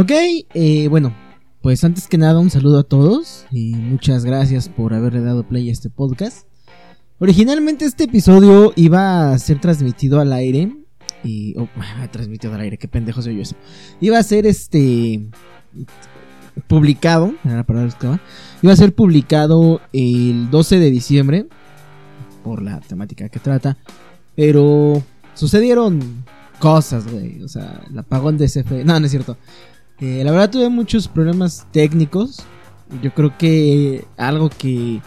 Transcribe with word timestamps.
Ok, 0.00 0.12
eh, 0.54 0.88
bueno, 0.88 1.14
pues 1.60 1.84
antes 1.84 2.08
que 2.08 2.16
nada 2.16 2.38
un 2.38 2.48
saludo 2.48 2.78
a 2.78 2.84
todos 2.84 3.44
y 3.50 3.74
muchas 3.74 4.24
gracias 4.24 4.70
por 4.70 4.94
haberle 4.94 5.20
dado 5.20 5.46
play 5.46 5.68
a 5.68 5.72
este 5.72 5.90
podcast. 5.90 6.46
Originalmente 7.18 7.84
este 7.84 8.04
episodio 8.04 8.72
iba 8.76 9.30
a 9.30 9.38
ser 9.38 9.60
transmitido 9.60 10.18
al 10.18 10.32
aire 10.32 10.74
y... 11.22 11.54
Oh, 11.58 11.68
transmitido 12.12 12.54
al 12.54 12.62
aire, 12.62 12.78
qué 12.78 12.88
pendejo 12.88 13.20
soy 13.20 13.36
yo 13.36 13.42
eso. 13.42 13.56
Iba 14.00 14.16
a 14.16 14.22
ser 14.22 14.46
este... 14.46 15.20
Publicado, 16.66 17.34
iba 17.44 18.72
a 18.72 18.76
ser 18.76 18.94
publicado 18.94 19.82
el 19.92 20.48
12 20.50 20.78
de 20.78 20.90
diciembre 20.90 21.46
por 22.42 22.62
la 22.62 22.80
temática 22.80 23.28
que 23.28 23.38
trata, 23.38 23.76
pero 24.34 25.02
sucedieron 25.34 26.24
cosas, 26.58 27.10
güey, 27.10 27.42
o 27.42 27.48
sea, 27.48 27.82
el 27.90 27.98
apagón 27.98 28.38
de 28.38 28.46
CFE, 28.46 28.84
no, 28.84 28.98
no 29.00 29.06
es 29.06 29.10
cierto, 29.10 29.36
la 30.00 30.30
verdad 30.30 30.50
tuve 30.50 30.68
muchos 30.68 31.08
problemas 31.08 31.66
técnicos. 31.72 32.42
Yo 33.02 33.12
creo 33.12 33.36
que 33.36 34.04
algo 34.16 34.50
que... 34.50 35.00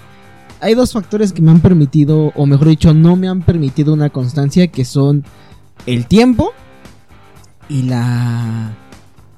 Hay 0.62 0.76
dos 0.76 0.94
factores 0.94 1.34
que 1.34 1.42
me 1.42 1.52
han 1.52 1.60
permitido, 1.60 2.32
o 2.36 2.46
mejor 2.46 2.68
dicho, 2.70 2.94
no 2.94 3.18
me 3.18 3.28
han 3.28 3.42
permitido 3.42 3.94
una 3.94 4.10
constancia, 4.10 4.68
que 4.68 4.86
son 4.86 5.26
el 5.86 6.06
tiempo 6.06 6.54
y 7.68 7.84
la... 7.84 8.72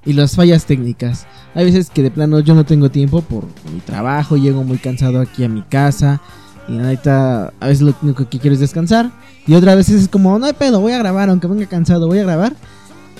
y 0.05 0.13
las 0.13 0.35
fallas 0.35 0.65
técnicas. 0.65 1.25
Hay 1.55 1.65
veces 1.65 1.89
que 1.89 2.03
de 2.03 2.11
plano 2.11 2.39
yo 2.41 2.53
no 2.53 2.65
tengo 2.65 2.91
tiempo 2.91 3.21
por 3.21 3.45
mi 3.73 3.79
trabajo, 3.79 4.37
llego 4.37 4.63
muy 4.63 4.77
cansado 4.77 5.19
aquí 5.21 5.43
a 5.43 5.49
mi 5.49 5.63
casa 5.63 6.21
y 6.67 6.77
ahorita 6.79 7.53
a 7.59 7.67
veces 7.67 7.81
lo 7.81 7.93
único 8.01 8.27
que 8.27 8.39
quiero 8.39 8.53
es 8.53 8.59
descansar. 8.59 9.11
Y 9.47 9.53
otras 9.53 9.75
veces 9.75 10.01
es 10.01 10.07
como, 10.07 10.37
no 10.39 10.45
hay 10.45 10.53
pedo, 10.53 10.81
voy 10.81 10.93
a 10.93 10.97
grabar, 10.97 11.29
aunque 11.29 11.47
venga 11.47 11.65
cansado, 11.67 12.07
voy 12.07 12.19
a 12.19 12.23
grabar. 12.23 12.55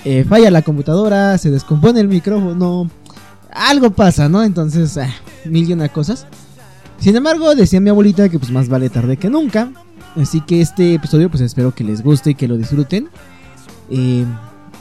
Eh, 0.08 0.22
falla 0.22 0.52
la 0.52 0.62
computadora, 0.62 1.36
se 1.36 1.50
descompone 1.50 1.98
el 1.98 2.06
micrófono, 2.06 2.88
algo 3.50 3.90
pasa, 3.90 4.28
¿no? 4.28 4.44
Entonces, 4.44 4.96
ah, 4.98 5.12
mil 5.44 5.68
y 5.68 5.72
una 5.72 5.88
cosas. 5.88 6.28
Sin 7.00 7.16
embargo, 7.16 7.56
decía 7.56 7.80
mi 7.80 7.90
abuelita 7.90 8.28
que 8.28 8.38
pues 8.38 8.52
más 8.52 8.68
vale 8.68 8.88
tarde 8.88 9.16
que 9.16 9.28
nunca. 9.28 9.72
Así 10.14 10.42
que 10.42 10.60
este 10.60 10.94
episodio 10.94 11.28
pues 11.28 11.42
espero 11.42 11.74
que 11.74 11.82
les 11.82 12.04
guste 12.04 12.30
y 12.30 12.34
que 12.36 12.46
lo 12.46 12.56
disfruten. 12.56 13.08
Eh, 13.90 14.24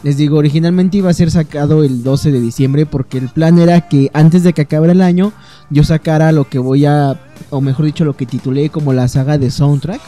les 0.04 0.18
digo, 0.18 0.38
originalmente 0.38 0.98
iba 0.98 1.10
a 1.10 1.14
ser 1.16 1.32
sacado 1.32 1.84
el 1.84 2.04
12 2.04 2.32
de 2.32 2.40
diciembre 2.40 2.86
porque 2.86 3.18
el 3.18 3.30
plan 3.30 3.58
era 3.58 3.90
que 3.90 4.12
antes 4.14 4.44
de 4.44 4.54
que 4.54 4.62
acabara 4.62 4.92
el 4.92 5.02
año 5.02 5.34
yo 5.72 5.84
sacara 5.84 6.32
lo 6.34 6.48
que 6.48 6.60
voy 6.60 6.86
a, 6.86 7.20
o 7.50 7.62
mejor 7.62 7.86
dicho, 7.86 8.06
lo 8.06 8.16
que 8.16 8.28
titulé 8.28 8.70
como 8.70 8.94
la 8.94 9.08
saga 9.08 9.40
de 9.40 9.50
soundtrack. 9.50 10.02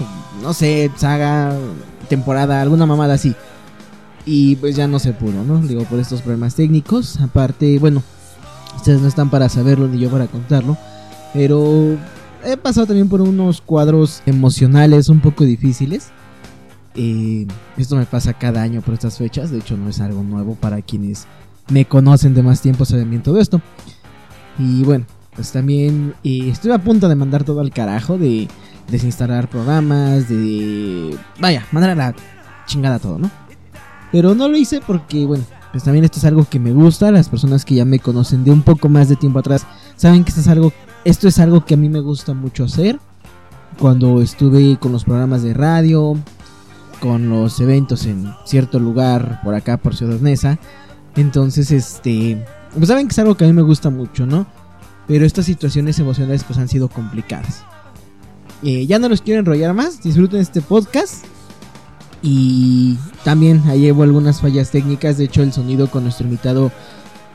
No 0.44 0.54
sé, 0.54 0.92
saga, 0.96 1.56
temporada, 2.08 2.62
alguna 2.62 2.86
mamada 2.86 3.16
así. 3.16 3.36
Y 4.30 4.58
pues 4.58 4.76
ya 4.76 4.88
no 4.88 5.00
se 5.00 5.14
pudo, 5.14 5.42
¿no? 5.46 5.62
Digo, 5.62 5.86
por 5.86 6.00
estos 6.00 6.22
problemas 6.22 6.54
técnicos. 6.54 7.18
Aparte, 7.22 7.80
bueno, 7.80 8.04
ustedes 8.76 9.00
no 9.00 9.08
están 9.08 9.30
para 9.30 9.48
saberlo 9.48 9.88
ni 9.88 10.00
yo 10.00 10.10
para 10.10 10.28
contarlo. 10.28 10.78
Pero 11.34 11.98
he 12.44 12.58
pasado 12.58 12.88
también 12.88 13.08
por 13.08 13.22
unos 13.22 13.62
cuadros 13.62 14.22
emocionales 14.26 15.08
un 15.08 15.22
poco 15.22 15.46
difíciles. 15.46 16.10
Eh, 16.96 17.48
esto 17.78 17.96
me 17.96 18.06
pasa 18.06 18.34
cada 18.34 18.62
año 18.62 18.82
por 18.82 18.96
estas 18.96 19.18
fechas. 19.18 19.50
De 19.50 19.60
hecho, 19.60 19.78
no 19.78 19.88
es 19.88 20.02
algo 20.02 20.22
nuevo 20.24 20.56
para 20.56 20.82
quienes 20.82 21.26
me 21.70 21.86
conocen 21.86 22.34
de 22.34 22.44
más 22.44 22.60
tiempo, 22.62 22.84
saben 22.84 23.10
bien 23.10 23.24
todo 23.24 23.40
esto. 23.40 23.62
Y 24.60 24.84
bueno, 24.84 25.06
pues 25.36 25.54
también 25.54 26.16
eh, 26.26 26.50
estoy 26.52 26.72
a 26.72 26.80
punto 26.80 27.08
de 27.08 27.16
mandar 27.16 27.46
todo 27.46 27.62
al 27.62 27.72
carajo, 27.72 28.18
de 28.18 28.50
desinstalar 28.90 29.50
programas, 29.50 30.28
de... 30.28 31.16
Vaya, 31.40 31.66
mandar 31.72 31.92
a 31.92 31.96
la 31.96 32.16
chingada 32.66 33.00
todo, 33.00 33.20
¿no? 33.20 33.47
Pero 34.12 34.36
no 34.36 34.48
lo 34.48 34.58
hice 34.58 34.82
porque, 34.86 35.26
bueno, 35.26 35.44
pues 35.72 35.84
también 35.84 36.06
esto 36.06 36.20
es 36.20 36.26
algo 36.26 36.46
que 36.50 36.60
me 36.60 36.72
gusta. 36.72 37.12
Las 37.12 37.30
personas 37.30 37.66
que 37.66 37.76
ya 37.76 37.86
me 37.86 38.00
conocen 38.00 38.44
de 38.44 38.52
un 38.52 38.62
poco 38.62 38.90
más 38.90 39.10
de 39.10 39.16
tiempo 39.16 39.40
atrás 39.40 39.66
saben 39.96 40.24
que 40.24 40.30
esto 40.30 40.42
es 40.42 40.48
algo, 40.48 40.74
esto 41.04 41.28
es 41.28 41.40
algo 41.40 41.66
que 41.66 41.74
a 41.74 41.78
mí 41.78 41.90
me 41.90 42.00
gusta 42.00 42.34
mucho 42.34 42.64
hacer. 42.64 43.00
Cuando 43.80 44.22
estuve 44.22 44.78
con 44.78 44.92
los 44.92 45.04
programas 45.04 45.44
de 45.44 45.54
radio, 45.54 46.18
con 47.00 47.30
los 47.30 47.60
eventos 47.60 48.06
en 48.06 48.34
cierto 48.46 48.80
lugar 48.80 49.42
por 49.44 49.54
acá, 49.54 49.78
por 49.78 49.96
Ciudad 49.96 50.20
Neza. 50.20 50.58
Entonces, 51.16 51.72
este, 51.72 52.44
pues 52.76 52.88
saben 52.88 53.08
que 53.08 53.12
es 53.12 53.20
algo 53.20 53.36
que 53.36 53.46
a 53.46 53.48
mí 53.48 53.54
me 53.54 53.62
gusta 53.62 53.90
mucho, 53.90 54.26
¿no? 54.26 54.48
Pero 55.08 55.26
estas 55.26 55.46
situaciones 55.46 56.00
emocionales 56.00 56.44
pues 56.44 56.60
han 56.60 56.68
sido 56.68 56.90
complicadas. 56.90 57.64
Eh, 58.64 58.88
ya 58.88 59.00
no 59.00 59.10
los 59.10 59.22
quiero 59.22 59.40
enrollar 59.40 59.74
más, 59.74 60.02
disfruten 60.02 60.40
este 60.40 60.62
podcast. 60.62 61.26
Y 62.22 62.98
también 63.24 63.64
ahí 63.68 63.82
llevo 63.82 64.04
algunas 64.04 64.42
fallas 64.42 64.72
técnicas. 64.72 65.18
De 65.18 65.26
hecho, 65.26 65.44
el 65.44 65.54
sonido 65.54 65.90
con 65.90 66.04
nuestro 66.04 66.26
invitado, 66.26 66.72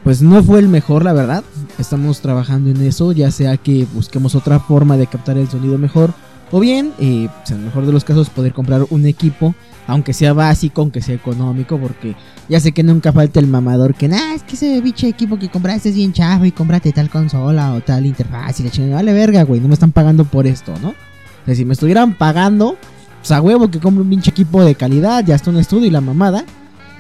pues 0.05 0.23
no 0.23 0.43
fue 0.43 0.59
el 0.59 0.69
mejor, 0.69 1.05
la 1.05 1.13
verdad. 1.13 1.45
Estamos 1.79 2.21
trabajando 2.21 2.71
en 2.71 2.83
eso, 2.83 3.13
ya 3.13 3.31
sea 3.31 3.57
que 3.57 3.87
busquemos 3.93 4.35
otra 4.35 4.61
forma 4.61 4.97
de 4.97 5.07
captar 5.07 5.39
el 5.39 5.49
sonido 5.49 5.79
mejor. 5.79 6.13
O 6.51 6.61
bien, 6.61 6.93
eh, 6.99 7.29
pues, 7.39 7.51
en 7.51 7.59
el 7.59 7.65
mejor 7.65 7.87
de 7.87 7.93
los 7.93 8.05
casos, 8.05 8.29
poder 8.29 8.53
comprar 8.53 8.85
un 8.91 9.07
equipo, 9.07 9.55
aunque 9.87 10.13
sea 10.13 10.35
básico, 10.35 10.83
aunque 10.83 11.01
sea 11.01 11.15
económico, 11.15 11.79
porque 11.79 12.15
ya 12.47 12.61
sé 12.61 12.73
que 12.73 12.83
nunca 12.83 13.11
falta 13.11 13.41
el 13.41 13.47
mamador 13.47 13.95
que, 13.95 14.07
nah, 14.07 14.35
es 14.35 14.43
que 14.43 14.57
ese 14.57 14.79
biche 14.83 15.09
equipo 15.09 15.39
que 15.39 15.49
compraste 15.49 15.89
es 15.89 15.95
bien 15.95 16.13
chafa 16.13 16.47
y 16.47 16.53
cómprate 16.53 16.93
tal 16.93 17.09
consola 17.09 17.73
o 17.73 17.81
tal 17.81 18.05
interfaz 18.05 18.61
y 18.61 18.65
la 18.65 18.71
chingada. 18.71 18.97
Vale 18.97 19.15
verga, 19.15 19.45
güey, 19.45 19.63
no 19.63 19.69
me 19.69 19.75
están 19.75 19.93
pagando 19.93 20.27
por 20.27 20.47
esto, 20.47 20.75
¿no? 20.83 20.91
O 20.91 21.45
sea, 21.47 21.55
si 21.55 21.65
me 21.65 21.73
estuvieran 21.73 22.19
pagando, 22.19 22.77
pues 23.23 23.31
a 23.31 23.41
huevo 23.41 23.71
que 23.71 23.79
compre 23.79 24.03
un 24.03 24.11
pinche 24.11 24.33
equipo 24.33 24.65
de 24.65 24.75
calidad, 24.75 25.25
ya 25.25 25.37
está 25.37 25.51
un 25.51 25.57
estudio 25.57 25.87
y 25.87 25.91
la 25.91 26.01
mamada. 26.01 26.45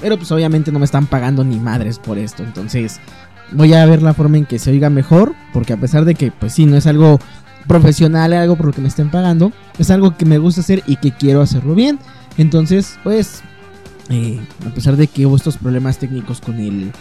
Pero 0.00 0.16
pues 0.16 0.30
obviamente 0.30 0.70
no 0.70 0.78
me 0.78 0.84
están 0.84 1.06
pagando 1.06 1.42
ni 1.42 1.58
madres 1.58 1.98
por 1.98 2.16
esto. 2.16 2.44
Entonces 2.44 3.00
voy 3.50 3.74
a 3.74 3.84
ver 3.86 4.02
la 4.02 4.14
forma 4.14 4.38
en 4.38 4.46
que 4.46 4.60
se 4.60 4.70
oiga 4.70 4.88
mejor. 4.88 5.34
Porque 5.52 5.72
a 5.72 5.76
pesar 5.76 6.04
de 6.04 6.14
que 6.14 6.30
pues 6.30 6.52
sí, 6.52 6.64
no 6.64 6.76
es 6.76 6.86
algo 6.86 7.18
profesional, 7.66 8.32
algo 8.34 8.54
por 8.54 8.66
lo 8.66 8.72
que 8.72 8.80
me 8.80 8.86
estén 8.86 9.10
pagando. 9.10 9.50
Es 9.80 9.90
algo 9.90 10.16
que 10.16 10.24
me 10.24 10.38
gusta 10.38 10.60
hacer 10.60 10.84
y 10.86 10.94
que 10.94 11.10
quiero 11.10 11.40
hacerlo 11.40 11.74
bien. 11.74 11.98
Entonces 12.38 13.00
pues 13.02 13.42
eh, 14.08 14.38
a 14.64 14.72
pesar 14.72 14.94
de 14.94 15.08
que 15.08 15.26
hubo 15.26 15.34
estos 15.34 15.56
problemas 15.56 15.98
técnicos 15.98 16.40
con 16.40 16.60
el 16.60 16.92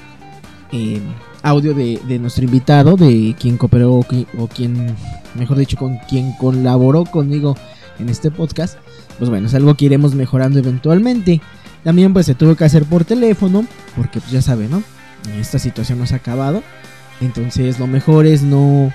eh, 0.72 1.00
audio 1.44 1.76
de, 1.76 2.02
de, 2.08 2.18
nuestro 2.18 2.44
invitado, 2.44 2.98
de 2.98 3.36
quien 3.40 3.58
cooperó 3.58 3.94
o 3.94 4.48
quien, 4.48 4.96
mejor 5.36 5.58
dicho, 5.58 5.78
con 5.78 5.98
quien 6.10 6.32
colaboró 6.40 7.06
conmigo 7.06 7.56
en 8.00 8.10
este 8.10 8.32
podcast 8.32 8.78
pues 9.18 9.30
bueno, 9.30 9.48
es 9.48 9.54
algo 9.54 9.76
que 9.76 9.86
iremos 9.86 10.16
mejorando 10.16 10.60
eventualmente. 10.60 11.42
También 11.84 12.14
pues 12.14 12.26
se 12.26 12.36
tuvo 12.36 12.56
que 12.56 12.64
hacer 12.64 12.86
por 12.86 13.06
teléfono, 13.06 13.66
porque 13.96 14.20
pues 14.20 14.32
ya 14.32 14.42
saben, 14.42 14.72
¿no? 14.72 14.84
Esta 15.40 15.60
situación 15.60 16.00
no 16.00 16.06
se 16.06 16.14
ha 16.14 16.18
acabado. 16.18 16.64
Entonces 17.22 17.80
lo 17.80 17.88
mejor 17.88 18.26
es 18.26 18.44
no 18.44 18.92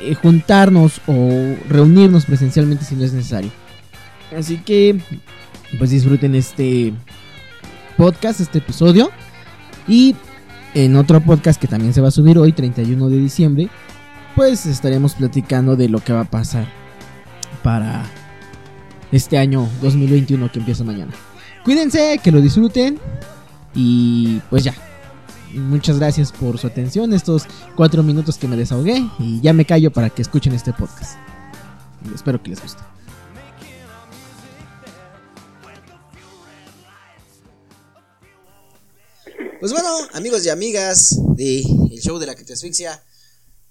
eh, 0.00 0.14
juntarnos 0.14 1.00
o 1.06 1.56
reunirnos 1.68 2.24
presencialmente 2.24 2.84
si 2.84 2.94
no 2.94 3.04
es 3.04 3.12
necesario. 3.12 3.50
Así 4.36 4.58
que 4.58 5.00
pues 5.78 5.90
disfruten 5.90 6.34
este 6.34 6.92
podcast, 7.96 8.40
este 8.40 8.58
episodio. 8.58 9.10
Y 9.88 10.14
en 10.74 10.96
otro 10.96 11.20
podcast 11.20 11.60
que 11.60 11.68
también 11.68 11.92
se 11.92 12.00
va 12.00 12.08
a 12.08 12.12
subir 12.12 12.38
hoy, 12.38 12.52
31 12.52 13.08
de 13.08 13.16
diciembre, 13.16 13.68
pues 14.34 14.66
estaremos 14.66 15.14
platicando 15.14 15.76
de 15.76 15.88
lo 15.88 16.00
que 16.00 16.12
va 16.12 16.20
a 16.20 16.30
pasar 16.30 16.66
para 17.62 18.04
este 19.12 19.38
año 19.38 19.68
2021 19.82 20.50
que 20.50 20.58
empieza 20.58 20.82
mañana. 20.82 21.12
Cuídense, 21.64 22.18
que 22.22 22.32
lo 22.32 22.40
disfruten 22.40 22.98
y 23.74 24.40
pues 24.50 24.64
ya. 24.64 24.74
Muchas 25.54 25.98
gracias 25.98 26.32
por 26.32 26.58
su 26.58 26.66
atención, 26.66 27.12
estos 27.12 27.44
cuatro 27.76 28.02
minutos 28.02 28.38
que 28.38 28.48
me 28.48 28.56
desahogué 28.56 29.06
y 29.18 29.40
ya 29.42 29.52
me 29.52 29.66
callo 29.66 29.92
para 29.92 30.08
que 30.08 30.22
escuchen 30.22 30.54
este 30.54 30.72
podcast. 30.72 31.18
espero 32.14 32.42
que 32.42 32.50
les 32.50 32.62
guste. 32.62 32.82
Pues 39.60 39.72
bueno, 39.72 39.88
amigos 40.14 40.44
y 40.44 40.48
amigas 40.48 41.16
de 41.36 41.60
el 41.60 42.00
show 42.00 42.18
de 42.18 42.26
la 42.26 42.34
que 42.34 42.42
te 42.42 42.54
asfixia, 42.54 43.00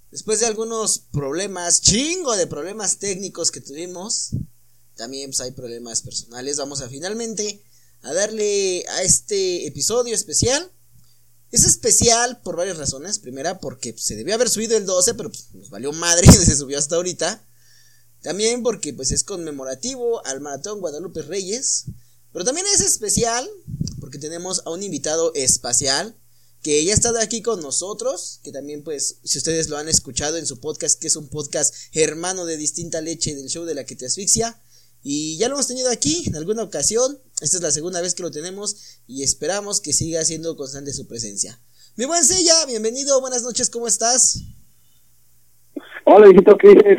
después 0.10 0.40
de 0.40 0.46
algunos 0.46 1.00
problemas, 1.00 1.82
chingo 1.82 2.38
de 2.38 2.48
problemas 2.48 3.00
técnicos 3.00 3.52
que 3.52 3.60
tuvimos, 3.60 4.36
también 5.02 5.32
pues, 5.32 5.42
hay 5.42 5.50
problemas 5.50 6.04
personales. 6.04 6.58
Vamos 6.58 6.82
a 6.82 6.88
finalmente 6.88 7.64
a 8.04 8.14
darle 8.14 8.86
a 8.88 9.02
este 9.02 9.66
episodio 9.66 10.14
especial. 10.14 10.72
Es 11.50 11.64
especial 11.66 12.40
por 12.44 12.56
varias 12.56 12.78
razones. 12.78 13.18
Primera, 13.18 13.60
porque 13.60 13.94
pues, 13.94 14.06
se 14.06 14.16
debió 14.16 14.36
haber 14.36 14.48
subido 14.48 14.78
el 14.78 14.86
12, 14.86 15.16
pero 15.16 15.32
pues, 15.32 15.48
nos 15.54 15.72
valió 15.72 15.92
madre 15.92 16.28
y 16.30 16.32
se 16.32 16.56
subió 16.56 16.78
hasta 16.78 16.98
ahorita. 16.98 17.44
También 18.22 18.62
porque 18.62 18.94
pues 18.94 19.10
es 19.10 19.24
conmemorativo 19.24 20.24
al 20.24 20.40
Maratón 20.40 20.82
Guadalupe 20.82 21.24
Reyes. 21.24 21.86
Pero 22.32 22.46
también 22.46 22.68
es 22.72 22.82
especial 22.82 23.50
porque 24.00 24.20
tenemos 24.20 24.62
a 24.66 24.70
un 24.70 24.84
invitado 24.84 25.34
espacial 25.34 26.16
que 26.62 26.86
ya 26.86 26.92
ha 26.92 26.96
estado 26.96 27.18
aquí 27.20 27.42
con 27.42 27.60
nosotros, 27.60 28.40
que 28.44 28.52
también 28.52 28.84
pues 28.84 29.18
si 29.24 29.40
ustedes 29.40 29.68
lo 29.68 29.78
han 29.78 29.90
escuchado 29.90 30.38
en 30.38 30.46
su 30.46 30.60
podcast, 30.60 31.00
que 31.00 31.08
es 31.08 31.16
un 31.16 31.28
podcast 31.28 31.74
hermano 31.92 32.46
de 32.46 32.56
distinta 32.56 33.02
leche 33.02 33.34
del 33.34 33.50
show 33.50 33.66
de 33.66 33.74
la 33.74 33.84
que 33.84 33.96
te 33.96 34.06
asfixia, 34.06 34.62
y 35.04 35.38
ya 35.38 35.48
lo 35.48 35.56
hemos 35.56 35.68
tenido 35.68 35.90
aquí 35.90 36.24
en 36.28 36.36
alguna 36.36 36.64
ocasión. 36.64 37.18
Esta 37.42 37.58
es 37.58 37.64
la 37.64 37.72
segunda 37.72 38.02
vez 38.02 38.14
que 38.14 38.24
lo 38.24 38.32
tenemos 38.32 39.02
y 39.08 39.24
esperamos 39.24 39.82
que 39.82 39.94
siga 39.94 40.24
siendo 40.24 40.56
constante 40.56 40.94
su 40.94 41.08
presencia. 41.08 41.60
Mi 41.98 42.06
buen 42.06 42.24
Sella, 42.24 42.54
bienvenido, 42.68 43.20
buenas 43.20 43.44
noches, 43.44 43.70
¿cómo 43.70 43.88
estás? 43.88 44.42
Hola, 46.06 46.30
hijito, 46.30 46.58
¿qué 46.58 46.70
dices? 46.70 46.98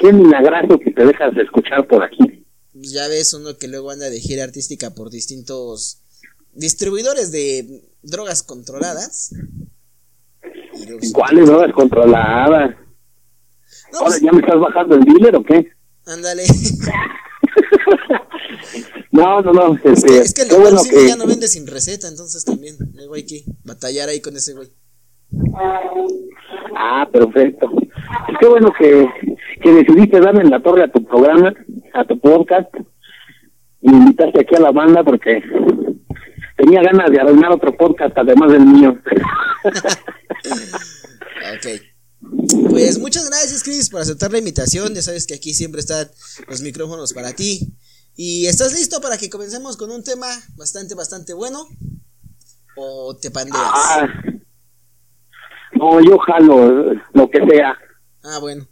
Qué 0.00 0.12
milagroso 0.12 0.78
que 0.78 0.90
te 0.90 1.04
dejas 1.04 1.34
de 1.34 1.42
escuchar 1.42 1.86
por 1.86 2.02
aquí. 2.02 2.44
Pues 2.72 2.92
ya 2.92 3.08
ves 3.08 3.32
uno 3.32 3.56
que 3.56 3.68
luego 3.68 3.90
anda 3.90 4.10
de 4.10 4.20
gira 4.20 4.44
artística 4.44 4.94
por 4.94 5.10
distintos 5.10 6.02
distribuidores 6.52 7.32
de 7.32 7.84
drogas 8.02 8.42
controladas. 8.42 9.34
¿Cuáles 11.12 11.46
drogas 11.46 11.72
controladas? 11.72 12.76
Ahora, 13.92 14.16
¿ya 14.20 14.32
me 14.32 14.40
estás 14.40 14.60
bajando 14.60 14.96
el 14.96 15.04
dealer 15.04 15.36
o 15.36 15.44
qué? 15.44 15.70
Ándale. 16.06 16.44
no, 19.12 19.40
no, 19.42 19.52
no. 19.52 19.74
es 19.84 20.04
que, 20.04 20.18
este, 20.18 20.42
el 20.42 20.60
bueno 20.60 20.80
ya 21.06 21.16
no 21.16 21.26
vende 21.26 21.48
sin 21.48 21.66
receta, 21.66 22.08
entonces 22.08 22.44
también 22.44 22.76
luego 22.94 23.14
hay 23.14 23.24
que 23.24 23.44
batallar 23.64 24.08
ahí 24.08 24.20
con 24.20 24.36
ese 24.36 24.54
güey. 24.54 24.68
Ah, 26.76 27.08
perfecto. 27.10 27.70
Qué 28.40 28.46
bueno 28.46 28.72
que, 28.78 29.08
que 29.62 29.72
decidiste 29.72 30.20
darme 30.20 30.42
en 30.42 30.50
la 30.50 30.60
torre 30.60 30.84
a 30.84 30.92
tu 30.92 31.04
programa, 31.04 31.54
a 31.94 32.04
tu 32.04 32.18
podcast. 32.20 32.68
Y 33.80 33.90
me 33.90 33.96
invitaste 33.98 34.40
aquí 34.40 34.54
a 34.56 34.60
la 34.60 34.72
banda 34.72 35.02
porque 35.04 35.42
tenía 36.56 36.82
ganas 36.82 37.10
de 37.10 37.20
arruinar 37.20 37.52
otro 37.52 37.76
podcast 37.76 38.16
además 38.18 38.52
del 38.52 38.66
mío. 38.66 38.96
ok. 41.54 41.95
Pues 42.70 42.98
muchas 42.98 43.28
gracias, 43.28 43.62
Chris, 43.62 43.90
por 43.90 44.00
aceptar 44.00 44.32
la 44.32 44.38
invitación. 44.38 44.94
Ya 44.94 45.02
sabes 45.02 45.26
que 45.26 45.34
aquí 45.34 45.54
siempre 45.54 45.80
están 45.80 46.08
los 46.48 46.60
micrófonos 46.62 47.12
para 47.12 47.32
ti. 47.32 47.74
¿Y 48.16 48.46
estás 48.46 48.72
listo 48.72 49.00
para 49.00 49.18
que 49.18 49.28
comencemos 49.28 49.76
con 49.76 49.90
un 49.90 50.02
tema 50.02 50.26
bastante, 50.56 50.94
bastante 50.94 51.34
bueno? 51.34 51.66
¿O 52.76 53.16
te 53.16 53.30
pandeas? 53.30 53.58
Ah, 53.58 54.08
no, 55.72 56.00
yo 56.00 56.18
jalo 56.18 56.94
lo 57.12 57.30
que 57.30 57.46
sea. 57.46 57.76
Ah, 58.24 58.38
bueno. 58.40 58.66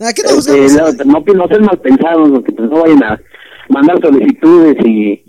¿A 0.00 0.12
qué 0.12 0.22
no, 0.22 0.30
este, 0.30 1.04
no, 1.04 1.20
no, 1.20 1.34
no 1.34 1.48
sean 1.48 1.64
mal 1.64 1.80
pensados, 1.80 2.42
que 2.44 2.52
no 2.54 2.82
vayan 2.82 3.04
a 3.04 3.20
mandar 3.68 4.00
solicitudes 4.00 4.76
y, 4.84 5.24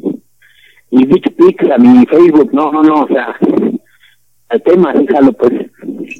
y 0.89 1.05
pics 1.05 1.71
a 1.71 1.77
mi 1.77 2.05
Facebook. 2.05 2.49
No, 2.53 2.71
no, 2.71 2.81
no, 2.81 3.03
o 3.03 3.07
sea, 3.07 3.35
al 4.53 4.63
tema, 4.63 4.93
déjalo 4.93 5.33
pues. 5.33 5.51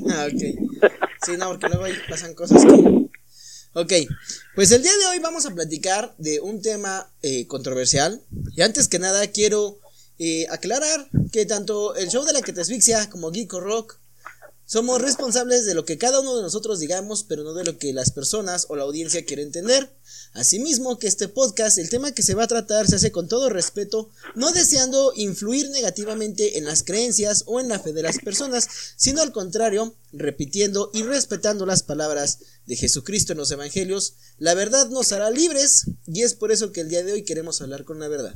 Ah, 0.10 0.28
ok. 0.28 0.92
Sí, 1.26 1.38
no, 1.38 1.50
porque 1.50 1.68
luego 1.68 1.84
ahí 1.86 1.94
pasan 2.10 2.34
cosas 2.34 2.66
que... 2.66 3.04
Ok, 3.76 3.92
pues 4.56 4.72
el 4.72 4.84
día 4.84 4.92
de 4.92 5.06
hoy 5.08 5.20
vamos 5.20 5.46
a 5.48 5.54
platicar 5.54 6.14
de 6.20 6.40
un 6.40 6.62
tema 6.62 7.12
eh, 7.22 7.48
controversial. 7.48 8.22
Y 8.56 8.62
antes 8.62 8.88
que 8.88 9.00
nada 9.00 9.26
quiero 9.28 9.80
eh, 10.20 10.46
aclarar 10.52 11.10
que 11.32 11.46
tanto 11.46 11.96
el 11.96 12.10
show 12.10 12.24
de 12.24 12.34
la 12.34 12.42
que 12.42 12.54
te 12.54 12.62
asfixia 12.62 13.10
como 13.10 13.32
Geeko 13.32 13.60
Rock 13.60 13.98
somos 14.66 15.02
responsables 15.02 15.66
de 15.66 15.74
lo 15.74 15.86
que 15.86 15.98
cada 15.98 16.20
uno 16.20 16.36
de 16.36 16.44
nosotros 16.44 16.80
digamos, 16.80 17.24
pero 17.24 17.44
no 17.44 17.54
de 17.54 17.64
lo 17.64 17.78
que 17.78 17.94
las 17.94 18.12
personas 18.12 18.68
o 18.70 18.76
la 18.76 18.84
audiencia 18.84 19.26
quiere 19.26 19.42
entender. 19.42 19.90
Asimismo, 20.34 20.98
que 20.98 21.08
este 21.08 21.28
podcast, 21.28 21.78
el 21.78 21.92
tema 21.92 22.12
que 22.12 22.24
se 22.24 22.34
va 22.34 22.46
a 22.46 22.48
tratar, 22.48 22.88
se 22.88 22.96
hace 22.96 23.12
con 23.12 23.28
todo 23.28 23.50
respeto, 23.50 24.10
no 24.34 24.52
deseando 24.52 25.14
influir 25.16 25.70
negativamente 25.70 26.58
en 26.58 26.66
las 26.66 26.82
creencias 26.82 27.44
o 27.46 27.60
en 27.60 27.70
la 27.70 27.80
fe 27.80 27.94
de 27.94 28.02
las 28.02 28.18
personas, 28.18 28.68
sino 28.96 29.22
al 29.22 29.32
contrario, 29.32 29.96
repitiendo 30.12 30.90
y 30.92 31.04
respetando 31.04 31.68
las 31.68 31.84
palabras 31.84 32.40
de 32.66 32.76
Jesucristo 32.76 33.34
en 33.34 33.38
los 33.38 33.52
Evangelios, 33.52 34.16
la 34.40 34.56
verdad 34.56 34.90
nos 34.90 35.12
hará 35.12 35.30
libres 35.30 35.86
y 36.08 36.24
es 36.24 36.34
por 36.34 36.52
eso 36.52 36.72
que 36.72 36.82
el 36.82 36.90
día 36.90 37.04
de 37.04 37.14
hoy 37.14 37.24
queremos 37.24 37.62
hablar 37.62 37.86
con 37.86 38.00
la 38.00 38.08
verdad. 38.08 38.34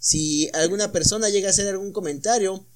Si 0.00 0.50
alguna 0.54 0.90
persona 0.90 1.28
llega 1.28 1.48
a 1.48 1.50
hacer 1.50 1.68
algún 1.68 1.92
comentario 1.92 2.66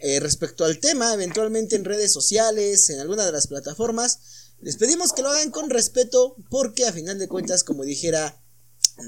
eh, 0.00 0.18
respecto 0.20 0.64
al 0.64 0.78
tema, 0.78 1.12
eventualmente 1.12 1.76
en 1.76 1.84
redes 1.84 2.12
sociales, 2.12 2.90
en 2.90 2.98
alguna 3.00 3.26
de 3.26 3.32
las 3.32 3.46
plataformas, 3.46 4.18
les 4.60 4.76
pedimos 4.76 5.12
que 5.12 5.22
lo 5.22 5.30
hagan 5.30 5.50
con 5.50 5.70
respeto 5.70 6.36
porque 6.50 6.86
a 6.86 6.92
final 6.92 7.18
de 7.18 7.28
cuentas, 7.28 7.64
como 7.64 7.84
dijera, 7.84 8.40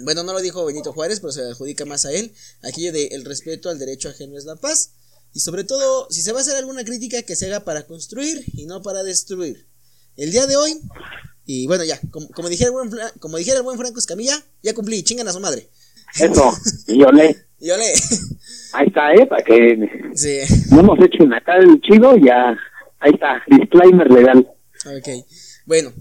bueno, 0.05 0.23
no 0.23 0.33
lo 0.33 0.41
dijo 0.41 0.65
Benito 0.65 0.93
Juárez, 0.93 1.21
pero 1.21 1.33
se 1.33 1.43
adjudica 1.43 1.85
más 1.85 2.07
a 2.07 2.13
él, 2.13 2.33
aquello 2.63 2.93
de 2.93 3.07
el 3.09 3.25
respeto 3.25 3.69
al 3.69 3.79
derecho 3.79 4.09
ajeno 4.09 4.39
es 4.39 4.45
la 4.45 4.57
paz. 4.57 4.93
Y 5.33 5.41
sobre 5.41 5.65
todo, 5.65 6.09
si 6.11 6.23
se 6.23 6.33
va 6.33 6.39
a 6.39 6.43
hacer 6.43 6.57
alguna 6.57 6.85
crítica, 6.85 7.23
que 7.23 7.37
se 7.37 7.47
haga 7.47 7.61
para 7.61 7.87
construir 7.87 8.45
y 8.53 8.67
no 8.67 8.83
para 8.83 9.03
destruir. 9.03 9.67
El 10.17 10.33
día 10.33 10.47
de 10.47 10.57
hoy, 10.57 10.81
y 11.47 11.67
bueno, 11.67 11.85
ya, 11.85 12.01
como, 12.11 12.49
dijera, 12.49 12.69
el 12.69 12.73
buen, 12.73 12.91
como 13.21 13.39
dijera 13.39 13.59
el 13.59 13.63
buen 13.63 13.79
Franco 13.79 13.99
Escamilla, 13.99 14.37
ya 14.63 14.75
cumplí, 14.75 15.03
chingan 15.03 15.29
a 15.29 15.33
su 15.33 15.41
madre. 15.41 15.69
Eso, 16.19 16.53
y 16.89 17.03
olé. 17.03 17.37
y 17.61 17.71
olé. 17.71 17.93
Ahí 18.73 18.87
está, 18.87 19.13
¿eh? 19.15 19.27
Para 19.27 19.43
que 19.45 19.77
no 20.71 20.81
hemos 20.81 20.99
hecho 21.01 21.25
un 21.25 21.33
tal 21.45 21.81
chido, 21.83 22.17
ya, 22.17 22.57
ahí 23.01 23.13
está, 23.13 23.43
disclaimer 23.49 24.11
legal. 24.11 24.49
Ok. 24.87 25.09
Bueno, 25.71 25.95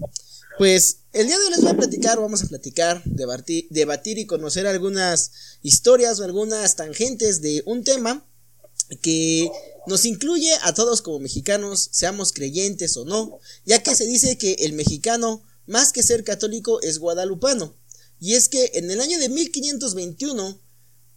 pues 0.58 1.02
el 1.12 1.28
día 1.28 1.38
de 1.38 1.44
hoy 1.44 1.50
les 1.50 1.60
voy 1.60 1.70
a 1.70 1.76
platicar, 1.76 2.18
vamos 2.18 2.42
a 2.42 2.48
platicar, 2.48 3.04
debatir, 3.04 3.68
debatir 3.70 4.18
y 4.18 4.26
conocer 4.26 4.66
algunas 4.66 5.30
historias 5.62 6.18
o 6.18 6.24
algunas 6.24 6.74
tangentes 6.74 7.40
de 7.40 7.62
un 7.66 7.84
tema 7.84 8.26
que 9.00 9.48
nos 9.86 10.06
incluye 10.06 10.52
a 10.62 10.74
todos 10.74 11.02
como 11.02 11.20
mexicanos, 11.20 11.88
seamos 11.92 12.32
creyentes 12.32 12.96
o 12.96 13.04
no, 13.04 13.38
ya 13.64 13.80
que 13.80 13.94
se 13.94 14.06
dice 14.06 14.36
que 14.36 14.54
el 14.54 14.72
mexicano, 14.72 15.40
más 15.68 15.92
que 15.92 16.02
ser 16.02 16.24
católico, 16.24 16.82
es 16.82 16.98
guadalupano. 16.98 17.72
Y 18.18 18.34
es 18.34 18.48
que 18.48 18.72
en 18.74 18.90
el 18.90 19.00
año 19.00 19.20
de 19.20 19.28
1521, 19.28 20.60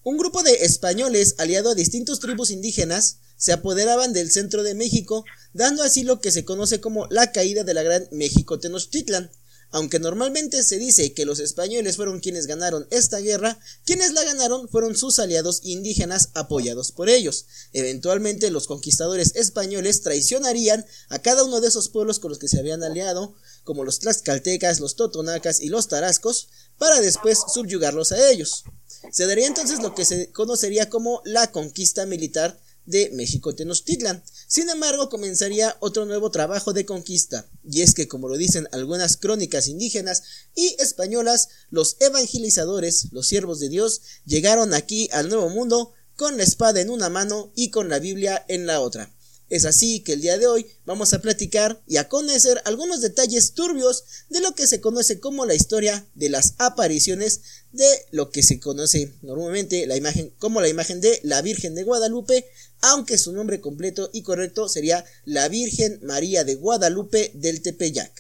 un 0.04 0.18
grupo 0.20 0.44
de 0.44 0.64
españoles 0.64 1.34
aliado 1.40 1.72
a 1.72 1.76
distintos 1.76 2.20
tribus 2.20 2.52
indígenas 2.52 3.18
se 3.44 3.52
apoderaban 3.52 4.14
del 4.14 4.32
centro 4.32 4.64
de 4.64 4.74
México, 4.74 5.26
dando 5.52 5.84
así 5.84 6.04
lo 6.04 6.22
que 6.22 6.32
se 6.32 6.46
conoce 6.46 6.80
como 6.80 7.08
la 7.10 7.34
caída 7.34 7.66
de 7.66 7.74
la 7.74 7.84
Gran 7.84 8.08
México 8.14 8.58
Tenochtitlan. 8.58 9.30
Aunque 9.70 10.00
normalmente 10.00 10.64
se 10.64 10.78
dice 10.78 11.12
que 11.12 11.26
los 11.26 11.40
españoles 11.40 11.98
fueron 11.98 12.22
quienes 12.22 12.48
ganaron 12.48 12.88
esta 12.90 13.20
guerra, 13.20 13.60
quienes 13.84 14.14
la 14.14 14.24
ganaron 14.24 14.70
fueron 14.70 14.96
sus 14.96 15.20
aliados 15.20 15.60
indígenas 15.64 16.30
apoyados 16.36 16.94
por 16.94 17.10
ellos. 17.10 17.46
Eventualmente 17.74 18.50
los 18.50 18.66
conquistadores 18.66 19.36
españoles 19.36 20.04
traicionarían 20.04 20.86
a 21.10 21.20
cada 21.20 21.44
uno 21.44 21.60
de 21.60 21.68
esos 21.68 21.90
pueblos 21.90 22.20
con 22.20 22.30
los 22.30 22.40
que 22.40 22.48
se 22.48 22.60
habían 22.60 22.82
aliado, 22.82 23.36
como 23.66 23.84
los 23.84 24.00
tlaxcaltecas, 24.00 24.80
los 24.80 24.96
totonacas 24.96 25.60
y 25.60 25.68
los 25.68 25.90
tarascos, 25.90 26.48
para 26.78 27.02
después 27.02 27.40
subyugarlos 27.54 28.14
a 28.14 28.30
ellos. 28.32 28.64
Se 29.12 29.26
daría 29.26 29.48
entonces 29.48 29.82
lo 29.82 29.94
que 29.94 30.06
se 30.06 30.32
conocería 30.32 30.90
como 30.90 31.22
la 31.26 31.52
conquista 31.52 32.06
militar 32.06 32.58
de 32.86 33.10
México 33.14 33.56
Tenochtitlan. 33.56 34.24
Sin 34.48 34.70
embargo, 34.70 35.10
comenzaría 35.10 35.78
otro 35.80 36.06
nuevo 36.06 36.32
trabajo 36.32 36.74
de 36.74 36.86
conquista, 36.86 37.48
y 37.64 37.82
es 37.82 37.94
que, 37.94 38.08
como 38.08 38.30
lo 38.30 38.38
dicen 38.38 38.68
algunas 38.72 39.18
crónicas 39.18 39.68
indígenas 39.68 40.24
y 40.56 40.76
españolas, 40.80 41.50
los 41.70 41.98
evangelizadores, 42.00 43.08
los 43.12 43.28
siervos 43.28 43.60
de 43.60 43.70
Dios, 43.70 44.02
llegaron 44.26 44.74
aquí 44.74 45.10
al 45.12 45.30
Nuevo 45.30 45.50
Mundo 45.50 45.94
con 46.16 46.38
la 46.38 46.44
espada 46.44 46.82
en 46.82 46.90
una 46.90 47.10
mano 47.10 47.52
y 47.56 47.70
con 47.70 47.90
la 47.90 48.00
Biblia 48.00 48.46
en 48.48 48.66
la 48.66 48.82
otra. 48.82 49.12
Es 49.50 49.66
así 49.66 50.02
que 50.04 50.14
el 50.14 50.22
día 50.22 50.38
de 50.38 50.48
hoy 50.48 50.66
vamos 50.86 51.14
a 51.14 51.22
platicar 51.22 51.82
y 51.88 51.98
a 51.98 52.08
conocer 52.08 52.62
algunos 52.66 53.02
detalles 53.02 53.54
turbios 53.54 54.26
de 54.30 54.42
lo 54.42 54.56
que 54.56 54.68
se 54.68 54.82
conoce 54.82 55.20
como 55.20 55.46
la 55.46 55.54
historia 55.54 56.06
de 56.16 56.30
las 56.30 56.56
apariciones 56.60 57.64
de 57.72 57.86
lo 58.12 58.30
que 58.30 58.42
se 58.44 58.60
conoce 58.60 59.14
normalmente 59.22 59.86
la 59.88 59.98
imagen 59.98 60.32
como 60.40 60.62
la 60.62 60.70
imagen 60.70 61.02
de 61.02 61.20
la 61.24 61.42
Virgen 61.42 61.76
de 61.76 61.84
Guadalupe, 61.84 62.46
aunque 62.82 63.18
su 63.18 63.34
nombre 63.34 63.60
completo 63.62 64.10
y 64.14 64.24
correcto 64.24 64.68
sería 64.70 65.04
la 65.26 65.50
Virgen 65.50 66.00
María 66.04 66.44
de 66.44 66.56
Guadalupe 66.56 67.32
del 67.34 67.62
Tepeyac. 67.62 68.12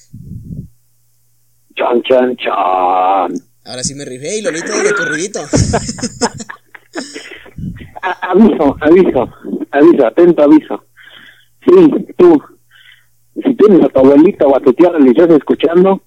Chan, 1.76 2.04
chan, 2.04 2.36
chan. 2.38 3.44
Ahora 3.66 3.84
sí 3.84 3.96
me 3.96 4.06
rifé 4.06 4.38
y 4.38 4.42
Lolito 4.42 4.72
de 4.72 4.94
corridito. 4.94 5.40
aviso, 8.02 8.78
aviso, 8.82 9.30
aviso, 9.72 10.06
atento 10.06 10.44
aviso. 10.44 10.84
Sí, 11.66 12.08
tú, 12.18 12.42
si 13.36 13.56
tienes 13.56 13.84
a 13.84 13.90
tu 13.90 14.00
abuelita 14.00 14.46
o 14.46 14.56
a 14.56 14.60
tu 14.60 14.74
tía 14.74 14.90
religiosa 14.90 15.36
escuchando, 15.36 16.02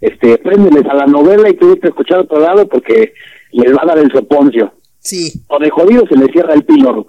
este, 0.00 0.38
préndeles 0.38 0.84
a 0.86 0.94
la 0.94 1.06
novela 1.06 1.48
y 1.48 1.54
tú 1.54 1.70
vete 1.70 1.86
a 1.86 1.90
escuchar 1.90 2.18
a 2.18 2.22
otro 2.22 2.40
lado 2.40 2.68
porque 2.68 3.14
les 3.52 3.72
va 3.72 3.82
a 3.82 3.86
dar 3.86 3.98
el 3.98 4.10
soponcio. 4.12 4.74
Sí. 4.98 5.44
O 5.48 5.58
de 5.58 5.70
jodido 5.70 6.04
se 6.08 6.16
le 6.16 6.26
cierra 6.32 6.54
el 6.54 6.64
píloro. 6.64 7.06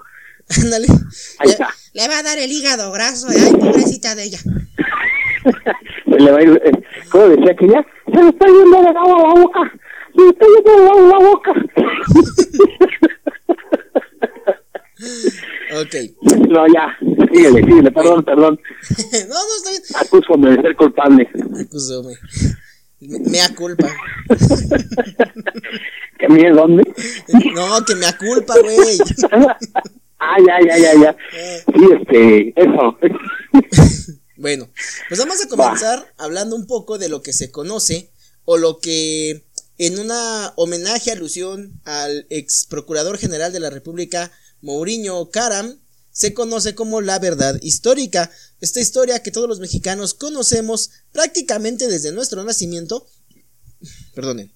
Ándale. 0.63 0.87
Ahí 1.39 1.49
está. 1.49 1.69
Le 1.93 2.07
va 2.07 2.19
a 2.19 2.23
dar 2.23 2.37
el 2.37 2.51
hígado 2.51 2.91
graso, 2.91 3.27
ay, 3.29 3.53
pobrecita 3.59 4.15
de 4.15 4.23
ella. 4.23 4.37
se 6.05 6.19
le 6.19 6.31
va 6.31 6.37
a 6.37 6.43
ir, 6.43 6.61
eh, 6.63 6.71
¿cómo 7.09 7.27
decía 7.27 7.55
que 7.55 7.67
ya? 7.67 7.85
Se 8.05 8.23
le 8.23 8.29
está 8.29 8.45
yendo 8.45 8.81
de 8.81 8.89
agua 8.89 9.01
a 9.01 9.27
la 9.27 9.33
boca. 9.41 9.59
Se 10.15 10.21
le 10.21 10.29
está 10.29 10.45
yendo 10.45 10.71
de 10.71 10.87
agua 10.87 11.01
a 11.01 11.07
la 11.07 11.17
boca. 11.27 11.53
ok. 15.81 15.95
No, 16.49 16.65
ya. 16.67 16.97
Síguele, 17.31 17.61
síguele, 17.63 17.91
perdón, 17.91 18.23
perdón. 18.23 18.59
no, 19.29 19.35
no, 19.35 19.55
está 19.57 19.69
bien. 19.69 19.81
Acúsame 19.95 20.49
de 20.51 20.61
ser 20.61 20.75
culpable. 20.75 21.29
Acúsame. 21.59 22.13
Me, 22.99 23.37
da 23.37 23.53
culpa. 23.53 23.87
¿Que 26.17 26.29
me 26.29 26.49
dónde? 26.49 26.83
No, 27.53 27.85
que 27.85 27.95
me 27.95 28.05
culpa, 28.17 28.55
güey. 28.59 28.97
ah, 30.19 30.37
ya, 30.47 30.59
ya, 30.65 30.77
ya, 30.79 31.01
ya. 31.01 31.17
Sí, 31.31 31.89
este, 31.99 32.53
eso. 32.55 32.97
bueno, 34.37 34.67
pues 35.09 35.19
vamos 35.19 35.43
a 35.43 35.47
comenzar 35.47 36.11
hablando 36.17 36.55
un 36.55 36.65
poco 36.65 36.97
de 36.97 37.09
lo 37.09 37.21
que 37.21 37.33
se 37.33 37.51
conoce 37.51 38.09
o 38.45 38.57
lo 38.57 38.79
que 38.79 39.43
en 39.77 39.99
una 39.99 40.53
homenaje, 40.55 41.11
alusión 41.11 41.79
al 41.85 42.25
ex 42.29 42.65
procurador 42.65 43.17
general 43.17 43.53
de 43.53 43.59
la 43.59 43.69
República, 43.69 44.31
Mourinho 44.61 45.29
Karam, 45.29 45.79
se 46.11 46.33
conoce 46.33 46.73
como 46.73 46.99
la 47.01 47.19
verdad 47.19 47.59
histórica. 47.61 48.31
Esta 48.59 48.79
historia 48.79 49.21
que 49.21 49.29
todos 49.29 49.47
los 49.47 49.59
mexicanos 49.59 50.15
conocemos 50.15 50.89
prácticamente 51.11 51.87
desde 51.87 52.11
nuestro 52.11 52.43
nacimiento, 52.43 53.07
perdonen, 54.15 54.51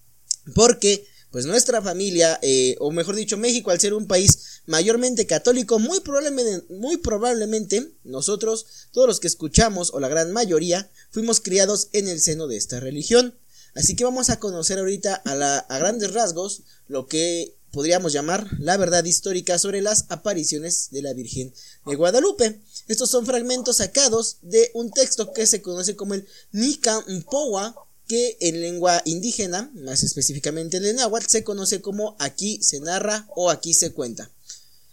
porque 0.56 1.06
pues 1.30 1.46
nuestra 1.46 1.82
familia, 1.82 2.40
eh, 2.42 2.76
o 2.80 2.92
mejor 2.92 3.16
dicho 3.16 3.38
México, 3.38 3.72
al 3.72 3.80
ser 3.80 3.94
un 3.94 4.06
país 4.06 4.62
mayormente 4.66 5.26
católico, 5.26 5.80
muy 5.80 6.02
probablemente, 6.02 6.66
muy 6.74 6.98
probablemente 6.98 7.94
nosotros, 8.04 8.66
todos 8.92 9.08
los 9.08 9.20
que 9.20 9.28
escuchamos, 9.28 9.92
o 9.94 10.00
la 10.00 10.10
gran 10.10 10.34
mayoría, 10.34 10.92
fuimos 11.10 11.40
criados 11.40 11.88
en 11.94 12.10
el 12.10 12.20
seno 12.20 12.48
de 12.48 12.58
esta 12.58 12.82
religión. 12.82 13.34
Así 13.76 13.96
que 13.96 14.04
vamos 14.04 14.30
a 14.30 14.40
conocer 14.40 14.80
ahorita 14.80 15.22
a, 15.24 15.58
a 15.60 15.80
grandes 15.80 16.12
rasgos 16.12 16.64
lo 16.88 17.08
que 17.08 17.56
podríamos 17.72 18.14
llamar 18.14 18.46
la 18.60 18.78
verdad 18.78 19.04
histórica 19.04 19.58
sobre 19.58 19.82
las 19.82 20.10
apariciones 20.10 20.90
de 20.92 21.02
la 21.02 21.14
Virgen 21.14 21.54
de 21.86 21.96
Guadalupe. 21.96 22.60
Estos 22.88 23.10
son 23.10 23.26
fragmentos 23.26 23.78
sacados 23.78 24.38
de 24.42 24.72
un 24.74 24.92
texto 24.92 25.34
que 25.34 25.46
se 25.48 25.62
conoce 25.62 25.96
como 25.96 26.14
el 26.14 26.28
Nika 26.52 27.04
Mpowa 27.08 27.76
que 28.08 28.36
en 28.42 28.60
lengua 28.60 29.02
indígena, 29.06 29.72
más 29.74 30.04
específicamente 30.04 30.78
en 30.78 30.86
el 30.86 30.98
náhuatl, 30.98 31.28
se 31.28 31.46
conoce 31.46 31.82
como 31.82 32.18
aquí 32.20 32.62
se 32.62 32.82
narra 32.82 33.26
o 33.36 33.50
aquí 33.50 33.74
se 33.74 33.94
cuenta. 33.94 34.30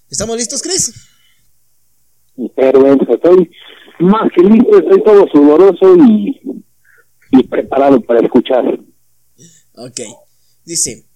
¿Estamos 0.08 0.36
listos, 0.36 0.62
Chris? 0.62 0.94
Pero 2.54 2.92
estoy 2.92 3.50
más 3.98 4.30
que 4.34 4.42
listo, 4.44 4.78
estoy 4.78 5.02
todo 5.02 5.26
sudoroso 5.32 5.96
y, 5.96 6.40
y 7.32 7.42
preparado 7.48 8.00
para 8.02 8.20
escuchar. 8.20 8.64
Ok, 9.74 10.00
dice, 10.64 11.07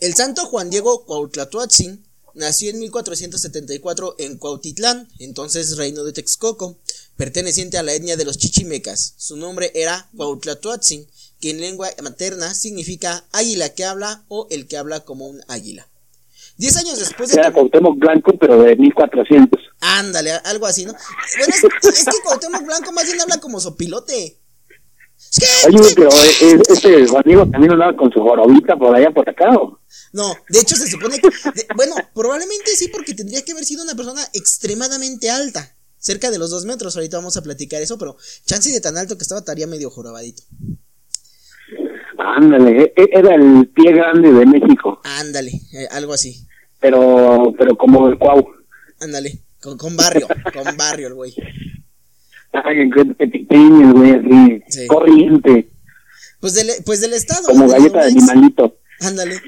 el 0.00 0.14
santo 0.14 0.46
Juan 0.46 0.70
Diego 0.70 1.04
Cuautlatoatzin 1.04 2.04
nació 2.34 2.70
en 2.70 2.78
1474 2.78 4.14
en 4.18 4.38
Cuautitlán, 4.38 5.08
entonces 5.18 5.76
reino 5.76 6.04
de 6.04 6.12
Texcoco, 6.12 6.78
perteneciente 7.16 7.78
a 7.78 7.82
la 7.82 7.92
etnia 7.92 8.16
de 8.16 8.24
los 8.24 8.38
chichimecas. 8.38 9.14
Su 9.16 9.36
nombre 9.36 9.72
era 9.74 10.08
Cuautlatoatzin, 10.16 11.06
que 11.40 11.50
en 11.50 11.60
lengua 11.60 11.88
materna 12.02 12.54
significa 12.54 13.24
águila 13.32 13.70
que 13.70 13.84
habla 13.84 14.24
o 14.28 14.46
el 14.50 14.66
que 14.68 14.76
habla 14.76 15.00
como 15.00 15.26
un 15.26 15.40
águila. 15.48 15.86
Diez 16.56 16.76
años 16.76 16.98
después 16.98 17.30
de... 17.30 17.40
Era 17.40 17.52
Cuauhtémoc 17.52 17.98
Blanco, 17.98 18.32
pero 18.38 18.62
de 18.62 18.76
1400. 18.76 19.60
Ándale, 19.80 20.32
algo 20.44 20.66
así, 20.66 20.84
¿no? 20.84 20.92
Bueno, 20.92 21.54
es, 21.54 21.64
es 21.64 22.04
que 22.04 22.22
Cuauhtémoc 22.22 22.64
Blanco 22.64 22.92
más 22.92 23.06
bien 23.06 23.20
habla 23.20 23.38
como 23.38 23.60
sopilote. 23.60 24.38
Oye, 25.66 25.94
pero 25.94 26.08
eh, 26.10 26.60
este 26.68 27.06
Juan 27.06 27.22
Diego 27.24 27.46
también 27.46 27.72
andaba 27.72 27.96
con 27.96 28.10
su 28.12 28.20
jorobita 28.20 28.76
por 28.76 28.94
allá 28.94 29.10
por 29.10 29.28
acá, 29.28 29.50
¿o? 29.50 29.79
No, 30.12 30.34
de 30.48 30.60
hecho 30.60 30.74
se 30.74 30.88
supone 30.88 31.20
que, 31.20 31.28
bueno, 31.76 31.94
probablemente 32.14 32.74
sí 32.76 32.88
porque 32.88 33.14
tendría 33.14 33.42
que 33.44 33.52
haber 33.52 33.64
sido 33.64 33.84
una 33.84 33.94
persona 33.94 34.22
extremadamente 34.32 35.30
alta, 35.30 35.74
cerca 35.98 36.30
de 36.30 36.38
los 36.38 36.50
dos 36.50 36.64
metros, 36.64 36.96
ahorita 36.96 37.18
vamos 37.18 37.36
a 37.36 37.42
platicar 37.42 37.80
eso, 37.80 37.96
pero 37.96 38.16
chance 38.44 38.70
de 38.70 38.80
tan 38.80 38.96
alto 38.96 39.16
que 39.16 39.22
estaba 39.22 39.40
estaría 39.40 39.66
medio 39.66 39.90
jorobadito. 39.90 40.42
Ándale, 42.18 42.92
e, 42.96 43.02
e, 43.02 43.08
era 43.12 43.34
el 43.34 43.68
pie 43.68 43.92
grande 43.92 44.32
de 44.32 44.46
México. 44.46 45.00
Ándale, 45.04 45.52
eh, 45.72 45.88
algo 45.90 46.12
así. 46.12 46.46
Pero, 46.80 47.54
pero 47.56 47.76
como 47.76 48.08
el 48.08 48.18
cuau. 48.18 48.46
Ándale, 49.00 49.40
con, 49.60 49.78
con 49.78 49.96
barrio, 49.96 50.26
con 50.52 50.76
barrio 50.76 51.08
el 51.08 51.14
güey. 51.14 51.34
Ay, 52.52 52.90
pequeño, 53.16 53.92
güey, 53.92 54.10
así, 54.12 54.62
sí. 54.68 54.86
corriente. 54.86 55.70
Pues 56.40 56.54
del, 56.54 56.70
pues 56.84 57.00
del 57.00 57.12
estado. 57.12 57.48
Como 57.48 57.68
galleta 57.68 58.00
de 58.00 58.10
animalito. 58.10 58.78
Ándale, 59.00 59.40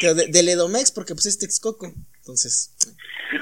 pero 0.00 0.14
de, 0.14 0.28
del 0.28 0.48
Edomex, 0.48 0.92
porque 0.92 1.14
pues 1.14 1.26
es 1.26 1.38
Texcoco, 1.38 1.92
entonces. 2.18 2.72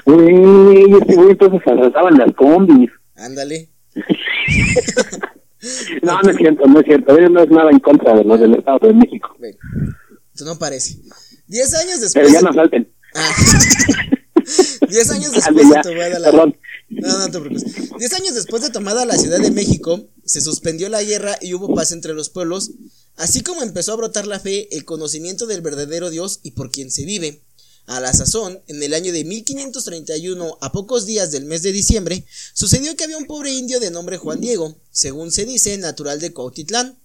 Güey, 0.05 0.93
este 1.01 1.15
güey 1.15 1.31
entonces 1.31 1.61
arrasaban 1.65 2.17
las 2.17 2.33
combis. 2.35 2.89
Ándale. 3.15 3.69
no, 6.03 6.21
no 6.21 6.29
es 6.29 6.37
cierto, 6.37 6.65
no 6.65 6.79
es 6.79 6.85
cierto. 6.85 7.29
No 7.29 7.41
es 7.41 7.49
nada 7.49 7.71
en 7.71 7.79
contra 7.79 8.15
de 8.15 8.23
los 8.23 8.39
del 8.39 8.55
Estado 8.55 8.87
de 8.87 8.93
México. 8.93 9.35
Bueno, 9.39 9.57
no 10.45 10.57
parece. 10.57 10.99
Diez 11.47 11.73
años 11.75 12.01
después. 12.01 12.27
Pero 12.27 12.29
ya 12.29 12.41
no 12.41 12.53
salten. 12.53 12.91
Ah. 13.15 13.33
Diez 14.89 15.09
años 15.11 15.31
después 15.33 15.69
de 15.69 15.81
tomada 15.81 16.19
la. 16.19 16.31
Perdón. 16.31 16.57
No, 16.89 17.19
no 17.19 17.31
te 17.31 17.39
preocupes. 17.39 17.89
Diez 17.97 18.13
años 18.13 18.35
después 18.35 18.61
de 18.61 18.69
tomada 18.69 19.05
la 19.05 19.17
Ciudad 19.17 19.39
de 19.39 19.51
México, 19.51 20.09
se 20.25 20.41
suspendió 20.41 20.89
la 20.89 21.03
guerra 21.03 21.37
y 21.41 21.53
hubo 21.53 21.73
paz 21.75 21.91
entre 21.91 22.13
los 22.13 22.29
pueblos, 22.29 22.71
así 23.19 23.41
como 23.41 23.61
empezó 23.61 23.91
a 23.91 23.97
brotar 23.97 24.25
la 24.25 24.39
fe, 24.39 24.73
el 24.75 24.85
conocimiento 24.85 25.45
del 25.45 25.61
verdadero 25.61 26.09
Dios 26.09 26.39
y 26.41 26.51
por 26.51 26.71
quien 26.71 26.89
se 26.89 27.03
vive. 27.03 27.43
A 27.85 27.99
la 27.99 28.13
sazón, 28.13 28.63
en 28.67 28.81
el 28.81 28.93
año 28.93 29.11
de 29.11 29.25
1531, 29.25 30.57
a 30.61 30.71
pocos 30.71 31.05
días 31.05 31.29
del 31.31 31.43
mes 31.43 31.61
de 31.61 31.73
diciembre, 31.73 32.25
sucedió 32.53 32.95
que 32.95 33.03
había 33.03 33.17
un 33.17 33.25
pobre 33.25 33.51
indio 33.51 33.81
de 33.81 33.91
nombre 33.91 34.17
Juan 34.17 34.39
Diego, 34.39 34.79
según 34.91 35.33
se 35.33 35.45
dice, 35.45 35.77
natural 35.77 36.21
de 36.21 36.31
Cuautitlán. 36.31 36.97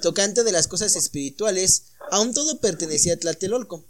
Tocante 0.00 0.42
de 0.42 0.52
las 0.52 0.68
cosas 0.68 0.96
espirituales, 0.96 1.82
aún 2.10 2.32
todo 2.32 2.60
pertenecía 2.60 3.14
a 3.14 3.18
Tlatelolco. 3.18 3.84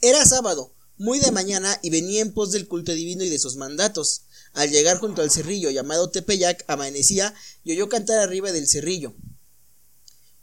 Era 0.00 0.24
sábado, 0.24 0.72
muy 0.96 1.18
de 1.18 1.32
mañana, 1.32 1.78
y 1.82 1.90
venía 1.90 2.22
en 2.22 2.32
pos 2.32 2.50
del 2.50 2.66
culto 2.66 2.92
divino 2.92 3.24
y 3.24 3.28
de 3.28 3.38
sus 3.38 3.56
mandatos. 3.56 4.22
Al 4.54 4.70
llegar 4.70 4.98
junto 4.98 5.20
al 5.20 5.30
cerrillo 5.30 5.70
llamado 5.70 6.08
Tepeyac, 6.08 6.64
amanecía 6.66 7.34
y 7.62 7.72
oyó 7.72 7.90
cantar 7.90 8.20
arriba 8.20 8.52
del 8.52 8.68
cerrillo. 8.68 9.14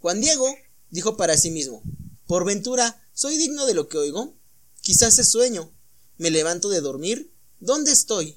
Juan 0.01 0.20
Diego 0.20 0.48
dijo 0.89 1.15
para 1.15 1.38
sí 1.38 1.51
mismo, 1.51 1.84
por 2.25 2.43
ventura, 2.43 3.08
¿soy 3.13 3.38
digno 3.38 3.67
de 3.67 3.75
lo 3.75 3.88
que 3.88 4.00
oigo? 4.00 4.34
Quizás 4.81 5.20
es 5.20 5.29
sueño. 5.29 5.72
¿Me 6.17 6.31
levanto 6.31 6.70
de 6.70 6.81
dormir? 6.81 7.31
¿Dónde 7.60 7.91
estoy? 7.91 8.36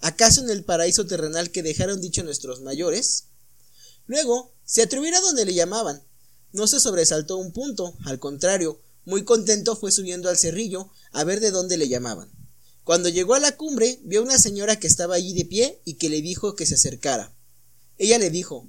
¿Acaso 0.00 0.42
en 0.42 0.50
el 0.50 0.62
paraíso 0.62 1.06
terrenal 1.06 1.50
que 1.50 1.62
dejaron 1.62 2.02
dicho 2.02 2.22
nuestros 2.22 2.60
mayores? 2.60 3.28
Luego, 4.04 4.52
se 4.66 4.82
atribuyó 4.82 5.16
a 5.16 5.22
donde 5.22 5.46
le 5.46 5.54
llamaban. 5.54 6.02
No 6.52 6.66
se 6.66 6.80
sobresaltó 6.80 7.38
un 7.38 7.50
punto, 7.50 7.96
al 8.04 8.18
contrario, 8.18 8.82
muy 9.06 9.24
contento 9.24 9.74
fue 9.74 9.92
subiendo 9.92 10.28
al 10.28 10.36
cerrillo 10.36 10.90
a 11.12 11.24
ver 11.24 11.40
de 11.40 11.50
dónde 11.50 11.78
le 11.78 11.88
llamaban. 11.88 12.30
Cuando 12.84 13.08
llegó 13.08 13.32
a 13.32 13.40
la 13.40 13.56
cumbre, 13.56 14.00
vio 14.04 14.22
una 14.22 14.38
señora 14.38 14.78
que 14.78 14.86
estaba 14.86 15.14
allí 15.14 15.32
de 15.32 15.46
pie 15.46 15.80
y 15.86 15.94
que 15.94 16.10
le 16.10 16.20
dijo 16.20 16.54
que 16.54 16.66
se 16.66 16.74
acercara. 16.74 17.34
Ella 17.96 18.18
le 18.18 18.28
dijo, 18.28 18.68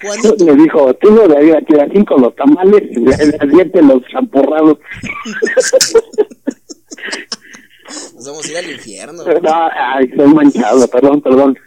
Juanito. 0.00 0.44
Le 0.44 0.54
dijo, 0.62 0.94
tengo 0.94 1.28
de 1.28 1.36
ahí 1.36 1.50
aquí 1.50 2.04
con 2.04 2.22
los 2.22 2.34
tamales 2.36 2.82
y 2.90 3.04
de 3.04 3.46
dientes 3.50 3.84
los 3.84 4.02
champurrados. 4.08 4.78
Nos 8.14 8.26
vamos 8.26 8.44
a 8.46 8.50
ir 8.50 8.56
al 8.58 8.70
infierno. 8.70 9.24
No, 9.24 9.68
ay, 9.74 10.10
soy 10.16 10.34
manchado, 10.34 10.86
perdón, 10.88 11.20
perdón. 11.22 11.58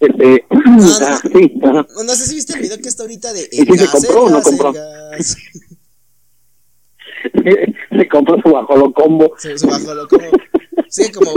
Este, 0.00 0.44
No, 0.50 0.60
no. 0.76 1.06
ah, 1.06 1.20
sí. 1.22 1.52
No, 1.56 1.72
no 1.72 2.14
sé 2.14 2.26
si 2.26 2.34
viste 2.34 2.54
el 2.54 2.60
video 2.60 2.78
que 2.78 2.88
está 2.88 3.02
ahorita 3.04 3.32
de 3.32 3.48
¿Y 3.50 3.64
si 3.64 3.78
se 3.78 3.86
compró 3.86 4.24
o 4.24 4.30
no 4.30 4.42
compró? 4.42 4.72
se 7.90 8.08
compró 8.08 8.40
su 8.42 8.50
bajolo 8.52 8.92
combo. 8.92 9.32
Se, 9.38 9.58
se 9.58 9.66
bajó 9.66 9.94
lo 9.94 10.06
como. 10.06 10.28
Sí, 10.90 11.10
como. 11.12 11.30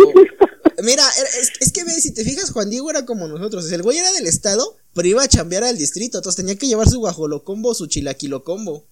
Mira, 0.83 1.03
era- 1.19 1.29
es, 1.41 1.51
es 1.59 1.71
que 1.71 1.83
ve, 1.83 1.91
si 1.91 2.13
te 2.13 2.23
fijas, 2.23 2.51
Juan 2.51 2.69
Diego 2.69 2.89
era 2.89 3.05
como 3.05 3.27
nosotros. 3.27 3.71
El 3.71 3.83
güey 3.83 3.97
era 3.97 4.11
del 4.13 4.25
estado, 4.27 4.77
pero 4.95 5.07
iba 5.07 5.23
a 5.23 5.27
chambear 5.27 5.63
al 5.63 5.77
distrito. 5.77 6.17
Entonces 6.17 6.37
tenía 6.43 6.57
que 6.57 6.67
llevar 6.67 6.87
su 6.89 6.99
guajolocombo, 6.99 7.73
su 7.73 7.87
chilaquilocombo. 7.87 8.85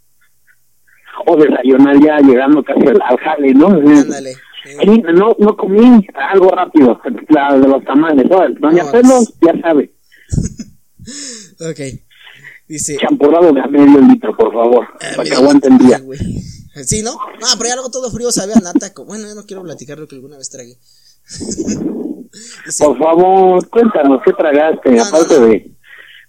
O 1.26 1.36
desayunar 1.36 1.96
ya 2.04 2.18
llegando 2.20 2.64
casi 2.64 2.88
al, 2.88 3.00
al 3.02 3.18
jale, 3.18 3.54
¿no? 3.54 3.68
Ándale. 3.68 4.36
Sí, 4.64 5.02
no, 5.14 5.36
no 5.40 5.56
comí 5.58 6.06
algo 6.32 6.50
rápido, 6.52 7.00
la 7.30 7.58
de 7.58 7.68
los 7.68 7.84
tamales, 7.86 8.26
¿no? 8.30 8.38
Doña 8.60 8.84
No, 8.84 8.92
Pelos 8.92 9.34
ya 9.42 9.54
sabe, 9.62 9.94
Ok. 11.62 11.80
Dice. 12.68 12.98
champurrado 13.02 13.52
de 13.52 13.62
a 13.62 13.68
medio 13.68 14.00
litro, 14.02 14.36
por 14.38 14.54
favor, 14.54 14.86
ah, 15.02 15.06
para 15.16 15.30
que 15.30 15.36
aguanten 15.36 15.78
día. 15.80 16.02
Sí, 16.86 17.02
¿no? 17.04 17.14
No, 17.14 17.48
pero 17.58 17.68
ya 17.68 17.74
algo 17.74 17.90
todo 17.92 18.10
frío 18.12 18.32
sabe 18.32 18.54
a 18.54 18.60
nata. 18.60 18.94
co- 18.94 19.06
Bueno, 19.06 19.28
yo 19.28 19.36
no 19.36 19.46
quiero 19.46 19.64
platicar 19.64 19.98
lo 20.00 20.08
que 20.08 20.16
alguna 20.16 20.38
vez 20.38 20.50
tragué. 20.50 20.78
Por 22.80 22.98
favor, 22.98 23.70
cuéntanos 23.70 24.22
qué 24.26 24.32
tragaste, 24.34 24.92
No, 24.92 25.04
aparte 25.04 25.34
no, 25.36 25.40
no. 25.42 25.48
de 25.48 25.76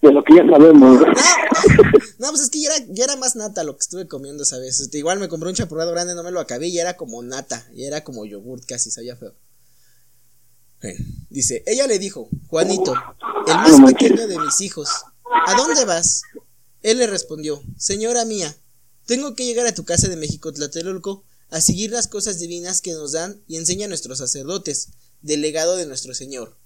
de 0.03 0.13
lo 0.13 0.25
que 0.25 0.35
ya 0.35 0.47
sabemos. 0.51 0.99
No, 2.19 2.29
pues 2.31 2.41
es 2.43 2.51
que 2.51 2.61
ya 2.61 2.75
era, 2.75 2.85
ya 2.91 3.05
era 3.05 3.17
más 3.17 3.35
nata 3.37 3.65
lo 3.65 3.75
que 3.77 3.81
estuve 3.81 4.07
comiendo 4.07 4.43
esa 4.43 4.59
vez. 4.59 4.79
Este, 4.81 4.99
igual 4.99 5.19
me 5.19 5.29
compré 5.29 5.49
un 5.49 5.55
champurrado 5.55 5.91
grande, 5.91 6.15
no 6.15 6.23
me 6.23 6.31
lo 6.31 6.41
acabé 6.41 6.69
y 6.69 6.79
era 6.79 6.97
como 6.97 7.23
nata. 7.23 7.67
Y 7.75 7.85
era 7.85 8.03
como 8.05 8.25
yogurt 8.27 8.65
casi, 8.67 8.91
sabía 8.91 9.17
feo. 9.17 9.35
Bueno, 10.83 10.99
dice, 11.31 11.63
ella 11.67 11.87
le 11.87 11.99
dijo, 11.99 12.29
Juanito, 12.49 12.95
el 13.47 13.55
más 13.55 13.93
pequeño 13.93 14.27
de 14.27 14.39
mis 14.39 14.61
hijos, 14.63 14.89
¿a 15.47 15.55
dónde 15.55 15.85
vas? 15.87 16.23
Él 16.83 16.99
le 16.99 17.07
respondió, 17.07 17.63
Señora 17.77 18.25
mía, 18.27 18.55
tengo 19.11 19.35
que 19.35 19.45
llegar 19.45 19.67
a 19.67 19.75
tu 19.75 19.85
casa 19.85 20.07
de 20.07 20.15
México 20.15 20.53
Tlatelolco 20.53 21.25
a 21.49 21.61
seguir 21.61 21.91
las 21.91 22.07
cosas 22.07 22.39
divinas 22.39 22.81
que 22.81 22.93
nos 22.93 23.11
dan 23.11 23.43
y 23.49 23.57
enseñan 23.57 23.89
nuestros 23.89 24.19
sacerdotes. 24.19 24.91
del 25.21 25.41
legado 25.41 25.77
de 25.77 25.85
nuestro 25.85 26.15
Señor. 26.15 26.57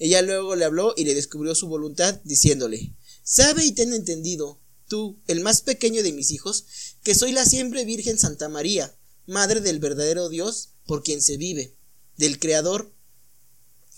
Ella 0.00 0.20
luego 0.20 0.56
le 0.56 0.64
habló 0.64 0.94
y 0.96 1.04
le 1.04 1.14
descubrió 1.14 1.54
su 1.54 1.68
voluntad, 1.68 2.20
diciéndole, 2.24 2.92
Sabe 3.22 3.64
y 3.64 3.70
ten 3.70 3.92
entendido, 3.92 4.58
tú, 4.88 5.20
el 5.28 5.38
más 5.38 5.62
pequeño 5.62 6.02
de 6.02 6.12
mis 6.12 6.32
hijos, 6.32 6.64
que 7.04 7.14
soy 7.14 7.30
la 7.30 7.46
siempre 7.46 7.84
Virgen 7.84 8.18
Santa 8.18 8.48
María, 8.48 8.92
Madre 9.28 9.60
del 9.60 9.78
verdadero 9.78 10.28
Dios, 10.28 10.70
por 10.86 11.04
quien 11.04 11.22
se 11.22 11.36
vive, 11.36 11.76
del 12.16 12.40
Creador, 12.40 12.92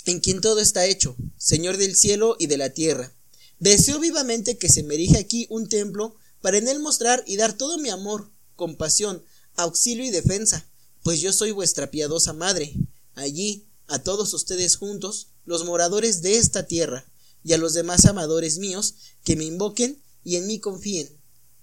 en 0.04 0.20
quien 0.20 0.42
todo 0.42 0.60
está 0.60 0.84
hecho, 0.84 1.16
Señor 1.38 1.78
del 1.78 1.96
cielo 1.96 2.36
y 2.38 2.46
de 2.46 2.58
la 2.58 2.74
tierra. 2.74 3.14
Deseo 3.58 3.98
vivamente 3.98 4.58
que 4.58 4.68
se 4.68 4.82
me 4.82 4.96
erige 4.96 5.16
aquí 5.16 5.46
un 5.48 5.70
templo 5.70 6.18
para 6.46 6.58
en 6.58 6.68
él 6.68 6.78
mostrar 6.78 7.24
y 7.26 7.38
dar 7.38 7.54
todo 7.54 7.76
mi 7.76 7.88
amor, 7.88 8.30
compasión, 8.54 9.20
auxilio 9.56 10.04
y 10.04 10.10
defensa, 10.10 10.64
pues 11.02 11.20
yo 11.20 11.32
soy 11.32 11.50
vuestra 11.50 11.90
piadosa 11.90 12.34
madre. 12.34 12.72
Allí, 13.16 13.66
a 13.88 13.98
todos 13.98 14.32
ustedes 14.32 14.76
juntos, 14.76 15.26
los 15.44 15.64
moradores 15.64 16.22
de 16.22 16.38
esta 16.38 16.68
tierra, 16.68 17.04
y 17.42 17.54
a 17.54 17.58
los 17.58 17.74
demás 17.74 18.04
amadores 18.04 18.58
míos, 18.58 18.94
que 19.24 19.34
me 19.34 19.42
invoquen 19.42 20.00
y 20.22 20.36
en 20.36 20.46
mí 20.46 20.60
confíen, 20.60 21.10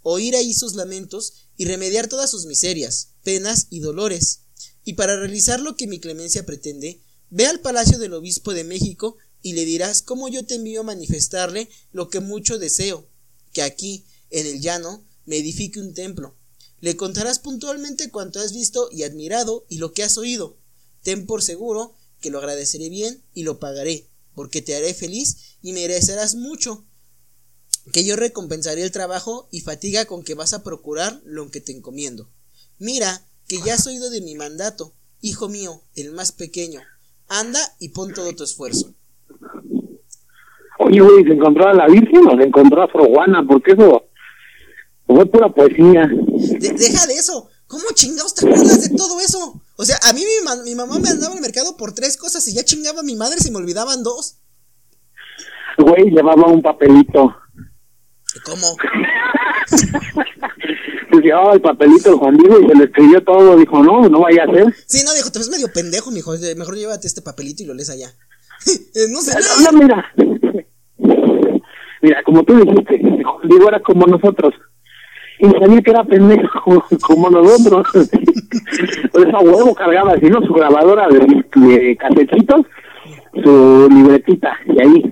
oír 0.02 0.36
ahí 0.36 0.54
sus 0.54 0.74
lamentos 0.74 1.32
y 1.56 1.64
remediar 1.64 2.10
todas 2.10 2.30
sus 2.30 2.46
miserias, 2.46 3.12
penas 3.24 3.68
y 3.70 3.80
dolores. 3.80 4.40
Y 4.84 4.96
para 4.96 5.16
realizar 5.16 5.62
lo 5.62 5.78
que 5.78 5.88
mi 5.88 6.02
clemencia 6.02 6.46
pretende, 6.46 7.00
ve 7.30 7.46
al 7.46 7.62
palacio 7.62 8.00
del 8.00 8.16
obispo 8.16 8.54
de 8.54 8.66
México 8.66 9.16
y 9.42 9.54
le 9.54 9.64
dirás 9.64 10.02
cómo 10.02 10.28
yo 10.28 10.46
te 10.46 10.56
envío 10.56 10.82
a 10.82 10.84
manifestarle 10.84 11.70
lo 11.94 12.10
que 12.10 12.20
mucho 12.20 12.60
deseo, 12.60 13.08
que 13.54 13.62
aquí, 13.62 14.04
en 14.34 14.48
el 14.48 14.62
llano, 14.62 15.06
me 15.26 15.38
edifique 15.38 15.80
un 15.80 15.94
templo. 15.94 16.36
Le 16.82 16.98
contarás 16.98 17.40
puntualmente 17.40 18.10
cuanto 18.10 18.40
has 18.40 18.52
visto 18.52 18.90
y 18.92 19.04
admirado 19.04 19.66
y 19.70 19.78
lo 19.78 19.94
que 19.94 20.04
has 20.04 20.18
oído. 20.18 20.58
Ten 21.04 21.26
por 21.26 21.42
seguro 21.42 21.94
que 22.20 22.32
lo 22.32 22.40
agradeceré 22.40 22.90
bien 22.90 23.22
y 23.34 23.44
lo 23.44 23.60
pagaré, 23.60 24.08
porque 24.34 24.62
te 24.62 24.76
haré 24.76 24.94
feliz 24.94 25.58
y 25.62 25.72
merecerás 25.74 26.36
mucho, 26.36 26.84
que 27.92 28.04
yo 28.04 28.16
recompensaré 28.16 28.82
el 28.82 28.92
trabajo 28.92 29.48
y 29.52 29.62
fatiga 29.62 30.06
con 30.06 30.24
que 30.24 30.34
vas 30.34 30.54
a 30.54 30.64
procurar 30.64 31.22
lo 31.26 31.50
que 31.52 31.62
te 31.62 31.72
encomiendo. 31.72 32.30
Mira, 32.80 33.26
que 33.48 33.60
ya 33.62 33.76
has 33.76 33.86
oído 33.86 34.10
de 34.10 34.22
mi 34.22 34.36
mandato, 34.36 34.94
hijo 35.22 35.50
mío, 35.50 35.82
el 35.96 36.12
más 36.12 36.32
pequeño, 36.32 36.82
anda 37.28 37.60
y 37.80 37.90
pon 37.90 38.14
todo 38.14 38.34
tu 38.34 38.44
esfuerzo. 38.44 38.94
Oye, 40.80 41.00
¿se 41.24 41.34
encontró 41.34 41.68
a 41.68 41.74
la 41.74 41.88
Virgen 41.88 42.28
o 42.28 42.38
se 42.38 42.44
encontró 42.44 42.84
a 42.84 42.92
Sor 42.92 43.08
Juana? 43.10 43.46
Porque 43.48 43.74
eso 43.74 44.06
fue 45.06 45.26
pura 45.26 45.50
poesía. 45.50 46.10
deja 46.60 47.08
de 47.08 47.14
eso. 47.14 47.50
¿Cómo 47.68 47.84
chingados 47.96 48.36
te 48.36 48.46
acuerdas 48.46 48.90
de 48.90 48.96
todo 48.96 49.20
eso? 49.20 49.62
O 49.78 49.86
sea, 49.86 49.98
a 50.04 50.14
mí 50.14 50.22
mi, 50.22 50.64
mi 50.64 50.76
mamá 50.76 51.00
me 51.00 51.10
andaba 51.10 51.34
al 51.34 51.42
mercado 51.42 51.76
por 51.78 51.94
tres 51.94 52.18
cosas 52.18 52.48
y 52.48 52.54
ya 52.54 52.64
chingaba 52.64 53.00
a 53.00 53.04
mi 53.04 53.16
madre 53.16 53.40
si 53.40 53.50
me 53.52 53.58
olvidaban 53.58 54.04
dos. 54.04 54.38
Güey, 55.78 56.12
llevaba 56.12 56.48
un 56.48 56.62
papelito. 56.62 57.36
¿Cómo? 58.46 58.78
llevaba 61.24 61.54
el 61.54 61.62
papelito 61.62 62.12
de 62.12 62.18
Juan 62.18 62.38
Diego 62.38 62.60
y 62.60 62.68
se 62.68 62.76
le 62.76 62.84
escribió 62.86 63.24
todo. 63.24 63.58
Dijo, 63.58 63.84
no, 63.84 64.08
no 64.10 64.20
vaya 64.20 64.44
a 64.44 64.54
ser. 64.54 64.76
Sí, 64.86 65.04
no, 65.06 65.14
dijo, 65.14 65.32
te 65.32 65.40
ves 65.40 65.50
medio 65.50 65.72
pendejo, 65.74 66.12
mijo. 66.12 66.34
Mejor 66.56 66.76
llévate 66.76 67.08
este 67.08 67.22
papelito 67.22 67.64
y 67.64 67.66
lo 67.66 67.74
lees 67.74 67.90
allá. 67.90 68.10
Eh, 68.66 69.08
no 69.10 69.20
sé. 69.20 69.38
No, 69.64 69.78
mira. 69.78 70.06
Mira, 72.02 72.22
como 72.24 72.44
tú 72.44 72.56
dijiste, 72.56 73.00
Juan 73.24 73.50
Diego 73.50 73.68
era 73.68 73.82
como 73.82 74.06
nosotros. 74.06 74.54
Y 75.44 75.60
sabía 75.60 75.82
que 75.82 75.92
era 75.92 76.06
pendejo 76.06 76.86
como, 77.02 77.30
nosotros. 77.30 77.86
Por 79.12 79.28
eso 79.28 79.38
a 79.38 79.42
huevo 79.42 79.76
cargaba 79.76 80.14
así, 80.14 80.28
¿no? 80.28 80.42
Su 80.46 80.54
grabadora 80.54 81.10
de, 81.10 81.20
de 81.20 81.98
su 83.44 83.90
libretita, 83.92 84.58
y 84.68 84.82
ahí. 84.82 85.04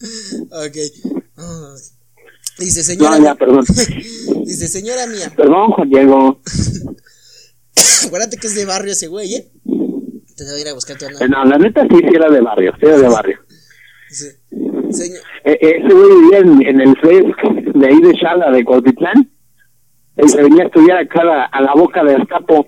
Ok. 0.00 0.76
Dice, 2.56 2.84
señora. 2.84 3.18
No, 3.18 3.24
ya, 3.24 3.34
perdón. 3.34 3.64
Dice, 4.44 4.68
señora 4.68 5.08
mía. 5.08 5.32
Perdón, 5.36 5.72
Juan 5.72 5.90
Diego. 5.90 6.40
Acuérdate 8.06 8.36
que 8.36 8.46
es 8.46 8.54
de 8.54 8.64
barrio 8.64 8.92
ese 8.92 9.08
güey, 9.08 9.34
¿eh? 9.34 9.50
Te 10.36 10.44
voy 10.44 10.54
a 10.54 10.60
ir 10.60 10.68
a 10.68 10.74
buscar 10.74 10.96
tu 10.96 11.06
No, 11.28 11.44
la 11.44 11.58
neta 11.58 11.82
sí, 11.82 11.96
sí 11.98 12.14
era 12.14 12.30
de 12.30 12.40
barrio, 12.40 12.72
sí 12.78 12.86
era 12.86 12.98
de 12.98 13.08
barrio. 13.08 13.40
Sí. 14.08 14.26
Señor. 14.92 15.20
Eh, 15.44 15.58
eh, 15.60 15.80
ese 15.82 15.94
güey 15.94 16.20
vivía 16.20 16.38
en, 16.38 16.66
en 16.66 16.80
el 16.80 16.96
FESC 16.98 17.74
de 17.74 17.86
ahí 17.86 18.00
de 18.00 18.14
Chala, 18.18 18.50
de 18.50 18.64
Cortitlán. 18.64 19.30
Él 20.16 20.28
se 20.28 20.42
venía 20.42 20.64
a 20.64 20.66
estudiar 20.66 20.98
acá 20.98 21.22
a, 21.22 21.44
a 21.44 21.60
la 21.60 21.74
boca 21.74 22.02
de 22.02 22.16
Escapo. 22.16 22.66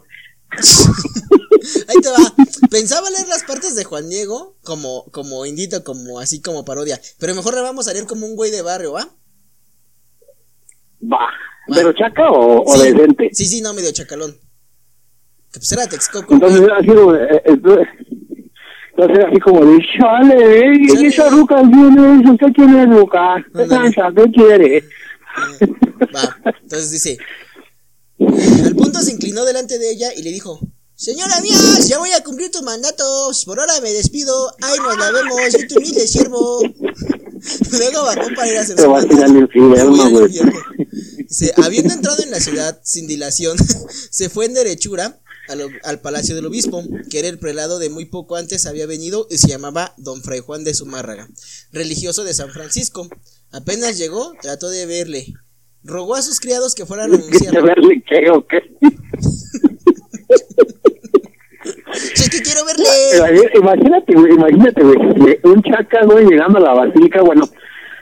Ahí 1.89 1.97
te 2.01 2.09
va. 2.09 2.17
Pensaba 2.71 3.11
leer 3.11 3.29
las 3.29 3.45
partes 3.45 3.77
de 3.77 3.85
Juan 3.85 4.09
Diego 4.09 4.57
como, 4.63 5.05
como 5.11 5.45
indito, 5.47 5.83
como 5.85 6.19
así 6.19 6.41
como 6.41 6.65
parodia. 6.65 7.01
Pero 7.19 7.35
mejor 7.35 7.55
le 7.55 7.63
vamos 7.63 7.89
a 7.89 7.93
leer 7.93 8.07
como 8.07 8.27
un 8.27 8.37
güey 8.37 8.51
de 8.51 8.63
barrio, 8.63 8.93
¿va? 8.93 9.09
Va. 11.03 11.29
¿Pero 11.73 11.93
chaca 11.93 12.31
o, 12.31 12.65
sí, 12.67 12.93
decente? 12.93 13.31
Sí, 13.33 13.47
sí, 13.47 13.61
no, 13.61 13.73
medio 13.75 13.93
chacalón. 13.93 14.33
Que 15.53 15.59
pues 15.59 15.73
era 15.73 15.87
Texcoco. 15.89 16.35
Entonces 16.35 16.63
era 16.63 16.77
así 16.77 16.87
como, 16.87 17.15
eh, 17.15 17.43
entonces, 17.45 17.87
entonces 19.01 19.25
así 19.31 19.41
como 19.41 19.65
de, 19.65 19.79
chale, 19.99 20.61
¿eh? 20.61 20.73
¿Y 20.79 21.07
esa 21.07 21.29
ruca 21.31 21.63
viene? 21.63 22.31
¿Usted 22.31 22.49
quién 22.55 22.77
es 22.77 22.89
ruca? 22.89 23.45
¿Qué 23.55 24.31
quiere? 24.33 24.85
Va, 26.15 26.53
entonces 26.63 26.91
dice, 26.91 27.19
al 28.65 28.75
punto 28.77 29.01
se 29.01 29.13
inclinó 29.13 29.45
delante 29.45 29.79
de 29.79 29.93
ella 29.93 30.09
y 30.17 30.23
le 30.23 30.31
dijo, 30.31 30.61
Señora 31.01 31.41
mía, 31.41 31.57
ya 31.89 31.99
voy 31.99 32.11
a 32.13 32.23
cumplir 32.23 32.51
tus 32.51 32.61
mandatos. 32.61 33.47
Por 33.47 33.59
ahora 33.59 33.73
me 33.81 33.91
despido. 33.91 34.55
Ay, 34.61 34.79
nos 34.81 34.99
la 34.99 35.11
vemos. 35.11 35.41
Yo 35.51 35.67
tu 35.67 35.79
humilde 35.79 36.07
siervo. 36.07 36.61
Luego 37.73 38.03
bajó 38.05 38.29
para 38.37 38.53
ir 38.53 38.59
a 38.59 38.61
hacer 38.61 38.79
su 38.79 38.87
mandato. 38.87 39.49
Dice, 41.17 41.55
habiendo 41.57 41.95
entrado 41.95 42.23
en 42.23 42.31
la 42.31 42.39
ciudad 42.39 42.79
sin 42.85 43.07
dilación, 43.07 43.57
se 44.11 44.29
fue 44.29 44.45
en 44.45 44.53
derechura 44.53 45.19
al, 45.49 45.71
al, 45.85 46.01
palacio 46.03 46.35
del 46.35 46.45
obispo, 46.45 46.85
que 47.09 47.21
era 47.21 47.29
el 47.29 47.39
prelado 47.39 47.79
de 47.79 47.89
muy 47.89 48.05
poco 48.05 48.37
antes 48.37 48.67
había 48.67 48.85
venido 48.85 49.27
y 49.31 49.39
se 49.39 49.49
llamaba 49.49 49.95
Don 49.97 50.23
Fray 50.23 50.41
Juan 50.41 50.65
de 50.65 50.75
Zumárraga, 50.75 51.31
religioso 51.73 52.25
de 52.25 52.35
San 52.35 52.51
Francisco. 52.51 53.09
Apenas 53.53 53.97
llegó, 53.97 54.35
trató 54.43 54.69
de 54.69 54.85
verle, 54.85 55.33
Rogó 55.83 56.15
a 56.15 56.21
sus 56.21 56.41
criados 56.41 56.75
que 56.75 56.85
fueran 56.85 57.11
a 57.11 57.15
anunciar. 57.15 57.55
verle 57.63 58.05
qué 58.07 58.31
o 58.31 58.47
qué? 58.47 58.59
es 62.15 62.31
que 62.31 62.43
quiero 62.43 62.65
verle. 62.65 63.51
Imagínate, 63.55 64.15
güey, 64.15 64.33
imagínate, 64.35 64.83
güey. 64.83 65.39
Un 65.45 65.63
chaca, 65.63 66.05
güey, 66.05 66.27
llegando 66.27 66.59
a 66.59 66.61
la 66.61 66.75
basílica, 66.75 67.23
bueno, 67.23 67.49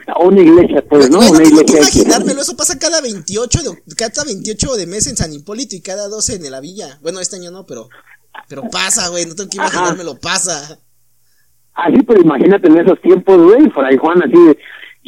a 0.06 0.18
una 0.20 0.40
iglesia, 0.40 0.84
pues, 0.88 1.11
¿no? 1.11 1.18
Bueno, 1.18 1.32
una 1.32 1.44
tengo 1.44 1.61
iglesia. 1.61 1.90
que 1.92 1.98
imaginármelo, 1.98 2.40
eso 2.40 2.56
pasa 2.56 2.78
cada 2.78 3.00
28 3.00 3.62
de, 3.62 3.94
cada 3.96 4.24
28 4.24 4.76
de 4.76 4.87
mes 4.87 5.06
en 5.06 5.16
San 5.16 5.32
Hipólito 5.32 5.76
y 5.76 5.80
cada 5.80 6.08
12 6.08 6.37
en 6.37 6.50
la 6.50 6.61
villa. 6.61 6.98
Bueno, 7.02 7.20
este 7.20 7.37
año 7.37 7.50
no, 7.50 7.66
pero 7.66 7.88
pero 8.48 8.62
pasa, 8.70 9.08
güey, 9.08 9.26
no 9.26 9.34
tengo 9.34 9.50
que 9.50 9.56
imaginármelo, 9.56 10.18
pasa. 10.18 10.78
Así, 11.74 12.02
pero 12.02 12.20
imagínate 12.20 12.68
en 12.68 12.78
esos 12.78 13.00
tiempos, 13.00 13.37
güey, 13.37 13.70
Fray 13.70 13.96
Juan 13.96 14.22
así 14.22 14.32
de, 14.32 14.58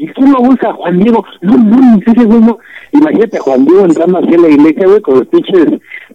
¿Y 0.01 0.07
quién 0.15 0.33
lo 0.33 0.39
busca? 0.39 0.73
Juan 0.73 0.99
Diego. 0.99 1.25
No, 1.43 1.57
no, 1.57 2.01
ese 2.07 2.25
güey 2.25 2.41
no. 2.41 2.59
Imagínate 2.93 3.37
a 3.37 3.41
Juan 3.41 3.65
Diego 3.65 3.85
entrando 3.85 4.19
así 4.19 4.35
a 4.35 4.39
la 4.39 4.49
iglesia, 4.49 4.87
güey, 4.87 5.01
con 5.03 5.19
los 5.19 5.29
pinches 5.29 5.67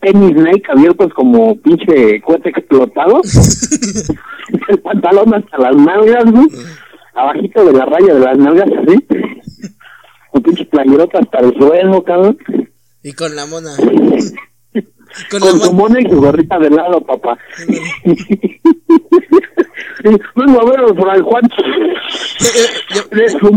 tenis 0.05 0.35
Nike 0.35 0.71
abiertos 0.71 1.11
como 1.13 1.59
pinche 1.61 2.21
cohete 2.21 2.49
explotado. 2.49 3.21
el 4.69 4.79
pantalón 4.79 5.33
hasta 5.33 5.57
las 5.57 5.75
nalgas, 5.75 6.31
güey. 6.31 6.47
Abajito 7.15 7.65
de 7.65 7.73
la 7.73 7.85
raya 7.85 8.13
de 8.13 8.19
las 8.19 8.37
nalgas, 8.37 8.69
así. 8.83 9.05
Con 10.31 10.43
pinche 10.43 10.65
playerota 10.65 11.19
hasta 11.19 11.39
el 11.39 11.57
suelo, 11.57 12.03
cabrón. 12.03 12.37
Y 13.01 13.13
con 13.13 13.35
la 13.35 13.45
mona. 13.47 13.71
Con, 15.29 15.39
con 15.39 15.61
su 15.61 15.73
mona 15.73 16.01
y 16.01 16.09
su 16.09 16.19
gorrita 16.19 16.59
de 16.59 16.69
lado, 16.69 17.01
papá. 17.01 17.37
Vengo 20.35 20.61
a 20.61 20.65
ver 20.69 20.79
al 20.79 20.95
Fray 20.95 21.21
Juan 21.21 21.41
de 23.11 23.29
su. 23.29 23.49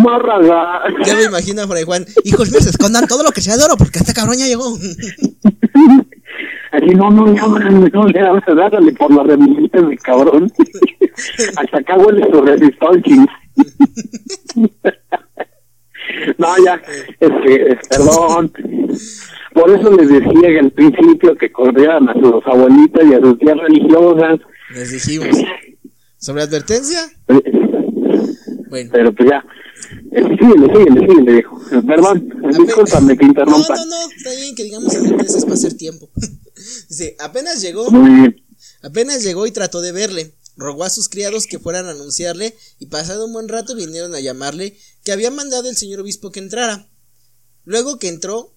Ya 1.04 1.14
me 1.14 1.24
imagino 1.24 1.62
a 1.62 1.66
Fray 1.66 1.84
Juan. 1.84 2.06
Hijos 2.24 2.50
míos, 2.50 2.66
escondan 2.66 3.06
todo 3.06 3.22
lo 3.22 3.30
que 3.32 3.40
sea 3.40 3.56
de 3.56 3.64
oro 3.64 3.76
porque 3.76 3.98
este 3.98 4.14
cabrón 4.14 4.38
ya 4.38 4.46
llegó. 4.46 4.64
Así, 6.70 6.94
no, 6.94 7.10
no, 7.10 7.26
no, 7.26 7.58
no, 7.58 7.70
no, 7.70 8.54
dárale 8.54 8.92
por 8.92 9.14
la 9.14 9.22
remilita 9.22 9.80
de 9.80 9.96
cabrón. 9.98 10.52
Hasta 11.56 11.78
acá 11.78 11.96
huele 11.96 12.26
su 12.30 12.42
resistolching. 12.42 13.26
no, 16.38 16.48
ya, 16.64 16.80
este, 17.20 17.78
perdón. 17.88 18.52
Por 19.54 19.70
eso 19.70 19.90
les 19.96 20.08
decía 20.08 20.48
en 20.48 20.64
el 20.66 20.70
principio 20.72 21.36
que 21.36 21.50
corrieran 21.50 22.08
a 22.08 22.14
sus 22.14 22.46
abuelitas 22.46 23.04
y 23.10 23.14
a 23.14 23.20
sus 23.20 23.38
tías 23.38 23.56
religiosas. 23.56 24.40
Les 24.74 24.92
dijimos. 24.92 25.36
¿Sobre 26.18 26.42
advertencia? 26.42 27.00
Bueno. 28.68 28.90
Pero 28.92 29.14
pues 29.14 29.30
ya. 29.30 29.44
Síguele, 30.10 30.66
síguele, 30.66 31.00
síguele, 31.00 31.32
viejo. 31.32 31.60
Perdón, 31.86 32.28
discúlpame 32.66 33.16
que 33.16 33.24
interrumpa. 33.24 33.76
No, 33.76 33.76
no, 33.76 33.86
no, 33.86 34.10
está 34.14 34.30
bien 34.34 34.54
que 34.54 34.64
digamos 34.64 34.94
advertencias 34.94 35.44
para 35.44 35.54
hacer 35.54 35.74
tiempo. 35.74 36.10
Dice, 36.88 37.16
apenas 37.20 37.62
llegó. 37.62 37.90
Muy 37.90 38.10
bien. 38.10 38.44
Apenas 38.82 39.22
llegó 39.22 39.46
y 39.46 39.52
trató 39.52 39.80
de 39.80 39.92
verle. 39.92 40.34
Rogó 40.56 40.84
a 40.84 40.90
sus 40.90 41.08
criados 41.08 41.46
que 41.46 41.60
fueran 41.60 41.86
a 41.86 41.92
anunciarle 41.92 42.54
y 42.80 42.86
pasado 42.86 43.26
un 43.26 43.32
buen 43.32 43.48
rato 43.48 43.76
vinieron 43.76 44.14
a 44.14 44.20
llamarle 44.20 44.76
que 45.08 45.12
había 45.12 45.30
mandado 45.30 45.70
el 45.70 45.76
señor 45.78 46.00
obispo 46.00 46.30
que 46.30 46.38
entrara. 46.38 46.86
Luego 47.64 47.98
que 47.98 48.08
entró, 48.08 48.54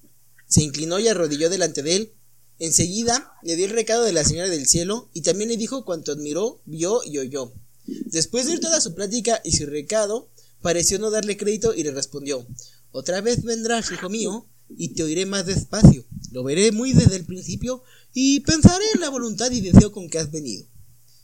se 0.49 0.61
inclinó 0.61 0.99
y 0.99 1.07
arrodilló 1.07 1.49
delante 1.49 1.81
de 1.81 1.95
él. 1.95 2.13
Enseguida 2.59 3.31
le 3.41 3.55
dio 3.55 3.67
el 3.67 3.71
recado 3.71 4.03
de 4.03 4.11
la 4.11 4.25
señora 4.25 4.49
del 4.49 4.67
cielo 4.67 5.09
y 5.13 5.21
también 5.21 5.49
le 5.49 5.55
dijo 5.55 5.85
cuanto 5.85 6.11
admiró, 6.11 6.61
vio 6.65 7.05
y 7.05 7.19
oyó. 7.19 7.53
Después 7.85 8.45
de 8.45 8.51
oír 8.51 8.59
toda 8.59 8.81
su 8.81 8.93
plática 8.95 9.39
y 9.45 9.53
su 9.53 9.65
recado, 9.65 10.29
pareció 10.61 10.99
no 10.99 11.09
darle 11.09 11.37
crédito 11.37 11.73
y 11.73 11.83
le 11.83 11.91
respondió 11.91 12.45
Otra 12.91 13.21
vez 13.21 13.43
vendrás, 13.43 13.89
hijo 13.89 14.09
mío, 14.09 14.45
y 14.67 14.89
te 14.89 15.03
oiré 15.03 15.25
más 15.25 15.45
despacio. 15.45 16.03
Lo 16.33 16.43
veré 16.43 16.73
muy 16.73 16.91
desde 16.91 17.15
el 17.15 17.23
principio 17.23 17.81
y 18.13 18.41
pensaré 18.41 18.83
en 18.93 18.99
la 18.99 19.09
voluntad 19.09 19.49
y 19.51 19.61
deseo 19.61 19.93
con 19.93 20.09
que 20.09 20.19
has 20.19 20.31
venido. 20.31 20.65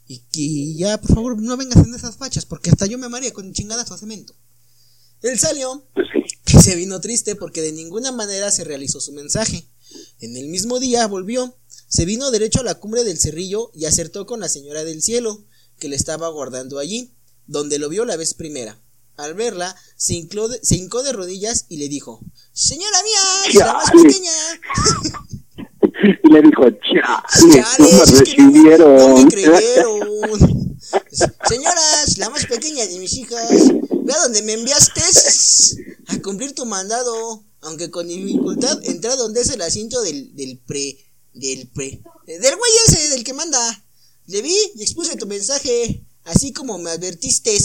Y 0.07 0.19
que 0.31 0.73
ya, 0.75 1.01
por 1.01 1.13
favor, 1.13 1.41
no 1.41 1.57
vengas 1.57 1.85
en 1.85 1.93
esas 1.93 2.15
fachas, 2.15 2.45
porque 2.45 2.69
hasta 2.69 2.85
yo 2.85 2.97
me 2.97 3.07
amaría 3.07 3.33
con 3.33 3.51
chingadas 3.51 3.91
a 3.91 3.97
cemento. 3.97 4.33
Él 5.29 5.39
salió 5.39 5.85
y 6.45 6.59
se 6.59 6.75
vino 6.75 7.01
triste 7.01 7.35
porque 7.35 7.61
de 7.61 7.71
ninguna 7.71 8.11
manera 8.11 8.51
se 8.51 8.63
realizó 8.63 8.99
su 8.99 9.11
mensaje. 9.11 9.67
En 10.19 10.35
el 10.37 10.47
mismo 10.47 10.79
día 10.79 11.07
volvió, 11.07 11.55
se 11.87 12.05
vino 12.05 12.31
derecho 12.31 12.61
a 12.61 12.63
la 12.63 12.75
cumbre 12.75 13.03
del 13.03 13.19
cerrillo 13.19 13.71
y 13.73 13.85
acertó 13.85 14.25
con 14.25 14.39
la 14.39 14.49
señora 14.49 14.83
del 14.83 15.01
cielo, 15.01 15.45
que 15.79 15.89
le 15.89 15.95
estaba 15.95 16.27
aguardando 16.27 16.79
allí, 16.79 17.13
donde 17.45 17.79
lo 17.79 17.89
vio 17.89 18.05
la 18.05 18.17
vez 18.17 18.33
primera. 18.33 18.79
Al 19.15 19.33
verla, 19.33 19.75
se, 19.95 20.13
hincó 20.13 20.47
de, 20.47 20.59
se 20.61 20.75
hincó 20.75 21.01
de 21.01 21.11
rodillas 21.11 21.65
y 21.69 21.77
le 21.77 21.89
dijo, 21.89 22.21
Señora 22.53 22.97
mía, 23.03 23.59
la 23.65 23.73
más 23.73 23.91
pequeña. 23.91 24.31
Y 26.23 26.29
le 26.29 26.41
dijo, 26.43 26.63
chale, 26.69 27.91
no 27.91 28.19
recibieron. 28.19 28.95
No 28.97 29.17
me 29.17 29.27
creyeron. 29.31 30.77
Señoras, 31.49 32.17
la 32.17 32.29
más 32.29 32.45
pequeña 32.45 32.85
de 32.85 32.99
mis 32.99 33.13
hijas, 33.13 33.49
ve 34.07 34.13
a 34.13 34.23
donde 34.23 34.41
me 34.41 34.53
enviaste 34.53 35.01
a 36.07 36.21
cumplir 36.21 36.55
tu 36.55 36.65
mandado, 36.65 37.43
aunque 37.61 37.91
con 37.91 38.07
dificultad 38.07 38.79
entré 38.83 39.15
donde 39.17 39.41
es 39.41 39.49
el 39.49 39.61
asiento 39.61 40.01
del, 40.01 40.33
del 40.35 40.57
pre, 40.59 40.97
del 41.33 41.67
pre, 41.67 42.01
del 42.25 42.55
güey 42.55 42.71
ese, 42.87 43.09
del 43.09 43.23
que 43.23 43.33
manda. 43.33 43.83
Le 44.27 44.41
vi 44.41 44.55
y 44.75 44.81
expuse 44.81 45.15
tu 45.17 45.27
mensaje, 45.27 46.05
así 46.23 46.53
como 46.53 46.77
me 46.77 46.91
advertiste. 46.91 47.57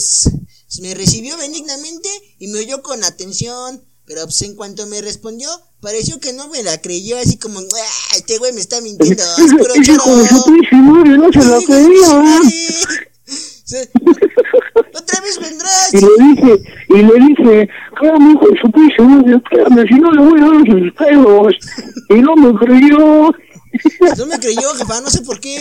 Me 0.81 0.93
recibió 0.95 1.37
benignamente 1.37 2.09
y 2.39 2.47
me 2.47 2.59
oyó 2.59 2.81
con 2.81 3.03
atención, 3.03 3.83
pero 4.05 4.23
pues 4.23 4.41
en 4.41 4.55
cuanto 4.55 4.85
me 4.87 5.01
respondió, 5.01 5.49
pareció 5.81 6.19
que 6.19 6.33
no 6.33 6.49
me 6.49 6.63
la 6.63 6.81
creyó, 6.81 7.17
así 7.17 7.37
como, 7.37 7.59
¡ah! 7.59 8.15
Este 8.17 8.37
güey 8.37 8.53
me 8.53 8.61
está 8.61 8.81
mintiendo, 8.81 9.23
es 9.23 9.51
puro 9.51 9.73
madre 10.71 11.17
no 11.17 11.31
se 11.31 11.39
la 11.39 11.61
creía. 11.61 13.12
Se- 13.63 13.89
Otra 14.75 15.21
vez 15.21 15.39
vendrás. 15.39 15.93
Y 15.93 15.97
le 16.01 16.07
dije, 16.27 16.63
y 16.89 16.97
le 16.97 17.13
dije, 17.27 17.69
claro, 17.95 18.17
hijo 18.29 18.47
de 18.47 18.59
su 18.95 19.03
madre, 19.03 19.35
espérame, 19.37 19.87
si 19.87 19.95
no 19.99 20.11
le 20.11 20.21
voy 20.21 20.39
a 20.41 20.45
dar 20.45 20.65
sus 20.69 20.93
pelos. 20.93 21.53
Y 22.09 22.15
no 22.21 22.35
me 22.35 22.53
creyó. 22.59 22.97
No 24.17 24.25
me 24.27 24.39
creyó, 24.39 24.69
jefa, 24.77 25.01
no 25.01 25.09
sé 25.09 25.21
por 25.23 25.39
qué. 25.39 25.57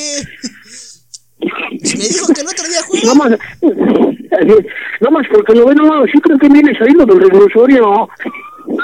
Me 1.40 2.08
dijo 2.08 2.26
que 2.32 2.40
el 2.40 2.46
otro 2.46 2.68
día 2.68 2.82
juega. 2.86 3.14
más, 3.14 3.30
nada 3.30 5.10
más 5.10 5.26
porque 5.32 5.54
lo 5.54 5.66
ven, 5.66 5.76
no, 5.78 6.04
sí 6.06 6.20
creo 6.22 6.38
que 6.38 6.48
viene 6.48 6.76
saliendo 6.78 7.06
del 7.06 7.20
reclusorio. 7.20 8.08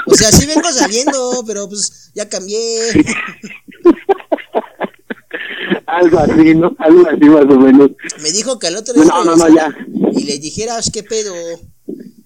O 0.05 0.13
sea, 0.15 0.29
sí 0.31 0.45
vengo 0.47 0.69
saliendo, 0.71 1.43
pero 1.45 1.67
pues 1.69 2.11
ya 2.15 2.27
cambié. 2.27 2.57
Algo 5.91 6.19
así, 6.19 6.55
¿no? 6.55 6.75
Algo 6.79 7.07
así 7.07 7.25
más 7.25 7.43
o 7.45 7.59
menos. 7.59 7.91
Me 8.21 8.31
dijo 8.31 8.59
que 8.59 8.67
al 8.67 8.77
otro 8.77 8.93
día 8.93 9.05
No, 9.05 9.23
no, 9.23 9.35
no, 9.35 9.55
ya. 9.55 9.75
y 10.13 10.23
le 10.23 10.37
dijeras 10.39 10.89
qué 10.91 11.03
pedo. 11.03 11.33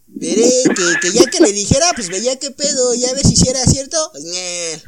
Veré 0.07 0.63
que, 0.63 0.99
que 1.01 1.11
ya 1.11 1.25
que 1.25 1.39
le 1.39 1.51
dijera, 1.51 1.85
pues 1.95 2.09
veía 2.09 2.37
qué 2.39 2.51
pedo, 2.51 2.93
ya 2.93 3.13
ver 3.13 3.25
si 3.25 3.49
era 3.49 3.63
cierto. 3.65 3.97
Pues. 4.11 4.83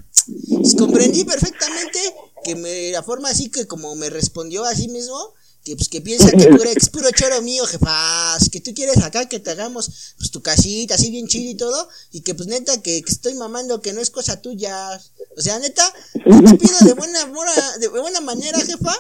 Pues, 0.50 0.76
comprendí 0.76 1.24
perfectamente 1.24 2.00
que 2.44 2.56
me, 2.56 2.92
la 2.92 3.04
forma 3.04 3.30
así 3.30 3.50
que 3.50 3.68
como 3.68 3.96
me 3.96 4.10
respondió 4.10 4.66
así 4.66 4.88
mismo, 4.88 5.34
que 5.66 5.76
pues 5.76 5.90
que 5.90 6.00
piensa 6.00 6.30
que 6.30 6.48
es 6.78 6.90
puro 6.94 7.10
choro 7.12 7.42
mío, 7.42 7.66
jefa, 7.66 8.38
que 8.52 8.62
tú 8.62 8.74
quieres 8.76 8.98
acá 8.98 9.28
que 9.28 9.40
te 9.40 9.50
hagamos 9.50 10.14
pues 10.18 10.30
tu 10.30 10.42
casita 10.42 10.94
así 10.94 11.10
bien 11.10 11.28
chido 11.28 11.50
y 11.50 11.56
todo, 11.56 11.90
y 12.12 12.22
que 12.22 12.36
pues 12.36 12.48
neta 12.48 12.82
que, 12.84 13.02
que 13.02 13.12
estoy 13.12 13.34
mamando 13.34 13.82
que 13.82 13.92
no 13.92 14.00
es 14.00 14.12
cosa 14.12 14.42
tuya. 14.42 15.02
O 15.36 15.42
sea, 15.42 15.58
neta, 15.60 15.92
yo 16.14 16.44
te 16.44 16.58
pido 16.58 16.78
de 16.86 16.94
buena 16.94 17.26
de 17.80 17.88
buena 17.88 18.22
manera, 18.22 18.60
jefa, 18.60 18.96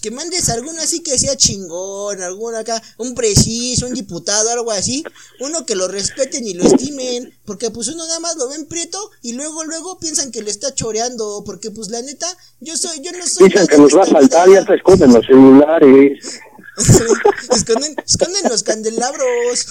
que 0.00 0.10
mandes 0.10 0.48
alguno 0.48 0.80
así 0.80 1.00
que 1.00 1.18
sea 1.18 1.36
chingón, 1.36 2.22
alguno 2.22 2.56
acá, 2.58 2.80
un 2.98 3.14
preciso, 3.14 3.86
un 3.86 3.94
diputado, 3.94 4.50
algo 4.50 4.70
así, 4.70 5.04
uno 5.40 5.66
que 5.66 5.74
lo 5.74 5.88
respeten 5.88 6.46
y 6.46 6.54
lo 6.54 6.64
estimen, 6.64 7.32
porque 7.44 7.70
pues 7.70 7.88
uno 7.88 8.06
nada 8.06 8.20
más 8.20 8.36
lo 8.36 8.48
ven 8.48 8.66
prieto 8.66 8.98
y 9.22 9.32
luego 9.32 9.64
luego 9.64 9.98
piensan 9.98 10.30
que 10.30 10.42
le 10.42 10.50
está 10.50 10.74
choreando, 10.74 11.42
porque 11.44 11.70
pues 11.70 11.88
la 11.88 12.00
neta, 12.02 12.26
yo 12.60 12.76
soy, 12.76 13.00
yo 13.02 13.10
no 13.12 13.26
soy 13.26 13.48
Dicen 13.48 13.66
que 13.66 13.74
en 13.74 13.82
va 13.86 14.02
a 14.02 14.20
vida. 14.20 14.60
ya 14.60 14.64
te 14.64 14.74
esconden 14.74 15.12
los 15.12 15.26
celulares. 15.26 16.40
esconden, 17.50 17.94
esconden 18.06 18.48
los 18.48 18.62
candelabros. 18.62 19.66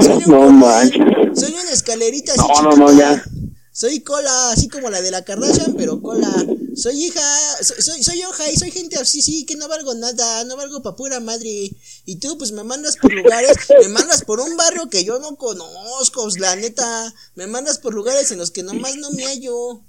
Soy 0.00 0.22
un 0.26 0.30
No 0.30 0.50
manches. 0.50 1.00
Soy 1.34 1.52
una 1.52 1.70
escalerita 1.70 2.32
así 2.32 2.42
No, 2.62 2.70
no, 2.70 2.76
no, 2.76 2.92
ya. 2.98 3.24
Soy 3.72 4.00
cola, 4.00 4.52
así 4.52 4.68
como 4.68 4.90
la 4.90 5.00
de 5.00 5.10
la 5.10 5.24
Kardashian, 5.24 5.74
pero 5.76 6.02
cola. 6.02 6.30
Soy 6.76 7.04
hija, 7.04 7.22
soy, 7.62 7.80
soy, 7.80 8.02
soy 8.02 8.22
hoja 8.22 8.50
y 8.50 8.56
soy 8.56 8.70
gente 8.70 8.98
así, 8.98 9.22
sí, 9.22 9.46
que 9.46 9.56
no 9.56 9.66
valgo 9.66 9.94
nada, 9.94 10.44
no 10.44 10.56
valgo 10.56 10.82
pa' 10.82 10.94
pura 10.94 11.20
madre. 11.20 11.70
Y 12.04 12.16
tú, 12.16 12.36
pues 12.36 12.52
me 12.52 12.64
mandas 12.64 12.96
por 12.98 13.12
lugares, 13.14 13.56
me 13.80 13.88
mandas 13.88 14.24
por 14.24 14.40
un 14.40 14.56
barrio 14.58 14.90
que 14.90 15.04
yo 15.04 15.18
no 15.20 15.36
conozco, 15.36 16.24
pues, 16.24 16.38
la 16.38 16.54
neta. 16.56 17.14
Me 17.34 17.46
mandas 17.46 17.78
por 17.78 17.94
lugares 17.94 18.30
en 18.30 18.38
los 18.38 18.50
que 18.50 18.62
nomás 18.62 18.96
no 18.96 19.10
me 19.12 19.24
hallo. 19.24 19.80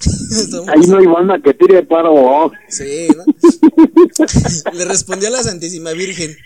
Ahí 0.68 0.86
no 0.88 0.98
hay 0.98 1.06
banda 1.06 1.38
que 1.42 1.54
tire 1.54 1.82
paro. 1.84 2.50
Sí, 2.68 3.08
¿no? 3.16 3.24
Le 4.72 4.84
respondió 4.84 5.30
la 5.30 5.42
Santísima 5.42 5.92
Virgen. 5.92 6.36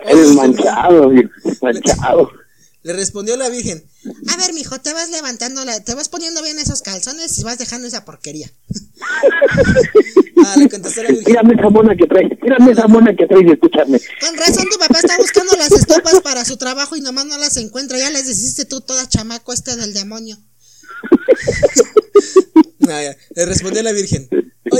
Eres 0.00 0.34
manchado, 0.34 1.10
manchado. 1.62 2.30
Le 2.82 2.94
respondió 2.94 3.36
la 3.36 3.50
Virgen. 3.50 3.84
A 4.28 4.36
ver, 4.38 4.54
mijo, 4.54 4.80
te 4.80 4.92
vas 4.94 5.10
levantando, 5.10 5.64
la, 5.64 5.80
te 5.80 5.94
vas 5.94 6.08
poniendo 6.08 6.42
bien 6.42 6.58
esos 6.58 6.80
calzones 6.80 7.38
y 7.38 7.42
vas 7.42 7.58
dejando 7.58 7.86
esa 7.86 8.06
porquería. 8.06 8.50
ah, 10.44 10.54
le 10.56 10.68
contestó 10.68 11.02
la 11.02 11.10
Virgen. 11.10 11.26
Mírame 11.26 11.54
esa 11.54 11.68
mona 11.68 11.94
que 11.94 12.06
traes, 12.06 12.30
mírame 12.42 12.72
esa 12.72 12.88
mona 12.88 13.14
que 13.14 13.26
traes, 13.26 13.52
escúchame. 13.52 14.00
Con 14.20 14.36
razón, 14.36 14.66
tu 14.70 14.78
papá 14.78 14.98
está 14.98 15.18
buscando 15.18 15.52
las 15.56 15.72
estopas 15.72 16.20
para 16.22 16.44
su 16.44 16.56
trabajo 16.56 16.96
y 16.96 17.02
nomás 17.02 17.26
no 17.26 17.36
las 17.36 17.58
encuentra. 17.58 17.98
Ya 17.98 18.10
les 18.10 18.28
hiciste 18.28 18.64
tú 18.64 18.80
todas 18.80 19.10
chamaco 19.10 19.52
este 19.52 19.76
del 19.76 19.92
demonio. 19.92 20.38
Ah, 22.88 23.02
ya. 23.02 23.16
Le 23.36 23.46
respondió 23.46 23.82
la 23.84 23.92
Virgen. 23.92 24.28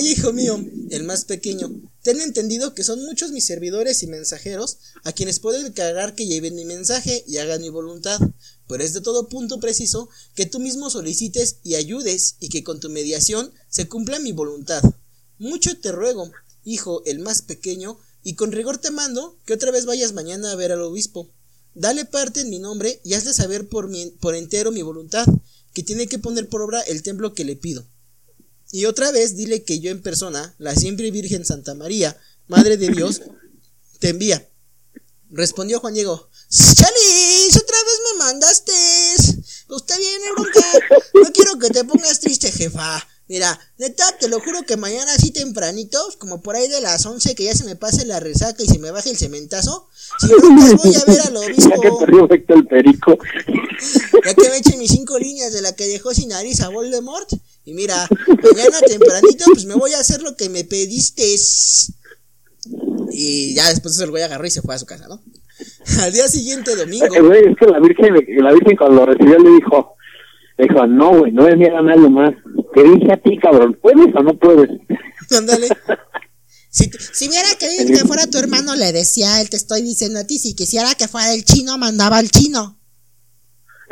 Oye, 0.00 0.12
hijo 0.12 0.32
mío, 0.32 0.58
el 0.88 1.04
más 1.04 1.26
pequeño, 1.26 1.70
ten 2.02 2.22
entendido 2.22 2.72
que 2.72 2.84
son 2.84 3.04
muchos 3.04 3.32
mis 3.32 3.44
servidores 3.44 4.02
y 4.02 4.06
mensajeros 4.06 4.78
a 5.04 5.12
quienes 5.12 5.40
puedo 5.40 5.58
encargar 5.58 6.14
que 6.14 6.26
lleven 6.26 6.54
mi 6.54 6.64
mensaje 6.64 7.22
y 7.26 7.36
hagan 7.36 7.60
mi 7.60 7.68
voluntad. 7.68 8.18
Pero 8.66 8.82
es 8.82 8.94
de 8.94 9.02
todo 9.02 9.28
punto 9.28 9.60
preciso 9.60 10.08
que 10.34 10.46
tú 10.46 10.58
mismo 10.58 10.88
solicites 10.88 11.56
y 11.62 11.74
ayudes 11.74 12.36
y 12.40 12.48
que 12.48 12.64
con 12.64 12.80
tu 12.80 12.88
mediación 12.88 13.52
se 13.68 13.88
cumpla 13.88 14.18
mi 14.20 14.32
voluntad. 14.32 14.82
Mucho 15.38 15.78
te 15.78 15.92
ruego, 15.92 16.32
hijo 16.64 17.02
el 17.04 17.18
más 17.18 17.42
pequeño, 17.42 17.98
y 18.22 18.36
con 18.36 18.52
rigor 18.52 18.78
te 18.78 18.90
mando 18.90 19.36
que 19.44 19.52
otra 19.52 19.70
vez 19.70 19.84
vayas 19.84 20.14
mañana 20.14 20.50
a 20.50 20.56
ver 20.56 20.72
al 20.72 20.80
obispo. 20.80 21.28
Dale 21.74 22.06
parte 22.06 22.40
en 22.40 22.48
mi 22.48 22.58
nombre 22.58 23.02
y 23.04 23.12
hazle 23.12 23.34
saber 23.34 23.68
por, 23.68 23.88
mi, 23.88 24.06
por 24.06 24.34
entero 24.34 24.72
mi 24.72 24.80
voluntad, 24.80 25.26
que 25.74 25.82
tiene 25.82 26.06
que 26.06 26.18
poner 26.18 26.48
por 26.48 26.62
obra 26.62 26.80
el 26.80 27.02
templo 27.02 27.34
que 27.34 27.44
le 27.44 27.54
pido. 27.54 27.84
Y 28.72 28.85
otra 28.85 29.11
vez 29.11 29.37
dile 29.37 29.64
que 29.64 29.80
yo 29.80 29.90
en 29.90 30.02
persona, 30.02 30.54
la 30.59 30.74
siempre 30.74 31.11
Virgen 31.11 31.44
Santa 31.44 31.74
María, 31.74 32.16
Madre 32.46 32.76
de 32.76 32.88
Dios, 32.88 33.22
te 33.98 34.11
envía. 34.11 34.48
Respondió 35.30 35.80
Juan 35.80 35.94
Diego. 35.94 36.28
¡Chalis! 36.48 37.56
¡Otra 37.56 37.76
vez 37.85 38.00
me 38.12 38.18
mandaste! 38.18 38.72
Usted 39.68 39.98
viene, 39.98 40.33
bronca. 40.33 40.61
No 41.14 41.33
quiero 41.33 41.59
que 41.59 41.70
te 41.70 41.85
pongas 41.85 42.18
triste, 42.18 42.50
jefa. 42.50 43.06
Mira, 43.28 43.56
neta, 43.78 44.04
te 44.18 44.28
lo 44.28 44.40
juro 44.40 44.64
que 44.66 44.76
mañana 44.76 45.12
así 45.14 45.30
tempranito, 45.30 46.04
como 46.18 46.42
por 46.42 46.56
ahí 46.56 46.66
de 46.66 46.80
las 46.80 47.06
11, 47.06 47.37
que 47.37 47.44
ya 47.44 47.54
se 47.54 47.62
me 47.62 47.76
pase 47.76 48.04
la 48.04 48.18
resaca 48.18 48.61
y 48.61 48.66
se 48.66 48.80
me 48.80 48.90
baje 48.90 49.11
el 49.11 49.16
cementazo, 49.16 49.87
si 50.18 50.26
broncas 50.26 50.74
voy 50.83 50.96
a 50.96 51.04
ver 51.04 51.20
al 51.20 51.35
Ya 51.35 51.40
que 51.40 51.52
obispo. 51.52 51.98
perdió 52.00 52.24
efecto 52.24 52.54
el 52.54 52.66
perico. 52.66 53.16
Ya 54.26 54.35
que 54.35 54.50
me 54.50 54.56
echen 54.56 54.80
mis 54.80 54.90
cinco 54.90 55.16
líneas 55.16 55.52
de 55.52 55.62
la 55.62 55.76
que 55.76 55.87
dejó 55.87 56.12
sin 56.12 56.30
nariz 56.30 56.61
a 56.61 56.70
Voldemort. 56.70 57.30
Y 57.70 57.74
mira, 57.74 58.09
mañana 58.26 58.80
tempranito, 58.85 59.44
pues 59.52 59.64
me 59.64 59.76
voy 59.76 59.94
a 59.94 60.00
hacer 60.00 60.22
lo 60.22 60.35
que 60.35 60.48
me 60.48 60.64
pediste. 60.64 61.22
Y 63.12 63.54
ya 63.54 63.68
después 63.68 64.00
el 64.00 64.11
güey 64.11 64.24
agarró 64.24 64.44
y 64.44 64.50
se 64.50 64.61
fue 64.61 64.74
a 64.74 64.78
su 64.78 64.87
casa, 64.87 65.06
¿no? 65.06 65.22
Al 66.02 66.12
día 66.12 66.26
siguiente, 66.26 66.74
domingo. 66.74 67.14
Eh, 67.14 67.20
güey, 67.20 67.44
es 67.44 67.56
que 67.56 67.66
la 67.66 67.78
Virgen, 67.78 68.12
la 68.42 68.52
Virgen 68.52 68.76
cuando 68.76 68.96
lo 68.96 69.06
recibió 69.06 69.38
le 69.38 69.50
dijo, 69.50 69.94
le 70.59 70.66
dijo, 70.66 70.85
no, 70.88 71.18
güey, 71.18 71.30
no 71.30 71.44
me 71.44 71.54
niegan 71.54 71.88
algo 71.88 72.11
más. 72.11 72.35
Te 72.74 72.83
dije 72.83 73.12
a 73.12 73.16
ti, 73.18 73.38
cabrón, 73.38 73.78
¿puedes 73.80 74.12
o 74.16 74.22
no 74.24 74.37
puedes? 74.37 74.68
Ándale. 75.30 75.68
Si, 76.70 76.90
si 77.12 77.28
hubiera 77.28 77.54
querido 77.54 77.87
que 77.96 78.04
fuera 78.04 78.26
tu 78.26 78.38
hermano, 78.38 78.74
le 78.74 78.90
decía 78.90 79.35
a 79.35 79.42
él, 79.42 79.48
te 79.48 79.59
estoy 79.59 79.83
diciendo 79.83 80.18
a 80.18 80.24
ti, 80.24 80.40
si 80.40 80.56
quisiera 80.56 80.96
que 80.96 81.06
fuera 81.06 81.33
el 81.33 81.44
chino, 81.44 81.78
mandaba 81.78 82.18
al 82.18 82.33
chino. 82.33 82.79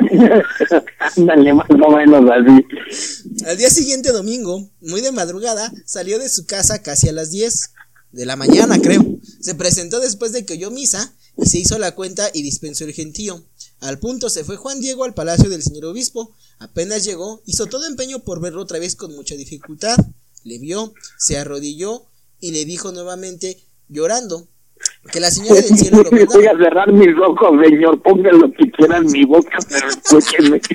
Al 3.45 3.57
día 3.57 3.69
siguiente, 3.69 4.11
domingo, 4.11 4.69
muy 4.81 5.01
de 5.01 5.11
madrugada, 5.11 5.71
salió 5.85 6.19
de 6.19 6.29
su 6.29 6.45
casa 6.45 6.81
casi 6.81 7.09
a 7.09 7.13
las 7.13 7.31
10 7.31 7.71
de 8.11 8.25
la 8.25 8.35
mañana, 8.35 8.79
creo. 8.79 9.05
Se 9.39 9.55
presentó 9.55 9.99
después 9.99 10.31
de 10.31 10.45
que 10.45 10.53
oyó 10.53 10.71
misa 10.71 11.13
y 11.37 11.45
se 11.45 11.59
hizo 11.59 11.77
la 11.77 11.95
cuenta 11.95 12.29
y 12.33 12.41
dispensó 12.41 12.85
el 12.85 12.93
gentío. 12.93 13.43
Al 13.79 13.99
punto 13.99 14.29
se 14.29 14.43
fue 14.43 14.57
Juan 14.57 14.81
Diego 14.81 15.05
al 15.05 15.13
palacio 15.13 15.49
del 15.49 15.63
señor 15.63 15.85
obispo. 15.85 16.33
Apenas 16.57 17.05
llegó, 17.05 17.41
hizo 17.45 17.67
todo 17.67 17.87
empeño 17.87 18.19
por 18.19 18.41
verlo 18.41 18.61
otra 18.61 18.79
vez 18.79 18.95
con 18.95 19.15
mucha 19.15 19.35
dificultad. 19.35 19.97
Le 20.43 20.57
vio, 20.57 20.93
se 21.17 21.37
arrodilló 21.37 22.05
y 22.41 22.51
le 22.51 22.65
dijo 22.65 22.91
nuevamente, 22.91 23.59
llorando, 23.87 24.47
que 25.11 25.19
la 25.19 25.31
señora 25.31 25.61
del 25.61 25.77
cielo 25.77 26.03
lo 26.03 26.09
Voy 26.09 26.45
a 26.45 26.57
cerrar 26.57 26.91
mis 26.91 27.15
ojos, 27.17 27.59
señor. 27.65 28.01
Pongan 28.01 28.39
lo 28.39 28.51
que 28.51 28.69
quieran 28.71 29.05
en 29.05 29.11
mi 29.11 29.25
boca, 29.25 29.57
pero 29.69 29.87
escúchenme. 29.87 30.61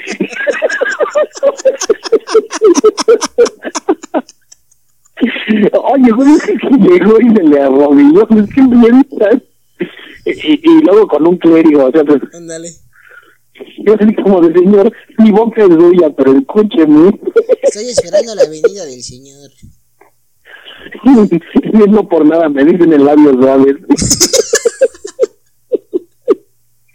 Oye, 5.72 6.10
güey, 6.10 6.38
que 6.40 6.54
llegó 6.78 7.20
y 7.20 7.34
se 7.34 7.42
le 7.44 7.62
arrodilló. 7.62 8.22
Es 8.22 8.54
que 8.54 8.62
bien 8.62 9.06
y, 10.26 10.70
y 10.70 10.80
luego 10.82 11.06
con 11.06 11.26
un 11.26 11.36
clérigo, 11.36 11.84
o 11.84 11.92
sea, 11.92 12.04
pues. 12.04 12.22
Ándale. 12.32 12.70
Yo 13.86 13.96
soy 13.96 14.14
como 14.16 14.40
de 14.40 14.52
señor, 14.52 14.92
mi 15.18 15.30
boca 15.30 15.62
es 15.62 15.68
suya, 15.68 16.10
pero 16.16 16.36
escúcheme. 16.36 17.10
Estoy 17.62 17.88
esperando 17.90 18.34
la 18.34 18.48
venida 18.48 18.84
del 18.84 19.02
señor. 19.02 19.50
no 21.88 22.08
por 22.08 22.26
nada 22.26 22.48
me 22.48 22.64
dicen 22.64 22.92
el 22.92 23.04
labio 23.04 23.32
suave. 23.32 23.76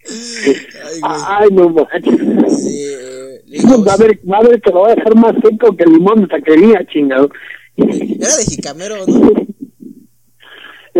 Ay, 0.10 1.00
güey. 1.00 1.22
Ay, 1.28 1.50
no 1.52 1.70
manches. 1.70 2.20
Sí, 2.62 2.84
eh, 2.84 3.62
Va 3.88 3.94
a 3.94 3.98
ver, 3.98 4.20
va 4.30 4.38
a 4.38 4.42
que 4.42 4.70
lo 4.72 4.80
voy 4.80 4.92
a 4.92 4.96
dejar 4.96 5.16
más 5.16 5.36
seco 5.44 5.76
que 5.76 5.84
el 5.84 5.94
limón 5.94 6.22
de 6.22 6.28
taquería, 6.28 6.86
chingado. 6.92 7.30
era 7.78 8.38
de 8.38 8.46
jicamero, 8.46 9.06
¿no? 9.06 9.32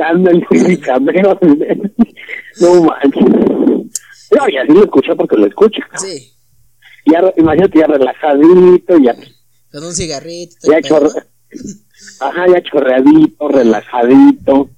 Anda 0.04 0.32
el 0.32 0.80
camero. 0.80 1.40
No 2.62 2.84
manches. 2.84 3.26
No, 3.26 4.48
y 4.48 4.58
así 4.58 4.72
lo 4.72 4.84
escuché 4.84 5.16
porque 5.16 5.36
lo 5.36 5.48
escucho. 5.48 5.82
Sí, 5.98 6.32
Ya, 7.06 7.22
imagínate, 7.38 7.80
ya 7.80 7.88
relajadito, 7.88 8.98
ya, 9.00 9.16
con 9.72 9.84
un 9.84 9.94
cigarrito. 9.94 10.56
ya 10.72 10.82
chorre... 10.82 11.10
Ajá, 12.20 12.46
ya 12.48 12.62
chorreadito, 12.64 13.48
relajadito, 13.48 14.70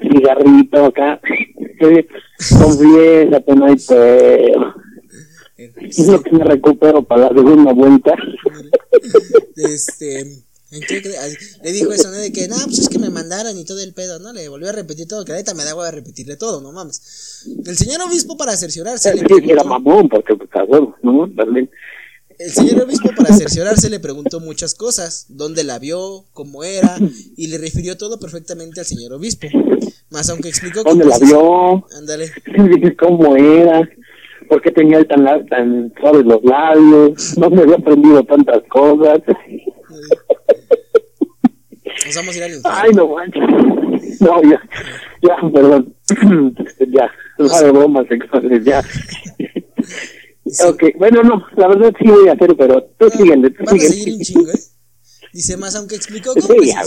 cigarrito 0.00 0.86
acá. 0.86 1.20
Confiésate, 2.58 3.54
no 3.54 3.66
hay 3.66 3.76
pedo. 3.76 4.74
Es 5.80 6.06
lo 6.06 6.22
que 6.22 6.30
me 6.32 6.44
recupero 6.44 7.02
para 7.02 7.22
la 7.22 7.28
segunda 7.30 7.72
vuelta. 7.72 8.14
Este, 9.56 10.20
¿en 10.20 10.80
qué 10.86 11.02
cre- 11.02 11.16
ay, 11.20 11.32
le 11.64 11.72
dijo 11.72 11.92
eso, 11.92 12.10
¿no? 12.10 12.16
De 12.16 12.32
que, 12.32 12.46
no, 12.46 12.56
pues 12.64 12.78
es 12.78 12.88
que 12.88 12.98
me 13.00 13.10
mandaron 13.10 13.58
y 13.58 13.64
todo 13.64 13.80
el 13.80 13.92
pedo, 13.92 14.18
¿no? 14.20 14.32
Le 14.32 14.48
volvió 14.48 14.68
a 14.68 14.72
repetir 14.72 15.08
todo, 15.08 15.24
que 15.24 15.32
ahorita 15.32 15.54
me 15.54 15.64
da 15.64 15.74
de 15.74 15.90
repetirle 15.90 16.36
todo, 16.36 16.60
no 16.60 16.70
mames. 16.72 17.44
El 17.66 17.76
señor 17.76 18.00
obispo 18.02 18.36
para 18.36 18.56
cerciorarse 18.56 19.12
le 19.14 19.20
Sí, 19.20 19.26
era 19.26 19.34
preguntó, 19.62 19.64
mamón, 19.64 20.08
porque 20.08 20.36
pues 20.36 20.48
a 20.54 20.62
huevo, 20.64 20.94
¿no? 21.02 21.28
También. 21.36 21.68
El 22.38 22.50
señor 22.50 22.82
obispo 22.82 23.10
para 23.16 23.34
cerciorarse 23.34 23.90
le 23.90 24.00
preguntó 24.00 24.40
muchas 24.40 24.74
cosas, 24.74 25.26
dónde 25.28 25.64
la 25.64 25.78
vio, 25.78 26.24
cómo 26.32 26.62
era, 26.64 26.96
y 27.36 27.48
le 27.48 27.58
refirió 27.58 27.96
todo 27.96 28.18
perfectamente 28.20 28.80
al 28.80 28.86
señor 28.86 29.12
obispo. 29.12 29.48
Más 30.10 30.28
aunque 30.30 30.48
explicó 30.48 30.82
que 30.84 30.90
¿Dónde 30.90 31.04
la 31.04 31.18
pues, 31.18 31.28
vio? 31.28 31.86
Ándale. 31.96 32.30
¿Cómo 32.98 33.36
era? 33.36 33.88
¿Por 34.48 34.62
qué 34.62 34.70
tenía 34.70 35.04
tan, 35.06 35.24
la- 35.24 35.44
tan 35.46 35.92
suaves 36.00 36.24
los 36.24 36.42
labios? 36.42 37.36
No 37.36 37.50
me 37.50 37.62
había 37.62 37.76
aprendido 37.76 38.22
tantas 38.24 38.62
cosas. 38.70 39.18
Nos 42.06 42.14
vamos 42.16 42.34
a 42.34 42.38
ir 42.38 42.44
al 42.44 42.50
infierno. 42.54 42.78
Ay, 42.80 42.90
no 42.92 43.08
manches. 43.08 44.20
No, 44.20 44.42
ya, 44.42 44.60
ya, 45.22 45.36
perdón. 45.52 45.94
ya, 46.92 47.10
no 47.38 47.48
de 47.48 47.70
bromas 47.72 48.06
sexuales, 48.08 48.64
ya. 48.64 48.82
Ok, 50.66 50.82
bueno, 50.98 51.22
no, 51.22 51.44
la 51.56 51.68
verdad 51.68 51.92
sí 51.98 52.08
voy 52.08 52.28
a 52.28 52.32
hacer, 52.32 52.56
pero 52.56 52.82
tú 52.98 53.10
síguele, 53.10 53.50
tú 53.50 53.64
síguele. 53.70 54.14
un 54.14 54.20
chingo, 54.20 54.50
¿eh? 54.50 54.60
Dice 55.32 55.56
más, 55.56 55.74
aunque 55.74 55.96
explicó 55.96 56.32
con 56.34 56.42
Sí, 56.42 56.68
ya, 56.68 56.82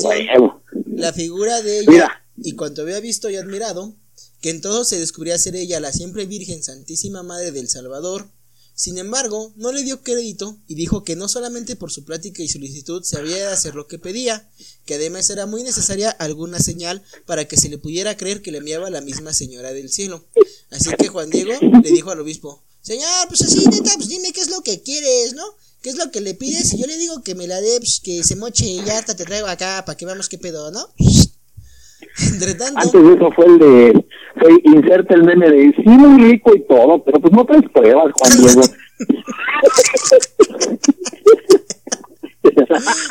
la 0.88 1.13
figura 1.13 1.62
de 1.62 1.80
ella 1.80 1.91
Mira. 1.91 2.26
y 2.38 2.54
cuanto 2.54 2.82
había 2.82 3.00
visto 3.00 3.30
y 3.30 3.36
admirado, 3.36 3.95
que 4.41 4.50
en 4.50 4.62
todo 4.62 4.84
se 4.84 5.00
descubría 5.00 5.38
ser 5.38 5.56
ella 5.56 5.80
la 5.80 5.91
siempre 5.91 6.26
Virgen 6.26 6.63
Santísima 6.63 7.24
Madre 7.24 7.52
del 7.52 7.69
Salvador. 7.69 8.28
Sin 8.74 8.97
embargo, 8.97 9.54
no 9.58 9.71
le 9.71 9.84
dio 9.84 10.02
crédito 10.02 10.58
y 10.67 10.74
dijo 10.74 11.04
que 11.04 11.15
no 11.15 11.28
solamente 11.28 11.76
por 11.76 11.91
su 11.91 12.04
plática 12.04 12.41
y 12.41 12.47
solicitud 12.47 13.04
se 13.04 13.17
había 13.17 13.36
de 13.36 13.54
hacer 13.54 13.76
lo 13.76 13.86
que 13.86 14.00
pedía, 14.00 14.50
que 14.86 14.95
además 14.95 15.30
era 15.30 15.45
muy 15.45 15.62
necesaria 15.62 16.10
alguna 16.10 16.60
señal 16.60 17.04
para 17.28 17.45
que 17.45 17.58
se 17.58 17.69
le 17.69 17.78
pudiera 17.78 18.17
creer 18.17 18.41
que 18.41 18.52
le 18.52 18.58
enviaba 18.58 18.89
la 18.89 19.02
misma 19.02 19.34
Señora 19.34 19.71
del 19.71 19.89
Cielo. 19.89 20.26
Así 20.71 20.89
que 20.97 21.10
Juan 21.10 21.30
Diego 21.30 21.54
le 21.84 21.91
dijo 21.91 22.10
al 22.10 22.21
obispo, 22.21 22.63
Señor, 22.82 23.28
pues 23.28 23.41
así, 23.44 23.65
neta, 23.67 23.91
pues 23.96 24.10
dime 24.10 24.32
qué 24.34 24.41
es 24.41 24.50
lo 24.50 24.62
que 24.62 24.82
quieres, 24.82 25.34
¿no? 25.34 25.44
¿Qué 25.82 25.89
es 25.89 25.96
lo 25.98 26.12
que 26.12 26.22
le 26.22 26.34
pides? 26.36 26.74
Y 26.74 26.78
yo 26.80 26.88
le 26.88 26.98
digo 26.98 27.22
que 27.24 27.36
me 27.36 27.48
la 27.48 27.60
dé, 27.62 27.78
pues, 27.80 28.00
que 28.04 28.24
se 28.24 28.36
moche 28.36 28.65
y 28.65 28.84
ya 28.84 28.98
hasta 29.00 29.15
te 29.15 29.26
traigo 29.26 29.48
acá 29.48 29.84
para 29.86 29.98
que 29.98 30.06
veamos 30.06 30.30
qué 30.30 30.38
pedo, 30.38 30.72
¿no? 30.72 30.88
Entre 32.34 32.56
tanto, 32.56 32.80
Antes 32.80 33.04
de 33.04 33.13
eso 33.13 33.30
fue 33.36 33.46
el 33.46 33.60
de, 33.60 34.06
fue 34.39 34.50
inserta 34.65 35.13
el 35.15 35.24
meme 35.24 35.50
de, 35.50 35.74
sí, 35.76 35.84
muy 35.89 36.32
rico 36.32 36.54
y 36.56 36.62
todo, 36.67 37.04
pero 37.04 37.20
pues 37.22 37.34
no 37.34 37.46
traes 37.46 37.63
pruebas, 37.74 38.12
Juan 38.13 38.38
Diego. 38.41 38.62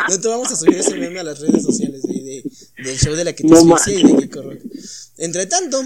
no 0.08 0.20
te 0.20 0.28
vamos 0.28 0.50
a 0.52 0.56
subir 0.56 0.76
ese 0.76 0.96
meme 0.96 1.20
a 1.20 1.24
las 1.24 1.40
redes 1.40 1.62
sociales 1.62 2.02
de, 2.02 2.14
de- 2.14 2.44
del 2.84 2.98
show 2.98 3.14
de 3.14 3.24
la 3.24 3.32
que 3.32 3.44
te 3.44 3.48
No 3.48 3.60
y 3.86 4.02
de. 4.02 4.16
Kiko 4.22 4.42
Rock. 4.42 4.58
Entre 5.18 5.46
tanto, 5.46 5.80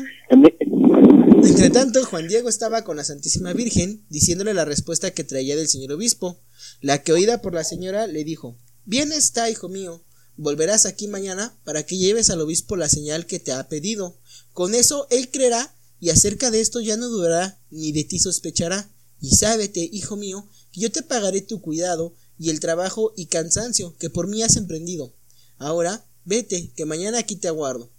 Entre 1.44 1.70
tanto, 1.70 2.04
Juan 2.04 2.28
Diego 2.28 2.48
estaba 2.48 2.84
con 2.84 2.96
la 2.96 3.04
Santísima 3.04 3.52
Virgen, 3.52 4.04
diciéndole 4.08 4.54
la 4.54 4.64
respuesta 4.64 5.10
que 5.10 5.24
traía 5.24 5.56
del 5.56 5.68
señor 5.68 5.92
obispo, 5.92 6.40
la 6.80 7.02
que 7.02 7.12
oída 7.12 7.42
por 7.42 7.54
la 7.54 7.64
señora 7.64 8.06
le 8.06 8.24
dijo, 8.24 8.56
Bien 8.86 9.12
está, 9.12 9.48
hijo 9.50 9.68
mío, 9.68 10.04
volverás 10.36 10.86
aquí 10.86 11.08
mañana 11.08 11.58
para 11.64 11.84
que 11.84 11.96
lleves 11.96 12.30
al 12.30 12.40
obispo 12.40 12.76
la 12.76 12.88
señal 12.88 13.26
que 13.26 13.40
te 13.40 13.52
ha 13.52 13.68
pedido. 13.68 14.18
Con 14.52 14.74
eso 14.74 15.06
él 15.10 15.30
creerá 15.30 15.74
y 16.00 16.10
acerca 16.10 16.50
de 16.50 16.60
esto 16.60 16.80
ya 16.80 16.96
no 16.96 17.08
dudará 17.08 17.60
ni 17.70 17.92
de 17.92 18.04
ti 18.04 18.18
sospechará. 18.18 18.90
Y 19.20 19.36
sábete, 19.36 19.88
hijo 19.90 20.16
mío, 20.16 20.48
que 20.70 20.82
yo 20.82 20.92
te 20.92 21.02
pagaré 21.02 21.40
tu 21.40 21.62
cuidado 21.62 22.14
y 22.38 22.50
el 22.50 22.60
trabajo 22.60 23.14
y 23.16 23.26
cansancio 23.26 23.96
que 23.96 24.10
por 24.10 24.26
mí 24.26 24.42
has 24.42 24.56
emprendido. 24.56 25.14
Ahora, 25.56 26.06
vete, 26.24 26.72
que 26.76 26.84
mañana 26.84 27.18
aquí 27.18 27.36
te 27.36 27.48
aguardo. 27.48 27.90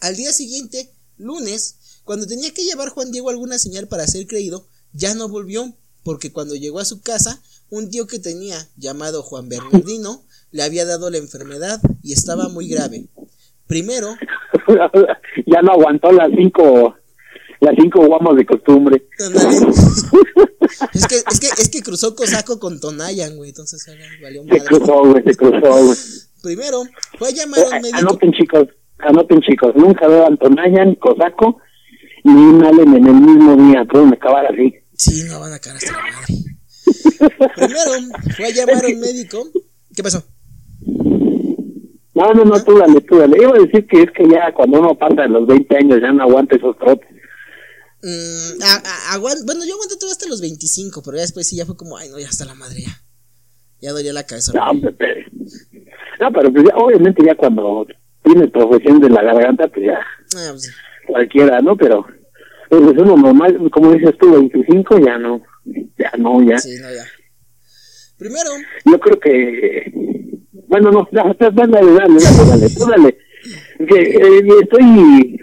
Al 0.00 0.16
día 0.16 0.32
siguiente, 0.32 0.92
lunes, 1.16 1.76
cuando 2.04 2.26
tenía 2.26 2.52
que 2.52 2.64
llevar 2.64 2.88
Juan 2.88 3.10
Diego 3.10 3.30
alguna 3.30 3.58
señal 3.58 3.88
para 3.88 4.06
ser 4.06 4.26
creído, 4.26 4.66
ya 4.92 5.14
no 5.14 5.28
volvió, 5.28 5.72
porque 6.02 6.32
cuando 6.32 6.54
llegó 6.54 6.80
a 6.80 6.84
su 6.84 7.02
casa, 7.02 7.40
un 7.70 7.90
tío 7.90 8.06
que 8.06 8.18
tenía, 8.18 8.68
llamado 8.76 9.22
Juan 9.22 9.48
Bernardino, 9.48 10.22
le 10.50 10.62
había 10.62 10.84
dado 10.84 11.10
la 11.10 11.18
enfermedad 11.18 11.80
y 12.02 12.12
estaba 12.12 12.48
muy 12.48 12.68
grave. 12.68 13.06
Primero, 13.66 14.14
ya 15.46 15.62
no 15.62 15.72
aguantó 15.72 16.12
las 16.12 16.28
cinco, 16.36 16.94
las 17.60 17.74
cinco 17.80 18.06
guamas 18.06 18.36
de 18.36 18.46
costumbre. 18.46 19.06
es 20.92 21.06
que, 21.06 21.16
es 21.16 21.40
que, 21.40 21.46
es 21.46 21.68
que 21.70 21.82
cruzó 21.82 22.14
Cosaco 22.14 22.58
con 22.58 22.80
Tonayan, 22.80 23.36
güey, 23.36 23.50
entonces 23.50 23.86
valió 24.20 24.44
Se 24.50 24.64
cruzó, 24.64 25.04
güey, 25.06 25.22
se 25.24 25.34
cruzó, 25.34 25.84
güey. 25.84 25.96
Primero, 26.42 26.82
fue 27.18 27.28
a 27.28 27.30
llamar 27.30 27.60
a 27.60 27.76
un 27.76 27.82
médico. 27.82 27.98
Anoten, 27.98 28.32
chicos, 28.32 28.68
anoten, 28.98 29.40
chicos. 29.40 29.74
Nunca 29.76 30.08
veo 30.08 30.24
a 30.24 30.26
Antonayan, 30.26 30.96
Cosaco, 30.96 31.58
ni 32.24 32.32
un 32.32 32.64
Allen 32.64 32.94
en 32.94 33.06
el 33.06 33.14
mismo 33.14 33.56
día. 33.56 33.84
Me 33.84 34.14
acabar 34.16 34.46
así. 34.46 34.74
Sí, 34.96 35.24
no 35.28 35.40
van 35.40 35.52
a 35.52 35.58
caer 35.58 35.76
hasta 35.76 35.92
la 35.92 35.98
madre. 36.02 36.34
Primero, 37.56 38.18
fue 38.36 38.46
a 38.46 38.50
llamar 38.50 38.84
a 38.84 38.88
un 38.88 39.00
médico. 39.00 39.48
¿Qué 39.94 40.02
pasó? 40.02 40.22
No, 42.14 42.34
no, 42.34 42.44
no, 42.44 42.62
tú 42.62 42.76
dale, 42.78 43.00
tú 43.00 43.16
dale. 43.18 43.38
Iba 43.42 43.56
a 43.56 43.60
decir 43.62 43.86
que 43.86 44.02
es 44.02 44.10
que 44.10 44.28
ya 44.28 44.52
cuando 44.54 44.80
uno 44.80 44.94
pasa 44.98 45.22
de 45.22 45.28
los 45.28 45.46
20 45.46 45.76
años 45.76 45.98
ya 46.00 46.12
no 46.12 46.22
aguanta 46.22 46.56
esos 46.56 46.76
trotes. 46.78 47.08
Mm, 48.02 48.62
a- 48.62 48.82
a- 48.84 49.14
aguan- 49.16 49.44
bueno, 49.46 49.64
yo 49.64 49.74
aguanté 49.74 49.96
todo 49.98 50.10
hasta 50.10 50.26
los 50.28 50.40
25, 50.40 51.02
pero 51.02 51.16
ya 51.16 51.22
después 51.22 51.46
sí, 51.48 51.56
ya 51.56 51.64
fue 51.66 51.76
como, 51.76 51.96
ay, 51.96 52.10
no, 52.10 52.18
ya 52.18 52.28
está 52.28 52.44
la 52.44 52.54
madre 52.54 52.82
ya. 52.82 53.00
Ya 53.80 53.92
dolía 53.92 54.12
la 54.12 54.24
cabeza. 54.26 54.52
No, 54.52 54.80
Pepe. 54.80 55.26
No, 56.20 56.30
pero 56.32 56.52
pues 56.52 56.64
ya, 56.68 56.76
obviamente 56.76 57.24
ya 57.24 57.34
cuando 57.34 57.86
tienes 58.22 58.50
profesión 58.50 59.00
de 59.00 59.08
la 59.10 59.22
garganta, 59.22 59.66
pues 59.68 59.86
ya 59.86 59.98
Ah, 60.36 60.50
pues, 60.52 60.72
cualquiera, 61.06 61.60
¿no? 61.60 61.76
Pero 61.76 62.06
pues 62.68 62.82
es 62.82 63.02
uno 63.02 63.16
normal, 63.16 63.70
como 63.70 63.92
dices 63.92 64.16
tú, 64.18 64.32
25 64.32 64.98
ya 64.98 65.18
no, 65.18 65.42
ya 65.98 66.10
no, 66.18 66.42
ya. 66.42 66.58
sí, 66.58 66.76
no, 66.80 66.90
ya. 66.90 67.04
Primero, 68.16 68.50
Yo 68.84 68.98
creo 68.98 69.20
que, 69.20 69.92
bueno, 70.68 70.90
no, 70.90 71.08
dale, 71.12 71.36
dale, 71.38 71.68
dale, 71.68 71.92
dale, 71.92 72.68
dale. 72.88 73.18
que 73.86 74.00
eh, 74.00 74.42
estoy 74.62 75.38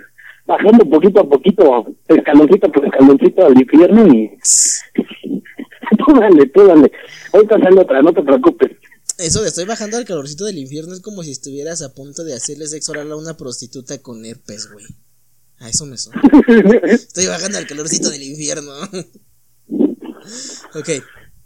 bajando 0.46 0.90
poquito 0.90 1.20
a 1.20 1.30
poquito, 1.30 1.86
escaloncito 2.08 2.72
por 2.72 2.86
escaloncito 2.86 3.46
al 3.46 3.60
infierno 3.60 4.08
y 4.08 4.32
tú 5.98 6.20
dale, 6.20 6.46
tú 6.48 6.66
dale. 6.66 6.92
Ahorita 7.34 7.60
sale 7.60 7.82
otra, 7.82 8.02
no 8.02 8.12
te 8.12 8.24
preocupes. 8.24 8.72
Eso 9.20 9.42
de 9.42 9.50
estoy 9.50 9.66
bajando 9.66 9.98
al 9.98 10.06
calorcito 10.06 10.46
del 10.46 10.58
infierno 10.58 10.94
es 10.94 11.02
como 11.02 11.22
si 11.24 11.32
estuvieras 11.32 11.82
a 11.82 11.94
punto 11.94 12.24
de 12.24 12.34
hacerle 12.34 12.66
sexo 12.66 12.94
oral 12.94 13.12
a 13.12 13.18
una 13.18 13.36
prostituta 13.36 14.02
con 14.02 14.26
herpes, 14.26 14.72
güey. 14.72 14.86
A 15.60 15.70
eso 15.70 15.86
me 15.86 15.98
suena. 15.98 16.22
Estoy 16.84 17.28
bajando 17.28 17.58
al 17.58 17.68
calorcito 17.68 18.10
del 18.10 18.24
infierno. 18.24 18.72
ok. 20.74 20.90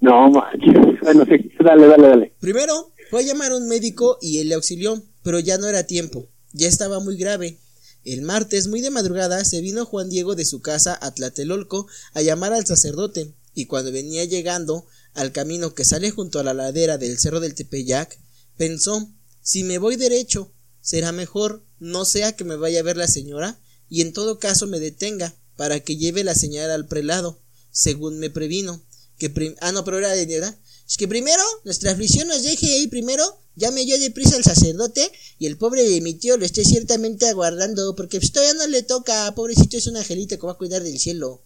No, 0.02 0.30
manches. 0.30 1.00
Bueno, 1.02 1.26
sí, 1.26 1.52
dale, 1.64 1.88
dale, 1.88 2.08
dale. 2.08 2.36
Primero, 2.40 2.92
fue 3.10 3.22
a 3.22 3.24
llamar 3.24 3.52
a 3.52 3.58
un 3.58 3.68
médico 3.68 4.18
y 4.22 4.40
él 4.40 4.50
le 4.50 4.56
auxilió, 4.56 5.02
pero 5.24 5.40
ya 5.40 5.58
no 5.58 5.68
era 5.68 5.84
tiempo. 5.84 6.28
Ya 6.52 6.68
estaba 6.68 7.00
muy 7.00 7.18
grave. 7.18 7.58
El 8.04 8.22
martes, 8.22 8.68
muy 8.68 8.82
de 8.82 8.92
madrugada, 8.92 9.46
se 9.46 9.62
vino 9.62 9.86
Juan 9.86 10.10
Diego 10.10 10.36
de 10.36 10.46
su 10.46 10.62
casa 10.62 10.98
a 11.02 11.14
Tlatelolco 11.14 11.88
a 12.14 12.22
llamar 12.22 12.54
al 12.54 12.66
sacerdote, 12.66 13.34
y 13.54 13.66
cuando 13.66 13.92
venía 13.92 14.26
llegando 14.26 14.86
al 15.14 15.32
camino 15.32 15.74
que 15.74 15.86
sale 15.86 16.12
junto 16.12 16.40
a 16.40 16.44
la 16.44 16.54
ladera 16.54 16.98
del 16.98 17.18
cerro 17.18 17.40
del 17.40 17.56
Tepeyac, 17.56 18.20
pensó, 18.58 19.10
si 19.42 19.64
me 19.64 19.78
voy 19.78 19.96
derecho, 19.96 20.52
será 20.82 21.14
mejor, 21.14 21.64
no 21.80 22.04
sea 22.04 22.36
que 22.36 22.44
me 22.44 22.58
vaya 22.58 22.82
a 22.82 22.84
ver 22.84 22.98
la 22.98 23.08
señora, 23.08 23.58
y 23.94 24.02
en 24.02 24.12
todo 24.12 24.40
caso 24.40 24.66
me 24.66 24.80
detenga, 24.80 25.36
para 25.56 25.80
que 25.80 25.98
lleve 25.98 26.24
la 26.24 26.34
señal 26.34 26.72
al 26.72 26.88
prelado, 26.88 27.40
según 27.70 28.18
me 28.18 28.32
previno, 28.32 28.84
que 29.20 29.32
ah 29.62 29.72
no, 29.72 29.86
pero 29.86 30.00
era 30.00 30.10
de 30.14 30.26
verdad, 30.26 30.58
es 30.90 30.98
que 30.98 31.08
primero 31.08 31.44
nuestra 31.64 31.92
aflicción 31.92 32.28
nos 32.28 32.42
deje 32.42 32.74
ahí 32.74 32.88
primero, 32.88 33.24
llame 33.56 33.86
yo 33.86 33.96
deprisa 34.00 34.36
al 34.36 34.44
sacerdote, 34.44 35.12
y 35.38 35.46
el 35.46 35.60
pobre 35.60 35.88
de 35.88 36.02
mi 36.02 36.16
tío 36.16 36.38
lo 36.38 36.44
esté 36.44 36.66
ciertamente 36.66 37.28
aguardando, 37.28 37.96
porque 37.96 38.20
pues 38.20 38.32
todavía 38.32 38.56
no 38.56 38.66
le 38.66 38.82
toca, 38.82 39.32
pobrecito 39.36 39.78
es 39.78 39.86
un 39.86 39.98
angelito 39.98 40.40
que 40.40 40.48
va 40.48 40.54
a 40.54 40.58
cuidar 40.58 40.82
del 40.82 40.98
cielo. 40.98 41.44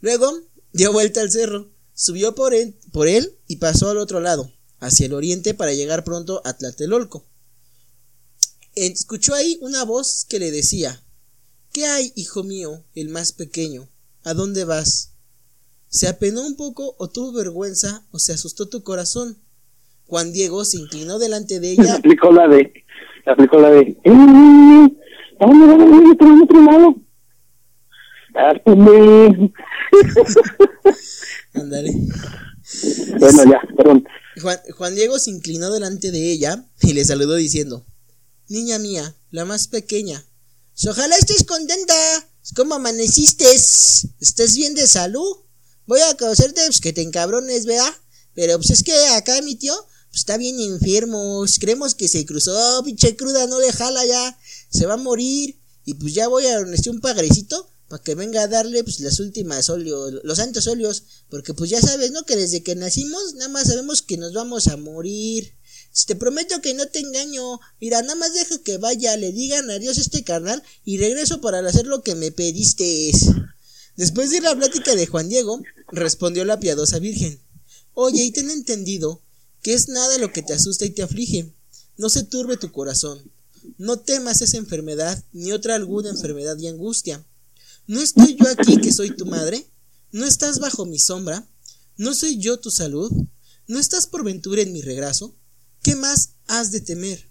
Luego, 0.00 0.42
dio 0.74 0.92
vuelta 0.92 1.22
al 1.22 1.32
cerro, 1.32 1.72
subió 1.94 2.34
por 2.34 2.52
él, 2.52 2.78
por 2.92 3.08
él 3.08 3.38
y 3.48 3.56
pasó 3.56 3.88
al 3.88 3.96
otro 3.96 4.20
lado, 4.20 4.52
hacia 4.78 5.06
el 5.06 5.14
oriente 5.14 5.54
para 5.54 5.72
llegar 5.72 6.04
pronto 6.04 6.42
a 6.44 6.54
Tlatelolco. 6.54 7.26
Escuchó 8.74 9.32
ahí 9.32 9.56
una 9.62 9.86
voz 9.86 10.26
que 10.28 10.38
le 10.38 10.50
decía 10.50 11.02
¿Qué 11.72 11.86
hay, 11.86 12.12
hijo 12.16 12.44
mío, 12.44 12.84
el 12.94 13.08
más 13.08 13.32
pequeño? 13.32 13.88
¿A 14.24 14.34
dónde 14.34 14.66
vas? 14.66 15.14
Se 15.88 16.06
apenó 16.06 16.46
un 16.46 16.54
poco 16.54 16.94
o 16.98 17.08
tuvo 17.08 17.32
vergüenza 17.32 18.02
o 18.10 18.18
se 18.18 18.34
asustó 18.34 18.68
tu 18.68 18.82
corazón. 18.82 19.38
Juan 20.06 20.34
Diego 20.34 20.66
se 20.66 20.76
inclinó 20.76 21.18
delante 21.18 21.60
de 21.60 21.72
ella. 21.72 21.94
aplicó 21.94 22.30
la 22.30 22.46
de, 22.46 22.84
aplicó 23.24 23.58
la 23.58 23.70
de, 23.70 23.96
¡eh! 24.04 24.96
Ándale. 31.54 31.94
bueno, 33.18 33.44
ya, 33.50 33.62
perdón. 33.76 34.04
Juan, 34.42 34.58
Juan 34.76 34.94
Diego 34.94 35.18
se 35.18 35.30
inclinó 35.30 35.70
delante 35.70 36.10
de 36.10 36.32
ella 36.32 36.66
y 36.82 36.92
le 36.92 37.02
saludó 37.06 37.36
diciendo, 37.36 37.86
Niña 38.48 38.78
mía, 38.78 39.14
la 39.30 39.46
más 39.46 39.68
pequeña, 39.68 40.22
Ojalá 40.86 41.16
estés 41.16 41.44
contenta. 41.44 41.94
¿Cómo 42.56 42.74
amaneciste? 42.74 43.44
¿Estás 43.54 44.54
bien 44.56 44.74
de 44.74 44.86
salud? 44.86 45.36
Voy 45.86 46.00
a 46.00 46.16
conocerte, 46.16 46.60
pues 46.66 46.80
que 46.80 46.92
te 46.92 47.02
encabrones, 47.02 47.66
¿verdad? 47.66 47.94
Pero 48.34 48.58
pues 48.58 48.70
es 48.70 48.82
que 48.82 48.92
acá 49.08 49.40
mi 49.42 49.54
tío 49.54 49.74
pues, 50.10 50.20
está 50.20 50.36
bien 50.38 50.58
enfermo. 50.60 51.44
Creemos 51.60 51.94
que 51.94 52.08
se 52.08 52.24
cruzó, 52.26 52.82
pinche 52.84 53.16
cruda, 53.16 53.46
no 53.46 53.60
le 53.60 53.72
jala 53.72 54.04
ya. 54.06 54.38
Se 54.70 54.86
va 54.86 54.94
a 54.94 54.96
morir. 54.96 55.60
Y 55.84 55.94
pues 55.94 56.14
ya 56.14 56.28
voy 56.28 56.46
a 56.46 56.58
donde 56.58 56.90
un 56.90 57.00
pagrecito 57.00 57.68
para 57.88 58.02
que 58.02 58.14
venga 58.14 58.42
a 58.42 58.48
darle 58.48 58.82
pues 58.84 59.00
las 59.00 59.20
últimas 59.20 59.68
óleos, 59.68 60.20
los 60.24 60.38
santos 60.38 60.66
óleos. 60.66 61.04
Porque 61.28 61.54
pues 61.54 61.70
ya 61.70 61.80
sabes, 61.80 62.10
¿no? 62.10 62.24
Que 62.24 62.36
desde 62.36 62.62
que 62.62 62.74
nacimos 62.74 63.34
nada 63.34 63.48
más 63.48 63.68
sabemos 63.68 64.02
que 64.02 64.16
nos 64.16 64.32
vamos 64.32 64.66
a 64.68 64.76
morir. 64.76 65.54
Te 66.06 66.16
prometo 66.16 66.60
que 66.62 66.74
no 66.74 66.86
te 66.86 67.00
engaño. 67.00 67.60
Mira, 67.80 68.00
nada 68.02 68.14
más 68.14 68.32
deja 68.32 68.58
que 68.58 68.78
vaya, 68.78 69.16
le 69.16 69.32
digan 69.32 69.70
adiós 69.70 69.98
a 69.98 70.00
este 70.00 70.24
carnal 70.24 70.62
y 70.84 70.98
regreso 70.98 71.40
para 71.40 71.66
hacer 71.66 71.86
lo 71.86 72.02
que 72.02 72.14
me 72.14 72.32
pediste. 72.32 73.12
Después 73.96 74.30
de 74.30 74.40
la 74.40 74.56
plática 74.56 74.94
de 74.94 75.06
Juan 75.06 75.28
Diego, 75.28 75.60
respondió 75.88 76.44
la 76.44 76.58
piadosa 76.58 76.98
Virgen. 76.98 77.40
Oye, 77.92 78.22
y 78.22 78.30
ten 78.30 78.50
entendido 78.50 79.20
que 79.62 79.74
es 79.74 79.88
nada 79.88 80.16
lo 80.18 80.32
que 80.32 80.42
te 80.42 80.54
asusta 80.54 80.86
y 80.86 80.90
te 80.90 81.02
aflige. 81.02 81.52
No 81.98 82.08
se 82.08 82.24
turbe 82.24 82.56
tu 82.56 82.72
corazón. 82.72 83.30
No 83.76 83.98
temas 83.98 84.40
esa 84.40 84.56
enfermedad 84.56 85.22
ni 85.32 85.52
otra 85.52 85.74
alguna 85.74 86.08
enfermedad 86.08 86.56
y 86.58 86.68
angustia. 86.68 87.24
¿No 87.86 88.00
estoy 88.00 88.36
yo 88.36 88.48
aquí 88.48 88.80
que 88.80 88.92
soy 88.92 89.14
tu 89.14 89.26
madre? 89.26 89.66
¿No 90.10 90.24
estás 90.24 90.58
bajo 90.58 90.86
mi 90.86 90.98
sombra? 90.98 91.46
¿No 91.96 92.14
soy 92.14 92.38
yo 92.38 92.58
tu 92.58 92.70
salud? 92.70 93.12
¿No 93.66 93.78
estás 93.78 94.06
por 94.06 94.24
ventura 94.24 94.62
en 94.62 94.72
mi 94.72 94.80
regreso? 94.80 95.34
¿Qué 95.82 95.96
más 95.96 96.34
has 96.46 96.70
de 96.70 96.80
temer? 96.80 97.28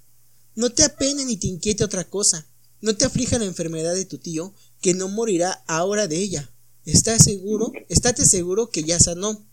No 0.55 0.71
te 0.71 0.83
apene 0.83 1.23
ni 1.23 1.37
te 1.37 1.47
inquiete 1.47 1.85
otra 1.85 2.09
cosa. 2.09 2.47
No 2.81 2.95
te 2.95 3.05
aflija 3.05 3.39
la 3.39 3.45
enfermedad 3.45 3.93
de 3.93 4.05
tu 4.05 4.17
tío, 4.17 4.53
que 4.81 4.93
no 4.93 5.07
morirá 5.07 5.63
ahora 5.67 6.07
de 6.07 6.17
ella. 6.17 6.53
¿Estás 6.83 7.23
seguro? 7.23 7.71
Estate 7.87 8.25
seguro 8.25 8.69
que 8.69 8.83
ya 8.83 8.99
sanó. 8.99 9.47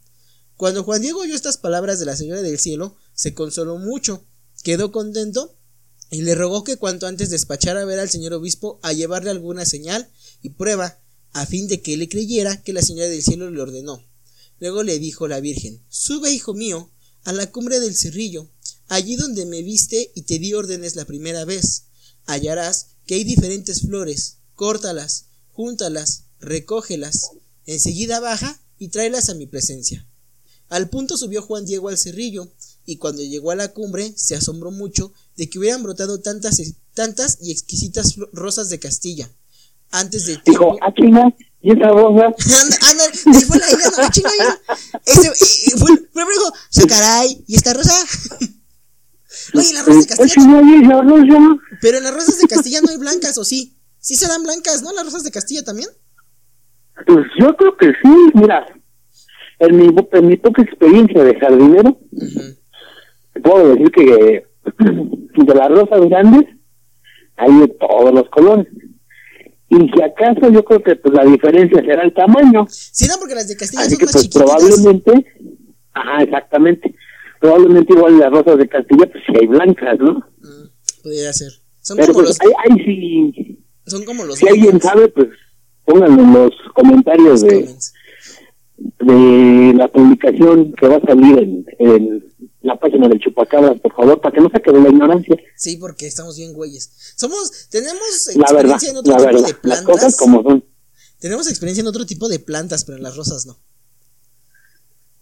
Cuando 0.56 0.82
Juan 0.82 1.02
Diego 1.02 1.20
oyó 1.20 1.36
estas 1.36 1.58
palabras 1.58 2.00
de 2.00 2.06
la 2.06 2.16
Señora 2.16 2.42
del 2.42 2.58
Cielo, 2.58 2.96
se 3.14 3.34
consoló 3.34 3.78
mucho, 3.78 4.26
quedó 4.64 4.90
contento 4.90 5.56
y 6.10 6.22
le 6.22 6.34
rogó 6.34 6.64
que 6.64 6.78
cuanto 6.78 7.06
antes 7.06 7.30
despachara 7.30 7.82
a 7.82 7.84
ver 7.84 8.00
al 8.00 8.10
señor 8.10 8.32
obispo 8.32 8.80
a 8.82 8.92
llevarle 8.92 9.30
alguna 9.30 9.64
señal 9.64 10.10
y 10.42 10.50
prueba, 10.50 10.98
a 11.32 11.46
fin 11.46 11.68
de 11.68 11.82
que 11.82 11.96
le 11.96 12.08
creyera 12.08 12.62
que 12.62 12.72
la 12.72 12.82
Señora 12.82 13.08
del 13.08 13.22
Cielo 13.22 13.50
le 13.50 13.60
ordenó. 13.60 14.02
Luego 14.58 14.82
le 14.82 14.98
dijo 14.98 15.28
la 15.28 15.38
Virgen, 15.38 15.84
Sube, 15.88 16.32
hijo 16.32 16.54
mío, 16.54 16.90
a 17.28 17.32
la 17.32 17.50
cumbre 17.50 17.78
del 17.80 17.94
cerrillo, 17.94 18.48
Allí 18.88 19.16
donde 19.16 19.44
me 19.44 19.62
viste 19.62 20.10
y 20.14 20.22
te 20.22 20.38
di 20.38 20.54
órdenes 20.54 20.96
la 20.96 21.04
primera 21.04 21.44
vez, 21.44 21.84
hallarás 22.24 22.88
que 23.06 23.16
hay 23.16 23.24
diferentes 23.24 23.82
flores, 23.82 24.38
córtalas, 24.54 25.26
júntalas, 25.52 26.24
recógelas, 26.40 27.32
enseguida 27.66 28.18
baja 28.18 28.58
y 28.78 28.88
tráelas 28.88 29.28
a 29.28 29.34
mi 29.34 29.46
presencia. 29.46 30.06
Al 30.70 30.88
punto 30.88 31.18
subió 31.18 31.42
Juan 31.42 31.66
Diego 31.66 31.90
al 31.90 31.98
cerrillo, 31.98 32.48
y 32.86 32.96
cuando 32.96 33.22
llegó 33.22 33.50
a 33.50 33.56
la 33.56 33.74
cumbre 33.74 34.14
se 34.16 34.34
asombró 34.34 34.70
mucho 34.70 35.12
de 35.36 35.50
que 35.50 35.58
hubieran 35.58 35.82
brotado 35.82 36.20
tantas, 36.20 36.58
tantas 36.94 37.38
y 37.42 37.50
exquisitas 37.50 38.16
rosas 38.32 38.70
de 38.70 38.78
Castilla. 38.78 39.30
Antes 39.90 40.24
de 40.24 40.38
tiempo... 40.38 40.72
Dijo, 40.72 40.78
aquí 40.80 41.02
no, 41.10 41.36
y 41.60 41.72
esa 41.72 41.88
rosa. 41.88 42.26
anda, 42.26 43.04
fue 43.46 43.58
la 43.58 43.66
idea, 43.66 43.90
no, 43.96 44.10
chinga, 44.10 44.30
Ese, 45.04 45.76
fue, 45.76 45.96
fue, 46.12 46.24
fue, 46.70 46.86
caray, 46.86 47.44
¿y 47.46 47.56
esta 47.56 47.74
rosa? 47.74 47.94
Oye, 49.54 49.72
las 49.72 49.86
rosas 49.86 50.06
de 50.06 50.16
Castilla. 50.16 50.62
Pero 51.80 51.98
en 51.98 52.04
las 52.04 52.14
rosas 52.14 52.38
de 52.38 52.48
Castilla 52.48 52.80
no 52.82 52.90
hay 52.90 52.98
blancas, 52.98 53.38
¿o 53.38 53.44
sí? 53.44 53.76
Sí 53.98 54.14
se 54.14 54.28
dan 54.28 54.42
blancas, 54.42 54.82
¿no? 54.82 54.92
Las 54.92 55.04
rosas 55.04 55.24
de 55.24 55.30
Castilla 55.30 55.64
también. 55.64 55.88
Pues 57.06 57.26
yo 57.38 57.56
creo 57.56 57.76
que 57.76 57.86
sí, 58.02 58.30
mira. 58.34 58.66
En 59.60 59.76
mi, 59.76 59.88
en 60.12 60.26
mi 60.28 60.36
poca 60.36 60.62
experiencia 60.62 61.24
de 61.24 61.38
jardinero, 61.40 61.98
puedo 63.42 63.74
decir 63.74 63.90
que 63.90 64.46
de 64.78 65.54
las 65.54 65.68
rosas 65.68 66.00
grandes 66.08 66.44
hay 67.36 67.52
de 67.58 67.68
todos 67.68 68.14
los 68.14 68.28
colores. 68.30 68.68
Y 69.70 69.76
si 69.76 70.02
acaso 70.02 70.50
yo 70.50 70.64
creo 70.64 70.82
que 70.82 70.96
pues 70.96 71.14
la 71.14 71.24
diferencia 71.24 71.80
será 71.80 72.02
el 72.02 72.14
tamaño. 72.14 72.66
Sí, 72.70 73.06
no, 73.06 73.14
porque 73.18 73.34
las 73.34 73.48
de 73.48 73.56
Castilla 73.56 73.84
son 73.84 73.98
que, 73.98 74.04
más 74.06 74.12
pues, 74.12 74.28
probablemente, 74.28 75.26
ajá, 75.92 76.22
exactamente 76.22 76.94
probablemente 77.40 77.92
igual 77.92 78.18
las 78.18 78.30
rosas 78.30 78.58
de 78.58 78.68
Castilla, 78.68 79.10
pues 79.10 79.24
si 79.26 79.36
hay 79.36 79.46
blancas, 79.46 79.98
¿no? 79.98 80.14
Mm, 80.14 81.02
podría 81.02 81.32
ser. 81.32 81.52
Son 81.80 81.96
Pero 81.96 82.12
como 82.12 82.26
pues, 82.26 82.38
los... 82.42 82.54
ahí, 82.58 82.84
sí... 82.84 83.64
Son 83.86 84.04
como 84.04 84.24
los... 84.24 84.38
Si 84.38 84.48
alguien 84.48 84.80
sabe, 84.80 85.08
pues 85.08 85.28
pónganlo 85.84 86.22
en 86.22 86.32
los 86.34 86.52
comentarios 86.74 87.40
de, 87.42 87.74
de 89.00 89.74
la 89.74 89.88
publicación 89.88 90.72
que 90.74 90.88
va 90.88 90.96
a 90.96 91.00
salir 91.00 91.38
en, 91.38 91.66
en 91.78 92.24
la 92.60 92.76
página 92.76 93.08
del 93.08 93.20
Chupacabras, 93.20 93.80
por 93.80 93.94
favor, 93.94 94.20
para 94.20 94.34
que 94.34 94.40
no 94.40 94.50
se 94.50 94.60
quede 94.60 94.80
la 94.80 94.88
ignorancia. 94.88 95.36
Sí, 95.56 95.76
porque 95.76 96.06
estamos 96.06 96.36
bien 96.36 96.52
güeyes. 96.52 97.14
Somos, 97.16 97.68
tenemos 97.70 98.30
la 98.34 98.52
verdad, 98.52 98.78
en 98.84 98.96
otro 98.96 99.12
la 99.12 99.18
tipo 99.18 99.32
verdad, 99.32 99.46
de 99.46 99.54
plantas. 99.54 99.86
Las 99.86 99.92
cosas 99.96 100.16
como 100.16 100.42
son. 100.42 100.64
Tenemos 101.20 101.48
experiencia 101.48 101.82
en 101.82 101.88
otro 101.88 102.06
tipo 102.06 102.28
de 102.28 102.38
plantas, 102.38 102.84
pero 102.84 102.96
en 102.96 103.04
las 103.04 103.16
rosas 103.16 103.46
no. 103.46 103.56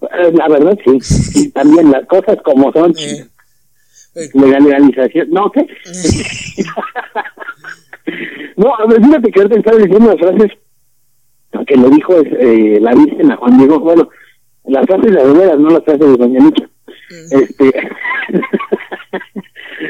Eh, 0.03 0.33
la 0.33 0.49
verdad, 0.49 0.79
sí. 0.85 1.41
Y 1.41 1.49
también 1.51 1.91
las 1.91 2.07
cosas 2.07 2.39
como 2.45 2.73
son. 2.73 2.95
Eh. 4.19 4.31
Legalización. 4.33 5.29
No, 5.29 5.53
¿qué? 5.53 5.61
no, 8.57 8.75
a 8.75 8.87
ver, 8.87 9.05
fíjate 9.05 9.31
que 9.31 9.41
ahorita 9.41 9.59
estaba 9.59 9.77
diciendo 9.77 10.09
las 10.09 10.19
frases 10.19 10.53
que 11.67 11.77
le 11.77 11.91
dijo 11.91 12.17
eh, 12.17 12.79
la 12.81 12.95
Virgen 12.95 13.31
a 13.31 13.37
Juan 13.37 13.59
Diego. 13.59 13.79
Bueno, 13.79 14.09
las 14.65 14.87
frases 14.87 15.13
de 15.13 15.33
veras, 15.35 15.59
no 15.59 15.69
las 15.69 15.85
frases 15.85 16.01
de 16.01 16.17
Doña 16.17 16.51
Este. 17.11 17.73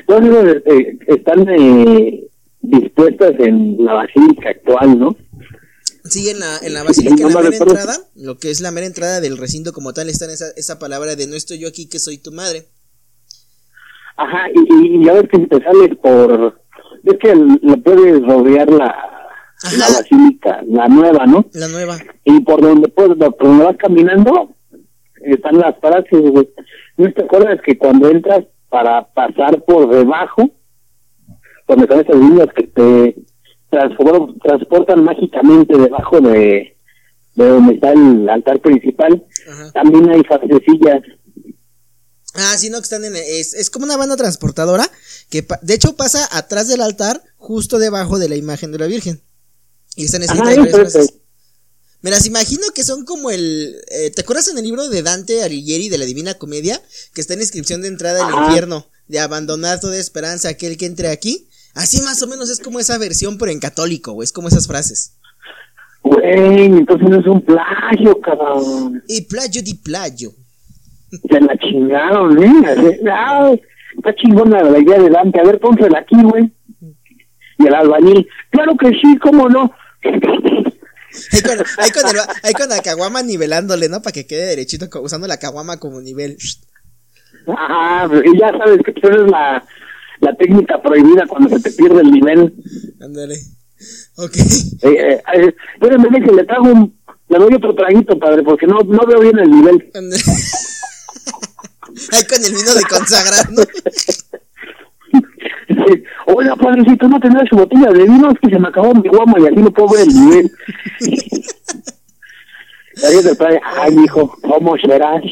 Eh, 0.09 0.99
están 1.09 1.47
eh, 1.49 2.29
dispuestas 2.61 3.33
en 3.39 3.77
la 3.85 3.95
basílica 3.95 4.51
actual, 4.51 4.99
¿no? 4.99 5.17
Sí, 6.05 6.31
en 6.31 6.41
la, 6.41 6.59
en 6.63 6.75
la 6.75 6.85
basílica, 6.85 7.27
en 7.27 7.35
la 7.35 7.43
mera 7.43 7.57
entrada, 7.57 7.99
lo 8.15 8.39
que 8.39 8.51
es 8.51 8.61
la 8.61 8.71
mera 8.71 8.87
entrada 8.87 9.21
del 9.21 9.37
recinto 9.37 9.73
como 9.73 9.93
tal, 9.93 10.09
está 10.09 10.25
en 10.25 10.31
esa, 10.33 10.47
esa 10.57 10.79
palabra 10.79 11.17
de 11.17 11.27
no 11.27 11.35
estoy 11.35 11.59
yo 11.59 11.69
aquí, 11.69 11.89
que 11.89 11.99
soy 11.99 12.19
tu 12.19 12.33
madre. 12.33 12.67
Ajá, 14.17 14.49
y, 14.55 15.05
y 15.05 15.09
a 15.09 15.13
ver 15.15 15.29
si 15.33 15.47
te 15.47 15.63
sales 15.63 15.97
por... 16.01 16.61
Es 17.05 17.19
que 17.19 17.35
le 17.35 17.77
puedes 17.79 18.23
rodear 18.23 18.71
la, 18.71 18.95
la 19.79 19.89
basílica, 19.89 20.63
la 20.69 20.89
nueva, 20.89 21.27
¿no? 21.27 21.47
La 21.53 21.69
nueva. 21.69 21.99
Y 22.25 22.41
por 22.41 22.61
donde, 22.61 22.89
por 22.89 23.17
donde 23.17 23.65
vas 23.65 23.77
caminando, 23.77 24.55
están 25.21 25.59
las 25.59 25.79
frases, 25.81 26.21
güey. 26.21 26.49
¿No 26.97 27.13
te 27.13 27.25
acuerdas 27.25 27.61
que 27.65 27.77
cuando 27.77 28.09
entras 28.09 28.45
para 28.69 29.07
pasar 29.13 29.63
por 29.65 29.89
debajo, 29.89 30.51
donde 31.69 31.85
están 31.85 32.01
esas 32.01 32.17
líneas 32.17 32.49
que 32.55 32.67
te 32.69 33.17
transportan 34.43 35.05
mágicamente 35.05 35.77
debajo 35.77 36.21
de, 36.21 36.77
de 37.35 37.49
donde 37.49 37.75
está 37.75 37.93
el 37.93 38.29
altar 38.29 38.61
principal, 38.61 39.25
también 39.75 40.09
hay 40.11 40.23
frasecillas. 40.23 41.03
Ah, 42.35 42.55
sí, 42.57 42.71
no, 42.71 42.79
que 42.79 42.85
están 42.85 43.05
en. 43.05 43.17
Es, 43.17 43.55
es 43.55 43.71
como 43.71 43.87
una 43.87 43.97
banda 43.97 44.17
transportadora 44.17 44.85
que, 45.31 45.47
de 45.63 45.75
hecho, 45.75 45.97
pasa 45.97 46.27
atrás 46.33 46.69
del 46.69 46.83
altar, 46.83 47.23
justo 47.37 47.79
debajo 47.79 48.19
de 48.19 48.29
la 48.29 48.37
imagen 48.37 48.73
de 48.73 48.79
la 48.79 48.87
Virgen. 48.87 49.21
Y 49.97 50.05
están 50.05 50.23
escritas 50.23 51.15
Me 52.07 52.13
las 52.13 52.25
imagino 52.25 52.63
que 52.73 52.85
son 52.85 53.05
como 53.05 53.33
el. 53.33 53.75
Eh, 53.91 54.13
¿Te 54.15 54.21
acuerdas 54.21 54.47
en 54.47 54.57
el 54.57 54.63
libro 54.63 54.89
de 54.89 55.03
Dante 55.03 55.43
Alighieri 55.43 55.89
de 55.89 55.99
la 55.99 56.05
Divina 56.05 56.35
Comedia? 56.35 56.81
Que 57.13 57.21
está 57.21 57.35
en 57.35 57.41
inscripción 57.41 57.83
de 57.83 57.89
entrada 57.89 58.25
al 58.25 58.45
infierno, 58.45 58.87
de 59.09 59.19
abandonar 59.19 59.81
toda 59.81 59.97
esperanza 59.97 60.51
aquel 60.51 60.77
que 60.77 60.87
entre 60.87 61.09
aquí. 61.09 61.49
Así 61.75 62.01
más 62.03 62.23
o 62.23 62.29
menos 62.29 62.49
es 62.49 62.61
como 62.61 62.79
esa 62.79 62.97
versión, 62.97 63.39
pero 63.39 63.51
en 63.51 63.59
católico, 63.59 64.13
güey. 64.13 64.25
Es 64.25 64.33
como 64.33 64.47
esas 64.47 64.69
frases. 64.69 65.19
Güey, 66.03 66.67
entonces 66.67 67.09
no 67.09 67.19
es 67.19 67.27
un 67.27 67.41
plagio, 67.41 68.21
cabrón. 68.21 69.03
Y 69.09 69.23
plagio 69.23 69.61
di 69.65 69.75
plagio. 69.75 70.31
Se 71.11 71.41
la 71.41 71.59
chingaron, 71.59 72.41
¿eh? 72.41 73.61
está 73.97 74.15
chingona 74.15 74.63
la 74.63 74.79
idea 74.79 75.01
de 75.01 75.11
Dante. 75.11 75.41
A 75.41 75.43
ver, 75.43 75.59
pónsela 75.59 75.99
aquí, 75.99 76.23
güey. 76.23 76.53
Y 77.59 77.67
el 77.67 77.75
albañil, 77.75 78.29
claro 78.51 78.77
que 78.77 78.91
sí, 78.91 79.19
cómo 79.21 79.49
no. 79.49 79.73
Ahí 82.43 82.53
con, 82.53 82.69
la 82.69 82.83
caguama 82.83 83.23
nivelándole, 83.23 83.89
¿no? 83.89 84.03
Para 84.03 84.13
que 84.13 84.27
quede 84.27 84.47
derechito, 84.47 84.89
usando 85.01 85.27
la 85.27 85.39
caguama 85.39 85.79
como 85.79 86.01
nivel. 86.01 86.37
Ajá, 87.47 88.09
y 88.25 88.39
ya 88.39 88.51
sabes 88.59 88.81
que 88.85 88.91
esa 88.91 89.09
es 89.09 89.31
la, 89.31 89.65
la 90.21 90.35
técnica 90.37 90.83
prohibida 90.83 91.27
cuando 91.29 91.49
se 91.51 91.61
te 91.63 91.71
pierde 91.73 92.01
el 92.01 92.11
nivel. 92.11 92.55
Ándale. 93.01 93.37
Ok. 94.17 94.37
Eh, 94.83 95.23
eh, 95.35 95.55
que 95.81 96.33
le 96.33 96.45
traigo 96.45 96.65
un. 96.65 96.97
Le 97.29 97.39
doy 97.39 97.55
otro 97.55 97.75
traguito, 97.75 98.19
padre, 98.19 98.43
porque 98.45 98.67
no, 98.67 98.79
no 98.81 99.07
veo 99.07 99.21
bien 99.21 99.39
el 99.39 99.51
nivel. 99.51 99.91
Ahí 102.13 102.25
con 102.25 102.45
el 102.45 102.53
vino 102.53 102.75
de 102.75 102.83
consagrar, 102.83 103.51
¿no? 103.53 103.63
Oiga, 106.27 106.57
padrecito, 106.57 107.09
no 107.09 107.21
tendrás 107.21 107.49
su 107.49 107.57
botella 107.57 107.91
de 107.91 108.05
vino, 108.05 108.31
es 108.31 108.39
que 108.41 108.51
se 108.51 108.59
me 108.59 108.69
acabó 108.69 108.95
mi 108.95 109.09
guama 109.09 109.39
y 109.41 109.47
así 109.47 109.57
no 109.57 109.71
puedo 109.71 109.89
ver 109.91 110.03
el 110.03 110.15
nivel. 110.15 110.51
ay, 113.63 113.97
hijo, 114.05 114.37
¿cómo 114.43 114.77
serás? 114.79 115.23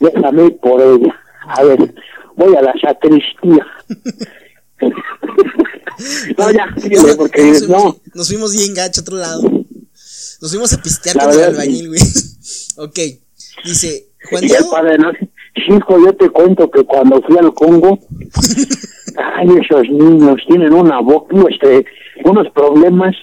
Déjame 0.00 0.50
por 0.52 0.80
ella. 0.80 1.14
A 1.46 1.62
ver, 1.62 1.94
voy 2.36 2.56
a 2.56 2.62
la 2.62 2.72
sacristía. 2.80 3.66
no, 6.38 6.50
ya, 6.52 6.74
sígueme, 6.80 7.14
porque 7.14 7.42
nos 7.42 7.58
fuimos, 7.58 7.84
no. 7.84 7.96
Nos 8.14 8.28
fuimos 8.28 8.52
bien 8.52 8.74
gacho 8.74 9.00
a 9.00 9.02
otro 9.02 9.16
lado. 9.16 9.42
Nos 10.40 10.50
fuimos 10.50 10.72
a 10.72 10.82
pistear 10.82 11.18
con 11.18 11.32
el 11.32 11.44
albañil, 11.44 11.88
güey. 11.88 12.00
ok, 12.76 12.98
dice, 13.64 14.06
Juan 14.30 14.42
Diego. 14.42 14.70
Padre, 14.70 14.98
¿no? 14.98 15.10
Hijo, 15.68 16.04
yo 16.04 16.14
te 16.14 16.30
cuento 16.30 16.70
que 16.70 16.84
cuando 16.84 17.20
fui 17.22 17.36
al 17.36 17.52
Congo, 17.52 17.98
ay, 19.18 19.48
esos 19.62 19.88
niños 19.90 20.36
tienen 20.48 20.72
una 20.72 21.00
boca, 21.00 21.36
este, 21.50 21.84
unos 22.24 22.48
problemas. 22.54 23.14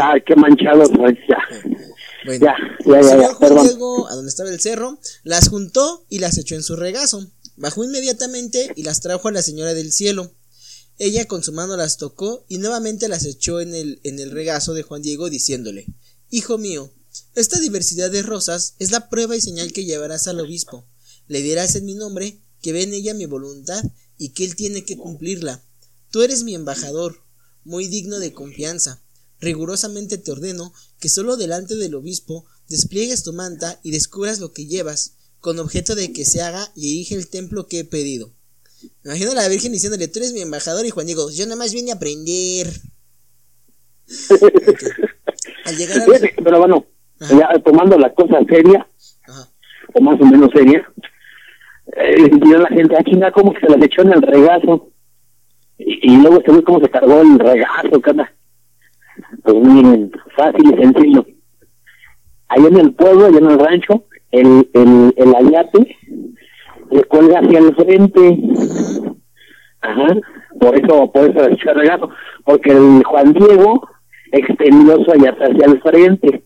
ay, 0.00 0.22
qué 0.26 0.36
manchado, 0.36 0.84
pues 0.92 1.14
ya. 1.28 1.38
Bueno, 2.24 2.46
ya, 2.46 2.54
ya, 2.86 3.00
ya, 3.00 3.20
ya 3.20 3.34
Juan 3.34 3.62
Diego, 3.62 4.08
a 4.08 4.14
donde 4.14 4.28
estaba 4.28 4.50
el 4.50 4.60
cerro, 4.60 4.98
las 5.24 5.48
juntó 5.48 6.04
y 6.08 6.20
las 6.20 6.38
echó 6.38 6.54
en 6.54 6.62
su 6.62 6.76
regazo. 6.76 7.26
Bajó 7.56 7.84
inmediatamente 7.84 8.72
y 8.76 8.84
las 8.84 9.00
trajo 9.00 9.28
a 9.28 9.32
la 9.32 9.42
señora 9.42 9.74
del 9.74 9.92
cielo. 9.92 10.32
Ella 10.98 11.26
con 11.26 11.42
su 11.42 11.52
mano 11.52 11.76
las 11.76 11.96
tocó 11.96 12.44
y 12.48 12.58
nuevamente 12.58 13.08
las 13.08 13.24
echó 13.24 13.60
en 13.60 13.74
el, 13.74 14.00
en 14.04 14.20
el 14.20 14.30
regazo 14.30 14.72
de 14.74 14.82
Juan 14.82 15.02
Diego 15.02 15.30
diciéndole 15.30 15.86
Hijo 16.30 16.58
mío, 16.58 16.92
esta 17.34 17.58
diversidad 17.58 18.10
de 18.10 18.22
rosas 18.22 18.74
es 18.78 18.90
la 18.90 19.08
prueba 19.08 19.36
y 19.36 19.40
señal 19.40 19.72
que 19.72 19.84
llevarás 19.84 20.28
al 20.28 20.40
obispo. 20.40 20.86
Le 21.32 21.40
dirás 21.40 21.74
en 21.76 21.86
mi 21.86 21.94
nombre 21.94 22.42
que 22.60 22.74
ve 22.74 22.82
en 22.82 22.92
ella 22.92 23.14
mi 23.14 23.24
voluntad 23.24 23.82
y 24.18 24.34
que 24.34 24.44
él 24.44 24.54
tiene 24.54 24.84
que 24.84 24.98
cumplirla. 24.98 25.62
Tú 26.10 26.20
eres 26.20 26.44
mi 26.44 26.54
embajador, 26.54 27.24
muy 27.64 27.88
digno 27.88 28.18
de 28.18 28.34
confianza. 28.34 29.02
Rigurosamente 29.40 30.18
te 30.18 30.30
ordeno 30.30 30.74
que 31.00 31.08
solo 31.08 31.38
delante 31.38 31.74
del 31.74 31.94
obispo 31.94 32.44
despliegues 32.68 33.22
tu 33.22 33.32
manta 33.32 33.80
y 33.82 33.92
descubras 33.92 34.40
lo 34.40 34.52
que 34.52 34.66
llevas, 34.66 35.14
con 35.40 35.58
objeto 35.58 35.94
de 35.94 36.12
que 36.12 36.26
se 36.26 36.42
haga 36.42 36.70
y 36.76 36.96
erige 36.96 37.14
el 37.14 37.30
templo 37.30 37.66
que 37.66 37.78
he 37.78 37.84
pedido. 37.84 38.34
imagino 39.02 39.30
a 39.30 39.36
la 39.36 39.48
Virgen 39.48 39.72
diciéndole, 39.72 40.08
tú 40.08 40.18
eres 40.18 40.34
mi 40.34 40.42
embajador, 40.42 40.84
y 40.84 40.90
Juan 40.90 41.06
Diego, 41.06 41.30
yo 41.30 41.46
nada 41.46 41.56
más 41.56 41.72
vine 41.72 41.92
a 41.92 41.94
aprender. 41.94 42.70
Al 45.64 45.76
llegar 45.78 46.04
Pero 46.44 46.58
bueno, 46.58 46.86
ya 47.20 47.48
tomando 47.64 47.96
la 47.96 48.12
cosa 48.12 48.38
seria, 48.46 48.86
o 49.94 50.00
más 50.02 50.20
o 50.20 50.26
menos 50.26 50.50
seria, 50.54 50.86
eh, 51.92 52.30
la 52.58 52.68
gente, 52.68 52.96
ah, 52.98 53.04
chinga, 53.04 53.30
como 53.32 53.52
que 53.52 53.60
se 53.60 53.68
las 53.68 53.84
echó 53.84 54.02
en 54.02 54.12
el 54.12 54.22
regazo. 54.22 54.88
Y, 55.78 56.16
luego 56.16 56.40
se 56.44 56.52
ve 56.52 56.62
cómo 56.62 56.80
se 56.80 56.90
cargó 56.90 57.20
el 57.20 57.38
regazo, 57.38 58.00
cada. 58.00 58.32
Pues 59.42 59.56
miren, 59.56 60.12
fácil 60.36 60.72
y 60.72 60.82
sencillo. 60.82 61.26
Ahí 62.48 62.64
en 62.64 62.78
el 62.78 62.94
pueblo, 62.94 63.26
allá 63.26 63.38
en 63.38 63.50
el 63.50 63.58
rancho, 63.58 64.04
el, 64.30 64.68
el, 64.74 65.14
el 65.16 65.34
ayate 65.34 65.96
le 66.90 67.04
cuelga 67.04 67.40
hacia 67.40 67.58
el 67.58 67.74
frente. 67.74 68.38
Ajá. 69.80 70.06
Por 70.60 70.76
eso, 70.76 71.10
por 71.10 71.30
eso 71.30 71.48
echó 71.48 71.70
el 71.70 71.76
regazo. 71.76 72.10
Porque 72.44 72.70
el 72.70 73.02
Juan 73.04 73.32
Diego 73.32 73.88
extendió 74.30 74.94
allá 75.12 75.36
hacia 75.40 75.66
el 75.66 75.80
frente. 75.82 76.44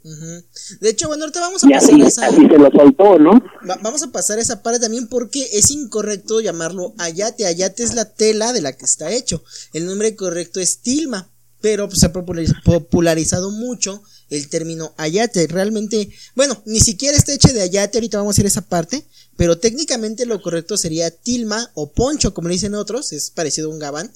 De 0.80 0.90
hecho, 0.90 1.08
bueno, 1.08 1.24
ahorita 1.24 1.40
vamos 1.40 1.64
a 1.64 1.68
pasar 1.68 1.90
así, 1.90 2.02
esa. 2.02 2.26
Así 2.26 2.46
se 2.46 2.58
lo 2.58 2.70
soltó, 2.70 3.18
¿no? 3.18 3.42
vamos 3.82 4.02
a 4.02 4.10
pasar 4.10 4.38
esa 4.38 4.62
parte 4.62 4.80
también 4.80 5.06
porque 5.08 5.48
es 5.52 5.70
incorrecto 5.70 6.40
llamarlo 6.40 6.94
ayate. 6.98 7.46
Ayate 7.46 7.82
es 7.82 7.94
la 7.94 8.04
tela 8.12 8.52
de 8.52 8.62
la 8.62 8.72
que 8.72 8.84
está 8.84 9.12
hecho. 9.12 9.42
El 9.72 9.86
nombre 9.86 10.16
correcto 10.16 10.60
es 10.60 10.78
tilma, 10.78 11.30
pero 11.60 11.88
pues, 11.88 12.00
se 12.00 12.06
ha 12.06 12.12
popularizado 12.12 13.50
mucho 13.50 14.02
el 14.30 14.48
término 14.48 14.92
ayate. 14.96 15.46
Realmente, 15.46 16.10
bueno, 16.34 16.60
ni 16.66 16.80
siquiera 16.80 17.16
está 17.16 17.32
hecho 17.32 17.52
de 17.52 17.62
ayate. 17.62 17.98
Ahorita 17.98 18.18
vamos 18.18 18.36
a 18.36 18.40
ir 18.40 18.46
a 18.46 18.48
esa 18.48 18.62
parte. 18.62 19.06
Pero 19.36 19.58
técnicamente 19.58 20.24
lo 20.24 20.40
correcto 20.40 20.78
sería 20.78 21.10
tilma 21.10 21.70
o 21.74 21.92
poncho, 21.92 22.32
como 22.32 22.48
le 22.48 22.54
dicen 22.54 22.74
otros. 22.74 23.12
Es 23.12 23.30
parecido 23.30 23.70
a 23.70 23.74
un 23.74 23.78
gabán 23.78 24.10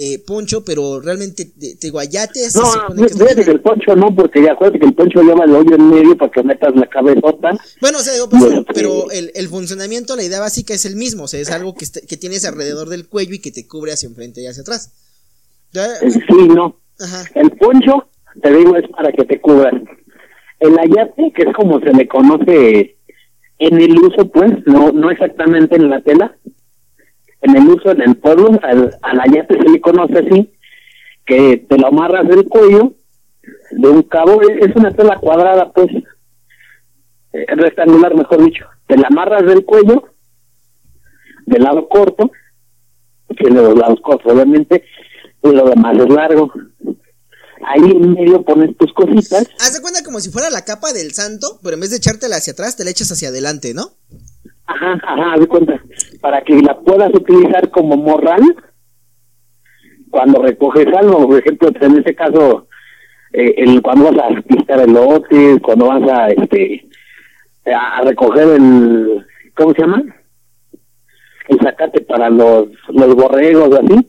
eh, 0.00 0.22
poncho, 0.24 0.64
pero 0.64 1.00
realmente 1.00 1.44
te, 1.44 1.90
guayates. 1.90 2.54
No, 2.54 2.88
no, 2.94 3.04
que, 3.04 3.44
que 3.44 3.50
el 3.50 3.60
poncho 3.60 3.96
no, 3.96 4.14
porque 4.14 4.40
ya 4.40 4.52
acuérdate 4.52 4.78
que 4.78 4.86
el 4.86 4.94
poncho 4.94 5.20
lleva 5.22 5.44
el 5.44 5.52
hoyo 5.52 5.74
en 5.74 5.90
medio 5.90 6.16
para 6.16 6.30
que 6.30 6.44
metas 6.44 6.72
la 6.76 6.86
cabezota. 6.86 7.58
Bueno, 7.80 7.98
o 7.98 8.00
sea, 8.00 8.14
digo, 8.14 8.28
pues, 8.28 8.44
pero 8.72 9.10
el, 9.10 9.32
el, 9.34 9.48
funcionamiento, 9.48 10.14
la 10.14 10.22
idea 10.22 10.38
básica 10.38 10.72
es 10.72 10.84
el 10.84 10.94
mismo, 10.94 11.24
o 11.24 11.26
sea, 11.26 11.40
es 11.40 11.50
algo 11.50 11.74
que, 11.74 11.84
que 12.06 12.16
tienes 12.16 12.44
alrededor 12.44 12.90
del 12.90 13.08
cuello 13.08 13.34
y 13.34 13.40
que 13.40 13.50
te 13.50 13.66
cubre 13.66 13.90
hacia 13.90 14.08
enfrente 14.08 14.40
y 14.40 14.46
hacia 14.46 14.62
atrás. 14.62 14.92
Eh, 15.74 16.10
sí, 16.10 16.48
no. 16.48 16.78
Ajá. 17.00 17.24
El 17.34 17.50
poncho, 17.50 18.06
te 18.40 18.52
digo, 18.52 18.76
es 18.76 18.88
para 18.90 19.10
que 19.10 19.24
te 19.24 19.40
cubras. 19.40 19.74
El 20.60 20.78
ayate, 20.78 21.32
que 21.34 21.42
es 21.42 21.52
como 21.56 21.80
se 21.80 21.92
le 21.92 22.06
conoce 22.06 22.96
en 23.58 23.80
el 23.80 23.98
uso, 23.98 24.30
pues, 24.30 24.52
no, 24.66 24.92
no 24.92 25.10
exactamente 25.10 25.74
en 25.74 25.90
la 25.90 26.00
tela, 26.02 26.36
en 27.42 27.56
el 27.56 27.68
uso 27.68 27.90
en 27.90 28.02
el 28.02 28.16
pueblo, 28.16 28.58
al, 28.62 28.96
al 29.02 29.20
ayate 29.20 29.56
se 29.58 29.68
le 29.68 29.80
conoce 29.80 30.18
así, 30.18 30.52
que 31.24 31.64
te 31.68 31.78
lo 31.78 31.88
amarras 31.88 32.26
del 32.28 32.48
cuello 32.48 32.94
de 33.70 33.88
un 33.88 34.02
cabo, 34.02 34.40
es 34.42 34.74
una 34.74 34.92
tela 34.92 35.18
cuadrada, 35.18 35.72
pues, 35.72 35.88
eh, 37.32 37.46
rectangular, 37.56 38.14
mejor 38.14 38.44
dicho, 38.44 38.64
te 38.86 38.96
la 38.96 39.08
amarras 39.08 39.44
del 39.44 39.64
cuello, 39.64 40.04
del 41.46 41.62
lado 41.62 41.88
corto, 41.88 42.30
tiene 43.36 43.62
los 43.62 43.76
lados 43.76 44.00
cortos, 44.02 44.32
obviamente, 44.32 44.84
y 45.42 45.50
lo 45.50 45.68
demás 45.68 45.96
es 45.98 46.08
largo. 46.08 46.52
Ahí 47.66 47.90
en 47.90 48.12
medio 48.12 48.42
pones 48.42 48.76
tus 48.76 48.92
cositas. 48.92 49.46
Haz 49.60 49.74
de 49.74 49.80
cuenta 49.82 50.02
como 50.02 50.20
si 50.20 50.30
fuera 50.30 50.48
la 50.48 50.64
capa 50.64 50.92
del 50.92 51.12
santo, 51.12 51.58
pero 51.62 51.74
en 51.74 51.80
vez 51.80 51.90
de 51.90 51.96
echártela 51.96 52.36
hacia 52.36 52.52
atrás, 52.52 52.76
te 52.76 52.84
la 52.84 52.90
echas 52.90 53.10
hacia 53.12 53.28
adelante, 53.28 53.74
¿no? 53.74 53.92
Ajá, 54.68 55.00
ajá, 55.02 55.38
de 55.38 55.46
cuenta. 55.46 55.82
Para 56.20 56.42
que 56.42 56.60
la 56.60 56.78
puedas 56.78 57.12
utilizar 57.14 57.70
como 57.70 57.96
morral 57.96 58.42
cuando 60.10 60.42
recoges 60.42 60.86
algo. 60.94 61.26
Por 61.26 61.38
ejemplo, 61.38 61.70
en 61.80 61.96
este 61.96 62.14
caso, 62.14 62.68
eh, 63.32 63.54
el, 63.56 63.80
cuando 63.80 64.12
vas 64.12 64.18
a 64.18 64.42
pistar 64.42 64.80
elotes, 64.80 65.60
cuando 65.62 65.86
vas 65.86 66.02
a, 66.10 66.28
este, 66.28 66.86
a 67.64 68.02
recoger 68.02 68.46
el, 68.46 69.26
¿cómo 69.56 69.72
se 69.72 69.80
llama? 69.80 70.02
El 71.48 71.58
sacate 71.60 72.02
para 72.02 72.28
los, 72.28 72.68
los 72.88 73.14
borregos, 73.14 73.70
así. 73.72 74.06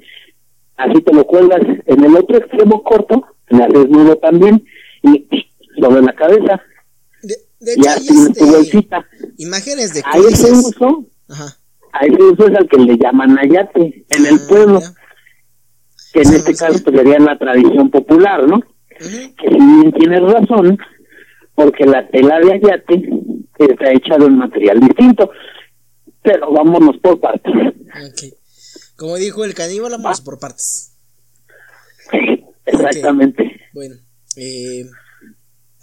Así 0.75 1.01
te 1.01 1.13
lo 1.13 1.25
cuelgas 1.25 1.61
en 1.85 2.03
el 2.03 2.17
otro 2.17 2.37
extremo 2.37 2.83
corto, 2.83 3.25
le 3.47 3.63
haces 3.63 3.89
nudo 3.89 4.17
también, 4.17 4.65
y 5.03 5.25
sobre 5.81 6.01
la 6.01 6.13
cabeza. 6.13 6.61
De, 7.59 7.73
hecho, 7.73 7.81
Ya 7.83 7.93
hay 7.93 8.01
tienes 8.07 8.23
tu 8.25 8.31
este, 8.31 8.45
bolsita. 8.45 9.05
imágenes 9.37 9.93
de 9.93 10.01
A 10.05 10.17
ese 10.17 10.51
uso, 10.51 11.05
Ajá. 11.27 11.57
a 11.93 12.05
ese 12.05 12.21
uso 12.23 12.47
es 12.47 12.55
al 12.57 12.67
que 12.69 12.77
le 12.77 12.97
llaman 12.97 13.37
ayate 13.37 14.05
en 14.09 14.25
el 14.25 14.35
Ah, 14.35 14.45
pueblo, 14.47 14.81
que 16.13 16.19
en 16.21 16.25
Sí, 16.25 16.35
este 16.35 16.53
sí. 16.53 16.59
caso 16.59 16.83
pues 16.83 16.95
sería 16.95 17.19
la 17.19 17.37
tradición 17.37 17.89
popular, 17.91 18.47
¿no? 18.47 18.61
Que 18.97 19.47
si 19.49 19.55
bien 19.57 19.91
tienes 19.93 20.21
razón, 20.21 20.77
porque 21.55 21.85
la 21.85 22.07
tela 22.09 22.39
de 22.39 22.53
ayate 22.53 23.09
está 23.59 23.91
hecha 23.91 24.17
de 24.17 24.25
un 24.25 24.37
material 24.37 24.79
distinto. 24.79 25.29
Pero 26.21 26.51
vámonos 26.51 26.97
por 27.01 27.19
partes. 27.19 27.53
Como 28.97 29.15
dijo 29.15 29.45
el 29.45 29.53
caníbal, 29.53 29.91
vamos 29.93 30.19
por 30.21 30.37
partes. 30.39 30.91
Exactamente. 32.65 33.43
Bueno, 33.73 33.95
eh, 34.35 34.83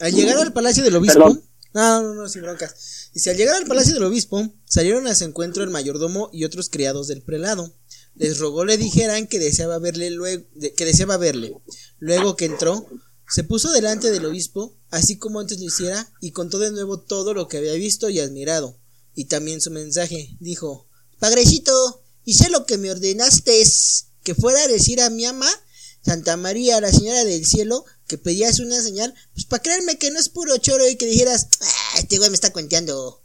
al 0.01 0.13
llegar 0.13 0.37
al 0.39 0.53
palacio 0.53 0.85
del 0.85 0.97
obispo. 0.97 1.19
Perdón. 1.21 1.41
No, 1.77 2.03
no, 2.03 2.15
no, 2.15 2.27
sin 2.27 2.41
broncas. 2.41 3.11
Dice: 3.13 3.29
al 3.29 3.37
llegar 3.37 3.55
al 3.57 3.67
palacio 3.67 3.93
del 3.93 4.05
obispo, 4.05 4.51
salieron 4.65 5.07
a 5.07 5.15
su 5.15 5.25
encuentro 5.25 5.63
el 5.63 5.69
mayordomo 5.69 6.31
y 6.33 6.45
otros 6.45 6.71
criados 6.71 7.07
del 7.07 7.21
prelado. 7.21 7.77
Les 8.15 8.39
rogó 8.39 8.65
le 8.65 8.79
dijeran 8.79 9.27
que 9.27 9.39
deseaba 9.39 9.79
verle 9.79 10.09
luego, 10.09 10.47
que 10.75 10.85
deseaba 10.87 11.19
verle. 11.19 11.55
Luego 11.99 12.35
que 12.35 12.47
entró, 12.47 12.89
se 13.29 13.45
puso 13.45 13.71
delante 13.73 14.11
del 14.11 14.25
obispo, 14.25 14.75
así 14.89 15.19
como 15.19 15.39
antes 15.39 15.61
lo 15.61 15.67
hiciera, 15.67 16.11
y 16.23 16.31
contó 16.31 16.59
de 16.59 16.71
nuevo 16.71 16.99
todo 17.01 17.35
lo 17.35 17.47
que 17.47 17.59
había 17.59 17.75
visto 17.75 18.09
y 18.09 18.21
admirado. 18.21 18.81
Y 19.15 19.27
también 19.27 19.61
su 19.61 19.71
mensaje. 19.71 20.35
Dijo: 20.41 20.89
Padrecito, 21.19 22.03
hice 22.25 22.49
lo 22.49 22.65
que 22.65 22.79
me 22.79 22.91
ordenaste, 22.91 23.63
que 24.25 24.35
fuera 24.35 24.63
a 24.63 24.69
decir 24.69 25.03
a 25.03 25.11
mi 25.11 25.27
ama, 25.27 25.51
Santa 26.07 26.37
María, 26.37 26.81
la 26.81 26.93
señora 26.93 27.25
del 27.25 27.45
cielo, 27.45 27.85
que 28.07 28.17
pedías 28.17 28.61
una 28.61 28.81
señal, 28.81 29.13
pues 29.35 29.45
para 29.45 29.61
creerme 29.61 29.99
que 29.99 30.13
no 30.13 30.21
es 30.21 30.29
puro 30.29 30.57
choro 30.59 30.89
y 30.89 30.95
que 30.95 31.07
dijeras, 31.07 31.49
ah, 31.61 31.99
este 31.99 32.19
güey 32.19 32.31
me 32.31 32.37
está 32.37 32.53
cuenteando. 32.53 33.21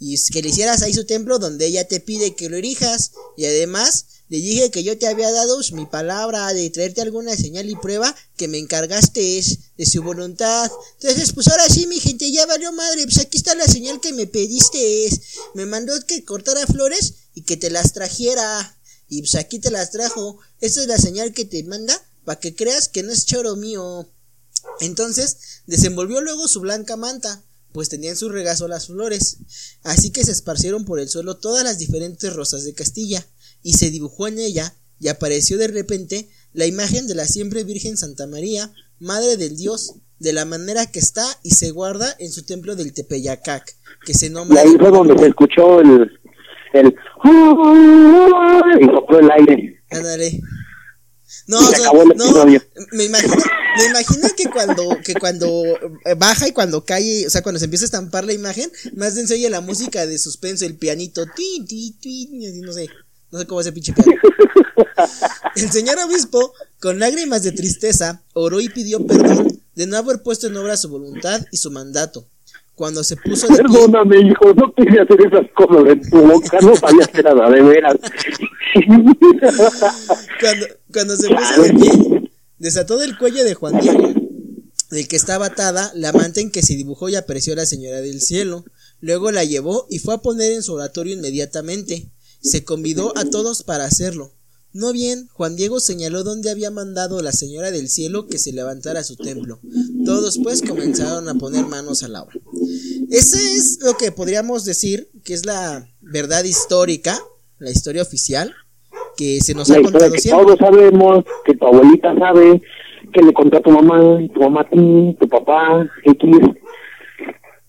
Y 0.00 0.20
que 0.32 0.42
le 0.42 0.48
hicieras 0.48 0.82
ahí 0.82 0.92
su 0.92 1.06
templo 1.06 1.38
donde 1.38 1.66
ella 1.66 1.86
te 1.86 2.00
pide 2.00 2.34
que 2.34 2.48
lo 2.48 2.56
erijas. 2.56 3.12
Y 3.36 3.44
además, 3.44 4.06
le 4.28 4.38
dije 4.38 4.72
que 4.72 4.82
yo 4.82 4.98
te 4.98 5.06
había 5.06 5.30
dado 5.30 5.54
pues, 5.54 5.70
mi 5.70 5.86
palabra 5.86 6.52
de 6.52 6.68
traerte 6.70 7.00
alguna 7.00 7.36
señal 7.36 7.70
y 7.70 7.76
prueba 7.76 8.14
que 8.36 8.48
me 8.48 8.58
encargaste 8.58 9.40
de 9.78 9.86
su 9.86 10.02
voluntad. 10.02 10.68
Entonces, 11.00 11.32
pues 11.32 11.46
ahora 11.46 11.68
sí, 11.68 11.86
mi 11.86 12.00
gente, 12.00 12.32
ya 12.32 12.44
valió 12.44 12.72
madre. 12.72 13.04
Pues 13.04 13.18
aquí 13.18 13.38
está 13.38 13.54
la 13.54 13.68
señal 13.68 14.00
que 14.00 14.12
me 14.12 14.26
pediste. 14.26 15.08
Me 15.54 15.64
mandó 15.64 15.94
que 16.06 16.24
cortara 16.24 16.66
flores 16.66 17.14
y 17.34 17.42
que 17.42 17.56
te 17.56 17.70
las 17.70 17.92
trajera. 17.92 18.76
Y 19.08 19.20
pues 19.20 19.36
aquí 19.36 19.60
te 19.60 19.70
las 19.70 19.92
trajo. 19.92 20.40
Esta 20.60 20.80
es 20.80 20.88
la 20.88 20.98
señal 20.98 21.32
que 21.32 21.44
te 21.44 21.62
manda 21.62 22.02
para 22.26 22.40
que 22.40 22.54
creas 22.54 22.88
que 22.88 23.02
no 23.02 23.12
es 23.12 23.24
choro 23.24 23.56
mío. 23.56 24.06
Entonces 24.80 25.62
desenvolvió 25.66 26.20
luego 26.20 26.48
su 26.48 26.60
blanca 26.60 26.96
manta, 26.96 27.42
pues 27.72 27.88
tenía 27.88 28.10
en 28.10 28.16
su 28.16 28.28
regazo 28.28 28.68
las 28.68 28.88
flores. 28.88 29.38
Así 29.84 30.10
que 30.10 30.24
se 30.24 30.32
esparcieron 30.32 30.84
por 30.84 30.98
el 30.98 31.08
suelo 31.08 31.36
todas 31.36 31.64
las 31.64 31.78
diferentes 31.78 32.34
rosas 32.34 32.64
de 32.64 32.74
Castilla, 32.74 33.24
y 33.62 33.74
se 33.74 33.90
dibujó 33.90 34.28
en 34.28 34.40
ella, 34.40 34.74
y 34.98 35.08
apareció 35.08 35.56
de 35.56 35.68
repente 35.68 36.28
la 36.52 36.66
imagen 36.66 37.06
de 37.06 37.14
la 37.14 37.26
siempre 37.26 37.64
Virgen 37.64 37.96
Santa 37.96 38.26
María, 38.26 38.72
Madre 38.98 39.36
del 39.36 39.56
Dios, 39.56 39.94
de 40.18 40.32
la 40.32 40.44
manera 40.44 40.86
que 40.86 40.98
está 40.98 41.24
y 41.42 41.50
se 41.50 41.70
guarda 41.70 42.14
en 42.18 42.32
su 42.32 42.44
templo 42.44 42.74
del 42.74 42.92
Tepeyacac, 42.92 43.76
que 44.04 44.14
se 44.14 44.26
Y 44.26 44.30
nombra... 44.30 44.62
ahí 44.62 44.74
fue 44.78 44.90
donde 44.90 45.16
se 45.18 45.26
escuchó 45.26 45.80
el. 45.80 46.10
el 46.72 46.94
y 48.80 48.84
sopló 48.86 49.18
el 49.20 49.30
aire. 49.30 49.82
Ándale. 49.90 50.40
No, 51.46 51.60
se 51.60 51.66
o 51.66 51.70
sea, 51.70 51.78
acabó 51.78 52.02
el 52.02 52.16
no, 52.16 52.44
me 52.92 53.04
imagino, 53.04 53.36
me 53.78 53.84
imagino 53.86 54.28
que 54.36 54.50
cuando, 54.50 54.98
que 55.04 55.14
cuando 55.14 55.48
eh, 56.04 56.14
baja 56.16 56.48
y 56.48 56.52
cuando 56.52 56.84
cae, 56.84 57.26
o 57.26 57.30
sea, 57.30 57.42
cuando 57.42 57.58
se 57.60 57.66
empieza 57.66 57.84
a 57.84 57.86
estampar 57.86 58.24
la 58.24 58.32
imagen, 58.32 58.70
más 58.94 59.14
de 59.14 59.26
se 59.26 59.34
oye 59.34 59.48
la 59.48 59.60
música 59.60 60.06
de 60.06 60.18
suspenso, 60.18 60.64
el 60.64 60.76
pianito, 60.76 61.24
ti, 61.36 61.64
ti, 61.66 61.96
ti, 62.00 62.28
no 62.62 62.72
sé, 62.72 62.88
no 63.30 63.38
sé 63.38 63.46
cómo 63.46 63.60
ese 63.60 63.72
pinche 63.72 63.92
piano. 63.92 64.12
El 65.54 65.70
señor 65.70 65.98
obispo, 65.98 66.52
con 66.80 66.98
lágrimas 66.98 67.42
de 67.42 67.52
tristeza, 67.52 68.22
oró 68.34 68.60
y 68.60 68.68
pidió 68.68 69.06
perdón 69.06 69.62
de 69.74 69.86
no 69.86 69.96
haber 69.96 70.22
puesto 70.22 70.48
en 70.48 70.56
obra 70.56 70.76
su 70.76 70.88
voluntad 70.88 71.46
y 71.52 71.58
su 71.58 71.70
mandato. 71.70 72.28
Cuando 72.76 73.02
se 73.02 73.16
puso 73.16 73.48
de 73.48 73.54
pie, 73.54 73.62
Perdóname, 73.62 74.20
hijo, 74.20 74.52
no 74.54 74.72
quería 74.74 75.02
hacer 75.02 75.18
esas 75.26 75.46
cosas 75.54 75.90
en 75.90 76.10
tu 76.10 76.20
boca, 76.20 76.58
no 76.60 76.76
sabía 76.76 77.04
hacer 77.04 77.24
nada, 77.24 77.50
de 77.50 77.62
veras. 77.62 77.96
cuando, 80.40 80.66
cuando 80.92 81.16
se 81.16 81.28
puso 81.28 81.62
de 81.62 81.72
pie, 81.72 82.30
desató 82.58 82.98
del 82.98 83.16
cuello 83.16 83.44
de 83.44 83.54
Juan 83.54 83.80
Diego, 83.80 84.12
del 84.90 85.08
que 85.08 85.16
estaba 85.16 85.46
atada, 85.46 85.90
la 85.94 86.12
manta 86.12 86.40
en 86.40 86.50
que 86.50 86.60
se 86.60 86.76
dibujó 86.76 87.08
y 87.08 87.16
apareció 87.16 87.56
la 87.56 87.64
señora 87.64 88.02
del 88.02 88.20
cielo. 88.20 88.66
Luego 89.00 89.30
la 89.30 89.44
llevó 89.44 89.86
y 89.88 89.98
fue 89.98 90.14
a 90.14 90.18
poner 90.18 90.52
en 90.52 90.62
su 90.62 90.74
oratorio 90.74 91.14
inmediatamente. 91.14 92.12
Se 92.42 92.62
convidó 92.62 93.16
a 93.16 93.24
todos 93.24 93.62
para 93.62 93.86
hacerlo. 93.86 94.36
No 94.76 94.92
bien, 94.92 95.28
Juan 95.32 95.56
Diego 95.56 95.80
señaló 95.80 96.22
dónde 96.22 96.50
había 96.50 96.70
mandado 96.70 97.22
la 97.22 97.32
señora 97.32 97.70
del 97.70 97.88
cielo 97.88 98.26
que 98.26 98.36
se 98.36 98.52
levantara 98.52 99.04
su 99.04 99.16
templo. 99.16 99.58
Todos 100.04 100.38
pues 100.42 100.60
comenzaron 100.60 101.30
a 101.30 101.34
poner 101.36 101.64
manos 101.64 102.02
a 102.02 102.08
la 102.08 102.22
obra. 102.22 102.34
Ese 103.10 103.56
es 103.56 103.78
lo 103.82 103.96
que 103.96 104.12
podríamos 104.12 104.64
decir 104.64 105.08
que 105.24 105.34
es 105.34 105.46
la 105.46 105.88
verdad 106.00 106.44
histórica, 106.44 107.18
la 107.58 107.70
historia 107.70 108.02
oficial, 108.02 108.54
que 109.16 109.40
se 109.40 109.54
nos 109.54 109.68
La 109.68 109.78
ha 109.78 109.82
contado 109.82 110.12
que 110.12 110.18
siempre. 110.18 110.44
todos 110.44 110.58
sabemos, 110.58 111.24
que 111.44 111.54
tu 111.54 111.66
abuelita 111.66 112.14
sabe, 112.18 112.60
que 113.12 113.22
le 113.22 113.32
contó 113.32 113.58
a 113.58 113.60
tu 113.60 113.70
mamá, 113.70 114.18
tu 114.34 114.40
mamá 114.40 114.60
a 114.62 114.68
ti, 114.68 115.16
tu 115.20 115.28
papá, 115.28 115.86
X. 116.04 116.30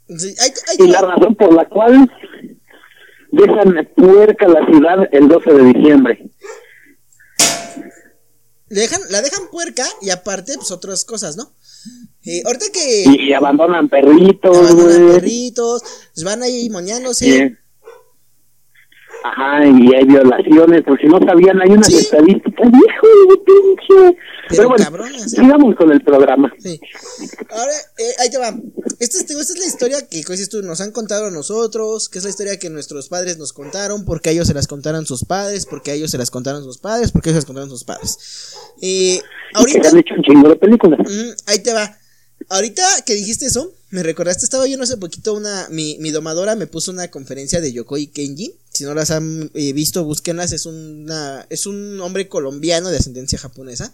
Sí, 0.10 0.36
ahí 0.40 0.52
Y 0.80 0.88
la 0.88 1.02
razón 1.02 1.36
por 1.36 1.54
la 1.54 1.68
cual 1.68 2.10
dejan 3.32 3.90
puerca 3.96 4.48
la 4.48 4.66
ciudad 4.66 5.08
el 5.12 5.28
12 5.28 5.54
de 5.54 5.64
diciembre. 5.74 6.32
Dejan, 8.70 9.02
la 9.10 9.22
dejan 9.22 9.48
puerca 9.50 9.86
y 10.02 10.10
aparte, 10.10 10.54
pues 10.56 10.72
otras 10.72 11.06
cosas, 11.06 11.38
¿no? 11.38 11.54
Eh, 12.24 12.42
ahorita 12.46 12.66
que 12.74 13.06
Y 13.24 13.34
abandonan 13.34 13.88
perritos, 13.88 14.58
abandonan 14.58 15.14
perritos, 15.14 15.82
pues 16.14 16.24
van 16.26 16.44
ahí 16.44 16.70
moñándose. 16.70 17.26
Sí. 17.26 17.56
Ajá, 19.32 19.66
y 19.66 19.94
hay 19.96 20.06
violaciones, 20.06 20.84
por 20.84 21.00
si 21.00 21.08
no 21.08 21.20
sabían, 21.20 21.60
hay 21.62 21.72
unas 21.72 21.88
Sí. 21.88 21.98
estadísticas, 21.98 22.68
hijo 22.68 23.08
de 23.30 23.38
pinche. 23.46 24.18
Pero 24.50 24.70
bueno, 24.70 25.06
¿eh? 25.08 25.28
sigamos 25.30 25.76
con 25.76 25.92
el 25.92 26.02
programa. 26.02 26.54
Sí. 26.60 26.80
Ahora, 27.50 27.74
eh, 27.98 28.14
ahí 28.20 28.30
te 28.30 28.38
va. 28.38 28.56
Esta 29.00 29.18
es, 29.18 29.28
digo, 29.28 29.42
esta 29.42 29.54
es 29.54 29.60
la 29.60 29.66
historia 29.66 30.08
que, 30.08 30.18
dices 30.18 30.50
tú, 30.50 30.62
nos 30.62 30.82
han 30.82 30.92
contado 30.92 31.26
a 31.28 31.32
nosotros, 31.32 32.10
que 32.10 32.20
es 32.20 32.24
la 32.24 32.30
historia 32.30 32.58
que 32.58 32.70
nuestros 32.70 33.10
padres 33.10 33.38
nos 33.38 33.54
contaron, 33.54 34.06
porque 34.06 34.30
a 34.30 34.32
ellos 34.32 34.48
se 34.48 34.54
las 34.54 34.68
contaron 34.68 35.06
sus 35.06 35.26
padres, 35.26 35.66
porque 35.66 35.92
a 35.92 35.94
ellos 35.96 36.12
se 36.12 36.18
las 36.18 36.32
contaron 36.32 36.64
sus 36.64 36.78
padres, 36.78 37.12
porque 37.12 37.30
ellos 37.30 37.36
se 37.36 37.42
las 37.42 37.46
contaron 37.46 37.70
sus 37.70 37.84
padres. 37.84 38.18
Eh, 38.82 39.16
Y 39.16 39.20
que 39.20 39.24
ahorita, 39.54 39.90
han 39.90 39.98
hecho 39.98 40.14
un 40.16 40.24
chingo 40.24 40.50
de 40.50 40.56
películas. 40.56 41.00
Mm, 41.00 41.30
ahí 41.48 41.60
te 41.60 41.74
va. 41.74 41.98
Ahorita 42.50 42.84
que 43.06 43.14
dijiste 43.16 43.48
eso, 43.48 43.72
me 43.90 44.04
recordaste, 44.04 44.46
estaba 44.46 44.68
yo 44.68 44.78
no 44.78 44.84
hace 44.84 44.98
poquito 44.98 45.34
una, 45.34 45.68
mi, 45.70 45.98
mi 46.00 46.12
domadora 46.12 46.56
me 46.56 46.68
puso 46.68 46.92
una 46.92 47.10
conferencia 47.10 47.60
de 47.62 47.74
Yokoi 47.74 48.08
Kenji. 48.08 48.54
Si 48.78 48.84
no 48.84 48.94
las 48.94 49.10
han 49.10 49.50
eh, 49.56 49.74
visto, 49.74 50.04
búsquenlas. 50.04 50.52
Es 50.52 50.68
una, 50.68 51.48
es 51.50 51.66
un 51.66 52.00
hombre 52.00 52.30
colombiano 52.30 52.90
de 52.90 52.98
ascendencia 52.98 53.40
japonesa 53.40 53.92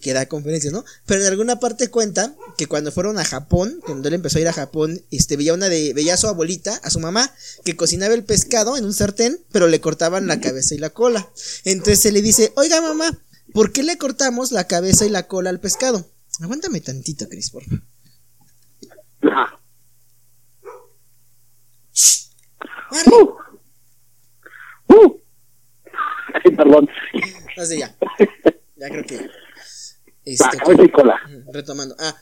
que 0.00 0.12
da 0.12 0.26
conferencias, 0.26 0.72
¿no? 0.72 0.84
Pero 1.06 1.20
en 1.20 1.28
alguna 1.28 1.60
parte 1.60 1.88
cuenta 1.88 2.34
que 2.58 2.66
cuando 2.66 2.90
fueron 2.90 3.16
a 3.18 3.24
Japón, 3.24 3.80
cuando 3.86 4.08
él 4.08 4.14
empezó 4.14 4.38
a 4.38 4.40
ir 4.40 4.48
a 4.48 4.52
Japón, 4.52 5.00
este, 5.12 5.36
veía 5.36 5.54
una 5.54 5.68
de, 5.68 5.94
veía 5.94 6.14
a 6.14 6.16
su 6.16 6.26
abuelita, 6.26 6.74
a 6.82 6.90
su 6.90 6.98
mamá, 6.98 7.32
que 7.64 7.76
cocinaba 7.76 8.12
el 8.12 8.24
pescado 8.24 8.76
en 8.76 8.84
un 8.84 8.92
sartén, 8.92 9.38
pero 9.52 9.68
le 9.68 9.80
cortaban 9.80 10.26
la 10.26 10.40
cabeza 10.40 10.74
y 10.74 10.78
la 10.78 10.90
cola. 10.90 11.30
Entonces 11.64 12.00
se 12.00 12.10
le 12.10 12.22
dice, 12.22 12.52
oiga 12.56 12.80
mamá, 12.80 13.16
¿por 13.52 13.70
qué 13.70 13.84
le 13.84 13.96
cortamos 13.96 14.50
la 14.50 14.66
cabeza 14.66 15.06
y 15.06 15.10
la 15.10 15.28
cola 15.28 15.50
al 15.50 15.60
pescado? 15.60 16.10
Aguántame 16.40 16.80
tantito, 16.80 17.28
Cris, 17.28 17.50
por 17.50 17.62
favor. 17.64 17.82
Uh. 23.06 23.43
Uh. 24.94 25.16
Ay, 26.44 26.56
perdón. 26.56 26.88
Así 27.56 27.78
ya. 27.78 27.96
Ya 28.76 28.88
creo 28.88 29.04
que. 29.04 29.16
Va, 29.18 29.24
Este, 30.24 30.56
cabeza 30.56 30.84
y 30.84 30.90
cola. 30.90 31.16
retomando. 31.52 31.94
Ah, 31.98 32.16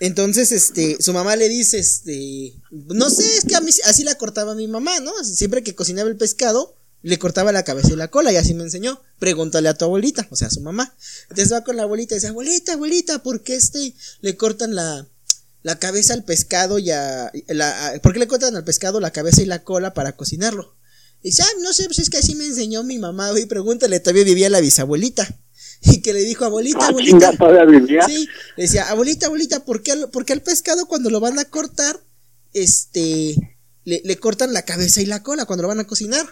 entonces, 0.00 0.52
este, 0.52 0.96
su 1.02 1.12
mamá 1.12 1.34
le 1.36 1.48
dice, 1.48 1.78
este, 1.78 2.54
no 2.70 3.10
sé, 3.10 3.24
es 3.38 3.44
que 3.44 3.56
a 3.56 3.60
mí 3.60 3.70
así 3.84 4.04
la 4.04 4.14
cortaba 4.14 4.54
mi 4.54 4.68
mamá, 4.68 5.00
¿no? 5.00 5.12
Siempre 5.24 5.62
que 5.64 5.74
cocinaba 5.74 6.08
el 6.08 6.16
pescado, 6.16 6.76
le 7.02 7.18
cortaba 7.18 7.50
la 7.50 7.64
cabeza 7.64 7.92
y 7.92 7.96
la 7.96 8.08
cola 8.08 8.32
y 8.32 8.36
así 8.36 8.54
me 8.54 8.62
enseñó. 8.62 9.00
Pregúntale 9.18 9.68
a 9.68 9.74
tu 9.74 9.84
abuelita, 9.86 10.26
o 10.30 10.36
sea, 10.36 10.48
a 10.48 10.50
su 10.52 10.60
mamá. 10.60 10.94
Entonces 11.30 11.52
va 11.52 11.64
con 11.64 11.76
la 11.76 11.82
abuelita 11.82 12.14
y 12.14 12.18
dice, 12.18 12.28
abuelita, 12.28 12.74
abuelita, 12.74 13.22
¿por 13.24 13.42
qué 13.42 13.56
este 13.56 13.92
le 14.20 14.36
cortan 14.36 14.74
la, 14.76 15.06
la 15.62 15.78
cabeza 15.80 16.14
al 16.14 16.22
pescado 16.24 16.78
y 16.78 16.92
a, 16.92 17.32
la, 17.48 17.98
¿Por 18.02 18.12
qué 18.12 18.20
le 18.20 18.28
cortan 18.28 18.54
al 18.54 18.64
pescado 18.64 19.00
la 19.00 19.10
cabeza 19.10 19.42
y 19.42 19.46
la 19.46 19.64
cola 19.64 19.94
para 19.94 20.12
cocinarlo? 20.12 20.76
Y 21.22 21.28
dice, 21.30 21.42
ah, 21.42 21.60
no 21.62 21.72
sé, 21.72 21.84
pues 21.86 21.98
es 21.98 22.10
que 22.10 22.18
así 22.18 22.34
me 22.34 22.44
enseñó 22.46 22.82
mi 22.84 22.98
mamá, 22.98 23.30
y 23.38 23.46
pregúntale, 23.46 24.00
todavía 24.00 24.24
vivía 24.24 24.48
la 24.50 24.60
bisabuelita. 24.60 25.26
Y 25.80 26.02
que 26.02 26.12
le 26.12 26.24
dijo, 26.24 26.44
abuelita, 26.44 26.78
Ah, 26.82 26.88
abuelita. 26.88 27.30
chinga, 27.30 27.36
todavía 27.38 27.64
vivía. 27.64 28.02
Sí, 28.02 28.26
le 28.56 28.64
decía, 28.64 28.88
abuelita, 28.90 29.26
abuelita, 29.26 29.64
¿por 29.64 29.80
qué, 29.82 29.92
al, 29.92 30.10
por 30.10 30.24
qué 30.24 30.32
al 30.32 30.42
pescado 30.42 30.86
cuando 30.86 31.08
lo 31.08 31.20
van 31.20 31.38
a 31.38 31.44
cortar, 31.44 32.00
este, 32.52 33.36
le, 33.84 34.02
le 34.04 34.16
cortan 34.18 34.52
la 34.52 34.62
cabeza 34.62 35.00
y 35.00 35.06
la 35.06 35.22
cola 35.22 35.44
cuando 35.44 35.62
lo 35.62 35.68
van 35.68 35.78
a 35.78 35.86
cocinar? 35.86 36.26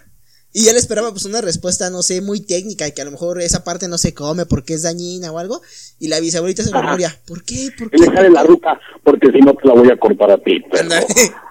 Y 0.52 0.66
él 0.68 0.76
esperaba 0.76 1.12
pues 1.12 1.26
una 1.26 1.42
respuesta, 1.42 1.90
no 1.90 2.02
sé, 2.02 2.22
muy 2.22 2.40
técnica, 2.40 2.88
y 2.88 2.92
que 2.92 3.02
a 3.02 3.04
lo 3.04 3.10
mejor 3.12 3.40
esa 3.40 3.62
parte 3.62 3.86
no 3.88 3.98
se 3.98 4.14
come 4.14 4.46
porque 4.46 4.74
es 4.74 4.82
dañina 4.82 5.30
o 5.30 5.38
algo. 5.38 5.60
Y 6.00 6.08
la 6.08 6.18
bisabuelita 6.18 6.64
se 6.64 6.72
memoria, 6.72 7.16
¿por 7.26 7.44
qué? 7.44 7.70
¿Por 7.78 7.88
Y 7.94 7.98
le 8.00 8.08
qué? 8.08 8.14
sale 8.16 8.30
la 8.30 8.42
ruta, 8.42 8.80
porque 9.04 9.28
si 9.32 9.38
no 9.40 9.54
te 9.54 9.68
la 9.68 9.74
voy 9.74 9.90
a 9.90 9.96
cortar 9.98 10.30
a 10.30 10.38
ti. 10.38 10.60
Pero. 10.72 10.88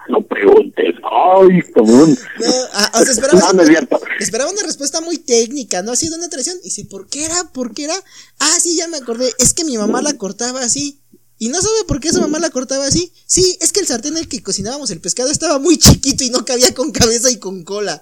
No 0.10 0.22
preguntes. 0.26 0.96
Ay, 1.04 1.62
cabrón. 1.74 2.18
No, 2.40 2.48
o 2.48 3.04
sea, 3.04 3.12
esperaba, 3.12 3.40
No, 3.40 3.54
no 3.54 3.62
es 3.64 3.70
cierto. 3.70 4.00
esperaba 4.20 4.52
una 4.52 4.64
respuesta 4.64 5.02
muy 5.02 5.18
técnica, 5.18 5.82
no 5.82 5.92
así 5.92 6.10
de 6.10 6.16
una 6.16 6.30
tradición. 6.30 6.58
Y 6.62 6.66
dice, 6.66 6.86
¿por 6.86 7.08
qué 7.08 7.26
era? 7.26 7.52
¿Por 7.52 7.74
qué 7.74 7.86
era? 7.86 7.96
Ah, 8.40 8.58
sí, 8.62 8.76
ya 8.76 8.88
me 8.88 8.98
acordé. 8.98 9.32
Es 9.40 9.54
que 9.54 9.64
mi 9.66 9.78
mamá 9.78 10.02
la 10.02 10.14
cortaba 10.18 10.62
así. 10.62 11.02
Y 11.38 11.50
no 11.50 11.62
sabe 11.62 11.84
por 11.88 12.00
qué 12.00 12.14
su 12.14 12.22
mamá 12.22 12.40
la 12.40 12.50
cortaba 12.50 12.86
así. 12.86 13.12
Sí, 13.26 13.58
es 13.60 13.74
que 13.74 13.82
el 13.82 13.88
sartén 13.88 14.14
en 14.14 14.20
el 14.20 14.28
que 14.30 14.42
cocinábamos 14.42 14.90
el 14.92 15.02
pescado 15.02 15.30
estaba 15.30 15.60
muy 15.60 15.78
chiquito 15.78 16.24
y 16.24 16.30
no 16.30 16.46
cabía 16.46 16.74
con 16.74 16.92
cabeza 16.92 17.30
y 17.30 17.38
con 17.40 17.64
cola. 17.64 18.02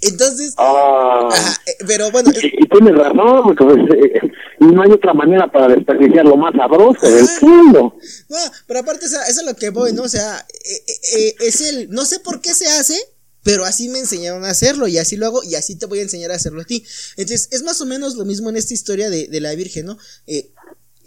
Entonces, 0.00 0.54
Ah, 0.56 1.28
ajá, 1.30 1.60
eh, 1.66 1.72
pero 1.86 2.10
bueno, 2.10 2.30
y, 2.30 2.46
y 2.46 2.68
tienes 2.68 2.94
razón, 2.94 3.42
porque 3.44 3.64
pues, 3.64 3.78
eh, 3.78 4.20
no 4.60 4.82
hay 4.82 4.92
otra 4.92 5.12
manera 5.12 5.50
para 5.50 5.68
desperdiciar 5.68 6.24
lo 6.24 6.36
más 6.36 6.54
sabroso 6.54 7.10
del 7.10 7.26
mundo. 7.42 7.96
No, 8.28 8.36
pero 8.66 8.80
aparte, 8.80 9.06
o 9.06 9.08
sea, 9.08 9.22
eso 9.24 9.40
es 9.40 9.46
lo 9.46 9.54
que 9.56 9.70
voy, 9.70 9.92
¿no? 9.92 10.02
O 10.02 10.08
sea, 10.08 10.46
eh, 10.64 11.34
es 11.40 11.60
el. 11.62 11.90
No 11.90 12.04
sé 12.04 12.20
por 12.20 12.40
qué 12.40 12.54
se 12.54 12.68
hace, 12.68 12.96
pero 13.42 13.64
así 13.64 13.88
me 13.88 13.98
enseñaron 13.98 14.44
a 14.44 14.50
hacerlo 14.50 14.86
y 14.86 14.98
así 14.98 15.16
lo 15.16 15.26
hago 15.26 15.42
y 15.42 15.56
así 15.56 15.76
te 15.76 15.86
voy 15.86 15.98
a 15.98 16.02
enseñar 16.02 16.30
a 16.30 16.36
hacerlo 16.36 16.60
a 16.60 16.64
ti. 16.64 16.84
Entonces, 17.16 17.48
es 17.50 17.62
más 17.64 17.80
o 17.80 17.86
menos 17.86 18.14
lo 18.14 18.24
mismo 18.24 18.50
en 18.50 18.56
esta 18.56 18.74
historia 18.74 19.10
de, 19.10 19.26
de 19.26 19.40
la 19.40 19.54
Virgen, 19.54 19.86
¿no? 19.86 19.98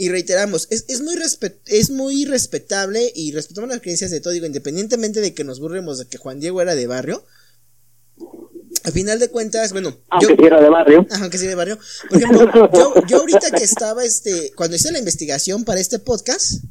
Y 0.01 0.09
reiteramos, 0.09 0.67
es, 0.71 0.85
es, 0.87 1.01
muy 1.01 1.15
es 1.67 1.91
muy 1.91 2.25
respetable 2.25 3.11
y 3.15 3.33
respetamos 3.33 3.69
las 3.69 3.81
creencias 3.81 4.09
de 4.09 4.19
todo, 4.19 4.33
digo, 4.33 4.47
independientemente 4.47 5.21
de 5.21 5.35
que 5.35 5.43
nos 5.43 5.59
burlemos 5.59 5.99
de 5.99 6.07
que 6.07 6.17
Juan 6.17 6.39
Diego 6.39 6.59
era 6.59 6.73
de 6.73 6.87
barrio. 6.87 7.23
Al 8.83 8.91
final 8.93 9.19
de 9.19 9.29
cuentas, 9.29 9.71
bueno, 9.71 9.97
Aunque 10.09 10.27
yo, 10.29 10.35
si 10.39 10.45
era 10.45 10.61
de 10.61 10.69
barrio. 10.69 11.05
Aunque 11.21 11.37
sí 11.37 11.47
de 11.47 11.55
barrio. 11.55 11.77
Por 12.09 12.17
ejemplo, 12.17 12.69
yo, 12.73 12.93
yo 13.07 13.17
ahorita 13.17 13.51
que 13.51 13.63
estaba, 13.63 14.03
este, 14.03 14.51
cuando 14.55 14.75
hice 14.75 14.91
la 14.91 14.99
investigación 14.99 15.63
para 15.63 15.79
este 15.79 15.99
podcast, 15.99 16.63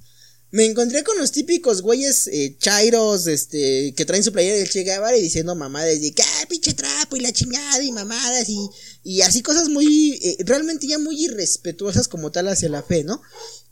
me 0.53 0.67
encontré 0.67 1.05
con 1.05 1.17
los 1.19 1.31
típicos 1.31 1.83
güeyes 1.83 2.27
eh, 2.27 2.57
chairos, 2.59 3.29
este, 3.29 3.95
que 3.97 4.05
traen 4.05 4.25
su 4.25 4.33
playera 4.33 4.57
del 4.57 4.69
Che 4.69 4.83
Guevara 4.83 5.17
y 5.17 5.23
diciendo 5.23 5.55
mamadas 5.55 6.01
de 6.01 6.13
que, 6.13 6.23
ah, 6.23 6.47
pinche 6.49 6.75
trapo 6.75 7.17
y 7.17 7.21
la 7.21 7.33
chingada 7.33 7.83
y 7.83 7.93
mamadas 7.93 8.49
y, 8.49 8.59
y 9.05 9.21
así 9.21 9.43
cosas 9.43 9.69
muy, 9.69 10.19
eh, 10.23 10.37
realmente 10.41 10.89
ya 10.89 10.99
muy 10.99 11.25
irrespetuosas 11.25 12.09
como 12.09 12.33
tal 12.33 12.49
hacia 12.49 12.69
la 12.69 12.83
fe, 12.83 13.05
¿no? 13.05 13.23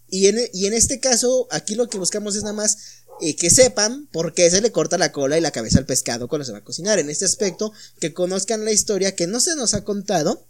Y 0.08 0.28
en, 0.28 0.38
y 0.52 0.66
en 0.66 0.72
este 0.72 1.00
caso, 1.00 1.48
aquí 1.50 1.74
lo 1.74 1.88
que 1.88 1.98
buscamos 1.98 2.36
es 2.36 2.42
nada 2.42 2.54
más 2.54 2.78
eh, 3.20 3.36
que 3.36 3.50
sepan 3.50 4.06
por 4.12 4.34
qué 4.34 4.50
se 4.50 4.60
le 4.60 4.72
corta 4.72 4.98
la 4.98 5.12
cola 5.12 5.38
y 5.38 5.40
la 5.40 5.50
cabeza 5.50 5.78
al 5.78 5.86
pescado 5.86 6.28
cuando 6.28 6.44
se 6.44 6.52
va 6.52 6.58
a 6.58 6.64
cocinar. 6.64 6.98
En 6.98 7.10
este 7.10 7.24
aspecto, 7.24 7.72
que 8.00 8.12
conozcan 8.12 8.64
la 8.64 8.72
historia 8.72 9.14
que 9.14 9.26
no 9.26 9.40
se 9.40 9.56
nos 9.56 9.74
ha 9.74 9.84
contado. 9.84 10.46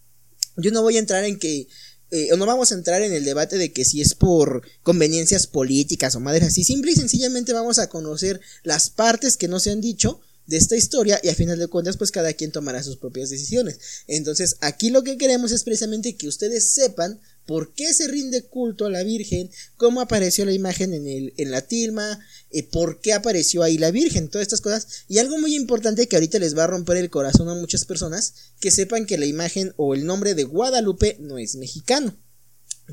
Yo 0.57 0.71
no 0.71 0.83
voy 0.83 0.97
a 0.97 1.01
entrar 1.01 1.25
en 1.25 1.39
que, 1.39 1.69
eh, 2.11 2.29
no 2.37 2.47
vamos 2.47 2.73
a 2.73 2.75
entrar 2.75 3.03
en 3.03 3.13
el 3.13 3.25
debate 3.25 3.59
de 3.59 3.73
que 3.73 3.85
si 3.85 4.01
es 4.01 4.15
por 4.15 4.63
conveniencias 4.83 5.47
políticas 5.47 6.15
o 6.15 6.21
madres 6.21 6.49
así. 6.49 6.65
Simple 6.65 6.93
y 6.93 6.97
sencillamente 6.97 7.53
vamos 7.53 7.79
a 7.79 7.89
conocer 7.89 8.41
las 8.65 8.91
partes 8.91 9.37
que 9.37 9.49
no 9.49 9.61
se 9.61 9.71
han 9.71 9.81
dicho 9.81 10.21
de 10.49 10.57
esta 10.57 10.77
historia 10.77 11.21
y 11.23 11.29
a 11.29 11.35
final 11.35 11.59
de 11.59 11.69
cuentas 11.69 11.99
pues 11.99 12.11
cada 12.11 12.33
quien 12.33 12.51
tomará 12.51 12.83
sus 12.83 12.97
propias 12.97 13.31
decisiones. 13.31 13.79
Entonces 14.09 14.57
aquí 14.61 14.91
lo 14.91 15.05
que 15.05 15.19
queremos 15.19 15.53
es 15.53 15.63
precisamente 15.63 16.17
que 16.17 16.27
ustedes 16.27 16.71
sepan 16.71 17.21
por 17.47 17.73
qué 17.75 17.95
se 17.95 18.09
rinde 18.09 18.43
culto 18.43 18.87
a 18.87 18.91
la 18.91 19.03
Virgen, 19.03 19.51
cómo 19.77 20.01
apareció 20.01 20.45
la 20.45 20.53
imagen 20.53 20.93
en, 20.93 21.07
el, 21.07 21.35
en 21.37 21.51
la 21.51 21.63
tilma, 21.63 22.19
eh, 22.51 22.67
por 22.71 23.01
qué 23.01 23.13
apareció 23.13 23.63
ahí 23.63 23.79
la 23.79 23.91
Virgen, 23.91 24.29
todas 24.29 24.47
estas 24.47 24.61
cosas. 24.61 25.05
Y 25.09 25.19
algo 25.19 25.39
muy 25.39 25.55
importante 25.55 26.09
que 26.09 26.17
ahorita 26.17 26.39
les 26.39 26.57
va 26.57 26.65
a 26.65 26.69
romper 26.69 26.97
el 26.97 27.11
corazón 27.11 27.49
a 27.49 27.55
muchas 27.55 27.85
personas, 27.85 28.55
que 28.61 28.71
sepan 28.71 29.07
que 29.07 29.19
la 29.19 29.27
imagen 29.27 29.73
o 29.77 29.95
el 29.95 30.07
nombre 30.07 30.35
de 30.35 30.45
Guadalupe 30.45 31.17
no 31.21 31.39
es 31.39 31.57
mexicano. 31.57 32.13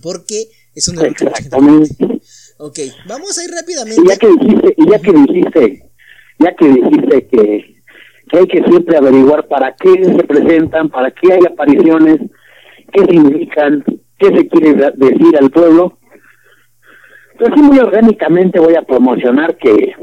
Porque 0.02 0.50
es 0.74 0.88
un 0.90 1.00
Exactamente. 1.04 1.96
Ok, 2.58 2.80
vamos 3.08 3.38
a 3.38 3.44
ir 3.44 3.52
rápidamente. 3.52 4.02
Y 4.02 4.08
ya 4.08 4.18
que 4.18 4.28
dijiste, 4.28 4.76
ya 4.90 5.00
que 5.00 5.12
dijiste, 5.12 5.92
ya 6.40 6.56
que 6.56 6.68
dijiste 6.68 7.28
que, 7.28 7.76
que 8.30 8.38
hay 8.38 8.48
que 8.48 8.64
siempre 8.64 8.98
averiguar 8.98 9.48
para 9.48 9.76
qué 9.76 10.04
se 10.04 10.24
presentan, 10.24 10.90
para 10.90 11.12
qué 11.12 11.34
hay 11.34 11.42
apariciones, 11.46 12.20
qué 12.94 13.06
significan, 13.06 13.84
qué 14.20 14.28
se 14.28 14.48
quiere 14.48 14.74
decir 14.96 15.38
al 15.38 15.52
pueblo, 15.52 15.98
pues 17.38 17.52
sí 17.56 17.62
muy 17.62 17.80
orgánicamente 17.80 18.60
voy 18.60 18.76
a 18.76 18.82
promocionar 18.82 19.56
que 19.58 19.96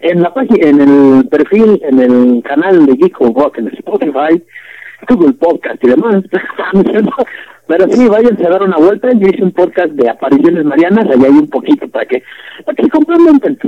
en 0.00 0.22
la 0.22 0.34
página, 0.34 0.68
en 0.68 0.80
el 0.80 1.28
perfil, 1.28 1.80
en 1.82 1.98
el 1.98 2.42
canal 2.42 2.84
de 2.86 2.96
Geeko 2.96 3.32
Rock 3.34 3.58
en 3.58 3.68
Spotify, 3.68 4.42
Google 5.08 5.32
Podcast 5.34 5.82
y 5.82 5.88
demás, 5.88 6.22
pero 7.66 7.86
sí, 7.92 8.06
váyanse 8.08 8.46
a 8.46 8.50
dar 8.50 8.62
una 8.62 8.76
vuelta, 8.76 9.08
yo 9.12 9.26
hice 9.26 9.42
un 9.42 9.52
podcast 9.52 9.92
de 9.92 10.08
apariciones 10.08 10.64
marianas, 10.64 11.06
allá 11.06 11.24
hay 11.26 11.32
un 11.32 11.48
poquito 11.48 11.88
para 11.88 12.06
que, 12.06 12.22
para 12.64 12.76
que 12.76 12.88
complementen. 12.90 13.58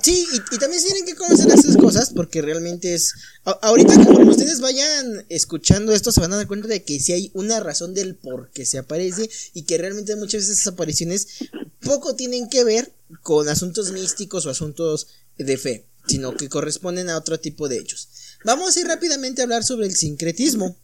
Sí, 0.00 0.26
y, 0.32 0.54
y 0.54 0.58
también 0.58 0.82
tienen 0.82 1.06
que 1.06 1.14
conocer 1.14 1.46
esas 1.52 1.76
cosas 1.76 2.12
porque 2.14 2.42
realmente 2.42 2.94
es... 2.94 3.14
a- 3.44 3.58
ahorita 3.62 3.94
como 4.04 4.30
ustedes 4.30 4.60
vayan 4.60 5.24
escuchando 5.30 5.92
esto 5.92 6.12
se 6.12 6.20
van 6.20 6.32
a 6.34 6.36
dar 6.36 6.46
cuenta 6.46 6.68
de 6.68 6.82
que 6.84 6.98
sí 7.00 7.12
hay 7.12 7.30
una 7.34 7.60
razón 7.60 7.94
del 7.94 8.14
por 8.14 8.50
qué 8.50 8.66
se 8.66 8.78
aparece 8.78 9.28
y 9.54 9.62
que 9.64 9.78
realmente 9.78 10.14
muchas 10.16 10.42
veces 10.42 10.60
esas 10.60 10.74
apariciones 10.74 11.48
poco 11.82 12.14
tienen 12.14 12.48
que 12.50 12.62
ver 12.64 12.90
con 13.22 13.48
asuntos 13.48 13.92
místicos 13.92 14.44
o 14.46 14.50
asuntos 14.50 15.08
de 15.38 15.56
fe, 15.56 15.84
sino 16.06 16.34
que 16.36 16.48
corresponden 16.50 17.08
a 17.08 17.16
otro 17.16 17.38
tipo 17.40 17.68
de 17.68 17.78
hechos. 17.78 18.08
Vamos 18.44 18.76
a 18.76 18.80
ir 18.80 18.86
rápidamente 18.86 19.40
a 19.40 19.44
hablar 19.44 19.64
sobre 19.64 19.86
el 19.86 19.96
sincretismo. 19.96 20.76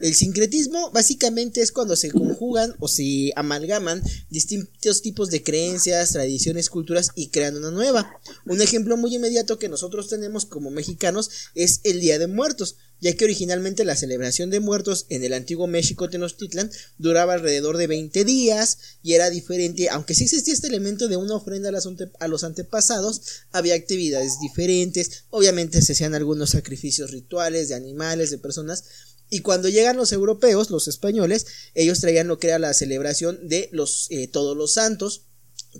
El 0.00 0.14
sincretismo 0.14 0.90
básicamente 0.90 1.60
es 1.60 1.72
cuando 1.72 1.96
se 1.96 2.10
conjugan 2.10 2.74
o 2.78 2.88
se 2.88 3.32
amalgaman 3.36 4.02
distintos 4.30 5.02
tipos 5.02 5.30
de 5.30 5.42
creencias, 5.42 6.12
tradiciones, 6.12 6.70
culturas 6.70 7.10
y 7.14 7.28
crean 7.28 7.56
una 7.56 7.70
nueva. 7.70 8.10
Un 8.46 8.60
ejemplo 8.60 8.96
muy 8.96 9.14
inmediato 9.14 9.58
que 9.58 9.68
nosotros 9.68 10.08
tenemos 10.08 10.46
como 10.46 10.70
mexicanos 10.70 11.30
es 11.54 11.80
el 11.84 12.00
Día 12.00 12.18
de 12.18 12.26
Muertos, 12.26 12.76
ya 13.00 13.14
que 13.14 13.24
originalmente 13.24 13.84
la 13.84 13.96
celebración 13.96 14.50
de 14.50 14.60
muertos 14.60 15.06
en 15.10 15.24
el 15.24 15.34
antiguo 15.34 15.66
México 15.66 16.08
Tenochtitlan 16.08 16.70
duraba 16.96 17.34
alrededor 17.34 17.76
de 17.76 17.86
20 17.86 18.24
días 18.24 18.78
y 19.02 19.12
era 19.12 19.30
diferente, 19.30 19.90
aunque 19.90 20.14
sí 20.14 20.24
existía 20.24 20.54
este 20.54 20.68
elemento 20.68 21.08
de 21.08 21.16
una 21.16 21.34
ofrenda 21.34 21.68
a, 21.68 22.28
los 22.28 22.44
antepasados, 22.44 23.20
había 23.52 23.74
actividades 23.74 24.40
diferentes, 24.40 25.24
obviamente 25.30 25.82
se 25.82 25.92
hacían 25.92 26.14
algunos 26.14 26.50
sacrificios 26.50 27.10
rituales 27.10 27.68
de 27.68 27.74
animales, 27.74 28.30
de 28.30 28.38
personas, 28.38 28.84
y 29.34 29.40
cuando 29.40 29.68
llegan 29.68 29.96
los 29.96 30.12
europeos, 30.12 30.70
los 30.70 30.86
españoles, 30.86 31.46
ellos 31.74 31.98
traían 31.98 32.28
lo 32.28 32.38
que 32.38 32.46
era 32.46 32.60
la 32.60 32.72
celebración 32.72 33.48
de 33.48 33.68
los 33.72 34.06
eh, 34.10 34.28
todos 34.28 34.56
los 34.56 34.74
santos, 34.74 35.22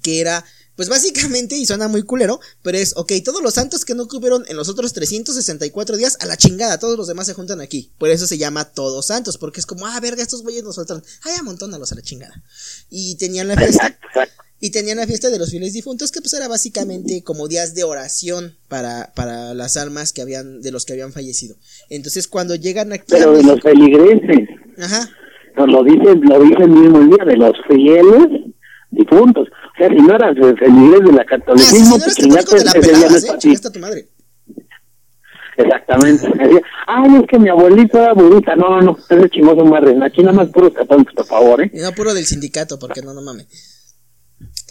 que 0.03 0.21
era 0.21 0.45
pues 0.75 0.89
básicamente, 0.89 1.57
y 1.57 1.65
suena 1.65 1.87
muy 1.87 2.03
culero, 2.03 2.41
pero 2.65 2.79
es, 2.79 2.95
ok, 2.97 3.13
todos 3.25 3.45
los 3.45 3.55
santos 3.55 3.85
que 3.85 3.95
no 3.95 4.09
cubrieron 4.09 4.45
en 4.49 4.57
los 4.57 4.69
otros 4.69 4.93
364 4.93 5.97
días, 5.97 6.17
a 6.19 6.27
la 6.27 6.37
chingada, 6.37 6.79
todos 6.79 6.99
los 6.99 7.07
demás 7.07 7.29
se 7.29 7.35
juntan 7.35 7.61
aquí. 7.61 7.93
Por 7.97 8.11
eso 8.11 8.27
se 8.27 8.39
llama 8.39 8.65
Todos 8.65 9.07
Santos, 9.07 9.39
porque 9.39 9.61
es 9.61 9.67
como, 9.67 9.87
ah, 9.87 10.01
verga, 10.01 10.21
estos 10.21 10.43
güeyes 10.43 10.65
nos 10.65 10.75
faltan, 10.75 11.05
ay, 11.23 11.35
amontónalos 11.39 11.93
a 11.93 11.95
la 11.95 12.03
chingada. 12.03 12.43
Y 12.91 13.15
tenían 13.15 13.47
la 13.47 13.57
fiesta, 13.57 13.87
Exacto, 13.87 14.07
exacto. 14.09 14.45
Y 14.61 14.71
tenían 14.71 14.97
la 14.97 15.07
fiesta 15.07 15.31
de 15.31 15.39
los 15.39 15.51
fieles 15.51 15.73
difuntos, 15.73 16.11
que 16.11 16.21
pues 16.21 16.33
era 16.33 16.49
básicamente 16.49 17.23
como 17.23 17.49
días 17.49 17.75
de 17.75 17.85
oración 17.85 18.57
para, 18.69 19.13
para 19.15 19.55
las 19.55 19.77
almas 19.77 20.13
que 20.13 20.23
habían, 20.23 20.61
de 20.63 20.71
los 20.73 20.85
que 20.85 20.95
habían 20.95 21.13
fallecido. 21.13 21.57
Entonces 21.91 22.29
cuando 22.29 22.55
llegan 22.55 22.93
aquí... 22.93 23.05
Pero 23.09 23.37
de 23.37 23.43
los 23.43 23.61
feligreses, 23.61 24.49
Ajá. 24.79 25.11
nos 25.57 25.69
lo 25.69 25.85
dicen, 25.85 26.21
lo 26.23 26.41
dicen 26.41 26.81
mismo 26.81 26.99
el 27.01 27.11
día, 27.11 27.25
de 27.27 27.37
los 27.37 27.53
fieles 27.69 28.29
difuntos. 28.91 29.49
O 29.49 29.77
sea, 29.77 29.89
si 29.89 29.97
no 29.97 30.15
eras 30.15 30.35
feligres 30.37 31.01
de 31.05 31.13
la 31.13 31.23
Ah, 31.23 31.57
sí, 31.59 31.77
si 31.77 31.91
catolicismo, 31.91 31.99
no 31.99 32.05
eres 32.05 32.15
pues 32.49 32.65
te 32.65 32.65
la 32.65 32.87
pelabas, 32.87 33.15
es 33.15 33.25
eh, 33.25 33.35
chingaste 33.39 33.69
a 33.69 33.73
tu 33.73 33.81
madre. 33.81 34.09
Exactamente. 35.57 36.29
Ay, 36.87 37.17
es 37.21 37.27
que 37.29 37.39
mi 37.39 37.49
abuelito 37.49 37.99
era 37.99 38.13
budista. 38.13 38.57
No, 38.57 38.71
no, 38.71 38.81
no, 38.81 38.99
ese 39.09 39.31
chingoso 39.31 39.65
madre. 39.65 39.97
Aquí 40.05 40.23
nada 40.23 40.33
más 40.33 40.49
puros 40.49 40.73
católicos, 40.73 41.15
por 41.15 41.27
favor, 41.27 41.63
¿eh? 41.63 41.71
Y 41.73 41.79
no 41.79 41.93
puro 41.93 42.13
del 42.13 42.27
sindicato, 42.27 42.79
porque 42.79 43.03
no, 43.03 43.15
no 43.15 43.23
mames. 43.23 43.47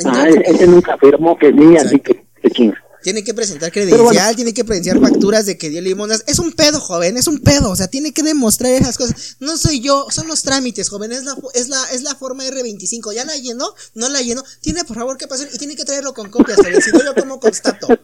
Ah, 0.05 0.25
Entonces- 0.27 0.55
ese 0.55 0.67
nunca 0.67 0.93
afirmó 0.93 1.37
que 1.37 1.51
sí, 1.51 1.77
así 1.77 1.99
que 1.99 2.23
chinga. 2.51 2.77
Tiene 3.03 3.21
que 3.25 3.33
presentar 3.33 3.69
credencial, 3.69 4.33
tiene 4.33 4.53
que 4.53 4.63
presentar 4.63 5.01
facturas 5.01 5.45
de 5.45 5.57
que 5.57 5.69
dio 5.69 5.81
limonas. 5.81 6.23
Es 6.25 6.39
un 6.39 6.53
pedo, 6.53 6.79
joven, 6.79 7.17
es 7.17 7.27
un 7.27 7.39
pedo. 7.39 7.69
O 7.69 7.75
sea, 7.75 7.87
tiene 7.89 8.13
que 8.13 8.23
demostrar 8.23 8.71
esas 8.71 8.97
cosas. 8.97 9.35
No 9.41 9.57
soy 9.57 9.81
yo, 9.81 10.05
son 10.09 10.25
los 10.29 10.41
trámites, 10.41 10.87
joven. 10.87 11.11
Es 11.11 11.25
la, 11.25 11.35
es 11.53 11.67
la, 11.67 11.83
es 11.91 12.03
la 12.03 12.15
forma 12.15 12.45
R25. 12.45 13.13
¿Ya 13.13 13.25
la 13.25 13.35
llenó? 13.35 13.65
¿No 13.93 14.07
la 14.07 14.21
llenó? 14.21 14.41
Tiene, 14.61 14.85
por 14.85 14.95
favor, 14.95 15.17
que 15.17 15.27
pasar 15.27 15.49
y 15.53 15.57
tiene 15.57 15.75
que 15.75 15.83
traerlo 15.83 16.13
con 16.13 16.29
copias, 16.31 16.55
joven. 16.55 16.81
Si 16.81 16.91
no, 16.91 17.03
yo 17.03 17.13
como 17.13 17.41
constato. 17.41 17.87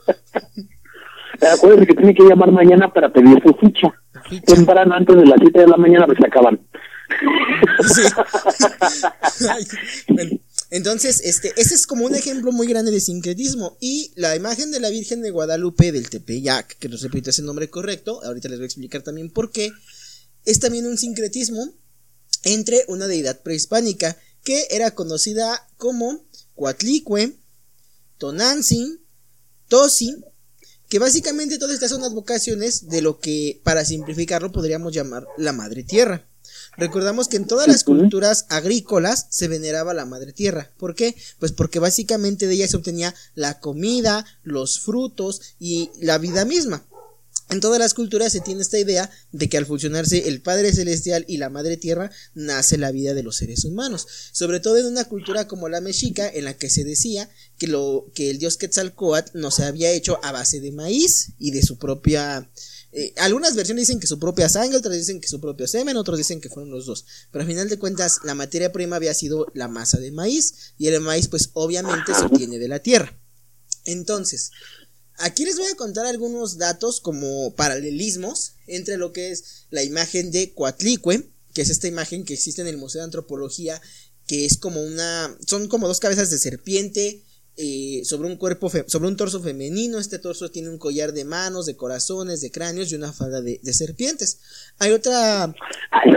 Acuérdense 1.53 1.87
que 1.87 1.95
tiene 1.95 2.13
que 2.13 2.23
llamar 2.23 2.51
mañana 2.51 2.91
para 2.91 3.09
pedir 3.11 3.41
su 3.41 3.53
ficha. 3.53 3.87
Temprano, 4.45 4.93
antes 4.95 5.15
de 5.15 5.25
las 5.25 5.37
7 5.39 5.59
de 5.61 5.67
la 5.67 5.77
mañana, 5.77 6.05
pues 6.05 6.17
se 6.19 6.27
acaban. 6.27 6.59
Entonces, 10.71 11.21
este, 11.23 11.51
ese 11.57 11.73
es 11.73 11.87
como 11.87 12.05
un 12.05 12.13
ejemplo 12.13 12.51
muy 12.51 12.67
grande 12.67 12.91
de 12.91 13.01
sincretismo. 13.01 13.77
Y 13.79 14.11
la 14.15 14.35
imagen 14.35 14.71
de 14.71 14.79
la 14.79 14.89
Virgen 14.89 15.21
de 15.21 15.31
Guadalupe 15.31 15.91
del 15.91 16.09
Tepeyac, 16.09 16.77
que 16.77 16.89
nos 16.89 17.01
repito 17.01 17.31
es 17.31 17.39
el 17.39 17.45
nombre 17.45 17.69
correcto, 17.69 18.23
ahorita 18.23 18.49
les 18.49 18.59
voy 18.59 18.65
a 18.65 18.67
explicar 18.67 19.01
también 19.01 19.31
por 19.31 19.51
qué, 19.51 19.71
es 20.45 20.59
también 20.59 20.85
un 20.85 20.97
sincretismo 20.97 21.73
entre 22.43 22.85
una 22.87 23.07
deidad 23.07 23.41
prehispánica 23.41 24.17
que 24.43 24.67
era 24.69 24.91
conocida 24.91 25.67
como 25.77 26.23
Coatlicue, 26.55 27.35
Tonantzin, 28.17 28.99
Tosi, 29.67 30.15
que 30.87 30.99
básicamente 30.99 31.57
todas 31.57 31.75
estas 31.75 31.91
son 31.91 32.03
advocaciones 32.03 32.89
de 32.89 33.01
lo 33.01 33.19
que, 33.19 33.61
para 33.63 33.85
simplificarlo, 33.85 34.51
podríamos 34.51 34.93
llamar 34.93 35.25
la 35.37 35.53
Madre 35.53 35.83
Tierra. 35.83 36.28
Recordamos 36.77 37.27
que 37.27 37.37
en 37.37 37.47
todas 37.47 37.67
las 37.67 37.83
culturas 37.83 38.45
agrícolas 38.49 39.27
se 39.29 39.47
veneraba 39.47 39.93
la 39.93 40.05
madre 40.05 40.33
tierra. 40.33 40.71
¿Por 40.77 40.95
qué? 40.95 41.15
Pues 41.39 41.51
porque 41.51 41.79
básicamente 41.79 42.47
de 42.47 42.53
ella 42.53 42.67
se 42.67 42.77
obtenía 42.77 43.13
la 43.35 43.59
comida, 43.59 44.25
los 44.43 44.79
frutos 44.79 45.41
y 45.59 45.91
la 45.99 46.17
vida 46.17 46.45
misma. 46.45 46.85
En 47.49 47.61
todas 47.61 47.79
las 47.79 47.95
culturas 47.95 48.31
se 48.31 48.41
tiene 48.41 48.61
esta 48.61 48.77
idea 48.77 49.09
de 49.31 49.49
que 49.49 49.57
al 49.57 49.65
fusionarse 49.65 50.27
el 50.27 50.39
Padre 50.39 50.71
Celestial 50.71 51.25
y 51.27 51.37
la 51.37 51.49
Madre 51.49 51.77
Tierra 51.77 52.11
nace 52.35 52.77
la 52.77 52.91
vida 52.91 53.15
de 53.15 53.23
los 53.23 53.37
seres 53.37 53.65
humanos. 53.65 54.05
Sobre 54.31 54.59
todo 54.59 54.77
en 54.77 54.85
una 54.85 55.05
cultura 55.05 55.47
como 55.47 55.67
la 55.67 55.81
mexica, 55.81 56.29
en 56.29 56.45
la 56.45 56.55
que 56.55 56.69
se 56.69 56.83
decía 56.83 57.27
que, 57.57 57.65
lo, 57.65 58.05
que 58.13 58.29
el 58.29 58.37
dios 58.37 58.57
Quetzalcoatl 58.57 59.31
no 59.33 59.49
se 59.49 59.63
había 59.63 59.89
hecho 59.89 60.19
a 60.21 60.31
base 60.31 60.61
de 60.61 60.71
maíz 60.71 61.31
y 61.39 61.49
de 61.49 61.63
su 61.63 61.79
propia 61.79 62.47
eh, 62.91 63.13
algunas 63.17 63.55
versiones 63.55 63.87
dicen 63.87 63.99
que 63.99 64.07
su 64.07 64.19
propia 64.19 64.49
sangre, 64.49 64.77
otras 64.77 64.95
dicen 64.95 65.21
que 65.21 65.27
su 65.27 65.39
propio 65.39 65.67
semen, 65.67 65.97
otros 65.97 66.17
dicen 66.17 66.41
que 66.41 66.49
fueron 66.49 66.71
los 66.71 66.85
dos. 66.85 67.05
Pero 67.31 67.43
al 67.43 67.47
final 67.47 67.69
de 67.69 67.77
cuentas, 67.77 68.19
la 68.23 68.33
materia 68.33 68.71
prima 68.71 68.95
había 68.95 69.13
sido 69.13 69.47
la 69.53 69.67
masa 69.67 69.99
de 69.99 70.11
maíz. 70.11 70.73
Y 70.77 70.87
el 70.87 70.99
maíz, 71.01 71.27
pues 71.27 71.51
obviamente 71.53 72.13
se 72.13 72.25
obtiene 72.25 72.57
de 72.57 72.67
la 72.67 72.79
tierra. 72.79 73.17
Entonces, 73.85 74.51
aquí 75.17 75.45
les 75.45 75.57
voy 75.57 75.67
a 75.67 75.75
contar 75.75 76.05
algunos 76.05 76.57
datos 76.57 76.99
como 76.99 77.53
paralelismos 77.55 78.53
entre 78.65 78.97
lo 78.97 79.13
que 79.13 79.31
es 79.31 79.65
la 79.69 79.83
imagen 79.83 80.31
de 80.31 80.53
Coatlicue, 80.53 81.29
que 81.53 81.61
es 81.61 81.69
esta 81.69 81.87
imagen 81.87 82.25
que 82.25 82.33
existe 82.33 82.61
en 82.61 82.67
el 82.67 82.77
Museo 82.77 83.01
de 83.01 83.05
Antropología, 83.05 83.81
que 84.25 84.45
es 84.45 84.57
como 84.57 84.81
una. 84.81 85.35
son 85.45 85.67
como 85.67 85.87
dos 85.87 85.99
cabezas 85.99 86.31
de 86.31 86.39
serpiente 86.39 87.23
eh, 87.61 88.05
sobre 88.05 88.29
un 88.29 88.37
cuerpo, 88.37 88.69
sobre 88.87 89.09
un 89.09 89.17
torso 89.17 89.41
femenino. 89.41 89.97
Este 89.97 90.17
torso 90.17 90.49
tiene 90.49 90.69
un 90.69 90.77
collar 90.77 91.11
de 91.11 91.25
manos, 91.25 91.65
de 91.65 91.75
corazones, 91.75 92.39
de 92.39 92.51
cráneos 92.51 92.89
y 92.89 92.95
una 92.95 93.11
falda 93.11 93.41
de, 93.41 93.59
serpientes. 93.73 94.39
Hay 94.79 94.93
otra. 94.93 95.53
Ay, 95.91 96.11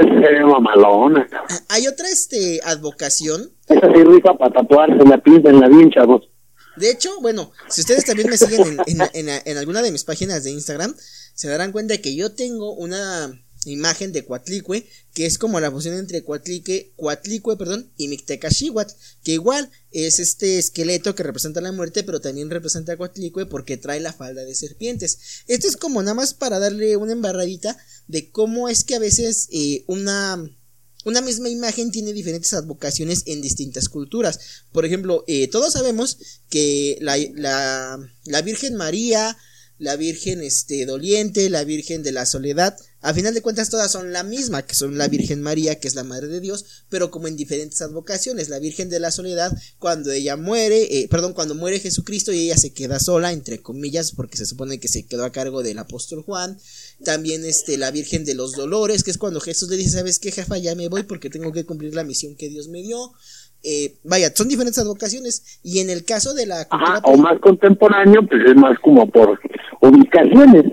mamalona. 0.49 1.27
Hay 1.69 1.89
otra 1.89 2.09
este, 2.09 2.61
advocación. 2.65 3.51
Esa 3.67 3.93
sí 3.93 4.05
rica 4.05 4.35
para 4.35 4.53
tatuarse, 4.53 5.05
la 5.05 5.21
en 5.25 5.61
la 5.61 5.69
bien, 5.69 5.91
chavos. 5.91 6.29
De 6.77 6.93
hecho, 6.93 7.11
bueno, 7.21 7.51
si 7.69 7.81
ustedes 7.81 8.05
también 8.05 8.31
me 8.31 8.37
siguen 8.37 8.79
en, 8.87 9.01
en, 9.13 9.41
en 9.45 9.59
alguna 9.59 9.83
de 9.83 9.91
mis 9.91 10.05
páginas 10.05 10.45
de 10.45 10.53
Instagram, 10.53 10.95
se 11.35 11.49
darán 11.49 11.73
cuenta 11.73 11.99
que 11.99 12.15
yo 12.15 12.35
tengo 12.37 12.73
una 12.75 13.33
imagen 13.67 14.13
de 14.13 14.25
Coatlicue, 14.25 14.87
que 15.15 15.27
es 15.27 15.39
como 15.39 15.61
la 15.61 15.71
fusión 15.71 15.97
entre 15.97 16.25
Coatlique, 16.25 16.93
Coatlicue, 16.97 17.57
perdón, 17.57 17.93
y 17.97 18.09
Mictecaxihuatl, 18.09 18.93
que 19.23 19.33
igual 19.33 19.71
es 19.91 20.19
este 20.19 20.59
esqueleto 20.59 21.15
que 21.15 21.23
representa 21.23 21.61
la 21.61 21.73
muerte, 21.73 22.03
pero 22.03 22.21
también 22.21 22.51
representa 22.51 22.93
a 22.93 22.97
Coatlicue 22.97 23.47
porque 23.47 23.77
trae 23.77 24.01
la 24.01 24.13
falda 24.13 24.45
de 24.45 24.55
serpientes. 24.55 25.45
Esto 25.47 25.69
es 25.69 25.77
como 25.77 26.03
nada 26.03 26.15
más 26.15 26.35
para 26.35 26.59
darle 26.59 26.97
una 26.97 27.13
embarradita 27.13 27.77
de 28.09 28.31
cómo 28.31 28.69
es 28.69 28.85
que 28.85 28.95
a 28.95 29.01
veces 29.01 29.49
eh, 29.53 29.85
una 29.87 30.43
una 31.05 31.21
misma 31.21 31.49
imagen 31.49 31.91
tiene 31.91 32.13
diferentes 32.13 32.55
advocaciones 32.55 33.25
en 33.27 33.43
distintas 33.43 33.89
culturas. 33.89 34.39
Por 34.71 34.85
ejemplo, 34.85 35.25
eh, 35.27 35.49
todos 35.49 35.73
sabemos 35.73 36.17
que 36.49 36.97
la 37.01 37.99
Virgen 38.45 38.77
María, 38.77 39.37
la 39.83 39.97
Virgen 39.97 40.43
este, 40.43 40.87
Doliente, 40.87 41.51
la 41.51 41.65
Virgen 41.65 42.05
de 42.05 42.13
la 42.13 42.25
Soledad, 42.25 42.79
a 43.01 43.13
final 43.13 43.35
de 43.35 43.43
cuentas 43.43 43.69
todas 43.69 43.91
son 43.91 44.13
la 44.13 44.23
misma, 44.23 44.65
que 44.65 44.77
son 44.77 44.97
la 44.97 45.09
Virgen 45.09 45.43
María, 45.43 45.81
que 45.81 45.89
es 45.89 45.97
la 45.97 46.05
Madre 46.05 46.29
de 46.29 46.39
Dios, 46.39 46.65
pero 46.89 47.11
como 47.11 47.27
en 47.27 47.35
diferentes 47.35 47.83
advocaciones. 47.83 48.49
La 48.49 48.61
Virgen 48.61 48.91
de 48.91 49.01
la 49.01 49.11
Soledad, 49.11 49.53
cuando 49.81 50.13
ella 50.13 50.37
muere, 50.37 51.01
eh, 51.01 51.09
perdón, 51.09 51.33
cuando 51.33 51.57
muere 51.57 51.81
Jesucristo 51.81 52.33
y 52.33 52.39
ella 52.39 52.57
se 52.57 52.73
queda 52.73 53.01
sola, 53.01 53.33
entre 53.33 53.61
comillas, 53.61 54.13
porque 54.13 54.37
se 54.37 54.47
supone 54.47 54.79
que 54.79 54.87
se 54.87 55.03
quedó 55.03 55.25
a 55.25 55.33
cargo 55.33 55.65
del 55.65 55.81
apóstol 55.81 56.23
Juan. 56.23 56.57
También 57.05 57.45
este, 57.45 57.77
la 57.77 57.91
Virgen 57.91 58.25
de 58.25 58.35
los 58.35 58.53
Dolores, 58.53 59.03
que 59.03 59.11
es 59.11 59.19
cuando 59.19 59.41
Jesús 59.41 59.69
le 59.69 59.79
dice, 59.79 59.99
¿sabes 59.99 60.21
qué, 60.21 60.31
jefa? 60.31 60.57
Ya 60.59 60.77
me 60.77 60.87
voy 60.87 61.03
porque 61.03 61.29
tengo 61.29 61.53
que 61.53 61.67
cumplir 61.67 61.97
la 61.97 62.05
misión 62.05 62.37
que 62.37 62.49
Dios 62.49 62.69
me 62.69 62.83
dio. 62.83 63.13
Eh, 63.65 63.95
vaya, 64.05 64.33
son 64.35 64.49
diferentes 64.49 64.79
advocaciones. 64.79 65.61
Y 65.63 65.81
en 65.81 65.91
el 65.91 66.05
caso 66.05 66.35
de 66.35 66.47
la 66.47 66.67
cultura 66.69 67.01
o 67.05 67.17
más 67.17 67.39
contemporáneo, 67.41 68.27
pues 68.27 68.43
es 68.47 68.57
más 68.57 68.79
como 68.81 69.07
por 69.09 69.39
ubicaciones. 69.81 70.65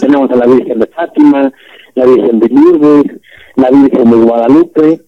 Tenemos 0.00 0.30
a 0.30 0.36
la 0.36 0.46
Virgen 0.46 0.78
de 0.78 0.86
Fátima, 0.86 1.52
la 1.94 2.06
Virgen 2.06 2.40
de 2.40 2.48
Lourdes, 2.48 3.20
la 3.56 3.70
Virgen 3.70 4.10
de 4.10 4.16
Guadalupe. 4.16 5.00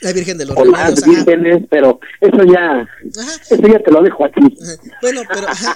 La 0.00 0.12
Virgen 0.12 0.38
de 0.38 0.46
los 0.46 0.54
Remedios, 0.54 1.04
vírgenes, 1.04 1.64
pero 1.68 1.98
eso 2.20 2.44
ya, 2.44 2.88
eso 3.50 3.66
ya 3.66 3.80
te 3.80 3.90
lo 3.90 4.00
dejo 4.00 4.24
aquí. 4.24 4.56
Bueno, 5.02 5.22
pero 5.28 5.48
es, 5.48 5.66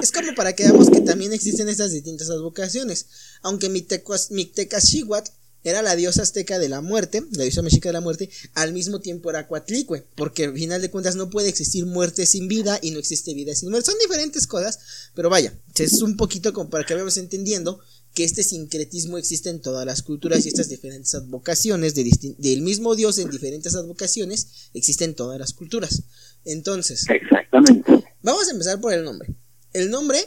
es, 0.00 0.12
como 0.12 0.32
para 0.36 0.52
que 0.52 0.62
veamos 0.62 0.90
que 0.90 1.00
también 1.00 1.32
existen 1.32 1.68
estas 1.68 1.90
distintas 1.90 2.30
advocaciones. 2.30 3.40
Aunque 3.42 3.68
Mictecaxihuatl 3.68 5.28
era 5.64 5.82
la 5.82 5.96
diosa 5.96 6.22
azteca 6.22 6.58
de 6.58 6.68
la 6.68 6.82
muerte, 6.82 7.24
la 7.32 7.42
diosa 7.42 7.62
mexica 7.62 7.88
de 7.88 7.94
la 7.94 8.00
muerte, 8.02 8.30
al 8.52 8.72
mismo 8.72 9.00
tiempo 9.00 9.30
era 9.30 9.48
Coatlicue, 9.48 10.04
porque 10.14 10.44
al 10.44 10.54
final 10.54 10.82
de 10.82 10.90
cuentas 10.90 11.16
no 11.16 11.30
puede 11.30 11.48
existir 11.48 11.86
muerte 11.86 12.26
sin 12.26 12.48
vida 12.48 12.78
y 12.82 12.90
no 12.90 12.98
existe 12.98 13.34
vida 13.34 13.54
sin 13.54 13.70
muerte. 13.70 13.90
Son 13.90 13.98
diferentes 13.98 14.46
cosas, 14.46 14.78
pero 15.14 15.30
vaya, 15.30 15.54
es 15.76 16.02
un 16.02 16.16
poquito 16.16 16.52
como 16.52 16.68
para 16.70 16.84
que 16.84 16.94
vayamos 16.94 17.16
entendiendo 17.16 17.80
que 18.14 18.24
este 18.24 18.44
sincretismo 18.44 19.18
existe 19.18 19.50
en 19.50 19.60
todas 19.60 19.84
las 19.84 20.02
culturas 20.02 20.44
y 20.44 20.48
estas 20.48 20.68
diferentes 20.68 21.14
advocaciones 21.14 21.94
del 21.94 22.62
mismo 22.62 22.94
Dios 22.94 23.18
en 23.18 23.28
diferentes 23.28 23.74
advocaciones 23.74 24.70
existen 24.72 25.10
en 25.10 25.16
todas 25.16 25.38
las 25.38 25.52
culturas. 25.52 26.02
Entonces, 26.44 27.06
Exactamente. 27.08 28.04
vamos 28.22 28.48
a 28.48 28.52
empezar 28.52 28.80
por 28.80 28.92
el 28.92 29.02
nombre. 29.02 29.34
El 29.72 29.90
nombre 29.90 30.18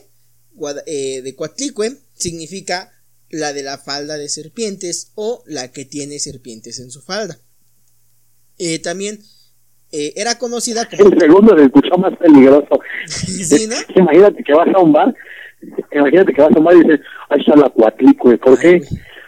eh, 0.86 1.22
de 1.22 1.36
Coatlicue 1.36 1.98
significa 2.14 2.92
la 3.30 3.54
de 3.54 3.64
la 3.64 3.78
falda 3.78 4.18
de 4.18 4.30
serpientes 4.30 5.12
o 5.16 5.44
la 5.46 5.72
que 5.72 5.86
tiene 5.86 6.20
serpientes 6.20 6.80
en 6.80 6.92
su 6.92 7.02
falda. 7.02 7.38
Eh, 8.58 8.80
también 8.80 9.20
eh, 9.92 10.14
era 10.16 10.38
conocida 10.38 10.88
como... 10.90 11.10
El 11.10 11.20
segundo 11.20 11.58
se 11.58 11.66
escuchó 11.66 11.98
más 11.98 12.18
peligroso. 12.18 12.80
Imagínate 13.96 14.44
que 14.44 14.54
vas 14.54 14.68
a 14.74 14.80
un 14.80 14.94
bar 14.94 15.14
Imagínate 15.92 16.34
que 16.34 16.42
vas 16.42 16.52
a 16.52 16.56
tomar 16.56 16.76
y 16.76 16.82
dices, 16.82 17.00
ahí 17.30 17.40
está 17.40 17.56
la 17.56 17.70
cuatlicue. 17.70 18.38
¿Por 18.38 18.60
qué? 18.60 18.82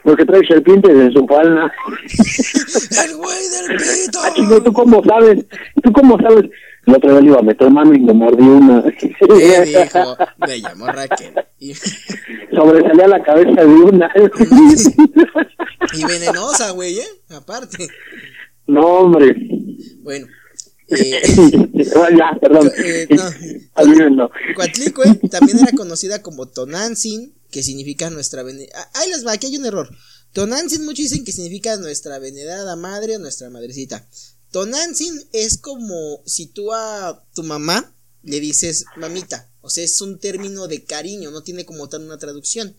Porque 0.04 0.26
trae 0.26 0.46
serpientes 0.48 0.92
en 0.92 1.12
su 1.12 1.26
palma. 1.26 1.72
¡El 3.06 3.18
güey 3.18 3.50
del 3.50 3.78
pito! 3.78 4.20
Ah, 4.24 4.62
¿tú 4.64 4.74
cómo 4.74 5.04
sabes? 5.04 5.46
¿Tú 5.84 5.92
cómo 5.92 6.18
sabes? 6.20 6.46
El 6.90 6.96
otro 6.96 7.12
día 7.12 7.22
le 7.22 7.28
iba 7.28 7.40
a 7.40 7.44
meter 7.44 7.70
mano 7.70 7.94
y 7.94 8.00
me 8.00 8.14
mordí 8.14 8.44
una. 8.44 8.84
¿Qué 9.00 9.08
dijo? 9.66 10.18
Me 10.38 10.60
llamó 10.60 10.88
Raquel. 10.88 11.36
Y... 11.60 11.74
Sobresalía 12.56 13.08
la 13.08 13.22
cabeza 13.22 13.62
de 13.62 13.68
una. 13.68 14.12
y 15.94 16.04
venenosa, 16.04 16.72
güey, 16.72 16.98
¿eh? 16.98 17.08
Aparte. 17.30 17.88
No, 18.66 18.82
hombre. 18.82 19.36
Bueno, 20.02 20.26
eh, 20.88 21.22
ya, 22.18 22.36
perdón. 22.42 22.72
Eh, 22.84 23.08
no, 24.12 24.30
Coatlicue 24.56 25.14
también 25.30 25.60
era 25.60 25.72
conocida 25.74 26.24
como 26.24 26.48
Tonantzin, 26.48 27.36
que 27.52 27.62
significa 27.62 28.10
nuestra 28.10 28.42
venerada. 28.42 28.90
Ahí 28.96 29.10
les 29.10 29.26
va, 29.26 29.34
aquí 29.34 29.46
hay 29.46 29.58
un 29.58 29.66
error. 29.68 29.90
Tonantzin 30.34 30.86
muchos 30.86 31.04
dicen 31.04 31.24
que 31.24 31.34
significa 31.34 31.78
nuestra 31.78 32.18
venerada 32.18 32.76
madre 32.76 33.18
o 33.18 33.20
nuestra 33.20 33.52
madrecita. 33.52 34.08
Tonantzin 34.52 35.14
es 35.32 35.58
como 35.58 36.22
si 36.26 36.48
tú 36.48 36.74
a 36.74 37.24
tu 37.34 37.44
mamá 37.44 37.96
le 38.24 38.40
dices 38.40 38.86
mamita. 38.98 39.50
O 39.62 39.70
sea, 39.70 39.84
es 39.84 40.02
un 40.02 40.20
término 40.20 40.68
de 40.68 40.84
cariño, 40.84 41.32
no 41.32 41.44
tiene 41.44 41.66
como 41.66 41.90
tal 41.90 42.04
una 42.04 42.18
traducción. 42.18 42.76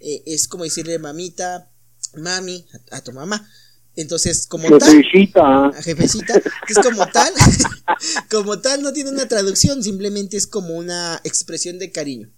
Eh, 0.00 0.22
es 0.26 0.48
como 0.48 0.64
decirle 0.64 0.98
mamita, 0.98 1.70
mami 2.16 2.66
a 2.90 3.02
tu 3.02 3.12
mamá. 3.12 3.48
Entonces, 3.96 4.46
como 4.46 4.76
tal, 4.78 4.90
Jefecita. 4.90 5.66
a 5.66 5.82
jefecita, 5.82 6.42
es 6.68 6.78
como 6.82 7.06
tal, 7.12 7.32
como 8.30 8.58
tal 8.60 8.82
no 8.82 8.92
tiene 8.92 9.10
una 9.10 9.28
traducción, 9.28 9.84
simplemente 9.84 10.36
es 10.36 10.48
como 10.48 10.74
una 10.74 11.20
expresión 11.22 11.78
de 11.78 11.92
cariño. 11.92 12.32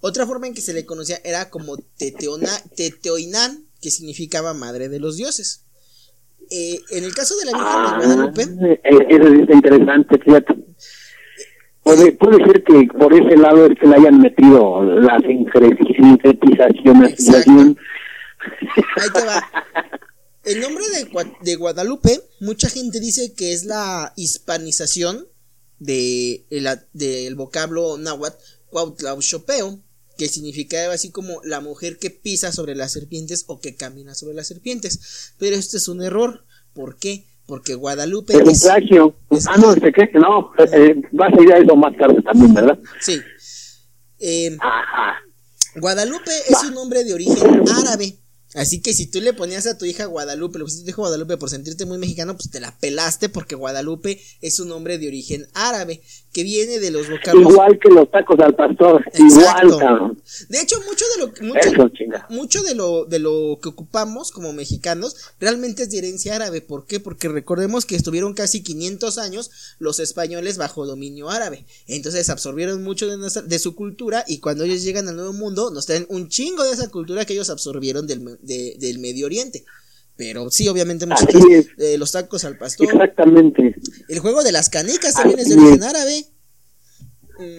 Otra 0.00 0.26
forma 0.26 0.46
en 0.46 0.54
que 0.54 0.60
se 0.60 0.74
le 0.74 0.84
conocía 0.84 1.18
era 1.24 1.48
como 1.48 1.78
Teteona, 1.78 2.52
Teteoinán, 2.76 3.66
que 3.80 3.90
significaba 3.90 4.52
madre 4.52 4.88
de 4.88 5.00
los 5.00 5.16
dioses. 5.16 5.62
Eh, 6.50 6.80
en 6.90 7.04
el 7.04 7.14
caso 7.14 7.34
de 7.36 7.44
la 7.46 7.52
Virgen 7.52 7.68
de 7.68 7.78
Ah, 7.78 8.00
Guadalupe, 8.04 8.42
eh, 8.72 8.80
eso 9.10 9.34
está 9.42 9.54
interesante, 9.54 10.18
fíjate. 10.18 10.54
Puede, 11.82 12.12
puede 12.12 12.44
ser 12.44 12.62
que 12.64 12.86
por 12.98 13.14
ese 13.14 13.36
lado 13.36 13.66
es 13.66 13.78
que 13.78 13.86
le 13.86 13.96
hayan 13.96 14.20
metido 14.20 14.82
la 14.84 15.16
sincre- 15.18 15.76
sincretización, 15.96 17.76
ahí 18.96 19.08
te 19.12 19.24
va. 19.24 19.42
El 20.44 20.60
nombre 20.60 20.84
de, 20.88 21.10
de 21.42 21.56
Guadalupe, 21.56 22.20
mucha 22.40 22.68
gente 22.70 23.00
dice 23.00 23.34
que 23.34 23.52
es 23.52 23.64
la 23.64 24.12
hispanización 24.16 25.26
de, 25.78 26.46
la- 26.50 26.82
del 26.92 27.34
vocablo 27.34 27.98
náhuatl 27.98 28.36
Cuautlauxopeo, 28.70 29.78
que 30.18 30.28
significaba 30.28 30.92
así 30.92 31.10
como 31.10 31.40
la 31.44 31.60
mujer 31.60 31.96
que 31.98 32.10
pisa 32.10 32.52
sobre 32.52 32.74
las 32.74 32.92
serpientes 32.92 33.44
o 33.46 33.60
que 33.60 33.76
camina 33.76 34.14
sobre 34.14 34.34
las 34.34 34.48
serpientes. 34.48 35.32
Pero 35.38 35.56
este 35.56 35.78
es 35.78 35.88
un 35.88 36.02
error. 36.02 36.44
¿Por 36.74 36.98
qué? 36.98 37.24
Porque 37.46 37.74
Guadalupe 37.74 38.34
Es 38.34 38.42
un 38.42 38.50
es- 38.50 38.62
plagio. 38.64 39.16
es- 39.30 39.46
Ah, 39.46 39.56
no, 39.56 39.72
¿se 39.72 39.80
cree 39.92 40.10
que 40.10 40.18
no? 40.18 40.50
Eh, 40.58 40.68
eh, 40.72 40.94
vas 41.12 41.32
a 41.32 41.42
ir 41.42 41.52
a 41.52 41.58
eso 41.58 41.74
más 41.76 41.96
tarde 41.96 42.20
también, 42.20 42.52
¿verdad? 42.52 42.78
Sí. 43.00 43.18
Eh, 44.18 44.56
Ajá. 44.60 45.14
Guadalupe 45.76 46.32
es 46.48 46.62
un 46.64 46.74
nombre 46.74 47.04
de 47.04 47.14
origen 47.14 47.62
árabe. 47.80 48.18
Así 48.54 48.80
que 48.80 48.94
si 48.94 49.06
tú 49.10 49.20
le 49.20 49.34
ponías 49.34 49.66
a 49.66 49.76
tu 49.76 49.84
hija 49.84 50.06
Guadalupe, 50.06 50.58
le 50.58 50.64
pusiste 50.64 50.82
a 50.82 50.84
tu 50.86 50.90
hija 50.90 51.02
Guadalupe 51.02 51.36
por 51.36 51.50
sentirte 51.50 51.84
muy 51.84 51.98
mexicano, 51.98 52.34
pues 52.36 52.50
te 52.50 52.60
la 52.60 52.76
pelaste 52.78 53.28
porque 53.28 53.54
Guadalupe 53.54 54.20
es 54.40 54.58
un 54.58 54.68
nombre 54.68 54.98
de 54.98 55.06
origen 55.06 55.46
árabe 55.52 56.02
que 56.32 56.42
viene 56.42 56.78
de 56.78 56.90
los. 56.90 57.06
Igual 57.32 57.78
que 57.78 57.88
los 57.90 58.10
tacos 58.10 58.38
al 58.40 58.54
pastor. 58.54 59.02
Exacto. 59.12 59.66
Igual, 59.66 59.78
cabrón. 59.78 60.22
De 60.48 60.60
hecho, 60.60 60.76
mucho 60.88 61.04
de 61.16 61.22
lo 61.22 61.48
mucho, 61.54 61.68
Eso, 61.68 61.88
chinga. 61.90 62.26
mucho 62.30 62.62
de 62.62 62.74
lo 62.74 63.04
de 63.06 63.18
lo 63.18 63.58
que 63.62 63.68
ocupamos 63.70 64.30
como 64.30 64.52
mexicanos 64.52 65.16
realmente 65.40 65.84
es 65.84 65.90
de 65.90 65.98
herencia 65.98 66.34
árabe. 66.36 66.60
¿Por 66.60 66.86
qué? 66.86 67.00
Porque 67.00 67.28
recordemos 67.28 67.86
que 67.86 67.96
estuvieron 67.96 68.34
casi 68.34 68.62
500 68.62 69.18
años 69.18 69.50
los 69.78 70.00
españoles 70.00 70.58
bajo 70.58 70.86
dominio 70.86 71.30
árabe. 71.30 71.64
Entonces 71.86 72.28
absorbieron 72.30 72.82
mucho 72.82 73.08
de, 73.08 73.16
nuestra- 73.16 73.42
de 73.42 73.58
su 73.58 73.74
cultura 73.74 74.24
y 74.28 74.38
cuando 74.38 74.64
ellos 74.64 74.82
llegan 74.82 75.08
al 75.08 75.16
Nuevo 75.16 75.32
Mundo 75.32 75.70
nos 75.70 75.86
traen 75.86 76.06
un 76.10 76.28
chingo 76.28 76.62
de 76.64 76.72
esa 76.72 76.88
cultura 76.88 77.24
que 77.24 77.32
ellos 77.32 77.50
absorbieron 77.50 78.06
del, 78.06 78.38
de- 78.42 78.76
del 78.78 78.98
Medio 78.98 79.26
Oriente. 79.26 79.64
Pero 80.18 80.50
sí, 80.50 80.68
obviamente 80.68 81.06
es. 81.06 81.68
eh, 81.78 81.96
los 81.96 82.10
tacos 82.12 82.44
al 82.44 82.58
pastor. 82.58 82.86
Exactamente. 82.92 83.76
El 84.08 84.18
juego 84.18 84.42
de 84.42 84.50
las 84.52 84.68
canicas 84.68 85.14
también 85.14 85.38
es 85.38 85.48
de 85.48 85.54
origen 85.54 85.80
es. 85.80 85.86
árabe. 85.86 86.24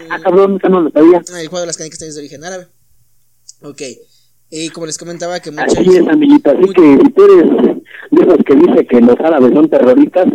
Ah, 0.09 0.19
cabrón, 0.21 0.59
no 0.69 0.81
lo 0.81 0.91
sabía. 0.91 1.21
Ah, 1.33 1.41
el 1.41 1.47
juego 1.47 1.61
de 1.61 1.67
las 1.67 1.77
canicas 1.77 1.99
también 1.99 2.09
es 2.09 2.15
de 2.15 2.21
origen 2.21 2.43
árabe. 2.43 2.67
Ok. 3.61 3.81
Y 4.49 4.69
como 4.69 4.87
les 4.87 4.97
comentaba 4.97 5.39
que 5.39 5.51
muchos... 5.51 5.77
Así 5.77 5.89
es, 5.95 6.07
amiguita. 6.07 6.51
Así 6.51 6.73
que 6.73 6.97
si 7.01 7.13
tú 7.13 7.23
eres 7.23 7.49
de 8.11 8.23
esos 8.23 8.37
que 8.45 8.55
dice 8.55 8.87
que 8.87 8.99
los 9.01 9.15
árabes 9.19 9.53
son 9.53 9.69
terroristas, 9.69 10.27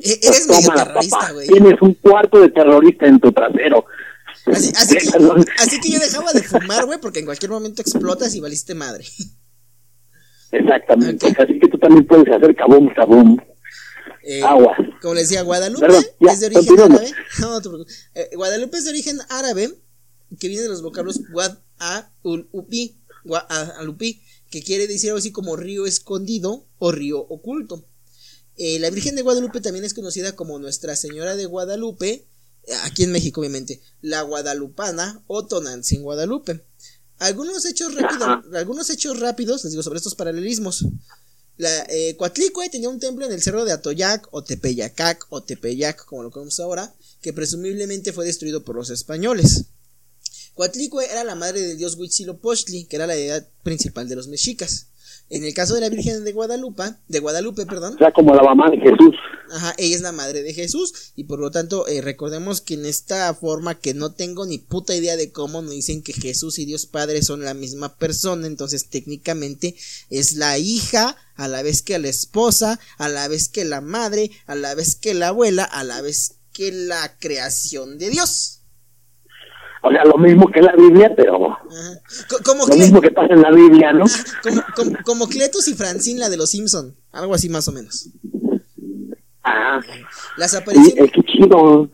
E- 0.00 0.18
Eres 0.22 0.46
medio 0.46 0.72
terrorista, 0.74 1.32
güey. 1.32 1.46
Tienes 1.48 1.80
un 1.80 1.94
cuarto 1.94 2.38
de 2.40 2.50
terrorista 2.50 3.06
en 3.06 3.18
tu 3.18 3.32
trasero. 3.32 3.86
Así, 4.46 4.72
así, 4.76 4.96
que, 4.98 5.08
así 5.58 5.80
que 5.80 5.90
yo 5.90 5.98
dejaba 6.00 6.32
de 6.34 6.42
fumar, 6.42 6.84
güey, 6.84 6.98
porque 7.00 7.20
en 7.20 7.24
cualquier 7.24 7.50
momento 7.50 7.80
explotas 7.80 8.34
y 8.34 8.40
valiste 8.40 8.74
madre. 8.74 9.04
Exactamente. 10.52 11.26
Así 11.26 11.58
que 11.58 11.68
tú 11.68 11.78
también 11.78 12.06
puedes 12.06 12.28
hacer 12.28 12.54
kabum, 12.54 12.92
kabum. 12.94 13.36
Eh, 14.22 14.42
Agua. 14.42 14.76
Como 15.00 15.14
les 15.14 15.28
decía, 15.28 15.42
Guadalupe 15.42 15.86
Perdón, 15.86 16.04
ya, 16.20 16.32
es 16.32 16.40
de 16.40 16.46
origen 16.46 16.80
árabe. 16.80 17.12
No, 17.40 17.50
no 17.50 17.62
te 17.62 17.68
preocupes. 17.68 18.08
Eh, 18.14 18.30
Guadalupe 18.34 18.76
es 18.76 18.84
de 18.84 18.90
origen 18.90 19.18
árabe, 19.28 19.74
que 20.38 20.48
viene 20.48 20.62
de 20.62 20.68
los 20.68 20.82
vocablos 20.82 21.20
Guad 21.32 21.58
a 21.78 22.10
Ulupi, 22.22 23.00
Guadalupi, 23.24 24.22
que 24.50 24.62
quiere 24.62 24.86
decir 24.86 25.10
algo 25.10 25.18
así 25.18 25.32
como 25.32 25.56
río 25.56 25.86
escondido 25.86 26.66
o 26.78 26.92
río 26.92 27.20
oculto. 27.20 27.86
Eh, 28.56 28.78
la 28.78 28.90
Virgen 28.90 29.16
de 29.16 29.22
Guadalupe 29.22 29.60
también 29.60 29.84
es 29.84 29.94
conocida 29.94 30.36
como 30.36 30.58
Nuestra 30.58 30.94
Señora 30.96 31.36
de 31.36 31.46
Guadalupe, 31.46 32.26
eh, 32.64 32.74
aquí 32.84 33.04
en 33.04 33.12
México 33.12 33.40
obviamente, 33.40 33.80
la 34.02 34.22
Guadalupana 34.22 35.22
o 35.26 35.46
Tonantzin 35.46 36.02
Guadalupe. 36.02 36.64
Algunos 37.20 37.66
hechos 37.66 37.94
rápidos, 37.94 38.54
algunos 38.54 38.88
hechos 38.88 39.20
rápidos, 39.20 39.62
les 39.62 39.72
digo 39.72 39.82
sobre 39.82 39.98
estos 39.98 40.14
paralelismos. 40.14 40.86
La 41.58 41.84
eh, 41.90 42.16
Coatlicue 42.16 42.70
tenía 42.70 42.88
un 42.88 42.98
templo 42.98 43.26
en 43.26 43.32
el 43.32 43.42
cerro 43.42 43.66
de 43.66 43.72
Atoyac 43.72 44.28
o 44.30 44.42
Tepeyacac 44.42 45.26
o 45.28 45.42
Tepeyac, 45.42 46.06
como 46.06 46.22
lo 46.22 46.30
conocemos 46.30 46.60
ahora, 46.60 46.94
que 47.20 47.34
presumiblemente 47.34 48.14
fue 48.14 48.24
destruido 48.24 48.64
por 48.64 48.74
los 48.74 48.88
españoles. 48.88 49.66
Coatlicue 50.54 51.04
era 51.10 51.22
la 51.22 51.34
madre 51.34 51.60
del 51.60 51.76
dios 51.76 51.96
Huitzilopochtli, 51.96 52.86
que 52.86 52.96
era 52.96 53.06
la 53.06 53.14
deidad 53.14 53.46
principal 53.62 54.08
de 54.08 54.16
los 54.16 54.28
mexicas. 54.28 54.86
En 55.28 55.44
el 55.44 55.52
caso 55.52 55.74
de 55.74 55.82
la 55.82 55.90
Virgen 55.90 56.24
de 56.24 56.32
Guadalupe, 56.32 56.84
de 57.06 57.20
Guadalupe, 57.20 57.66
perdón, 57.66 57.96
O 57.96 57.98
sea, 57.98 58.12
como 58.12 58.34
la 58.34 58.42
mamá 58.42 58.70
de 58.70 58.78
Jesús. 58.78 59.14
Ajá, 59.50 59.74
ella 59.78 59.96
es 59.96 60.02
la 60.02 60.12
madre 60.12 60.42
de 60.42 60.54
Jesús 60.54 61.12
y 61.16 61.24
por 61.24 61.40
lo 61.40 61.50
tanto 61.50 61.88
eh, 61.88 62.00
recordemos 62.02 62.60
que 62.60 62.74
en 62.74 62.86
esta 62.86 63.34
forma 63.34 63.74
que 63.74 63.94
no 63.94 64.12
tengo 64.12 64.46
ni 64.46 64.58
puta 64.58 64.94
idea 64.94 65.16
de 65.16 65.32
cómo 65.32 65.60
nos 65.60 65.72
dicen 65.72 66.02
que 66.02 66.12
Jesús 66.12 66.58
y 66.60 66.66
Dios 66.66 66.86
Padre 66.86 67.22
son 67.22 67.42
la 67.42 67.54
misma 67.54 67.96
persona, 67.96 68.46
entonces 68.46 68.88
técnicamente 68.88 69.74
es 70.08 70.34
la 70.34 70.56
hija 70.58 71.16
a 71.34 71.48
la 71.48 71.62
vez 71.62 71.82
que 71.82 71.98
la 71.98 72.08
esposa, 72.08 72.78
a 72.98 73.08
la 73.08 73.26
vez 73.26 73.48
que 73.48 73.64
la 73.64 73.80
madre, 73.80 74.30
a 74.46 74.54
la 74.54 74.74
vez 74.74 74.94
que 74.94 75.14
la 75.14 75.28
abuela, 75.28 75.64
a 75.64 75.82
la 75.82 76.00
vez 76.00 76.36
que 76.52 76.70
la 76.70 77.16
creación 77.18 77.98
de 77.98 78.10
Dios. 78.10 78.60
O 79.82 79.90
sea, 79.90 80.04
lo 80.04 80.18
mismo 80.18 80.46
que 80.52 80.60
la 80.60 80.76
Biblia, 80.76 81.12
pero 81.16 81.38
Como, 82.44 82.66
lo 82.66 82.76
mismo 82.76 83.00
que 83.00 83.10
pasa 83.10 83.32
en 83.32 83.40
la 83.40 83.50
Biblia, 83.50 83.92
¿no? 83.92 84.04
como, 84.42 84.62
como, 84.76 84.96
como 85.04 85.28
Cletus 85.28 85.68
y 85.68 85.74
Francine, 85.74 86.20
la 86.20 86.28
de 86.28 86.36
los 86.36 86.50
Simpson, 86.50 86.94
algo 87.10 87.34
así 87.34 87.48
más 87.48 87.66
o 87.66 87.72
menos. 87.72 88.10
Ah, 89.42 89.80
Las 90.36 90.54
apariciones, 90.54 91.10
chido. 91.26 91.90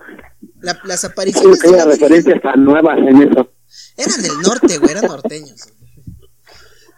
la- 0.61 0.79
las 0.85 1.01
Creo 1.01 1.13
apariciones 1.13 1.61
que 1.63 1.69
hay 1.69 1.85
referencias 1.85 2.43
tan 2.43 2.65
nuevas 2.65 2.99
en 2.99 3.23
eso. 3.23 3.53
Eran 3.97 4.23
del 4.23 4.41
norte, 4.43 4.79
güey, 4.79 4.91
eran 4.93 5.05
norteños. 5.07 5.61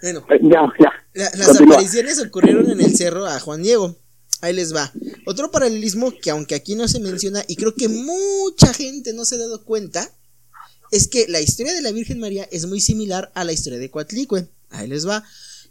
Bueno, 0.00 0.24
Eh, 0.30 0.38
Ya, 0.42 0.60
ya. 0.80 0.92
la- 1.14 1.30
las 1.36 1.48
Continúa. 1.48 1.74
apariciones 1.76 2.20
ocurrieron 2.24 2.70
en 2.70 2.80
el 2.80 2.94
cerro 2.96 3.26
a 3.26 3.38
Juan 3.40 3.62
Diego. 3.62 3.96
Ahí 4.40 4.52
les 4.54 4.74
va. 4.74 4.92
Otro 5.26 5.50
paralelismo 5.50 6.12
que 6.22 6.30
aunque 6.30 6.54
aquí 6.54 6.76
no 6.76 6.86
se 6.86 7.00
menciona 7.00 7.44
y 7.48 7.56
creo 7.56 7.74
que 7.74 7.88
mucha 7.88 8.72
gente 8.72 9.12
no 9.12 9.24
se 9.24 9.34
ha 9.34 9.38
dado 9.38 9.64
cuenta, 9.64 10.08
es 10.92 11.08
que 11.08 11.26
la 11.28 11.40
historia 11.40 11.74
de 11.74 11.82
la 11.82 11.90
Virgen 11.90 12.20
María 12.20 12.48
es 12.52 12.66
muy 12.66 12.80
similar 12.80 13.30
a 13.34 13.42
la 13.44 13.52
historia 13.52 13.78
de 13.80 13.90
Coatlicue. 13.90 14.48
Ahí 14.70 14.86
les 14.86 15.06
va. 15.06 15.24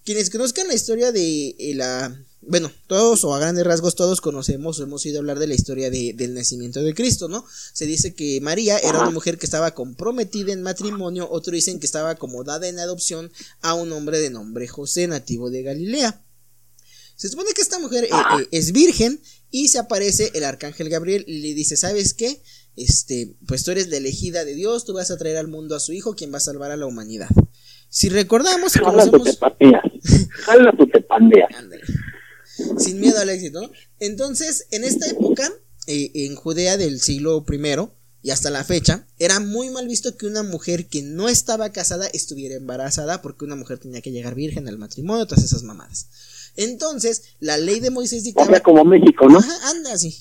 Quienes 0.03 0.29
conozcan 0.29 0.67
la 0.67 0.73
historia 0.73 1.11
de 1.13 1.55
eh, 1.57 1.73
la... 1.75 2.13
Bueno, 2.49 2.71
todos 2.87 3.25
o 3.25 3.33
a 3.35 3.39
grandes 3.39 3.65
rasgos 3.65 3.95
todos 3.95 4.21
conocemos 4.21 4.79
o 4.79 4.83
hemos 4.83 5.05
oído 5.05 5.19
hablar 5.19 5.37
de 5.37 5.47
la 5.47 5.53
historia 5.53 5.89
de- 5.89 6.13
del 6.15 6.33
nacimiento 6.33 6.81
de 6.81 6.93
Cristo, 6.93 7.27
¿no? 7.27 7.43
Se 7.73 7.85
dice 7.85 8.13
que 8.15 8.39
María 8.41 8.77
era 8.79 8.99
una 9.01 9.11
mujer 9.11 9.37
que 9.37 9.45
estaba 9.45 9.71
comprometida 9.71 10.53
en 10.53 10.61
matrimonio, 10.63 11.27
otros 11.29 11.53
dicen 11.53 11.79
que 11.81 11.85
estaba 11.85 12.11
acomodada 12.11 12.67
en 12.69 12.79
adopción 12.79 13.31
a 13.61 13.73
un 13.73 13.91
hombre 13.91 14.19
de 14.19 14.29
nombre 14.29 14.65
José, 14.67 15.07
nativo 15.07 15.49
de 15.49 15.63
Galilea. 15.63 16.23
Se 17.17 17.27
supone 17.27 17.49
que 17.53 17.61
esta 17.61 17.79
mujer 17.79 18.05
eh, 18.05 18.09
eh, 18.41 18.47
es 18.51 18.71
virgen 18.71 19.19
y 19.51 19.67
se 19.67 19.79
aparece 19.79 20.31
el 20.33 20.43
arcángel 20.45 20.87
Gabriel 20.87 21.25
y 21.27 21.39
le 21.39 21.53
dice, 21.53 21.75
¿sabes 21.75 22.13
qué? 22.13 22.41
Este, 22.77 23.35
pues 23.47 23.63
tú 23.63 23.71
eres 23.71 23.89
la 23.89 23.97
elegida 23.97 24.45
de 24.45 24.53
Dios, 24.53 24.85
tú 24.85 24.93
vas 24.93 25.09
a 25.11 25.17
traer 25.17 25.35
al 25.37 25.47
mundo 25.47 25.75
a 25.75 25.79
su 25.79 25.93
hijo, 25.93 26.15
quien 26.15 26.31
va 26.31 26.37
a 26.37 26.41
salvar 26.41 26.71
a 26.71 26.77
la 26.77 26.85
humanidad. 26.85 27.27
Si 27.89 28.07
recordamos 28.09 28.73
tu 28.73 28.79
conocemos... 29.09 29.27
Jala 30.45 30.71
tu 30.77 30.85
tepandea. 30.87 31.47
Ándale. 31.57 31.81
Sin 32.77 32.99
miedo 32.99 33.19
al 33.19 33.29
éxito, 33.29 33.61
¿no? 33.61 33.71
Entonces, 33.99 34.67
en 34.71 34.83
esta 34.83 35.07
época, 35.07 35.51
eh, 35.87 36.11
en 36.13 36.35
Judea 36.35 36.77
del 36.77 36.99
siglo 36.99 37.45
I 37.49 37.59
y 38.23 38.31
hasta 38.31 38.49
la 38.49 38.63
fecha, 38.63 39.07
era 39.19 39.39
muy 39.39 39.69
mal 39.69 39.87
visto 39.87 40.17
que 40.17 40.25
una 40.25 40.43
mujer 40.43 40.87
que 40.87 41.01
no 41.01 41.29
estaba 41.29 41.71
casada 41.71 42.07
estuviera 42.07 42.55
embarazada 42.55 43.21
porque 43.21 43.45
una 43.45 43.55
mujer 43.55 43.77
tenía 43.77 44.01
que 44.01 44.11
llegar 44.11 44.35
virgen 44.35 44.67
al 44.67 44.77
matrimonio, 44.77 45.27
todas 45.27 45.43
esas 45.45 45.63
mamadas. 45.63 46.07
Entonces, 46.55 47.35
la 47.39 47.57
ley 47.57 47.79
de 47.79 47.91
Moisés 47.91 48.23
dictaba... 48.23 48.49
sea, 48.49 48.61
como 48.61 48.83
México, 48.83 49.29
¿no? 49.29 49.37
Ajá, 49.39 49.69
anda 49.69 49.93
así. 49.93 50.17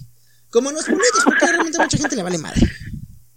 Como 0.50 0.70
los 0.70 0.84
pueblitos, 0.84 1.22
porque 1.24 1.46
realmente 1.46 1.78
a 1.78 1.84
mucha 1.84 1.98
gente 1.98 2.14
le 2.14 2.22
vale 2.22 2.38
madre. 2.38 2.60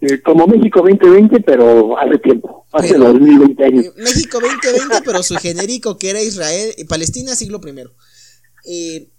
Eh, 0.02 0.22
como 0.22 0.47
México 0.47 0.80
2020, 0.80 1.41
pero 1.41 1.97
hace 1.97 2.18
tiempo. 2.20 2.66
Hace 2.72 2.89
Pero- 2.89 3.06
2020 3.14 3.64
años. 3.64 3.86
Eh, 3.86 3.93
México 3.97 4.39
2020, 4.39 5.02
pero 5.04 5.24
su 5.24 5.36
genérico 5.36 5.97
que 5.97 6.12
era 6.12 6.22
Israel, 6.22 6.74
Palestina 6.88 7.36
siglo 7.36 7.60
primero. 7.60 7.93
Eh. 8.66 9.10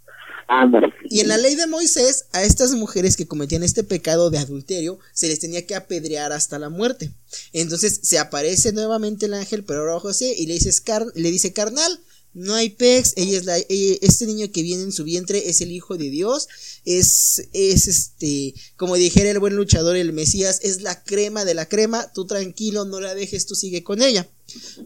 Y 1.05 1.21
en 1.21 1.29
la 1.29 1.39
ley 1.39 1.55
de 1.55 1.69
Moisés, 1.69 2.27
a 2.33 2.43
estas 2.43 2.73
mujeres 2.73 3.17
que 3.17 3.29
cometían 3.29 3.63
este 3.63 3.85
pecado 3.85 4.31
de 4.31 4.39
adulterio, 4.39 4.99
se 5.13 5.29
les 5.29 5.39
tenía 5.39 5.65
que 5.65 5.77
apedrear 5.77 6.33
hasta 6.33 6.59
la 6.59 6.69
muerte. 6.69 7.13
Entonces 7.53 8.01
se 8.03 8.19
aparece 8.19 8.73
nuevamente 8.73 9.27
el 9.27 9.35
ángel, 9.35 9.63
pero 9.63 9.81
ahora 9.81 10.01
José, 10.01 10.35
y 10.37 10.47
le 10.47 10.55
dice, 10.55 10.73
le 11.15 11.31
dice 11.31 11.53
carnal, 11.53 12.01
no 12.33 12.55
hay 12.55 12.71
pex, 12.71 13.15
ella 13.17 13.39
es 13.39 13.45
la, 13.45 13.57
este 13.59 14.27
niño 14.27 14.47
que 14.53 14.63
viene 14.63 14.85
en 14.85 14.93
su 14.93 15.03
vientre 15.03 15.49
es 15.49 15.61
el 15.61 15.73
hijo 15.73 15.97
de 15.97 16.11
Dios, 16.11 16.49
es, 16.85 17.49
es 17.53 17.89
este, 17.89 18.55
como 18.77 18.95
dijera 18.95 19.31
el 19.31 19.41
buen 19.41 19.57
luchador, 19.57 19.97
el 19.97 20.13
Mesías, 20.13 20.61
es 20.63 20.83
la 20.83 21.03
crema 21.03 21.45
de 21.45 21.55
la 21.55 21.67
crema, 21.67 22.13
tú 22.13 22.27
tranquilo, 22.27 22.85
no 22.85 23.01
la 23.01 23.15
dejes, 23.15 23.47
tú 23.47 23.55
sigue 23.57 23.83
con 23.83 24.01
ella. 24.01 24.29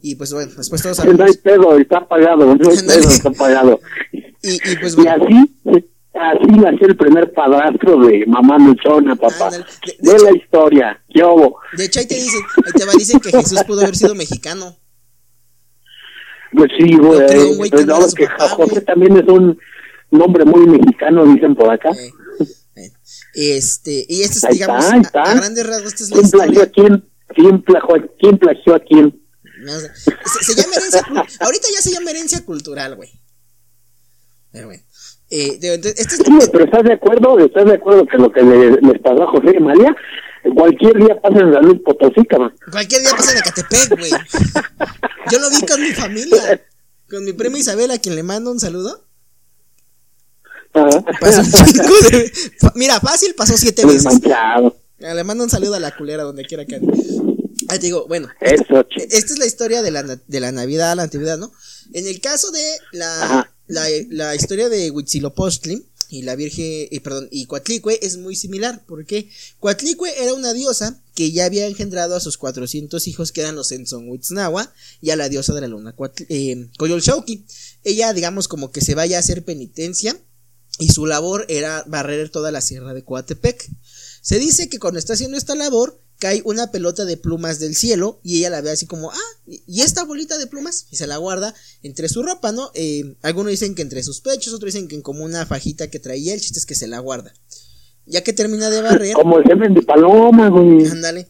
Y 0.02 0.14
pues 0.16 0.32
bueno, 0.32 0.52
después 0.56 0.82
todos 0.82 0.96
sabemos. 0.96 1.18
No 1.20 1.26
hay 1.26 1.34
pedo, 1.34 1.78
está 1.78 1.98
apagado, 1.98 2.54
no 2.54 2.70
hay 2.70 2.76
pedo, 2.86 3.10
está 3.10 3.28
apagado. 3.28 3.80
Y, 4.44 4.56
y 4.56 4.76
pues 4.76 4.94
bueno. 4.94 5.10
Y 5.10 5.36
así, 5.36 5.90
así 6.12 6.46
nació 6.60 6.86
el 6.88 6.96
primer 6.96 7.32
padrastro 7.32 7.98
de 8.04 8.24
mamá 8.26 8.58
luchona, 8.58 9.16
papá. 9.16 9.50
de, 9.50 10.18
la 10.18 10.36
historia, 10.36 11.02
¿qué 11.08 11.24
hubo? 11.24 11.58
De 11.72 11.86
hecho 11.86 12.00
ahí 12.00 12.06
te 12.06 12.14
dicen, 12.16 12.42
ahí 12.64 12.72
te 12.72 12.84
va, 12.84 12.92
dicen 12.92 13.20
que 13.20 13.30
Jesús 13.30 13.64
pudo 13.64 13.80
haber 13.80 13.96
sido 13.96 14.14
mexicano. 14.14 14.76
Pues 16.52 16.70
sí, 16.78 16.94
güey. 16.96 17.68
Pues 17.70 17.86
no, 17.86 17.98
que 18.14 18.26
José 18.26 18.80
también 18.82 19.16
es 19.16 19.26
un 19.28 19.58
nombre 20.10 20.44
muy 20.44 20.66
mexicano, 20.66 21.24
dicen 21.24 21.54
por 21.54 21.72
acá. 21.72 21.90
Este, 23.34 24.06
y 24.08 24.22
esto 24.22 24.46
es, 24.46 24.54
digamos, 24.54 24.84
A, 24.84 25.34
grandes 25.34 25.66
rasgos, 25.66 25.94
esta 25.94 26.04
es 26.04 26.10
la 26.10 26.22
historia. 26.22 26.62
A 26.62 26.66
quién? 26.66 27.04
¿Quién, 27.34 27.62
plagió, 27.62 28.14
¿Quién 28.20 28.38
plagió 28.38 28.74
a 28.74 28.80
quién? 28.80 29.20
se, 30.42 30.54
llama 30.54 30.74
herencia 30.76 31.02
Ahorita 31.40 31.68
ya 31.74 31.80
se 31.80 31.90
llama 31.90 32.10
herencia 32.10 32.44
cultural, 32.44 32.96
güey. 32.96 33.10
Pero 34.54 34.68
bueno. 34.68 34.82
Eh, 35.30 35.58
este 35.60 36.16
sí, 36.16 36.38
pero 36.52 36.64
¿estás 36.64 36.84
de 36.84 36.92
acuerdo? 36.92 37.38
¿Estás 37.40 37.64
de 37.64 37.74
acuerdo 37.74 38.06
que 38.06 38.18
lo 38.18 38.30
que 38.30 38.40
le, 38.40 38.70
les 38.70 39.00
pasó 39.02 39.24
a 39.24 39.30
José 39.32 39.56
y 39.58 39.60
María 39.60 39.96
cualquier 40.54 40.96
día 40.98 41.20
pasa 41.20 41.40
en 41.40 41.52
la 41.52 41.60
luz 41.60 41.80
Potosí, 41.84 42.24
cabrón. 42.26 42.54
Cualquier 42.70 43.00
día 43.00 43.10
pasa 43.16 43.32
en 43.32 43.38
Ecatepec, 43.38 43.98
güey. 43.98 44.10
Yo 45.32 45.38
lo 45.38 45.50
vi 45.50 45.66
con 45.66 45.80
mi 45.80 45.90
familia. 45.90 46.64
Con 47.08 47.24
mi 47.24 47.32
prima 47.32 47.58
Isabel, 47.58 47.90
a 47.90 47.98
quien 47.98 48.14
le 48.14 48.22
mando 48.22 48.52
un 48.52 48.60
saludo. 48.60 49.04
Mira, 52.74 53.00
fácil, 53.00 53.34
pasó 53.34 53.56
siete 53.56 53.84
veces. 53.86 54.20
Le 54.98 55.24
mando 55.24 55.44
un 55.44 55.50
saludo 55.50 55.74
a 55.74 55.80
la 55.80 55.96
culera 55.96 56.22
donde 56.22 56.44
quiera 56.44 56.64
que 56.64 56.76
ande. 56.76 56.92
Ah, 57.68 57.78
digo, 57.78 58.06
bueno. 58.06 58.28
esta 58.40 58.84
es 59.10 59.38
la 59.38 59.46
historia 59.46 59.82
de 59.82 59.90
la, 59.90 60.02
de 60.02 60.40
la 60.40 60.52
Navidad, 60.52 60.94
la 60.96 61.04
Antigüedad, 61.04 61.38
¿no? 61.38 61.50
En 61.92 62.06
el 62.06 62.20
caso 62.20 62.50
de 62.50 62.62
la, 62.92 63.53
la, 63.66 63.86
la, 64.10 64.34
historia 64.34 64.68
de 64.68 64.90
Huitzilopochtli, 64.90 65.86
y 66.08 66.22
la 66.22 66.36
Virgen, 66.36 66.88
y 66.90 67.00
perdón, 67.00 67.28
y 67.30 67.46
Coatlicue 67.46 67.98
es 68.02 68.16
muy 68.18 68.36
similar, 68.36 68.84
porque 68.86 69.28
Coatlicue 69.58 70.22
era 70.22 70.34
una 70.34 70.52
diosa 70.52 71.00
que 71.14 71.32
ya 71.32 71.44
había 71.44 71.66
engendrado 71.66 72.14
a 72.14 72.20
sus 72.20 72.38
400 72.38 73.06
hijos 73.08 73.32
que 73.32 73.40
eran 73.40 73.56
los 73.56 73.72
Enzonhuitznahua 73.72 74.72
y 75.00 75.10
a 75.10 75.16
la 75.16 75.28
diosa 75.28 75.54
de 75.54 75.62
la 75.62 75.68
luna 75.68 75.94
eh, 76.28 76.68
Coyolxauqui. 76.76 77.44
Ella, 77.84 78.12
digamos, 78.12 78.48
como 78.48 78.70
que 78.70 78.80
se 78.80 78.94
vaya 78.94 79.16
a 79.16 79.20
hacer 79.20 79.44
penitencia 79.44 80.16
y 80.78 80.88
su 80.88 81.06
labor 81.06 81.46
era 81.48 81.84
barrer 81.86 82.30
toda 82.30 82.50
la 82.50 82.60
sierra 82.60 82.94
de 82.94 83.04
Coatepec. 83.04 83.70
Se 84.22 84.38
dice 84.38 84.68
que 84.68 84.78
cuando 84.78 84.98
está 84.98 85.12
haciendo 85.14 85.36
esta 85.36 85.54
labor, 85.54 86.00
cae 86.24 86.40
una 86.46 86.70
pelota 86.70 87.04
de 87.04 87.18
plumas 87.18 87.58
del 87.58 87.76
cielo 87.76 88.18
y 88.22 88.38
ella 88.38 88.48
la 88.48 88.62
ve 88.62 88.70
así 88.70 88.86
como, 88.86 89.10
ah, 89.10 89.30
¿y 89.46 89.82
esta 89.82 90.04
bolita 90.04 90.38
de 90.38 90.46
plumas? 90.46 90.86
Y 90.90 90.96
se 90.96 91.06
la 91.06 91.18
guarda 91.18 91.54
entre 91.82 92.08
su 92.08 92.22
ropa, 92.22 92.50
¿no? 92.50 92.70
Eh, 92.72 93.16
algunos 93.20 93.50
dicen 93.50 93.74
que 93.74 93.82
entre 93.82 94.02
sus 94.02 94.22
pechos, 94.22 94.54
otros 94.54 94.72
dicen 94.72 94.88
que 94.88 94.94
en 94.94 95.02
como 95.02 95.22
una 95.22 95.44
fajita 95.44 95.90
que 95.90 95.98
traía, 95.98 96.32
el 96.32 96.40
chiste 96.40 96.58
es 96.58 96.64
que 96.64 96.74
se 96.74 96.86
la 96.86 96.98
guarda. 97.00 97.34
Ya 98.06 98.22
que 98.22 98.32
termina 98.32 98.70
de 98.70 98.80
barrer. 98.80 99.12
Como 99.12 99.36
el 99.38 99.44
semen 99.44 99.74
de 99.74 99.82
paloma, 99.82 100.48
güey. 100.48 100.86
Ándale. 100.86 101.28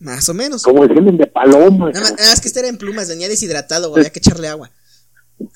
Más 0.00 0.28
o 0.28 0.34
menos. 0.34 0.64
Como 0.64 0.82
el 0.82 0.92
semen 0.92 1.16
de 1.16 1.28
paloma. 1.28 1.92
Nada 1.92 2.10
más, 2.10 2.40
que 2.40 2.48
este 2.48 2.58
era 2.58 2.68
en 2.68 2.78
plumas, 2.78 3.08
venía 3.08 3.28
deshidratado, 3.28 3.90
güey, 3.90 4.00
había 4.00 4.10
que 4.10 4.18
echarle 4.18 4.48
agua. 4.48 4.72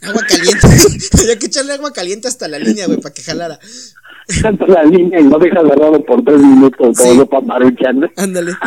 Agua 0.03 0.25
caliente. 0.29 0.68
había 1.21 1.39
que 1.41 1.47
echarle 1.47 1.73
agua 1.73 1.93
caliente 1.93 2.29
hasta 2.29 2.47
la 2.47 2.61
línea, 2.61 2.87
güey, 2.87 3.01
para 3.01 3.12
que 3.12 3.23
jalara 3.23 3.59
la 4.68 4.85
línea 4.85 5.20
y 5.20 5.24
no 5.24 5.39
deja 5.39 5.61
agarrado 5.61 6.05
por 6.05 6.24
tres 6.24 6.41
minutos 6.41 6.99
como 6.99 7.22
sí. 7.22 7.28
para 7.28 7.72
Ándale. 8.16 8.53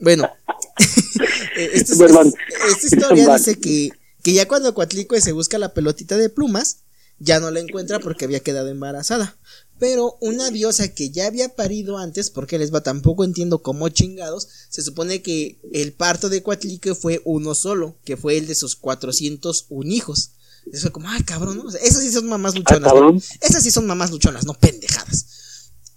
Bueno, 0.00 0.24
eh, 1.56 1.70
esta, 1.74 1.94
esta, 1.94 2.86
historia 2.86 3.36
dice 3.36 3.60
que, 3.60 3.90
que 4.24 4.32
ya 4.32 4.48
cuando 4.48 4.74
Cuatlicue 4.74 5.20
se 5.20 5.30
busca 5.30 5.58
la 5.58 5.74
pelotita 5.74 6.16
de 6.16 6.28
plumas, 6.28 6.82
ya 7.20 7.38
no 7.38 7.52
la 7.52 7.60
encuentra 7.60 8.00
porque 8.00 8.24
había 8.24 8.40
quedado 8.40 8.68
embarazada. 8.68 9.36
Pero 9.78 10.16
una 10.20 10.50
diosa 10.50 10.92
que 10.92 11.10
ya 11.10 11.26
había 11.26 11.50
parido 11.50 11.98
antes, 11.98 12.30
porque 12.30 12.58
les 12.58 12.74
va, 12.74 12.82
tampoco 12.82 13.24
entiendo 13.24 13.62
cómo 13.62 13.88
chingados, 13.88 14.48
se 14.68 14.82
supone 14.82 15.22
que 15.22 15.58
el 15.72 15.92
parto 15.92 16.28
de 16.28 16.42
Cuatlicue 16.42 16.94
fue 16.94 17.20
uno 17.24 17.54
solo, 17.54 17.96
que 18.04 18.16
fue 18.16 18.38
el 18.38 18.46
de 18.46 18.54
sus 18.54 18.76
401 18.76 19.90
hijos. 19.92 20.32
Eso 20.70 20.92
como, 20.92 21.08
ay, 21.08 21.22
cabrón, 21.22 21.58
¿no? 21.58 21.68
esas 21.70 22.02
sí 22.02 22.12
son 22.12 22.28
mamás 22.28 22.54
luchonas. 22.54 22.92
¿no? 22.94 23.16
Esas 23.40 23.62
sí 23.62 23.70
son 23.70 23.86
mamás 23.86 24.10
luchonas, 24.10 24.44
no 24.44 24.54
pendejadas. 24.54 25.26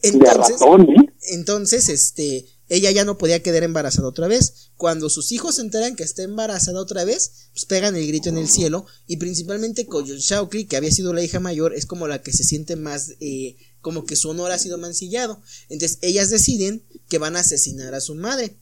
Entonces, 0.02 0.62
¿eh? 0.62 1.14
entonces, 1.32 1.90
este, 1.90 2.46
ella 2.68 2.92
ya 2.92 3.06
no 3.06 3.18
podía 3.18 3.42
quedar 3.42 3.64
embarazada 3.64 4.08
otra 4.08 4.28
vez. 4.28 4.72
Cuando 4.76 5.10
sus 5.10 5.32
hijos 5.32 5.56
se 5.56 5.62
enteran 5.62 5.96
que 5.96 6.04
está 6.04 6.24
embarazada 6.24 6.80
otra 6.80 7.04
vez, 7.06 7.50
pues 7.54 7.66
pegan 7.66 7.96
el 7.96 8.08
grito 8.08 8.30
en 8.30 8.38
el 8.38 8.50
cielo. 8.50 8.86
Y 9.08 9.18
principalmente 9.18 9.88
Shaokli, 9.90 10.66
que 10.66 10.78
había 10.78 10.92
sido 10.92 11.14
la 11.14 11.24
hija 11.24 11.40
mayor, 11.40 11.74
es 11.74 11.86
como 11.86 12.08
la 12.08 12.22
que 12.22 12.34
se 12.34 12.44
siente 12.44 12.76
más, 12.76 13.14
eh, 13.20 13.58
como 13.82 14.06
que 14.06 14.16
su 14.16 14.30
honor 14.30 14.52
ha 14.52 14.60
sido 14.60 14.78
mancillado. 14.78 15.42
Entonces, 15.70 16.00
ellas 16.02 16.30
deciden 16.30 16.84
que 17.08 17.20
van 17.20 17.36
a 17.36 17.42
asesinar 17.42 17.94
a 17.94 18.02
su 18.02 18.16
madre. 18.16 18.58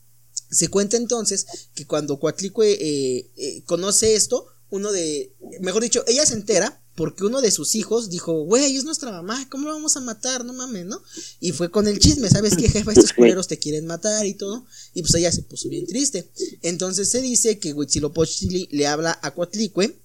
Se 0.52 0.68
cuenta 0.68 0.98
entonces 0.98 1.48
que 1.74 1.88
cuando 1.88 2.20
Coatlicue 2.20 2.72
eh, 2.72 3.32
eh, 3.38 3.64
conoce 3.66 4.16
esto, 4.16 4.48
uno 4.74 4.92
de, 4.92 5.32
mejor 5.62 5.84
dicho, 5.84 6.04
ella 6.08 6.26
se 6.26 6.34
entera 6.34 6.82
porque 6.96 7.26
uno 7.26 7.42
de 7.42 7.52
sus 7.52 7.76
hijos 7.76 8.10
dijo, 8.10 8.44
güey, 8.44 8.76
es 8.76 8.86
nuestra 8.86 9.12
mamá, 9.12 9.48
¿cómo 9.52 9.68
lo 9.68 9.74
vamos 9.76 9.98
a 9.98 10.00
matar? 10.00 10.44
No 10.44 10.52
mames, 10.52 10.88
¿no? 10.88 11.00
Y 11.40 11.52
fue 11.52 11.70
con 11.70 11.88
el 11.88 12.00
chisme, 12.00 12.28
¿sabes 12.28 12.58
qué, 12.58 12.68
jefa? 12.68 12.92
Estos 12.92 13.14
culeros 13.16 13.48
te 13.48 13.60
quieren 13.60 13.86
matar 13.86 14.26
y 14.26 14.34
todo. 14.34 14.66
Y 14.96 15.04
pues 15.04 15.14
ella 15.14 15.32
se 15.32 15.44
puso 15.44 15.70
bien 15.70 15.86
triste. 15.86 16.28
Entonces 16.64 17.08
se 17.08 17.22
dice 17.22 17.60
que 17.60 17.74
Huitzilopochtli 17.74 18.70
le 18.72 18.88
habla 18.88 19.20
a 19.22 19.36
Coatlicue 19.36 19.96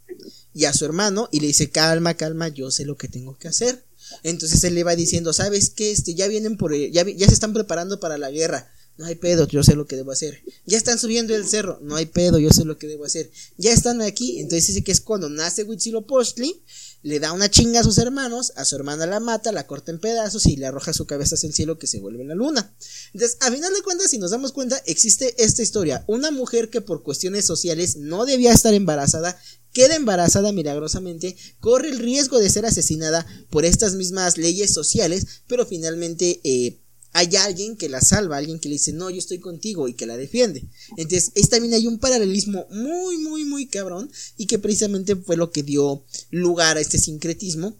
y 0.52 0.66
a 0.66 0.74
su 0.74 0.84
hermano 0.84 1.30
y 1.32 1.40
le 1.40 1.46
dice, 1.46 1.70
calma, 1.70 2.12
calma, 2.12 2.48
yo 2.48 2.70
sé 2.70 2.84
lo 2.84 2.98
que 2.98 3.08
tengo 3.08 3.38
que 3.38 3.48
hacer. 3.48 3.82
Entonces 4.22 4.62
él 4.64 4.74
le 4.74 4.84
va 4.84 4.96
diciendo, 4.96 5.32
¿sabes 5.32 5.70
qué? 5.70 5.92
Este, 5.92 6.14
ya 6.14 6.28
vienen 6.28 6.58
por, 6.58 6.76
ya, 6.76 7.08
ya 7.08 7.26
se 7.26 7.34
están 7.34 7.54
preparando 7.54 8.00
para 8.00 8.18
la 8.18 8.30
guerra 8.30 8.70
no 8.98 9.06
hay 9.06 9.14
pedo, 9.14 9.46
yo 9.46 9.62
sé 9.62 9.76
lo 9.76 9.86
que 9.86 9.94
debo 9.94 10.10
hacer. 10.10 10.42
Ya 10.66 10.76
están 10.76 10.98
subiendo 10.98 11.34
el 11.34 11.46
cerro, 11.46 11.78
no 11.82 11.94
hay 11.94 12.06
pedo, 12.06 12.38
yo 12.40 12.50
sé 12.50 12.64
lo 12.64 12.78
que 12.78 12.88
debo 12.88 13.04
hacer. 13.04 13.30
Ya 13.56 13.72
están 13.72 14.02
aquí, 14.02 14.40
entonces 14.40 14.66
dice 14.66 14.82
que 14.82 14.90
es 14.90 15.00
cuando 15.00 15.30
nace 15.30 15.62
Huitzilopochtli, 15.62 16.62
le 17.02 17.20
da 17.20 17.32
una 17.32 17.48
chinga 17.48 17.78
a 17.78 17.84
sus 17.84 17.96
hermanos, 17.98 18.52
a 18.56 18.64
su 18.64 18.74
hermana 18.74 19.06
la 19.06 19.20
mata, 19.20 19.52
la 19.52 19.68
corta 19.68 19.92
en 19.92 20.00
pedazos 20.00 20.46
y 20.46 20.56
le 20.56 20.66
arroja 20.66 20.92
su 20.92 21.06
cabeza 21.06 21.36
hacia 21.36 21.46
el 21.46 21.54
cielo 21.54 21.78
que 21.78 21.86
se 21.86 22.00
vuelve 22.00 22.24
la 22.24 22.34
luna. 22.34 22.74
Entonces, 23.12 23.38
a 23.40 23.52
final 23.52 23.72
de 23.72 23.82
cuentas, 23.82 24.10
si 24.10 24.18
nos 24.18 24.32
damos 24.32 24.50
cuenta, 24.50 24.82
existe 24.84 25.32
esta 25.38 25.62
historia. 25.62 26.02
Una 26.08 26.32
mujer 26.32 26.68
que 26.68 26.80
por 26.80 27.04
cuestiones 27.04 27.44
sociales 27.44 27.96
no 27.96 28.26
debía 28.26 28.52
estar 28.52 28.74
embarazada, 28.74 29.40
queda 29.72 29.94
embarazada 29.94 30.50
milagrosamente, 30.50 31.36
corre 31.60 31.90
el 31.90 32.00
riesgo 32.00 32.40
de 32.40 32.50
ser 32.50 32.66
asesinada 32.66 33.24
por 33.48 33.64
estas 33.64 33.94
mismas 33.94 34.38
leyes 34.38 34.74
sociales, 34.74 35.24
pero 35.46 35.66
finalmente... 35.66 36.40
Eh, 36.42 36.80
hay 37.12 37.34
alguien 37.36 37.76
que 37.76 37.88
la 37.88 38.00
salva, 38.00 38.36
alguien 38.36 38.58
que 38.58 38.68
le 38.68 38.74
dice, 38.74 38.92
no, 38.92 39.10
yo 39.10 39.18
estoy 39.18 39.38
contigo 39.38 39.88
y 39.88 39.94
que 39.94 40.06
la 40.06 40.16
defiende. 40.16 40.68
Entonces, 40.96 41.32
es, 41.34 41.48
también 41.48 41.74
hay 41.74 41.86
un 41.86 41.98
paralelismo 41.98 42.66
muy, 42.70 43.18
muy, 43.18 43.44
muy 43.44 43.66
cabrón 43.66 44.10
y 44.36 44.46
que 44.46 44.58
precisamente 44.58 45.16
fue 45.16 45.36
lo 45.36 45.50
que 45.50 45.62
dio 45.62 46.04
lugar 46.30 46.76
a 46.76 46.80
este 46.80 46.98
sincretismo. 46.98 47.76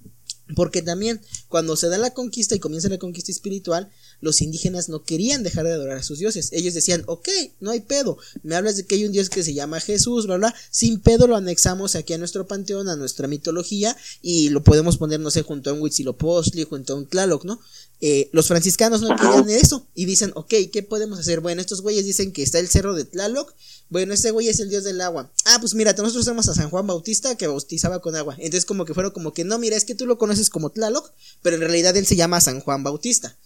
Porque 0.57 0.81
también 0.81 1.21
cuando 1.49 1.77
se 1.77 1.89
da 1.89 1.99
la 1.99 2.15
conquista 2.15 2.55
y 2.55 2.59
comienza 2.59 2.89
la 2.89 2.99
conquista 2.99 3.31
espiritual, 3.31 3.91
los 4.21 4.43
indígenas 4.43 4.89
no 4.89 5.05
querían 5.05 5.43
dejar 5.43 5.67
de 5.67 5.73
adorar 5.73 5.99
a 5.99 6.03
sus 6.03 6.19
dioses. 6.19 6.51
Ellos 6.53 6.75
decían, 6.75 7.03
ok, 7.07 7.29
no 7.61 7.71
hay 7.71 7.81
pedo. 7.81 8.19
Me 8.43 8.57
hablas 8.57 8.77
de 8.77 8.85
que 8.85 8.97
hay 8.97 9.05
un 9.05 9.13
dios 9.13 9.31
que 9.31 9.45
se 9.45 9.55
llama 9.55 9.81
Jesús, 9.81 10.27
bla, 10.27 10.37
bla. 10.37 10.55
Sin 10.71 11.01
pedo 11.01 11.27
lo 11.27 11.37
anexamos 11.37 11.95
aquí 11.95 12.13
a 12.13 12.19
nuestro 12.19 12.47
panteón, 12.47 12.89
a 12.89 12.97
nuestra 12.97 13.29
mitología, 13.29 13.97
y 14.23 14.49
lo 14.51 14.63
podemos 14.63 14.97
poner, 14.97 15.21
no 15.21 15.31
sé, 15.31 15.43
junto 15.43 15.71
a 15.71 15.73
un 15.73 15.81
Huitzilopochtli, 15.81 16.65
junto 16.65 16.93
a 16.93 16.97
un 16.97 17.07
Tlaloc, 17.07 17.45
¿no? 17.45 17.61
Eh, 18.01 18.29
los 18.33 18.47
franciscanos 18.47 19.01
no 19.01 19.17
querían 19.17 19.51
eso 19.51 19.85
y 19.95 20.05
dicen, 20.05 20.31
ok, 20.37 20.55
¿qué 20.73 20.85
podemos 20.85 21.19
hacer? 21.19 21.41
Bueno, 21.41 21.61
estos 21.61 21.81
güeyes 21.81 22.05
dicen 22.05 22.33
que 22.33 22.45
está 22.45 22.61
el 22.61 22.69
cerro 22.69 22.95
de 22.95 23.05
Tlaloc. 23.05 23.53
Bueno, 23.91 24.15
ese 24.15 24.31
güey 24.31 24.49
es 24.49 24.61
el 24.61 24.69
dios 24.69 24.85
del 24.85 25.01
agua. 25.01 25.33
Ah, 25.47 25.59
pues 25.61 25.75
mira, 25.75 25.93
nosotros 25.95 26.25
tenemos 26.25 26.49
a 26.49 26.55
San 26.55 26.71
Juan 26.71 26.87
Bautista 26.87 27.37
que 27.37 27.47
bautizaba 27.47 28.01
con 28.01 28.15
agua. 28.15 28.37
Entonces, 28.39 28.67
como 28.67 28.85
que 28.85 28.95
fueron 28.95 29.13
como 29.13 29.33
que 29.33 29.45
no, 29.45 29.59
mira, 29.59 29.77
es 29.77 29.85
que 29.85 29.95
tú 29.95 30.07
lo 30.07 30.19
conoces 30.19 30.51
como 30.51 30.71
Tlaloc, 30.71 31.11
pero 31.43 31.57
en 31.57 31.63
realidad 31.63 31.97
él 31.97 32.07
se 32.07 32.15
llama 32.15 32.41
San 32.41 32.61
Juan 32.61 32.85
Bautista. 32.85 33.37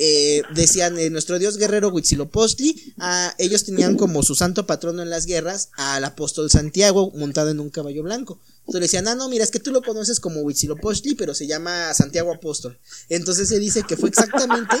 Eh, 0.00 0.42
decían 0.54 0.96
eh, 0.96 1.10
nuestro 1.10 1.40
dios 1.40 1.56
guerrero 1.56 1.88
Huitzilopochtli, 1.88 2.94
ah, 2.98 3.34
ellos 3.36 3.64
tenían 3.64 3.96
como 3.96 4.22
su 4.22 4.36
santo 4.36 4.64
patrono 4.64 5.02
en 5.02 5.10
las 5.10 5.26
guerras 5.26 5.72
al 5.76 6.04
apóstol 6.04 6.50
Santiago 6.50 7.10
montado 7.16 7.50
en 7.50 7.58
un 7.58 7.68
caballo 7.68 8.04
blanco. 8.04 8.38
Entonces 8.60 8.80
le 8.80 8.84
decían, 8.84 9.08
ah, 9.08 9.16
no, 9.16 9.28
mira, 9.28 9.42
es 9.42 9.50
que 9.50 9.58
tú 9.58 9.72
lo 9.72 9.82
conoces 9.82 10.20
como 10.20 10.42
Huitzilopochtli, 10.42 11.16
pero 11.16 11.34
se 11.34 11.48
llama 11.48 11.92
Santiago 11.94 12.32
Apóstol. 12.32 12.78
Entonces 13.08 13.48
se 13.48 13.58
dice 13.58 13.82
que 13.82 13.96
fue 13.96 14.10
exactamente. 14.10 14.76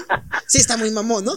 Sí, 0.46 0.58
está 0.58 0.76
muy 0.76 0.92
mamón, 0.92 1.24
¿no? 1.24 1.34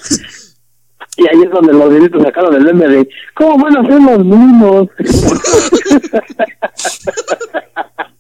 Y 1.18 1.28
ahí 1.28 1.42
es 1.44 1.50
donde 1.52 1.74
los 1.74 1.92
delitos 1.92 2.22
sacaron 2.22 2.54
el 2.56 2.64
meme 2.64 2.88
de 2.88 3.10
¿Cómo 3.36 3.58
van 3.64 3.76
a 3.78 3.82
ser 3.82 4.00
los 4.00 4.24
mismos? 4.24 4.88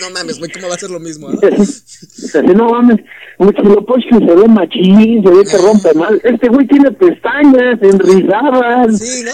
No 0.00 0.10
mames, 0.10 0.38
güey, 0.38 0.50
¿cómo 0.52 0.68
va 0.68 0.74
a 0.74 0.78
ser 0.78 0.90
lo 0.90 1.00
mismo? 1.00 1.30
¿no? 1.30 1.40
No 2.54 2.70
mames, 2.70 2.98
Huitzilopochtli 3.38 4.18
se 4.26 4.34
ve 4.34 4.48
machín, 4.48 5.22
se 5.24 5.30
ve 5.30 5.44
que 5.44 5.58
rompe 5.58 5.92
mal. 5.94 6.20
Este 6.24 6.48
güey 6.48 6.66
tiene 6.66 6.90
pestañas 6.92 7.78
enrizadas. 7.82 8.98
Sí, 8.98 9.22
¿no? 9.24 9.32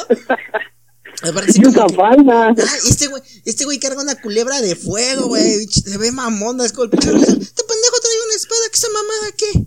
Aparte, 1.28 1.52
sí, 1.52 1.60
que- 1.60 1.94
falda. 1.94 2.48
Ah, 2.50 2.54
este 2.88 3.08
güey, 3.08 3.22
este 3.44 3.64
güey 3.64 3.78
carga 3.80 4.00
una 4.02 4.14
culebra 4.20 4.60
de 4.60 4.76
fuego, 4.76 5.26
güey. 5.28 5.66
Se 5.66 5.98
ve 5.98 6.12
mamona, 6.12 6.64
es 6.64 6.72
como 6.72 6.84
el. 6.84 6.90
Este 6.92 7.10
pendejo 7.10 7.96
trae 8.00 8.24
una 8.26 8.36
espada, 8.36 8.60
¿qué 8.70 8.78
esa 8.78 8.88
mamada 8.88 9.32
qué? 9.36 9.66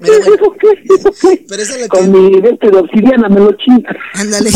Pero 0.00 0.12
bueno, 0.18 0.34
¿Eso 0.34 0.52
qué? 0.60 0.94
¿Eso 0.94 1.12
qué? 1.20 1.44
pero 1.48 1.62
eso 1.62 1.74
es 1.74 1.80
lo 1.82 1.88
Con 1.88 2.10
mi 2.12 2.40
de 2.40 2.50
este 2.50 2.70
de 2.70 2.76
obsidiana 2.78 3.28
me 3.28 3.40
lo 3.40 3.52
chinga. 3.56 3.90
Ándale. 4.14 4.50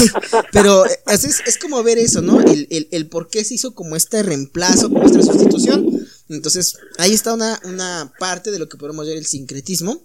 Pero 0.53 0.87
eh, 0.87 0.91
es, 1.13 1.25
es, 1.47 1.59
como 1.59 1.83
ver 1.83 1.99
eso, 1.99 2.21
¿no? 2.23 2.41
El, 2.41 2.67
el, 2.71 2.89
el 2.91 3.09
por 3.09 3.29
qué 3.29 3.45
se 3.45 3.55
hizo 3.55 3.75
como 3.75 3.97
este 3.97 4.23
reemplazo, 4.23 4.89
como 4.91 5.05
esta 5.05 5.23
sustitución. 5.23 5.87
Entonces, 6.29 6.77
ahí 6.99 7.13
está 7.13 7.35
una, 7.35 7.61
una 7.65 8.13
parte 8.19 8.51
de 8.51 8.59
lo 8.59 8.69
que 8.69 8.77
podemos 8.79 9.07
ver 9.07 9.17
el 9.17 9.27
sincretismo, 9.27 10.03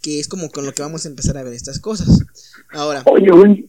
que 0.00 0.20
es 0.20 0.28
como 0.28 0.50
con 0.50 0.64
lo 0.66 0.72
que 0.72 0.82
vamos 0.82 1.04
a 1.04 1.08
empezar 1.08 1.36
a 1.36 1.42
ver 1.42 1.52
estas 1.52 1.78
cosas. 1.78 2.08
Ahora, 2.72 3.02
Oye, 3.06 3.30
güey, 3.30 3.68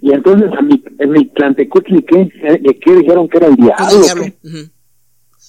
y 0.00 0.12
entonces 0.12 0.48
a 0.58 0.62
mi, 0.62 0.82
en 0.98 1.10
mi 1.10 1.30
Tlantecutli, 1.32 2.04
¿qué? 2.04 2.20
¿Eh, 2.20 2.80
¿Qué 2.84 2.96
dijeron 2.96 3.28
que 3.28 3.36
era 3.38 3.46
el 3.48 3.56
diablo? 3.56 4.24
el. 4.24 4.70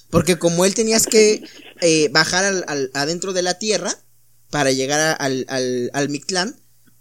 Porque 0.10 0.38
como 0.38 0.66
él 0.66 0.76
tenías 0.76 1.08
que 1.08 1.44
eh, 1.82 2.10
bajar 2.12 2.44
al, 2.46 2.64
al- 2.68 2.91
adentro 2.94 3.34
de 3.34 3.41
la 3.41 3.58
tierra 3.58 3.91
para 4.54 4.72
llegar 4.72 4.99
a- 4.99 5.14
al, 5.14 5.45
al, 5.49 5.89
al 5.93 6.10
Mictlán, 6.10 6.56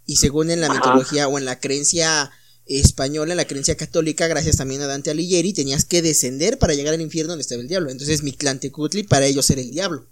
y 0.07 0.15
según 0.15 0.49
en 0.49 0.59
la 0.59 0.67
Ajá. 0.67 0.75
mitología 0.75 1.27
o 1.27 1.37
en 1.37 1.45
la 1.45 1.59
creencia 1.59 2.31
española, 2.65 3.33
en 3.33 3.37
la 3.37 3.45
creencia 3.45 3.77
católica, 3.77 4.25
gracias 4.27 4.57
también 4.57 4.81
a 4.81 4.87
Dante 4.87 5.11
Alighieri, 5.11 5.53
tenías 5.53 5.85
que 5.85 6.01
descender 6.01 6.57
para 6.57 6.73
llegar 6.73 6.95
al 6.95 7.01
infierno 7.01 7.33
donde 7.33 7.43
estaba 7.43 7.61
el 7.61 7.67
diablo. 7.67 7.91
Entonces 7.91 8.23
Mictlantecutli 8.23 9.03
para 9.03 9.27
ellos 9.27 9.47
era 9.51 9.61
el 9.61 9.69
diablo. 9.69 10.07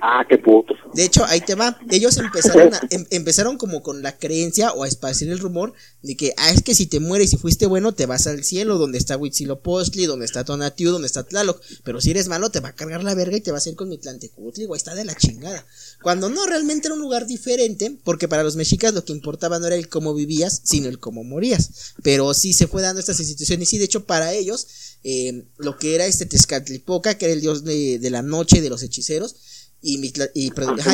Ah, 0.00 0.24
qué 0.28 0.38
puto. 0.38 0.74
De 0.94 1.04
hecho, 1.04 1.24
ahí 1.24 1.40
te 1.40 1.56
va. 1.56 1.76
Ellos 1.90 2.16
empezaron, 2.18 2.72
a- 2.72 2.80
em- 2.90 3.04
empezaron 3.10 3.58
como 3.58 3.82
con 3.82 4.00
la 4.00 4.16
creencia 4.16 4.70
o 4.72 4.84
a 4.84 4.88
esparcir 4.88 5.28
el 5.28 5.40
rumor 5.40 5.72
de 6.02 6.16
que, 6.16 6.34
ah, 6.36 6.50
es 6.52 6.62
que 6.62 6.74
si 6.76 6.86
te 6.86 7.00
mueres 7.00 7.32
y 7.32 7.36
fuiste 7.36 7.66
bueno, 7.66 7.92
te 7.92 8.06
vas 8.06 8.28
al 8.28 8.44
cielo, 8.44 8.78
donde 8.78 8.96
está 8.96 9.16
Huitzilopochtli, 9.16 10.06
donde 10.06 10.24
está 10.24 10.44
Tonatiuh, 10.44 10.92
donde 10.92 11.06
está 11.06 11.24
Tlaloc. 11.24 11.60
Pero 11.82 12.00
si 12.00 12.12
eres 12.12 12.28
malo, 12.28 12.50
te 12.50 12.60
va 12.60 12.68
a 12.68 12.74
cargar 12.76 13.02
la 13.02 13.14
verga 13.16 13.36
y 13.36 13.40
te 13.40 13.50
vas 13.50 13.66
a 13.66 13.70
ir 13.70 13.74
con 13.76 13.88
Mitlantecutli, 13.88 14.66
güey, 14.66 14.78
está 14.78 14.94
de 14.94 15.04
la 15.04 15.16
chingada. 15.16 15.66
Cuando 16.02 16.28
no, 16.28 16.46
realmente 16.46 16.86
era 16.86 16.94
un 16.94 17.00
lugar 17.00 17.26
diferente, 17.26 17.96
porque 18.04 18.28
para 18.28 18.44
los 18.44 18.54
mexicas 18.56 18.94
lo 18.94 19.04
que 19.04 19.12
importaba 19.12 19.58
no 19.58 19.66
era 19.66 19.74
el 19.76 19.88
cómo 19.88 20.14
vivías, 20.14 20.60
sino 20.64 20.88
el 20.88 20.98
cómo 21.00 21.24
morías. 21.24 21.94
Pero 22.02 22.32
sí 22.34 22.52
se 22.52 22.66
fue 22.68 22.82
dando 22.82 23.00
estas 23.00 23.18
instituciones, 23.18 23.68
y 23.68 23.70
sí, 23.70 23.78
de 23.78 23.84
hecho, 23.86 24.04
para 24.04 24.32
ellos, 24.32 24.98
eh, 25.02 25.44
lo 25.58 25.76
que 25.76 25.94
era 25.96 26.06
este 26.06 26.24
Tezcatlipoca, 26.26 27.18
que 27.18 27.24
era 27.26 27.34
el 27.34 27.40
dios 27.40 27.64
de, 27.64 27.98
de 27.98 28.10
la 28.10 28.22
noche 28.22 28.60
de 28.60 28.70
los 28.70 28.82
hechiceros, 28.82 29.74
y, 29.82 29.98
Mitla- 29.98 30.30
y, 30.34 30.50
perdón, 30.52 30.78
Ajá. 30.80 30.92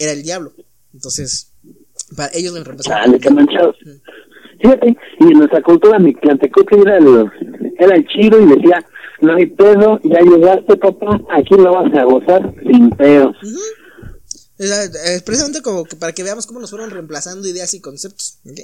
era 0.00 0.12
el 0.12 0.22
diablo. 0.22 0.52
Entonces, 0.92 1.52
para 2.16 2.30
ellos 2.34 2.52
lo 2.52 2.58
qué 3.20 3.30
manchados. 3.30 3.76
Fíjate, 4.60 4.96
y 5.20 5.24
en 5.24 5.38
nuestra 5.38 5.62
cultura 5.62 5.98
mi 6.00 6.12
Tlantecutli 6.14 6.80
era 6.80 6.98
el, 6.98 7.24
era 7.78 7.94
el 7.94 8.06
chido 8.08 8.40
y 8.40 8.46
decía, 8.46 8.84
no 9.20 9.34
hay 9.34 9.46
pedo, 9.46 10.00
ya 10.02 10.20
llegaste 10.20 10.76
papá, 10.76 11.20
aquí 11.30 11.54
lo 11.54 11.72
vas 11.72 11.92
a 11.94 12.02
gozar 12.04 12.54
sin 12.68 12.90
pedo. 12.90 13.28
O 13.30 13.34
eh, 14.58 15.22
precisamente 15.24 15.62
como 15.62 15.84
que 15.84 15.96
para 15.96 16.12
que 16.12 16.22
veamos 16.24 16.46
cómo 16.46 16.58
nos 16.60 16.70
fueron 16.70 16.90
reemplazando 16.90 17.46
ideas 17.46 17.72
y 17.74 17.80
conceptos. 17.80 18.38
¿ok? 18.44 18.58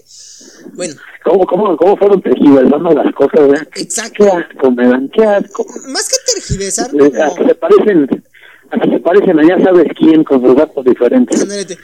Bueno, 0.74 0.94
¿Cómo, 1.24 1.46
cómo, 1.46 1.76
cómo 1.76 1.96
fueron 1.96 2.20
tergiversando 2.20 2.90
las 2.90 3.14
cosas, 3.14 3.48
verdad? 3.48 3.68
exacto. 3.76 4.24
Qué 4.24 4.30
asco, 4.30 4.70
me 4.72 4.88
dan, 4.88 5.08
qué 5.14 5.24
asco. 5.24 5.66
Más 5.88 6.08
que 6.08 6.16
tergiversar, 6.34 6.90
Eh, 6.94 7.12
como... 7.36 7.48
se 7.48 7.54
parecen, 7.54 8.24
hasta 8.70 8.90
se 8.90 8.98
parecen 8.98 9.38
a 9.38 9.42
ya 9.46 9.64
sabes 9.64 9.86
quién 9.96 10.24
con 10.24 10.42
sus 10.44 10.56
datos 10.56 10.84
diferentes. 10.84 11.40
Eh, 11.42 11.78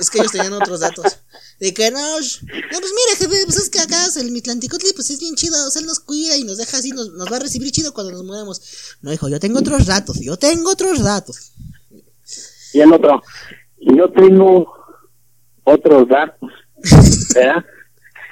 es 0.00 0.10
que 0.10 0.18
ellos 0.18 0.32
tenían 0.32 0.52
otros 0.54 0.80
datos. 0.80 1.18
De 1.60 1.72
que 1.74 1.90
no, 1.90 2.00
no, 2.00 2.18
pues 2.18 2.40
mira, 2.40 3.16
jefe, 3.18 3.44
pues 3.44 3.58
es 3.58 3.68
que 3.70 3.80
acá 3.80 4.06
el 4.18 4.32
Mitlanticotli, 4.32 4.92
pues 4.94 5.10
es 5.10 5.20
bien 5.20 5.34
chido, 5.36 5.54
o 5.66 5.70
sea, 5.70 5.80
él 5.80 5.86
nos 5.86 6.00
cuida 6.00 6.36
y 6.36 6.42
nos 6.44 6.56
deja 6.56 6.78
así, 6.78 6.90
nos, 6.90 7.12
nos 7.12 7.30
va 7.30 7.36
a 7.36 7.40
recibir 7.40 7.70
chido 7.70 7.92
cuando 7.92 8.12
nos 8.12 8.24
mudamos. 8.24 8.96
No, 9.02 9.12
hijo, 9.12 9.28
yo 9.28 9.38
tengo 9.38 9.58
otros 9.60 9.84
datos, 9.86 10.18
yo 10.20 10.36
tengo 10.38 10.70
otros 10.70 11.02
datos. 11.02 11.52
Y 12.72 12.80
el 12.80 12.92
otro, 12.92 13.22
yo 13.78 14.10
tengo 14.10 14.72
otros 15.64 16.08
datos, 16.08 16.50
¿verdad? 17.34 17.64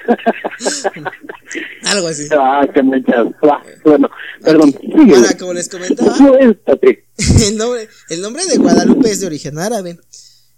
Algo 1.85 2.07
así. 2.07 2.27
ah, 2.31 2.67
qué 2.73 2.81
manchados. 2.83 3.33
Va, 3.43 3.61
Bueno, 3.83 4.09
perdón. 4.41 4.73
Ahora, 5.15 5.37
como 5.37 5.53
les 5.53 5.69
comentaba, 5.69 6.15
el 6.17 7.57
nombre, 7.57 7.87
el 8.09 8.21
nombre 8.21 8.45
de 8.45 8.57
Guadalupe 8.57 9.11
es 9.11 9.19
de 9.21 9.27
origen 9.27 9.59
árabe. 9.59 9.99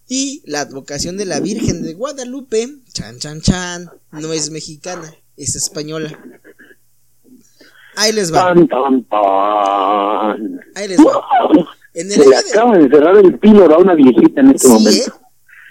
Y 0.07 0.43
la 0.45 0.61
advocación 0.61 1.17
de 1.17 1.25
la 1.25 1.39
Virgen 1.39 1.84
de 1.84 1.93
Guadalupe, 1.93 2.67
chan 2.91 3.17
chan 3.19 3.39
chan, 3.41 3.89
no 4.11 4.34
es 4.34 4.51
mexicana, 4.51 5.09
es 5.38 5.55
española. 5.55 6.19
Ahí 7.95 8.11
les 8.11 8.34
va, 8.34 8.49
ahí 10.75 10.88
les 10.88 10.99
va. 10.99 11.25
En 11.94 12.08
el 12.08 12.14
Se 12.14 12.20
le 12.28 12.36
año 12.36 12.44
de- 12.46 12.52
acaba 12.52 12.78
de 12.78 12.89
cerrar 12.89 13.18
el 13.18 13.39
píloro 13.39 13.76
a 13.76 13.78
una 13.80 13.96
viejita 13.96 14.42
en 14.42 14.48
este 14.52 14.68
Sí, 14.68 14.74
momento. 14.74 15.08
¿eh? 15.08 15.14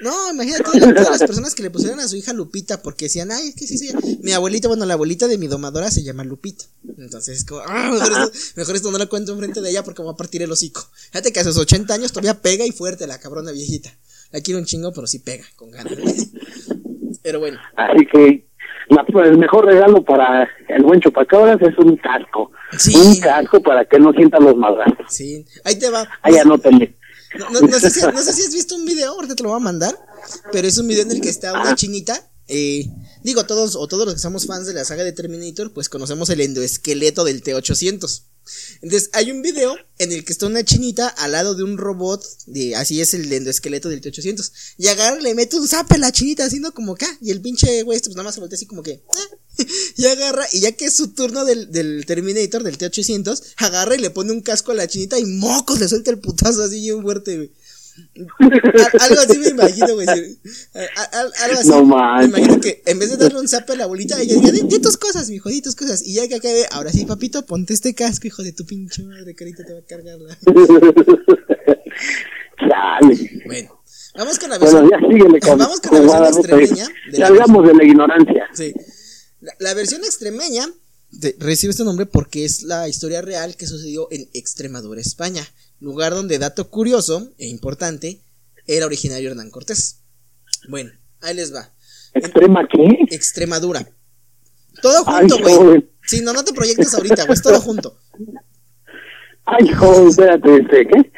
No, 0.03 0.33
imagínate 0.33 0.64
todas 0.64 0.81
todas 0.81 1.11
las 1.11 1.18
personas 1.27 1.55
que 1.55 1.62
le 1.62 1.71
pusieron 1.71 2.01
a 2.01 2.09
su 2.09 2.16
hija 2.16 2.33
Lupita 2.33 2.81
porque 2.83 3.05
decían, 3.07 3.31
ay, 3.31 3.49
es 3.49 3.55
que 3.55 3.66
sí, 3.66 3.77
sí. 3.77 3.91
Mi 4.23 4.33
abuelita, 4.33 4.66
bueno, 4.68 4.87
la 4.87 4.95
abuelita 4.95 5.29
de 5.29 5.37
mi 5.37 5.47
domadora 5.47 5.91
se 5.91 6.03
llama 6.03 6.25
Lupita. 6.25 6.64
Entonces 6.97 7.39
es 7.39 7.45
como, 7.45 7.61
ah, 7.66 7.91
mejor 7.93 8.09
esto, 8.12 8.33
mejor 8.57 8.77
esto 8.77 8.91
no 8.91 8.99
lo 8.99 9.09
cuento 9.11 9.33
enfrente 9.33 9.61
de 9.61 9.71
ella 9.71 9.85
porque 9.85 10.01
me 10.03 10.07
va 10.07 10.12
a 10.12 10.16
partir 10.16 10.41
el 10.43 10.51
hocico. 10.51 10.87
Fíjate 11.11 11.33
que 11.33 11.41
a 11.41 11.45
sus 11.45 11.59
80 11.59 11.93
años 11.93 12.12
todavía 12.12 12.41
pega 12.41 12.64
y 12.64 12.73
fuerte 12.73 13.07
la 13.07 13.18
cabrona 13.21 13.53
viejita. 13.53 13.95
La 14.33 14.41
quiero 14.41 14.59
un 14.61 14.64
chingo, 14.66 14.93
pero 14.93 15.07
sí 15.07 15.18
pega, 15.18 15.45
con 15.57 15.71
ganas. 15.71 15.93
Pero 17.23 17.39
bueno, 17.41 17.59
Así 17.77 18.07
que 18.11 18.47
la- 18.91 19.05
el 19.24 19.38
mejor 19.38 19.64
regalo 19.66 20.05
para 20.05 20.49
el 20.68 20.82
buen 20.82 21.01
chupacabras 21.01 21.61
es 21.62 21.76
un 21.78 21.97
casco. 21.97 22.51
Sí. 22.78 22.95
Un 22.97 23.18
casco 23.20 23.61
para 23.62 23.84
que 23.84 23.99
no 23.99 24.12
sientan 24.12 24.45
los 24.45 24.57
madrazos. 24.57 25.07
sí. 25.09 25.45
Ahí 25.64 25.78
te 25.78 25.91
va. 25.91 26.07
Ahí 26.22 26.36
anótenle. 26.36 26.97
No, 27.38 27.49
no- 27.51 27.61
no 27.68 27.78
sé 27.78 27.91
si, 27.91 28.01
no 28.01 28.18
sé 28.22 28.32
si 28.32 28.43
has 28.43 28.53
visto 28.53 28.74
un 28.74 28.84
video, 28.84 29.12
ahorita 29.12 29.36
te 29.36 29.43
lo 29.45 29.51
voy 29.51 29.57
a 29.61 29.62
mandar, 29.64 29.95
pero 30.53 30.66
es 30.66 30.76
un 30.78 30.88
video 30.88 31.05
en 31.05 31.12
el 31.12 31.20
que 31.20 31.28
está 31.28 31.53
una 31.53 31.74
chinita. 31.74 32.26
eh, 32.53 32.84
digo, 33.22 33.45
todos 33.47 33.76
o 33.76 33.86
todos 33.86 34.05
los 34.07 34.14
que 34.14 34.20
somos 34.20 34.45
fans 34.49 34.66
de 34.66 34.74
la 34.74 34.84
saga 34.84 35.05
de 35.05 35.12
Terminator, 35.12 35.72
pues 35.72 35.88
conocemos 35.88 36.28
el 36.30 36.41
endoesqueleto 36.41 37.22
del 37.22 37.43
T-800. 37.45 38.24
Entonces, 38.82 39.11
hay 39.12 39.30
un 39.30 39.42
video 39.42 39.76
en 39.98 40.12
el 40.12 40.24
que 40.24 40.32
está 40.32 40.46
una 40.46 40.64
chinita 40.64 41.09
al 41.09 41.32
lado 41.32 41.55
de 41.55 41.62
un 41.62 41.76
robot, 41.76 42.24
de 42.46 42.74
así 42.76 43.01
es 43.01 43.12
el 43.14 43.30
endoesqueleto 43.32 43.88
del 43.88 44.01
T-800. 44.01 44.50
Y 44.79 44.88
agarra, 44.88 45.20
le 45.20 45.34
mete 45.34 45.57
un 45.57 45.68
zap 45.68 45.92
a 45.92 45.99
la 45.99 46.12
chinita 46.12 46.45
haciendo 46.45 46.72
como 46.72 46.92
acá. 46.92 47.07
Y 47.20 47.30
el 47.30 47.41
pinche 47.41 47.83
güey, 47.83 47.99
pues 48.00 48.11
nada 48.16 48.25
más 48.25 48.34
se 48.34 48.41
voltea 48.41 48.57
así 48.57 48.66
como 48.66 48.83
que. 48.83 49.03
"Ah". 49.11 49.37
Y 49.96 50.07
agarra, 50.07 50.46
y 50.53 50.61
ya 50.61 50.72
que 50.72 50.87
es 50.87 50.95
su 50.95 51.08
turno 51.08 51.45
del, 51.45 51.70
del 51.70 52.04
Terminator, 52.07 52.62
del 52.62 52.79
T-800, 52.79 53.42
agarra 53.57 53.95
y 53.95 53.99
le 53.99 54.11
pone 54.11 54.33
un 54.33 54.41
casco 54.41 54.72
a 54.72 54.75
la 54.75 54.88
chinita 54.88 55.18
y 55.18 55.26
mocos 55.26 55.79
le 55.80 55.88
suelta 55.88 56.11
el 56.11 56.18
putazo 56.18 56.62
así 56.62 56.80
bien 56.80 57.03
fuerte, 57.03 57.37
güey. 57.37 57.50
Al- 58.41 59.01
algo 59.01 59.21
así 59.21 59.39
me 59.39 59.49
imagino, 59.49 59.95
güey. 59.95 60.07
algo 60.09 61.59
así. 61.59 61.68
No 61.68 61.85
me 61.85 62.25
imagino 62.27 62.61
que 62.61 62.83
en 62.87 62.99
vez 62.99 63.11
de 63.11 63.17
darle 63.17 63.41
un 63.41 63.49
zape 63.49 63.72
a 63.72 63.77
la 63.77 63.85
abuelita, 63.85 64.21
ella 64.21 64.35
diga, 64.37 64.51
"Di- 64.53 64.79
tus 64.81 64.97
cosas, 64.97 65.29
mijo, 65.31 65.49
di 65.49 65.61
tus 65.63 65.75
cosas. 65.75 66.03
Y 66.05 66.14
ya 66.14 66.27
que 66.29 66.37
acabe, 66.37 66.67
ahora 66.71 66.91
sí, 66.93 67.05
papito, 67.07 67.45
ponte 67.47 67.75
este 67.75 67.95
casco, 67.95 68.27
hijo 68.27 68.43
de 68.43 68.53
tu 68.53 68.64
pinche 68.67 69.03
madre, 69.03 69.35
carita 69.35 69.64
te 69.64 69.72
va 69.72 69.81
a 69.81 69.85
cargar 69.85 70.18
la. 70.21 70.37
Chale. 72.59 73.43
Bueno, 73.47 73.83
vamos 74.17 74.39
con 74.39 74.51
la 74.51 74.59
Bueno, 74.59 74.81
versión. 74.83 74.91
ya 75.01 75.09
síguele 75.09 75.41
con, 75.41 75.59
Vamos 75.59 75.81
con 75.81 75.91
con 75.91 76.07
la 76.07 76.21
versión 76.21 76.39
extremeña 76.45 76.89
de 77.13 77.18
la 77.18 77.27
Salgamos 77.29 77.67
de 77.67 77.75
la 77.75 77.85
ignorancia. 77.85 78.47
Sí. 78.55 78.75
La, 79.41 79.55
la 79.59 79.75
versión 79.75 80.05
extremeña 80.05 80.68
de- 81.11 81.37
recibe 81.39 81.71
este 81.71 81.85
nombre 81.85 82.07
porque 82.07 82.45
es 82.45 82.63
la 82.63 82.89
historia 82.89 83.22
real 83.22 83.57
que 83.57 83.67
sucedió 83.67 84.09
en 84.11 84.29
Extremadura, 84.35 85.01
España, 85.01 85.47
lugar 85.80 86.12
donde, 86.14 86.38
dato 86.38 86.68
curioso 86.70 87.32
e 87.38 87.46
importante, 87.48 88.20
era 88.66 88.86
originario 88.86 89.30
Hernán 89.30 89.50
Cortés. 89.50 90.02
Bueno, 90.68 90.90
ahí 91.22 91.34
les 91.34 91.54
va. 91.54 91.70
¿Extrema 92.14 92.66
qué? 92.68 92.98
Extremadura. 93.14 93.86
Todo 94.82 95.04
junto, 95.04 95.38
güey. 95.38 95.88
Sí, 96.07 96.20
no, 96.22 96.32
no 96.32 96.44
te 96.44 96.52
proyectes 96.52 96.94
ahorita, 96.94 97.24
güey, 97.24 97.34
es 97.34 97.42
todo 97.42 97.61
junto. 97.61 97.98
Ay, 99.44 99.68
joven, 99.68 100.08
espérate, 100.08 100.57
este, 100.57 100.86
¿qué? 100.86 101.12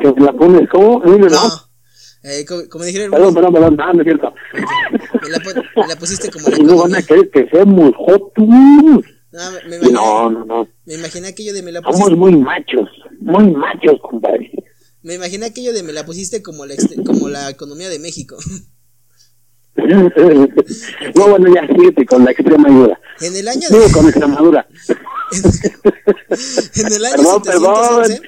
Que 0.00 0.20
la 0.20 0.32
pones 0.32 0.68
como, 0.70 1.00
Dime, 1.04 1.28
no. 1.28 1.48
No. 1.48 1.72
Eh, 2.24 2.44
como, 2.46 2.68
como 2.68 2.84
dijeron, 2.84 3.10
Perdón, 3.10 3.34
perdón, 3.34 3.52
perdón, 3.52 3.76
no, 3.76 3.92
no 3.92 4.00
es 4.00 4.04
cierto. 4.04 4.32
me 5.22 5.28
la, 5.28 5.38
me 5.38 5.88
la 5.88 5.96
pusiste 5.96 6.30
como 6.30 6.48
la 6.48 6.58
no 6.58 6.76
van 6.78 6.94
a 6.94 7.02
creer 7.02 7.30
que 7.30 7.48
seamos 7.50 7.92
jotos. 7.96 8.44
No, 8.46 9.50
me, 9.50 9.68
me 9.68 9.76
imaginé, 9.76 9.92
No, 9.92 10.30
no, 10.30 10.44
no. 10.44 10.68
me 10.86 10.94
imaginé 10.94 11.28
aquello 11.28 11.52
de 11.52 11.62
me 11.62 11.72
la 11.72 11.80
Somos 11.80 11.96
pusiste. 11.96 12.16
muy 12.16 12.36
machos, 12.36 12.88
muy 13.24 13.52
machos, 13.52 14.00
compadre. 14.02 14.50
Me 15.02 15.14
imaginé 15.14 15.46
aquello 15.46 15.72
de 15.72 15.82
me 15.82 15.92
la 15.92 16.06
pusiste 16.06 16.42
como 16.42 16.64
la, 16.66 16.74
como 17.04 17.28
la 17.28 17.50
economía 17.50 17.88
de 17.88 17.98
México. 17.98 18.36
no, 19.76 21.28
bueno, 21.28 21.54
ya 21.54 21.66
síguete 21.66 22.06
con 22.06 22.24
la 22.24 22.30
extrema 22.30 22.68
ayuda. 22.68 23.00
En 23.20 23.36
el 23.36 23.48
año 23.48 23.68
de, 23.68 23.80
Sigo 23.80 23.92
con 23.92 24.08
Extremadura. 24.08 24.68
en 26.76 26.92
el 26.92 27.04
año 27.04 27.42
Perdón, 27.42 28.04
711, 28.04 28.22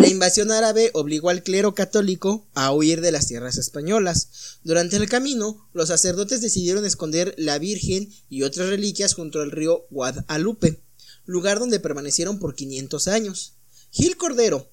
la 0.00 0.06
invasión 0.06 0.52
árabe 0.52 0.90
obligó 0.94 1.30
al 1.30 1.42
clero 1.42 1.74
católico 1.74 2.46
a 2.54 2.72
huir 2.72 3.00
de 3.00 3.12
las 3.12 3.26
tierras 3.26 3.58
españolas. 3.58 4.60
Durante 4.62 4.96
el 4.96 5.08
camino, 5.08 5.68
los 5.72 5.88
sacerdotes 5.88 6.40
decidieron 6.40 6.86
esconder 6.86 7.34
la 7.36 7.58
Virgen 7.58 8.08
y 8.28 8.42
otras 8.42 8.68
reliquias 8.68 9.14
junto 9.14 9.40
al 9.40 9.50
río 9.50 9.86
Guadalupe, 9.90 10.82
lugar 11.24 11.58
donde 11.58 11.80
permanecieron 11.80 12.38
por 12.38 12.54
500 12.54 13.08
años. 13.08 13.57
Gil 13.90 14.16
Cordero 14.16 14.70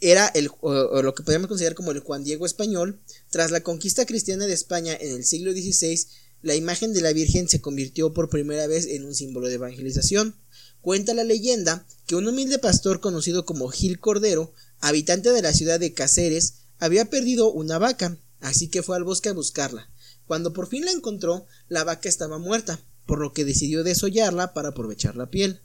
era 0.00 0.28
el, 0.28 0.50
lo 0.62 1.14
que 1.14 1.22
podríamos 1.22 1.48
considerar 1.48 1.74
como 1.74 1.90
el 1.90 2.00
Juan 2.00 2.24
Diego 2.24 2.46
español. 2.46 3.00
Tras 3.30 3.50
la 3.50 3.62
conquista 3.62 4.06
cristiana 4.06 4.46
de 4.46 4.54
España 4.54 4.96
en 4.98 5.14
el 5.14 5.24
siglo 5.24 5.52
XVI, 5.52 6.06
la 6.42 6.54
imagen 6.54 6.94
de 6.94 7.02
la 7.02 7.12
Virgen 7.12 7.48
se 7.48 7.60
convirtió 7.60 8.14
por 8.14 8.30
primera 8.30 8.66
vez 8.66 8.86
en 8.86 9.04
un 9.04 9.14
símbolo 9.14 9.48
de 9.48 9.54
evangelización. 9.54 10.36
Cuenta 10.80 11.12
la 11.12 11.24
leyenda 11.24 11.86
que 12.06 12.16
un 12.16 12.26
humilde 12.26 12.58
pastor 12.58 13.00
conocido 13.00 13.44
como 13.44 13.68
Gil 13.68 14.00
Cordero, 14.00 14.54
habitante 14.80 15.32
de 15.32 15.42
la 15.42 15.52
ciudad 15.52 15.78
de 15.78 15.92
Cáceres, 15.92 16.54
había 16.78 17.10
perdido 17.10 17.52
una 17.52 17.78
vaca, 17.78 18.16
así 18.40 18.68
que 18.68 18.82
fue 18.82 18.96
al 18.96 19.04
bosque 19.04 19.28
a 19.28 19.34
buscarla. 19.34 19.90
Cuando 20.24 20.54
por 20.54 20.68
fin 20.68 20.86
la 20.86 20.92
encontró, 20.92 21.46
la 21.68 21.84
vaca 21.84 22.08
estaba 22.08 22.38
muerta, 22.38 22.80
por 23.04 23.20
lo 23.20 23.34
que 23.34 23.44
decidió 23.44 23.84
desollarla 23.84 24.54
para 24.54 24.70
aprovechar 24.70 25.16
la 25.16 25.28
piel. 25.28 25.60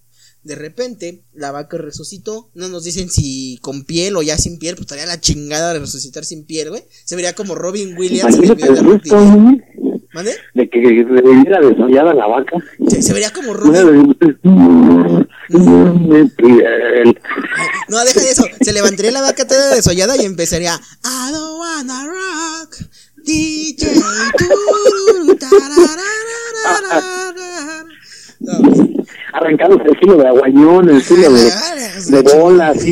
De 0.46 0.56
repente, 0.56 1.24
la 1.34 1.52
vaca 1.52 1.78
resucitó. 1.80 2.52
No 2.54 2.68
nos 2.70 2.84
dicen 2.84 3.10
si 3.10 3.58
con 3.64 3.84
piel 3.84 4.16
o 4.16 4.22
ya 4.22 4.38
sin 4.38 4.60
piel, 4.60 4.76
pues 4.76 4.84
estaría 4.86 5.08
la 5.08 5.20
chingada 5.20 5.74
de 5.74 5.80
resucitar 5.80 6.24
sin 6.24 6.46
piel, 6.46 6.70
güey. 6.70 6.84
Se 7.04 7.16
vería 7.16 7.34
como 7.34 7.56
Robin 7.56 7.98
Williams 7.98 8.38
¿Mande? 10.14 10.36
de 10.54 10.70
que 10.70 10.80
reviviera 10.80 11.60
desollada 11.60 12.14
la 12.14 12.28
vaca. 12.28 12.58
Se, 12.88 13.02
se 13.02 13.12
vería 13.14 13.34
como 13.34 13.56
Robin. 13.56 14.16
No, 17.90 18.06
deja 18.06 18.20
de 18.22 18.30
eso. 18.30 18.46
Se 18.62 18.72
levantaría 18.72 19.12
la 19.12 19.22
vaca 19.22 19.48
toda 19.48 19.74
desollada 19.74 20.16
y 20.16 20.26
empezaría. 20.26 20.80
I 21.04 21.32
don't 21.34 21.60
wanna 21.60 22.06
rock. 22.06 22.76
DJ. 23.18 23.88
tururu, 24.38 25.36
tararararara". 25.38 27.86
No, 28.40 28.95
arrancándose 29.36 29.90
el 29.90 30.00
kilo 30.00 30.18
de 30.18 30.28
aguañón, 30.28 30.90
el 30.90 31.04
kilo 31.04 31.32
de, 31.32 31.52
de 32.10 32.22
bola, 32.38 32.70
así. 32.70 32.92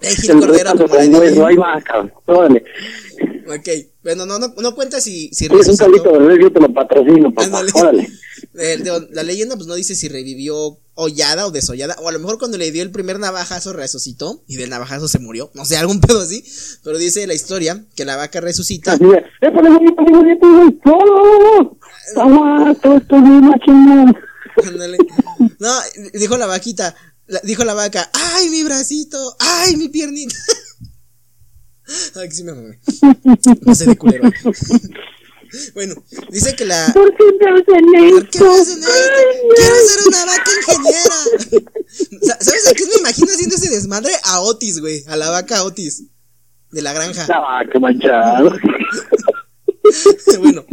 Eh, 0.00 0.08
Gil 0.16 0.30
El 0.30 0.42
repaso 0.42 0.88
con 0.88 1.14
hueso, 1.14 1.46
ahí 1.46 1.56
va, 1.56 1.80
cabrón. 1.82 2.12
Órale. 2.26 2.64
Ok. 3.46 3.68
Bueno, 4.02 4.24
no, 4.24 4.38
no, 4.38 4.54
no 4.56 4.74
cuenta 4.74 5.00
si, 5.00 5.28
si 5.32 5.46
es 5.46 5.68
un 5.68 5.76
calito 5.76 6.12
de 6.12 6.18
res, 6.20 6.38
yo 6.40 6.52
te 6.52 6.60
lo 6.60 6.72
patrocino, 6.72 7.32
papá. 7.32 7.44
Ándale. 7.44 7.70
Órale. 7.74 8.08
Eh, 8.58 8.78
digo, 8.82 8.98
la 9.12 9.22
leyenda 9.22 9.54
pues 9.54 9.68
no 9.68 9.74
dice 9.74 9.94
si 9.94 10.08
revivió 10.08 10.76
hollada 10.94 11.46
o 11.46 11.50
desollada. 11.50 11.94
O 12.00 12.08
a 12.08 12.12
lo 12.12 12.18
mejor 12.18 12.38
cuando 12.38 12.58
le 12.58 12.72
dio 12.72 12.82
el 12.82 12.90
primer 12.90 13.18
navajazo 13.20 13.72
resucitó. 13.72 14.42
Y 14.46 14.56
del 14.56 14.70
navajazo 14.70 15.08
se 15.08 15.18
murió. 15.18 15.50
No 15.54 15.64
sé, 15.64 15.76
algún 15.76 16.00
pedo 16.06 16.22
así. 16.22 16.42
Pero 16.82 16.98
dice 16.98 17.26
la 17.26 17.34
historia 17.34 17.84
que 17.94 18.04
la 18.04 18.16
vaca 18.16 18.40
resucita. 18.40 18.92
Así 18.92 19.04
de, 19.04 19.24
esto. 24.56 24.68
Ándale. 24.70 24.98
No, 25.58 25.72
dijo 26.14 26.36
la 26.36 26.46
vaquita, 26.46 26.94
la- 27.26 27.40
dijo 27.44 27.64
la 27.64 27.74
vaca, 27.74 28.10
¡ay, 28.12 28.48
mi 28.50 28.62
bracito! 28.64 29.36
¡ay, 29.38 29.76
mi 29.76 29.88
piernita! 29.88 30.34
Ay, 32.14 32.28
que 32.28 32.34
sí 32.34 32.44
me 32.44 32.52
mamé. 32.54 32.78
No 33.62 33.74
sé 33.74 33.86
de 33.86 33.96
culero. 33.96 34.30
Bueno, 35.74 35.96
dice 36.30 36.54
que 36.54 36.64
la. 36.64 36.92
¿Por 36.94 37.12
qué 37.16 37.24
me 37.40 37.50
hacen 37.50 38.10
¿Por 38.12 38.28
qué 38.30 38.38
esto? 38.38 38.44
me 38.44 38.60
hacen 38.60 38.78
esto? 38.78 39.54
Quiero 39.56 39.74
ser 39.88 40.06
una 40.06 40.24
vaca 40.26 40.50
ingeniera. 40.60 41.14
Sa- 42.22 42.38
¿Sabes 42.44 42.68
a 42.68 42.72
qué 42.74 42.86
me 42.86 43.00
imagino 43.00 43.32
haciendo 43.32 43.56
ese 43.56 43.68
desmadre? 43.68 44.12
A 44.26 44.42
Otis, 44.42 44.78
güey. 44.78 45.02
A 45.08 45.16
la 45.16 45.28
vaca 45.30 45.64
Otis. 45.64 46.04
De 46.70 46.82
la 46.82 46.92
granja. 46.92 47.26
Ah, 47.34 47.62
qué 47.72 47.80
manchado. 47.80 48.52
Bueno, 50.38 50.64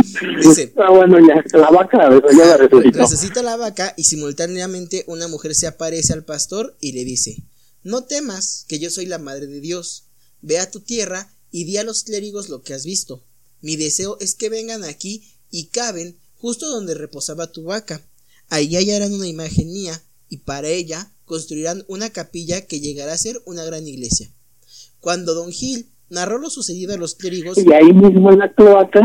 dice. 0.41 0.73
Ah, 0.77 0.91
bueno, 0.91 1.17
ya, 1.19 1.43
la 1.57 1.69
vaca 1.69 2.09
resucitó. 2.09 2.99
Resucita 2.99 3.43
la 3.43 3.57
vaca 3.57 3.93
y 3.97 4.03
simultáneamente 4.03 5.03
una 5.07 5.27
mujer 5.27 5.55
se 5.55 5.67
aparece 5.67 6.13
al 6.13 6.23
pastor 6.23 6.77
y 6.79 6.93
le 6.93 7.03
dice, 7.03 7.43
no 7.83 8.03
temas 8.03 8.65
que 8.67 8.79
yo 8.79 8.89
soy 8.89 9.05
la 9.05 9.17
madre 9.17 9.47
de 9.47 9.59
Dios, 9.59 10.05
ve 10.41 10.59
a 10.59 10.71
tu 10.71 10.79
tierra 10.79 11.33
y 11.51 11.65
di 11.65 11.77
a 11.77 11.83
los 11.83 12.03
clérigos 12.03 12.49
lo 12.49 12.61
que 12.61 12.73
has 12.73 12.85
visto. 12.85 13.23
Mi 13.61 13.75
deseo 13.75 14.17
es 14.19 14.35
que 14.35 14.49
vengan 14.49 14.83
aquí 14.83 15.23
y 15.49 15.65
caben 15.67 16.17
justo 16.35 16.67
donde 16.67 16.93
reposaba 16.93 17.51
tu 17.51 17.63
vaca. 17.63 18.01
Ahí 18.49 18.75
hallarán 18.75 19.13
una 19.13 19.27
imagen 19.27 19.71
mía 19.71 20.03
y 20.29 20.37
para 20.37 20.67
ella 20.69 21.11
construirán 21.25 21.83
una 21.87 22.09
capilla 22.09 22.65
que 22.65 22.79
llegará 22.79 23.13
a 23.13 23.17
ser 23.17 23.41
una 23.45 23.63
gran 23.65 23.87
iglesia. 23.87 24.31
Cuando 24.99 25.33
don 25.33 25.51
Gil 25.51 25.89
narró 26.09 26.37
lo 26.37 26.49
sucedido 26.49 26.93
a 26.93 26.97
los 26.97 27.15
clérigos, 27.15 27.57
Y 27.57 27.71
ahí 27.73 27.91
mismo 27.93 28.31
en 28.31 28.39
la 28.39 28.51
cloaca, 28.53 29.01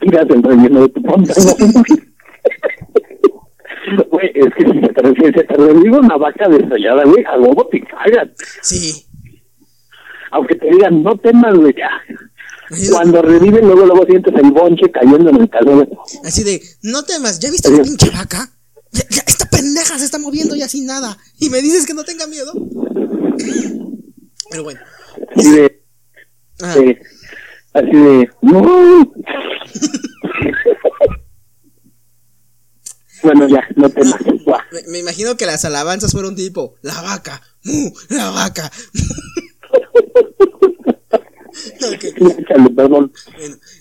tiras 0.00 0.26
el 0.30 0.42
relleno 0.42 0.82
de 0.82 0.88
tu 0.88 1.02
pantalón. 1.02 1.54
Güey, 4.10 4.30
es 4.34 4.46
que 4.56 4.64
si 4.64 4.80
se 4.80 4.88
te, 4.88 5.40
si 5.40 5.46
te 5.46 5.54
revive 5.54 5.98
una 5.98 6.16
vaca 6.16 6.48
desollada, 6.48 7.04
güey, 7.04 7.22
a 7.24 7.38
huevo 7.38 7.68
te 7.70 7.80
cagas. 7.82 8.28
sí, 8.62 9.04
Aunque 10.30 10.54
te 10.56 10.70
digan, 10.70 11.02
no 11.02 11.16
temas, 11.18 11.54
güey, 11.54 11.74
ya. 11.76 11.90
Cuando 12.90 13.20
revive, 13.20 13.60
luego, 13.60 13.84
luego 13.84 14.06
sientes 14.06 14.32
el 14.42 14.50
bonche 14.52 14.90
cayendo 14.90 15.28
en 15.30 15.36
el 15.42 15.50
calor. 15.50 15.86
Así 16.24 16.42
de, 16.44 16.62
no 16.82 17.02
temas, 17.04 17.38
¿ya 17.40 17.50
viste 17.50 17.70
la 17.70 17.82
pinche 17.82 18.08
vaca? 18.10 18.50
Ya- 18.90 19.06
ya, 19.10 19.22
esta 19.26 19.44
pendeja 19.50 19.98
se 19.98 20.06
está 20.06 20.18
moviendo 20.18 20.54
ya 20.56 20.66
sin 20.68 20.86
nada. 20.86 21.18
Y 21.38 21.50
me 21.50 21.60
dices 21.60 21.84
que 21.86 21.92
no 21.94 22.04
tenga 22.04 22.26
miedo. 22.26 22.52
Pero 24.50 24.62
bueno. 24.64 24.80
Así 25.36 25.50
de, 25.50 25.83
De- 26.58 27.00
así 27.72 27.90
de, 27.90 28.30
no. 28.42 29.12
bueno, 33.22 33.48
ya, 33.48 33.60
no 33.76 33.88
temas. 33.90 34.16
Guau. 34.44 34.60
Me, 34.72 34.82
me 34.88 34.98
imagino 34.98 35.36
que 35.36 35.46
las 35.46 35.64
alabanzas 35.64 36.12
fueron 36.12 36.36
tipo, 36.36 36.76
la 36.82 37.00
vaca, 37.02 37.42
mu, 37.64 37.90
la 38.10 38.30
vaca. 38.30 38.70
Bueno, 42.74 43.10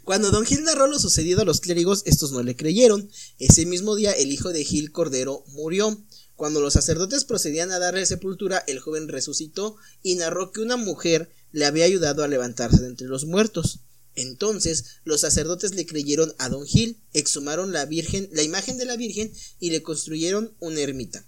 cuando 0.03 0.31
don 0.31 0.45
Gil 0.45 0.63
narró 0.63 0.87
lo 0.87 0.99
sucedido 0.99 1.41
a 1.41 1.45
los 1.45 1.59
clérigos, 1.59 2.03
estos 2.05 2.31
no 2.31 2.43
le 2.43 2.55
creyeron. 2.55 3.09
Ese 3.39 3.65
mismo 3.65 3.95
día 3.95 4.11
el 4.11 4.31
hijo 4.31 4.49
de 4.53 4.63
Gil 4.63 4.91
Cordero 4.91 5.43
murió. 5.47 5.97
Cuando 6.35 6.61
los 6.61 6.73
sacerdotes 6.73 7.25
procedían 7.25 7.71
a 7.71 7.79
darle 7.79 8.05
sepultura, 8.05 8.63
el 8.67 8.79
joven 8.79 9.07
resucitó 9.07 9.75
y 10.01 10.15
narró 10.15 10.51
que 10.51 10.61
una 10.61 10.77
mujer 10.77 11.31
le 11.53 11.65
había 11.65 11.85
ayudado 11.85 12.23
a 12.23 12.27
levantarse 12.27 12.81
de 12.81 12.87
entre 12.87 13.07
los 13.07 13.25
muertos. 13.25 13.79
Entonces 14.15 14.99
los 15.05 15.21
sacerdotes 15.21 15.73
le 15.75 15.85
creyeron 15.85 16.33
a 16.37 16.49
don 16.49 16.65
Gil, 16.65 16.97
exhumaron 17.13 17.71
la 17.71 17.85
virgen, 17.85 18.27
la 18.33 18.43
imagen 18.43 18.77
de 18.77 18.85
la 18.85 18.97
virgen 18.97 19.31
y 19.59 19.71
le 19.71 19.81
construyeron 19.81 20.53
una 20.59 20.81
ermita. 20.81 21.25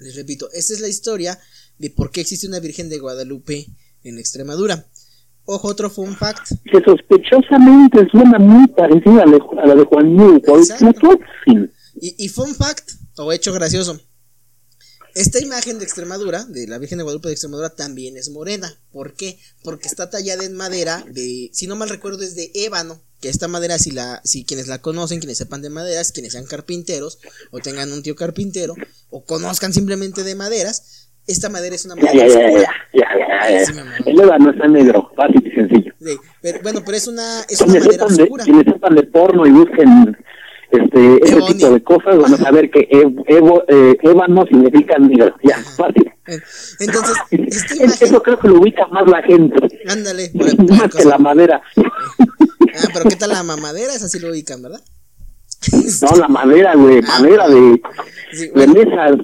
Les 0.00 0.16
repito, 0.16 0.50
esta 0.52 0.74
es 0.74 0.80
la 0.80 0.88
historia 0.88 1.38
de 1.78 1.90
por 1.90 2.10
qué 2.10 2.22
existe 2.22 2.48
una 2.48 2.58
virgen 2.58 2.88
de 2.88 2.98
Guadalupe 2.98 3.68
en 4.02 4.18
Extremadura. 4.18 4.86
Ojo, 5.44 5.68
otro 5.68 5.90
fun 5.90 6.16
fact. 6.16 6.52
Que 6.64 6.80
sospechosamente 6.84 8.06
suena 8.10 8.38
muy 8.38 8.66
parecida 8.68 9.22
a 9.22 9.26
la 9.66 9.74
de, 9.74 9.84
Juan. 9.84 10.16
Y, 12.00 12.24
y 12.24 12.28
fun 12.28 12.54
fact, 12.54 12.90
o 13.16 13.32
hecho 13.32 13.52
gracioso. 13.52 14.00
Esta 15.14 15.40
imagen 15.40 15.78
de 15.78 15.84
Extremadura, 15.84 16.44
de 16.44 16.66
la 16.66 16.78
Virgen 16.78 16.98
de 16.98 17.04
Guadalupe 17.04 17.28
de 17.28 17.34
Extremadura, 17.34 17.70
también 17.70 18.16
es 18.16 18.30
morena. 18.30 18.72
¿Por 18.92 19.14
qué? 19.14 19.38
Porque 19.62 19.88
está 19.88 20.10
tallada 20.10 20.44
en 20.44 20.54
madera 20.54 21.04
de, 21.08 21.50
si 21.52 21.66
no 21.66 21.76
mal 21.76 21.88
recuerdo, 21.88 22.22
es 22.22 22.34
de 22.36 22.50
ébano. 22.54 23.00
Que 23.20 23.28
esta 23.28 23.48
madera, 23.48 23.78
si 23.78 23.90
la, 23.90 24.22
si 24.24 24.44
quienes 24.44 24.66
la 24.66 24.80
conocen, 24.80 25.18
quienes 25.18 25.36
sepan 25.36 25.60
de 25.60 25.68
maderas, 25.68 26.10
quienes 26.10 26.32
sean 26.32 26.46
carpinteros, 26.46 27.18
o 27.50 27.58
tengan 27.58 27.92
un 27.92 28.02
tío 28.02 28.16
carpintero, 28.16 28.74
o 29.10 29.24
conozcan 29.24 29.74
simplemente 29.74 30.24
de 30.24 30.34
maderas, 30.34 31.08
esta 31.26 31.48
madera 31.48 31.74
es 31.74 31.84
una 31.84 31.96
madera 31.96 32.26
ya, 32.26 32.28
ya, 32.28 32.66
ya, 32.94 33.64
Sí. 33.64 33.72
El 34.06 34.20
ébano 34.20 34.50
está 34.50 34.68
negro, 34.68 35.10
fácil 35.16 35.42
y 35.46 35.50
sencillo. 35.50 35.92
Sí, 36.00 36.16
pero, 36.40 36.60
bueno, 36.62 36.82
pero 36.84 36.96
es 36.96 37.08
una, 37.08 37.42
es 37.48 37.60
una 37.60 37.80
madera 37.80 38.06
de, 38.06 38.28
quienes 38.44 38.64
sepan 38.64 38.94
de 38.94 39.02
porno 39.04 39.46
y 39.46 39.50
busquen 39.50 40.16
este, 40.72 41.24
ese 41.24 41.40
tipo 41.54 41.70
de 41.70 41.82
cosas, 41.82 42.18
van 42.18 42.34
a 42.34 42.36
saber 42.36 42.70
que 42.70 42.88
ev- 42.90 43.24
evo- 43.26 43.64
eh, 43.68 43.96
ébano 44.02 44.44
significa 44.46 44.98
negro. 44.98 45.34
Ya, 45.42 45.58
fácil. 45.76 46.10
Entonces, 46.80 47.16
esta 47.30 47.74
Es- 47.74 47.80
imagen, 47.80 48.08
Eso 48.08 48.22
creo 48.22 48.38
que 48.38 48.48
lo 48.48 48.60
ubica 48.60 48.86
más 48.88 49.06
la 49.08 49.22
gente, 49.22 49.56
ándale, 49.88 50.30
más 50.68 50.94
que 50.94 51.04
la 51.04 51.18
madera. 51.18 51.60
Ah, 52.72 52.88
pero 52.94 53.10
¿qué 53.10 53.16
tal 53.16 53.30
la 53.30 53.42
mamadera? 53.42 53.92
Esa 53.92 54.08
sí 54.08 54.20
lo 54.20 54.30
ubican, 54.30 54.62
¿verdad? 54.62 54.80
No, 56.02 56.16
la 56.16 56.28
madera, 56.28 56.74
güey, 56.76 57.00
Ah, 57.06 57.18
madera 57.20 57.48
de, 57.48 57.82
Sí, 58.32 58.46
de 58.54 58.66
mesas. 58.68 59.16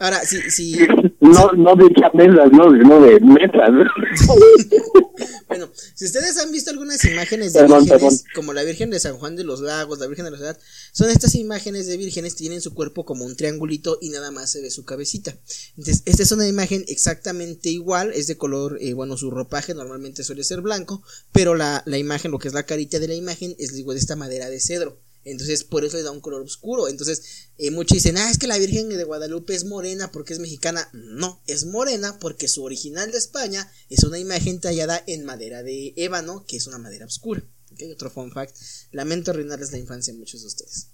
Ahora, 0.00 0.24
sí, 0.24 0.38
sí. 0.50 0.76
No, 1.20 1.52
no 1.52 1.76
de 1.76 1.92
chamelas, 1.92 2.50
no, 2.50 2.70
no 2.70 3.00
de 3.02 3.20
metas. 3.20 3.68
bueno, 5.48 5.68
si 5.94 6.06
ustedes 6.06 6.38
han 6.38 6.50
visto 6.50 6.70
algunas 6.70 7.04
imágenes 7.04 7.52
de 7.52 7.66
vírgenes, 7.66 8.24
como 8.34 8.54
la 8.54 8.62
Virgen 8.62 8.88
de 8.88 8.98
San 8.98 9.18
Juan 9.18 9.36
de 9.36 9.44
los 9.44 9.60
Lagos, 9.60 9.98
la 9.98 10.06
Virgen 10.06 10.24
de 10.24 10.30
la 10.30 10.38
Ciudad, 10.38 10.58
son 10.92 11.10
estas 11.10 11.34
imágenes 11.34 11.86
de 11.86 11.98
vírgenes 11.98 12.36
tienen 12.36 12.62
su 12.62 12.72
cuerpo 12.72 13.04
como 13.04 13.26
un 13.26 13.36
triangulito 13.36 13.98
y 14.00 14.08
nada 14.08 14.30
más 14.30 14.50
se 14.50 14.62
ve 14.62 14.70
su 14.70 14.86
cabecita. 14.86 15.36
Entonces, 15.76 16.02
esta 16.06 16.22
es 16.22 16.32
una 16.32 16.48
imagen 16.48 16.86
exactamente 16.88 17.68
igual, 17.68 18.10
es 18.14 18.26
de 18.26 18.38
color, 18.38 18.78
eh, 18.80 18.94
bueno, 18.94 19.18
su 19.18 19.30
ropaje 19.30 19.74
normalmente 19.74 20.24
suele 20.24 20.42
ser 20.42 20.62
blanco, 20.62 21.02
pero 21.32 21.54
la, 21.54 21.82
la 21.84 21.98
imagen, 21.98 22.30
lo 22.30 22.38
que 22.38 22.48
es 22.48 22.54
la 22.54 22.64
carita 22.64 22.98
de 22.98 23.08
la 23.08 23.14
imagen, 23.14 23.54
es 23.58 23.74
de 23.74 23.84
esta 23.94 24.16
madera 24.16 24.48
de 24.48 24.58
cedro. 24.58 24.98
Entonces, 25.24 25.64
por 25.64 25.84
eso 25.84 25.96
le 25.96 26.02
da 26.02 26.10
un 26.10 26.20
color 26.20 26.42
oscuro. 26.42 26.88
Entonces, 26.88 27.22
eh, 27.58 27.70
muchos 27.70 27.96
dicen, 27.96 28.16
ah, 28.16 28.30
es 28.30 28.38
que 28.38 28.46
la 28.46 28.58
Virgen 28.58 28.88
de 28.88 29.04
Guadalupe 29.04 29.54
es 29.54 29.64
morena 29.64 30.10
porque 30.12 30.32
es 30.32 30.38
mexicana. 30.38 30.88
No, 30.92 31.42
es 31.46 31.66
morena 31.66 32.18
porque 32.18 32.48
su 32.48 32.64
original 32.64 33.12
de 33.12 33.18
España 33.18 33.70
es 33.90 34.04
una 34.04 34.18
imagen 34.18 34.60
tallada 34.60 35.02
en 35.06 35.24
madera 35.24 35.62
de 35.62 35.92
ébano, 35.96 36.44
que 36.46 36.56
es 36.56 36.66
una 36.66 36.78
madera 36.78 37.06
oscura. 37.06 37.44
Otro 37.92 38.10
fun 38.10 38.32
fact. 38.32 38.56
Lamento 38.92 39.30
arruinarles 39.30 39.72
la 39.72 39.78
infancia 39.78 40.12
a 40.12 40.16
muchos 40.16 40.40
de 40.40 40.48
ustedes. 40.48 40.88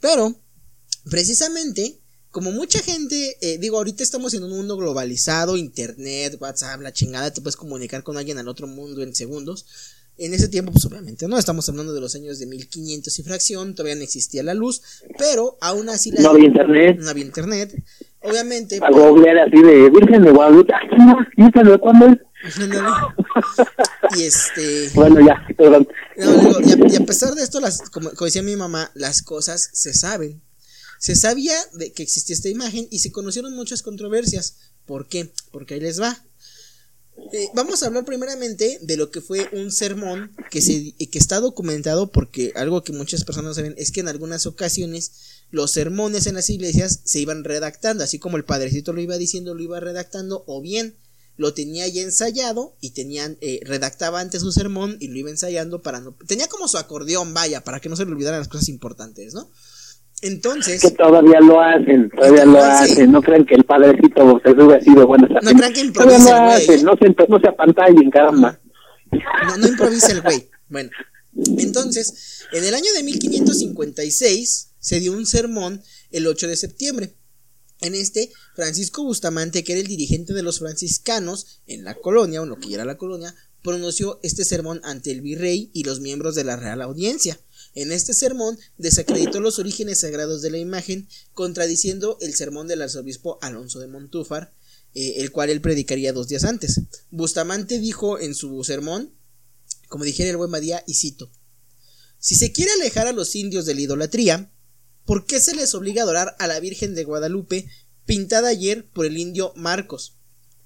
Pero, 0.00 0.40
precisamente, 1.08 2.00
como 2.30 2.52
mucha 2.52 2.80
gente, 2.80 3.36
eh, 3.40 3.58
digo, 3.58 3.78
ahorita 3.78 4.02
estamos 4.02 4.34
en 4.34 4.44
un 4.44 4.50
mundo 4.50 4.76
globalizado, 4.76 5.56
internet, 5.56 6.36
WhatsApp, 6.40 6.80
la 6.80 6.92
chingada, 6.92 7.32
te 7.32 7.40
puedes 7.40 7.56
comunicar 7.56 8.04
con 8.04 8.16
alguien 8.16 8.38
al 8.38 8.48
otro 8.48 8.66
mundo 8.66 9.02
en 9.02 9.14
segundos. 9.14 9.66
En 10.22 10.34
ese 10.34 10.48
tiempo, 10.48 10.70
pues 10.70 10.84
obviamente 10.84 11.26
no, 11.28 11.38
estamos 11.38 11.66
hablando 11.70 11.94
de 11.94 12.00
los 12.02 12.14
años 12.14 12.38
de 12.38 12.44
1500 12.44 13.18
y 13.18 13.22
fracción, 13.22 13.74
todavía 13.74 13.96
no 13.96 14.02
existía 14.02 14.42
la 14.42 14.52
luz, 14.52 14.82
pero 15.16 15.56
aún 15.62 15.88
así 15.88 16.10
No 16.10 16.28
había 16.28 16.44
internet. 16.44 16.98
No 17.00 17.08
había 17.08 17.24
internet. 17.24 17.82
Obviamente. 18.20 18.78
Algo 18.82 19.14
pues, 19.14 19.26
así 19.46 19.62
de 19.62 19.88
Virgen 19.88 20.22
de 20.22 20.30
Guadalupe. 20.30 20.74
¿Y 21.38 21.78
cuándo 21.78 22.06
es? 22.06 22.18
y 24.18 24.24
este. 24.24 24.90
Bueno, 24.92 25.26
ya, 25.26 25.42
perdón. 25.56 25.88
y, 26.18 26.96
a, 26.96 27.06
pesar 27.06 27.34
de 27.34 27.42
esto, 27.42 27.58
las, 27.58 27.88
como, 27.88 28.10
decía 28.10 28.42
mi 28.42 28.56
mamá, 28.56 28.90
las 28.92 29.22
cosas 29.22 29.70
se 29.72 29.94
saben. 29.94 30.42
Se 30.98 31.16
sabía 31.16 31.54
de 31.72 31.94
que 31.94 32.02
existía 32.02 32.34
esta 32.34 32.50
imagen 32.50 32.86
y 32.90 32.98
se 32.98 33.10
conocieron 33.10 33.56
muchas 33.56 33.82
controversias. 33.82 34.58
¿Por 34.84 35.08
qué? 35.08 35.32
Porque 35.50 35.72
ahí 35.72 35.80
les 35.80 35.98
va. 35.98 36.18
Eh, 37.32 37.48
vamos 37.54 37.82
a 37.82 37.86
hablar 37.86 38.04
primeramente 38.04 38.78
de 38.82 38.96
lo 38.96 39.10
que 39.10 39.20
fue 39.20 39.48
un 39.52 39.70
sermón 39.70 40.32
que, 40.50 40.60
se, 40.60 40.94
que 40.94 41.18
está 41.18 41.38
documentado 41.38 42.10
porque 42.10 42.52
algo 42.56 42.82
que 42.82 42.92
muchas 42.92 43.24
personas 43.24 43.56
saben 43.56 43.74
es 43.78 43.92
que 43.92 44.00
en 44.00 44.08
algunas 44.08 44.46
ocasiones 44.46 45.12
los 45.50 45.70
sermones 45.70 46.26
en 46.26 46.34
las 46.36 46.50
iglesias 46.50 47.00
se 47.04 47.20
iban 47.20 47.44
redactando, 47.44 48.04
así 48.04 48.18
como 48.18 48.36
el 48.36 48.44
padrecito 48.44 48.92
lo 48.92 49.00
iba 49.00 49.18
diciendo, 49.18 49.54
lo 49.54 49.62
iba 49.62 49.80
redactando, 49.80 50.44
o 50.46 50.60
bien 50.60 50.96
lo 51.36 51.54
tenía 51.54 51.88
ya 51.88 52.02
ensayado 52.02 52.76
y 52.80 52.90
tenían, 52.90 53.38
eh, 53.40 53.60
redactaba 53.64 54.20
antes 54.20 54.42
su 54.42 54.52
sermón 54.52 54.98
y 55.00 55.08
lo 55.08 55.18
iba 55.18 55.30
ensayando 55.30 55.80
para 55.80 56.00
no... 56.00 56.14
Tenía 56.26 56.48
como 56.48 56.68
su 56.68 56.76
acordeón, 56.76 57.32
vaya, 57.32 57.64
para 57.64 57.80
que 57.80 57.88
no 57.88 57.96
se 57.96 58.04
le 58.04 58.12
olvidaran 58.12 58.40
las 58.40 58.48
cosas 58.48 58.68
importantes, 58.68 59.32
¿no? 59.32 59.50
Entonces. 60.22 60.82
Que 60.82 60.90
todavía 60.90 61.40
lo 61.40 61.60
hacen, 61.60 62.10
todavía 62.10 62.44
lo 62.44 62.62
hacen. 62.62 63.10
No 63.10 63.22
crean 63.22 63.44
que 63.46 63.54
el 63.54 63.64
padrecito 63.64 64.40
se 64.44 64.50
sube 64.50 64.76
así 64.76 64.94
de 64.94 65.04
buenas 65.04 65.30
No 65.42 65.52
crean 65.52 65.72
que 65.72 65.80
improvisa 65.80 66.56
el 66.56 66.66
güey. 66.66 66.82
No 66.82 66.96
se, 66.96 67.26
no 67.28 67.40
se 67.40 67.48
apantallen, 67.48 68.10
caramba. 68.10 68.58
No, 69.10 69.56
no 69.56 69.68
improvisa 69.68 70.12
el 70.12 70.22
güey. 70.22 70.48
Bueno, 70.70 70.88
entonces, 71.58 72.44
en 72.52 72.62
el 72.62 72.74
año 72.74 72.92
de 72.94 73.02
1556 73.02 74.68
se 74.78 75.00
dio 75.00 75.12
un 75.12 75.26
sermón 75.26 75.82
el 76.12 76.28
8 76.28 76.46
de 76.46 76.54
septiembre. 76.54 77.16
En 77.80 77.96
este, 77.96 78.30
Francisco 78.54 79.02
Bustamante, 79.02 79.64
que 79.64 79.72
era 79.72 79.80
el 79.80 79.88
dirigente 79.88 80.32
de 80.32 80.44
los 80.44 80.60
franciscanos 80.60 81.60
en 81.66 81.82
la 81.82 81.94
colonia, 81.94 82.40
o 82.40 82.46
lo 82.46 82.60
que 82.60 82.72
era 82.72 82.84
la 82.84 82.98
colonia, 82.98 83.34
pronunció 83.62 84.20
este 84.22 84.44
sermón 84.44 84.80
ante 84.84 85.10
el 85.10 85.22
virrey 85.22 85.70
y 85.72 85.84
los 85.84 86.00
miembros 86.00 86.34
de 86.34 86.44
la 86.44 86.56
Real 86.56 86.82
Audiencia. 86.82 87.38
En 87.74 87.92
este 87.92 88.14
sermón 88.14 88.58
desacreditó 88.78 89.38
los 89.40 89.58
orígenes 89.58 90.00
sagrados 90.00 90.42
de 90.42 90.50
la 90.50 90.58
imagen, 90.58 91.08
contradiciendo 91.34 92.18
el 92.20 92.34
sermón 92.34 92.66
del 92.66 92.82
arzobispo 92.82 93.38
Alonso 93.42 93.78
de 93.78 93.86
Montúfar, 93.86 94.52
eh, 94.94 95.14
el 95.18 95.30
cual 95.30 95.50
él 95.50 95.60
predicaría 95.60 96.12
dos 96.12 96.26
días 96.26 96.44
antes. 96.44 96.80
Bustamante 97.10 97.78
dijo 97.78 98.18
en 98.18 98.34
su 98.34 98.62
sermón, 98.64 99.14
como 99.88 100.04
dijera 100.04 100.30
el 100.30 100.36
buen 100.36 100.50
Badía, 100.50 100.82
y 100.86 100.94
cito: 100.94 101.30
Si 102.18 102.34
se 102.34 102.50
quiere 102.50 102.72
alejar 102.72 103.06
a 103.06 103.12
los 103.12 103.36
indios 103.36 103.66
de 103.66 103.74
la 103.74 103.82
idolatría, 103.82 104.52
¿por 105.04 105.26
qué 105.26 105.40
se 105.40 105.54
les 105.54 105.74
obliga 105.74 106.02
a 106.02 106.04
adorar 106.04 106.36
a 106.40 106.48
la 106.48 106.58
Virgen 106.58 106.94
de 106.96 107.04
Guadalupe, 107.04 107.68
pintada 108.04 108.48
ayer 108.48 108.88
por 108.88 109.06
el 109.06 109.16
indio 109.16 109.52
Marcos? 109.54 110.16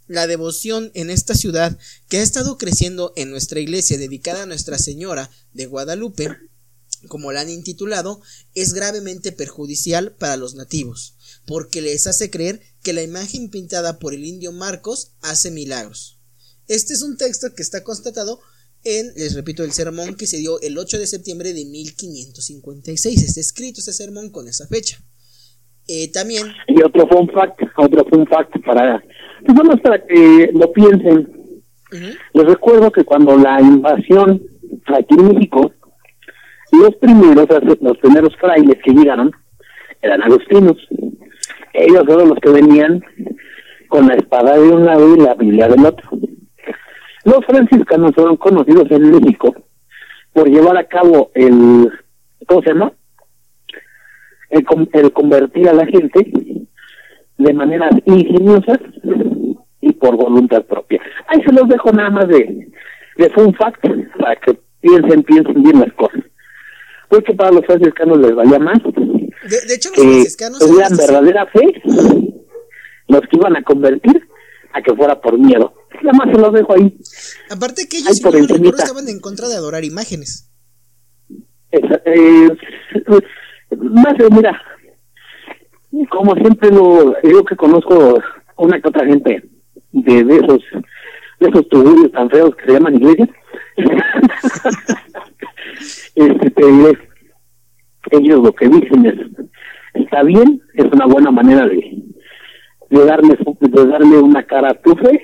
La 0.06 0.26
devoción 0.26 0.90
en 0.94 1.10
esta 1.10 1.34
ciudad, 1.34 1.78
que 2.08 2.18
ha 2.18 2.22
estado 2.22 2.56
creciendo 2.56 3.12
en 3.16 3.30
nuestra 3.30 3.60
iglesia 3.60 3.98
dedicada 3.98 4.42
a 4.42 4.46
Nuestra 4.46 4.78
Señora 4.78 5.30
de 5.52 5.66
Guadalupe, 5.66 6.28
como 7.06 7.32
la 7.32 7.40
han 7.40 7.50
intitulado, 7.50 8.20
es 8.54 8.74
gravemente 8.74 9.32
perjudicial 9.32 10.14
para 10.18 10.36
los 10.36 10.54
nativos, 10.54 11.16
porque 11.46 11.80
les 11.80 12.06
hace 12.06 12.30
creer 12.30 12.60
que 12.82 12.92
la 12.92 13.02
imagen 13.02 13.50
pintada 13.50 13.98
por 13.98 14.14
el 14.14 14.24
indio 14.24 14.52
Marcos 14.52 15.12
hace 15.22 15.50
milagros. 15.50 16.20
Este 16.68 16.94
es 16.94 17.02
un 17.02 17.16
texto 17.16 17.54
que 17.54 17.62
está 17.62 17.84
constatado 17.84 18.40
en, 18.84 19.12
les 19.16 19.34
repito, 19.34 19.64
el 19.64 19.72
sermón 19.72 20.14
que 20.14 20.26
se 20.26 20.38
dio 20.38 20.60
el 20.60 20.76
8 20.76 20.98
de 20.98 21.06
septiembre 21.06 21.54
de 21.54 21.64
1556. 21.64 23.22
Está 23.22 23.40
escrito 23.40 23.80
ese 23.80 23.92
sermón 23.92 24.30
con 24.30 24.46
esa 24.46 24.66
fecha. 24.66 24.98
Eh, 25.88 26.10
también. 26.12 26.46
Y 26.68 26.82
otro 26.82 27.06
fun 27.08 27.28
fact, 27.28 27.60
otro 27.76 28.04
fun 28.10 28.26
fact 28.26 28.52
para, 28.64 29.02
pues 29.44 29.80
para 29.82 30.06
que 30.06 30.50
lo 30.52 30.72
piensen. 30.72 31.62
Les 32.32 32.46
recuerdo 32.46 32.90
que 32.90 33.04
cuando 33.04 33.36
la 33.38 33.60
invasión 33.60 34.42
aquí 34.86 35.14
en 35.14 35.28
México, 35.28 35.72
los 36.78 36.94
primeros, 36.96 37.46
los 37.80 37.98
primeros 37.98 38.36
frailes 38.36 38.78
que 38.82 38.92
llegaron 38.92 39.30
eran 40.02 40.22
agustinos. 40.22 40.76
Ellos 41.72 42.04
fueron 42.06 42.28
los 42.28 42.38
que 42.38 42.50
venían 42.50 43.04
con 43.88 44.06
la 44.06 44.14
espada 44.14 44.56
de 44.56 44.68
un 44.68 44.84
lado 44.84 45.14
y 45.14 45.20
la 45.20 45.34
Biblia 45.34 45.68
del 45.68 45.84
otro. 45.84 46.10
Los 47.24 47.44
franciscanos 47.46 48.12
fueron 48.14 48.36
conocidos 48.36 48.90
en 48.90 49.10
México 49.10 49.54
por 50.32 50.48
llevar 50.48 50.76
a 50.76 50.84
cabo 50.84 51.30
el, 51.34 51.90
¿cómo 52.46 52.62
se 52.62 52.70
llama? 52.70 52.92
El, 54.50 54.66
el 54.92 55.12
convertir 55.12 55.68
a 55.68 55.72
la 55.72 55.86
gente 55.86 56.32
de 57.38 57.52
maneras 57.52 57.90
ingeniosas 58.04 58.78
y 59.80 59.92
por 59.92 60.16
voluntad 60.16 60.64
propia. 60.64 61.00
Ahí 61.28 61.42
se 61.42 61.52
los 61.52 61.68
dejo 61.68 61.92
nada 61.92 62.10
más 62.10 62.28
de, 62.28 62.68
de 63.16 63.30
fun 63.30 63.54
fact 63.54 63.86
para 64.18 64.36
que 64.36 64.58
piensen, 64.80 65.22
piensen 65.22 65.62
bien 65.62 65.80
las 65.80 65.92
cosas 65.94 66.22
que 67.22 67.34
para 67.34 67.50
los 67.50 67.64
franciscanos 67.66 68.18
les 68.18 68.34
vaya 68.34 68.58
más. 68.58 68.78
De, 68.82 69.74
hecho, 69.74 69.90
los 69.90 69.98
franciscanos. 69.98 70.58
Tuvieran 70.58 70.96
verdadera 70.96 71.46
fe 71.46 71.82
los 73.08 73.20
que 73.22 73.36
iban 73.36 73.56
a 73.56 73.62
convertir 73.62 74.28
a 74.72 74.82
que 74.82 74.94
fuera 74.94 75.20
por 75.20 75.38
miedo. 75.38 75.74
Nada 76.02 76.18
más 76.18 76.34
se 76.34 76.40
los 76.40 76.52
dejo 76.52 76.74
ahí. 76.74 76.96
Aparte 77.50 77.86
que 77.88 77.98
ellos, 77.98 78.20
no 78.22 78.70
estaban 78.70 79.08
en 79.08 79.20
contra 79.20 79.48
de 79.48 79.56
adorar 79.56 79.84
imágenes. 79.84 80.50
Eh, 81.70 82.48
más, 83.78 84.14
mira, 84.30 84.60
como 86.10 86.34
siempre 86.34 86.70
lo, 86.70 87.20
yo 87.22 87.44
que 87.44 87.56
conozco 87.56 88.20
una 88.56 88.80
que 88.80 88.88
otra 88.88 89.06
gente 89.06 89.42
de, 89.92 90.24
de 90.24 90.36
esos 90.36 90.60
de 91.40 91.48
esos 91.48 91.68
tuburios 91.68 92.12
tan 92.12 92.30
feos 92.30 92.54
que 92.56 92.64
se 92.66 92.72
llaman 92.72 92.94
iglesias 92.94 93.28
este, 96.14 96.64
ellos 98.10 98.42
lo 98.42 98.52
que 98.54 98.68
dicen 98.68 99.06
es, 99.06 99.14
está 99.94 100.22
bien, 100.22 100.62
es 100.74 100.84
una 100.92 101.06
buena 101.06 101.30
manera 101.30 101.66
de, 101.66 102.04
de 102.90 103.04
darle, 103.04 103.36
de 103.60 103.86
darle 103.86 104.18
una 104.18 104.46
cara 104.46 104.70
a 104.70 104.80
tu 104.80 104.94
fe, 104.96 105.20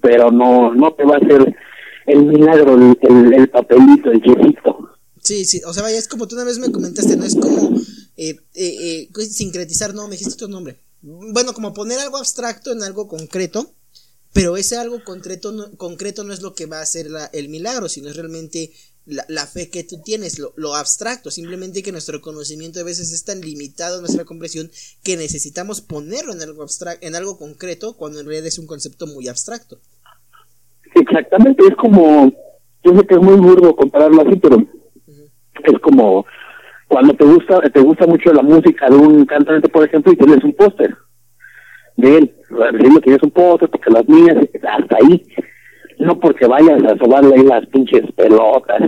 pero 0.00 0.30
no, 0.30 0.74
no 0.74 0.92
te 0.94 1.04
va 1.04 1.14
a 1.14 1.18
hacer 1.18 1.56
el 2.06 2.24
milagro, 2.24 2.74
el, 2.74 3.34
el, 3.34 3.48
papelito, 3.48 4.10
el 4.10 4.20
yesito. 4.22 4.90
Sí, 5.20 5.44
sí, 5.44 5.60
o 5.64 5.72
sea, 5.72 5.84
vaya, 5.84 5.98
es 5.98 6.08
como 6.08 6.26
tú 6.26 6.34
una 6.34 6.44
vez 6.44 6.58
me 6.58 6.72
comentaste, 6.72 7.16
no 7.16 7.24
es 7.24 7.36
como 7.36 7.76
eh, 8.16 8.36
eh, 8.54 9.08
eh, 9.16 9.24
sincretizar, 9.24 9.94
no, 9.94 10.08
me 10.08 10.12
dijiste 10.12 10.34
otro 10.34 10.48
nombre. 10.48 10.76
Bueno, 11.00 11.52
como 11.54 11.74
poner 11.74 11.98
algo 11.98 12.16
abstracto 12.16 12.72
en 12.72 12.82
algo 12.82 13.08
concreto, 13.08 13.72
pero 14.32 14.56
ese 14.56 14.76
algo 14.76 15.02
concreto 15.04 15.52
no, 15.52 15.70
concreto 15.76 16.24
no 16.24 16.32
es 16.32 16.42
lo 16.42 16.54
que 16.54 16.66
va 16.66 16.78
a 16.78 16.82
hacer 16.82 17.10
la, 17.10 17.26
el 17.26 17.48
milagro, 17.48 17.88
sino 17.88 18.08
es 18.08 18.16
realmente 18.16 18.72
la, 19.06 19.46
fe 19.46 19.70
que 19.70 19.84
tú 19.84 20.00
tienes, 20.04 20.38
lo, 20.38 20.74
abstracto, 20.74 21.30
simplemente 21.30 21.82
que 21.82 21.92
nuestro 21.92 22.20
conocimiento 22.20 22.80
a 22.80 22.84
veces 22.84 23.12
es 23.12 23.24
tan 23.24 23.40
limitado, 23.40 24.00
nuestra 24.00 24.24
comprensión, 24.24 24.70
que 25.02 25.16
necesitamos 25.16 25.80
ponerlo 25.80 26.32
en 26.32 26.42
algo 26.42 26.62
abstracto, 26.62 27.06
en 27.06 27.16
algo 27.16 27.38
concreto, 27.38 27.94
cuando 27.96 28.20
en 28.20 28.26
realidad 28.26 28.46
es 28.46 28.58
un 28.58 28.66
concepto 28.66 29.06
muy 29.06 29.28
abstracto. 29.28 29.78
Exactamente, 30.94 31.64
es 31.66 31.76
como, 31.76 32.32
yo 32.84 32.96
sé 32.96 33.06
que 33.06 33.14
es 33.14 33.20
muy 33.20 33.36
burdo 33.36 33.74
compararlo 33.74 34.22
así, 34.22 34.36
pero 34.36 34.56
es 34.56 35.78
como 35.80 36.24
cuando 36.92 37.14
te 37.14 37.24
gusta, 37.24 37.60
te 37.60 37.80
gusta 37.80 38.06
mucho 38.06 38.32
la 38.34 38.42
música 38.42 38.88
de 38.90 38.96
un 38.96 39.24
cantante, 39.24 39.66
por 39.70 39.86
ejemplo, 39.86 40.12
y 40.12 40.16
tienes 40.16 40.44
un 40.44 40.52
póster. 40.52 40.94
de 41.96 42.18
él, 42.18 42.34
diciendo 42.74 43.00
que 43.00 43.14
es 43.14 43.22
un 43.22 43.30
póster, 43.30 43.70
porque 43.70 43.90
las 43.90 44.06
niñas, 44.06 44.36
hasta 44.62 44.96
ahí, 44.96 45.26
no 45.98 46.18
porque 46.18 46.46
vayas 46.46 46.82
a 46.84 46.96
sobarle 46.96 47.36
ahí 47.36 47.44
las 47.44 47.66
pinches 47.68 48.02
pelotas, 48.16 48.80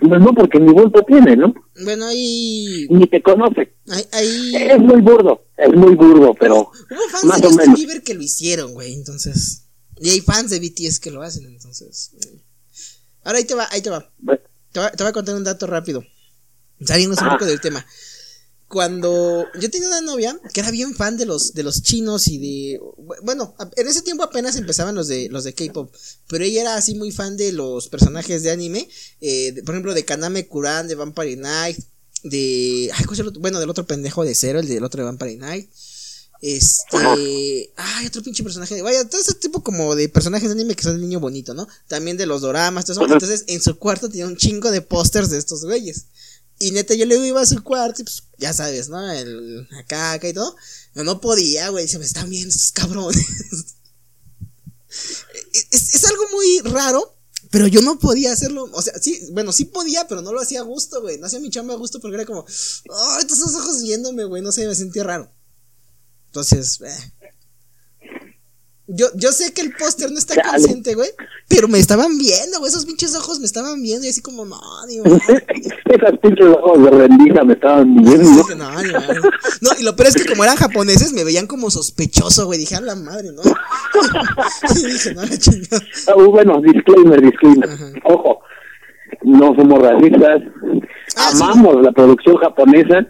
pues 0.00 0.20
no 0.20 0.32
porque 0.34 0.60
ni 0.60 0.72
bulto 0.72 1.02
tiene, 1.06 1.36
¿no? 1.36 1.54
Bueno, 1.84 2.06
ahí... 2.06 2.86
Ni 2.90 3.06
te 3.06 3.22
conoce. 3.22 3.74
Ahí... 3.90 4.04
ahí... 4.12 4.56
Es 4.56 4.78
muy 4.78 5.00
burdo, 5.00 5.46
es 5.56 5.74
muy 5.74 5.94
burdo, 5.94 6.34
pero... 6.38 6.70
Hubo 6.90 7.08
fans 7.10 7.24
más 7.24 7.40
de 7.40 7.48
Justin 7.48 7.74
Bieber 7.74 8.02
que 8.02 8.14
lo 8.14 8.22
hicieron, 8.22 8.74
güey, 8.74 8.94
entonces... 8.94 9.68
Y 9.96 10.10
hay 10.10 10.20
fans 10.20 10.50
de 10.50 10.60
BTS 10.60 11.00
que 11.00 11.10
lo 11.10 11.22
hacen, 11.22 11.46
entonces... 11.46 12.12
Ahora 13.24 13.38
ahí 13.38 13.44
te 13.44 13.54
va, 13.54 13.66
ahí 13.70 13.80
te 13.80 13.90
va. 13.90 14.10
Te, 14.72 14.80
va 14.80 14.90
te 14.90 15.02
voy 15.02 15.10
a 15.10 15.12
contar 15.12 15.34
un 15.34 15.44
dato 15.44 15.66
rápido. 15.66 16.04
Saliendo 16.80 17.16
un 17.20 17.28
poco 17.30 17.46
del 17.46 17.60
tema 17.60 17.84
cuando 18.74 19.46
yo 19.60 19.70
tenía 19.70 19.86
una 19.86 20.00
novia 20.00 20.36
que 20.52 20.58
era 20.58 20.72
bien 20.72 20.96
fan 20.96 21.16
de 21.16 21.26
los 21.26 21.54
de 21.54 21.62
los 21.62 21.84
chinos 21.84 22.26
y 22.26 22.38
de 22.38 22.80
bueno 23.22 23.54
en 23.76 23.86
ese 23.86 24.02
tiempo 24.02 24.24
apenas 24.24 24.56
empezaban 24.56 24.96
los 24.96 25.06
de 25.06 25.28
los 25.28 25.44
de 25.44 25.54
K-pop 25.54 25.94
pero 26.26 26.42
ella 26.42 26.62
era 26.62 26.74
así 26.74 26.96
muy 26.96 27.12
fan 27.12 27.36
de 27.36 27.52
los 27.52 27.86
personajes 27.86 28.42
de 28.42 28.50
anime 28.50 28.88
eh, 29.20 29.62
por 29.64 29.76
ejemplo 29.76 29.94
de 29.94 30.04
Kaname 30.04 30.48
Kuran 30.48 30.88
de 30.88 30.96
Vampire 30.96 31.36
Night 31.36 31.78
de 32.24 32.90
ay, 32.92 33.04
bueno 33.38 33.60
del 33.60 33.70
otro 33.70 33.86
pendejo 33.86 34.24
de 34.24 34.34
Zero 34.34 34.58
el 34.58 34.66
del 34.66 34.82
otro 34.82 35.02
de 35.02 35.04
Vampire 35.04 35.36
Night 35.36 35.70
este. 36.46 37.72
Ay, 37.76 38.06
otro 38.06 38.22
pinche 38.22 38.42
personaje. 38.42 38.82
Vaya, 38.82 39.08
todo 39.08 39.18
ese 39.18 39.32
tipo 39.32 39.62
como 39.62 39.94
de 39.94 40.10
personajes 40.10 40.48
de 40.48 40.52
anime 40.52 40.74
que 40.74 40.82
son 40.82 40.96
el 40.96 41.00
niño 41.00 41.18
bonito, 41.18 41.54
¿no? 41.54 41.66
También 41.88 42.18
de 42.18 42.26
los 42.26 42.42
doramas, 42.42 42.84
todo 42.84 43.02
eso. 43.02 43.10
Entonces, 43.10 43.44
en 43.46 43.62
su 43.62 43.78
cuarto 43.78 44.10
tenía 44.10 44.26
un 44.26 44.36
chingo 44.36 44.70
de 44.70 44.82
pósters 44.82 45.30
de 45.30 45.38
estos 45.38 45.64
güeyes. 45.64 46.04
Y 46.64 46.70
neta, 46.70 46.94
yo 46.94 47.04
le 47.04 47.16
iba 47.26 47.42
a 47.42 47.46
su 47.46 47.62
cuarto 47.62 48.00
y 48.00 48.04
pues, 48.04 48.22
ya 48.38 48.54
sabes, 48.54 48.88
¿no? 48.88 49.12
El, 49.12 49.68
acá, 49.78 50.12
acá 50.12 50.28
y 50.28 50.32
todo. 50.32 50.56
No, 50.94 51.04
no 51.04 51.20
podía, 51.20 51.68
güey. 51.68 51.86
Se 51.86 51.98
me 51.98 52.06
están 52.06 52.30
viendo 52.30 52.48
estos 52.48 52.72
cabrones. 52.72 53.22
es, 55.70 56.04
algo 56.04 56.22
muy 56.32 56.60
raro, 56.72 57.18
pero 57.50 57.66
yo 57.66 57.82
no 57.82 57.98
podía 57.98 58.32
hacerlo. 58.32 58.70
O 58.72 58.80
sea, 58.80 58.94
sí, 58.98 59.28
bueno, 59.32 59.52
sí 59.52 59.66
podía, 59.66 60.08
pero 60.08 60.22
no 60.22 60.32
lo 60.32 60.40
hacía 60.40 60.60
a 60.60 60.64
gusto, 60.64 61.02
güey. 61.02 61.18
No 61.18 61.26
hacía 61.26 61.38
mi 61.38 61.50
chamba 61.50 61.74
a 61.74 61.76
gusto 61.76 62.00
porque 62.00 62.14
era 62.16 62.24
como, 62.24 62.46
oh, 62.88 63.18
estos 63.20 63.54
ojos 63.54 63.82
viéndome, 63.82 64.24
güey. 64.24 64.40
No 64.40 64.50
sé, 64.50 64.66
me 64.66 64.74
sentía 64.74 65.04
raro. 65.04 65.30
Entonces, 66.28 66.80
eh, 66.80 67.12
yo, 68.86 69.06
yo 69.14 69.32
sé 69.32 69.54
que 69.54 69.62
el 69.62 69.72
póster 69.72 70.10
no 70.10 70.18
está 70.18 70.42
consciente, 70.42 70.94
güey. 70.94 71.08
Pero 71.48 71.68
me 71.68 71.78
estaban 71.78 72.18
viendo, 72.18 72.58
güey. 72.58 72.68
Esos 72.68 72.84
pinches 72.84 73.16
ojos 73.16 73.40
me 73.40 73.46
estaban 73.46 73.82
viendo. 73.82 74.04
Y 74.04 74.10
así 74.10 74.20
como, 74.20 74.44
no, 74.44 74.60
digo. 74.86 75.04
Esas 75.86 76.18
pinches 76.20 76.46
ojos 76.46 76.84
de 76.84 76.90
rendija 76.90 77.44
me 77.44 77.54
estaban 77.54 77.96
viendo. 77.96 78.44
No, 78.56 78.72
no, 78.72 78.90
no, 79.62 79.70
y 79.78 79.82
lo 79.82 79.96
peor 79.96 80.08
es 80.08 80.16
que 80.16 80.26
como 80.26 80.44
eran 80.44 80.56
japoneses, 80.56 81.14
me 81.14 81.24
veían 81.24 81.46
como 81.46 81.70
sospechoso, 81.70 82.44
güey. 82.46 82.58
Dije, 82.58 82.76
a 82.76 82.82
la 82.82 82.94
madre, 82.94 83.30
¿no? 83.32 83.42
y 84.76 84.92
dije, 84.92 85.14
no, 85.14 85.22
la 85.22 85.38
chingada. 85.38 85.82
Ah, 86.08 86.14
bueno, 86.16 86.60
disclaimer, 86.60 87.22
disclaimer. 87.22 87.70
Ojo, 88.04 88.40
no 89.22 89.54
somos 89.56 89.78
racistas. 89.80 90.42
Ah, 91.16 91.30
Amamos 91.32 91.82
la 91.82 91.92
producción 91.92 92.36
japonesa. 92.36 93.06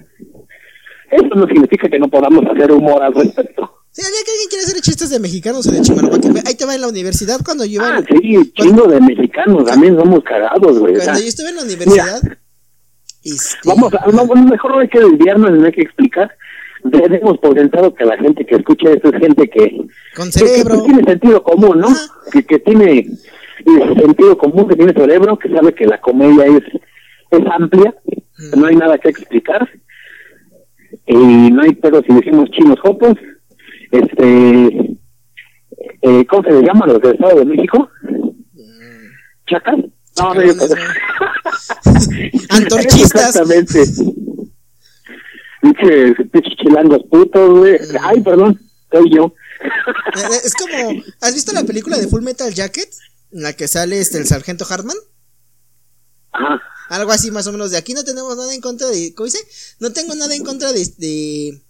Eso 1.11 1.35
no 1.35 1.47
significa 1.47 1.89
que 1.89 1.99
no 1.99 2.09
podamos 2.09 2.45
hacer 2.47 2.71
humor 2.71 3.03
al 3.03 3.15
respecto. 3.15 3.84
Sí, 3.95 4.03
que 4.03 4.09
alguien 4.09 4.49
quiere 4.49 4.65
hacer 4.65 4.81
chistes 4.81 5.09
de 5.09 5.21
mexicanos 5.21 5.69
o 5.69 5.71
de 5.71 5.81
chimalhuacán, 5.81 6.37
ahí 6.45 6.57
te 6.57 6.67
va 6.67 6.75
en 6.75 6.81
la 6.81 6.89
universidad 6.89 7.39
cuando 7.45 7.65
yo. 7.65 7.81
Ah, 7.81 8.03
sí, 8.09 8.53
chingo 8.55 8.89
de 8.89 9.01
mexicanos, 9.01 9.65
también 9.67 9.97
somos 9.97 10.25
cagados, 10.25 10.81
güey. 10.81 10.95
Cuando 10.95 11.21
yo 11.21 11.29
estuve 11.29 11.51
en 11.51 11.55
la 11.55 11.63
universidad. 11.63 12.21
Este, 13.23 13.57
vamos, 13.65 13.95
a, 13.95 14.11
no, 14.11 14.27
mejor 14.27 14.81
hay 14.81 14.89
que 14.89 14.99
desviarnos, 14.99 15.53
no 15.53 15.65
hay 15.65 15.71
que 15.71 15.83
explicar. 15.83 16.29
Tenemos 16.91 17.39
por 17.39 17.55
sentado 17.55 17.95
que 17.95 18.05
la 18.05 18.19
gente 18.19 18.45
que 18.45 18.57
escucha 18.57 18.91
esto 18.91 19.11
es 19.11 19.21
gente 19.21 19.49
que. 19.49 19.87
Con 20.17 20.33
cerebro. 20.33 20.83
Que, 20.83 20.87
tiene 20.87 21.05
sentido 21.05 21.43
común, 21.45 21.79
¿no? 21.79 21.89
Que, 22.33 22.45
que 22.45 22.59
tiene 22.59 23.07
sentido 23.65 24.37
común, 24.37 24.67
que 24.69 24.75
tiene 24.75 24.93
cerebro, 24.93 25.39
que 25.39 25.51
sabe 25.51 25.73
que 25.73 25.87
la 25.87 26.01
comedia 26.01 26.47
es, 26.47 26.65
es 27.31 27.47
amplia, 27.49 27.95
no 28.57 28.67
hay 28.67 28.75
nada 28.75 28.99
que 28.99 29.11
explicar. 29.11 29.71
Y 31.07 31.15
no 31.15 31.63
hay 31.63 31.75
pedo 31.75 32.03
si 32.05 32.13
decimos 32.13 32.51
chinos 32.51 32.81
jopos 32.81 33.17
este, 33.99 34.99
eh, 36.03 36.27
¿cómo 36.27 36.43
se 36.43 36.53
le 36.53 36.63
llama 36.63 36.87
los 36.87 37.01
del 37.01 37.15
Estado 37.15 37.39
de 37.39 37.45
México? 37.45 37.89
¿Chacas? 39.47 39.77
No, 40.19 40.35
no, 40.35 40.41
Antorchistas. 42.51 43.37
Exactamente. 43.37 43.85
Pinches 45.61 46.57
chilangos 46.57 47.03
putos, 47.11 47.59
güey. 47.59 47.75
Mm. 47.75 47.97
Ay, 48.03 48.21
perdón, 48.21 48.61
soy 48.91 49.11
yo. 49.15 49.35
Eh, 49.63 50.41
es 50.45 50.55
como, 50.55 51.03
¿has 51.21 51.35
visto 51.35 51.53
la 51.53 51.65
película 51.65 51.99
de 51.99 52.07
Full 52.07 52.23
Metal 52.23 52.53
Jacket? 52.53 52.89
En 53.33 53.43
la 53.43 53.53
que 53.55 53.67
sale 53.67 53.99
este 53.99 54.19
el 54.19 54.27
sargento 54.27 54.67
Hartman. 54.69 54.97
Ajá. 56.33 56.61
Algo 56.91 57.13
así 57.13 57.31
más 57.31 57.47
o 57.47 57.53
menos 57.53 57.71
de 57.71 57.79
aquí 57.79 57.95
no 57.95 58.05
tenemos 58.05 58.37
nada 58.37 58.55
en 58.55 58.61
contra 58.61 58.89
de, 58.89 59.15
¿cómo 59.15 59.25
dice? 59.25 59.39
No 59.81 59.93
tengo 59.93 60.15
nada 60.15 60.35
en 60.35 60.45
contra 60.45 60.73
de, 60.73 60.85
de 60.99 61.63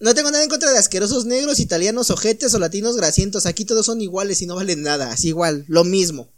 no 0.00 0.14
tengo 0.14 0.30
nada 0.30 0.44
en 0.44 0.50
contra 0.50 0.70
de 0.70 0.78
asquerosos 0.78 1.26
negros, 1.26 1.60
italianos, 1.60 2.10
ojetes 2.10 2.54
o 2.54 2.58
latinos 2.58 2.96
grasientos. 2.96 3.46
Aquí 3.46 3.64
todos 3.64 3.86
son 3.86 4.00
iguales 4.00 4.40
y 4.42 4.46
no 4.46 4.56
valen 4.56 4.82
nada. 4.82 5.10
Así 5.10 5.28
igual, 5.28 5.64
lo 5.68 5.84
mismo. 5.84 6.28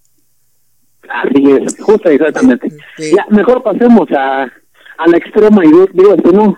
Así 1.08 1.44
es, 1.50 1.74
justo 1.78 2.08
exactamente. 2.08 2.68
Ya, 2.98 3.26
mejor 3.30 3.62
pasemos 3.62 4.08
a, 4.16 4.44
a 4.44 5.06
la 5.08 5.16
extrema 5.16 5.64
y 5.64 5.68
digo, 5.68 6.14
este 6.14 6.32
no, 6.32 6.56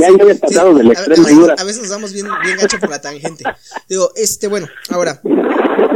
ya 0.00 0.08
yo 0.08 0.22
había 0.22 0.34
pasado 0.34 0.74
de 0.74 0.84
la 0.84 0.92
extrema 0.92 1.30
y 1.30 1.34
dura. 1.34 1.54
A 1.58 1.64
veces 1.64 1.82
nos 1.82 1.90
damos 1.90 2.12
bien, 2.12 2.26
bien 2.44 2.56
gacho 2.58 2.78
por 2.78 2.90
la 2.90 3.00
tangente. 3.00 3.44
Digo, 3.88 4.10
este, 4.16 4.48
bueno, 4.48 4.66
ahora, 4.90 5.20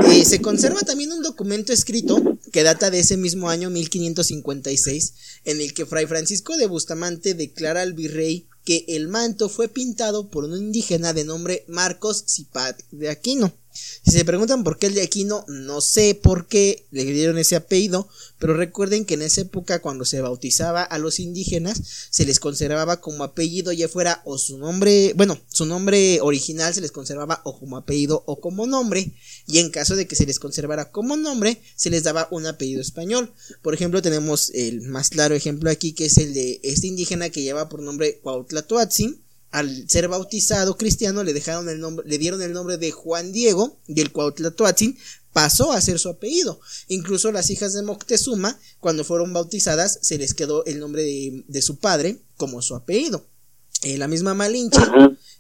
eh, 0.07 0.25
se 0.25 0.41
conserva 0.41 0.81
también 0.81 1.13
un 1.13 1.23
documento 1.23 1.73
escrito 1.73 2.39
que 2.53 2.63
data 2.63 2.91
de 2.91 3.01
ese 3.01 3.17
mismo 3.17 3.51
año 3.51 3.71
1556, 3.71 5.41
en 5.45 5.61
el 5.61 5.75
que 5.75 5.87
Fray 5.87 6.07
Francisco 6.07 6.57
de 6.57 6.67
Bustamante 6.67 7.35
declara 7.35 7.83
al 7.83 7.95
virrey 7.95 8.49
que 8.65 8.85
el 8.89 9.09
manto 9.09 9.49
fue 9.49 9.69
pintado 9.69 10.29
por 10.29 10.45
un 10.45 10.57
indígena 10.57 11.13
de 11.13 11.25
nombre 11.25 11.65
Marcos 11.69 12.25
Zipat 12.29 12.81
de 12.91 13.11
Aquino. 13.11 13.53
Si 13.73 14.11
se 14.11 14.25
preguntan 14.25 14.65
por 14.65 14.79
qué 14.79 14.87
el 14.87 14.95
de 14.95 15.03
Aquino, 15.03 15.45
no 15.49 15.81
sé 15.81 16.15
por 16.15 16.47
qué 16.47 16.87
le 16.91 17.05
dieron 17.05 17.39
ese 17.39 17.57
apellido, 17.57 18.09
pero 18.39 18.55
recuerden 18.55 19.05
que 19.05 19.15
en 19.15 19.23
esa 19.23 19.43
época 19.43 19.81
cuando 19.81 20.05
se 20.05 20.21
bautizaba 20.21 20.83
a 20.83 20.99
los 20.99 21.21
indígenas 21.21 21.81
se 22.11 22.25
les 22.25 22.41
conservaba 22.41 23.01
como 23.01 23.25
apellido 23.25 23.73
ya 23.73 23.89
fuera 23.89 24.23
o 24.25 24.39
su 24.39 24.59
nombre, 24.59 25.13
bueno, 25.17 25.41
su 25.49 25.67
nombre 25.67 26.21
original 26.21 26.75
se 26.75 26.81
les 26.81 26.93
conservaba 26.93 27.41
o 27.45 27.59
como 27.59 27.77
apellido 27.77 28.23
o 28.27 28.41
como 28.41 28.67
nombre, 28.67 29.13
y 29.47 29.59
en 29.59 29.71
caso 29.71 29.97
de 29.97 30.07
que 30.07 30.17
se 30.17 30.27
les 30.27 30.39
conservara 30.39 30.91
como 30.91 31.17
nombre, 31.17 31.63
se 31.77 31.91
les 31.91 32.03
daba 32.03 32.29
un 32.31 32.47
apellido 32.47 32.81
español. 32.81 33.33
Por 33.63 33.75
ejemplo, 33.75 34.03
tenemos 34.03 34.51
el 34.55 34.83
más 34.83 35.11
claro 35.11 35.35
ejemplo 35.35 35.71
aquí 35.71 35.93
que 35.93 36.07
es 36.07 36.19
el 36.19 36.35
de 36.35 36.61
este 36.63 36.87
indígena 36.87 37.31
que 37.31 37.43
lleva 37.43 37.69
por 37.69 37.83
nombre 37.83 38.19
Cuautlatoatzin, 38.21 39.23
al 39.53 39.89
ser 39.89 40.09
bautizado 40.09 40.77
cristiano 40.77 41.23
le 41.23 41.35
dejaron 41.35 41.69
el 41.69 41.79
nombre, 41.79 42.09
le 42.09 42.19
dieron 42.19 42.43
el 42.43 42.53
nombre 42.53 42.79
de 42.79 42.91
Juan 42.91 43.33
Diego 43.33 43.79
y 43.87 44.01
el 44.01 44.11
Cuautlatoatzin 44.11 44.99
pasó 45.33 45.73
a 45.73 45.81
ser 45.81 45.99
su 45.99 46.09
apellido. 46.09 46.61
Incluso 46.89 47.31
las 47.33 47.51
hijas 47.51 47.75
de 47.75 47.83
Moctezuma, 47.83 48.59
cuando 48.81 49.05
fueron 49.05 49.33
bautizadas, 49.33 49.99
se 50.03 50.19
les 50.19 50.35
quedó 50.35 50.65
el 50.65 50.81
nombre 50.81 51.03
de, 51.03 51.63
su 51.63 51.77
padre 51.79 52.19
como 52.37 52.63
su 52.63 52.75
apellido. 52.75 53.27
Eh, 53.83 53.99
la 53.99 54.09
misma 54.09 54.35
Malinche 54.35 54.81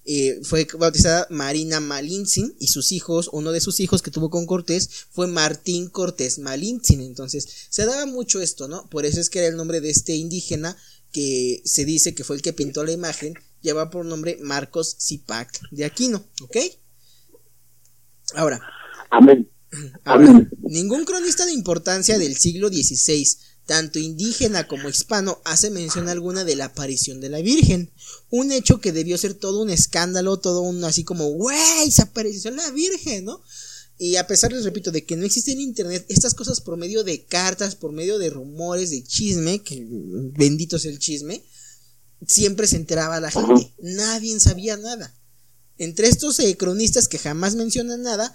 eh, 0.04 0.40
fue 0.42 0.66
bautizada 0.78 1.26
Marina 1.30 1.78
Malintzin 1.80 2.54
y 2.58 2.68
sus 2.68 2.90
hijos, 2.92 3.30
uno 3.32 3.52
de 3.52 3.60
sus 3.60 3.78
hijos 3.80 4.02
que 4.02 4.10
tuvo 4.10 4.30
con 4.30 4.46
Cortés 4.46 4.90
fue 5.10 5.26
Martín 5.26 5.88
Cortés 5.88 6.38
Malintzin. 6.38 7.00
Entonces 7.00 7.48
se 7.70 7.86
daba 7.86 8.04
mucho 8.06 8.40
esto, 8.40 8.68
¿no? 8.68 8.88
Por 8.90 9.06
eso 9.06 9.20
es 9.20 9.30
que 9.30 9.38
era 9.38 9.48
el 9.48 9.56
nombre 9.56 9.80
de 9.80 9.90
este 9.90 10.16
indígena 10.16 10.76
que 11.12 11.62
se 11.64 11.84
dice 11.84 12.14
que 12.14 12.24
fue 12.24 12.36
el 12.36 12.42
que 12.42 12.52
pintó 12.52 12.84
la 12.84 12.92
imagen 12.92 13.34
lleva 13.62 13.90
por 13.90 14.04
nombre 14.04 14.38
Marcos 14.42 14.96
Zipac 15.00 15.60
de 15.70 15.84
Aquino, 15.84 16.24
¿ok? 16.42 16.56
Ahora. 18.34 18.60
Amén. 19.10 19.48
ningún 20.62 21.04
cronista 21.04 21.46
de 21.46 21.52
importancia 21.52 22.18
del 22.18 22.36
siglo 22.36 22.68
XVI, 22.68 23.26
tanto 23.66 23.98
indígena 23.98 24.66
como 24.66 24.88
hispano, 24.88 25.40
hace 25.44 25.70
mención 25.70 26.08
alguna 26.08 26.44
de 26.44 26.56
la 26.56 26.66
aparición 26.66 27.20
de 27.20 27.28
la 27.28 27.40
Virgen. 27.40 27.90
Un 28.30 28.52
hecho 28.52 28.80
que 28.80 28.92
debió 28.92 29.16
ser 29.16 29.34
todo 29.34 29.62
un 29.62 29.70
escándalo, 29.70 30.38
todo 30.38 30.60
un 30.60 30.82
así 30.84 31.04
como, 31.04 31.28
wey, 31.28 31.90
se 31.90 32.02
apareció 32.02 32.50
la 32.50 32.70
Virgen, 32.70 33.24
¿no? 33.24 33.42
Y 33.98 34.16
a 34.16 34.26
pesar, 34.26 34.52
les 34.52 34.64
repito, 34.64 34.90
de 34.90 35.04
que 35.04 35.16
no 35.16 35.24
existe 35.24 35.52
en 35.52 35.60
internet, 35.60 36.04
estas 36.08 36.34
cosas 36.34 36.60
por 36.60 36.76
medio 36.76 37.04
de 37.04 37.24
cartas, 37.24 37.76
por 37.76 37.92
medio 37.92 38.18
de 38.18 38.30
rumores, 38.30 38.90
de 38.90 39.04
chisme, 39.04 39.60
que 39.60 39.86
bendito 39.86 40.76
es 40.76 40.86
el 40.86 40.98
chisme, 40.98 41.44
siempre 42.26 42.66
se 42.66 42.76
enteraba 42.76 43.20
la 43.20 43.30
gente. 43.30 43.72
Nadie 43.80 44.38
sabía 44.40 44.76
nada. 44.76 45.12
Entre 45.78 46.06
estos 46.08 46.38
eh, 46.40 46.56
cronistas 46.56 47.08
que 47.08 47.18
jamás 47.18 47.54
mencionan 47.56 48.02
nada, 48.02 48.32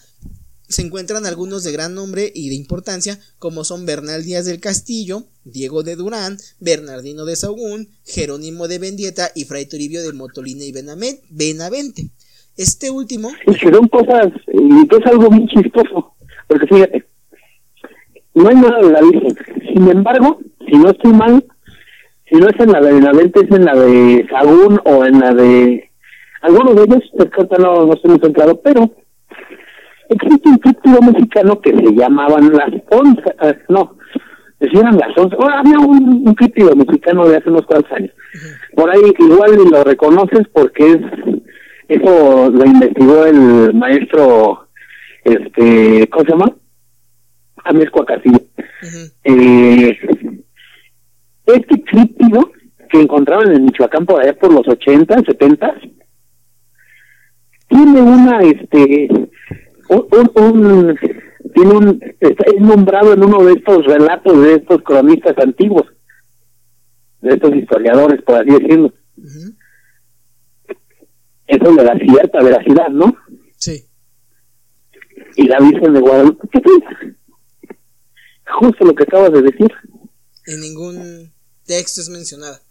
se 0.68 0.82
encuentran 0.82 1.26
algunos 1.26 1.64
de 1.64 1.72
gran 1.72 1.96
nombre 1.96 2.32
y 2.34 2.50
de 2.50 2.56
importancia, 2.56 3.20
como 3.40 3.64
son 3.64 3.86
Bernal 3.86 4.24
Díaz 4.24 4.46
del 4.46 4.60
Castillo, 4.60 5.24
Diego 5.46 5.84
de 5.84 5.96
Durán, 5.96 6.38
Bernardino 6.60 7.24
de 7.26 7.38
Sagún, 7.38 7.90
Jerónimo 8.04 8.68
de 8.68 8.80
Bendieta 8.80 9.30
y 9.34 9.46
Fray 9.46 9.66
Toribio 9.66 10.04
de 10.04 10.12
Motolina 10.12 10.66
y 10.66 10.74
Benavente. 11.30 12.10
Este 12.58 12.90
último. 12.90 13.30
Y 13.46 13.54
que 13.54 13.72
son 13.72 13.88
cosas, 13.88 14.28
y 14.48 14.88
que 14.88 14.98
es 14.98 15.06
algo 15.06 15.30
bien 15.30 15.48
chistoso. 15.48 16.16
Porque 16.48 16.68
fíjate, 16.68 17.06
no 18.34 18.50
hay 18.50 18.56
nada 18.56 18.82
de 18.82 18.92
la 18.92 19.02
Virgen. 19.02 19.38
Sin 19.74 19.88
embargo, 19.90 20.40
si 20.68 20.76
no 20.78 20.90
estoy 20.90 21.14
mal, 21.14 21.46
si 22.30 22.36
no 22.36 22.48
es 22.48 22.60
en 22.60 22.72
la 22.72 22.82
de 22.82 22.94
Benavente, 22.94 23.42
es 23.46 23.52
en 23.52 23.66
la 23.66 23.76
de 23.76 24.28
Sagún 24.30 24.80
o 24.84 25.06
en 25.06 25.20
la 25.20 25.34
de 25.34 25.90
algunos 26.42 26.76
de 26.76 26.84
ellos, 26.84 27.04
pues, 27.18 27.60
no, 27.60 27.86
no 27.86 27.94
estoy 27.94 28.12
muy 28.12 28.34
claro, 28.34 28.60
pero 28.64 28.90
existe 30.10 30.50
un 30.50 30.58
críptido 30.58 31.02
mexicano 31.02 31.60
que 31.62 31.76
se 31.76 31.96
llamaban 31.96 32.52
las 32.54 32.72
once, 32.92 33.24
eh, 33.42 33.58
no, 33.70 33.98
decían 34.60 34.98
las 34.98 35.18
once, 35.18 35.36
oh, 35.38 35.50
había 35.50 35.80
un, 35.80 36.28
un 36.28 36.78
mexicano 36.78 37.28
de 37.28 37.38
hace 37.38 37.50
unos 37.50 37.66
cuantos 37.66 37.92
años. 37.92 38.12
Por 38.76 38.90
ahí 38.90 39.02
igual 39.18 39.58
lo 39.72 39.84
reconoces 39.84 40.48
porque 40.54 40.92
es, 40.92 41.00
eso 41.88 42.52
lo 42.52 42.66
investigó 42.66 43.26
el 43.26 43.74
maestro, 43.74 44.68
este, 45.24 46.08
¿cómo 46.10 46.26
se 46.26 46.32
llama? 46.32 46.56
Amisco 47.64 48.06
Castillo. 48.06 48.40
eh, 49.24 49.98
este 51.48 51.82
críptido 51.84 52.52
que 52.90 53.02
encontraban 53.02 53.52
en 53.54 53.66
Michoacán 53.66 54.06
por 54.06 54.22
allá 54.22 54.38
por 54.38 54.54
los 54.54 54.68
80, 54.68 55.24
70, 55.26 55.76
tiene 57.68 58.02
una, 58.02 58.40
este, 58.40 59.10
un, 59.90 60.32
un, 60.36 61.00
tiene 61.54 61.72
un, 61.74 62.00
es 62.20 62.62
nombrado 62.62 63.14
en 63.14 63.24
uno 63.24 63.44
de 63.44 63.54
estos 63.54 63.86
relatos 63.86 64.42
de 64.42 64.56
estos 64.56 64.82
cronistas 64.84 65.38
antiguos, 65.38 65.86
de 67.22 67.34
estos 67.34 67.56
historiadores, 67.56 68.22
por 68.24 68.36
así 68.36 68.52
decirlo. 68.52 68.94
Eso 71.48 71.72
le 71.72 71.84
da 71.84 71.98
cierta 71.98 72.44
veracidad, 72.44 72.90
¿no? 72.90 73.16
Sí. 73.56 73.86
Y 75.38 75.48
la 75.48 75.60
Virgen 75.60 75.94
de 75.94 76.00
Guadalupe, 76.00 76.48
¿qué 76.52 76.60
piensas? 76.60 76.98
Justo 78.60 78.86
lo 78.86 78.94
que 78.94 79.04
acabas 79.04 79.32
de 79.32 79.42
decir. 79.42 79.72
En 80.46 80.62
ningún 80.62 81.37
texto 81.68 82.02
es 82.02 82.10
mencionada. 82.10 82.64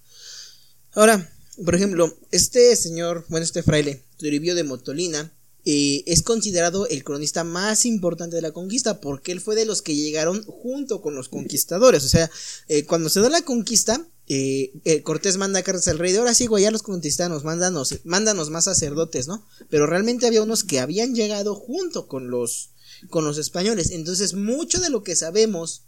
Ahora, 0.92 1.30
por 1.64 1.74
ejemplo, 1.74 2.18
este 2.32 2.74
señor, 2.74 3.24
bueno, 3.28 3.44
este 3.44 3.62
fraile, 3.62 4.02
Toribio 4.18 4.54
de 4.54 4.64
Motolina, 4.64 5.32
eh, 5.64 6.04
es 6.06 6.22
considerado 6.22 6.86
el 6.86 7.02
cronista 7.02 7.42
más 7.42 7.86
importante 7.86 8.36
de 8.36 8.42
la 8.42 8.52
conquista 8.52 9.00
porque 9.00 9.32
él 9.32 9.40
fue 9.40 9.56
de 9.56 9.66
los 9.66 9.82
que 9.82 9.96
llegaron 9.96 10.44
junto 10.44 11.02
con 11.02 11.14
los 11.14 11.28
conquistadores. 11.28 12.04
O 12.04 12.08
sea, 12.08 12.30
eh, 12.68 12.84
cuando 12.84 13.08
se 13.08 13.20
da 13.20 13.28
la 13.28 13.42
conquista, 13.42 14.06
eh, 14.28 15.02
Cortés 15.04 15.38
manda 15.38 15.62
cartas 15.62 15.88
al 15.88 15.98
rey 15.98 16.12
de 16.12 16.18
ahora 16.18 16.34
sí, 16.34 16.46
güey, 16.46 16.64
ya 16.64 16.70
los 16.70 16.82
conquistanos, 16.82 17.44
mándanos, 17.44 18.00
mándanos 18.04 18.50
más 18.50 18.64
sacerdotes, 18.64 19.28
¿no? 19.28 19.46
Pero 19.68 19.86
realmente 19.86 20.26
había 20.26 20.42
unos 20.42 20.64
que 20.64 20.80
habían 20.80 21.14
llegado 21.14 21.54
junto 21.54 22.06
con 22.06 22.30
los, 22.30 22.70
con 23.10 23.24
los 23.24 23.38
españoles. 23.38 23.90
Entonces, 23.90 24.34
mucho 24.34 24.80
de 24.80 24.90
lo 24.90 25.02
que 25.02 25.16
sabemos 25.16 25.82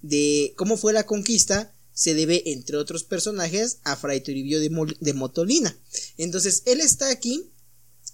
de 0.00 0.54
cómo 0.56 0.76
fue 0.76 0.92
la 0.92 1.06
conquista 1.06 1.74
se 1.98 2.14
debe, 2.14 2.52
entre 2.52 2.76
otros 2.76 3.02
personajes, 3.02 3.80
a 3.82 3.96
Fray 3.96 4.20
Toribio 4.20 4.60
de, 4.60 4.70
de 5.00 5.14
Motolina. 5.14 5.76
Entonces, 6.16 6.62
él 6.66 6.80
está 6.80 7.10
aquí. 7.10 7.50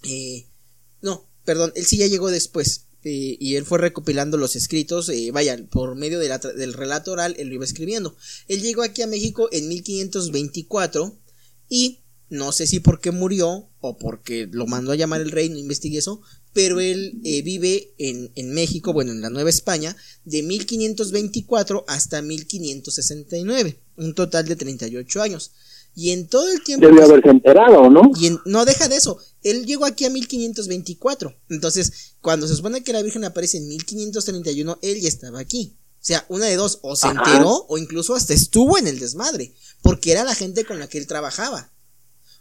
Eh, 0.01 0.47
no, 1.03 1.29
perdón, 1.43 1.71
él 1.75 1.85
sí 1.85 1.97
ya 1.97 2.07
llegó 2.07 2.31
después. 2.31 2.87
Eh, 3.03 3.37
y 3.39 3.57
él 3.57 3.63
fue 3.63 3.77
recopilando 3.77 4.37
los 4.37 4.55
escritos, 4.55 5.07
eh, 5.09 5.29
vaya, 5.29 5.63
por 5.69 5.93
medio 5.93 6.17
del 6.17 6.73
relato 6.73 7.11
oral, 7.11 7.35
él 7.37 7.49
lo 7.49 7.53
iba 7.53 7.63
escribiendo. 7.63 8.17
Él 8.47 8.63
llegó 8.63 8.81
aquí 8.81 9.03
a 9.03 9.07
México 9.07 9.49
en 9.51 9.67
1524 9.67 11.15
y 11.69 11.99
no 12.29 12.51
sé 12.53 12.65
si 12.65 12.79
porque 12.79 13.11
murió 13.11 13.69
o 13.81 13.97
porque 13.99 14.49
lo 14.51 14.65
mandó 14.65 14.93
a 14.93 14.95
llamar 14.95 15.21
el 15.21 15.29
rey, 15.29 15.49
no 15.49 15.59
investigué 15.59 15.99
eso, 15.99 16.23
pero 16.55 16.79
él 16.79 17.19
eh, 17.25 17.41
vive 17.41 17.93
en, 17.97 18.31
en, 18.35 18.53
México, 18.53 18.93
bueno, 18.93 19.11
en 19.11 19.19
la 19.19 19.29
Nueva 19.29 19.49
España, 19.49 19.93
de 20.23 20.41
1524 20.41 21.83
hasta 21.85 22.21
1569, 22.21 23.77
un 23.97 24.15
total 24.15 24.45
de 24.45 24.55
38 24.55 25.21
años. 25.21 25.51
Y 25.95 26.11
en 26.11 26.27
todo 26.27 26.49
el 26.49 26.63
tiempo... 26.63 26.87
Debió 26.87 27.03
haberse 27.03 27.29
enterado, 27.29 27.89
¿no? 27.89 28.09
Y 28.21 28.37
no 28.45 28.63
deja 28.63 28.87
de 28.87 28.95
eso, 28.95 29.19
él 29.43 29.65
llegó 29.65 29.83
aquí 29.83 30.05
a 30.05 30.09
1524, 30.09 31.35
entonces 31.49 32.15
cuando 32.21 32.47
se 32.47 32.55
supone 32.55 32.85
que 32.85 32.93
la 32.93 33.01
Virgen 33.01 33.25
aparece 33.25 33.57
en 33.57 33.67
1531, 33.67 34.79
él 34.81 35.01
ya 35.01 35.09
estaba 35.09 35.41
aquí. 35.41 35.75
O 35.77 36.07
sea, 36.07 36.25
una 36.29 36.45
de 36.45 36.55
dos, 36.55 36.79
o 36.83 36.95
se 36.95 37.07
enteró 37.07 37.65
o 37.67 37.77
incluso 37.77 38.15
hasta 38.15 38.33
estuvo 38.33 38.77
en 38.77 38.87
el 38.87 38.99
desmadre, 38.99 39.53
porque 39.81 40.13
era 40.13 40.23
la 40.23 40.35
gente 40.35 40.63
con 40.63 40.79
la 40.79 40.87
que 40.87 40.99
él 40.99 41.07
trabajaba. 41.07 41.73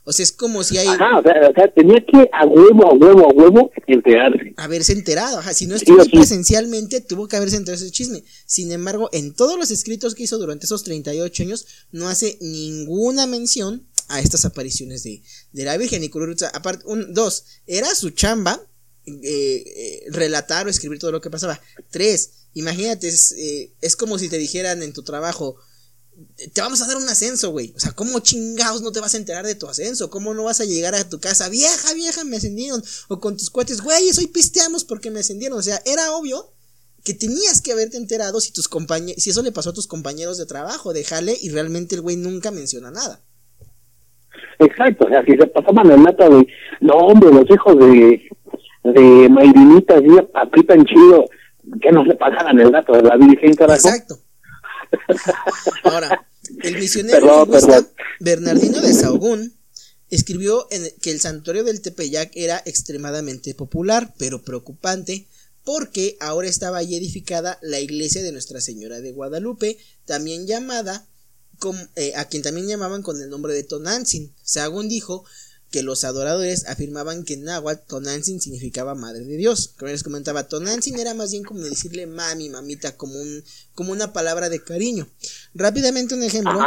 O 0.05 0.12
sea, 0.12 0.22
es 0.22 0.32
como 0.32 0.62
si 0.62 0.76
hay. 0.76 0.86
Ajá, 0.86 1.18
o 1.18 1.22
sea, 1.22 1.72
tenía 1.74 2.05
que 2.05 2.28
a 2.32 2.44
huevo, 2.47 2.90
a 2.90 2.94
huevo, 2.94 3.31
a 3.31 3.32
huevo 3.32 3.70
enterarse. 3.86 4.52
Haberse 4.56 4.93
enterado, 4.93 5.39
ajá. 5.39 5.55
Si 5.55 5.66
no 5.66 5.74
estuvo 5.76 6.05
presencialmente, 6.05 7.01
tuvo 7.01 7.26
que 7.26 7.36
haberse 7.36 7.56
enterado 7.56 7.82
ese 7.82 7.90
chisme. 7.90 8.22
Sin 8.44 8.70
embargo, 8.72 9.09
en 9.12 9.35
todos 9.35 9.59
los 9.59 9.70
escritos 9.70 10.14
que 10.14 10.24
hizo 10.24 10.39
durante 10.39 10.66
esos 10.66 10.85
38 10.85 11.43
años, 11.43 11.66
no 11.90 12.09
hace 12.09 12.36
ninguna 12.43 13.26
mención 13.26 13.86
a 14.09 14.20
estas 14.20 14.44
apariciones 14.44 15.02
de, 15.05 15.22
de 15.52 15.64
la 15.64 15.76
Virgen. 15.78 16.05
Y 16.05 16.10
aparte, 16.52 16.85
un, 16.86 17.14
dos, 17.14 17.44
era 17.66 17.94
su 17.94 18.10
chamba 18.10 18.60
eh, 19.06 19.22
eh, 19.22 20.05
relatar 20.09 20.66
o 20.66 20.70
escribir 20.70 20.98
todo 20.98 21.12
lo 21.12 21.20
que 21.20 21.31
pasaba. 21.31 21.60
Tres, 21.90 22.48
imagínate, 22.55 23.09
es, 23.09 23.32
eh, 23.32 23.72
es 23.81 23.97
como 23.97 24.18
si 24.18 24.28
te 24.28 24.39
dijeran 24.39 24.82
en 24.82 24.93
tu 24.93 25.02
trabajo 25.02 25.56
te 26.53 26.61
vamos 26.61 26.82
a 26.82 26.86
dar 26.86 26.97
un 26.97 27.09
ascenso, 27.09 27.51
güey. 27.51 27.73
O 27.77 27.81
sea, 27.81 27.93
¿cómo 27.93 28.20
chingados 28.20 28.82
no 28.82 28.93
te 28.93 29.01
vas 29.01 29.15
a 29.15 29.19
enterar 29.19 29.47
de 29.47 29.55
tu 29.55 29.66
ascenso? 29.66 30.11
¿Cómo 30.11 30.35
no 30.35 30.45
vas 30.45 30.61
a 30.61 30.65
llegar 30.65 30.95
a 30.95 31.09
tu 31.09 31.20
casa, 31.20 31.49
vieja, 31.49 31.95
vieja, 31.95 32.24
me 32.24 32.36
ascendieron? 32.36 32.82
O 33.09 33.20
con 33.20 33.36
tus 33.36 33.51
cuates, 33.51 33.81
güey, 33.81 34.11
hoy 34.16 34.27
pisteamos 34.28 34.85
porque 34.85 35.11
me 35.11 35.20
ascendieron. 35.20 35.59
O 35.59 35.62
sea, 35.62 35.81
era 35.86 36.12
obvio 36.12 36.53
que 37.05 37.15
tenías 37.15 37.61
que 37.61 37.73
haberte 37.73 37.97
enterado 37.97 38.41
si 38.41 38.53
tus 38.53 38.66
compañeros, 38.66 39.23
si 39.23 39.31
eso 39.31 39.43
le 39.43 39.53
pasó 39.53 39.70
a 39.70 39.74
tus 39.74 39.86
compañeros 39.86 40.39
de 40.39 40.47
trabajo, 40.47 40.93
déjale 40.93 41.36
y 41.41 41.51
realmente 41.51 41.95
el 41.95 42.01
güey 42.01 42.16
nunca 42.16 42.51
menciona 42.51 42.91
nada. 42.91 43.20
Exacto, 44.59 45.07
o 45.07 45.09
sea, 45.09 45.24
si 45.24 45.32
se 45.32 45.47
pasaban 45.49 45.91
el 45.91 45.99
mata 45.99 46.28
de, 46.28 46.47
no 46.81 46.95
hombre, 46.95 47.31
los 47.31 47.49
hijos 47.51 47.78
de, 47.78 48.23
de 48.85 49.28
Mayrinita, 49.28 49.99
sí, 49.99 50.09
apritan 50.32 50.85
chido, 50.85 51.27
que 51.81 51.93
no 51.93 52.05
se 52.05 52.15
pasaran 52.15 52.59
el 52.59 52.70
dato 52.70 52.93
de 52.93 53.03
la 53.03 53.16
Virgen, 53.16 53.55
carajo. 53.55 53.89
Exacto. 53.89 54.23
Ahora, 55.85 56.28
el 56.62 56.78
misionero 56.78 57.47
Bernardino 58.20 58.81
de 58.81 58.93
Sahagún 58.93 59.55
escribió 60.11 60.66
en 60.70 60.89
que 61.01 61.11
el 61.11 61.20
santuario 61.20 61.65
del 61.65 61.81
Tepeyac 61.81 62.31
era 62.35 62.62
extremadamente 62.65 63.55
popular, 63.55 64.15
pero 64.19 64.43
preocupante, 64.43 65.27
porque 65.65 66.16
ahora 66.20 66.48
estaba 66.48 66.78
allí 66.78 66.97
edificada 66.97 67.59
la 67.62 67.81
iglesia 67.81 68.23
de 68.23 68.32
Nuestra 68.32 68.61
Señora 68.61 69.01
de 69.01 69.12
Guadalupe, 69.12 69.78
también 70.05 70.47
llamada, 70.47 71.06
eh, 71.97 72.12
a 72.16 72.27
quien 72.27 72.43
también 72.43 72.66
llamaban 72.66 73.02
con 73.02 73.20
el 73.20 73.31
nombre 73.31 73.55
de 73.55 73.62
Tonantzin. 73.62 74.35
Sahagún 74.43 74.89
dijo 74.89 75.24
que 75.74 75.82
los 75.82 76.05
adoradores 76.05 76.66
afirmaban 76.68 77.24
que 77.24 77.34
en 77.34 77.42
náhuatl 77.42 77.88
Tonantzin 77.88 78.40
significaba 78.40 78.94
madre 78.94 79.24
de 79.24 79.36
Dios. 79.36 79.72
Como 79.76 79.90
les 79.90 80.05
comentaba, 80.05 80.46
Tonantzin 80.46 81.01
era 81.01 81.14
más 81.14 81.32
bien 81.32 81.42
como 81.42 81.62
decirle 81.62 82.06
mami, 82.06 82.48
mamita, 82.48 82.96
como, 82.96 83.20
un, 83.20 83.42
como 83.74 83.90
una 83.90 84.12
palabra 84.12 84.48
de 84.48 84.62
cariño. 84.62 85.09
Rápidamente 85.52 86.14
un 86.14 86.22
ejemplo. 86.22 86.60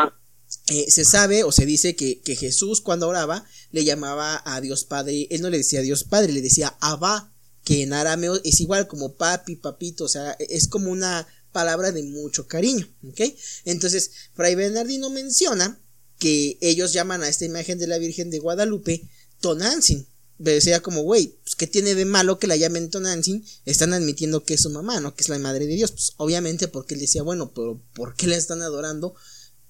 Eh, 0.67 0.91
se 0.91 1.05
sabe 1.05 1.45
o 1.45 1.53
se 1.53 1.65
dice 1.65 1.95
que, 1.95 2.19
que, 2.19 2.35
Jesús 2.35 2.81
cuando 2.81 3.07
oraba 3.07 3.45
le 3.71 3.85
llamaba 3.85 4.41
a 4.43 4.59
Dios 4.59 4.84
Padre, 4.84 5.27
él 5.29 5.41
no 5.41 5.49
le 5.49 5.59
decía 5.59 5.79
Dios 5.79 6.03
Padre, 6.03 6.34
le 6.34 6.41
decía 6.41 6.75
Abba, 6.81 7.34
que 7.63 7.84
en 7.84 7.93
arameo 7.93 8.41
es 8.43 8.59
igual 8.59 8.88
como 8.88 9.15
papi, 9.15 9.55
papito, 9.55 10.03
o 10.03 10.09
sea, 10.09 10.35
es 10.38 10.67
como 10.67 10.91
una 10.91 11.25
palabra 11.53 11.93
de 11.93 12.03
mucho 12.03 12.45
cariño, 12.45 12.93
¿ok? 13.07 13.21
Entonces, 13.63 14.11
Fray 14.34 14.55
Bernardino 14.55 15.09
menciona 15.09 15.79
que 16.19 16.57
ellos 16.61 16.94
llaman 16.94 17.23
a 17.23 17.30
esta 17.30 17.45
imagen 17.45 17.77
de 17.77 17.88
la 17.88 17.98
Virgen 17.98 18.30
de 18.30 18.39
Guadalupe 18.39 19.07
Tonantzin. 19.41 20.07
Decía 20.39 20.81
como, 20.81 21.02
güey, 21.02 21.35
pues, 21.44 21.56
¿qué 21.56 21.65
tiene 21.65 21.95
de 21.95 22.06
malo 22.06 22.38
que 22.38 22.48
la 22.48 22.56
llamen 22.56 22.89
Tonantzin? 22.89 23.45
Están 23.65 23.94
admitiendo 23.94 24.44
que 24.44 24.53
es 24.53 24.61
su 24.61 24.69
mamá, 24.69 24.99
¿no? 24.99 25.15
Que 25.15 25.23
es 25.23 25.30
la 25.30 25.39
madre 25.39 25.65
de 25.65 25.76
Dios. 25.76 25.91
Pues 25.91 26.14
obviamente 26.18 26.68
porque 26.68 26.94
él 26.94 27.02
decía, 27.02 27.23
bueno, 27.23 27.52
pero 27.53 27.81
¿por 27.94 28.15
qué 28.15 28.27
la 28.27 28.35
están 28.35 28.61
adorando? 28.61 29.15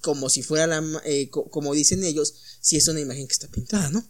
Como 0.02 0.30
si 0.30 0.44
fuera 0.44 0.68
la, 0.68 0.84
eh, 1.06 1.30
como 1.30 1.74
dicen 1.74 2.04
ellos, 2.04 2.36
si 2.62 2.78
es 2.78 2.88
una 2.88 3.00
imagen 3.00 3.28
que 3.28 3.34
está 3.34 3.48
pintada, 3.48 3.90
¿no? 3.90 4.06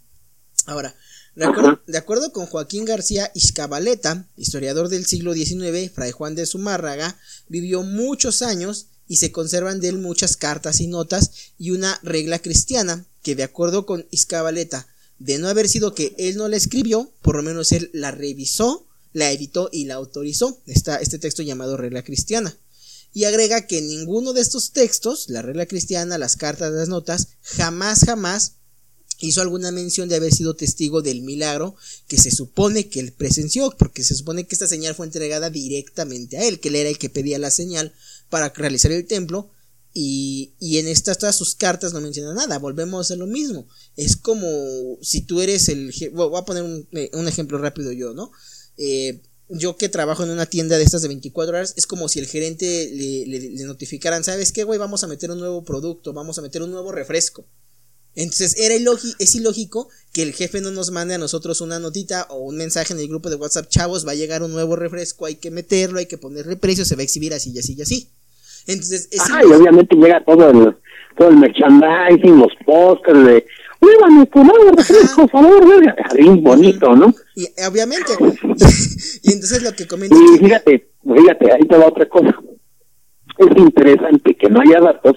Ahora, 0.66 0.96
de 1.36 1.46
acuerdo, 1.46 1.82
de 1.86 1.98
acuerdo, 1.98 2.32
con 2.32 2.48
Joaquín 2.48 2.84
García 2.84 3.32
Iscabaleta, 3.36 4.28
historiador 4.36 4.90
del 4.90 5.06
siglo 5.06 5.34
XIX, 5.34 5.92
Fray 5.94 6.12
Juan 6.12 6.36
de 6.36 6.48
Zumárraga, 6.48 7.20
vivió 7.48 7.84
muchos 7.84 8.42
años 8.42 8.88
y 9.08 9.18
se 9.18 9.32
conservan 9.32 9.80
de 9.80 9.90
él 9.90 9.98
muchas 9.98 10.38
cartas 10.38 10.80
y 10.80 10.88
notas 10.88 11.32
y 11.58 11.72
una 11.72 12.00
regla 12.04 12.40
cristiana 12.40 13.06
que 13.24 13.36
de 13.36 13.44
acuerdo 13.44 13.86
con 13.86 14.06
Iscabaleta, 14.12 14.88
de 15.20 15.38
no 15.38 15.48
haber 15.48 15.68
sido 15.68 15.94
que 15.94 16.16
él 16.18 16.38
no 16.38 16.48
la 16.48 16.58
escribió, 16.58 17.12
por 17.22 17.36
lo 17.36 17.44
menos 17.44 17.72
él 17.72 17.90
la 17.94 18.12
revisó, 18.12 18.88
la 19.14 19.32
editó 19.32 19.70
y 19.72 19.86
la 19.86 19.96
autorizó, 19.96 20.62
está 20.66 20.98
este 20.98 21.20
texto 21.20 21.44
llamado 21.44 21.76
regla 21.76 22.04
cristiana. 22.04 22.58
Y 23.14 23.24
agrega 23.24 23.66
que 23.66 23.82
ninguno 23.82 24.34
de 24.34 24.42
estos 24.42 24.72
textos, 24.72 25.30
la 25.30 25.42
regla 25.42 25.66
cristiana, 25.66 26.18
las 26.18 26.36
cartas, 26.36 26.72
las 26.72 26.88
notas, 26.88 27.30
jamás, 27.42 28.02
jamás 28.06 28.54
hizo 29.20 29.42
alguna 29.42 29.72
mención 29.72 30.08
de 30.10 30.16
haber 30.16 30.34
sido 30.34 30.56
testigo 30.56 31.02
del 31.02 31.22
milagro 31.22 31.76
que 32.08 32.18
se 32.18 32.32
supone 32.32 32.88
que 32.88 33.00
él 33.00 33.12
presenció, 33.14 33.74
porque 33.78 34.04
se 34.04 34.16
supone 34.16 34.46
que 34.46 34.56
esta 34.56 34.68
señal 34.68 34.96
fue 34.96 35.08
entregada 35.08 35.50
directamente 35.50 36.38
a 36.38 36.44
él, 36.44 36.60
que 36.60 36.70
él 36.70 36.76
era 36.76 36.90
el 36.90 37.00
que 37.00 37.10
pedía 37.10 37.40
la 37.40 37.50
señal 37.50 37.94
para 38.30 38.50
realizar 38.50 38.92
el 38.92 39.06
templo, 39.06 39.52
y, 39.94 40.54
y 40.60 40.78
en 40.78 40.88
estas 40.88 41.18
todas 41.18 41.36
sus 41.36 41.56
cartas 41.56 41.92
no 41.92 42.02
menciona 42.02 42.34
nada, 42.34 42.60
volvemos 42.60 43.10
a 43.10 43.16
lo 43.16 43.26
mismo, 43.26 43.68
es 43.96 44.16
como 44.16 44.48
si 45.02 45.22
tú 45.22 45.42
eres 45.42 45.70
el, 45.70 45.92
voy 46.14 46.38
a 46.40 46.46
poner 46.46 46.64
un, 46.64 46.88
eh, 46.92 47.10
un 47.14 47.28
ejemplo 47.28 47.58
rápido 47.58 47.92
yo, 47.92 48.14
¿no? 48.14 48.32
Eh, 48.78 49.24
yo 49.50 49.78
que 49.78 49.90
trabajo 49.90 50.24
en 50.24 50.30
una 50.30 50.46
tienda 50.46 50.78
de 50.78 50.84
estas 50.84 51.02
de 51.02 51.08
24 51.08 51.56
horas, 51.56 51.74
es 51.78 51.88
como 51.88 52.10
si 52.10 52.20
el 52.20 52.28
gerente 52.28 52.92
le, 52.94 53.26
le 53.26 53.64
notificaran, 53.64 54.24
¿sabes 54.24 54.52
qué, 54.52 54.66
güey? 54.66 54.78
Vamos 54.78 55.04
a 55.04 55.08
meter 55.08 55.32
un 55.32 55.40
nuevo 55.40 55.64
producto, 55.64 56.14
vamos 56.14 56.38
a 56.38 56.42
meter 56.42 56.62
un 56.62 56.72
nuevo 56.72 56.92
refresco. 56.92 57.48
Entonces 58.14 58.56
era 58.58 58.76
es 59.20 59.36
ilógico 59.36 59.90
que 60.12 60.24
el 60.24 60.34
jefe 60.34 60.60
no 60.60 60.72
nos 60.72 60.90
mande 60.90 61.14
a 61.14 61.20
nosotros 61.20 61.62
una 61.62 61.80
notita 61.80 62.26
o 62.32 62.40
un 62.40 62.58
mensaje 62.58 62.94
en 62.94 63.00
el 63.00 63.08
grupo 63.08 63.30
de 63.30 63.36
WhatsApp, 63.36 63.70
chavos, 63.70 64.08
va 64.08 64.14
a 64.14 64.16
llegar 64.16 64.42
un 64.42 64.52
nuevo 64.52 64.76
refresco, 64.76 65.28
hay 65.28 65.36
que 65.36 65.52
meterlo, 65.52 66.00
hay 66.00 66.08
que 66.08 66.18
ponerle 66.18 66.56
precio, 66.56 66.84
se 66.84 66.96
va 66.96 67.02
a 67.02 67.04
exhibir 67.04 67.34
así 67.36 67.52
y 67.52 67.60
así 67.60 67.76
y 67.78 67.82
así. 67.84 68.10
Entonces, 68.68 69.10
es 69.12 69.30
y 69.30 69.54
obviamente 69.54 69.96
llega 69.96 70.24
todo 70.24 70.50
el, 70.50 70.76
todo 71.18 71.30
el 71.30 71.38
merchandising, 71.38 72.40
los 72.40 72.54
pósters 72.66 73.26
de, 73.26 73.46
¡Muévame 73.80 74.26
tu 74.28 74.44
nuevo 74.44 74.72
refresco, 74.76 75.28
por 75.28 75.44
favor! 75.44 75.84
Bien 76.16 76.44
bonito, 76.44 76.96
¿no? 76.96 77.14
Y 77.36 77.46
obviamente, 77.70 78.14
y 78.20 79.34
entonces 79.34 79.64
lo 79.64 79.72
que 79.74 79.88
comenta... 79.88 80.16
Y 80.16 80.38
fíjate, 80.40 80.88
fíjate, 81.04 81.52
ahí 81.54 81.68
te 81.68 81.78
va 81.78 81.88
otra 81.88 82.06
cosa. 82.08 82.36
Es 83.38 83.58
interesante 83.58 84.36
que 84.36 84.50
no 84.50 84.62
haya 84.62 84.80
datos 84.80 85.16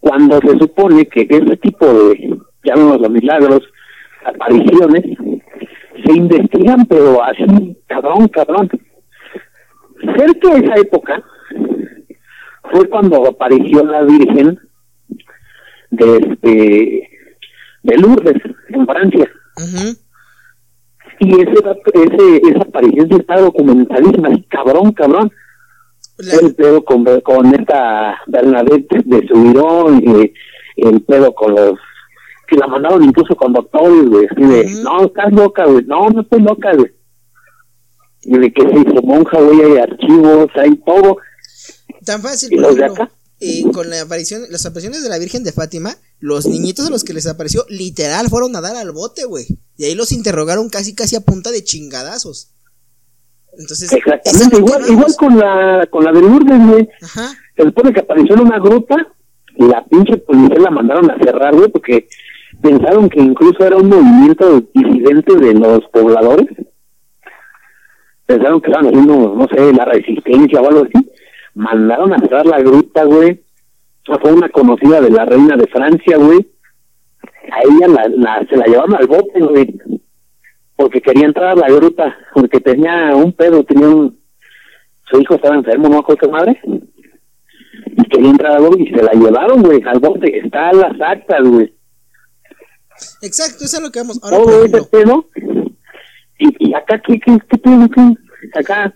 cuando 0.00 0.40
se 0.40 0.58
supone 0.58 1.06
que 1.06 1.26
ese 1.28 1.56
tipo 1.56 1.86
de, 1.86 2.36
los 2.64 3.10
milagros, 3.10 3.62
apariciones, 4.24 5.04
se 6.04 6.12
investigan, 6.12 6.84
pero 6.86 7.22
así, 7.22 7.76
cabrón, 7.86 8.28
cabrón. 8.28 8.68
Cerca 10.16 10.54
de 10.54 10.64
esa 10.64 10.74
época 10.74 11.24
fue 12.70 12.88
cuando 12.88 13.26
apareció 13.26 13.84
la 13.84 14.02
Virgen 14.02 14.58
de 15.90 16.16
este 16.16 17.10
de 17.82 17.96
Lourdes, 17.98 18.42
en 18.68 18.86
Francia. 18.86 19.30
Y 21.20 21.40
ese, 21.40 21.52
ese, 21.94 22.36
esa 22.50 22.62
aparición 22.62 23.12
está 23.12 23.40
documentadísima, 23.40 24.28
cabrón, 24.48 24.92
cabrón 24.92 25.30
el 26.18 26.54
pedo 26.54 26.84
con, 26.84 27.04
con 27.20 27.54
esta 27.54 28.18
Bernadette 28.26 29.04
de 29.04 29.26
Subirón 29.28 30.02
y 30.02 30.32
el 30.76 31.00
pedo 31.02 31.34
con 31.34 31.54
los 31.54 31.74
que 32.48 32.56
la 32.56 32.66
mandaron 32.68 33.02
incluso 33.02 33.34
con 33.34 33.52
doctores, 33.52 34.08
güey, 34.08 34.26
así 34.30 34.42
de, 34.42 34.82
no, 34.84 35.04
estás 35.04 35.32
loca, 35.32 35.64
güey, 35.64 35.84
no, 35.84 36.08
no 36.10 36.20
estoy 36.20 36.42
loca, 36.42 36.72
güey. 36.74 36.92
Y 38.22 38.38
de 38.38 38.52
que 38.52 38.62
se 38.62 38.78
hizo 38.78 39.02
monja, 39.02 39.40
güey, 39.40 39.62
hay 39.62 39.78
archivos, 39.78 40.46
hay 40.54 40.76
todo. 40.76 41.16
Tan 42.06 42.22
fácil, 42.22 42.52
¿Y 42.52 42.56
los 42.56 42.74
de 42.76 42.84
acá? 42.86 43.10
Y 43.38 43.70
con 43.70 43.90
la 43.90 44.00
aparición, 44.00 44.42
las 44.48 44.64
apariciones 44.64 45.02
de 45.02 45.10
la 45.10 45.18
Virgen 45.18 45.44
de 45.44 45.52
Fátima, 45.52 45.94
los 46.20 46.46
niñitos 46.46 46.86
a 46.86 46.90
los 46.90 47.04
que 47.04 47.12
les 47.12 47.26
apareció, 47.26 47.66
literal, 47.68 48.28
fueron 48.30 48.56
a 48.56 48.62
dar 48.62 48.76
al 48.76 48.92
bote, 48.92 49.26
güey. 49.26 49.46
Y 49.76 49.84
ahí 49.84 49.94
los 49.94 50.12
interrogaron 50.12 50.70
casi, 50.70 50.94
casi 50.94 51.16
a 51.16 51.20
punta 51.20 51.50
de 51.50 51.62
chingadazos. 51.62 52.54
Entonces, 53.58 53.92
Exactamente, 53.92 54.56
igual, 54.56 54.82
igual 54.88 55.14
con 55.18 55.38
la, 55.38 55.86
con 55.90 56.04
la 56.04 56.12
de 56.12 56.20
Lourdes, 56.22 56.66
güey. 56.66 56.88
Se 57.56 57.62
supone 57.62 57.92
que 57.92 58.00
apareció 58.00 58.34
en 58.36 58.40
una 58.40 58.58
gruta 58.58 58.96
y 59.56 59.64
la 59.66 59.84
pinche 59.84 60.16
policía 60.18 60.58
la 60.58 60.70
mandaron 60.70 61.10
a 61.10 61.18
cerrar, 61.18 61.54
güey, 61.54 61.70
porque 61.70 62.08
pensaron 62.62 63.08
que 63.10 63.20
incluso 63.20 63.66
era 63.66 63.76
un 63.76 63.88
movimiento 63.88 64.62
disidente 64.72 65.34
de 65.36 65.54
los 65.54 65.80
pobladores. 65.92 66.48
Pensaron 68.24 68.60
que 68.60 68.70
estaban 68.70 68.88
haciendo, 68.88 69.34
no 69.34 69.46
sé, 69.48 69.72
la 69.74 69.84
resistencia 69.84 70.60
o 70.60 70.68
algo 70.68 70.84
así. 70.84 71.06
Mandaron 71.56 72.12
a 72.12 72.18
cerrar 72.18 72.46
la 72.46 72.60
gruta, 72.60 73.04
güey. 73.04 73.42
Fue 74.04 74.32
una 74.32 74.48
conocida 74.48 75.00
de 75.00 75.10
la 75.10 75.24
reina 75.24 75.56
de 75.56 75.66
Francia, 75.66 76.16
güey. 76.16 76.46
A 77.50 77.60
ella 77.62 77.88
la, 77.88 78.08
la, 78.08 78.46
se 78.48 78.56
la 78.56 78.66
llevaron 78.66 78.94
al 78.94 79.06
bote, 79.08 79.40
güey 79.40 79.76
porque 80.76 81.00
quería 81.00 81.26
entrar 81.26 81.48
a 81.48 81.54
la 81.54 81.68
gruta, 81.68 82.16
porque 82.34 82.60
tenía 82.60 83.14
un 83.16 83.32
pedo, 83.32 83.64
tenía 83.64 83.88
un... 83.88 84.18
Su 85.10 85.20
hijo 85.20 85.36
estaba 85.36 85.56
enfermo, 85.56 85.88
¿no? 85.88 86.02
Con 86.02 86.16
su 86.18 86.30
madre. 86.30 86.60
Y 86.64 88.08
quería 88.08 88.30
entrar 88.30 88.56
a 88.56 88.60
bote 88.60 88.82
y 88.82 88.88
se 88.88 89.02
la 89.02 89.12
llevaron, 89.12 89.62
güey, 89.62 89.82
al 89.84 90.00
bote. 90.00 90.38
Está 90.38 90.68
a 90.68 90.72
las 90.72 91.00
actas, 91.00 91.42
güey. 91.42 91.74
Exacto, 93.22 93.64
eso 93.64 93.76
es 93.76 93.82
lo 93.82 93.90
que 93.90 94.00
vamos. 94.00 94.20
Ahora, 94.22 94.36
Todo 94.36 94.64
ese 94.64 94.82
pedo. 94.84 95.28
Y, 96.38 96.68
y 96.68 96.74
acá, 96.74 97.00
¿qué, 97.06 97.18
qué, 97.20 97.38
qué 97.48 97.58
pedo? 97.58 97.88
¿Qué? 97.88 98.58
Acá... 98.58 98.94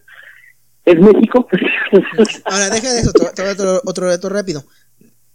¿Es 0.91 0.99
México? 0.99 1.47
Ahora, 2.45 2.71
deja 2.71 2.93
de 2.93 3.01
eso, 3.01 3.12
otro, 3.47 3.81
otro 3.85 4.29
rápido. 4.29 4.65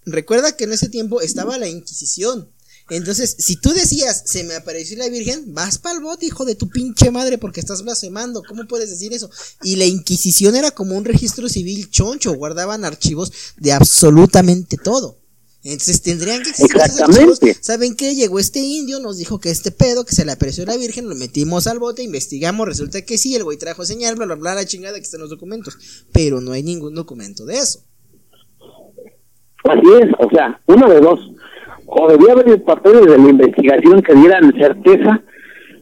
Recuerda 0.05 0.55
que 0.55 0.65
en 0.65 0.73
ese 0.73 0.89
tiempo 0.89 1.21
estaba 1.21 1.57
la 1.57 1.67
Inquisición. 1.67 2.49
Entonces, 2.89 3.35
si 3.39 3.55
tú 3.55 3.71
decías, 3.73 4.23
se 4.25 4.43
me 4.43 4.53
apareció 4.53 4.97
la 4.97 5.09
Virgen, 5.09 5.53
vas 5.53 5.79
para 5.79 5.95
el 5.95 6.03
bote, 6.03 6.27
hijo 6.27 6.45
de 6.45 6.55
tu 6.55 6.69
pinche 6.69 7.09
madre, 7.09 7.37
porque 7.37 7.59
estás 7.59 7.83
blasfemando. 7.83 8.43
¿Cómo 8.47 8.67
puedes 8.67 8.89
decir 8.89 9.13
eso? 9.13 9.29
Y 9.63 9.77
la 9.77 9.85
Inquisición 9.85 10.55
era 10.55 10.71
como 10.71 10.95
un 10.95 11.05
registro 11.05 11.49
civil 11.49 11.89
choncho, 11.89 12.33
guardaban 12.33 12.85
archivos 12.85 13.31
de 13.57 13.71
absolutamente 13.71 14.77
todo. 14.77 15.17
Entonces 15.65 16.03
tendrían 16.03 16.43
que 16.43 16.51
Exactamente. 16.51 17.55
¿Saben 17.59 17.95
qué? 17.95 18.13
Llegó 18.13 18.37
este 18.37 18.59
indio, 18.59 18.99
nos 18.99 19.17
dijo 19.17 19.39
que 19.39 19.49
este 19.49 19.71
pedo, 19.71 20.05
que 20.05 20.13
se 20.13 20.23
le 20.23 20.31
apareció 20.31 20.63
la 20.63 20.77
Virgen, 20.77 21.09
lo 21.09 21.15
metimos 21.15 21.65
al 21.65 21.79
bote, 21.79 22.03
investigamos, 22.03 22.67
resulta 22.67 23.01
que 23.01 23.17
sí, 23.17 23.35
el 23.35 23.43
güey 23.43 23.57
trajo 23.57 23.83
señal, 23.83 24.15
bla, 24.15 24.27
bla, 24.27 24.35
bla, 24.35 24.53
la 24.53 24.65
chingada 24.65 24.97
que 24.97 25.01
están 25.01 25.21
los 25.21 25.31
documentos. 25.31 26.05
Pero 26.13 26.39
no 26.39 26.51
hay 26.51 26.61
ningún 26.61 26.93
documento 26.93 27.47
de 27.47 27.55
eso. 27.55 27.79
Así 29.63 29.87
es, 30.03 30.11
o 30.19 30.29
sea, 30.29 30.61
uno 30.67 30.87
de 30.87 31.01
dos 31.01 31.19
o 31.87 32.07
debía 32.09 32.33
haber 32.33 32.63
papeles 32.63 33.01
de 33.01 33.17
la 33.17 33.29
investigación 33.29 34.03
que 34.03 34.13
dieran 34.13 34.53
certeza 34.59 35.23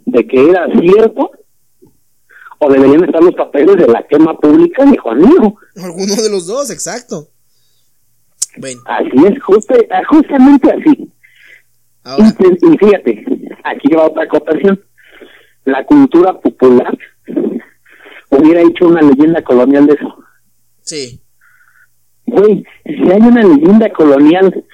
de 0.05 0.27
que 0.27 0.49
era 0.49 0.65
cierto, 0.79 1.31
o 2.59 2.71
deberían 2.71 3.03
estar 3.03 3.21
los 3.21 3.35
papeles 3.35 3.75
de 3.75 3.87
la 3.87 4.07
quema 4.07 4.37
pública 4.37 4.85
de 4.85 4.97
Juanillo. 4.97 5.55
Alguno 5.75 6.15
de 6.15 6.29
los 6.29 6.47
dos, 6.47 6.69
exacto. 6.69 7.32
Bueno. 8.57 8.81
Así 8.85 9.25
es, 9.27 9.41
justamente 9.43 10.71
así. 10.71 11.11
Y, 12.05 12.77
fíjate, 12.77 13.25
aquí 13.63 13.93
va 13.95 14.07
otra 14.07 14.23
acotación. 14.23 14.79
La 15.65 15.85
cultura 15.85 16.33
popular 16.39 16.97
hubiera 18.29 18.61
hecho 18.61 18.87
una 18.87 19.01
leyenda 19.01 19.41
colonial 19.41 19.87
de 19.87 19.93
eso. 19.93 20.15
Sí. 20.81 21.21
Güey, 22.25 22.65
si 22.85 23.11
hay 23.11 23.21
una 23.21 23.43
leyenda 23.43 23.89
colonial 23.91 24.65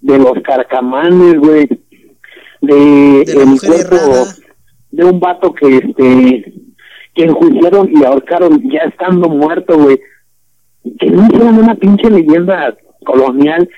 de 0.00 0.18
los 0.18 0.34
carcamanes, 0.44 1.38
güey, 1.38 1.66
de, 2.60 3.24
de 3.26 3.32
el 3.32 3.60
cuerpo 3.60 3.96
de 4.90 5.04
un 5.04 5.18
vato 5.18 5.52
que 5.52 5.76
este 5.76 6.52
que 7.14 7.24
enjuiciaron 7.24 7.90
y 7.92 8.04
ahorcaron 8.04 8.62
ya 8.70 8.80
estando 8.88 9.28
muerto, 9.28 9.78
güey. 9.78 10.00
Que 10.98 11.06
no 11.06 11.26
hicieran 11.26 11.58
una 11.58 11.74
pinche 11.74 12.10
leyenda 12.10 12.76
colonial 13.04 13.68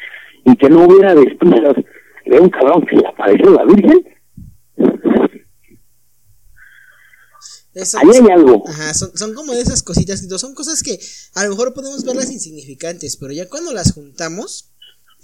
y 0.45 0.57
que 0.57 0.71
no 0.71 0.87
hubiera 0.87 1.15
despidos 1.15 1.77
de 2.25 2.41
un 2.41 2.49
cabrón 2.49 2.87
que 2.87 2.97
le 2.97 3.07
apareció 3.07 3.51
la 3.51 3.65
Virgen. 3.65 4.17
Ahí 7.75 8.09
hay 8.15 8.33
algo. 8.33 8.67
Ajá, 8.67 8.95
son, 8.95 9.17
son 9.17 9.35
como 9.35 9.53
de 9.53 9.61
esas 9.61 9.83
cositas, 9.83 10.27
son 10.39 10.55
cosas 10.55 10.83
que 10.83 10.99
a 11.35 11.45
lo 11.45 11.51
mejor 11.51 11.75
podemos 11.75 12.05
verlas 12.05 12.31
insignificantes, 12.31 13.17
pero 13.19 13.33
ya 13.33 13.49
cuando 13.49 13.73
las 13.73 13.93
juntamos, 13.93 14.73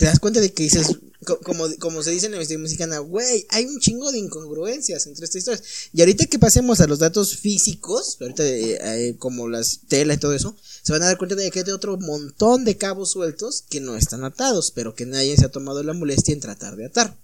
te 0.03 0.09
das 0.09 0.19
cuenta 0.19 0.41
de 0.41 0.53
que 0.53 0.65
dices, 0.65 0.99
como, 1.45 1.65
como 1.79 2.03
se 2.03 2.11
dice 2.11 2.27
en 2.27 2.33
la 2.33 2.39
investigación 2.39 2.63
mexicana, 2.63 2.99
güey, 2.99 3.47
hay 3.51 3.67
un 3.67 3.79
chingo 3.79 4.11
de 4.11 4.19
incongruencias 4.19 5.07
entre 5.07 5.27
estas 5.27 5.39
historias. 5.39 5.91
Y 5.93 6.01
ahorita 6.01 6.27
que 6.27 6.41
pasemos 6.41 6.81
a 6.81 6.89
los 6.89 6.99
datos 6.99 7.37
físicos, 7.37 8.19
ahorita 8.21 8.43
eh, 8.43 8.79
eh, 8.81 9.17
como 9.17 9.49
las 9.49 9.87
telas 9.87 10.17
y 10.17 10.21
todo 10.21 10.35
eso, 10.35 10.57
se 10.59 10.93
van 10.93 11.05
a 11.05 11.07
dar 11.07 11.19
cuenta 11.19 11.37
de 11.37 11.49
que 11.53 11.61
hay 11.61 11.71
otro 11.71 11.99
montón 11.99 12.65
de 12.65 12.77
cabos 12.77 13.13
sueltos 13.13 13.65
que 13.71 13.81
no 13.81 13.95
están 13.95 14.25
atados, 14.25 14.73
pero 14.73 14.97
que 14.97 15.07
nadie 15.07 15.37
se 15.37 15.47
ha 15.47 15.53
tomado 15.53 15.85
la 15.85 15.93
molestia 15.93 16.35
en 16.35 16.41
tratar 16.41 16.75
de 16.75 16.87
atar. 16.87 17.15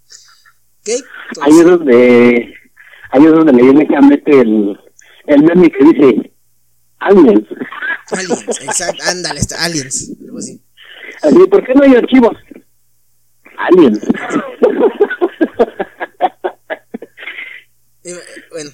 ¿Ok? 0.83 1.05
ahí 1.41 1.59
es 1.59 1.65
donde, 1.65 2.55
ahí 3.11 3.25
es 3.25 3.33
donde 3.33 3.53
le 3.55 3.73
mete 3.73 4.41
el, 4.41 4.79
el 5.27 5.43
meme 5.43 5.69
que 5.69 5.85
dice 5.85 6.33
aliens. 7.01 7.45
Aliens, 8.13 8.61
exacto, 8.63 9.03
ándale, 9.05 9.41
está, 9.41 9.65
aliens. 9.65 10.13
Así. 10.39 10.63
Así, 11.23 11.39
¿por 11.51 11.67
qué 11.67 11.75
no 11.75 11.83
hay 11.83 11.97
archivos? 11.97 12.37
Alien. 13.59 14.01
bueno, 18.51 18.71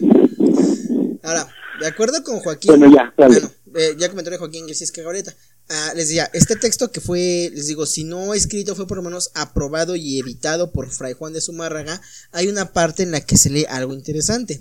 ahora, 1.22 1.48
de 1.80 1.86
acuerdo 1.86 2.22
con 2.22 2.40
Joaquín. 2.40 2.78
Bueno, 2.78 2.94
ya, 2.94 3.12
bueno, 3.16 3.50
eh, 3.74 3.96
ya 3.98 4.08
comentó 4.08 4.36
Joaquín 4.36 4.66
que 4.66 4.74
si 4.74 4.84
es 4.84 4.92
que 4.92 5.02
ahorita. 5.02 5.34
Ah, 5.70 5.92
les 5.96 6.08
decía, 6.08 6.28
este 6.34 6.56
texto 6.56 6.92
que 6.92 7.00
fue, 7.00 7.50
les 7.54 7.66
digo, 7.68 7.86
si 7.86 8.04
no 8.04 8.34
escrito, 8.34 8.76
fue 8.76 8.86
por 8.86 8.98
lo 8.98 9.02
menos 9.02 9.30
aprobado 9.34 9.96
y 9.96 10.20
editado 10.20 10.72
por 10.72 10.90
Fray 10.90 11.14
Juan 11.14 11.32
de 11.32 11.40
Zumárraga, 11.40 12.02
hay 12.32 12.48
una 12.48 12.72
parte 12.74 13.02
en 13.02 13.10
la 13.10 13.24
que 13.24 13.38
se 13.38 13.48
lee 13.48 13.64
algo 13.68 13.94
interesante. 13.94 14.60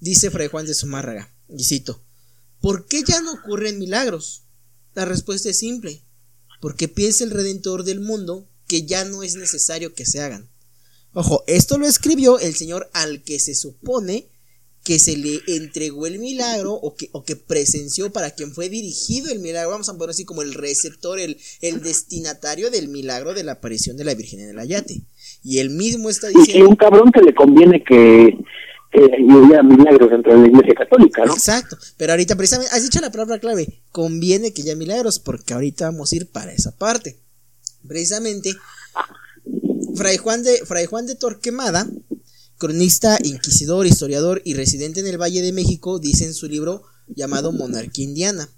Dice 0.00 0.32
Fray 0.32 0.48
Juan 0.48 0.66
de 0.66 0.74
Zumárraga, 0.74 1.32
y 1.48 1.62
cito, 1.62 2.02
¿por 2.60 2.86
qué 2.86 3.04
ya 3.04 3.20
no 3.20 3.34
ocurren 3.34 3.78
milagros? 3.78 4.42
La 4.94 5.04
respuesta 5.04 5.48
es 5.48 5.58
simple, 5.58 6.04
porque 6.60 6.88
piensa 6.88 7.22
el 7.22 7.30
Redentor 7.30 7.84
del 7.84 8.00
mundo 8.00 8.48
que 8.72 8.86
ya 8.86 9.04
no 9.04 9.22
es 9.22 9.36
necesario 9.36 9.92
que 9.92 10.06
se 10.06 10.22
hagan. 10.22 10.48
Ojo, 11.12 11.44
esto 11.46 11.76
lo 11.76 11.86
escribió 11.86 12.38
el 12.38 12.54
Señor 12.54 12.88
al 12.94 13.22
que 13.22 13.38
se 13.38 13.54
supone 13.54 14.28
que 14.82 14.98
se 14.98 15.14
le 15.14 15.42
entregó 15.46 16.06
el 16.06 16.18
milagro 16.18 16.72
o 16.72 16.94
que, 16.94 17.10
o 17.12 17.22
que 17.22 17.36
presenció 17.36 18.10
para 18.10 18.30
quien 18.30 18.54
fue 18.54 18.70
dirigido 18.70 19.30
el 19.30 19.40
milagro, 19.40 19.72
vamos 19.72 19.90
a 19.90 19.92
poner 19.92 20.08
así 20.08 20.24
como 20.24 20.40
el 20.40 20.54
receptor, 20.54 21.20
el, 21.20 21.36
el 21.60 21.82
destinatario 21.82 22.70
del 22.70 22.88
milagro 22.88 23.34
de 23.34 23.44
la 23.44 23.52
aparición 23.52 23.98
de 23.98 24.04
la 24.04 24.14
Virgen 24.14 24.40
en 24.40 24.48
el 24.48 24.58
Ayate. 24.58 25.02
Y 25.44 25.58
él 25.58 25.68
mismo 25.68 26.08
está 26.08 26.28
diciendo... 26.28 26.58
Y 26.58 26.62
un 26.62 26.76
cabrón 26.76 27.12
que 27.12 27.20
le 27.20 27.34
conviene 27.34 27.84
que, 27.84 28.38
que 28.90 29.00
hubiera 29.00 29.62
milagros 29.62 30.10
dentro 30.10 30.32
de 30.32 30.40
la 30.40 30.46
Iglesia 30.46 30.74
Católica, 30.76 31.26
¿no? 31.26 31.34
Exacto, 31.34 31.76
pero 31.98 32.14
ahorita 32.14 32.36
precisamente, 32.36 32.74
has 32.74 32.82
dicho 32.82 33.02
la 33.02 33.12
palabra 33.12 33.38
clave, 33.38 33.82
conviene 33.90 34.54
que 34.54 34.62
haya 34.62 34.76
milagros, 34.76 35.18
porque 35.18 35.52
ahorita 35.52 35.90
vamos 35.90 36.10
a 36.10 36.16
ir 36.16 36.26
para 36.30 36.54
esa 36.54 36.74
parte. 36.74 37.21
Precisamente, 37.86 38.54
Fray 39.94 40.16
Juan 40.16 40.42
de, 40.42 40.64
Fray 40.66 40.86
Juan 40.86 41.06
de 41.06 41.14
Torquemada 41.14 41.88
cronista, 42.62 43.18
inquisidor, 43.24 43.88
historiador 43.88 44.40
y 44.44 44.54
residente 44.54 45.00
en 45.00 45.08
el 45.08 45.20
Valle 45.20 45.42
de 45.42 45.50
México, 45.50 45.98
dice 45.98 46.26
en 46.26 46.32
su 46.32 46.46
libro 46.46 46.84
llamado 47.08 47.50
Monarquía 47.50 48.04
Indiana. 48.04 48.48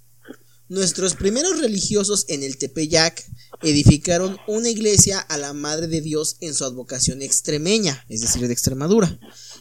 Nuestros 0.68 1.14
primeros 1.14 1.58
religiosos 1.58 2.26
en 2.28 2.42
el 2.42 2.58
Tepeyac 2.58 3.24
edificaron 3.62 4.36
una 4.46 4.68
iglesia 4.68 5.20
a 5.20 5.38
la 5.38 5.54
Madre 5.54 5.86
de 5.86 6.02
Dios 6.02 6.36
en 6.40 6.52
su 6.52 6.66
advocación 6.66 7.22
extremeña, 7.22 8.04
es 8.10 8.20
decir, 8.20 8.46
de 8.46 8.52
Extremadura, 8.52 9.18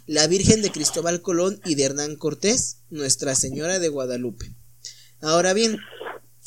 la 0.07 0.27
Virgen 0.27 0.61
de 0.61 0.73
Cristóbal 0.73 1.22
Colón 1.22 1.61
y 1.64 1.76
de 1.76 1.84
Hernán 1.84 2.18
Cortés, 2.18 2.80
Nuestra 2.90 3.35
Señora 3.35 3.80
de 3.80 3.88
Guadalupe. 3.88 4.53
Ahora 5.22 5.53
bien, 5.53 5.77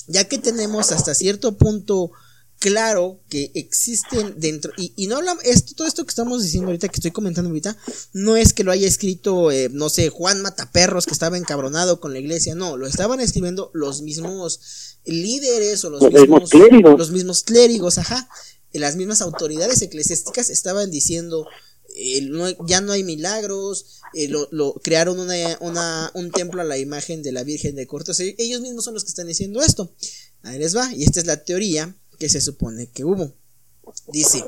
ya 0.06 0.24
que 0.24 0.36
tenemos 0.36 0.92
hasta 0.92 1.14
cierto 1.14 1.56
punto 1.56 2.12
claro 2.58 3.20
que 3.28 3.50
existen 3.54 4.34
dentro 4.38 4.72
y, 4.78 4.92
y 4.96 5.06
no 5.08 5.16
hablamos 5.16 5.44
esto 5.44 5.74
todo 5.74 5.86
esto 5.86 6.04
que 6.04 6.10
estamos 6.10 6.42
diciendo 6.42 6.68
ahorita 6.68 6.88
que 6.88 6.96
estoy 6.96 7.10
comentando 7.10 7.48
ahorita 7.50 7.76
no 8.14 8.36
es 8.36 8.52
que 8.52 8.64
lo 8.64 8.72
haya 8.72 8.88
escrito 8.88 9.50
eh, 9.50 9.68
no 9.72 9.90
sé 9.90 10.08
Juan 10.08 10.40
Mataperros 10.42 11.04
que 11.06 11.12
estaba 11.12 11.36
encabronado 11.36 12.00
con 12.00 12.12
la 12.12 12.18
iglesia 12.18 12.54
no 12.54 12.76
lo 12.76 12.86
estaban 12.86 13.20
escribiendo 13.20 13.70
los 13.74 14.02
mismos 14.02 14.60
líderes 15.04 15.84
o 15.84 15.90
los, 15.90 16.02
Los 16.02 16.12
mismos 16.12 16.28
mismos 16.42 16.50
clérigos. 16.50 16.98
los 16.98 17.10
mismos 17.10 17.42
clérigos 17.42 17.98
ajá 17.98 18.28
las 18.72 18.96
mismas 18.96 19.20
autoridades 19.22 19.80
eclesiásticas 19.82 20.50
estaban 20.50 20.90
diciendo 20.90 21.46
eh, 21.98 22.20
no- 22.22 22.66
ya 22.66 22.82
no 22.82 22.92
hay 22.92 23.04
milagros, 23.04 24.02
eh, 24.12 24.28
lo, 24.28 24.48
lo- 24.50 24.74
crearon 24.74 25.18
una, 25.18 25.56
una- 25.60 26.10
un 26.12 26.30
templo 26.30 26.60
a 26.60 26.64
la 26.64 26.76
imagen 26.76 27.22
de 27.22 27.32
la 27.32 27.42
Virgen 27.42 27.74
de 27.74 27.86
Cortés. 27.86 28.20
E- 28.20 28.34
Ellos 28.36 28.60
mismos 28.60 28.84
son 28.84 28.92
los 28.92 29.02
que 29.04 29.08
están 29.08 29.28
diciendo 29.28 29.62
esto. 29.62 29.94
Ahí 30.42 30.58
les 30.58 30.76
va, 30.76 30.92
y 30.92 31.04
esta 31.04 31.20
es 31.20 31.26
la 31.26 31.42
teoría 31.42 31.96
que 32.16 32.28
se 32.28 32.40
supone 32.40 32.88
que 32.88 33.04
hubo. 33.04 33.32
Dice 34.08 34.44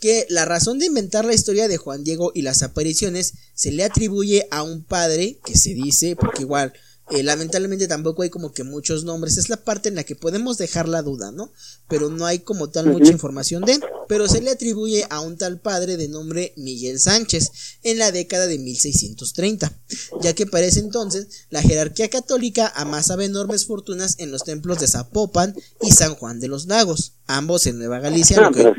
que 0.00 0.26
la 0.28 0.44
razón 0.44 0.78
de 0.78 0.86
inventar 0.86 1.24
la 1.24 1.34
historia 1.34 1.66
de 1.66 1.76
Juan 1.76 2.04
Diego 2.04 2.30
y 2.34 2.42
las 2.42 2.62
apariciones 2.62 3.34
se 3.54 3.72
le 3.72 3.84
atribuye 3.84 4.46
a 4.50 4.62
un 4.62 4.84
padre 4.84 5.38
que 5.44 5.56
se 5.56 5.74
dice, 5.74 6.14
porque 6.14 6.42
igual 6.42 6.74
eh, 7.10 7.22
lamentablemente 7.22 7.86
tampoco 7.86 8.22
hay 8.22 8.30
como 8.30 8.52
que 8.52 8.64
muchos 8.64 9.04
nombres, 9.04 9.36
es 9.36 9.48
la 9.48 9.58
parte 9.58 9.88
en 9.88 9.94
la 9.94 10.04
que 10.04 10.16
podemos 10.16 10.58
dejar 10.58 10.88
la 10.88 11.02
duda, 11.02 11.32
¿no? 11.32 11.52
Pero 11.88 12.10
no 12.10 12.26
hay 12.26 12.40
como 12.40 12.70
tal 12.70 12.86
mucha 12.86 13.12
información 13.12 13.62
de, 13.64 13.80
pero 14.08 14.28
se 14.28 14.40
le 14.40 14.50
atribuye 14.50 15.04
a 15.10 15.20
un 15.20 15.36
tal 15.38 15.58
padre 15.60 15.96
de 15.96 16.08
nombre 16.08 16.52
Miguel 16.56 16.98
Sánchez 16.98 17.78
en 17.82 17.98
la 17.98 18.12
década 18.12 18.46
de 18.46 18.58
1630, 18.58 19.72
ya 20.20 20.34
que 20.34 20.46
para 20.46 20.66
ese 20.66 20.80
entonces 20.80 21.46
la 21.50 21.62
jerarquía 21.62 22.08
católica 22.10 22.72
amasaba 22.76 23.24
enormes 23.24 23.66
fortunas 23.66 24.16
en 24.18 24.30
los 24.32 24.44
templos 24.44 24.78
de 24.80 24.86
Zapopan 24.88 25.54
y 25.80 25.90
San 25.92 26.14
Juan 26.14 26.40
de 26.40 26.48
los 26.48 26.66
Lagos, 26.66 27.14
ambos 27.26 27.66
en 27.66 27.78
Nueva 27.78 27.98
Galicia, 28.00 28.38
Ah, 28.40 28.50
lo 28.50 28.52
que, 28.52 28.72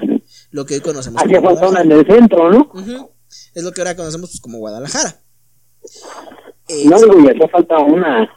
lo 0.52 0.66
que 0.66 0.74
hoy 0.76 0.82
conocemos 0.82 1.22
como 1.22 1.40
Guadalajara. 1.42 1.82
en 1.84 1.92
el 1.92 2.06
centro, 2.06 2.52
¿no? 2.52 2.72
Ujú. 2.74 3.10
Es 3.54 3.64
lo 3.64 3.72
que 3.72 3.82
ahora 3.82 3.96
conocemos 3.96 4.30
pues, 4.30 4.42
como 4.42 4.60
Guadalajara. 4.60 5.22
Eh, 6.68 6.86
No 6.86 6.98
digo, 7.00 7.30
hacía 7.30 7.48
falta 7.50 7.78
una 7.80 8.28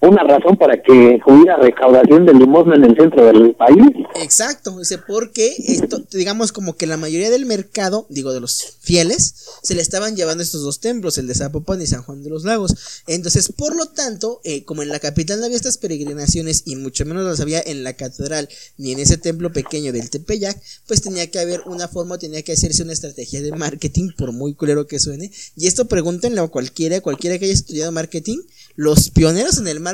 una 0.00 0.22
razón 0.22 0.56
para 0.56 0.82
que 0.82 1.20
hubiera 1.26 1.56
recaudación 1.56 2.24
de 2.24 2.32
limosna 2.32 2.76
en 2.76 2.84
el 2.84 2.96
centro 2.96 3.26
del 3.26 3.54
país. 3.54 3.78
Exacto, 4.14 4.78
dice, 4.78 4.98
porque 4.98 5.54
esto, 5.58 6.02
digamos 6.10 6.52
como 6.52 6.76
que 6.76 6.86
la 6.86 6.96
mayoría 6.96 7.30
del 7.30 7.44
mercado, 7.44 8.06
digo 8.08 8.32
de 8.32 8.40
los 8.40 8.78
fieles, 8.80 9.34
se 9.62 9.74
le 9.74 9.82
estaban 9.82 10.16
llevando 10.16 10.42
estos 10.42 10.62
dos 10.62 10.80
templos, 10.80 11.18
el 11.18 11.26
de 11.26 11.34
Zapopan 11.34 11.82
y 11.82 11.86
San 11.86 12.02
Juan 12.02 12.22
de 12.22 12.30
los 12.30 12.44
Lagos. 12.44 13.02
Entonces, 13.06 13.52
por 13.52 13.76
lo 13.76 13.86
tanto, 13.86 14.40
eh, 14.44 14.64
como 14.64 14.82
en 14.82 14.88
la 14.88 15.00
capital 15.00 15.38
no 15.38 15.44
había 15.44 15.56
estas 15.56 15.76
peregrinaciones 15.76 16.62
y 16.64 16.76
mucho 16.76 17.04
menos 17.04 17.24
las 17.24 17.40
había 17.40 17.60
en 17.60 17.84
la 17.84 17.92
catedral 17.92 18.48
ni 18.78 18.92
en 18.92 19.00
ese 19.00 19.18
templo 19.18 19.52
pequeño 19.52 19.92
del 19.92 20.08
Tepeyac, 20.08 20.58
pues 20.86 21.02
tenía 21.02 21.30
que 21.30 21.38
haber 21.38 21.60
una 21.66 21.88
forma, 21.88 22.16
tenía 22.16 22.42
que 22.42 22.52
hacerse 22.52 22.82
una 22.82 22.94
estrategia 22.94 23.42
de 23.42 23.52
marketing, 23.52 24.10
por 24.16 24.32
muy 24.32 24.54
culero 24.54 24.86
que 24.86 24.98
suene. 24.98 25.30
Y 25.56 25.66
esto 25.66 25.88
pregúntenle 25.88 26.40
a 26.40 26.48
cualquiera, 26.48 27.02
cualquiera 27.02 27.38
que 27.38 27.44
haya 27.44 27.54
estudiado 27.54 27.92
marketing, 27.92 28.38
los 28.76 29.10
pioneros 29.10 29.58
en 29.58 29.68
el 29.68 29.80
marketing 29.80 29.89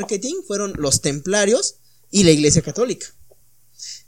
fueron 0.46 0.72
los 0.76 1.00
templarios 1.00 1.76
y 2.10 2.24
la 2.24 2.30
iglesia 2.30 2.62
católica. 2.62 3.06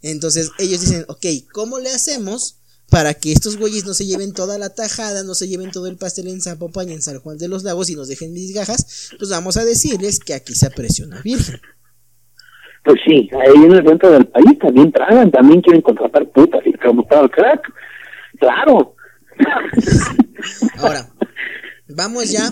Entonces 0.02 0.50
ellos 0.58 0.80
dicen, 0.80 1.04
ok, 1.08 1.26
¿cómo 1.52 1.78
le 1.78 1.90
hacemos 1.90 2.60
para 2.90 3.14
que 3.14 3.32
estos 3.32 3.58
güeyes 3.58 3.84
no 3.84 3.94
se 3.94 4.06
lleven 4.06 4.32
toda 4.32 4.58
la 4.58 4.70
tajada, 4.70 5.22
no 5.22 5.34
se 5.34 5.48
lleven 5.48 5.70
todo 5.70 5.86
el 5.86 5.96
pastel 5.96 6.28
en 6.28 6.40
Zapopan 6.40 6.88
y 6.88 6.94
en 6.94 7.02
San 7.02 7.18
Juan 7.20 7.36
de 7.36 7.48
los 7.48 7.64
Lagos 7.64 7.90
y 7.90 7.96
nos 7.96 8.08
dejen 8.08 8.32
migajas? 8.32 9.10
Pues 9.18 9.30
vamos 9.30 9.56
a 9.56 9.64
decirles 9.64 10.20
que 10.20 10.34
aquí 10.34 10.54
se 10.54 10.66
aprecia 10.66 11.04
una 11.04 11.20
virgen. 11.20 11.60
Pues 12.84 13.00
sí, 13.06 13.28
ahí 13.32 13.64
en 13.64 13.72
el 13.72 13.86
centro 13.86 14.10
del 14.12 14.26
país 14.28 14.58
también 14.58 14.90
tragan, 14.92 15.30
también 15.30 15.60
quieren 15.60 15.82
contratar 15.82 16.30
putas 16.30 16.62
y 16.64 16.70
el 16.70 17.30
crack. 17.30 17.60
Claro. 18.38 18.94
Ahora, 20.78 21.12
vamos 21.88 22.30
ya 22.30 22.50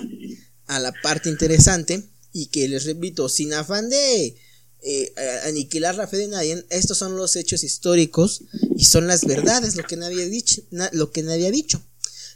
a 0.67 0.81
la 0.81 0.93
parte 1.03 1.29
interesante 1.31 2.03
y 2.37 2.47
que 2.49 2.69
les 2.69 2.85
repito, 2.85 3.31
sin 3.31 3.55
afán 3.55 3.89
de 3.89 4.37
eh, 4.83 5.15
aniquilar 5.45 5.95
la 5.95 6.07
fe 6.07 6.19
de 6.19 6.29
nadie, 6.29 6.67
estos 6.69 6.99
son 6.99 7.17
los 7.17 7.35
hechos 7.35 7.65
históricos 7.65 8.45
y 8.77 8.85
son 8.85 9.07
las 9.07 9.25
verdades, 9.25 9.75
lo 9.75 9.85
que 9.85 9.97
nadie 9.97 10.25
ha 10.25 10.29
dicho. 10.29 10.63
lo 10.93 11.11
que 11.11 11.23
nadie 11.23 11.47
ha 11.47 11.51
dicho. 11.51 11.83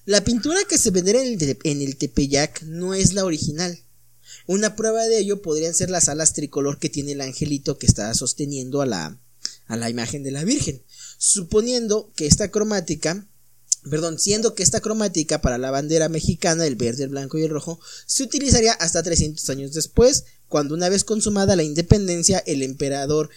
La 0.07 0.25
pintura 0.25 0.59
que 0.67 0.79
se 0.79 0.91
venderá 0.91 1.23
en 1.23 1.39
el, 1.39 1.59
en 1.65 1.83
el 1.83 1.97
Tepeyac 1.97 2.63
no 2.63 2.95
es 2.95 3.13
la 3.13 3.27
original. 3.27 3.79
Una 4.47 4.75
prueba 4.75 5.07
de 5.07 5.19
ello 5.19 5.43
podrían 5.43 5.75
ser 5.75 5.91
las 5.91 6.09
alas 6.09 6.33
tricolor 6.33 6.79
que 6.79 6.89
tiene 6.89 7.13
el 7.13 7.21
angelito 7.21 7.77
que 7.77 7.87
está 7.87 8.13
sosteniendo 8.15 8.81
a 8.81 8.87
la, 8.87 9.21
a 9.67 9.77
la 9.77 9.91
imagen 9.91 10.23
de 10.23 10.31
la 10.31 10.45
Virgen. 10.45 10.83
Suponiendo 11.19 12.11
que 12.17 12.27
esta 12.27 12.51
cromática 12.51 13.29
perdón, 13.89 14.19
siendo 14.19 14.55
que 14.55 14.63
esta 14.63 14.81
cromática 14.81 15.41
para 15.41 15.59
la 15.59 15.71
bandera 15.71 16.09
mexicana, 16.09 16.67
el 16.67 16.77
verde, 16.77 17.05
el 17.05 17.11
blanco 17.11 17.39
y 17.39 17.45
el 17.45 17.51
rojo, 17.51 17.81
se 18.07 18.23
utilizaría 18.23 18.73
hasta 18.73 19.03
300 19.03 19.49
años 19.51 19.73
después, 19.73 20.25
cuando 20.49 20.75
una 20.75 20.89
vez 20.89 21.05
consumada 21.05 21.57
la 21.57 21.63
independencia, 21.63 22.39
el 22.41 22.63
emperador 22.63 23.31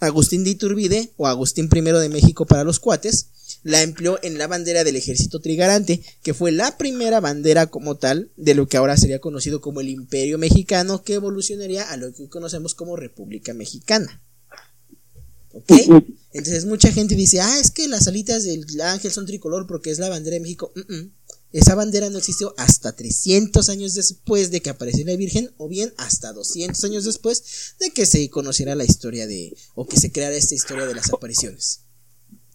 Agustín 0.00 0.44
de 0.44 0.50
Iturbide, 0.50 1.12
o 1.16 1.26
Agustín 1.26 1.68
I 1.72 1.80
de 1.80 2.08
México 2.08 2.46
para 2.46 2.64
los 2.64 2.80
cuates, 2.80 3.26
la 3.62 3.82
empleó 3.82 4.18
en 4.22 4.38
la 4.38 4.46
bandera 4.46 4.84
del 4.84 4.96
ejército 4.96 5.40
trigarante, 5.40 6.02
que 6.22 6.34
fue 6.34 6.52
la 6.52 6.78
primera 6.78 7.20
bandera 7.20 7.66
como 7.66 7.96
tal 7.96 8.30
de 8.36 8.54
lo 8.54 8.66
que 8.66 8.78
ahora 8.78 8.96
sería 8.96 9.20
conocido 9.20 9.60
como 9.60 9.80
el 9.80 9.88
Imperio 9.88 10.38
Mexicano, 10.38 11.02
que 11.02 11.14
evolucionaría 11.14 11.90
a 11.90 11.96
lo 11.96 12.12
que 12.12 12.22
hoy 12.22 12.28
conocemos 12.28 12.74
como 12.74 12.96
República 12.96 13.52
Mexicana. 13.52 14.22
¿Ok? 15.52 15.72
Entonces 16.32 16.64
mucha 16.64 16.92
gente 16.92 17.14
dice, 17.16 17.40
ah, 17.40 17.58
es 17.60 17.70
que 17.70 17.88
las 17.88 18.06
alitas 18.06 18.44
del 18.44 18.64
ángel 18.80 19.10
son 19.10 19.26
tricolor 19.26 19.66
porque 19.66 19.90
es 19.90 19.98
la 19.98 20.08
bandera 20.08 20.34
de 20.34 20.40
México. 20.40 20.72
Mm, 20.76 20.94
mm. 20.94 21.12
Esa 21.52 21.74
bandera 21.74 22.08
no 22.10 22.18
existió 22.18 22.54
hasta 22.56 22.94
300 22.94 23.68
años 23.70 23.94
después 23.94 24.52
de 24.52 24.60
que 24.60 24.70
apareció 24.70 25.04
la 25.04 25.16
Virgen, 25.16 25.50
o 25.56 25.68
bien 25.68 25.92
hasta 25.98 26.32
200 26.32 26.84
años 26.84 27.04
después 27.04 27.74
de 27.80 27.90
que 27.90 28.06
se 28.06 28.30
conociera 28.30 28.76
la 28.76 28.84
historia 28.84 29.26
de, 29.26 29.56
o 29.74 29.86
que 29.86 29.96
se 29.96 30.12
creara 30.12 30.36
esta 30.36 30.54
historia 30.54 30.86
de 30.86 30.94
las 30.94 31.12
apariciones. 31.12 31.86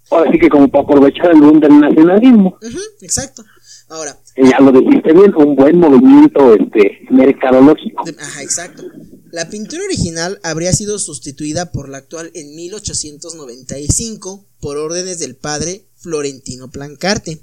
Ahora 0.09 0.31
sí 0.31 0.39
que 0.39 0.47
como 0.47 0.69
para 0.69 0.85
aprovechar 0.85 1.31
el 1.31 1.41
boom 1.41 1.59
del 1.59 1.77
nacionalismo. 1.79 2.57
Exacto. 3.01 3.43
Ahora, 3.89 4.17
ya 4.37 4.59
lo 4.59 4.71
dijiste 4.71 5.11
bien, 5.11 5.35
un 5.35 5.55
buen 5.55 5.77
movimiento 5.77 6.53
este 6.55 6.99
mercadológico. 7.09 8.03
ajá, 8.17 8.41
exacto. 8.43 8.83
La 9.35 9.49
pintura 9.49 9.83
original 9.83 10.39
habría 10.43 10.71
sido 10.71 10.97
sustituida 10.97 11.73
por 11.73 11.89
la 11.89 11.97
actual 11.97 12.31
en 12.35 12.55
1895 12.55 14.45
por 14.61 14.77
órdenes 14.77 15.19
del 15.19 15.35
padre 15.35 15.89
Florentino 15.97 16.71
Plancarte, 16.71 17.41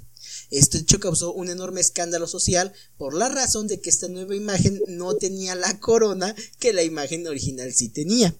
Este 0.49 0.79
hecho 0.79 0.99
causó 0.99 1.33
un 1.33 1.51
enorme 1.51 1.81
escándalo 1.81 2.25
social 2.25 2.73
por 2.97 3.13
la 3.13 3.29
razón 3.29 3.67
de 3.67 3.79
que 3.79 3.91
esta 3.91 4.07
nueva 4.07 4.35
imagen 4.35 4.81
no 4.87 5.17
tenía 5.17 5.53
la 5.53 5.79
corona 5.79 6.35
que 6.57 6.73
la 6.73 6.81
imagen 6.81 7.27
original 7.27 7.71
sí 7.75 7.89
tenía. 7.89 8.35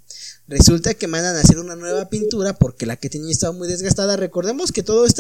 Resulta 0.48 0.94
que 0.94 1.08
mandan 1.08 1.38
a 1.38 1.40
hacer 1.40 1.58
una 1.58 1.78
nueva 1.78 2.10
pintura 2.10 2.54
porque 2.54 2.86
la 2.86 2.98
que 2.98 3.10
tenía 3.10 3.32
estaba 3.32 3.54
muy 3.54 3.68
desgastada. 3.68 4.18
Recordemos 4.18 4.74
que 4.74 4.84
todos 4.84 5.16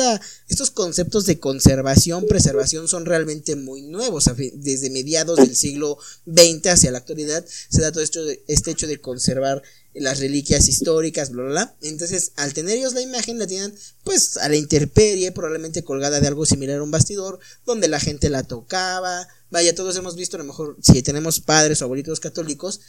estos 0.50 0.72
conceptos 0.72 1.26
de 1.26 1.40
conservación, 1.40 2.26
preservación 2.28 2.90
son 2.90 3.06
realmente 3.06 3.56
muy 3.56 3.84
nuevos. 3.84 4.30
Desde 4.56 4.90
mediados 4.90 5.38
del 5.38 5.56
siglo 5.56 5.98
XX 6.26 6.68
hacia 6.68 6.92
la 6.92 6.98
actualidad 6.98 7.46
se 7.70 7.82
da 7.82 7.92
todo 7.92 8.04
esto 8.04 8.20
este 8.48 8.72
hecho 8.72 8.86
de 8.86 9.00
conservar 9.00 9.64
las 9.94 10.20
reliquias 10.20 10.68
históricas, 10.68 11.30
bla, 11.30 11.44
bla, 11.44 11.52
bla. 11.52 11.76
Entonces, 11.82 12.32
al 12.36 12.54
tener 12.54 12.78
ellos 12.78 12.94
la 12.94 13.02
imagen, 13.02 13.40
la 13.40 13.48
tenían 13.48 13.74
pues 14.04 14.38
a 14.38 14.50
la 14.50 14.56
intemperie, 14.56 15.32
probablemente 15.32 15.84
colgada 15.84 16.20
de 16.20 16.28
algo 16.28 16.46
similar 16.46 16.80
a 16.80 16.84
un 16.84 16.92
bastidor, 16.92 17.40
donde 17.66 17.88
la 17.88 18.00
gente 18.00 18.30
la 18.30 18.44
tocaba. 18.44 19.28
Vaya, 19.52 19.76
todos 19.76 19.96
hemos 19.96 20.16
visto, 20.16 20.36
a 20.36 20.40
lo 20.40 20.46
mejor, 20.46 20.78
si 20.82 21.04
tenemos 21.04 21.40
padres 21.40 21.82
o 21.82 21.86
abuelitos 21.86 22.20
católicos, 22.20 22.82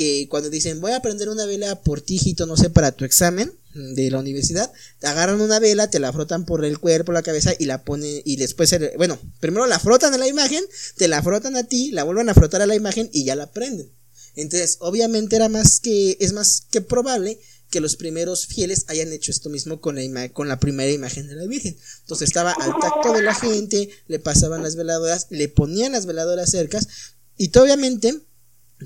que 0.00 0.28
cuando 0.30 0.48
dicen 0.48 0.80
voy 0.80 0.92
a 0.92 1.02
prender 1.02 1.28
una 1.28 1.44
vela 1.44 1.82
por 1.82 2.00
tígito, 2.00 2.46
no 2.46 2.56
sé, 2.56 2.70
para 2.70 2.92
tu 2.92 3.04
examen 3.04 3.52
de 3.74 4.10
la 4.10 4.18
universidad, 4.18 4.72
te 4.98 5.08
agarran 5.08 5.42
una 5.42 5.58
vela, 5.58 5.90
te 5.90 6.00
la 6.00 6.10
frotan 6.10 6.46
por 6.46 6.64
el 6.64 6.78
cuerpo, 6.78 7.12
la 7.12 7.20
cabeza 7.20 7.52
y 7.58 7.66
la 7.66 7.84
ponen, 7.84 8.22
y 8.24 8.36
después, 8.36 8.74
bueno, 8.96 9.18
primero 9.40 9.66
la 9.66 9.78
frotan 9.78 10.14
a 10.14 10.16
la 10.16 10.26
imagen, 10.26 10.64
te 10.96 11.06
la 11.06 11.22
frotan 11.22 11.54
a 11.54 11.64
ti, 11.64 11.90
la 11.90 12.04
vuelven 12.04 12.30
a 12.30 12.34
frotar 12.34 12.62
a 12.62 12.66
la 12.66 12.74
imagen 12.74 13.10
y 13.12 13.24
ya 13.24 13.36
la 13.36 13.52
prenden. 13.52 13.92
Entonces, 14.36 14.78
obviamente 14.80 15.36
era 15.36 15.50
más 15.50 15.80
que, 15.80 16.16
es 16.18 16.32
más 16.32 16.62
que 16.70 16.80
probable 16.80 17.38
que 17.68 17.80
los 17.80 17.96
primeros 17.96 18.46
fieles 18.46 18.86
hayan 18.88 19.12
hecho 19.12 19.30
esto 19.30 19.50
mismo 19.50 19.82
con 19.82 19.96
la, 19.96 20.28
con 20.30 20.48
la 20.48 20.58
primera 20.60 20.90
imagen 20.90 21.28
de 21.28 21.34
la 21.34 21.46
Virgen. 21.46 21.76
Entonces 22.00 22.26
estaba 22.26 22.52
al 22.52 22.72
tacto 22.80 23.12
de 23.12 23.20
la 23.20 23.34
gente, 23.34 23.90
le 24.08 24.18
pasaban 24.18 24.62
las 24.62 24.76
veladoras, 24.76 25.26
le 25.28 25.50
ponían 25.50 25.92
las 25.92 26.06
veladoras 26.06 26.50
cercas 26.50 26.88
y 27.36 27.54
obviamente 27.58 28.22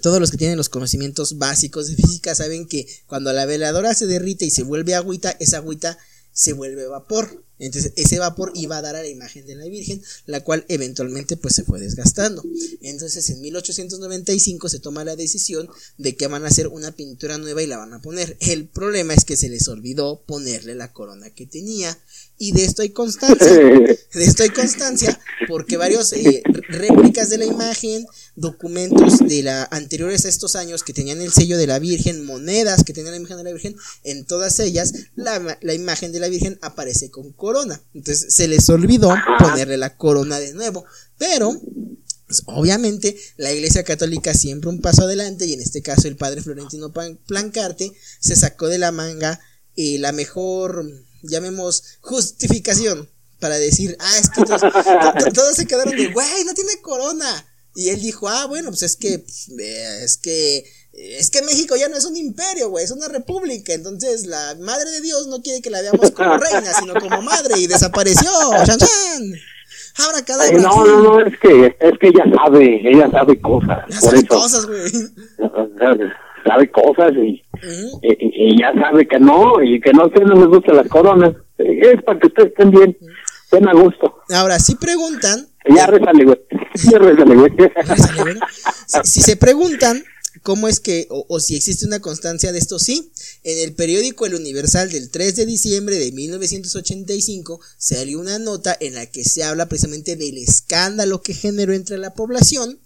todos 0.03 0.21
los 0.21 0.31
que 0.31 0.37
tienen 0.37 0.57
los 0.57 0.69
conocimientos 0.69 1.39
básicos 1.39 1.89
de 1.89 1.97
física 1.97 2.35
saben 2.35 2.67
que 2.67 2.87
cuando 3.07 3.33
la 3.33 3.47
veladora 3.47 3.95
se 3.95 4.07
derrite 4.07 4.45
y 4.45 4.51
se 4.51 4.63
vuelve 4.63 4.95
agüita, 4.95 5.37
esa 5.41 5.59
agüita 5.59 5.99
se 6.33 6.53
vuelve 6.53 6.87
vapor. 6.87 7.45
Entonces 7.61 7.93
ese 7.95 8.19
vapor 8.19 8.51
iba 8.57 8.77
a 8.77 8.83
dar 8.83 8.97
a 8.97 9.03
la 9.03 9.09
imagen 9.09 9.47
de 9.47 9.55
la 9.55 9.67
Virgen, 9.67 10.03
la 10.27 10.43
cual 10.43 10.65
eventualmente 10.69 11.37
pues 11.37 11.55
se 11.55 11.63
fue 11.63 11.79
desgastando. 11.79 12.43
Entonces 12.83 13.31
en 13.31 13.41
1895 13.41 14.69
se 14.69 14.81
toma 14.81 15.05
la 15.05 15.15
decisión 15.15 15.71
de 15.97 16.17
que 16.17 16.27
van 16.27 16.45
a 16.45 16.49
hacer 16.49 16.67
una 16.67 16.91
pintura 16.91 17.39
nueva 17.39 17.63
y 17.63 17.69
la 17.69 17.79
van 17.79 17.95
a 17.95 18.03
poner. 18.03 18.37
El 18.41 18.67
problema 18.67 19.15
es 19.15 19.25
que 19.25 19.37
se 19.37 19.49
les 19.49 19.69
olvidó 19.69 20.23
ponerle 20.27 20.75
la 20.75 20.93
corona 20.93 21.31
que 21.31 21.47
tenía. 21.47 21.97
Y 22.39 22.53
de 22.53 22.65
esto 22.65 22.83
hay 22.83 22.91
constancia. 22.91 23.47
De 24.15 24.25
esto 24.25 24.45
hay 24.45 24.51
constancia 24.51 25.19
porque 25.49 25.77
varios 25.77 26.13
eh, 26.13 26.43
réplicas 26.69 27.31
de 27.31 27.39
la 27.39 27.47
imagen, 27.47 28.07
documentos 28.37 29.19
de 29.19 29.43
la 29.43 29.65
anteriores 29.73 30.25
a 30.25 30.29
estos 30.29 30.55
años 30.55 30.85
que 30.85 30.93
tenían 30.93 31.21
el 31.21 31.33
sello 31.33 31.59
de 31.59 31.67
la 31.67 31.81
Virgen, 31.81 32.25
monedas 32.25 32.85
que 32.85 32.93
tenían 32.93 33.13
la 33.13 33.19
imagen 33.19 33.39
de 33.39 33.45
la 33.45 33.53
Virgen, 33.53 33.75
en 34.05 34.25
todas 34.25 34.61
ellas 34.61 34.93
la, 35.17 35.59
la 35.61 35.75
imagen 35.75 36.13
de 36.13 36.21
la 36.21 36.29
Virgen 36.29 36.59
aparece 36.63 37.11
con 37.11 37.33
corona. 37.33 37.83
Entonces 37.93 38.33
se 38.33 38.47
les 38.47 38.69
olvidó 38.69 39.13
ponerle 39.41 39.77
la 39.77 39.97
corona 39.97 40.39
de 40.39 40.55
nuevo. 40.55 40.85
Pero 41.19 41.61
pues, 42.27 42.43
obviamente 42.47 43.17
la 43.37 43.53
Iglesia 43.53 43.85
Católica 43.85 44.35
siempre 44.35 44.71
un 44.71 44.81
paso 44.81 45.03
adelante 45.03 45.47
y 45.47 45.53
en 45.53 45.61
este 45.61 45.83
caso 45.83 46.09
el 46.09 46.17
padre 46.17 46.43
Florentino 46.43 46.93
Plancarte 47.27 47.93
se 48.21 48.37
sacó 48.37 48.69
de 48.69 48.79
la 48.79 48.93
manga 48.93 49.41
eh, 49.77 49.99
la 49.99 50.13
mejor, 50.13 50.85
llamemos, 51.25 51.99
justificación 52.01 53.09
para 53.41 53.59
decir, 53.59 53.97
ah, 54.01 54.19
es 54.19 54.31
que 54.31 54.43
todos, 54.43 55.55
se 55.55 55.67
quedaron 55.67 55.95
de, 55.95 56.13
güey, 56.13 56.45
no 56.45 56.55
tiene 56.55 56.81
corona. 56.81 57.47
Y 57.75 57.89
él 57.89 58.01
dijo, 58.01 58.29
ah, 58.29 58.47
bueno, 58.47 58.71
pues 58.71 58.85
es 58.85 58.97
que, 58.97 59.19
pues, 59.19 59.49
es 60.03 60.17
que, 60.17 60.65
es 60.93 61.31
que 61.31 61.43
México 61.43 61.77
ya 61.77 61.89
no 61.89 61.97
es 61.97 62.05
un 62.05 62.17
imperio, 62.17 62.71
güey, 62.71 62.85
es 62.85 62.91
una 62.91 63.09
república. 63.09 63.75
Entonces 63.75 64.27
la 64.27 64.55
madre 64.61 64.91
de 64.93 65.01
Dios 65.01 65.27
no 65.27 65.43
quiere 65.43 65.61
que 65.61 65.71
la 65.71 65.83
veamos 65.83 66.13
como 66.13 66.39
reina, 66.39 66.73
sino 66.73 66.95
como 66.95 67.21
madre. 67.21 67.59
Y 67.59 67.67
desapareció. 67.67 68.31
¡Chan, 68.65 68.79
Ahora 69.99 70.25
cada 70.25 70.51
No, 70.51 70.85
no, 70.85 71.03
no, 71.03 71.21
es 71.21 71.39
que, 71.39 71.77
es 71.79 71.99
que 72.01 72.09
ella 72.09 72.25
sabe, 72.35 72.81
ella 72.89 73.11
sabe 73.11 73.41
cosas. 73.41 73.79
Ya 73.89 74.01
sabe 74.01 74.27
cosas, 74.27 74.67
güey. 74.67 74.91
Sabe 76.47 76.71
cosas 76.71 77.13
y, 77.15 77.43
y, 78.03 78.61
ya 78.61 78.73
sabe 78.75 79.07
que 79.07 79.19
no, 79.19 79.63
y 79.63 79.81
que 79.81 79.93
no 79.93 80.03
a 80.03 80.07
usted 80.07 80.23
no 80.23 80.35
les 80.35 80.47
gusta 80.47 80.73
las 80.75 80.89
coronas. 80.89 81.35
Es 81.59 82.03
para 82.03 82.19
que 82.19 82.27
ustedes 82.27 82.51
estén 82.51 82.71
bien, 82.71 82.97
estén 83.45 83.69
a 83.69 83.73
gusto. 83.73 84.21
Ahora, 84.31 84.59
si 84.59 84.75
preguntan. 84.75 85.47
Ya 85.75 85.87
rezale, 85.87 86.25
güey. 86.25 86.41
Ya 86.91 86.99
rezale, 86.99 87.35
güey. 87.35 87.53
si 89.05 89.21
se 89.23 89.37
preguntan 89.37 90.03
¿Cómo 90.43 90.69
es 90.69 90.81
que, 90.81 91.07
o, 91.09 91.41
si 91.41 91.57
existe 91.57 91.87
una 91.87 92.01
constancia 92.01 92.53
de 92.53 92.59
esto? 92.59 92.79
Sí, 92.79 93.13
en 93.45 93.59
el 93.61 93.75
periódico 93.75 94.27
El 94.27 94.35
Universal 94.35 94.91
del 94.91 95.11
3 95.11 95.37
de 95.37 95.47
diciembre 95.47 95.97
de 95.97 96.11
1985 96.13 97.61
salió 97.79 98.19
una 98.19 98.39
nota 98.39 98.77
en 98.79 98.95
la 98.95 99.07
que 99.07 99.25
se 99.25 99.45
habla 99.45 99.67
precisamente 99.67 100.17
del 100.17 100.37
escándalo 100.37 101.23
que 101.23 101.35
generó 101.35 101.73
entre 101.73 101.99
la 101.99 102.15
población 102.15 102.79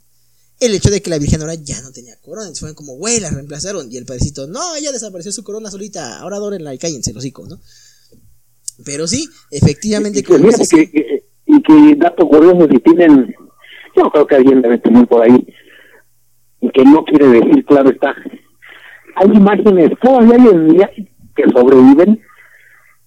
el 0.60 0.74
hecho 0.74 0.90
de 0.90 1.00
que 1.00 1.10
la 1.10 1.18
Virgen 1.18 1.40
ahora 1.40 1.54
ya 1.54 1.80
no 1.82 1.92
tenía 1.92 2.14
corona. 2.20 2.42
Entonces 2.42 2.60
fueron 2.60 2.74
como, 2.74 2.96
güey, 2.96 3.20
la 3.20 3.30
reemplazaron. 3.30 3.90
Y 3.90 3.96
el 3.96 4.06
padrecito, 4.06 4.46
no, 4.46 4.74
ella 4.76 4.92
desapareció 4.92 5.32
su 5.32 5.44
corona 5.44 5.70
solita, 5.70 6.18
ahora 6.18 6.36
adórenla 6.36 6.74
y 6.74 6.78
cállense 6.78 7.12
los 7.12 7.24
hijos, 7.24 7.48
¿no? 7.48 7.58
Pero 8.84 9.06
sí, 9.06 9.28
efectivamente. 9.50 10.20
Y, 10.20 10.22
que, 10.22 11.24
y 11.46 11.62
que 11.62 11.94
dato 11.96 12.28
curioso, 12.28 12.66
si 12.70 12.78
tienen, 12.78 13.34
yo 13.96 14.10
creo 14.10 14.26
que 14.26 14.36
alguien 14.36 14.62
debe 14.62 14.78
tener 14.78 15.06
por 15.06 15.22
ahí 15.22 15.46
y 16.60 16.70
que 16.70 16.84
no 16.84 17.04
quiere 17.04 17.28
decir, 17.28 17.64
claro 17.64 17.90
está. 17.90 18.14
Hay 19.16 19.28
imágenes 19.28 19.90
todavía 20.00 20.36
hay 20.36 20.48
en 20.48 20.68
día 20.68 20.90
que 21.34 21.44
sobreviven, 21.52 22.20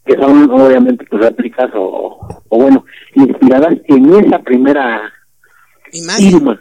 que 0.06 0.15
son 0.15 0.49
obviamente 0.52 1.06
pues, 1.10 1.22
réplicas 1.22 1.69
o, 1.76 2.44
o 2.49 2.57
bueno, 2.57 2.86
inspiradas 3.15 3.76
en 3.86 4.14
esa 4.15 4.40
primera 4.40 5.11
imagen. 5.94 6.60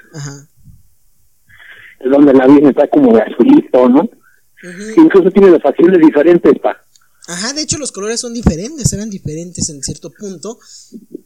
Donde 2.05 2.33
la 2.33 2.47
Virgen 2.47 2.69
está 2.71 2.89
como 2.89 3.15
de 3.15 3.23
azulito, 3.23 3.89
¿no? 3.89 4.09
Incluso 4.97 5.31
tiene 5.31 5.51
las 5.51 5.63
facciones 5.63 6.01
diferentes, 6.01 6.59
pa. 6.61 6.77
Ajá, 7.27 7.53
de 7.53 7.63
hecho 7.63 7.79
los 7.79 7.93
colores 7.93 8.21
son 8.21 8.35
diferentes, 8.35 8.93
eran 8.93 9.09
diferentes 9.09 9.69
en 9.69 9.83
cierto 9.83 10.11
punto. 10.11 10.59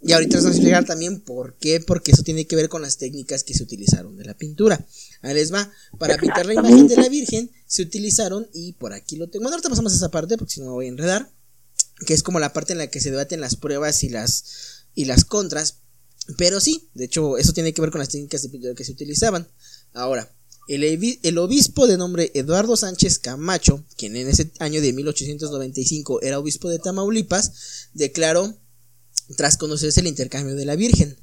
Y 0.02 0.12
ahorita 0.12 0.36
les 0.36 0.44
vamos 0.44 0.56
a 0.56 0.58
explicar 0.58 0.84
también 0.84 1.20
por 1.20 1.56
qué, 1.56 1.80
porque 1.80 2.12
eso 2.12 2.22
tiene 2.22 2.46
que 2.46 2.56
ver 2.56 2.68
con 2.68 2.82
las 2.82 2.98
técnicas 2.98 3.42
que 3.42 3.54
se 3.54 3.62
utilizaron 3.62 4.16
de 4.16 4.24
la 4.24 4.34
pintura. 4.34 4.84
Ahí 5.22 5.32
les 5.32 5.52
va, 5.52 5.70
para 5.98 6.18
pintar 6.18 6.44
la 6.44 6.54
imagen 6.54 6.88
de 6.88 6.96
la 6.96 7.08
Virgen 7.08 7.50
se 7.66 7.82
utilizaron, 7.82 8.46
y 8.52 8.74
por 8.74 8.92
aquí 8.92 9.16
lo 9.16 9.28
tengo, 9.28 9.44
bueno, 9.44 9.54
ahorita 9.54 9.70
pasamos 9.70 9.92
a 9.94 9.96
esa 9.96 10.10
parte 10.10 10.36
porque 10.36 10.52
si 10.52 10.60
no 10.60 10.66
me 10.66 10.72
voy 10.72 10.86
a 10.86 10.90
enredar, 10.90 11.30
que 12.06 12.12
es 12.12 12.22
como 12.22 12.38
la 12.38 12.52
parte 12.52 12.72
en 12.72 12.78
la 12.78 12.88
que 12.88 13.00
se 13.00 13.10
debaten 13.10 13.40
las 13.40 13.56
pruebas 13.56 14.04
y 14.04 14.10
las, 14.10 14.84
y 14.94 15.06
las 15.06 15.24
contras. 15.24 15.78
Pero 16.36 16.60
sí, 16.60 16.90
de 16.94 17.04
hecho, 17.04 17.38
eso 17.38 17.52
tiene 17.52 17.72
que 17.72 17.80
ver 17.80 17.90
con 17.90 18.00
las 18.00 18.08
técnicas 18.10 18.42
de 18.42 18.50
pintura 18.50 18.74
que 18.74 18.84
se 18.84 18.92
utilizaban. 18.92 19.48
Ahora, 19.94 20.30
el, 20.68 21.38
obispo 21.38 21.86
de 21.86 21.98
nombre 21.98 22.30
Eduardo 22.34 22.76
Sánchez 22.76 23.18
Camacho, 23.18 23.84
quien 23.96 24.16
en 24.16 24.28
ese 24.28 24.50
año 24.58 24.80
de 24.80 24.92
1895 24.92 26.22
era 26.22 26.38
obispo 26.38 26.68
de 26.68 26.78
Tamaulipas, 26.78 27.90
declaró, 27.92 28.56
tras 29.36 29.56
conocerse 29.56 30.00
el 30.00 30.06
intercambio 30.06 30.54
de 30.54 30.64
la 30.64 30.76
Virgen, 30.76 31.18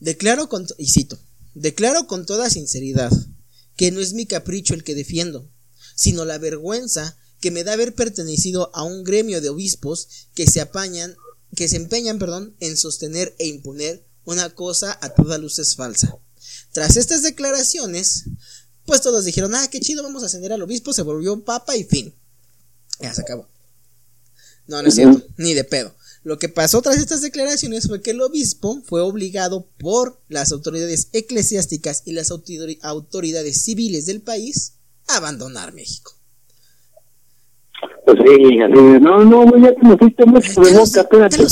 declaro 0.00 0.48
con, 0.48 0.66
y 0.78 0.88
cito, 0.88 1.18
declaro 1.54 2.06
con 2.06 2.26
toda 2.26 2.50
sinceridad 2.50 3.12
que 3.76 3.90
no 3.90 4.00
es 4.00 4.12
mi 4.12 4.26
capricho 4.26 4.74
el 4.74 4.84
que 4.84 4.94
defiendo, 4.94 5.50
sino 5.94 6.24
la 6.24 6.38
vergüenza 6.38 7.16
que 7.40 7.50
me 7.50 7.64
da 7.64 7.74
haber 7.74 7.94
pertenecido 7.94 8.70
a 8.74 8.82
un 8.84 9.04
gremio 9.04 9.40
de 9.40 9.50
obispos 9.50 10.08
que 10.34 10.46
se 10.46 10.60
apañan, 10.60 11.16
que 11.54 11.68
se 11.68 11.76
empeñan, 11.76 12.18
perdón, 12.18 12.56
en 12.60 12.76
sostener 12.76 13.34
e 13.38 13.46
imponer 13.46 14.06
una 14.24 14.50
cosa 14.54 14.98
a 15.02 15.10
toda 15.10 15.38
luz 15.38 15.58
es 15.58 15.76
falsa. 15.76 16.18
Tras 16.72 16.96
estas 16.96 17.22
declaraciones, 17.22 18.24
pues 18.86 19.00
todos 19.00 19.24
dijeron, 19.24 19.54
ah, 19.54 19.68
qué 19.70 19.80
chido, 19.80 20.02
vamos 20.02 20.22
a 20.22 20.26
ascender 20.26 20.52
al 20.52 20.62
obispo, 20.62 20.92
se 20.92 21.02
volvió 21.02 21.42
papa 21.44 21.76
y 21.76 21.84
fin. 21.84 22.14
Ya 23.00 23.12
se 23.14 23.22
acabó. 23.22 23.48
No, 24.66 24.82
no 24.82 24.88
es 24.88 24.94
cierto, 24.94 25.22
ni 25.36 25.54
de 25.54 25.64
pedo. 25.64 25.94
Lo 26.22 26.38
que 26.38 26.48
pasó 26.48 26.80
tras 26.80 26.96
estas 26.96 27.20
declaraciones 27.20 27.86
fue 27.86 28.00
que 28.00 28.12
el 28.12 28.20
obispo 28.22 28.80
fue 28.86 29.02
obligado 29.02 29.68
por 29.78 30.20
las 30.28 30.52
autoridades 30.52 31.08
eclesiásticas 31.12 32.02
y 32.06 32.12
las 32.12 32.30
autoridades 32.30 33.62
civiles 33.62 34.06
del 34.06 34.22
país 34.22 34.72
a 35.06 35.18
abandonar 35.18 35.74
México. 35.74 36.14
Pues 38.06 38.18
sí, 38.24 38.56
no, 39.00 39.24
no, 39.24 39.58
ya 39.58 39.74
te 39.74 39.86
me 39.86 39.98
fuiste 39.98 40.24
mucho 40.24 40.60
de 40.62 40.72
boca, 40.72 41.00
espérate. 41.02 41.46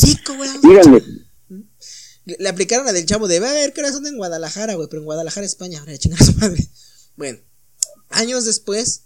Díganme. 0.62 1.02
Le 2.24 2.48
aplicaron 2.48 2.86
la 2.86 2.92
del 2.92 3.04
chavo 3.04 3.28
de, 3.28 3.40
va 3.40 3.50
a 3.50 3.54
ver 3.54 3.74
corazón 3.74 4.06
en 4.06 4.16
Guadalajara, 4.16 4.74
güey, 4.74 4.88
pero 4.88 5.00
en 5.00 5.06
Guadalajara, 5.06 5.44
España, 5.44 5.80
ahora 5.80 5.98
chingar 5.98 6.22
a 6.22 6.24
su 6.24 6.32
madre. 6.34 6.66
Bueno, 7.16 7.38
años 8.08 8.44
después, 8.44 9.02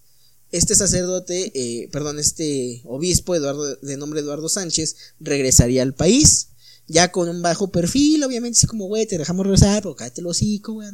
este 0.50 0.74
sacerdote, 0.74 1.52
eh, 1.54 1.88
perdón, 1.90 2.18
este 2.18 2.82
obispo 2.84 3.34
Eduardo, 3.34 3.76
de 3.76 3.96
nombre 3.96 4.20
Eduardo 4.20 4.48
Sánchez, 4.48 4.96
regresaría 5.20 5.82
al 5.82 5.94
país 5.94 6.48
ya 6.88 7.10
con 7.10 7.28
un 7.28 7.42
bajo 7.42 7.70
perfil, 7.70 8.22
obviamente, 8.22 8.58
es 8.60 8.66
como, 8.66 8.86
güey, 8.86 9.06
te 9.06 9.18
dejamos 9.18 9.46
rezar, 9.46 9.82
pero 9.82 9.96
cállate 9.96 10.20
el 10.20 10.28
hocico, 10.28 10.74
güey, 10.74 10.88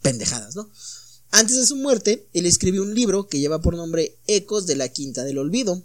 pendejadas, 0.00 0.54
¿no? 0.54 0.70
Antes 1.30 1.56
de 1.56 1.66
su 1.66 1.76
muerte, 1.76 2.28
él 2.32 2.46
escribió 2.46 2.82
un 2.82 2.94
libro 2.94 3.26
que 3.26 3.40
lleva 3.40 3.60
por 3.60 3.74
nombre 3.74 4.18
Ecos 4.26 4.66
de 4.66 4.76
la 4.76 4.88
Quinta 4.90 5.24
del 5.24 5.38
Olvido, 5.38 5.84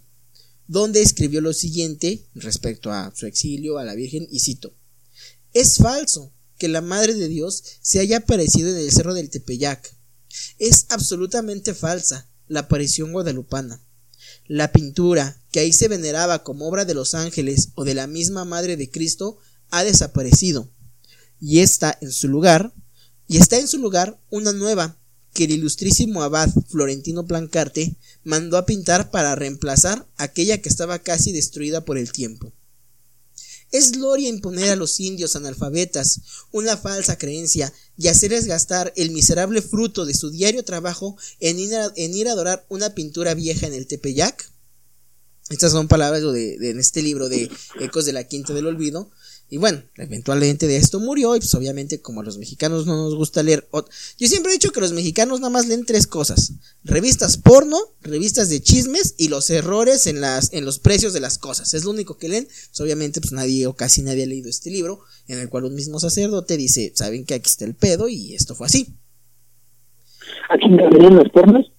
donde 0.67 1.01
escribió 1.01 1.41
lo 1.41 1.53
siguiente 1.53 2.27
respecto 2.35 2.91
a 2.91 3.11
su 3.15 3.25
exilio, 3.25 3.77
a 3.77 3.85
la 3.85 3.95
Virgen, 3.95 4.27
y 4.29 4.41
cito, 4.41 4.75
es 5.53 5.77
falso 5.77 6.33
que 6.59 6.67
la 6.67 6.81
Madre 6.81 7.13
de 7.13 7.27
Dios 7.27 7.63
se 7.81 7.99
haya 7.99 8.17
aparecido 8.17 8.69
en 8.69 8.77
el 8.77 8.91
Cerro 8.91 9.13
del 9.13 9.29
Tepeyac. 9.29 9.96
Es 10.59 10.85
absolutamente 10.89 11.73
falsa 11.73 12.27
la 12.47 12.61
aparición 12.61 13.11
guadalupana. 13.11 13.81
La 14.47 14.71
pintura, 14.71 15.41
que 15.51 15.59
ahí 15.59 15.73
se 15.73 15.87
veneraba 15.87 16.43
como 16.43 16.67
obra 16.67 16.85
de 16.85 16.93
los 16.93 17.15
ángeles 17.15 17.69
o 17.75 17.83
de 17.83 17.93
la 17.93 18.07
misma 18.07 18.45
Madre 18.45 18.77
de 18.77 18.89
Cristo, 18.89 19.37
ha 19.69 19.83
desaparecido. 19.83 20.69
Y 21.39 21.59
está 21.59 21.97
en 22.01 22.11
su 22.11 22.27
lugar, 22.27 22.73
y 23.27 23.37
está 23.37 23.59
en 23.59 23.67
su 23.67 23.77
lugar 23.77 24.19
una 24.29 24.53
nueva, 24.53 24.97
que 25.33 25.43
el 25.43 25.51
ilustrísimo 25.51 26.23
abad 26.23 26.49
Florentino 26.67 27.27
Plancarte 27.27 27.95
mandó 28.23 28.57
a 28.57 28.65
pintar 28.65 29.11
para 29.11 29.35
reemplazar 29.35 30.07
aquella 30.17 30.61
que 30.61 30.69
estaba 30.69 30.99
casi 30.99 31.31
destruida 31.31 31.85
por 31.85 31.97
el 31.97 32.11
tiempo. 32.11 32.53
Es 33.71 33.91
gloria 33.91 34.29
imponer 34.29 34.69
a 34.69 34.75
los 34.75 34.99
indios 34.99 35.35
analfabetas 35.35 36.21
una 36.51 36.77
falsa 36.77 37.17
creencia 37.17 37.73
y 37.97 38.07
hacerles 38.07 38.45
gastar 38.45 38.93
el 38.95 39.11
miserable 39.11 39.61
fruto 39.61 40.05
de 40.05 40.13
su 40.13 40.29
diario 40.29 40.63
trabajo 40.63 41.17
en 41.39 41.59
ir 41.59 41.75
a, 41.75 41.91
ir 41.95 42.27
a 42.29 42.31
adorar 42.31 42.65
una 42.69 42.95
pintura 42.95 43.33
vieja 43.33 43.67
en 43.67 43.73
el 43.73 43.87
Tepeyac. 43.87 44.51
Estas 45.49 45.71
son 45.71 45.87
palabras 45.87 46.21
de, 46.21 46.55
en 46.55 46.79
este 46.79 47.01
libro 47.01 47.29
de 47.29 47.49
Ecos 47.79 48.05
de 48.05 48.13
la 48.13 48.25
Quinta 48.25 48.53
del 48.53 48.67
Olvido, 48.67 49.11
y 49.49 49.57
bueno, 49.57 49.81
eventualmente 49.95 50.67
de 50.67 50.75
esto 50.75 50.99
murió 50.99 51.35
y 51.35 51.39
pues 51.39 51.53
obviamente 51.55 52.01
como 52.01 52.19
a 52.19 52.23
los 52.23 52.37
mexicanos 52.37 52.85
no 52.85 52.97
nos 52.97 53.15
gusta 53.15 53.43
leer... 53.43 53.67
Yo 54.17 54.27
siempre 54.27 54.51
he 54.51 54.55
dicho 54.55 54.71
que 54.71 54.81
los 54.81 54.91
mexicanos 54.91 55.39
nada 55.39 55.49
más 55.49 55.67
leen 55.67 55.85
tres 55.85 56.05
cosas. 56.05 56.51
Revistas 56.83 57.37
porno, 57.37 57.77
revistas 58.01 58.49
de 58.49 58.61
chismes 58.61 59.15
y 59.17 59.29
los 59.29 59.49
errores 59.49 60.05
en, 60.07 60.19
las, 60.19 60.51
en 60.51 60.65
los 60.65 60.79
precios 60.79 61.13
de 61.13 61.21
las 61.21 61.37
cosas. 61.37 61.73
Es 61.73 61.85
lo 61.85 61.91
único 61.91 62.17
que 62.17 62.27
leen. 62.27 62.45
Pues 62.45 62.81
obviamente 62.81 63.21
pues 63.21 63.31
nadie 63.31 63.67
o 63.67 63.73
casi 63.73 64.01
nadie 64.01 64.23
ha 64.23 64.27
leído 64.27 64.49
este 64.49 64.69
libro 64.69 64.99
en 65.29 65.39
el 65.39 65.47
cual 65.47 65.63
un 65.63 65.75
mismo 65.75 65.99
sacerdote 65.99 66.57
dice, 66.57 66.91
saben 66.93 67.25
que 67.25 67.35
aquí 67.35 67.49
está 67.49 67.63
el 67.63 67.75
pedo 67.75 68.09
y 68.09 68.35
esto 68.35 68.53
fue 68.53 68.67
así. 68.67 68.95
¿A 70.49 70.57
quién 70.57 70.75
leen 70.75 71.15
los 71.15 71.29
pornos? 71.29 71.71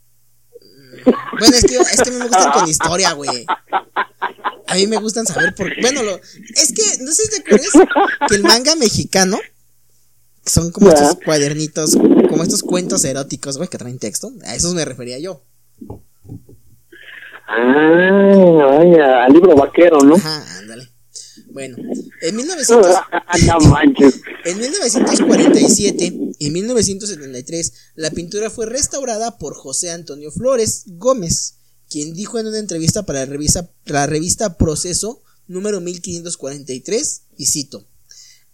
Bueno, 1.38 1.56
es 1.56 1.64
que, 1.64 1.76
es 1.76 2.02
que 2.02 2.10
me 2.10 2.26
gustan 2.26 2.52
con 2.52 2.68
historia, 2.68 3.12
güey. 3.12 3.46
A 4.66 4.74
mí 4.74 4.86
me 4.86 4.98
gustan 4.98 5.26
saber 5.26 5.54
por 5.54 5.68
Bueno, 5.80 6.02
lo, 6.02 6.16
es 6.16 6.72
que, 6.74 7.02
no 7.02 7.12
sé 7.12 7.24
si 7.24 7.30
te 7.30 7.40
acuerdas 7.40 7.70
que 8.28 8.34
el 8.34 8.42
manga 8.42 8.74
mexicano 8.76 9.38
son 10.44 10.70
como 10.70 10.90
estos 10.90 11.16
cuadernitos, 11.24 11.96
como 12.28 12.42
estos 12.42 12.62
cuentos 12.62 13.04
eróticos, 13.04 13.56
güey, 13.56 13.68
que 13.68 13.78
traen 13.78 13.98
texto. 13.98 14.32
A 14.44 14.54
esos 14.54 14.74
me 14.74 14.84
refería 14.84 15.18
yo. 15.18 15.42
Ah, 17.46 18.78
vaya, 18.78 19.24
al 19.24 19.32
libro 19.32 19.56
vaquero, 19.56 20.00
¿no? 20.00 20.16
Ajá, 20.16 20.58
ándale. 20.58 20.88
Bueno, 21.58 21.76
en, 22.22 22.36
1900, 22.36 22.86
en 24.44 24.58
1947 24.60 26.14
y 26.38 26.50
1973 26.50 27.72
la 27.96 28.12
pintura 28.12 28.48
fue 28.48 28.66
restaurada 28.66 29.38
por 29.38 29.56
José 29.56 29.90
Antonio 29.90 30.30
Flores 30.30 30.84
Gómez, 30.86 31.54
quien 31.90 32.14
dijo 32.14 32.38
en 32.38 32.46
una 32.46 32.60
entrevista 32.60 33.04
para 33.04 33.18
la 33.18 33.26
revista, 33.26 33.68
la 33.86 34.06
revista 34.06 34.56
Proceso 34.56 35.20
número 35.48 35.80
1543, 35.80 37.22
y 37.36 37.46
cito, 37.46 37.88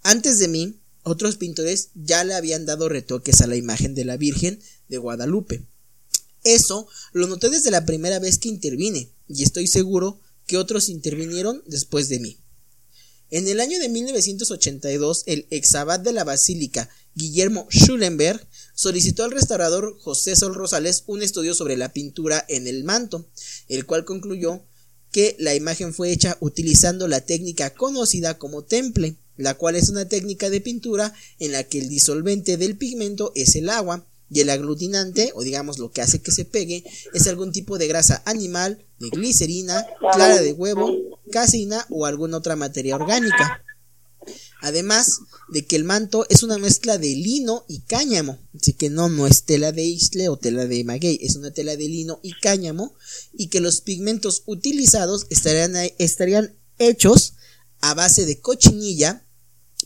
antes 0.03 0.39
de 0.39 0.49
mí, 0.49 0.81
otros 1.03 1.37
pintores 1.37 1.91
ya 1.95 2.25
le 2.25 2.33
habían 2.33 2.65
dado 2.65 2.89
retoques 2.89 3.43
a 3.43 3.47
la 3.47 3.57
imagen 3.57 3.95
de 3.95 4.07
la 4.07 4.17
Virgen 4.17 4.59
de 4.89 4.97
Guadalupe. 4.97 5.67
Eso 6.43 6.89
lo 7.13 7.27
noté 7.27 7.51
desde 7.51 7.71
la 7.71 7.85
primera 7.85 8.19
vez 8.19 8.39
que 8.39 8.49
intervine, 8.49 9.11
y 9.29 9.43
estoy 9.43 9.67
seguro 9.67 10.23
que 10.47 10.57
otros 10.57 10.89
intervinieron 10.89 11.63
después 11.67 12.09
de 12.09 12.21
mí. 12.21 12.39
En 13.31 13.49
el 13.49 13.61
año 13.61 13.79
de 13.79 13.89
1982, 13.89 15.25
el 15.27 15.47
exabad 15.51 15.99
de 15.99 16.13
la 16.13 16.25
Basílica, 16.25 16.89
Guillermo 17.15 17.67
Schulenberg, 17.71 18.47
solicitó 18.75 19.25
al 19.25 19.31
restaurador 19.31 19.99
José 20.01 20.37
Sol 20.37 20.55
Rosales 20.55 21.05
un 21.07 21.23
estudio 21.23 21.55
sobre 21.55 21.77
la 21.77 21.93
pintura 21.93 22.45
en 22.49 22.67
el 22.67 22.85
manto, 22.85 23.27
el 23.69 23.87
cual 23.87 24.05
concluyó 24.05 24.63
que 25.11 25.37
la 25.39 25.55
imagen 25.55 25.95
fue 25.95 26.11
hecha 26.11 26.37
utilizando 26.41 27.09
la 27.09 27.21
técnica 27.21 27.71
conocida 27.71 28.37
como 28.37 28.65
temple, 28.65 29.17
la 29.37 29.55
cual 29.55 29.77
es 29.77 29.89
una 29.89 30.09
técnica 30.09 30.51
de 30.51 30.61
pintura 30.61 31.15
en 31.39 31.53
la 31.53 31.65
que 31.65 31.79
el 31.79 31.89
disolvente 31.89 32.57
del 32.57 32.77
pigmento 32.77 33.33
es 33.35 33.57
el 33.57 33.69
agua 33.71 34.07
y 34.31 34.41
el 34.41 34.51
aglutinante, 34.51 35.33
o 35.35 35.43
digamos 35.43 35.79
lo 35.79 35.91
que 35.91 36.03
hace 36.03 36.21
que 36.21 36.33
se 36.33 36.45
pegue, 36.45 36.85
es 37.13 37.27
algún 37.27 37.53
tipo 37.53 37.79
de 37.79 37.89
grasa 37.89 38.23
animal, 38.25 38.85
de 38.99 39.11
glicerina, 39.11 39.87
clara 40.13 40.41
de 40.41 40.53
huevo, 40.53 41.21
casina 41.31 41.87
o 41.91 42.07
alguna 42.07 42.39
otra 42.39 42.57
materia 42.57 42.97
orgánica. 42.97 43.63
Además 44.63 45.21
de 45.51 45.67
que 45.67 45.77
el 45.77 45.85
manto 45.85 46.27
es 46.31 46.43
una 46.43 46.57
mezcla 46.57 46.97
de 46.97 47.09
lino 47.09 47.67
y 47.69 47.81
cáñamo. 47.81 48.39
Así 48.59 48.73
que 48.73 48.89
no, 48.89 49.11
no 49.11 49.27
es 49.27 49.45
tela 49.45 49.73
de 49.73 49.85
isle 49.85 50.31
o 50.31 50.39
tela 50.39 50.65
de 50.67 50.83
maguey, 50.85 51.19
es 51.21 51.37
una 51.37 51.51
tela 51.51 51.77
de 51.77 51.87
lino 51.87 52.19
y 52.23 52.33
cáñamo. 52.41 52.95
Y 53.35 53.49
que 53.49 53.61
los 53.61 53.83
pigmentos 53.83 54.43
utilizados 54.47 55.27
estarían, 55.29 55.77
estarían 55.99 56.57
hechos 56.79 57.35
a 57.83 57.93
base 57.93 58.25
de 58.25 58.41
cochinilla 58.41 59.27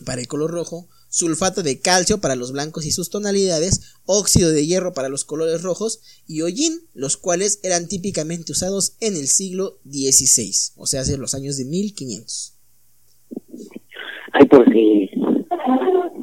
para 0.05 0.21
el 0.21 0.29
color 0.29 0.53
rojo, 0.53 0.89
sulfato 1.19 1.63
de 1.63 1.81
calcio 1.81 2.21
para 2.21 2.37
los 2.37 2.53
blancos 2.53 2.87
y 2.87 2.93
sus 2.93 3.11
tonalidades, 3.11 3.97
óxido 4.07 4.53
de 4.53 4.67
hierro 4.67 4.93
para 4.93 5.09
los 5.09 5.25
colores 5.25 5.63
rojos 5.63 6.01
y 6.27 6.43
hollín, 6.43 6.81
los 6.95 7.17
cuales 7.17 7.61
eran 7.63 7.89
típicamente 7.89 8.53
usados 8.53 8.97
en 9.01 9.17
el 9.17 9.27
siglo 9.27 9.79
XVI, 9.85 10.53
o 10.77 10.87
sea, 10.87 11.01
hace 11.01 11.17
los 11.19 11.35
años 11.35 11.57
de 11.57 11.65
1500 11.65 12.59
hay 14.33 14.47
por 14.47 14.65
si, 14.73 15.11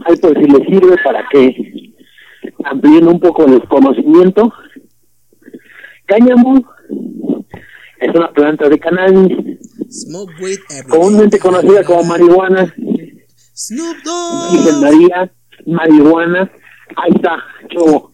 hay 0.06 0.16
por 0.18 0.34
si 0.34 0.50
le 0.50 0.66
sirve 0.66 0.96
para 1.04 1.28
que 1.30 1.94
amplíen 2.64 3.08
un 3.08 3.20
poco 3.20 3.46
el 3.46 3.62
conocimiento. 3.68 4.52
Cáñamo 6.06 6.64
es 8.00 8.16
una 8.16 8.32
planta 8.32 8.70
de 8.70 8.80
cannabis, 8.80 9.38
comúnmente 10.90 11.40
conocida 11.40 11.84
como 11.84 12.04
marihuana. 12.04 12.74
Snoop 13.56 13.98
María, 14.82 15.32
marihuana, 15.66 16.52
ahí 16.98 17.12
está, 17.16 17.38
yo. 17.70 18.12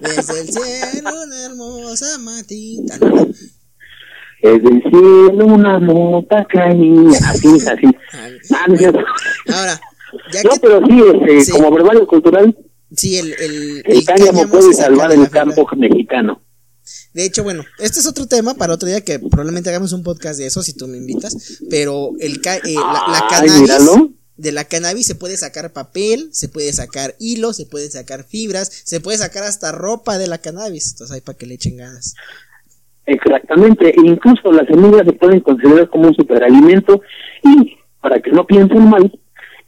Desde 0.00 0.40
el 0.40 0.48
cielo 0.48 1.10
una 1.24 1.44
hermosa 1.46 2.18
matita 2.18 2.98
es 4.42 4.62
del 4.62 4.82
cielo 4.82 5.46
una 5.46 5.78
mota 5.78 6.44
caía, 6.44 7.18
así, 7.28 7.48
así. 7.68 7.86
Ah, 8.12 8.66
Ahora, 9.54 9.80
ya 10.32 10.42
no, 10.42 10.50
pero 10.60 10.80
sí, 10.86 11.02
este, 11.36 11.52
como 11.52 11.70
verbalio 11.70 12.06
cultural, 12.06 12.56
sí, 12.90 13.18
el, 13.18 13.32
el, 13.32 13.82
el, 13.86 14.04
cáñamo 14.04 14.48
puede 14.48 14.74
salvar 14.74 15.12
el 15.12 15.30
campo 15.30 15.66
mexicano. 15.76 16.42
De 17.14 17.24
hecho, 17.24 17.44
bueno, 17.44 17.64
este 17.78 18.00
es 18.00 18.06
otro 18.06 18.26
tema 18.26 18.54
para 18.54 18.74
otro 18.74 18.88
día 18.88 19.02
que 19.02 19.18
probablemente 19.18 19.68
hagamos 19.68 19.92
un 19.92 20.02
podcast 20.02 20.38
de 20.38 20.46
eso 20.46 20.62
si 20.62 20.74
tú 20.74 20.88
me 20.88 20.96
invitas, 20.96 21.60
pero 21.68 22.12
el 22.20 22.36
eh, 22.36 22.74
la, 22.74 23.26
cannabis 23.28 23.70
de 24.36 24.52
la 24.52 24.64
cannabis 24.64 25.06
se 25.06 25.14
puede 25.14 25.36
sacar 25.36 25.72
papel, 25.72 26.30
se 26.32 26.48
puede 26.48 26.72
sacar 26.72 27.14
hilo, 27.18 27.52
se 27.52 27.66
pueden 27.66 27.90
sacar 27.90 28.24
fibras, 28.24 28.70
se 28.84 29.00
puede 29.00 29.18
sacar 29.18 29.44
hasta 29.44 29.72
ropa 29.72 30.16
de 30.18 30.26
la 30.26 30.38
cannabis, 30.38 30.92
entonces 30.92 31.14
ahí 31.14 31.20
para 31.20 31.36
que 31.36 31.46
le 31.46 31.54
echen 31.54 31.76
ganas. 31.76 32.14
Exactamente, 33.04 33.90
e 33.90 34.00
incluso 34.06 34.50
las 34.52 34.66
semillas 34.66 35.04
se 35.04 35.12
pueden 35.12 35.40
considerar 35.40 35.88
como 35.90 36.08
un 36.08 36.14
superalimento 36.14 37.02
y 37.44 37.76
para 38.00 38.20
que 38.20 38.30
no 38.30 38.46
piensen 38.46 38.88
mal, 38.88 39.12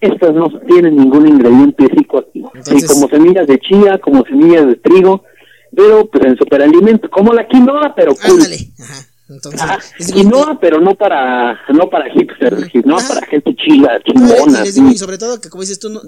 estas 0.00 0.34
no 0.34 0.48
tienen 0.66 0.96
ningún 0.96 1.28
ingrediente 1.28 1.86
psicoactivo, 1.94 2.52
como 2.88 3.08
semillas 3.08 3.46
de 3.46 3.58
chía, 3.58 3.98
como 3.98 4.24
semillas 4.24 4.66
de 4.66 4.76
trigo, 4.76 5.24
pero 5.74 6.09
pues 6.10 6.24
en 6.24 6.36
superalimento, 6.36 7.10
como 7.10 7.32
la 7.32 7.46
quinoa, 7.46 7.94
pero 7.94 8.14
cool. 8.14 8.42
Ajá. 8.80 9.06
Entonces, 9.26 10.12
quinoa, 10.12 10.59
pero 10.60 10.80
no 10.80 10.94
para 10.94 11.59
no 11.72 11.88
para 11.88 12.10
hipsters, 12.10 12.70
sino 12.70 12.96
para 12.96 13.26
gente 13.26 13.56
chila, 13.56 13.98
chingona. 14.05 14.64
y 14.66 14.98
sobre 14.98 15.16
todo 15.16 15.40
que 15.40 15.48
como 15.48 15.62
dices 15.62 15.78
tú, 15.78 15.88
no, 15.88 16.02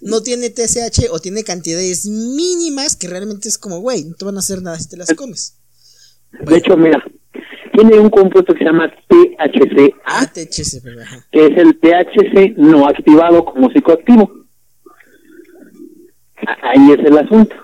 no, 0.00 0.22
tiene 0.22 0.48
TSH 0.48 1.10
o 1.10 1.18
tiene 1.18 1.44
cantidades 1.44 2.06
mínimas 2.06 2.96
que 2.96 3.08
realmente 3.08 3.48
es 3.48 3.58
como, 3.58 3.80
güey, 3.80 4.04
no 4.04 4.14
te 4.14 4.24
van 4.24 4.36
a 4.36 4.38
hacer 4.38 4.62
nada 4.62 4.78
si 4.78 4.88
te 4.88 4.96
las 4.96 5.12
comes. 5.14 5.58
De 6.32 6.56
hecho, 6.56 6.78
mira, 6.78 7.04
tiene 7.74 7.98
un 7.98 8.08
compuesto 8.08 8.54
que 8.54 8.60
se 8.60 8.64
llama 8.64 8.90
THC, 9.08 9.94
ah, 10.06 10.26
que 10.32 11.46
es 11.46 11.56
el 11.58 11.78
THC 11.78 12.56
no 12.56 12.88
activado 12.88 13.44
como 13.44 13.68
psicoactivo. 13.70 14.30
Ahí 16.62 16.92
es 16.92 17.04
el 17.04 17.18
asunto. 17.18 17.54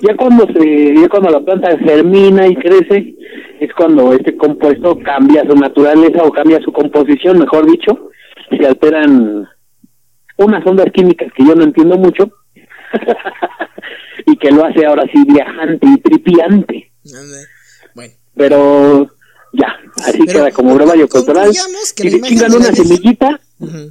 Ya 0.00 0.16
cuando 0.16 0.46
se, 0.52 0.94
ya 0.94 1.08
cuando 1.08 1.30
la 1.30 1.40
planta 1.40 1.76
germina 1.78 2.46
y 2.46 2.54
crece, 2.56 3.14
es 3.60 3.72
cuando 3.76 4.12
este 4.12 4.36
compuesto 4.36 4.96
cambia 5.04 5.42
su 5.48 5.56
naturaleza 5.56 6.22
o 6.22 6.30
cambia 6.30 6.60
su 6.60 6.72
composición, 6.72 7.38
mejor 7.38 7.66
dicho, 7.70 8.10
se 8.56 8.66
alteran 8.66 9.48
unas 10.36 10.64
ondas 10.66 10.86
químicas 10.94 11.32
que 11.36 11.44
yo 11.44 11.54
no 11.56 11.64
entiendo 11.64 11.98
mucho 11.98 12.30
y 14.26 14.36
que 14.36 14.50
lo 14.52 14.64
hace 14.64 14.86
ahora 14.86 15.02
sí 15.12 15.24
viajante 15.26 15.86
y 15.86 16.00
tripiante. 16.00 16.92
Bueno. 17.94 18.12
Pero 18.36 19.08
ya, 19.52 19.74
así 20.04 20.18
Pero 20.26 20.32
queda 20.32 20.50
como 20.52 20.74
brevario 20.76 21.08
cultural. 21.08 21.46
concluyamos 21.46 21.92
que 21.92 22.02
Si 22.04 22.10
se 22.10 22.20
chingan 22.20 22.54
una 22.54 22.68
Virgen- 22.68 22.84
semillita, 22.86 23.40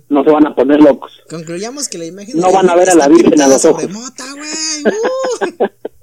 no 0.07 0.23
se 0.23 0.29
van 0.31 0.47
a 0.47 0.55
poner 0.55 0.81
locos. 0.81 1.21
Concluyamos 1.29 1.89
que 1.89 1.97
la 1.97 2.05
imagen 2.05 2.39
No 2.39 2.47
de 2.47 2.53
van 2.53 2.69
a 2.69 2.75
ver 2.75 2.89
a 2.91 2.95
la 2.95 3.09
Virgen 3.09 3.41
a 3.41 3.47
los 3.49 3.65
ojos. 3.65 3.89
mota. 3.89 4.23
Uh. 4.34 5.65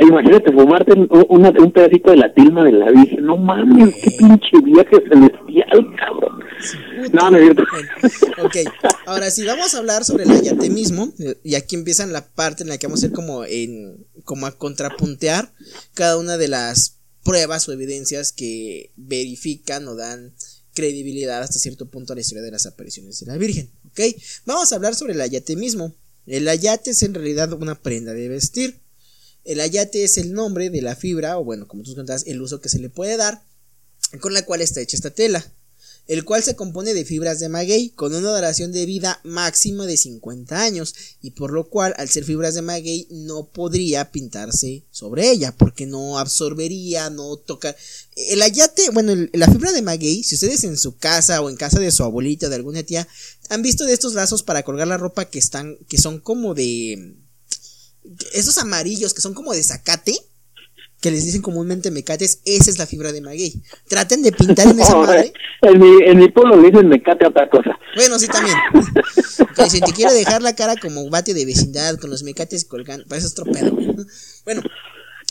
Imagínate 0.00 0.52
fumarte 0.52 0.92
un, 0.92 1.08
una- 1.28 1.50
un 1.50 1.72
pedacito 1.72 2.10
de 2.10 2.16
la 2.16 2.32
tilma 2.32 2.64
de 2.64 2.72
la 2.72 2.90
Virgen. 2.90 3.24
No 3.24 3.36
mames, 3.36 3.94
qué 4.02 4.10
pinche 4.12 4.60
viaje 4.64 4.96
celestial, 5.08 5.86
cabrón. 5.98 6.40
No, 7.12 7.30
no 7.30 7.36
es 7.38 7.42
cierto. 7.44 7.62
Ok, 8.44 8.56
ahora 9.06 9.30
sí, 9.30 9.44
vamos 9.44 9.74
a 9.74 9.78
hablar 9.78 10.04
sobre 10.04 10.24
el 10.24 10.30
ayatemismo. 10.30 11.12
eh, 11.18 11.36
Y 11.42 11.54
aquí 11.56 11.74
empiezan 11.76 12.12
la 12.12 12.26
parte 12.26 12.62
en 12.62 12.68
la 12.68 12.78
que 12.78 12.86
vamos 12.86 13.02
a 13.02 13.06
hacer 13.06 13.14
como, 13.14 13.44
en, 13.44 14.06
como 14.24 14.46
a 14.46 14.52
contrapuntear 14.56 15.52
cada 15.94 16.16
una 16.18 16.36
de 16.36 16.48
las 16.48 16.98
pruebas 17.24 17.68
o 17.68 17.72
evidencias 17.72 18.32
que 18.32 18.92
verifican 18.96 19.88
o 19.88 19.96
dan 19.96 20.32
credibilidad 20.74 21.40
hasta 21.42 21.58
cierto 21.58 21.86
punto 21.86 22.12
a 22.12 22.16
la 22.16 22.20
historia 22.22 22.42
de 22.42 22.50
las 22.50 22.66
apariciones 22.66 23.18
de 23.20 23.26
la 23.26 23.38
Virgen. 23.38 23.70
Ok, 23.90 24.00
vamos 24.46 24.72
a 24.72 24.76
hablar 24.76 24.94
sobre 24.94 25.12
el 25.14 25.20
ayatemismo. 25.20 25.94
El 26.26 26.48
ayate 26.48 26.90
es 26.90 27.02
en 27.02 27.14
realidad 27.14 27.52
una 27.52 27.74
prenda 27.74 28.12
de 28.14 28.28
vestir. 28.28 28.80
El 29.44 29.60
ayate 29.60 30.04
es 30.04 30.18
el 30.18 30.32
nombre 30.32 30.70
de 30.70 30.82
la 30.82 30.96
fibra, 30.96 31.38
o 31.38 31.44
bueno, 31.44 31.68
como 31.68 31.82
tú 31.82 31.94
contabas, 31.94 32.26
el 32.26 32.40
uso 32.40 32.60
que 32.60 32.68
se 32.68 32.78
le 32.78 32.88
puede 32.88 33.16
dar, 33.16 33.42
con 34.20 34.32
la 34.32 34.44
cual 34.44 34.60
está 34.60 34.80
hecha 34.80 34.96
esta 34.96 35.10
tela 35.10 35.44
el 36.06 36.24
cual 36.24 36.42
se 36.42 36.54
compone 36.54 36.92
de 36.92 37.04
fibras 37.04 37.40
de 37.40 37.48
maguey 37.48 37.90
con 37.90 38.14
una 38.14 38.34
duración 38.34 38.72
de 38.72 38.84
vida 38.84 39.20
máxima 39.24 39.86
de 39.86 39.96
50 39.96 40.60
años 40.60 40.94
y 41.22 41.30
por 41.30 41.50
lo 41.52 41.68
cual 41.68 41.94
al 41.96 42.10
ser 42.10 42.24
fibras 42.24 42.54
de 42.54 42.62
maguey 42.62 43.08
no 43.10 43.48
podría 43.48 44.10
pintarse 44.10 44.84
sobre 44.90 45.30
ella 45.30 45.52
porque 45.56 45.86
no 45.86 46.18
absorbería, 46.18 47.08
no 47.08 47.36
toca. 47.36 47.74
El 48.16 48.42
ayate, 48.42 48.90
bueno, 48.90 49.14
la 49.32 49.50
fibra 49.50 49.72
de 49.72 49.82
maguey, 49.82 50.22
si 50.22 50.34
ustedes 50.34 50.64
en 50.64 50.76
su 50.76 50.96
casa 50.96 51.40
o 51.40 51.48
en 51.48 51.56
casa 51.56 51.80
de 51.80 51.90
su 51.90 52.02
abuelita 52.04 52.46
o 52.46 52.50
de 52.50 52.56
alguna 52.56 52.82
tía 52.82 53.08
han 53.48 53.62
visto 53.62 53.84
de 53.84 53.94
estos 53.94 54.14
lazos 54.14 54.42
para 54.42 54.62
colgar 54.62 54.88
la 54.88 54.98
ropa 54.98 55.26
que 55.26 55.38
están 55.38 55.78
que 55.88 55.98
son 55.98 56.20
como 56.20 56.54
de 56.54 57.23
esos 58.32 58.58
amarillos 58.58 59.14
que 59.14 59.20
son 59.20 59.34
como 59.34 59.52
de 59.52 59.62
zacate 59.62 60.14
que 61.00 61.10
les 61.10 61.24
dicen 61.24 61.42
comúnmente 61.42 61.90
mecates, 61.90 62.40
esa 62.46 62.70
es 62.70 62.78
la 62.78 62.86
fibra 62.86 63.12
de 63.12 63.20
maguey. 63.20 63.62
Traten 63.88 64.22
de 64.22 64.32
pintar 64.32 64.68
en 64.68 64.80
esa 64.80 64.96
madre. 64.96 65.34
en, 65.60 65.78
mi, 65.78 66.02
en 66.02 66.18
mi 66.18 66.30
pueblo 66.30 66.58
le 66.58 66.70
dicen 66.70 66.88
mecate 66.88 67.26
a 67.26 67.28
otra 67.28 67.50
cosa. 67.50 67.78
Bueno, 67.94 68.18
sí, 68.18 68.26
también. 68.26 68.56
Si 69.68 69.80
te 69.80 69.92
quiere 69.92 70.12
dejar 70.12 70.42
la 70.42 70.54
cara 70.54 70.76
como 70.76 71.08
bate 71.10 71.32
de 71.34 71.44
vecindad 71.44 71.96
con 71.98 72.10
los 72.10 72.22
mecates 72.22 72.64
colgando, 72.64 73.06
para 73.06 73.18
eso 73.20 73.28
es. 73.28 73.34
Bueno, 74.44 74.62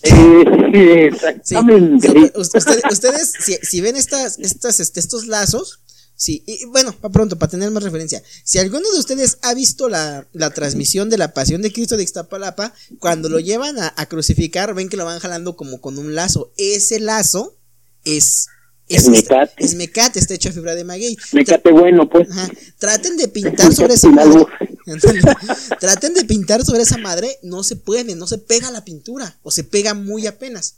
Eh, 0.04 0.46
sí, 0.74 0.80
exactamente. 0.80 2.32
Ustedes 2.36 3.34
si, 3.40 3.56
si 3.62 3.82
ven 3.82 3.96
estas, 3.96 4.40
estas, 4.40 4.80
este, 4.80 5.00
estos 5.00 5.28
lazos, 5.28 5.80
sí, 6.16 6.44
y, 6.46 6.66
bueno, 6.66 6.94
para 6.94 7.12
pronto, 7.12 7.38
para 7.38 7.52
tener 7.52 7.72
más 7.72 7.84
referencia, 7.84 8.22
si 8.44 8.60
alguno 8.60 8.92
de 8.92 9.00
ustedes 9.00 9.38
ha 9.42 9.54
visto 9.54 9.90
la, 9.90 10.28
la 10.34 10.50
transmisión 10.52 11.10
de 11.10 11.18
la 11.18 11.34
Pasión 11.34 11.62
de 11.62 11.72
Cristo 11.72 11.98
de 11.98 12.04
Ixtapalapa, 12.04 12.74
cuando 13.00 13.30
lo 13.30 13.40
llevan 13.40 13.80
a, 13.80 13.94
a 13.96 14.06
crucificar, 14.06 14.74
ven 14.74 14.90
que 14.90 14.98
lo 14.98 15.06
van 15.06 15.20
jalando 15.20 15.56
como 15.56 15.82
con 15.82 15.98
un 15.98 16.16
lazo. 16.16 16.52
Ese 16.58 17.00
lazo 17.00 17.58
es... 18.04 18.48
Es 18.90 19.08
mecate. 19.08 19.54
Es 19.64 19.76
mecate, 19.76 20.20
está 20.20 20.34
hecho 20.34 20.50
de 20.50 20.56
fibra 20.56 20.76
de 20.76 20.84
maguey. 20.84 21.18
Mecate 21.32 21.72
bueno, 21.72 22.10
pues. 22.10 22.30
Ajá. 22.30 22.50
Traten 22.78 23.16
de 23.16 23.30
pintar 23.30 23.74
sobre 23.74 23.94
esa 23.94 24.10
madre. 24.10 24.46
Traten 25.80 26.14
de 26.14 26.26
pintar 26.26 26.66
sobre 26.66 26.84
esa 26.84 26.98
madre, 26.98 27.30
no 27.44 27.64
se 27.64 27.78
puede, 27.78 28.16
no 28.16 28.28
se 28.28 28.38
pega 28.38 28.72
la 28.72 28.84
pintura, 28.84 29.38
o 29.42 29.52
se 29.52 29.64
pega 29.64 29.94
muy 29.94 30.28
apenas. 30.28 30.76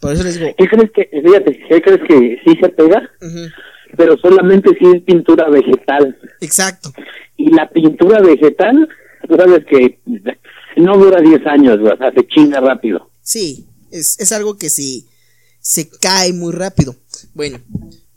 Por 0.00 0.14
eso 0.14 0.24
les 0.24 0.38
digo, 0.38 0.54
¿Qué 0.56 0.66
crees 0.66 0.90
que, 0.92 1.08
fíjate, 1.22 1.58
¿qué 1.68 1.82
crees 1.82 2.00
que 2.08 2.38
sí 2.44 2.58
se 2.60 2.68
pega? 2.70 3.10
ujú, 3.20 3.48
Pero 3.96 4.16
solamente 4.18 4.70
si 4.78 4.84
es 4.96 5.02
pintura 5.02 5.48
vegetal. 5.48 6.16
exacto. 6.40 6.92
Y 7.36 7.50
la 7.50 7.68
pintura 7.70 8.20
vegetal, 8.20 8.88
tú 9.28 9.36
sabes 9.36 9.64
que 9.66 9.98
no 10.76 10.96
dura 10.98 11.20
10 11.20 11.46
años, 11.46 11.78
o 11.80 11.96
sea, 11.96 12.12
se 12.12 12.26
chinga 12.28 12.60
rápido. 12.60 13.10
Sí, 13.22 13.66
es, 13.90 14.18
es 14.18 14.32
algo 14.32 14.56
que 14.56 14.70
sí 14.70 15.06
se 15.60 15.88
cae 15.88 16.32
muy 16.32 16.52
rápido. 16.52 16.94
Bueno, 17.32 17.58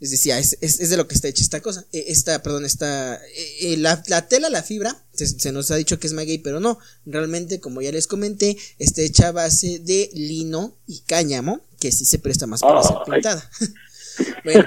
les 0.00 0.10
decía, 0.10 0.38
es, 0.38 0.58
es, 0.60 0.80
es 0.80 0.90
de 0.90 0.96
lo 0.96 1.08
que 1.08 1.14
está 1.14 1.28
hecha 1.28 1.42
esta 1.42 1.60
cosa. 1.60 1.84
Eh, 1.92 2.04
Esta, 2.08 2.42
perdón, 2.42 2.64
esta. 2.64 3.16
eh, 3.16 3.72
eh, 3.72 3.76
la, 3.78 4.02
la 4.08 4.28
tela, 4.28 4.50
la 4.50 4.62
fibra, 4.62 4.94
se, 5.12 5.26
se 5.26 5.50
nos 5.50 5.70
ha 5.70 5.76
dicho 5.76 5.98
que 5.98 6.06
es 6.06 6.12
maguey, 6.12 6.38
pero 6.38 6.60
no. 6.60 6.78
Realmente, 7.06 7.58
como 7.58 7.80
ya 7.80 7.90
les 7.90 8.06
comenté, 8.06 8.56
está 8.78 9.00
hecha 9.02 9.28
a 9.28 9.32
base 9.32 9.78
de 9.80 10.10
lino 10.14 10.74
y 10.86 11.00
cáñamo, 11.06 11.60
que 11.80 11.90
sí 11.90 12.04
se 12.04 12.18
presta 12.18 12.46
más 12.46 12.60
para 12.60 12.82
ser 12.82 12.96
Ay. 13.10 13.22
Bueno, 14.44 14.64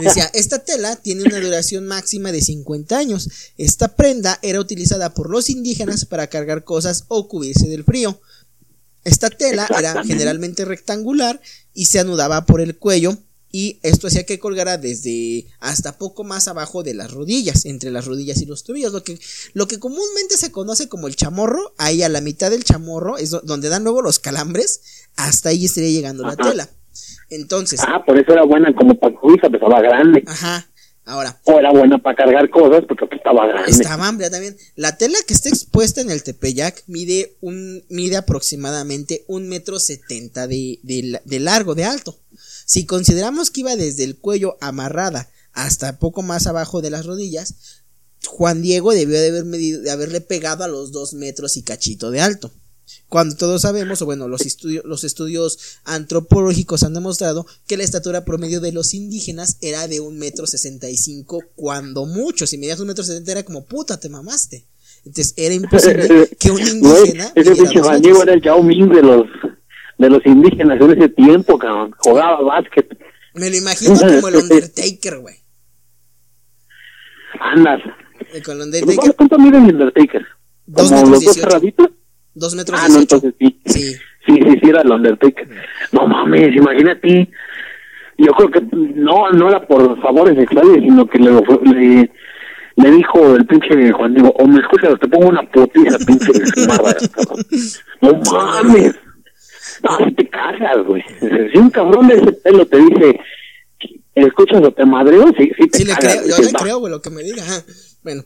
decía, 0.00 0.30
esta 0.34 0.58
tela 0.60 0.96
tiene 0.96 1.22
una 1.24 1.40
duración 1.40 1.86
máxima 1.86 2.32
de 2.32 2.40
50 2.40 2.96
años. 2.96 3.28
Esta 3.58 3.94
prenda 3.96 4.38
era 4.42 4.60
utilizada 4.60 5.12
por 5.14 5.30
los 5.30 5.50
indígenas 5.50 6.04
para 6.04 6.26
cargar 6.28 6.64
cosas 6.64 7.04
o 7.08 7.28
cubrirse 7.28 7.68
del 7.68 7.84
frío. 7.84 8.20
Esta 9.04 9.30
tela 9.30 9.68
era 9.78 10.02
generalmente 10.04 10.64
rectangular 10.64 11.40
y 11.74 11.84
se 11.86 12.00
anudaba 12.00 12.44
por 12.44 12.60
el 12.60 12.76
cuello 12.76 13.16
y 13.52 13.78
esto 13.82 14.08
hacía 14.08 14.26
que 14.26 14.40
colgara 14.40 14.76
desde 14.76 15.46
hasta 15.60 15.96
poco 15.96 16.24
más 16.24 16.48
abajo 16.48 16.82
de 16.82 16.92
las 16.92 17.12
rodillas, 17.12 17.64
entre 17.64 17.90
las 17.92 18.04
rodillas 18.04 18.42
y 18.42 18.46
los 18.46 18.64
tobillos, 18.64 18.92
lo 18.92 19.04
que, 19.04 19.18
lo 19.54 19.68
que 19.68 19.78
comúnmente 19.78 20.36
se 20.36 20.50
conoce 20.50 20.88
como 20.88 21.06
el 21.06 21.14
chamorro, 21.16 21.72
ahí 21.78 22.02
a 22.02 22.08
la 22.08 22.20
mitad 22.20 22.50
del 22.50 22.64
chamorro 22.64 23.16
es 23.16 23.30
do- 23.30 23.40
donde 23.44 23.68
dan 23.68 23.84
luego 23.84 24.02
los 24.02 24.18
calambres, 24.18 24.80
hasta 25.14 25.50
ahí 25.50 25.64
estaría 25.66 25.90
llegando 25.90 26.24
la 26.24 26.36
tela. 26.36 26.68
Entonces, 27.30 27.80
Ah, 27.86 28.02
por 28.06 28.18
eso 28.18 28.32
era 28.32 28.44
buena 28.44 28.74
como 28.74 28.94
para 28.98 29.14
cubija, 29.14 29.48
pues 29.48 29.60
estaba 29.62 29.80
grande. 29.82 30.22
ajá, 30.26 30.68
ahora, 31.04 31.40
O 31.44 31.58
era 31.58 31.70
buena 31.72 31.98
para 31.98 32.16
cargar 32.16 32.48
cosas 32.50 32.84
porque 32.86 33.06
estaba 33.16 33.46
grande. 33.46 33.70
Estaba 33.70 34.06
amplia 34.08 34.30
también. 34.30 34.56
La 34.76 34.96
tela 34.96 35.16
que 35.26 35.34
está 35.34 35.48
expuesta 35.48 36.00
en 36.00 36.10
el 36.10 36.22
Tepeyac 36.22 36.84
mide 36.86 37.36
un 37.40 37.84
mide 37.88 38.16
aproximadamente 38.16 39.24
un 39.26 39.48
metro 39.48 39.78
setenta 39.80 40.46
de, 40.46 40.78
de 40.82 41.20
de 41.24 41.40
largo, 41.40 41.74
de 41.74 41.84
alto. 41.84 42.18
Si 42.64 42.86
consideramos 42.86 43.50
que 43.50 43.60
iba 43.60 43.76
desde 43.76 44.04
el 44.04 44.18
cuello 44.18 44.56
amarrada 44.60 45.28
hasta 45.52 45.98
poco 45.98 46.22
más 46.22 46.46
abajo 46.46 46.82
de 46.82 46.90
las 46.90 47.06
rodillas, 47.06 47.82
Juan 48.26 48.60
Diego 48.62 48.92
debió 48.92 49.20
de 49.20 49.28
haber 49.28 49.44
medido, 49.44 49.80
de 49.82 49.90
haberle 49.90 50.20
pegado 50.20 50.64
a 50.64 50.68
los 50.68 50.90
dos 50.92 51.14
metros 51.14 51.56
y 51.56 51.62
cachito 51.62 52.10
de 52.10 52.20
alto. 52.20 52.52
Cuando 53.08 53.36
todos 53.36 53.62
sabemos, 53.62 54.02
o 54.02 54.04
bueno, 54.04 54.28
los, 54.28 54.42
estudios 54.46 54.84
los 54.84 55.04
estudios 55.04 55.78
antropológicos 55.84 56.82
han 56.82 56.94
demostrado 56.94 57.46
que 57.66 57.76
la 57.76 57.84
estatura 57.84 58.24
promedio 58.24 58.60
de 58.60 58.72
los 58.72 58.94
indígenas 58.94 59.58
era 59.60 59.88
de 59.88 60.00
un 60.00 60.18
metro 60.18 60.46
sesenta 60.46 60.88
y 60.88 60.96
cinco, 60.96 61.42
cuando 61.54 62.06
mucho. 62.06 62.46
Si 62.46 62.58
medías 62.58 62.80
un 62.80 62.88
metro 62.88 63.04
setenta 63.04 63.32
era 63.32 63.44
como 63.44 63.64
puta, 63.64 63.98
te 63.98 64.08
mamaste. 64.08 64.64
Entonces 65.04 65.34
era 65.36 65.54
imposible 65.54 66.28
que 66.38 66.50
un 66.50 66.60
indígena. 66.60 67.30
ese 67.34 67.54
pinche 67.54 67.80
metros. 67.80 68.22
era 68.22 68.32
el 68.32 68.42
Yao 68.42 68.62
Ming 68.62 68.88
de 68.88 69.02
los, 69.02 69.26
de 69.98 70.10
los 70.10 70.26
indígenas 70.26 70.80
en 70.80 70.90
ese 70.90 71.08
tiempo, 71.10 71.58
cabrón. 71.58 71.94
Jugaba 71.98 72.42
básquet. 72.42 72.86
Me 73.34 73.50
lo 73.50 73.56
imagino 73.56 73.94
como 73.94 74.28
el 74.28 74.36
Undertaker, 74.42 75.18
güey. 75.18 75.36
Andas. 77.40 77.80
Con 77.82 78.32
el 78.32 78.42
¿Cuánto, 78.44 78.64
Undertaker, 78.64 79.14
cuánto 79.16 79.38
mide 79.38 79.58
el 79.58 79.64
Undertaker? 79.64 80.26
Dos 80.66 80.88
¿Como 80.88 81.02
metros 81.02 81.10
los 81.10 81.24
dos 81.24 81.36
cerraditos? 81.36 81.88
Dos 82.36 82.54
metros 82.54 82.78
Ah, 82.82 82.88
no, 82.88 82.98
entonces 83.00 83.34
sí. 83.38 83.60
Sí. 83.66 83.94
Sí, 84.26 84.34
sí, 84.42 84.58
sí, 84.60 84.68
era 84.70 84.82
el 84.82 84.90
Undertaker. 84.90 85.48
No 85.92 86.06
mames, 86.08 86.54
imagínate. 86.56 87.28
Yo 88.18 88.32
creo 88.32 88.50
que 88.50 88.60
no 88.72 89.30
no 89.30 89.48
era 89.48 89.64
por 89.66 90.00
favores 90.02 90.36
sexuales, 90.36 90.82
sino 90.82 91.06
que 91.06 91.18
le, 91.18 91.30
le, 91.30 92.10
le 92.76 92.90
dijo 92.90 93.36
el 93.36 93.46
pinche 93.46 93.92
Juan 93.92 94.14
Diego, 94.14 94.30
o 94.30 94.46
me 94.48 94.60
escuchas, 94.60 94.98
te 95.00 95.06
pongo 95.08 95.28
una 95.28 95.42
putiza, 95.50 95.96
pinche. 96.06 96.32
No 98.00 98.12
mames. 98.32 98.94
No, 99.82 99.98
si 99.98 100.12
te 100.14 100.28
cagas, 100.28 100.78
güey. 100.86 101.02
Si 101.52 101.58
un 101.58 101.70
cabrón 101.70 102.08
de 102.08 102.14
ese 102.16 102.32
pelo 102.32 102.66
te 102.66 102.78
dice, 102.78 103.20
¿escuchas 104.14 104.62
o 104.62 104.72
te 104.72 104.84
madreo? 104.86 105.26
Sí, 105.38 105.50
sí 105.58 105.68
te 105.68 105.78
Sí, 105.78 105.84
le 105.84 105.92
cagas. 105.94 106.22
creo, 106.24 106.36
yo 106.36 106.42
le 106.44 106.52
creo, 106.52 106.78
güey, 106.80 106.92
lo 106.92 107.00
que 107.02 107.10
me 107.10 107.22
diga. 107.22 107.42
ajá. 107.42 107.62
Bueno. 108.02 108.22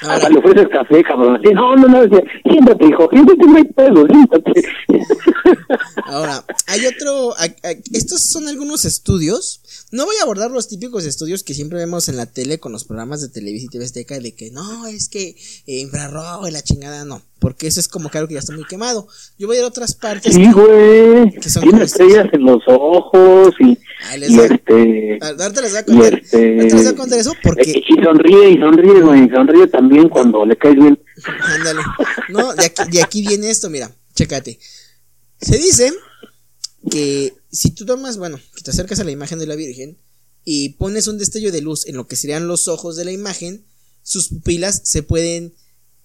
Hasta 0.00 0.14
Ahora, 0.14 0.28
le 0.30 0.38
ofreces 0.38 0.68
café, 0.68 1.02
cabrón. 1.04 1.36
Así, 1.36 1.54
no, 1.54 1.76
no, 1.76 1.86
no, 1.86 2.18
siéntate, 2.44 2.86
hijo, 2.86 3.08
siéntate, 3.10 3.46
no 3.46 3.56
hay 3.56 3.64
pedo, 3.64 4.06
siéntate. 4.06 4.62
Ahora, 6.06 6.44
hay 6.66 6.86
otro. 6.86 7.34
estos 7.92 8.22
son 8.22 8.48
algunos 8.48 8.84
estudios. 8.84 9.60
No 9.92 10.04
voy 10.04 10.16
a 10.20 10.24
abordar 10.24 10.50
los 10.50 10.68
típicos 10.68 11.04
estudios 11.04 11.42
que 11.44 11.54
siempre 11.54 11.78
vemos 11.78 12.08
en 12.08 12.16
la 12.16 12.26
tele 12.26 12.58
con 12.58 12.72
los 12.72 12.84
programas 12.84 13.20
de 13.20 13.28
Televisa 13.28 13.66
y 13.66 13.68
TV 13.68 13.84
Azteca 13.84 14.18
de 14.18 14.34
que 14.34 14.50
no, 14.50 14.86
es 14.86 15.08
que 15.08 15.36
eh, 15.66 15.80
infrarrojo 15.80 16.48
y 16.48 16.50
la 16.50 16.62
chingada, 16.62 17.04
no. 17.04 17.22
Porque 17.38 17.66
eso 17.66 17.80
es 17.80 17.88
como 17.88 18.08
que 18.08 18.18
algo 18.18 18.28
que 18.28 18.34
ya 18.34 18.40
está 18.40 18.54
muy 18.54 18.64
quemado. 18.64 19.06
Yo 19.38 19.48
voy 19.48 19.56
a 19.56 19.58
ir 19.60 19.64
a 19.64 19.68
otras 19.68 19.94
partes. 19.94 20.34
Sí, 20.34 20.50
güey. 20.52 21.30
Tiene 21.60 21.84
estrellas 21.84 22.26
en 22.32 22.44
los 22.44 22.62
ojos 22.66 23.54
y 23.60 23.76
Ahí 24.06 24.20
les 24.20 24.30
Y 24.30 24.36
va. 24.36 24.44
este. 24.46 25.18
Ah, 25.20 25.28
Ahorita 25.38 25.60
les 25.60 25.70
voy 25.70 25.78
a 25.78 25.80
Y 25.80 25.84
contar. 25.84 26.14
este. 26.22 26.54
Les 26.56 26.74
voy 26.74 26.86
a 26.86 26.94
contar 26.96 27.18
eso 27.18 27.32
porque. 27.42 27.70
eh, 27.70 27.82
Y 27.88 28.02
sonríe, 28.02 28.50
y 28.50 28.58
sonríe, 28.58 29.00
güey. 29.00 29.28
Sonríe 29.30 29.66
también 29.68 30.08
cuando 30.08 30.44
le 30.44 30.56
caes 30.56 30.76
bien. 30.76 30.98
Ándale. 31.42 31.80
No, 32.30 32.54
de 32.54 32.64
aquí, 32.66 32.82
de 32.90 33.02
aquí 33.02 33.26
viene 33.26 33.50
esto, 33.50 33.70
mira, 33.70 33.94
chécate. 34.14 34.58
Se 35.40 35.58
dice 35.58 35.92
que 36.90 37.34
si 37.50 37.70
tú 37.70 37.84
tomas, 37.86 38.16
bueno, 38.18 38.38
que 38.54 38.62
te 38.62 38.70
acercas 38.70 38.98
a 39.00 39.04
la 39.04 39.10
imagen 39.10 39.38
de 39.38 39.46
la 39.46 39.54
Virgen 39.56 39.96
y 40.44 40.70
pones 40.70 41.06
un 41.06 41.18
destello 41.18 41.52
de 41.52 41.60
luz 41.62 41.86
en 41.86 41.96
lo 41.96 42.06
que 42.06 42.16
serían 42.16 42.48
los 42.48 42.66
ojos 42.68 42.96
de 42.96 43.04
la 43.04 43.12
imagen, 43.12 43.64
sus 44.02 44.28
pupilas 44.28 44.80
se 44.84 45.02
pueden 45.02 45.54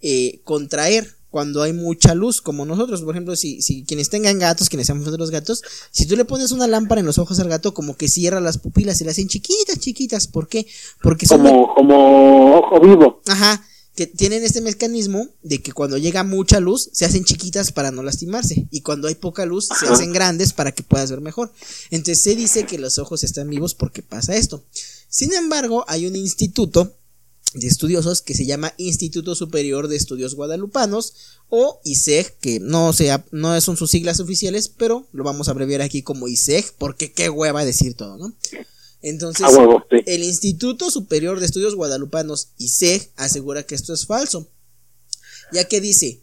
eh, 0.02 0.42
contraer 0.44 1.16
cuando 1.30 1.62
hay 1.62 1.74
mucha 1.74 2.16
luz, 2.16 2.42
como 2.42 2.66
nosotros, 2.66 3.02
por 3.02 3.16
ejemplo, 3.16 3.36
si, 3.36 3.62
si 3.62 3.84
quienes 3.84 4.10
tengan 4.10 4.40
gatos, 4.40 4.70
quienes 4.70 4.88
sean 4.88 5.00
fans 5.02 5.12
de 5.12 5.18
los 5.18 5.32
gatos, 5.32 5.62
si 5.92 6.06
tú 6.06 6.16
le 6.16 6.26
pones 6.26 6.52
una 6.52 6.68
lámpara 6.68 7.00
en 7.00 7.06
los 7.06 7.18
ojos 7.18 7.40
al 7.40 7.50
gato, 7.50 7.74
como 7.74 7.96
que 7.96 8.08
cierra 8.08 8.40
las 8.40 8.58
pupilas 8.58 9.02
y 9.02 9.04
las 9.04 9.14
hacen 9.14 9.28
chiquitas, 9.28 9.80
chiquitas, 9.80 10.28
¿por 10.28 10.48
qué? 10.48 10.66
Porque 11.02 11.26
son 11.26 11.42
Como, 11.42 11.74
como 11.76 12.56
ojo 12.56 12.80
vivo. 12.80 13.22
Ajá, 13.28 13.62
que 13.98 14.06
tienen 14.06 14.44
este 14.44 14.62
mecanismo 14.62 15.28
de 15.42 15.60
que 15.60 15.74
cuando 15.74 15.98
llega 15.98 16.24
mucha 16.24 16.60
luz 16.60 16.90
se 16.94 17.06
hacen 17.06 17.26
chiquitas 17.26 17.72
para 17.72 17.90
no 17.90 18.04
lastimarse 18.04 18.68
y 18.70 18.82
cuando 18.82 19.08
hay 19.08 19.16
poca 19.16 19.44
luz 19.46 19.68
se 19.68 19.88
hacen 19.88 20.14
grandes 20.14 20.54
para 20.54 20.72
que 20.72 20.84
puedas 20.84 21.10
ver 21.10 21.20
mejor. 21.20 21.52
Entonces 21.90 22.22
se 22.22 22.36
dice 22.36 22.68
que 22.68 22.78
los 22.78 23.00
ojos 23.00 23.24
están 23.24 23.50
vivos 23.50 23.74
porque 23.74 24.04
pasa 24.04 24.36
esto. 24.36 24.64
Sin 25.10 25.34
embargo, 25.34 25.84
hay 25.88 26.06
un 26.06 26.16
instituto 26.16 26.94
de 27.60 27.68
estudiosos 27.68 28.22
que 28.22 28.34
se 28.34 28.46
llama 28.46 28.74
Instituto 28.78 29.36
Superior 29.36 29.88
de 29.88 29.96
Estudios 29.96 30.36
Guadalupanos 30.36 31.14
o 31.50 31.80
ISEG, 31.84 32.38
que 32.40 32.60
no 32.60 32.94
sea 32.94 33.26
no 33.32 33.60
son 33.62 33.78
sus 33.78 33.92
siglas 33.92 34.20
oficiales, 34.20 34.70
pero 34.70 35.08
lo 35.12 35.24
vamos 35.24 35.48
a 35.48 35.52
abreviar 35.52 35.82
aquí 35.82 36.02
como 36.02 36.28
ISEG 36.28 36.74
porque 36.78 37.12
qué 37.12 37.30
hueva 37.30 37.66
decir 37.66 37.96
todo, 37.96 38.18
¿no? 38.18 38.34
Entonces, 39.02 39.46
sí. 39.50 39.98
el 40.06 40.24
Instituto 40.24 40.90
Superior 40.90 41.40
de 41.40 41.46
Estudios 41.46 41.76
Guadalupanos, 41.76 42.50
ISEG, 42.58 43.10
asegura 43.16 43.64
que 43.64 43.76
esto 43.76 43.94
es 43.94 44.06
falso, 44.06 44.48
ya 45.52 45.66
que 45.66 45.82
dice 45.82 46.22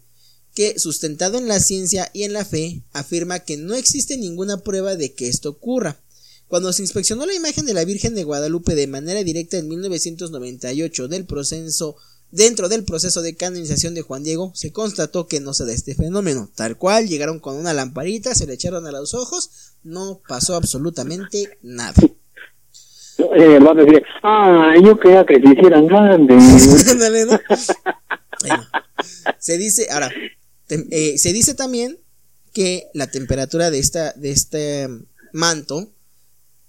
que, 0.53 0.79
sustentado 0.79 1.37
en 1.37 1.47
la 1.47 1.59
ciencia 1.59 2.09
y 2.13 2.23
en 2.23 2.33
la 2.33 2.45
fe, 2.45 2.81
afirma 2.93 3.39
que 3.39 3.57
no 3.57 3.75
existe 3.75 4.17
ninguna 4.17 4.57
prueba 4.57 4.95
de 4.95 5.13
que 5.13 5.27
esto 5.27 5.49
ocurra. 5.49 5.99
Cuando 6.47 6.71
se 6.73 6.83
inspeccionó 6.83 7.25
la 7.25 7.33
imagen 7.33 7.65
de 7.65 7.73
la 7.73 7.85
Virgen 7.85 8.15
de 8.15 8.23
Guadalupe 8.23 8.75
de 8.75 8.87
manera 8.87 9.23
directa 9.23 9.57
en 9.57 9.67
1998 9.67 11.07
del 11.07 11.25
proceso, 11.25 11.95
dentro 12.31 12.69
del 12.69 12.83
proceso 12.83 13.21
de 13.21 13.35
canonización 13.35 13.95
de 13.95 14.03
Juan 14.03 14.23
Diego, 14.23 14.51
se 14.53 14.71
constató 14.71 15.27
que 15.27 15.39
no 15.39 15.53
se 15.53 15.65
da 15.65 15.73
este 15.73 15.95
fenómeno. 15.95 16.49
Tal 16.55 16.77
cual, 16.77 17.07
llegaron 17.07 17.39
con 17.39 17.55
una 17.55 17.73
lamparita, 17.73 18.35
se 18.35 18.45
le 18.45 18.53
echaron 18.53 18.85
a 18.85 18.91
los 18.91 19.13
ojos, 19.13 19.73
no 19.83 20.21
pasó 20.27 20.55
absolutamente 20.55 21.57
nada. 21.63 21.95
Eh, 23.17 23.59
va 23.59 23.71
a 23.71 23.75
decir, 23.75 24.03
ah, 24.23 24.73
yo 24.83 24.99
quería 24.99 25.25
que 25.25 25.35
se 25.35 25.53
hicieran 25.53 25.87
grandes. 25.87 26.87
Ándale, 26.91 27.25
¿no? 27.25 27.39
Bueno, 28.41 28.65
se 29.39 29.57
dice, 29.57 29.87
ahora, 29.91 30.11
eh, 30.69 31.17
se 31.17 31.33
dice 31.33 31.55
también 31.55 31.97
que 32.53 32.89
la 32.93 33.07
temperatura 33.07 33.71
de 33.71 33.79
esta, 33.79 34.13
de 34.13 34.31
este 34.31 34.87
manto 35.31 35.94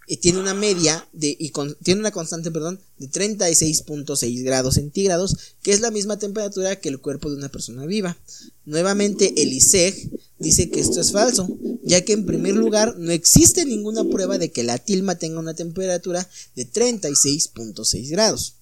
eh, 0.09 0.16
tiene 0.16 0.39
una 0.39 0.55
media 0.55 1.09
de, 1.12 1.37
y 1.39 1.53
tiene 1.83 2.01
una 2.01 2.12
constante, 2.12 2.51
perdón, 2.51 2.81
de 2.99 3.11
36.6 3.11 4.45
grados 4.45 4.74
centígrados, 4.74 5.37
que 5.62 5.73
es 5.73 5.81
la 5.81 5.91
misma 5.91 6.19
temperatura 6.19 6.81
que 6.81 6.89
el 6.89 7.01
cuerpo 7.01 7.31
de 7.31 7.37
una 7.37 7.49
persona 7.49 7.87
viva. 7.87 8.16
Nuevamente, 8.65 9.43
el 9.43 9.53
ISEG 9.53 10.11
dice 10.39 10.70
que 10.70 10.81
esto 10.81 11.01
es 11.01 11.12
falso, 11.12 11.49
ya 11.83 12.05
que 12.05 12.12
en 12.12 12.27
primer 12.27 12.55
lugar 12.55 12.97
no 12.99 13.11
existe 13.11 13.65
ninguna 13.65 14.05
prueba 14.05 14.39
de 14.39 14.51
que 14.51 14.62
la 14.62 14.78
tilma 14.78 15.16
tenga 15.16 15.41
una 15.41 15.55
temperatura 15.55 16.28
de 16.55 16.70
36.6 16.70 18.11
grados. 18.11 18.55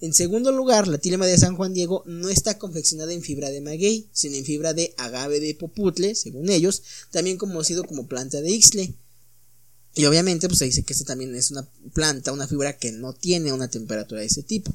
En 0.00 0.12
segundo 0.12 0.52
lugar, 0.52 0.86
la 0.86 0.98
tilma 0.98 1.26
de 1.26 1.38
San 1.38 1.56
Juan 1.56 1.72
Diego 1.72 2.02
no 2.04 2.28
está 2.28 2.58
confeccionada 2.58 3.14
en 3.14 3.22
fibra 3.22 3.50
de 3.50 3.62
maguey, 3.62 4.08
sino 4.12 4.36
en 4.36 4.44
fibra 4.44 4.74
de 4.74 4.92
agave 4.98 5.40
de 5.40 5.54
poputle, 5.54 6.14
según 6.14 6.50
ellos, 6.50 6.82
también 7.10 7.38
conocido 7.38 7.84
como 7.84 8.06
planta 8.06 8.42
de 8.42 8.50
ixtle. 8.50 8.94
Y 9.94 10.06
obviamente, 10.06 10.48
pues 10.48 10.58
se 10.58 10.64
dice 10.64 10.82
que 10.82 10.92
esta 10.92 11.04
también 11.04 11.34
es 11.34 11.50
una 11.50 11.68
planta, 11.92 12.32
una 12.32 12.48
fibra 12.48 12.76
que 12.76 12.92
no 12.92 13.12
tiene 13.12 13.52
una 13.52 13.68
temperatura 13.68 14.20
de 14.20 14.26
ese 14.26 14.42
tipo. 14.42 14.74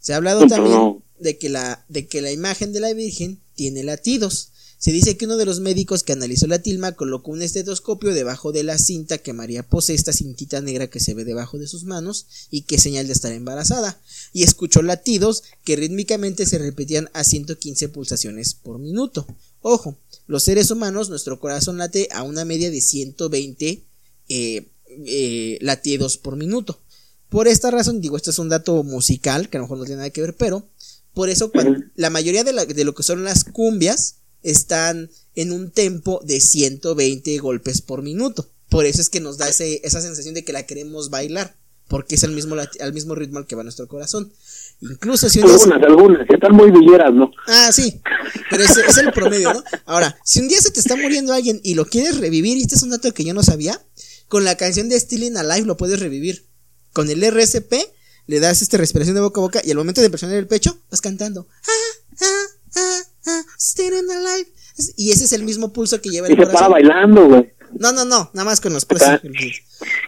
Se 0.00 0.12
ha 0.12 0.16
hablado 0.16 0.42
No. 0.42 0.48
también 0.48 1.02
de 1.18 1.38
que 1.38 1.48
la, 1.48 1.84
de 1.88 2.06
que 2.06 2.20
la 2.22 2.30
imagen 2.30 2.72
de 2.72 2.80
la 2.80 2.92
Virgen 2.92 3.40
tiene 3.54 3.82
latidos. 3.82 4.50
Se 4.78 4.92
dice 4.92 5.16
que 5.16 5.24
uno 5.24 5.36
de 5.38 5.44
los 5.44 5.58
médicos 5.58 6.04
que 6.04 6.12
analizó 6.12 6.46
la 6.46 6.60
tilma 6.60 6.92
colocó 6.92 7.32
un 7.32 7.42
estetoscopio 7.42 8.14
debajo 8.14 8.52
de 8.52 8.62
la 8.62 8.78
cinta 8.78 9.18
que 9.18 9.32
María 9.32 9.64
posee, 9.64 9.96
esta 9.96 10.12
cintita 10.12 10.60
negra 10.60 10.86
que 10.86 11.00
se 11.00 11.14
ve 11.14 11.24
debajo 11.24 11.58
de 11.58 11.66
sus 11.66 11.82
manos 11.82 12.26
y 12.52 12.62
que 12.62 12.76
es 12.76 12.82
señal 12.82 13.08
de 13.08 13.12
estar 13.12 13.32
embarazada, 13.32 14.00
y 14.32 14.44
escuchó 14.44 14.82
latidos 14.82 15.42
que 15.64 15.74
rítmicamente 15.74 16.46
se 16.46 16.58
repetían 16.58 17.10
a 17.12 17.24
115 17.24 17.88
pulsaciones 17.88 18.54
por 18.54 18.78
minuto. 18.78 19.26
Ojo, 19.62 19.98
los 20.28 20.44
seres 20.44 20.70
humanos, 20.70 21.08
nuestro 21.10 21.40
corazón 21.40 21.78
late 21.78 22.08
a 22.12 22.22
una 22.22 22.44
media 22.44 22.70
de 22.70 22.80
120 22.80 23.82
eh, 24.28 24.66
eh, 25.06 25.58
latidos 25.60 26.16
por 26.16 26.36
minuto. 26.36 26.80
Por 27.28 27.46
esta 27.48 27.70
razón, 27.70 28.00
digo, 28.00 28.16
esto 28.16 28.30
es 28.30 28.38
un 28.38 28.48
dato 28.48 28.82
musical 28.82 29.48
que 29.48 29.58
a 29.58 29.60
lo 29.60 29.64
mejor 29.64 29.78
no 29.78 29.84
tiene 29.84 29.98
nada 29.98 30.10
que 30.10 30.22
ver, 30.22 30.34
pero 30.36 30.66
por 31.14 31.28
eso 31.28 31.50
cuando- 31.52 31.78
la 31.94 32.10
mayoría 32.10 32.44
de, 32.44 32.52
la- 32.52 32.64
de 32.64 32.84
lo 32.84 32.94
que 32.94 33.02
son 33.02 33.22
las 33.24 33.44
cumbias 33.44 34.16
están 34.42 35.10
en 35.34 35.52
un 35.52 35.70
tempo 35.70 36.20
de 36.24 36.40
120 36.40 37.38
golpes 37.38 37.80
por 37.82 38.02
minuto. 38.02 38.48
Por 38.68 38.86
eso 38.86 39.00
es 39.00 39.08
que 39.10 39.20
nos 39.20 39.36
da 39.38 39.48
ese- 39.48 39.80
esa 39.84 40.00
sensación 40.00 40.34
de 40.34 40.44
que 40.44 40.52
la 40.52 40.64
queremos 40.66 41.10
bailar, 41.10 41.56
porque 41.88 42.14
es 42.14 42.24
al 42.24 42.32
mismo, 42.32 42.54
lati- 42.54 42.80
al 42.80 42.92
mismo 42.92 43.14
ritmo 43.14 43.38
al 43.38 43.46
que 43.46 43.56
va 43.56 43.62
nuestro 43.62 43.88
corazón. 43.88 44.32
Incluso 44.80 45.28
si 45.28 45.40
un 45.40 45.46
día 45.48 45.58
se- 45.58 45.64
Algunas, 45.64 45.82
algunas, 45.90 46.26
que 46.28 46.34
están 46.34 46.52
muy 46.54 46.70
villeras, 46.70 47.12
¿no? 47.12 47.30
Ah, 47.46 47.70
sí. 47.72 48.00
Pero 48.50 48.62
ese 48.62 48.80
es 48.86 48.96
el 48.98 49.10
promedio, 49.12 49.52
¿no? 49.52 49.62
Ahora, 49.86 50.16
si 50.24 50.40
un 50.40 50.48
día 50.48 50.60
se 50.60 50.70
te 50.70 50.80
está 50.80 50.96
muriendo 50.96 51.32
alguien 51.32 51.60
y 51.64 51.74
lo 51.74 51.84
quieres 51.86 52.18
revivir, 52.18 52.56
y 52.58 52.62
este 52.62 52.76
es 52.76 52.82
un 52.82 52.90
dato 52.90 53.12
que 53.12 53.24
yo 53.24 53.34
no 53.34 53.42
sabía, 53.42 53.82
con 54.28 54.44
la 54.44 54.56
canción 54.56 54.88
de 54.88 54.98
Stealing 55.00 55.36
Alive 55.36 55.66
lo 55.66 55.76
puedes 55.76 55.98
revivir. 56.00 56.46
Con 56.92 57.10
el 57.10 57.22
RSP 57.22 57.72
le 58.26 58.40
das 58.40 58.62
esta 58.62 58.76
respiración 58.76 59.14
de 59.14 59.20
boca 59.22 59.40
a 59.40 59.42
boca 59.42 59.60
y 59.64 59.70
al 59.70 59.76
momento 59.78 60.00
de 60.00 60.10
presionar 60.10 60.36
el 60.36 60.46
pecho 60.46 60.78
vas 60.90 61.00
cantando. 61.00 61.48
Ah, 61.50 62.16
ah, 62.20 62.44
ah, 62.76 63.00
ah, 63.26 63.42
Stealing 63.58 64.10
Alive. 64.10 64.52
Y 64.96 65.10
ese 65.10 65.24
es 65.24 65.32
el 65.32 65.42
mismo 65.42 65.72
pulso 65.72 66.00
que 66.00 66.10
lleva 66.10 66.26
el 66.28 66.34
Y 66.34 66.36
se 66.36 66.42
para 66.42 66.52
corazón. 66.52 66.72
bailando, 66.72 67.26
güey. 67.28 67.52
No, 67.78 67.92
no, 67.92 68.04
no, 68.04 68.30
nada 68.32 68.44
más 68.44 68.60
con 68.60 68.72
los. 68.72 68.86
Ah. 69.00 69.20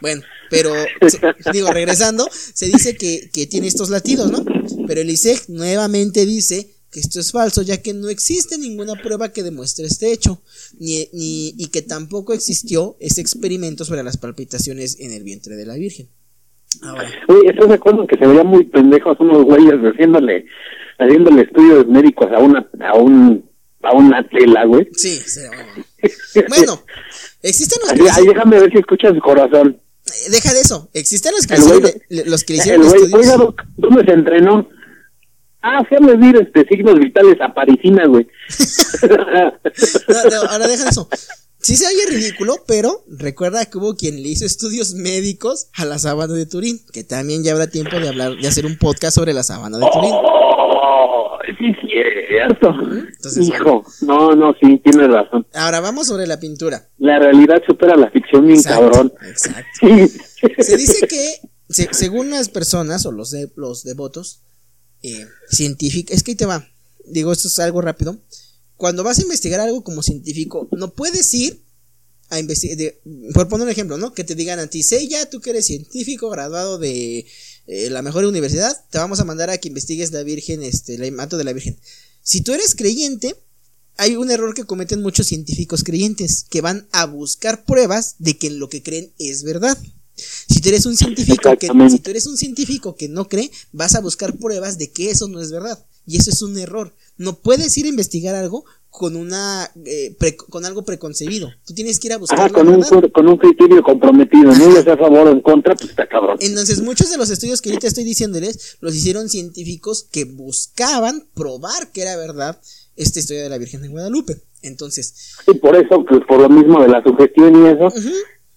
Bueno, 0.01 0.23
pero 0.49 0.73
se- 1.09 1.21
digo, 1.53 1.71
regresando, 1.73 2.29
se 2.55 2.67
dice 2.67 2.97
que, 2.97 3.31
que 3.33 3.47
tiene 3.47 3.67
estos 3.69 3.91
latidos, 3.91 4.31
¿no? 4.31 4.45
Pero 4.87 5.01
el 5.03 5.11
ISEG 5.11 5.43
nuevamente 5.49 6.25
dice 6.25 6.75
que 6.91 7.01
esto 7.01 7.21
es 7.21 7.31
falso, 7.33 7.62
ya 7.62 7.81
que 7.81 7.95
no 7.95 8.09
existe 8.09 8.59
ninguna 8.59 8.95
prueba 8.97 9.33
que 9.33 9.43
demuestre 9.45 9.87
este 9.87 10.12
hecho, 10.12 10.41
ni, 10.79 11.09
ni, 11.12 11.55
y 11.57 11.67
que 11.69 11.83
tampoco 11.83 12.33
existió 12.33 12.97
ese 12.99 13.21
experimento 13.21 13.85
sobre 13.85 14.03
las 14.03 14.17
palpitaciones 14.17 14.99
en 15.01 15.12
el 15.12 15.23
vientre 15.23 15.55
de 15.57 15.67
la 15.67 15.75
Virgen. 15.75 16.09
Ahora, 16.83 17.09
Oye, 17.29 17.51
¿estás 17.51 17.69
de 17.69 17.75
acuerdo 17.75 18.07
que 18.07 18.17
se 18.17 18.27
veían 18.27 18.47
muy 18.47 18.65
pendejos 18.65 19.17
unos 19.21 19.45
güeyes 19.45 19.75
haciéndole, 19.83 20.47
haciéndole 20.99 21.43
estudios 21.43 21.87
médicos 21.87 22.27
a 22.33 22.39
una, 22.39 22.69
a 22.89 22.95
un, 22.97 23.45
a 23.83 23.93
una 23.97 24.29
tela, 24.29 24.65
güey? 24.67 24.89
sí, 24.93 25.17
se- 25.25 25.49
bueno, 26.49 26.81
existen 27.43 27.79
los 27.83 27.93
que 27.93 28.11
ay, 28.11 28.27
déjame 28.27 28.61
ver 28.61 28.71
si 28.73 28.79
escuchas 28.79 29.15
su 29.15 29.21
corazón. 29.21 29.81
eh, 30.07 30.31
deja 30.31 30.53
de 30.55 30.61
eso, 30.61 30.89
existen 30.95 31.33
los 31.37 31.47
que, 31.47 31.55
El 31.55 31.61
güey- 31.62 32.03
hicieron, 32.09 32.31
los 32.31 32.45
que 32.45 32.53
El 32.55 32.59
hicieron 32.61 32.89
güey, 32.89 33.03
estudios. 33.03 33.29
oiga, 33.39 33.55
¿dónde 33.77 34.05
se 34.05 34.11
entrenó? 34.12 34.69
Ah, 35.62 35.82
fue 35.89 35.99
a 35.99 36.01
medir 36.01 36.37
este, 36.37 36.66
signos 36.69 36.99
vitales 36.99 37.39
a 37.41 37.53
Parisina, 37.53 38.07
güey. 38.07 38.27
No, 40.09 40.31
no, 40.31 40.51
ahora 40.51 40.66
deja 40.69 40.89
eso. 40.89 41.09
Sí 41.62 41.77
se 41.77 41.87
oye 41.87 42.07
ridículo, 42.09 42.57
pero 42.66 43.05
recuerda 43.09 43.66
que 43.66 43.77
hubo 43.78 43.95
quien 43.95 44.23
le 44.23 44.31
hizo 44.31 44.47
estudios 44.47 44.95
médicos 44.95 45.69
a 45.74 45.85
la 45.85 45.99
sábana 45.99 46.32
de 46.32 46.47
Turín, 46.47 46.81
que 46.93 47.05
también 47.05 47.45
ya 47.45 47.53
habrá 47.53 47.66
tiempo 47.66 48.01
de 48.01 48.09
hablar, 48.09 48.37
de 48.37 48.49
hacer 48.49 48.65
un 48.65 48.78
podcast 48.78 49.15
sobre 49.16 49.35
la 49.35 49.43
sábana 49.43 49.77
de 49.78 49.85
Turín. 49.93 50.11
Oh, 50.15 51.39
sí, 51.59 51.66
es 51.66 51.77
cierto. 52.28 52.70
Entonces, 53.15 53.49
Hijo, 53.49 53.85
no, 54.01 54.35
no, 54.35 54.55
sí, 54.59 54.81
tienes 54.82 55.09
razón. 55.11 55.47
Ahora 55.53 55.81
vamos 55.81 56.07
sobre 56.07 56.27
la 56.27 56.41
pintura. 56.41 56.89
La 56.99 57.19
realidad 57.19 57.61
supera 57.66 57.95
la 57.97 58.11
ficción 58.11 58.47
bien 58.47 58.62
cabrón. 58.62 59.12
exacto. 59.28 59.69
Sí. 59.81 60.09
Se 60.62 60.77
dice 60.78 61.07
que, 61.07 61.41
se- 61.69 61.93
según 61.93 62.31
las 62.31 62.49
personas 62.49 63.05
o 63.05 63.12
los, 63.12 63.31
de, 63.32 63.51
los 63.57 63.85
devotos 63.85 64.41
eh, 65.02 65.27
científicos, 65.51 66.16
es 66.16 66.22
que 66.22 66.32
ahí 66.32 66.36
te 66.36 66.47
va. 66.47 66.68
Digo, 67.06 67.32
esto 67.32 67.48
es 67.48 67.59
algo 67.59 67.81
rápido. 67.81 68.20
Cuando 68.77 69.05
vas 69.05 69.18
a 69.18 69.22
investigar 69.22 69.60
algo 69.60 69.85
como 69.85 70.02
científico, 70.02 70.68
no 70.72 70.93
puedes 70.93 71.32
ir 71.35 71.62
a 72.31 72.39
investigar. 72.39 72.94
Por 73.35 73.48
poner 73.48 73.66
un 73.66 73.70
ejemplo, 73.70 73.98
¿no? 73.98 74.14
Que 74.14 74.24
te 74.24 74.35
digan 74.35 74.59
a 74.59 74.68
ti, 74.68 74.82
sé 74.82 75.06
ya, 75.09 75.28
tú 75.28 75.40
que 75.40 75.51
eres 75.51 75.66
científico, 75.66 76.31
graduado 76.31 76.78
de 76.78 77.27
eh, 77.66 77.90
la 77.90 78.02
mejor 78.02 78.24
universidad, 78.24 78.85
te 78.90 78.98
vamos 78.98 79.20
a 79.20 79.24
mandar 79.24 79.51
a 79.51 79.59
que 79.59 79.68
investigues 79.68 80.12
la 80.12 80.22
Virgen, 80.22 80.62
este, 80.62 80.94
el 80.94 81.12
mato 81.12 81.36
de 81.36 81.44
la 81.44 81.52
Virgen. 81.52 81.78
Si 82.22 82.40
tú 82.40 82.52
eres 82.52 82.74
creyente, 82.74 83.36
hay 83.97 84.16
un 84.16 84.31
error 84.31 84.55
que 84.55 84.64
cometen 84.64 85.02
muchos 85.02 85.27
científicos 85.27 85.85
creyentes, 85.85 86.47
que 86.48 86.60
van 86.60 86.89
a 86.93 87.05
buscar 87.06 87.64
pruebas 87.64 88.16
de 88.18 88.39
que 88.39 88.51
lo 88.51 88.68
que 88.68 88.82
creen 88.82 89.12
es 89.18 89.43
verdad. 89.43 89.77
Si 90.15 90.61
tú 90.61 90.69
eres 90.69 90.87
un 90.87 90.97
científico 90.97 91.57
que 91.59 91.69
si 91.89 91.99
tú 91.99 92.11
eres 92.11 92.27
un 92.27 92.37
científico 92.37 92.95
que 92.95 93.09
no 93.09 93.28
cree, 93.28 93.51
vas 93.73 93.95
a 93.95 94.01
buscar 94.01 94.37
pruebas 94.37 94.78
de 94.78 94.91
que 94.91 95.11
eso 95.11 95.28
no 95.28 95.41
es 95.41 95.51
verdad 95.51 95.85
y 96.07 96.16
eso 96.16 96.31
es 96.31 96.43
un 96.43 96.59
error. 96.59 96.93
No 97.16 97.39
puedes 97.39 97.77
ir 97.78 97.87
a 97.87 97.89
investigar 97.89 98.35
algo 98.35 98.65
con 98.91 99.15
una 99.15 99.70
eh, 99.85 100.16
con 100.49 100.65
algo 100.65 100.85
preconcebido. 100.85 101.51
Tú 101.65 101.74
tienes 101.74 102.01
que 102.01 102.09
ir 102.09 102.12
a 102.15 102.19
buscar 102.19 102.51
con, 102.51 102.69
un, 102.69 102.82
con 103.12 103.28
un 103.28 103.37
criterio 103.37 103.82
comprometido, 103.82 104.53
no 104.53 104.74
ya 104.74 104.82
sea 104.82 104.95
a 104.95 104.99
favor 104.99 105.28
o 105.28 105.31
en 105.31 105.41
contra, 105.41 105.77
pues 105.77 105.91
está 105.91 106.09
cabrón. 106.09 106.39
Entonces, 106.41 106.82
muchos 106.82 107.11
de 107.11 107.16
los 107.16 107.31
estudios 107.31 107.61
que 107.61 107.70
ahorita 107.70 107.87
estoy 107.87 108.05
diciéndoles 108.05 108.78
los 108.81 108.95
hicieron 108.95 109.28
científicos 109.28 110.09
que 110.11 110.24
buscaban 110.24 111.24
probar 111.35 111.93
que 111.93 112.03
era 112.03 112.16
verdad 112.16 112.61
esta 112.97 113.20
historia 113.20 113.45
de 113.45 113.49
la 113.49 113.59
Virgen 113.59 113.82
de 113.82 113.89
Guadalupe. 113.89 114.43
Entonces, 114.62 115.37
y 115.47 115.55
por 115.55 115.77
eso, 115.77 116.05
pues 116.05 116.20
por 116.27 116.41
lo 116.41 116.49
mismo 116.49 116.82
de 116.82 116.89
la 116.89 117.03
sugestión 117.03 117.65
y 117.65 117.69
eso, 117.69 117.89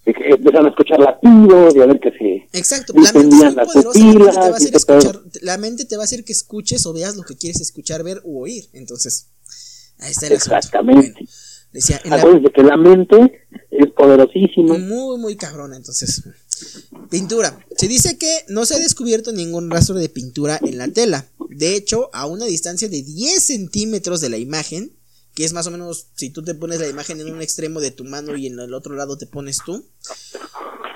empezaron 0.04 0.66
a 0.66 0.70
escuchar 0.70 0.98
latidos 1.00 1.74
y 1.74 1.80
a 1.80 1.86
ver 1.86 2.00
que 2.00 2.10
sí. 2.18 2.42
Exacto, 2.52 2.92
la 2.94 3.12
mente 3.12 3.36
es 3.36 3.54
muy 3.54 4.14
poderosa, 4.14 4.40
la 4.40 4.46
mente, 4.46 4.46
te 4.46 4.46
va 4.46 4.52
a 4.52 4.56
hacer 4.56 4.74
escuchar, 4.74 5.22
la 5.42 5.58
mente 5.58 5.84
te 5.84 5.96
va 5.96 6.02
a 6.02 6.04
hacer 6.04 6.24
que 6.24 6.32
escuches 6.32 6.86
o 6.86 6.92
veas 6.92 7.16
lo 7.16 7.22
que 7.22 7.36
quieres 7.36 7.60
escuchar, 7.60 8.02
ver 8.02 8.20
u 8.24 8.42
oír. 8.42 8.66
Entonces, 8.72 9.28
ahí 9.98 10.10
está 10.12 10.26
el 10.26 10.32
Exactamente. 10.34 11.26
decía, 11.72 12.00
la... 12.04 12.22
que 12.54 12.62
la 12.62 12.76
mente 12.76 13.46
es 13.70 13.90
poderosísima. 13.92 14.78
Muy, 14.78 15.18
muy 15.18 15.36
cabrona, 15.36 15.76
entonces. 15.76 16.22
Pintura. 17.10 17.58
Se 17.76 17.88
dice 17.88 18.16
que 18.18 18.44
no 18.48 18.64
se 18.64 18.74
ha 18.74 18.78
descubierto 18.78 19.32
ningún 19.32 19.70
rastro 19.70 19.96
de 19.96 20.08
pintura 20.08 20.58
en 20.62 20.78
la 20.78 20.88
tela. 20.88 21.26
De 21.48 21.74
hecho, 21.74 22.10
a 22.12 22.26
una 22.26 22.46
distancia 22.46 22.88
de 22.88 23.02
10 23.02 23.42
centímetros 23.42 24.20
de 24.20 24.28
la 24.28 24.38
imagen, 24.38 24.92
que 25.34 25.44
es 25.44 25.52
más 25.52 25.66
o 25.66 25.70
menos 25.70 26.06
si 26.14 26.30
tú 26.30 26.42
te 26.42 26.54
pones 26.54 26.80
la 26.80 26.88
imagen 26.88 27.20
en 27.20 27.32
un 27.32 27.42
extremo 27.42 27.80
de 27.80 27.90
tu 27.90 28.04
mano 28.04 28.36
y 28.36 28.46
en 28.46 28.58
el 28.58 28.74
otro 28.74 28.94
lado 28.94 29.18
te 29.18 29.26
pones 29.26 29.58
tú, 29.64 29.84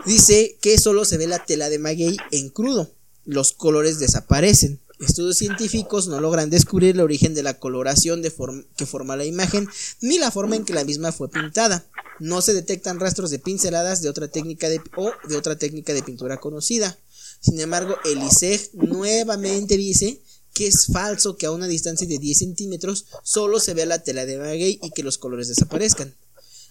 dice 0.07 0.57
que 0.61 0.79
solo 0.79 1.05
se 1.05 1.19
ve 1.19 1.27
la 1.27 1.45
tela 1.45 1.69
de 1.69 1.79
maguey 1.79 2.17
en 2.31 2.49
crudo, 2.49 2.91
los 3.25 3.53
colores 3.53 3.99
desaparecen. 3.99 4.81
Estudios 5.01 5.39
científicos 5.39 6.09
no 6.09 6.21
logran 6.21 6.51
descubrir 6.51 6.97
el 6.97 7.01
origen 7.01 7.33
de 7.33 7.45
la 7.45 7.61
coloración 7.61 8.21
de 8.21 8.33
que 8.77 8.87
forma 8.87 9.17
la 9.17 9.25
imagen 9.25 9.69
ni 10.01 10.19
la 10.19 10.33
forma 10.33 10.57
en 10.57 10.65
que 10.65 10.73
la 10.73 10.85
misma 10.85 11.13
fue 11.13 11.29
pintada. 11.29 11.87
No 12.19 12.43
se 12.43 12.53
detectan 12.53 12.99
rastros 12.99 13.31
de 13.31 13.39
pinceladas 13.39 14.03
de 14.03 14.09
otra 14.09 14.27
técnica 14.27 14.69
de, 14.69 14.81
o 14.97 15.13
de 15.29 15.37
otra 15.37 15.57
técnica 15.57 15.95
de 15.95 16.03
pintura 16.03 16.39
conocida. 16.39 16.99
Sin 17.41 17.61
embargo, 17.61 17.97
el 18.05 18.19
nuevamente 18.73 19.77
dice 19.77 20.21
que 20.55 20.67
es 20.67 20.87
falso 20.87 21.37
que 21.37 21.47
a 21.47 21.51
una 21.51 21.67
distancia 21.67 22.07
de 22.07 22.19
10 22.19 22.39
centímetros 22.39 23.07
solo 23.23 23.61
se 23.61 23.75
vea 23.75 23.87
la 23.87 24.03
tela 24.03 24.27
de 24.27 24.39
maguey 24.39 24.79
y 24.83 24.91
que 24.91 25.03
los 25.03 25.19
colores 25.19 25.49
desaparezcan. 25.49 26.15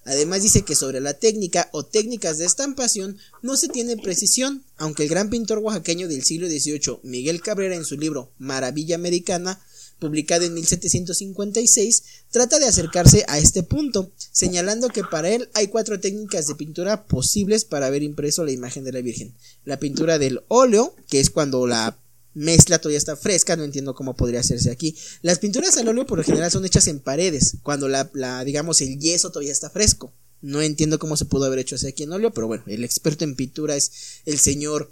Además 0.07 0.41
dice 0.41 0.61
que 0.61 0.73
sobre 0.73 1.01
la 1.01 1.15
técnica 1.15 1.69
o 1.73 1.85
técnicas 1.85 2.37
de 2.37 2.45
estampación 2.45 3.17
no 3.41 3.57
se 3.57 3.67
tiene 3.67 3.97
precisión, 3.97 4.63
aunque 4.77 5.03
el 5.03 5.09
gran 5.09 5.29
pintor 5.29 5.57
oaxaqueño 5.57 6.07
del 6.07 6.23
siglo 6.23 6.47
XVIII, 6.47 6.99
Miguel 7.03 7.41
Cabrera, 7.41 7.75
en 7.75 7.83
su 7.83 7.97
libro 7.97 8.31
Maravilla 8.37 8.95
Americana, 8.95 9.59
publicado 9.99 10.45
en 10.45 10.53
1756, 10.53 12.03
trata 12.31 12.59
de 12.59 12.67
acercarse 12.67 13.25
a 13.27 13.37
este 13.37 13.63
punto, 13.63 14.11
señalando 14.31 14.87
que 14.87 15.03
para 15.03 15.29
él 15.29 15.49
hay 15.53 15.67
cuatro 15.67 15.99
técnicas 15.99 16.47
de 16.47 16.55
pintura 16.55 17.05
posibles 17.05 17.65
para 17.65 17.87
haber 17.87 18.03
impreso 18.03 18.45
la 18.45 18.51
imagen 18.51 18.85
de 18.85 18.93
la 18.93 19.01
Virgen. 19.01 19.35
La 19.65 19.77
pintura 19.77 20.19
del 20.19 20.41
óleo, 20.47 20.95
que 21.09 21.19
es 21.19 21.29
cuando 21.29 21.67
la 21.67 21.99
mezcla 22.37 22.79
todavía 22.79 22.99
está 22.99 23.15
fresca, 23.15 23.55
no 23.55 23.63
entiendo 23.63 23.95
cómo 23.95 24.15
podría 24.15 24.39
hacerse 24.39 24.71
aquí. 24.71 24.95
Las 25.21 25.39
pinturas 25.39 25.75
al 25.77 25.87
óleo 25.87 26.05
por 26.05 26.19
lo 26.19 26.23
general 26.23 26.51
son 26.51 26.65
hechas 26.65 26.87
en 26.87 26.99
paredes, 26.99 27.57
cuando 27.63 27.89
la, 27.89 28.09
digamos, 28.45 28.81
el 28.81 28.99
yeso 28.99 29.31
todavía 29.31 29.51
está 29.51 29.69
fresco. 29.69 30.13
No 30.41 30.61
entiendo 30.61 30.99
cómo 30.99 31.17
se 31.17 31.25
pudo 31.25 31.45
haber 31.45 31.59
hecho 31.59 31.75
así 31.75 31.87
aquí 31.87 32.03
en 32.03 32.13
óleo, 32.13 32.31
pero 32.31 32.47
bueno, 32.47 32.63
el 32.67 32.83
experto 32.83 33.23
en 33.23 33.35
pintura 33.35 33.75
es 33.75 34.21
el 34.25 34.37
señor 34.37 34.91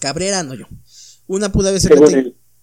Cabrera, 0.00 0.44
no 0.44 0.54
yo. 0.54 0.66
Una 1.26 1.50
pudo 1.50 1.68
haber 1.68 1.80
sido 1.80 1.96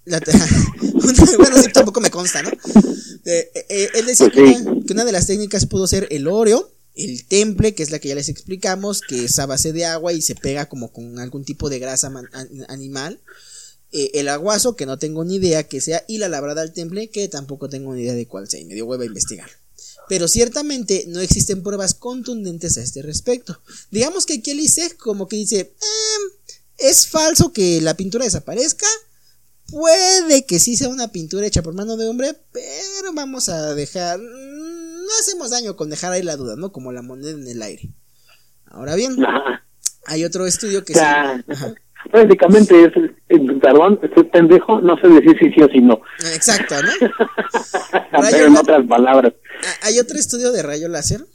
la, 0.06 0.20
bueno, 1.38 1.62
sí, 1.62 1.72
tampoco 1.74 2.02
me 2.02 2.10
consta, 2.10 2.42
¿no? 2.42 2.50
Eh, 3.26 3.52
eh, 3.70 3.90
él 3.96 4.06
decía 4.06 4.30
pues 4.34 4.58
que, 4.86 4.94
una, 4.94 5.06
de 5.06 5.12
las 5.12 5.28
técnicas 5.28 5.66
pudo 5.66 5.88
ser 5.88 6.08
el 6.12 6.28
óleo, 6.28 6.74
el 6.96 7.26
temple, 7.26 7.74
que 7.74 7.84
es 7.84 7.92
la 7.92 8.00
que 8.00 8.10
ya 8.10 8.16
les 8.16 8.30
explicamos, 8.30 9.02
que 9.02 9.26
es 9.26 9.40
a 9.40 9.46
base 9.46 9.72
de 9.72 9.86
agua 9.86 10.14
y 10.14 10.22
se 10.22 10.36
pega 10.36 10.68
como 10.68 10.92
con 10.92 11.20
algún 11.20 11.46
tipo 11.46 11.70
de 11.70 11.80
grasa 11.80 12.12
animal. 12.68 13.22
Eh, 13.96 14.10
el 14.16 14.28
aguazo, 14.28 14.76
que 14.76 14.88
no 14.88 14.98
tengo 14.98 15.24
ni 15.24 15.36
idea 15.36 15.68
que 15.68 15.80
sea, 15.80 16.04
y 16.08 16.18
la 16.18 16.28
labrada 16.28 16.64
al 16.64 16.74
temple, 16.74 17.12
que 17.12 17.28
tampoco 17.28 17.70
tengo 17.70 17.94
ni 17.94 18.02
idea 18.02 18.16
de 18.16 18.28
cuál 18.28 18.50
sea, 18.50 18.60
y 18.60 18.66
me 18.66 18.74
dio 18.74 18.88
hueva 18.88 19.04
a 19.04 19.06
investigar. 19.06 19.48
Pero 20.10 20.28
ciertamente 20.28 21.06
no 21.08 21.20
existen 21.20 21.62
pruebas 21.62 21.94
contundentes 21.94 22.76
a 22.78 22.82
este 22.82 23.04
respecto. 23.04 23.62
Digamos 23.92 24.26
que 24.26 24.34
aquí 24.34 24.50
el 24.50 24.98
como 24.98 25.28
que 25.28 25.36
dice, 25.36 25.60
em, 25.60 26.32
es 26.80 27.06
falso 27.06 27.54
que 27.54 27.82
la 27.82 27.96
pintura 27.96 28.26
desaparezca, 28.26 28.88
puede 29.68 30.44
que 30.46 30.60
sí 30.60 30.76
sea 30.76 30.90
una 30.90 31.12
pintura 31.12 31.46
hecha 31.46 31.62
por 31.62 31.76
mano 31.76 31.96
de 31.96 32.08
hombre, 32.08 32.36
pero 32.52 33.14
vamos 33.14 33.48
a 33.48 33.76
dejar, 33.76 34.20
no 34.20 35.20
hacemos 35.22 35.52
daño 35.52 35.76
con 35.76 35.92
dejar 35.92 36.14
ahí 36.14 36.24
la 36.24 36.36
duda, 36.36 36.56
¿no? 36.56 36.72
Como 36.72 36.92
la 36.92 37.04
moneda 37.04 37.30
en 37.30 37.48
el 37.48 37.62
aire. 37.62 37.92
Ahora 38.66 38.96
bien, 38.96 39.18
hay 40.08 40.26
otro 40.26 40.48
estudio 40.48 40.84
que... 40.84 40.96
Sí, 40.96 41.00
prácticamente 42.12 42.86
es, 42.86 42.92
perdón, 43.62 44.00
estoy 44.04 44.24
pendejo, 44.26 44.82
no 44.82 44.98
sé 44.98 45.08
decir 45.08 45.38
si 45.40 45.52
sí 45.52 45.62
o 45.62 45.70
si 45.70 45.80
no. 45.80 46.00
Exacto, 46.34 46.76
¿no? 46.82 46.92
pero 48.32 48.48
en 48.48 48.58
otras 48.58 48.88
palabras. 48.88 49.34
Hay 49.82 50.00
otro 50.00 50.18
estudio 50.18 50.52
de 50.52 50.64
rayo 50.64 50.88
láser, 50.88 51.26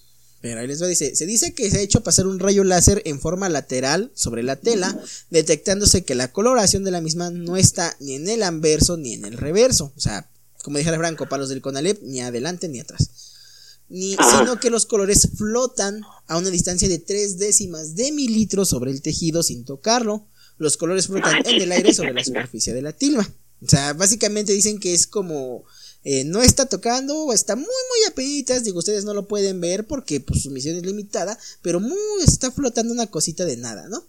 pero 0.41 0.61
ahí 0.61 0.67
les 0.67 0.83
va, 0.83 0.87
dice, 0.87 1.17
se 1.17 1.27
dice 1.27 1.55
que 1.55 1.71
se 1.71 1.79
ha 1.79 1.83
hecho 1.83 2.03
pasar 2.03 2.27
un 2.27 2.39
rayo 2.39 2.65
láser 2.65 3.03
en 3.05 3.21
forma 3.21 3.49
lateral 3.49 4.11
sobre 4.15 4.43
la 4.43 4.57
tela, 4.57 4.97
detectándose 5.31 6.05
que 6.05 6.15
la 6.15 6.33
coloración 6.33 6.85
de 6.85 6.91
la 6.91 7.01
misma 7.01 7.31
no 7.31 7.57
está 7.57 7.97
ni 8.01 8.15
en 8.15 8.29
el 8.29 8.43
anverso 8.43 8.97
ni 8.97 9.15
en 9.15 9.25
el 9.25 9.37
reverso, 9.37 9.93
o 9.97 10.01
sea, 10.01 10.29
como 10.63 10.79
dijera 10.79 10.99
Franco, 10.99 11.29
para 11.29 11.41
los 11.41 11.49
del 11.49 11.63
Conalep, 11.63 12.03
ni 12.03 12.21
adelante 12.21 12.69
ni 12.69 12.81
atrás. 12.81 13.11
Ni, 13.89 14.17
sino 14.17 14.61
que 14.61 14.69
los 14.69 14.85
colores 14.85 15.31
flotan 15.39 16.03
a 16.27 16.37
una 16.37 16.51
distancia 16.51 16.89
de 16.89 16.99
tres 16.99 17.39
décimas 17.39 17.95
de 17.95 18.13
milímetro 18.13 18.67
sobre 18.67 18.91
el 18.91 19.01
tejido 19.01 19.43
sin 19.43 19.65
tocarlo 19.65 20.27
los 20.59 20.77
colores 20.77 21.07
flotan 21.07 21.47
en 21.47 21.63
el 21.63 21.73
aire 21.73 21.95
sobre 21.95 22.13
la 22.13 22.25
superficie 22.25 22.75
de 22.75 22.83
la 22.83 22.93
tilma. 22.93 23.29
O 23.61 23.69
sea, 23.69 23.93
básicamente 23.93 24.53
dicen 24.53 24.79
que 24.79 24.95
es 24.95 25.07
como 25.07 25.65
eh, 26.05 26.25
no 26.25 26.43
está 26.43 26.67
tocando 26.67 27.33
está 27.33 27.57
muy 27.57 27.65
muy 27.65 28.07
apenitas, 28.09 28.63
digo, 28.63 28.79
ustedes 28.79 29.05
no 29.05 29.15
lo 29.15 29.27
pueden 29.27 29.61
ver 29.61 29.87
porque 29.87 30.21
pues, 30.21 30.43
su 30.43 30.51
misión 30.51 30.77
es 30.77 30.85
limitada, 30.85 31.39
pero 31.63 31.81
muy 31.81 31.99
está 32.25 32.53
flotando 32.53 32.93
una 32.93 33.09
cosita 33.09 33.45
de 33.45 33.57
nada, 33.57 33.89
¿no? 33.89 34.07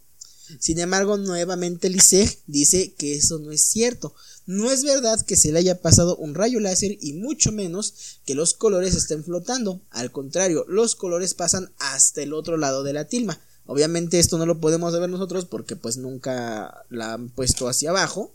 Sin 0.60 0.80
embargo, 0.80 1.18
nuevamente 1.18 1.90
Liseg 1.90 2.40
dice 2.48 2.94
que 2.98 3.16
eso 3.16 3.38
no 3.38 3.52
es 3.52 3.62
cierto. 3.62 4.16
No 4.48 4.72
es 4.72 4.84
verdad 4.84 5.24
que 5.24 5.36
se 5.36 5.52
le 5.52 5.60
haya 5.60 5.80
pasado 5.80 6.16
un 6.18 6.34
rayo 6.34 6.60
láser 6.60 6.98
y 7.00 7.14
mucho 7.14 7.52
menos 7.52 8.20
que 8.26 8.34
los 8.34 8.56
colores 8.56 8.96
estén 8.96 9.24
flotando. 9.24 9.82
Al 9.92 10.12
contrario, 10.12 10.66
los 10.68 10.96
colores 10.96 11.36
pasan 11.36 11.72
hasta 11.78 12.24
el 12.24 12.34
otro 12.34 12.58
lado 12.58 12.84
de 12.84 12.94
la 12.94 13.06
tilma. 13.06 13.40
Obviamente 13.72 14.18
esto 14.18 14.40
no 14.40 14.48
lo 14.48 14.60
podemos 14.60 15.00
ver 15.00 15.08
nosotros 15.12 15.46
porque 15.46 15.76
pues 15.76 15.98
nunca 15.98 16.86
la 16.90 17.14
han 17.14 17.30
puesto 17.30 17.70
hacia 17.70 17.92
abajo 17.92 18.34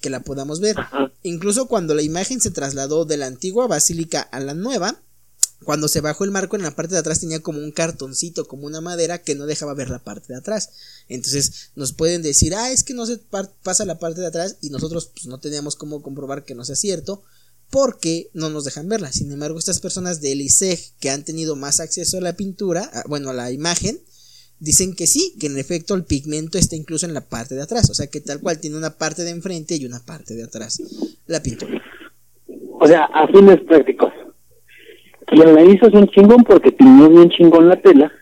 que 0.00 0.08
la 0.08 0.20
podamos 0.20 0.60
ver. 0.60 0.76
Incluso 1.22 1.68
cuando 1.68 1.94
la 1.94 2.00
imagen 2.00 2.40
se 2.40 2.50
trasladó 2.50 3.04
de 3.04 3.18
la 3.18 3.26
antigua 3.26 3.66
basílica 3.66 4.22
a 4.22 4.40
la 4.40 4.54
nueva, 4.54 4.98
cuando 5.62 5.88
se 5.88 6.00
bajó 6.00 6.24
el 6.24 6.30
marco 6.30 6.56
en 6.56 6.62
la 6.62 6.74
parte 6.74 6.94
de 6.94 7.00
atrás 7.00 7.20
tenía 7.20 7.40
como 7.40 7.58
un 7.58 7.70
cartoncito, 7.70 8.48
como 8.48 8.64
una 8.64 8.80
madera 8.80 9.18
que 9.18 9.34
no 9.34 9.44
dejaba 9.44 9.74
ver 9.74 9.90
la 9.90 10.02
parte 10.02 10.32
de 10.32 10.38
atrás. 10.38 10.70
Entonces 11.06 11.70
nos 11.74 11.92
pueden 11.92 12.22
decir, 12.22 12.54
ah, 12.54 12.72
es 12.72 12.82
que 12.82 12.94
no 12.94 13.04
se 13.04 13.20
pasa 13.62 13.84
la 13.84 13.98
parte 13.98 14.22
de 14.22 14.28
atrás 14.28 14.56
y 14.62 14.70
nosotros 14.70 15.10
pues, 15.12 15.26
no 15.26 15.38
teníamos 15.38 15.76
cómo 15.76 16.00
comprobar 16.00 16.46
que 16.46 16.54
no 16.54 16.64
sea 16.64 16.76
cierto 16.76 17.22
porque 17.68 18.30
no 18.32 18.48
nos 18.48 18.64
dejan 18.64 18.88
verla. 18.88 19.12
Sin 19.12 19.30
embargo, 19.30 19.58
estas 19.58 19.80
personas 19.80 20.22
del 20.22 20.40
ISEG 20.40 20.94
que 20.98 21.10
han 21.10 21.26
tenido 21.26 21.56
más 21.56 21.78
acceso 21.78 22.16
a 22.16 22.22
la 22.22 22.38
pintura, 22.38 22.90
bueno, 23.06 23.28
a 23.28 23.34
la 23.34 23.50
imagen, 23.50 24.00
dicen 24.62 24.94
que 24.94 25.08
sí, 25.08 25.34
que 25.40 25.48
en 25.48 25.58
efecto 25.58 25.94
el 25.94 26.04
pigmento 26.04 26.56
está 26.56 26.76
incluso 26.76 27.04
en 27.04 27.14
la 27.14 27.28
parte 27.28 27.56
de 27.56 27.62
atrás, 27.62 27.90
o 27.90 27.94
sea 27.94 28.06
que 28.06 28.20
tal 28.20 28.38
cual 28.40 28.60
tiene 28.60 28.76
una 28.76 28.96
parte 28.96 29.24
de 29.24 29.30
enfrente 29.30 29.74
y 29.74 29.84
una 29.86 29.98
parte 29.98 30.34
de 30.34 30.44
atrás, 30.44 30.80
la 31.26 31.42
pintura. 31.42 31.82
O 32.78 32.86
sea, 32.86 33.04
a 33.06 33.26
fines 33.26 33.60
prácticos. 33.66 34.12
Quien 35.26 35.52
la 35.52 35.64
hizo 35.64 35.88
es 35.88 35.94
un 35.94 36.06
chingón 36.08 36.44
porque 36.44 36.70
tiñó 36.70 37.10
bien 37.10 37.28
chingón 37.30 37.68
la 37.68 37.82
tela, 37.82 38.12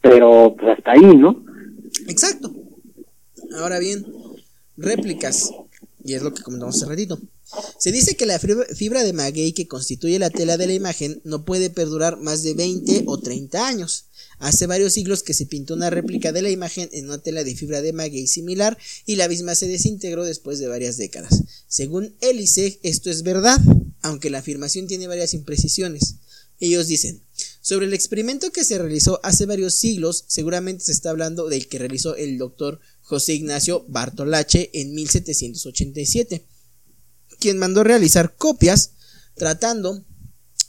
pero 0.00 0.56
pues 0.58 0.76
hasta 0.76 0.90
ahí, 0.92 1.16
¿no? 1.16 1.44
Exacto. 2.08 2.52
Ahora 3.60 3.78
bien, 3.78 4.04
réplicas, 4.76 5.52
y 6.02 6.14
es 6.14 6.22
lo 6.22 6.34
que 6.34 6.42
comentamos 6.42 6.74
hace 6.74 6.86
ratito. 6.86 7.20
Se 7.78 7.92
dice 7.92 8.16
que 8.16 8.26
la 8.26 8.40
fibra 8.40 9.04
de 9.04 9.12
maguey 9.12 9.52
que 9.52 9.68
constituye 9.68 10.18
la 10.18 10.30
tela 10.30 10.56
de 10.56 10.66
la 10.66 10.74
imagen 10.74 11.20
no 11.24 11.44
puede 11.44 11.70
perdurar 11.70 12.18
más 12.18 12.42
de 12.42 12.54
20 12.54 13.04
o 13.06 13.18
30 13.18 13.66
años. 13.66 14.07
Hace 14.38 14.66
varios 14.66 14.92
siglos 14.92 15.22
que 15.22 15.34
se 15.34 15.46
pintó 15.46 15.74
una 15.74 15.90
réplica 15.90 16.32
de 16.32 16.42
la 16.42 16.50
imagen 16.50 16.88
en 16.92 17.06
una 17.06 17.18
tela 17.18 17.42
de 17.44 17.54
fibra 17.54 17.82
de 17.82 17.92
maguey 17.92 18.26
similar 18.26 18.78
y 19.04 19.16
la 19.16 19.28
misma 19.28 19.54
se 19.54 19.66
desintegró 19.66 20.24
después 20.24 20.58
de 20.58 20.68
varias 20.68 20.96
décadas. 20.96 21.42
Según 21.66 22.14
Eliseg, 22.20 22.78
esto 22.82 23.10
es 23.10 23.22
verdad, 23.22 23.60
aunque 24.02 24.30
la 24.30 24.38
afirmación 24.38 24.86
tiene 24.86 25.08
varias 25.08 25.34
imprecisiones. 25.34 26.16
Ellos 26.60 26.86
dicen, 26.86 27.22
Sobre 27.60 27.86
el 27.86 27.94
experimento 27.94 28.50
que 28.50 28.64
se 28.64 28.78
realizó 28.78 29.20
hace 29.22 29.44
varios 29.44 29.74
siglos, 29.74 30.24
seguramente 30.26 30.84
se 30.84 30.92
está 30.92 31.10
hablando 31.10 31.48
del 31.48 31.68
que 31.68 31.78
realizó 31.78 32.16
el 32.16 32.38
doctor 32.38 32.80
José 33.02 33.34
Ignacio 33.34 33.84
Bartolache 33.88 34.70
en 34.72 34.94
1787, 34.94 36.46
quien 37.38 37.58
mandó 37.58 37.84
realizar 37.84 38.34
copias 38.36 38.92
tratando 39.34 40.04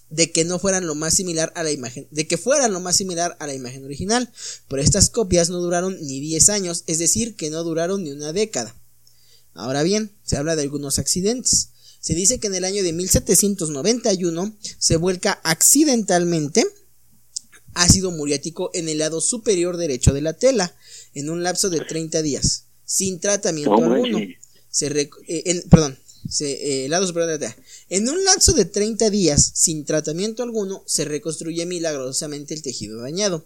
de 0.10 0.32
que 0.32 0.46
no 0.46 0.60
fueran 0.60 0.88
lo 0.88 0.96
más 0.96 1.14
similar 1.14 1.52
a 1.56 1.64
la 1.64 1.72
imagen, 1.72 2.08
de 2.12 2.28
que 2.28 2.38
fueran 2.38 2.74
lo 2.74 2.80
más 2.80 2.96
similar 2.96 3.38
a 3.40 3.48
la 3.48 3.54
imagen 3.54 3.84
original, 3.86 4.32
pero 4.68 4.82
estas 4.82 5.10
copias 5.10 5.50
no 5.50 5.60
duraron 5.60 5.98
ni 6.02 6.20
10 6.20 6.50
años, 6.50 6.84
es 6.88 7.00
decir, 7.00 7.36
que 7.36 7.50
no 7.50 7.64
duraron 7.64 8.04
ni 8.04 8.12
una 8.12 8.34
década. 8.34 8.76
Ahora 9.54 9.84
bien, 9.84 10.12
se 10.24 10.38
habla 10.38 10.56
de 10.56 10.64
algunos 10.64 11.00
accidentes. 11.00 11.70
Se 12.00 12.16
dice 12.16 12.40
que 12.40 12.48
en 12.48 12.56
el 12.56 12.64
año 12.64 12.82
de 12.82 12.94
1791 12.94 14.58
se 14.78 14.96
vuelca 14.96 15.40
accidentalmente 15.44 16.66
ácido 17.74 18.12
muriático 18.12 18.72
en 18.74 18.90
el 18.90 19.00
lado 19.00 19.22
superior 19.22 19.78
derecho 19.78 20.14
de 20.14 20.22
la 20.22 20.34
tela 20.34 20.76
en 21.14 21.30
un 21.30 21.44
lapso 21.44 21.70
de 21.70 21.82
30 21.82 22.22
días, 22.22 22.66
sin 22.86 23.20
tratamiento 23.20 23.76
alguno. 23.76 24.20
Se 24.70 24.88
eh, 24.88 25.10
en, 25.28 25.64
perdón, 25.70 25.98
se, 26.28 26.86
eh, 26.86 26.90
lado 26.90 27.06
superior 27.08 27.40
de 27.40 27.48
la. 27.48 27.58
En 27.90 28.10
un 28.10 28.24
lapso 28.24 28.54
de 28.54 28.66
30 28.66 29.10
días, 29.10 29.52
sin 29.54 29.86
tratamiento 29.86 30.44
alguno, 30.44 30.84
se 30.86 31.06
reconstruye 31.06 31.66
milagrosamente 31.66 32.54
el 32.54 32.62
tejido 32.62 33.02
dañado. 33.02 33.46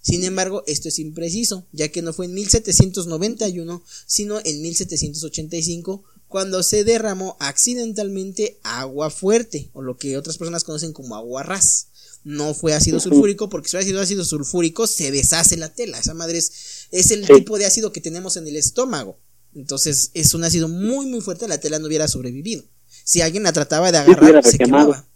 Sin 0.00 0.24
embargo, 0.24 0.62
esto 0.66 0.88
es 0.88 0.98
impreciso, 0.98 1.66
ya 1.72 1.88
que 1.88 2.02
no 2.02 2.12
fue 2.12 2.26
en 2.26 2.34
1791, 2.34 3.82
sino 4.06 4.40
en 4.44 4.62
1785, 4.62 6.04
cuando 6.28 6.62
se 6.62 6.84
derramó 6.84 7.36
accidentalmente 7.40 8.58
agua 8.62 9.10
fuerte, 9.10 9.70
o 9.72 9.82
lo 9.82 9.96
que 9.96 10.16
otras 10.16 10.38
personas 10.38 10.64
conocen 10.64 10.92
como 10.92 11.16
agua 11.16 11.42
ras. 11.42 11.88
No 12.24 12.52
fue 12.52 12.74
ácido 12.74 13.00
sulfúrico, 13.00 13.48
porque 13.48 13.68
si 13.68 13.76
hubiera 13.76 13.86
sido 13.86 14.00
ácido 14.00 14.24
sulfúrico, 14.24 14.86
se 14.86 15.10
deshace 15.10 15.56
la 15.56 15.72
tela. 15.72 15.98
Esa 15.98 16.14
madre 16.14 16.38
es, 16.38 16.52
es 16.90 17.10
el 17.10 17.26
tipo 17.26 17.58
de 17.58 17.66
ácido 17.66 17.92
que 17.92 18.00
tenemos 18.00 18.36
en 18.36 18.46
el 18.46 18.56
estómago. 18.56 19.18
Entonces, 19.58 20.10
es 20.14 20.34
un 20.34 20.44
ácido 20.44 20.68
muy, 20.68 21.06
muy 21.06 21.20
fuerte, 21.20 21.48
la 21.48 21.58
tela 21.58 21.78
no 21.78 21.86
hubiera 21.86 22.08
sobrevivido. 22.08 22.64
Si 23.04 23.20
alguien 23.20 23.42
la 23.42 23.52
trataba 23.52 23.90
de 23.90 23.98
agarrar, 23.98 24.44
se 24.44 24.58
quemaba. 24.58 25.06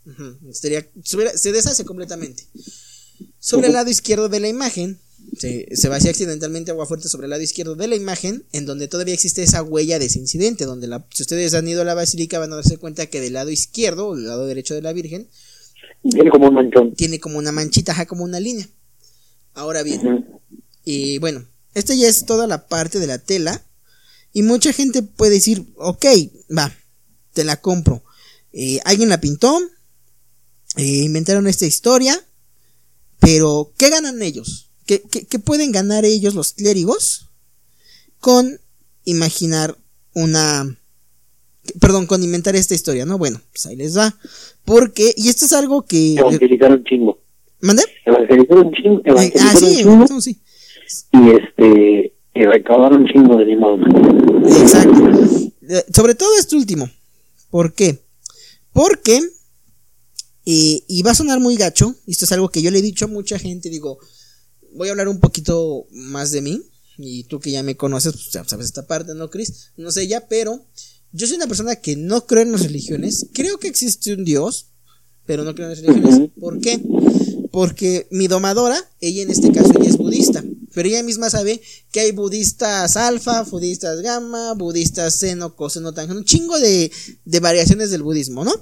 se 0.52 1.52
deshace 1.52 1.85
completamente. 1.85 2.44
Sobre 3.39 3.69
el 3.69 3.74
lado 3.74 3.90
izquierdo 3.90 4.28
de 4.28 4.40
la 4.40 4.48
imagen, 4.48 4.98
se, 5.39 5.69
se, 5.74 5.89
vacía 5.89 6.10
accidentalmente 6.10 6.70
agua 6.70 6.86
fuerte 6.86 7.09
sobre 7.09 7.27
el 7.27 7.31
lado 7.31 7.43
izquierdo 7.43 7.74
de 7.74 7.86
la 7.86 7.97
imagen, 7.97 8.44
en 8.52 8.66
donde 8.66 8.89
todavía 8.89 9.14
existe 9.14 9.43
esa 9.43 9.62
huella 9.62 9.98
de 9.98 10.06
ese 10.06 10.19
incidente, 10.19 10.64
donde 10.64 10.89
la, 10.89 11.06
si 11.10 11.23
ustedes 11.23 11.55
han 11.55 11.69
ido 11.69 11.82
a 11.82 11.85
la 11.85 11.94
basílica 11.94 12.39
van 12.39 12.52
a 12.52 12.56
darse 12.56 12.78
cuenta 12.78 13.06
que 13.06 13.20
del 13.20 13.35
lado 13.35 13.51
izquierdo 13.51 14.09
o 14.09 14.16
del 14.16 14.27
lado 14.27 14.47
derecho 14.47 14.74
de 14.74 14.82
la 14.82 14.93
Virgen 14.93 15.28
tiene 16.10 16.31
como 16.31 16.48
un 16.48 16.55
manchón. 16.55 16.94
Tiene 16.94 17.20
como 17.20 17.39
una 17.39 17.52
manchita, 17.52 18.06
como 18.06 18.24
una 18.24 18.40
línea. 18.40 18.69
Ahora 19.55 19.82
bien, 19.82 20.27
y 20.85 21.19
bueno, 21.19 21.44
esta 21.74 21.94
ya 21.94 22.09
es 22.09 22.24
toda 22.24 22.47
la 22.47 22.66
parte 22.66 22.98
de 22.98 23.06
la 23.06 23.19
tela. 23.19 23.62
Y 24.32 24.42
mucha 24.42 24.72
gente 24.72 25.02
puede 25.02 25.32
decir, 25.32 25.66
ok, 25.76 26.06
va, 26.56 26.72
te 27.32 27.44
la 27.44 27.60
compro. 27.60 28.02
Eh, 28.52 28.80
alguien 28.84 29.09
la 29.09 29.20
pintó, 29.20 29.59
eh, 30.76 31.02
inventaron 31.04 31.46
esta 31.46 31.66
historia, 31.66 32.18
pero 33.20 33.72
¿qué 33.78 33.90
ganan 33.90 34.22
ellos? 34.22 34.70
¿Qué, 34.86 35.00
pueden 35.38 35.72
ganar 35.72 36.04
ellos, 36.04 36.34
los 36.34 36.52
clérigos, 36.52 37.28
con 38.18 38.60
imaginar 39.04 39.76
una... 40.14 40.76
Perdón, 41.80 42.06
con 42.06 42.22
inventar 42.22 42.56
esta 42.56 42.74
historia, 42.74 43.06
¿no? 43.06 43.18
Bueno, 43.18 43.40
pues 43.52 43.66
ahí 43.66 43.76
les 43.76 43.96
va. 43.96 44.18
Porque, 44.64 45.14
y 45.16 45.28
esto 45.28 45.44
es 45.44 45.52
algo 45.52 45.82
que... 45.82 46.14
Evangelizaron 46.14 46.82
chingo. 46.84 47.22
¿Mande? 47.60 47.84
Evangelizaron 48.04 48.72
chingo. 48.72 49.00
Eh, 49.04 49.32
ah, 49.38 49.54
sí, 49.56 49.84
sí. 50.20 50.40
Y 51.12 51.30
este... 51.30 52.11
Y 52.34 52.44
recaudaron 52.44 53.06
chingo 53.06 53.36
de 53.36 53.44
limón. 53.44 53.82
Exacto. 54.46 55.09
Eh, 55.68 55.84
sobre 55.94 56.14
todo 56.14 56.30
este 56.38 56.56
último. 56.56 56.88
¿Por 57.50 57.74
qué? 57.74 58.02
Porque 58.72 59.20
y 60.44 61.02
va 61.02 61.12
a 61.12 61.14
sonar 61.14 61.40
muy 61.40 61.56
gacho, 61.56 61.94
esto 62.06 62.24
es 62.24 62.32
algo 62.32 62.48
que 62.48 62.62
yo 62.62 62.70
le 62.70 62.78
he 62.78 62.82
dicho 62.82 63.04
a 63.04 63.09
mucha 63.09 63.38
gente, 63.38 63.70
digo, 63.70 63.98
voy 64.74 64.88
a 64.88 64.90
hablar 64.90 65.09
un 65.09 65.20
poquito 65.20 65.86
más 65.92 66.32
de 66.32 66.42
mí, 66.42 66.62
y 66.98 67.24
tú 67.24 67.40
que 67.40 67.50
ya 67.50 67.62
me 67.62 67.76
conoces, 67.76 68.12
pues 68.12 68.30
ya 68.32 68.44
sabes 68.44 68.66
esta 68.66 68.86
parte, 68.86 69.14
¿no, 69.14 69.30
Chris? 69.30 69.70
No 69.76 69.90
sé 69.90 70.06
ya, 70.06 70.26
pero 70.28 70.64
yo 71.12 71.26
soy 71.26 71.36
una 71.36 71.46
persona 71.46 71.76
que 71.76 71.96
no 71.96 72.26
creo 72.26 72.42
en 72.42 72.52
las 72.52 72.62
religiones, 72.62 73.28
creo 73.32 73.59
que 73.59 73.68
existe 73.68 74.14
un 74.14 74.24
Dios, 74.24 74.66
pero 75.26 75.44
no 75.44 75.54
creo 75.54 75.70
en 75.70 75.74
las 75.74 75.82
religiones. 75.82 76.30
¿Por 76.38 76.60
qué? 76.60 76.82
Porque 77.50 78.09
mi 78.10 78.26
domadora, 78.26 78.76
ella 79.00 79.22
en 79.22 79.30
este 79.30 79.52
caso, 79.52 79.70
ella 79.78 79.90
es 79.90 79.96
budista, 79.96 80.42
pero 80.74 80.89
ella 80.89 81.03
misma 81.03 81.31
sabe 81.31 81.61
que 81.90 82.01
hay 82.01 82.12
budistas 82.12 82.97
alfa, 82.97 83.43
budistas 83.43 84.01
gamma, 84.01 84.55
budistas 84.55 85.16
seno, 85.16 85.55
coseno, 85.55 85.93
tangente, 85.93 86.19
un 86.19 86.24
chingo 86.24 86.59
de, 86.59 86.90
de 87.24 87.40
variaciones 87.40 87.90
del 87.90 88.03
budismo, 88.03 88.44
¿no? 88.44 88.53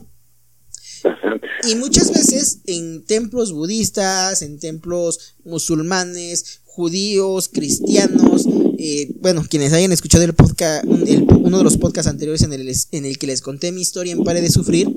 Y 1.68 1.74
muchas 1.74 2.10
veces 2.12 2.60
en 2.66 3.04
templos 3.04 3.52
budistas, 3.52 4.42
en 4.42 4.58
templos 4.58 5.34
musulmanes, 5.44 6.60
judíos, 6.64 7.50
cristianos, 7.52 8.46
eh, 8.78 9.12
bueno, 9.20 9.44
quienes 9.48 9.74
hayan 9.74 9.92
escuchado 9.92 10.24
el 10.24 10.32
podcast, 10.32 10.86
uno 10.86 11.58
de 11.58 11.64
los 11.64 11.76
podcasts 11.76 12.10
anteriores 12.10 12.42
en 12.42 12.54
el, 12.54 12.74
en 12.92 13.04
el 13.04 13.18
que 13.18 13.26
les 13.26 13.42
conté 13.42 13.72
mi 13.72 13.82
historia 13.82 14.14
en 14.14 14.24
Pare 14.24 14.40
de 14.40 14.50
Sufrir, 14.50 14.88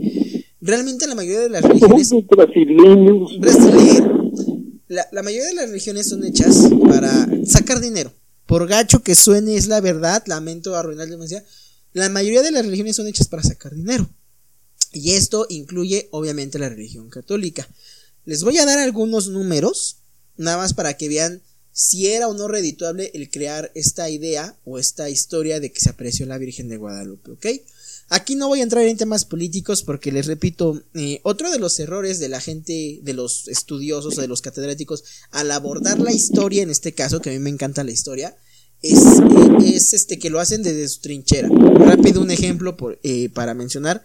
realmente 0.61 1.05
la 1.07 1.15
mayoría 1.15 1.41
de 1.41 1.49
las 1.49 1.63
religiones 1.63 2.11
la, 4.93 5.23
mayoría 5.23 5.47
de 5.47 5.55
las 5.55 5.69
religiones 5.69 6.07
son 6.07 6.23
hechas 6.23 6.69
para 6.87 7.27
sacar 7.45 7.79
dinero. 7.79 8.13
Por 8.45 8.67
gacho 8.67 9.01
que 9.01 9.15
suene 9.15 9.55
es 9.55 9.67
la 9.67 9.81
verdad, 9.81 10.23
lamento 10.27 10.75
arruinar 10.75 11.07
la 11.07 11.11
demasiado. 11.11 11.45
La 11.93 12.09
mayoría 12.09 12.41
de 12.41 12.51
las 12.51 12.65
religiones 12.65 12.95
son 12.95 13.07
hechas 13.07 13.27
para 13.27 13.43
sacar 13.43 13.73
dinero. 13.73 14.09
Y 14.91 15.11
esto 15.11 15.45
incluye 15.49 16.07
obviamente 16.11 16.59
la 16.59 16.69
religión 16.69 17.09
católica. 17.09 17.67
Les 18.25 18.43
voy 18.43 18.57
a 18.57 18.65
dar 18.65 18.79
algunos 18.79 19.29
números, 19.29 19.97
nada 20.37 20.57
más 20.57 20.73
para 20.73 20.95
que 20.95 21.09
vean 21.09 21.41
si 21.71 22.07
era 22.07 22.27
o 22.27 22.33
no 22.33 22.47
redituable 22.47 23.11
el 23.15 23.31
crear 23.31 23.71
esta 23.73 24.09
idea 24.09 24.55
o 24.63 24.77
esta 24.77 25.09
historia 25.09 25.59
de 25.59 25.71
que 25.71 25.79
se 25.79 25.89
apreció 25.89 26.25
la 26.27 26.37
Virgen 26.37 26.69
de 26.69 26.77
Guadalupe, 26.77 27.31
¿ok? 27.31 27.45
Aquí 28.09 28.35
no 28.35 28.47
voy 28.47 28.59
a 28.59 28.63
entrar 28.63 28.85
en 28.85 28.97
temas 28.97 29.25
políticos 29.25 29.83
porque 29.83 30.11
les 30.11 30.27
repito, 30.27 30.83
eh, 30.93 31.19
otro 31.23 31.51
de 31.51 31.59
los 31.59 31.79
errores 31.79 32.19
de 32.19 32.29
la 32.29 32.39
gente, 32.39 32.99
de 33.01 33.13
los 33.13 33.47
estudiosos 33.47 34.17
o 34.17 34.21
de 34.21 34.27
los 34.27 34.41
catedráticos 34.41 35.03
al 35.31 35.51
abordar 35.51 35.99
la 35.99 36.11
historia, 36.11 36.63
en 36.63 36.69
este 36.69 36.93
caso, 36.93 37.21
que 37.21 37.29
a 37.29 37.33
mí 37.33 37.39
me 37.39 37.49
encanta 37.49 37.83
la 37.83 37.91
historia, 37.91 38.35
es, 38.81 38.99
eh, 38.99 39.75
es 39.75 39.93
este 39.93 40.19
que 40.19 40.29
lo 40.29 40.39
hacen 40.39 40.61
desde 40.61 40.87
su 40.87 41.01
trinchera. 41.01 41.49
Rápido 41.49 42.21
un 42.21 42.31
ejemplo 42.31 42.77
por, 42.77 42.99
eh, 43.03 43.29
para 43.29 43.53
mencionar. 43.53 44.03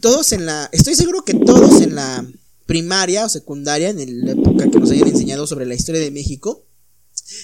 Todos 0.00 0.32
en 0.32 0.46
la, 0.46 0.68
estoy 0.72 0.94
seguro 0.94 1.24
que 1.24 1.34
todos 1.34 1.80
en 1.80 1.94
la 1.94 2.26
primaria 2.66 3.24
o 3.24 3.28
secundaria, 3.28 3.88
en 3.88 4.24
la 4.24 4.32
época 4.32 4.70
que 4.70 4.78
nos 4.78 4.90
hayan 4.90 5.08
enseñado 5.08 5.46
sobre 5.46 5.66
la 5.66 5.74
historia 5.74 6.00
de 6.00 6.10
México, 6.10 6.66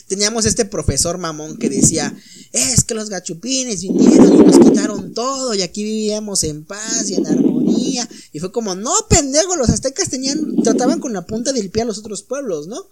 teníamos 0.06 0.46
este 0.46 0.64
profesor 0.64 1.18
mamón 1.18 1.56
que 1.58 1.68
decía, 1.68 2.16
es 2.52 2.84
que 2.84 2.94
los 2.94 3.10
gachupines 3.10 3.82
vinieron 3.82 4.34
y 4.34 4.44
nos 4.44 4.58
quitaron 4.58 5.14
todo 5.14 5.54
y 5.54 5.62
aquí 5.62 5.84
vivíamos 5.84 6.44
en 6.44 6.64
paz 6.64 7.08
y 7.08 7.14
en 7.14 7.26
armonía. 7.26 8.08
Y 8.32 8.40
fue 8.40 8.52
como, 8.52 8.74
no, 8.74 8.92
pendejo, 9.08 9.56
los 9.56 9.70
aztecas 9.70 10.08
tenían, 10.08 10.56
trataban 10.62 11.00
con 11.00 11.12
la 11.12 11.26
punta 11.26 11.52
del 11.52 11.70
pie 11.70 11.82
a 11.82 11.86
los 11.86 11.98
otros 11.98 12.22
pueblos, 12.22 12.66
¿no? 12.66 12.86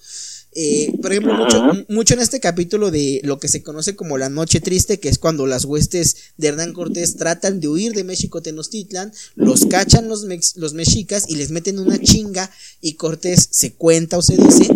Eh, 0.56 0.92
por 1.02 1.10
ejemplo, 1.10 1.34
mucho, 1.34 1.84
mucho 1.88 2.14
en 2.14 2.20
este 2.20 2.38
capítulo 2.38 2.92
de 2.92 3.20
lo 3.24 3.40
que 3.40 3.48
se 3.48 3.64
conoce 3.64 3.96
como 3.96 4.18
la 4.18 4.28
Noche 4.28 4.60
Triste, 4.60 5.00
que 5.00 5.08
es 5.08 5.18
cuando 5.18 5.46
las 5.46 5.64
huestes 5.64 6.16
de 6.36 6.48
Hernán 6.48 6.72
Cortés 6.72 7.16
tratan 7.16 7.58
de 7.58 7.68
huir 7.68 7.92
de 7.92 8.04
México 8.04 8.40
Tenochtitlan, 8.40 9.12
los 9.34 9.66
cachan 9.66 10.08
los, 10.08 10.24
los 10.54 10.74
mexicas 10.74 11.24
y 11.26 11.36
les 11.36 11.50
meten 11.50 11.80
una 11.80 11.98
chinga 11.98 12.50
y 12.80 12.94
Cortés 12.94 13.48
se 13.50 13.74
cuenta 13.74 14.16
o 14.16 14.22
se 14.22 14.36
dice 14.36 14.68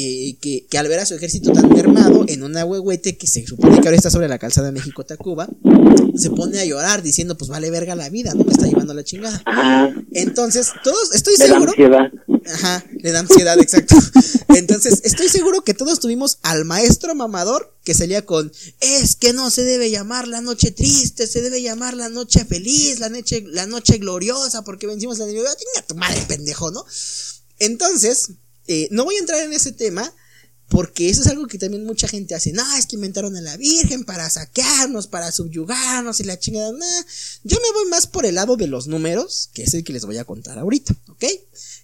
eh, 0.00 0.36
que, 0.40 0.64
que, 0.70 0.78
al 0.78 0.86
ver 0.86 1.00
a 1.00 1.06
su 1.06 1.16
ejército 1.16 1.50
tan 1.50 1.68
mermado 1.70 2.24
en 2.28 2.44
una 2.44 2.64
huehuete 2.64 3.16
que 3.16 3.26
se 3.26 3.44
supone 3.44 3.80
que 3.80 3.88
ahora 3.88 3.96
está 3.96 4.10
sobre 4.10 4.28
la 4.28 4.38
calzada 4.38 4.68
de 4.68 4.72
México-Tacuba, 4.74 5.48
se 6.14 6.30
pone 6.30 6.60
a 6.60 6.64
llorar 6.64 7.02
diciendo, 7.02 7.36
pues 7.36 7.50
vale 7.50 7.68
verga 7.68 7.96
la 7.96 8.08
vida, 8.08 8.32
no 8.32 8.44
me 8.44 8.52
está 8.52 8.68
llevando 8.68 8.94
la 8.94 9.02
chingada. 9.02 9.42
Entonces, 10.12 10.70
todos, 10.84 11.12
estoy 11.14 11.34
seguro... 11.34 11.72
Ajá, 12.46 12.86
le 13.00 13.10
da 13.10 13.18
ansiedad, 13.18 13.58
exacto. 13.58 13.96
Entonces, 14.54 15.00
estoy 15.02 15.28
seguro 15.28 15.62
que 15.64 15.74
todos 15.74 15.98
tuvimos 15.98 16.38
al 16.42 16.64
maestro 16.64 17.16
mamador 17.16 17.76
que 17.82 17.92
salía 17.92 18.24
con, 18.24 18.52
es 18.80 19.16
que 19.16 19.32
no 19.32 19.50
se 19.50 19.64
debe 19.64 19.90
llamar 19.90 20.28
la 20.28 20.40
noche 20.40 20.70
triste, 20.70 21.26
se 21.26 21.42
debe 21.42 21.60
llamar 21.60 21.94
la 21.94 22.08
noche 22.08 22.44
feliz, 22.44 23.00
la 23.00 23.08
noche, 23.08 23.44
la 23.48 23.66
noche 23.66 23.98
gloriosa, 23.98 24.62
porque 24.62 24.86
vencimos 24.86 25.18
la 25.18 25.26
niña, 25.26 25.42
tu 25.88 25.96
madre 25.96 26.22
pendejo, 26.28 26.70
¿no? 26.70 26.84
Entonces, 27.58 28.30
eh, 28.68 28.88
no 28.90 29.04
voy 29.04 29.16
a 29.16 29.20
entrar 29.20 29.42
en 29.42 29.52
ese 29.52 29.72
tema, 29.72 30.14
porque 30.68 31.08
eso 31.08 31.22
es 31.22 31.26
algo 31.28 31.46
que 31.46 31.58
también 31.58 31.84
mucha 31.84 32.06
gente 32.06 32.34
hace. 32.34 32.52
No, 32.52 32.62
es 32.76 32.86
que 32.86 32.96
inventaron 32.96 33.34
a 33.36 33.40
la 33.40 33.56
Virgen 33.56 34.04
para 34.04 34.28
saquearnos, 34.28 35.06
para 35.06 35.32
subyugarnos 35.32 36.20
y 36.20 36.24
la 36.24 36.38
chingada. 36.38 36.70
yo 37.42 37.56
me 37.56 37.72
voy 37.72 37.90
más 37.90 38.06
por 38.06 38.26
el 38.26 38.34
lado 38.34 38.56
de 38.56 38.66
los 38.66 38.86
números, 38.86 39.50
que 39.54 39.62
es 39.62 39.74
el 39.74 39.84
que 39.84 39.94
les 39.94 40.04
voy 40.04 40.18
a 40.18 40.24
contar 40.24 40.58
ahorita, 40.58 40.94
¿ok? 41.08 41.24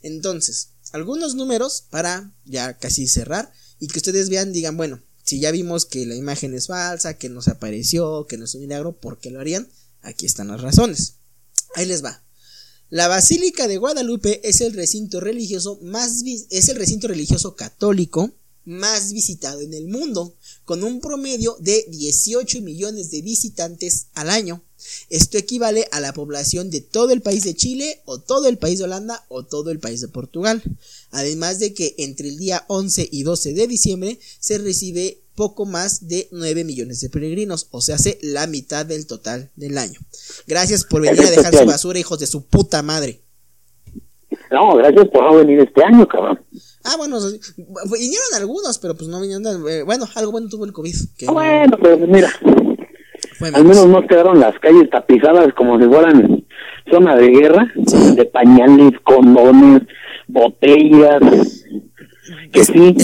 Entonces, 0.02 0.69
algunos 0.93 1.35
números 1.35 1.85
para 1.90 2.31
ya 2.44 2.74
casi 2.74 3.09
cerrar 3.09 3.51
y 3.81 3.89
que 3.89 3.98
ustedes 3.98 4.28
vean, 4.28 4.52
digan, 4.52 4.77
bueno, 4.77 5.01
si 5.24 5.40
ya 5.40 5.51
vimos 5.51 5.86
que 5.86 6.05
la 6.05 6.15
imagen 6.15 6.55
es 6.55 6.66
falsa, 6.66 7.15
que 7.15 7.31
no 7.31 7.40
se 7.40 7.52
apareció, 7.52 8.27
que 8.27 8.36
no 8.36 8.44
es 8.44 8.55
un 8.55 8.61
milagro, 8.61 9.01
¿por 9.01 9.19
qué 9.19 9.31
lo 9.31 9.40
harían? 9.40 9.66
Aquí 10.02 10.27
están 10.27 10.48
las 10.48 10.61
razones. 10.61 11.15
Ahí 11.74 11.86
les 11.86 12.05
va. 12.05 12.23
La 12.90 13.09
Basílica 13.09 13.66
de 13.66 13.78
Guadalupe 13.78 14.47
es 14.48 14.61
el 14.61 14.74
recinto 14.74 15.20
religioso 15.20 15.78
más 15.82 16.23
es 16.51 16.69
el 16.69 16.77
recinto 16.77 17.09
religioso 17.09 17.56
católico 17.56 18.32
más 18.65 19.12
visitado 19.12 19.61
en 19.61 19.74
el 19.74 19.89
mundo, 19.89 20.36
con 20.65 20.82
un 20.85 21.01
promedio 21.01 21.56
de 21.61 21.85
18 21.89 22.62
millones 22.62 23.11
de 23.11 23.23
visitantes 23.23 24.06
al 24.15 24.31
año. 24.31 24.65
Esto 25.09 25.39
equivale 25.39 25.89
a 25.93 26.01
la 26.01 26.12
población 26.12 26.70
de 26.70 26.81
todo 26.81 27.12
el 27.12 27.23
país 27.23 27.44
de 27.44 27.55
Chile 27.55 28.02
o 28.05 28.20
todo 28.20 28.48
el 28.48 28.59
país 28.59 28.78
de 28.78 28.85
Holanda 28.85 29.24
o 29.28 29.44
todo 29.44 29.70
el 29.70 29.81
país 29.81 30.01
de 30.01 30.09
Portugal. 30.09 30.62
Además 31.11 31.59
de 31.59 31.73
que 31.73 31.94
entre 31.98 32.28
el 32.28 32.39
día 32.39 32.65
11 32.69 33.09
y 33.11 33.23
12 33.23 33.55
de 33.55 33.66
diciembre 33.66 34.19
se 34.40 34.59
recibe 34.59 35.23
poco 35.35 35.66
más 35.66 36.09
de 36.09 36.28
9 36.32 36.65
millones 36.65 37.01
de 37.01 37.11
peregrinos, 37.11 37.69
o 37.70 37.81
sea, 37.81 37.97
hace 37.97 38.19
la 38.23 38.47
mitad 38.47 38.86
del 38.86 39.06
total 39.06 39.51
del 39.56 39.78
año. 39.78 40.01
Gracias 40.47 40.85
por 40.85 41.02
venir 41.02 41.20
a 41.20 41.31
dejar 41.31 41.55
su 41.55 41.66
basura, 41.66 41.98
hijos 41.98 42.19
de 42.19 42.27
su 42.27 42.47
puta 42.47 42.82
madre. 42.82 43.20
No, 44.51 44.77
gracias 44.77 45.09
por 45.09 45.24
no 45.24 45.36
venir 45.36 45.61
este 45.61 45.82
año, 45.85 46.06
cabrón. 46.06 46.40
Ah, 46.85 46.97
bueno, 46.98 47.19
vinieron 47.56 48.28
algunos, 48.36 48.78
pero 48.78 48.94
pues 48.94 49.09
no 49.09 49.20
vinieron. 49.20 49.44
Eh, 49.69 49.82
bueno, 49.82 50.06
algo 50.15 50.32
bueno 50.32 50.48
tuvo 50.48 50.65
el 50.65 50.73
COVID. 50.73 50.94
bueno, 51.32 51.78
pero 51.81 51.98
mira, 52.06 52.31
al 53.40 53.65
menos 53.65 53.86
no 53.86 54.06
quedaron 54.06 54.39
las 54.39 54.59
calles 54.59 54.90
tapizadas 54.90 55.52
como 55.55 55.81
si 55.81 55.86
fueran 55.86 56.44
zona 56.90 57.16
de 57.16 57.28
guerra, 57.31 57.73
de 57.74 58.24
pañales, 58.27 58.93
condones, 59.02 59.82
botellas. 60.28 61.65
Que 62.52 62.65
sí, 62.65 62.94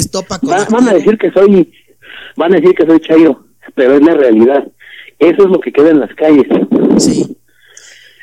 van 0.43 0.89
a 0.89 0.95
decir 0.95 1.19
que 1.19 1.31
soy 1.33 1.71
Van 2.41 2.55
a 2.55 2.57
decir 2.57 2.75
que 2.75 2.87
soy 2.87 2.99
chairo, 3.01 3.45
pero 3.75 3.97
es 3.97 4.03
la 4.03 4.15
realidad. 4.15 4.67
Eso 5.19 5.43
es 5.43 5.51
lo 5.51 5.61
que 5.61 5.71
queda 5.71 5.91
en 5.91 6.01
las 6.01 6.15
calles. 6.15 6.47
Sí. 6.97 7.37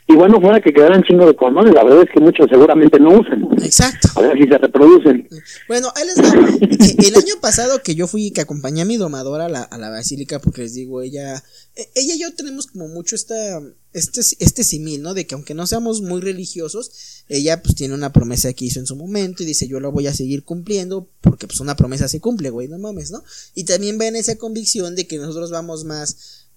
Y 0.07 0.15
bueno, 0.15 0.41
fuera 0.41 0.59
que 0.59 0.73
quedaran 0.73 1.03
chingo 1.03 1.27
de 1.27 1.35
condones, 1.35 1.75
la 1.75 1.83
verdad 1.83 2.01
es 2.01 2.09
que 2.11 2.19
muchos 2.19 2.47
seguramente 2.49 2.99
no 2.99 3.09
usan. 3.19 3.47
Exacto. 3.61 4.07
A 4.15 4.21
ver 4.21 4.37
si 4.39 4.47
se 4.47 4.57
reproducen. 4.57 5.27
Bueno, 5.67 5.89
ahí 5.95 6.07
les 6.07 6.17
va. 6.17 6.29
El 7.07 7.15
año 7.15 7.35
pasado 7.39 7.83
que 7.83 7.93
yo 7.93 8.07
fui, 8.07 8.31
que 8.31 8.41
acompañé 8.41 8.81
a 8.81 8.85
mi 8.85 8.97
domadora 8.97 9.45
a 9.45 9.49
la, 9.49 9.61
a 9.61 9.77
la 9.77 9.91
basílica, 9.91 10.39
porque 10.39 10.61
les 10.61 10.73
digo, 10.73 11.03
ella, 11.03 11.35
e, 11.75 11.89
ella 11.93 12.15
y 12.15 12.19
yo 12.19 12.33
tenemos 12.33 12.65
como 12.65 12.87
mucho 12.87 13.15
esta, 13.15 13.61
este, 13.93 14.21
este 14.39 14.63
simil, 14.63 15.03
¿no? 15.03 15.13
De 15.13 15.27
que 15.27 15.35
aunque 15.35 15.53
no 15.53 15.67
seamos 15.67 16.01
muy 16.01 16.21
religiosos, 16.21 17.16
ella 17.29 17.61
pues 17.61 17.75
tiene 17.75 17.93
una 17.93 18.13
promesa 18.13 18.53
que 18.53 18.65
hizo 18.65 18.79
en 18.79 18.85
su 18.85 18.95
momento 18.95 19.43
y 19.43 19.45
dice, 19.45 19.67
yo 19.67 19.79
la 19.79 19.89
voy 19.89 20.07
a 20.07 20.13
seguir 20.13 20.43
cumpliendo, 20.43 21.09
porque 21.21 21.47
pues 21.47 21.59
una 21.59 21.75
promesa 21.75 22.07
se 22.07 22.19
cumple, 22.19 22.49
güey, 22.49 22.67
no 22.67 22.77
mames, 22.77 23.11
¿no? 23.11 23.23
Y 23.53 23.65
también 23.65 23.99
va 23.99 24.07
en 24.07 24.15
esa 24.15 24.37
convicción 24.37 24.95
de 24.95 25.07
que 25.07 25.17
nosotros 25.17 25.51
vamos 25.51 25.83
más 25.83 26.47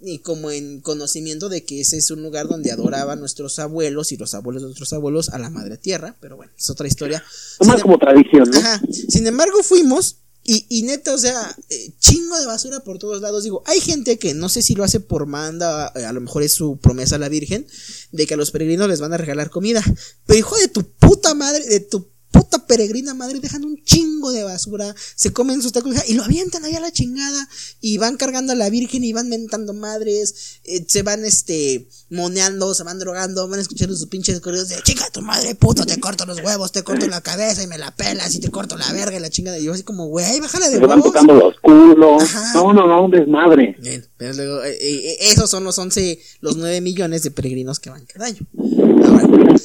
y 0.00 0.18
como 0.18 0.50
en 0.50 0.80
conocimiento 0.80 1.48
de 1.48 1.64
que 1.64 1.80
ese 1.80 1.96
es 1.96 2.10
un 2.10 2.22
lugar 2.22 2.48
donde 2.48 2.70
adoraban 2.70 3.18
nuestros 3.18 3.58
abuelos 3.58 4.12
y 4.12 4.16
los 4.16 4.34
abuelos 4.34 4.62
de 4.62 4.68
nuestros 4.68 4.92
abuelos 4.92 5.30
a 5.30 5.38
la 5.38 5.50
madre 5.50 5.78
tierra, 5.78 6.16
pero 6.20 6.36
bueno, 6.36 6.52
es 6.56 6.68
otra 6.68 6.86
historia. 6.86 7.24
Más 7.66 7.82
como 7.82 7.98
tradición, 7.98 8.50
¿no? 8.50 8.58
Ajá. 8.58 8.82
Sin 8.90 9.26
embargo, 9.26 9.62
fuimos 9.62 10.18
y, 10.46 10.66
y 10.68 10.82
neta, 10.82 11.14
o 11.14 11.18
sea, 11.18 11.56
eh, 11.68 11.92
chingo 11.98 12.38
de 12.38 12.46
basura 12.46 12.80
por 12.80 12.98
todos 12.98 13.20
lados. 13.20 13.44
Digo, 13.44 13.62
hay 13.66 13.80
gente 13.80 14.18
que 14.18 14.34
no 14.34 14.48
sé 14.48 14.62
si 14.62 14.74
lo 14.74 14.84
hace 14.84 15.00
por 15.00 15.26
manda, 15.26 15.92
eh, 15.94 16.04
a 16.04 16.12
lo 16.12 16.20
mejor 16.20 16.42
es 16.42 16.54
su 16.54 16.78
promesa 16.78 17.16
a 17.16 17.18
la 17.18 17.28
Virgen, 17.28 17.66
de 18.12 18.26
que 18.26 18.34
a 18.34 18.36
los 18.36 18.50
peregrinos 18.50 18.88
les 18.88 19.00
van 19.00 19.12
a 19.12 19.16
regalar 19.16 19.50
comida. 19.50 19.82
Pero 20.26 20.38
hijo 20.38 20.56
de 20.56 20.68
tu 20.68 20.84
puta 20.84 21.34
madre, 21.34 21.66
de 21.66 21.80
tu 21.80 22.08
puta 22.36 22.66
peregrina 22.66 23.14
madre 23.14 23.40
dejan 23.40 23.64
un 23.64 23.82
chingo 23.82 24.32
de 24.32 24.42
basura, 24.42 24.94
se 25.14 25.32
comen 25.32 25.62
sus 25.62 25.72
tacos 25.72 25.94
y 26.08 26.14
lo 26.14 26.24
avientan 26.24 26.64
allá 26.64 26.78
a 26.78 26.82
la 26.82 26.92
chingada 26.92 27.48
y 27.80 27.98
van 27.98 28.16
cargando 28.16 28.52
a 28.52 28.56
la 28.56 28.70
Virgen 28.70 29.04
y 29.04 29.12
van 29.12 29.28
mentando 29.28 29.72
madres, 29.72 30.60
eh, 30.64 30.84
se 30.86 31.02
van 31.02 31.24
este 31.24 31.88
moneando, 32.10 32.74
se 32.74 32.84
van 32.84 32.98
drogando, 32.98 33.48
van 33.48 33.60
escuchando 33.60 33.96
sus 33.96 34.08
pinches 34.08 34.40
corridos 34.40 34.68
de 34.68 34.76
chinga 34.82 35.08
tu 35.10 35.22
madre 35.22 35.54
puto, 35.54 35.84
te 35.84 35.98
corto 35.98 36.26
los 36.26 36.40
huevos, 36.40 36.72
te 36.72 36.82
corto 36.82 37.06
la 37.06 37.20
cabeza 37.20 37.62
y 37.62 37.66
me 37.66 37.78
la 37.78 37.90
pelas 37.90 38.34
y 38.34 38.40
te 38.40 38.50
corto 38.50 38.76
la 38.76 38.92
verga 38.92 39.16
y 39.16 39.20
la 39.20 39.30
chingada. 39.30 39.58
Y 39.58 39.64
yo 39.64 39.72
así 39.72 39.82
como, 39.82 40.06
güey, 40.06 40.40
bájala 40.40 40.68
de 40.68 40.78
se 40.78 40.86
van 40.86 41.02
tocando 41.02 41.34
los 41.34 41.58
culos. 41.60 42.22
No, 42.54 42.72
no, 42.72 42.86
no, 42.86 43.04
un 43.04 43.10
desmadre. 43.10 43.76
Bien, 43.80 44.06
pero 44.16 44.34
luego, 44.34 44.64
eh, 44.64 44.76
eh, 44.80 45.16
esos 45.20 45.50
son 45.50 45.64
los 45.64 45.78
11, 45.78 46.18
los 46.40 46.56
9 46.56 46.80
millones 46.80 47.22
de 47.22 47.30
peregrinos 47.30 47.80
que 47.80 47.90
van 47.90 48.04
cada 48.06 48.26
año. 48.26 48.46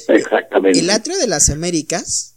Exactamente. 0.08 0.78
El 0.78 0.90
atrio 0.90 1.16
de 1.18 1.26
las 1.26 1.50
Américas 1.50 2.31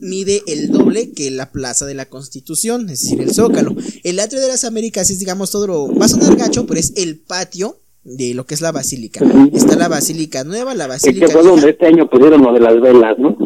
mide 0.00 0.42
el 0.46 0.70
doble 0.70 1.12
que 1.12 1.30
la 1.30 1.52
Plaza 1.52 1.86
de 1.86 1.94
la 1.94 2.08
Constitución, 2.08 2.88
es 2.90 3.00
decir, 3.00 3.20
el 3.20 3.32
Zócalo. 3.32 3.74
El 4.04 4.20
atrio 4.20 4.40
de 4.40 4.48
las 4.48 4.64
Américas 4.64 5.10
es, 5.10 5.18
digamos, 5.18 5.50
todo 5.50 5.66
lo... 5.66 5.94
Va 5.94 6.06
a 6.06 6.08
sonar 6.08 6.36
gacho, 6.36 6.66
pero 6.66 6.80
es 6.80 6.92
el 6.96 7.18
patio 7.18 7.80
de 8.04 8.34
lo 8.34 8.46
que 8.46 8.54
es 8.54 8.60
la 8.60 8.72
basílica. 8.72 9.24
Está 9.52 9.76
la 9.76 9.88
basílica 9.88 10.44
nueva, 10.44 10.74
la 10.74 10.86
basílica. 10.86 11.26
que 11.26 11.32
fue 11.32 11.42
donde 11.42 11.70
este 11.70 11.86
año 11.86 12.08
pusieron 12.08 12.42
lo 12.42 12.52
de 12.52 12.60
las 12.60 12.80
velas, 12.80 13.18
¿no? 13.18 13.36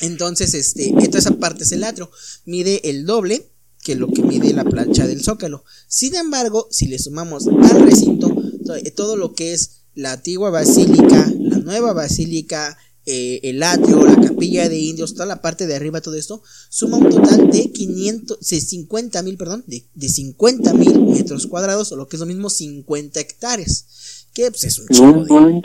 Entonces, 0.00 0.54
este, 0.54 0.88
entonces 0.88 1.26
esa 1.26 1.38
parte 1.38 1.64
es 1.64 1.72
el 1.72 1.84
atrio. 1.84 2.10
Mide 2.44 2.90
el 2.90 3.06
doble 3.06 3.46
que 3.82 3.94
lo 3.94 4.08
que 4.08 4.22
mide 4.22 4.52
la 4.52 4.64
plancha 4.64 5.06
del 5.06 5.22
zócalo. 5.22 5.64
Sin 5.86 6.14
embargo, 6.16 6.68
si 6.70 6.86
le 6.88 6.98
sumamos 6.98 7.46
al 7.46 7.82
recinto 7.82 8.34
todo 8.96 9.16
lo 9.16 9.34
que 9.34 9.52
es 9.52 9.82
la 9.94 10.12
antigua 10.12 10.50
basílica, 10.50 11.30
la 11.38 11.58
nueva 11.58 11.92
basílica, 11.92 12.76
eh, 13.06 13.40
el 13.42 13.62
atrio, 13.62 14.04
la 14.04 14.16
capilla 14.16 14.68
de 14.68 14.78
indios, 14.78 15.14
toda 15.14 15.26
la 15.26 15.42
parte 15.42 15.66
de 15.66 15.74
arriba, 15.74 16.00
todo 16.00 16.14
esto, 16.16 16.42
suma 16.68 16.96
un 16.96 17.08
total 17.10 17.50
de 17.50 17.70
500, 17.70 18.38
50 18.40 19.22
mil, 19.22 19.36
perdón, 19.36 19.64
de, 19.66 19.84
de 19.94 20.08
50 20.08 20.74
mil 20.74 21.00
metros 21.02 21.46
cuadrados, 21.46 21.92
o 21.92 21.96
lo 21.96 22.08
que 22.08 22.16
es 22.16 22.20
lo 22.20 22.26
mismo 22.26 22.50
50 22.50 23.20
hectáreas. 23.20 24.26
Que 24.32 24.50
pues 24.50 24.64
es 24.64 24.78
un 24.80 24.88
chingo 24.88 25.62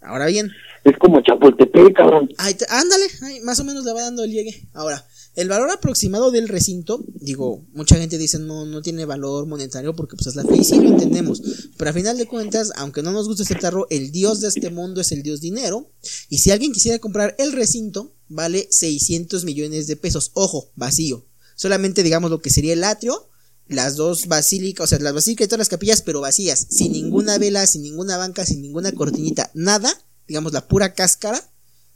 Ahora 0.00 0.26
bien. 0.26 0.50
Es 0.84 0.96
como 0.98 1.20
Chapultepec, 1.20 1.94
cabrón. 1.94 2.28
ándale, 2.68 3.04
más 3.44 3.58
o 3.60 3.64
menos 3.64 3.84
le 3.84 3.92
va 3.92 4.02
dando 4.02 4.24
el 4.24 4.32
llegue. 4.32 4.68
Ahora, 4.72 5.04
el 5.34 5.48
valor 5.48 5.70
aproximado 5.70 6.30
del 6.30 6.48
recinto, 6.48 7.04
digo, 7.14 7.64
mucha 7.72 7.96
gente 7.96 8.18
dice 8.18 8.38
no, 8.38 8.66
no 8.66 8.82
tiene 8.82 9.06
valor 9.06 9.46
monetario 9.46 9.96
porque 9.96 10.16
pues 10.16 10.26
es 10.26 10.36
la 10.36 10.44
fe 10.44 10.58
y 10.58 10.64
sí 10.64 10.76
lo 10.76 10.90
entendemos, 10.90 11.42
pero 11.78 11.90
a 11.90 11.94
final 11.94 12.18
de 12.18 12.26
cuentas, 12.26 12.70
aunque 12.76 13.02
no 13.02 13.12
nos 13.12 13.28
guste 13.28 13.44
aceptarlo, 13.44 13.86
el 13.88 14.10
dios 14.12 14.40
de 14.40 14.48
este 14.48 14.70
mundo 14.70 15.00
es 15.00 15.10
el 15.12 15.22
dios 15.22 15.40
dinero 15.40 15.90
y 16.28 16.38
si 16.38 16.50
alguien 16.50 16.72
quisiera 16.72 16.98
comprar 16.98 17.34
el 17.38 17.52
recinto, 17.52 18.14
vale 18.28 18.68
600 18.70 19.44
millones 19.44 19.86
de 19.86 19.96
pesos, 19.96 20.32
ojo, 20.34 20.70
vacío, 20.76 21.26
solamente 21.56 22.02
digamos 22.02 22.30
lo 22.30 22.42
que 22.42 22.50
sería 22.50 22.74
el 22.74 22.84
atrio, 22.84 23.30
las 23.68 23.96
dos 23.96 24.26
basílicas, 24.26 24.84
o 24.84 24.86
sea, 24.86 24.98
las 24.98 25.14
basílicas 25.14 25.46
y 25.46 25.48
todas 25.48 25.60
las 25.60 25.68
capillas, 25.70 26.02
pero 26.02 26.20
vacías, 26.20 26.66
sin 26.68 26.92
ninguna 26.92 27.38
vela, 27.38 27.66
sin 27.66 27.82
ninguna 27.82 28.18
banca, 28.18 28.44
sin 28.44 28.60
ninguna 28.60 28.92
cortinita, 28.92 29.50
nada, 29.54 29.90
digamos 30.28 30.52
la 30.52 30.68
pura 30.68 30.92
cáscara 30.92 31.51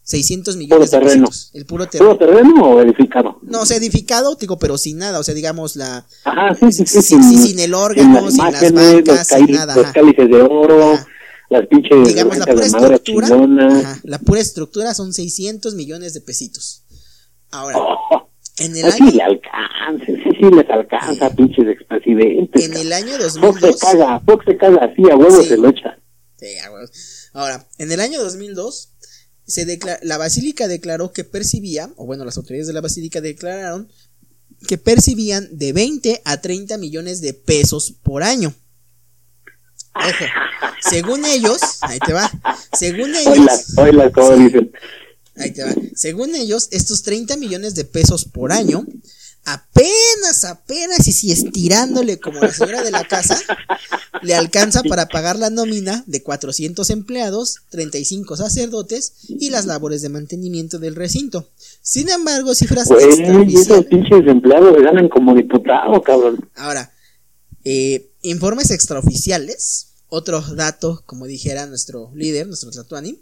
600 0.07 0.57
millones 0.57 0.93
de 0.93 1.01
terreno. 1.01 1.29
El 1.53 1.67
puro 1.67 1.87
terreno. 1.89 2.17
¿Puro 2.17 2.27
terreno 2.27 2.63
o 2.63 2.81
edificado? 2.81 3.41
No, 3.43 3.63
o 3.63 3.67
sea, 3.67 3.77
edificado, 3.77 4.37
digo, 4.37 4.57
pero 4.57 4.79
sin 4.79 4.99
nada, 4.99 5.19
o 5.19 5.25
sea, 5.25 5.35
digamos 5.35 5.75
la... 5.75 6.07
Ajá, 6.25 6.55
sí, 6.55 6.71
sí, 6.71 6.87
sí. 6.87 7.03
Sin, 7.03 7.25
sin, 7.25 7.59
el 7.59 7.75
órgano, 7.75 8.31
sin, 8.31 8.45
las 8.45 8.73
bancas, 8.73 9.27
sin 9.27 9.51
nada. 9.51 9.75
Los 9.75 9.91
cálices 9.91 10.29
de 10.29 10.43
oro, 10.43 10.97
las 11.51 11.67
pinches... 11.67 12.07
Digamos, 12.07 12.39
la 12.39 12.47
pura 12.47 12.67
estructura, 12.67 13.27
ajá, 13.27 14.01
la 14.05 14.19
pura 14.21 14.41
estructura 14.41 14.95
son 14.95 15.13
600 15.13 15.75
millones 15.75 16.15
de 16.15 16.21
pesitos. 16.21 16.85
Ahora, 17.51 17.79
oh, 17.81 18.31
en 18.59 18.77
el 18.77 18.85
año... 18.85 19.11
Sí 19.11 19.11
le 19.11 19.23
alcanza, 19.25 20.07
sí, 20.07 20.31
sí 20.41 20.51
les 20.55 20.71
alcanza, 20.71 21.35
pinches 21.35 21.67
expresidentes. 21.67 22.65
En 22.65 22.77
el 22.77 22.93
año 22.93 23.19
2002... 23.19 23.41
Fox 23.41 23.61
se 23.61 23.87
caga, 23.87 24.21
Fox 24.21 24.45
se 24.47 24.57
caga 24.57 24.85
así, 24.85 25.03
a 25.11 25.17
huevos 25.17 25.47
se 25.47 25.57
lo 25.57 25.69
echa. 25.69 25.99
Sí, 26.37 26.47
a 26.65 26.71
huevos. 26.71 27.31
Ahora, 27.33 27.67
en 27.79 27.91
el 27.91 28.01
año 28.01 28.23
2002 28.23 28.93
se 29.47 29.79
la 30.03 30.19
basílica 30.19 30.67
declaró 30.69 31.13
que 31.13 31.25
percibía, 31.25 31.91
o 31.97 32.07
bueno, 32.07 32.25
las 32.25 32.37
autoridades 32.37 32.67
de 32.67 32.73
la 32.73 32.81
basílica 32.81 33.21
declararon 33.21 33.89
que 34.67 34.79
percibían 34.79 35.49
de 35.53 35.73
20 35.73 36.23
a 36.25 36.41
30 36.41 36.79
millones 36.79 37.21
de 37.21 37.33
pesos 37.35 37.95
por 38.03 38.23
año. 38.23 38.55
Ojo, 39.95 40.25
según 40.89 41.25
ellos, 41.25 41.61
ahí 41.83 41.99
te 42.05 42.13
va, 42.13 42.31
según 42.77 43.15
ellos, 43.15 43.77
Ahí 45.37 45.53
te 45.53 45.65
va, 45.65 45.75
según 45.95 46.35
ellos, 46.35 46.69
estos 46.71 47.03
30 47.03 47.37
millones 47.37 47.75
de 47.75 47.85
pesos 47.85 48.25
por 48.25 48.53
año 48.53 48.87
apenas, 49.47 50.45
apenas, 50.45 51.07
y 51.07 51.13
si 51.13 51.31
estirándole 51.31 52.19
como 52.19 52.41
la 52.41 52.53
señora 52.53 52.83
de 52.83 52.91
la 52.91 53.05
casa, 53.05 53.41
le 54.23 54.35
alcanza 54.35 54.83
para 54.83 55.07
pagar 55.07 55.39
la 55.39 55.51
nómina 55.51 56.03
de 56.07 56.23
400 56.23 56.91
empleados, 56.91 57.61
35 57.71 58.37
sacerdotes 58.37 59.13
y 59.29 59.51
las 59.51 59.65
labores 59.65 60.03
de 60.03 60.09
mantenimiento 60.09 60.81
del 60.81 60.97
recinto. 60.97 61.49
Sin 61.81 62.09
embargo, 62.09 62.55
cifras 62.55 62.89
Güey, 62.89 63.55
esos 63.55 63.85
pinches 63.87 64.27
empleados 64.27 64.77
ganan 64.83 65.09
como 65.09 65.33
diputado, 65.35 66.03
cabrón. 66.03 66.51
Ahora, 66.57 66.91
eh, 67.65 68.11
informes 68.23 68.73
extraoficiales, 68.73 69.93
otros 70.09 70.57
datos, 70.57 71.03
como 71.03 71.27
dijera 71.27 71.67
nuestro 71.67 72.11
líder, 72.15 72.49
nuestro 72.49 72.73
Tatuani, 72.73 73.21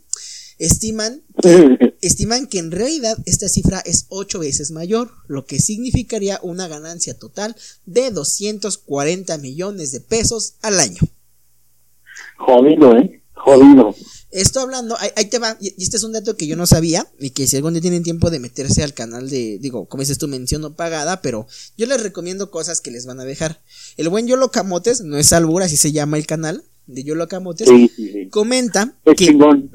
estiman 0.58 1.20
que 1.42 1.93
estiman 2.06 2.46
que 2.46 2.58
en 2.58 2.70
realidad 2.70 3.16
esta 3.26 3.48
cifra 3.48 3.80
es 3.80 4.06
8 4.08 4.38
veces 4.38 4.70
mayor, 4.70 5.10
lo 5.26 5.46
que 5.46 5.58
significaría 5.58 6.40
una 6.42 6.68
ganancia 6.68 7.18
total 7.18 7.56
de 7.86 8.10
240 8.10 9.38
millones 9.38 9.92
de 9.92 10.00
pesos 10.00 10.54
al 10.62 10.80
año. 10.80 11.00
Jodido, 12.36 12.96
¿eh? 12.96 13.22
Jodido. 13.34 13.94
Esto 14.30 14.60
hablando, 14.60 14.96
ahí, 14.98 15.26
te 15.26 15.38
va, 15.38 15.56
y 15.60 15.80
este 15.80 15.96
es 15.96 16.02
un 16.02 16.12
dato 16.12 16.36
que 16.36 16.48
yo 16.48 16.56
no 16.56 16.66
sabía, 16.66 17.06
y 17.20 17.30
que 17.30 17.46
si 17.46 17.56
algún 17.56 17.74
día 17.74 17.82
tienen 17.82 18.02
tiempo 18.02 18.30
de 18.30 18.40
meterse 18.40 18.82
al 18.82 18.92
canal 18.92 19.30
de, 19.30 19.58
digo, 19.60 19.86
como 19.86 20.00
dices 20.00 20.18
tu 20.18 20.26
mención 20.26 20.60
no 20.60 20.74
pagada, 20.74 21.22
pero 21.22 21.46
yo 21.76 21.86
les 21.86 22.02
recomiendo 22.02 22.50
cosas 22.50 22.80
que 22.80 22.90
les 22.90 23.06
van 23.06 23.20
a 23.20 23.24
dejar. 23.24 23.62
El 23.96 24.08
buen 24.08 24.26
Yolo 24.26 24.50
Camotes, 24.50 25.02
no 25.02 25.18
es 25.18 25.32
albur, 25.32 25.62
así 25.62 25.76
se 25.76 25.92
llama 25.92 26.18
el 26.18 26.26
canal, 26.26 26.64
de 26.86 27.04
Yolo 27.04 27.28
Camotes, 27.28 27.68
comenta 28.30 28.94
es 29.04 29.14
que... 29.16 29.26
Chingón, 29.26 29.70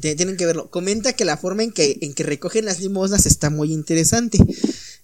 Tienen 0.00 0.36
que 0.36 0.46
verlo. 0.46 0.70
Comenta 0.70 1.12
que 1.12 1.24
la 1.24 1.36
forma 1.36 1.62
en 1.62 1.72
que, 1.72 1.98
en 2.00 2.14
que 2.14 2.22
recogen 2.22 2.64
las 2.64 2.80
limosnas 2.80 3.26
está 3.26 3.50
muy 3.50 3.72
interesante. 3.72 4.38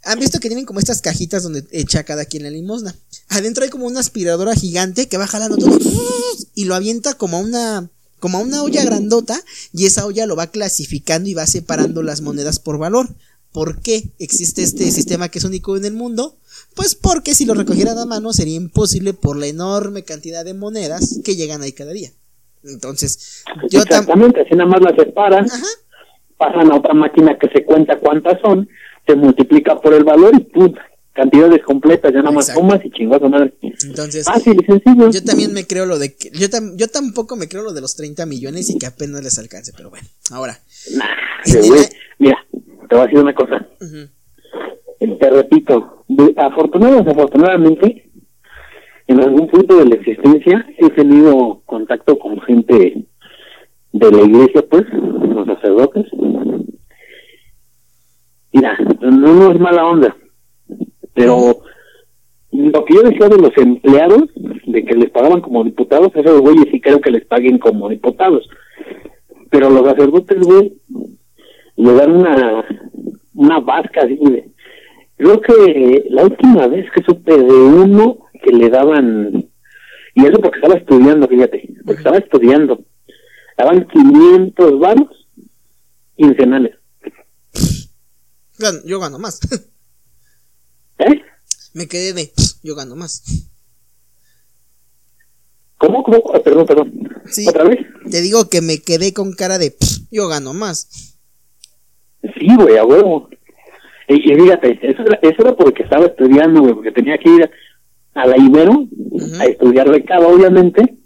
Han 0.05 0.19
visto 0.19 0.40
que 0.40 0.48
tienen 0.48 0.65
como 0.65 0.81
estas 0.81 1.02
cajitas 1.02 1.43
donde 1.43 1.65
echa 1.73 2.05
cada 2.05 2.24
quien 2.24 2.44
la 2.44 2.51
limosna. 2.51 2.97
Adentro 3.28 3.65
hay 3.65 3.70
como 3.70 3.86
una 3.86 4.01
aspiradora 4.01 4.55
gigante 4.55 5.09
que 5.09 5.19
va 5.19 5.27
jalando 5.27 5.57
todo 5.57 5.78
y 6.55 6.65
lo 6.65 6.74
avienta 6.74 7.15
como 7.15 7.36
a 7.36 7.40
una 7.40 7.90
como 8.19 8.39
a 8.39 8.43
una 8.43 8.62
olla 8.62 8.85
grandota 8.85 9.43
y 9.73 9.86
esa 9.86 10.05
olla 10.05 10.27
lo 10.27 10.36
va 10.36 10.48
clasificando 10.48 11.28
y 11.28 11.35
va 11.35 11.47
separando 11.47 12.02
las 12.02 12.20
monedas 12.20 12.59
por 12.59 12.78
valor. 12.78 13.09
¿Por 13.52 13.81
qué 13.81 14.11
existe 14.19 14.62
este 14.62 14.90
sistema 14.90 15.28
que 15.28 15.39
es 15.39 15.44
único 15.44 15.77
en 15.77 15.85
el 15.85 15.94
mundo? 15.94 16.36
Pues 16.81 16.94
porque 16.94 17.35
si 17.35 17.44
lo 17.44 17.52
recogieran 17.52 17.98
a 17.98 18.07
mano 18.07 18.32
sería 18.32 18.57
imposible 18.57 19.12
por 19.12 19.36
la 19.36 19.47
enorme 19.47 20.02
cantidad 20.02 20.47
de 20.47 20.55
monedas 20.55 21.20
que 21.23 21.36
llegan 21.36 21.61
ahí 21.61 21.73
cada 21.73 21.93
día. 21.93 22.09
Entonces, 22.65 23.44
yo 23.69 23.85
también. 23.85 24.35
así 24.35 24.55
nada 24.55 24.70
más 24.70 24.81
las 24.81 24.94
separan, 24.94 25.47
pasan 26.39 26.73
a 26.73 26.77
otra 26.77 26.94
máquina 26.94 27.39
que 27.39 27.51
se 27.51 27.66
cuenta 27.66 27.98
cuántas 27.98 28.40
son 28.40 28.66
se 29.07 29.15
multiplica 29.15 29.78
por 29.78 29.93
el 29.93 30.05
valor 30.05 30.35
y 30.35 30.40
¡pum! 30.40 30.73
cantidades 31.12 31.62
completas, 31.65 32.15
ya 32.15 32.23
nada 32.23 32.31
más 32.31 32.55
tomas 32.55 32.82
y 32.82 32.90
chingazo 32.93 33.28
madre. 33.28 33.52
Entonces, 33.61 34.24
fácil 34.24 34.57
y 34.59 34.65
sencillo. 34.65 35.11
Yo 35.11 35.23
también 35.23 35.52
me 35.52 35.66
creo 35.66 35.85
lo 35.85 35.98
de 35.98 36.15
que, 36.15 36.31
yo, 36.31 36.47
yo 36.77 36.89
tampoco 36.89 37.36
me 37.36 37.47
creo 37.47 37.62
lo 37.62 37.74
de 37.74 37.82
los 37.82 37.94
30 37.94 38.24
millones 38.24 38.70
y 38.70 38.78
que 38.78 38.86
apenas 38.86 39.23
les 39.23 39.39
alcance, 39.39 39.74
pero 39.77 39.90
bueno, 39.90 40.09
ahora. 40.31 40.59
mira, 42.19 42.39
te 42.89 42.94
voy 42.94 43.01
a 43.01 43.05
decir 43.05 43.19
una 43.19 43.35
cosa. 43.35 43.69
Te 45.01 45.31
repito, 45.31 46.05
afortunadamente, 46.36 47.05
desafortunadamente, 47.05 48.10
en 49.06 49.20
algún 49.20 49.48
punto 49.48 49.78
de 49.78 49.86
la 49.86 49.94
existencia 49.94 50.66
he 50.77 50.90
tenido 50.90 51.62
contacto 51.64 52.18
con 52.18 52.39
gente 52.43 53.06
de 53.93 54.12
la 54.12 54.22
iglesia, 54.22 54.62
pues, 54.68 54.85
los 54.93 55.47
sacerdotes, 55.47 56.06
Mira, 58.52 58.77
no, 59.01 59.52
es 59.52 59.60
mala 59.60 59.86
onda, 59.86 60.16
pero 61.14 61.62
lo 62.51 62.85
que 62.85 62.94
yo 62.94 63.02
decía 63.02 63.28
de 63.28 63.39
los 63.39 63.56
empleados, 63.56 64.24
de 64.66 64.85
que 64.85 64.97
les 64.97 65.10
pagaban 65.10 65.40
como 65.40 65.62
diputados, 65.62 66.10
esos 66.14 66.40
güeyes 66.40 66.66
sí 66.72 66.81
creo 66.81 67.01
que 67.01 67.12
les 67.12 67.24
paguen 67.27 67.59
como 67.59 67.89
diputados. 67.89 68.48
Pero 69.51 69.70
los 69.70 69.85
sacerdotes, 69.85 70.40
güey, 70.43 70.72
le 71.77 71.93
dan 71.94 72.16
una, 72.16 72.64
una 73.35 73.60
vasca 73.60 74.02
así, 74.02 74.18
Creo 75.20 75.40
que 75.40 76.06
la 76.10 76.24
última 76.24 76.66
vez 76.66 76.86
que 76.94 77.02
supe 77.05 77.36
de 77.36 77.52
uno 77.52 78.18
que 78.42 78.52
le 78.52 78.68
daban, 78.70 79.48
y 80.14 80.24
eso 80.24 80.40
porque 80.40 80.59
estaba 80.59 80.78
estudiando, 80.78 81.28
fíjate, 81.28 81.68
porque 81.84 81.98
estaba 81.98 82.16
estudiando, 82.18 82.84
daban 83.56 83.86
500 83.86 84.78
varos 84.78 85.28
quincenales 86.16 86.80
yo 88.84 89.01
gano 89.01 89.18
más. 89.18 89.40
¿Eh? 90.98 91.22
Me 91.72 91.88
quedé 91.88 92.12
de, 92.12 92.32
yo 92.62 92.74
gano 92.74 92.97
más. 92.97 93.22
¿Cómo? 95.78 96.02
¿Cómo? 96.02 96.22
Ah, 96.34 96.40
perdón, 96.40 96.66
perdón. 96.66 97.09
¿Otra 97.48 97.64
vez? 97.64 97.78
Te 98.10 98.20
digo 98.20 98.48
que 98.51 98.60
me 98.60 98.82
quedé 98.82 99.14
con 99.14 99.32
cara 99.32 99.59
de, 99.59 99.74
yo 100.10 100.28
gano 100.28 100.52
más. 100.52 101.16
Sí, 102.22 102.55
güey, 102.56 102.76
a 102.76 102.84
huevo. 102.84 103.30
Y, 104.12 104.35
fíjate, 104.35 104.78
eso 104.82 105.03
era, 105.03 105.19
eso 105.23 105.43
era 105.43 105.55
porque 105.55 105.85
estaba 105.85 106.07
estudiando, 106.07 106.62
güey, 106.62 106.74
porque 106.74 106.91
tenía 106.91 107.16
que 107.16 107.31
ir 107.31 107.51
a 108.15 108.27
la 108.27 108.37
Ibero 108.37 108.89
a 109.39 109.45
estudiar 109.45 109.89
becado, 109.89 110.28
obviamente. 110.28 110.97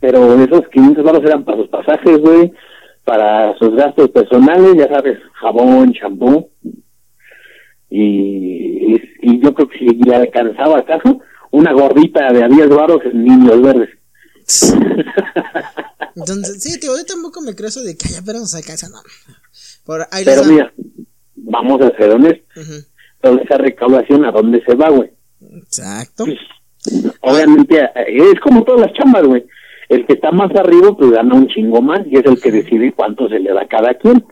Pero 0.00 0.34
esos 0.42 0.68
500 0.68 1.04
baros 1.04 1.22
eran 1.24 1.44
para 1.44 1.58
sus 1.58 1.68
pasajes, 1.68 2.18
güey, 2.18 2.52
para 3.04 3.56
sus 3.58 3.74
gastos 3.76 4.10
personales, 4.10 4.74
ya 4.76 4.88
sabes, 4.88 5.18
jabón, 5.40 5.92
champú. 5.92 6.50
Y, 7.88 8.96
y, 9.22 9.40
yo 9.40 9.54
creo 9.54 9.68
que 9.68 9.78
si 9.78 9.84
le 9.86 10.16
alcanzaba 10.16 10.78
acaso, 10.78 11.20
una 11.52 11.72
gordita 11.72 12.32
de 12.32 12.42
a 12.42 12.48
10 12.48 12.68
baros 12.70 13.00
en 13.04 13.24
niños 13.24 13.62
verdes. 13.62 13.90
Entonces, 16.16 16.62
sí, 16.62 16.80
tío, 16.80 16.96
yo 16.96 17.04
tampoco 17.04 17.40
me 17.40 17.54
creo 17.54 17.68
eso 17.68 17.82
de 17.82 17.96
que 17.96 18.08
ya 18.08 18.22
pero 18.26 18.40
nos 18.40 18.54
alcanza, 18.56 18.88
no. 18.88 18.98
pero 19.86 20.44
mira, 20.44 20.72
vamos 21.44 21.80
a 21.82 21.96
ser 21.96 22.10
honestos. 22.10 22.86
Toda 23.20 23.42
esa 23.42 23.58
recaudación, 23.58 24.24
¿a 24.24 24.30
dónde 24.30 24.62
se 24.64 24.74
va, 24.74 24.90
güey? 24.90 25.10
Exacto. 25.40 26.24
obviamente, 27.20 27.80
eh, 27.80 28.30
es 28.32 28.40
como 28.40 28.64
todas 28.64 28.82
las 28.82 28.92
chambas, 28.92 29.24
güey 29.24 29.44
el 29.88 30.06
que 30.06 30.14
está 30.14 30.30
más 30.30 30.54
arriba 30.54 30.94
pues 30.96 31.10
gana 31.10 31.34
un 31.34 31.48
chingo 31.48 31.80
más 31.80 32.00
y 32.06 32.16
es 32.16 32.24
el 32.24 32.40
que 32.40 32.52
decide 32.52 32.92
cuánto 32.94 33.28
se 33.28 33.38
le 33.38 33.52
da 33.52 33.62
a 33.62 33.68
cada 33.68 33.94
quien. 33.94 34.24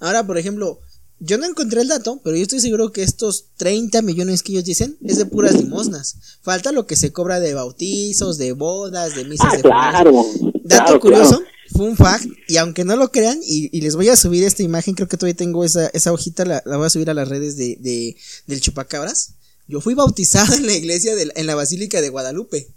Ahora, 0.00 0.26
por 0.26 0.38
ejemplo, 0.38 0.80
yo 1.18 1.36
no 1.36 1.46
encontré 1.46 1.82
el 1.82 1.88
dato, 1.88 2.20
pero 2.24 2.36
yo 2.36 2.42
estoy 2.42 2.60
seguro 2.60 2.92
que 2.92 3.02
estos 3.02 3.50
30 3.56 4.02
millones 4.02 4.42
que 4.42 4.52
ellos 4.52 4.64
dicen 4.64 4.96
es 5.04 5.18
de 5.18 5.26
puras 5.26 5.54
limosnas. 5.60 6.38
Falta 6.42 6.72
lo 6.72 6.86
que 6.86 6.96
se 6.96 7.12
cobra 7.12 7.40
de 7.40 7.54
bautizos, 7.54 8.38
de 8.38 8.52
bodas, 8.52 9.14
de 9.14 9.24
misas 9.24 9.52
ah, 9.52 9.56
de 9.56 9.62
claro, 9.62 10.24
Dato 10.64 11.00
curioso, 11.00 11.42
fun 11.72 11.96
fact, 11.96 12.26
y 12.48 12.56
aunque 12.56 12.84
no 12.84 12.96
lo 12.96 13.10
crean, 13.10 13.38
y, 13.42 13.80
les 13.80 13.96
voy 13.96 14.08
a 14.08 14.16
subir 14.16 14.44
esta 14.44 14.62
imagen, 14.62 14.94
creo 14.94 15.08
que 15.08 15.16
todavía 15.16 15.36
tengo 15.36 15.64
esa, 15.64 15.88
esa 15.88 16.12
hojita, 16.12 16.44
la, 16.44 16.62
voy 16.64 16.86
a 16.86 16.90
subir 16.90 17.10
a 17.10 17.14
las 17.14 17.28
redes 17.28 17.56
de, 17.56 17.76
de, 17.80 18.16
del 18.46 18.60
Chupacabras. 18.60 19.34
Yo 19.66 19.80
fui 19.80 19.94
bautizado 19.94 20.54
en 20.54 20.66
la 20.66 20.72
iglesia, 20.72 21.14
de, 21.14 21.30
en 21.34 21.46
la 21.46 21.54
Basílica 21.54 22.00
de 22.00 22.08
Guadalupe. 22.08 22.68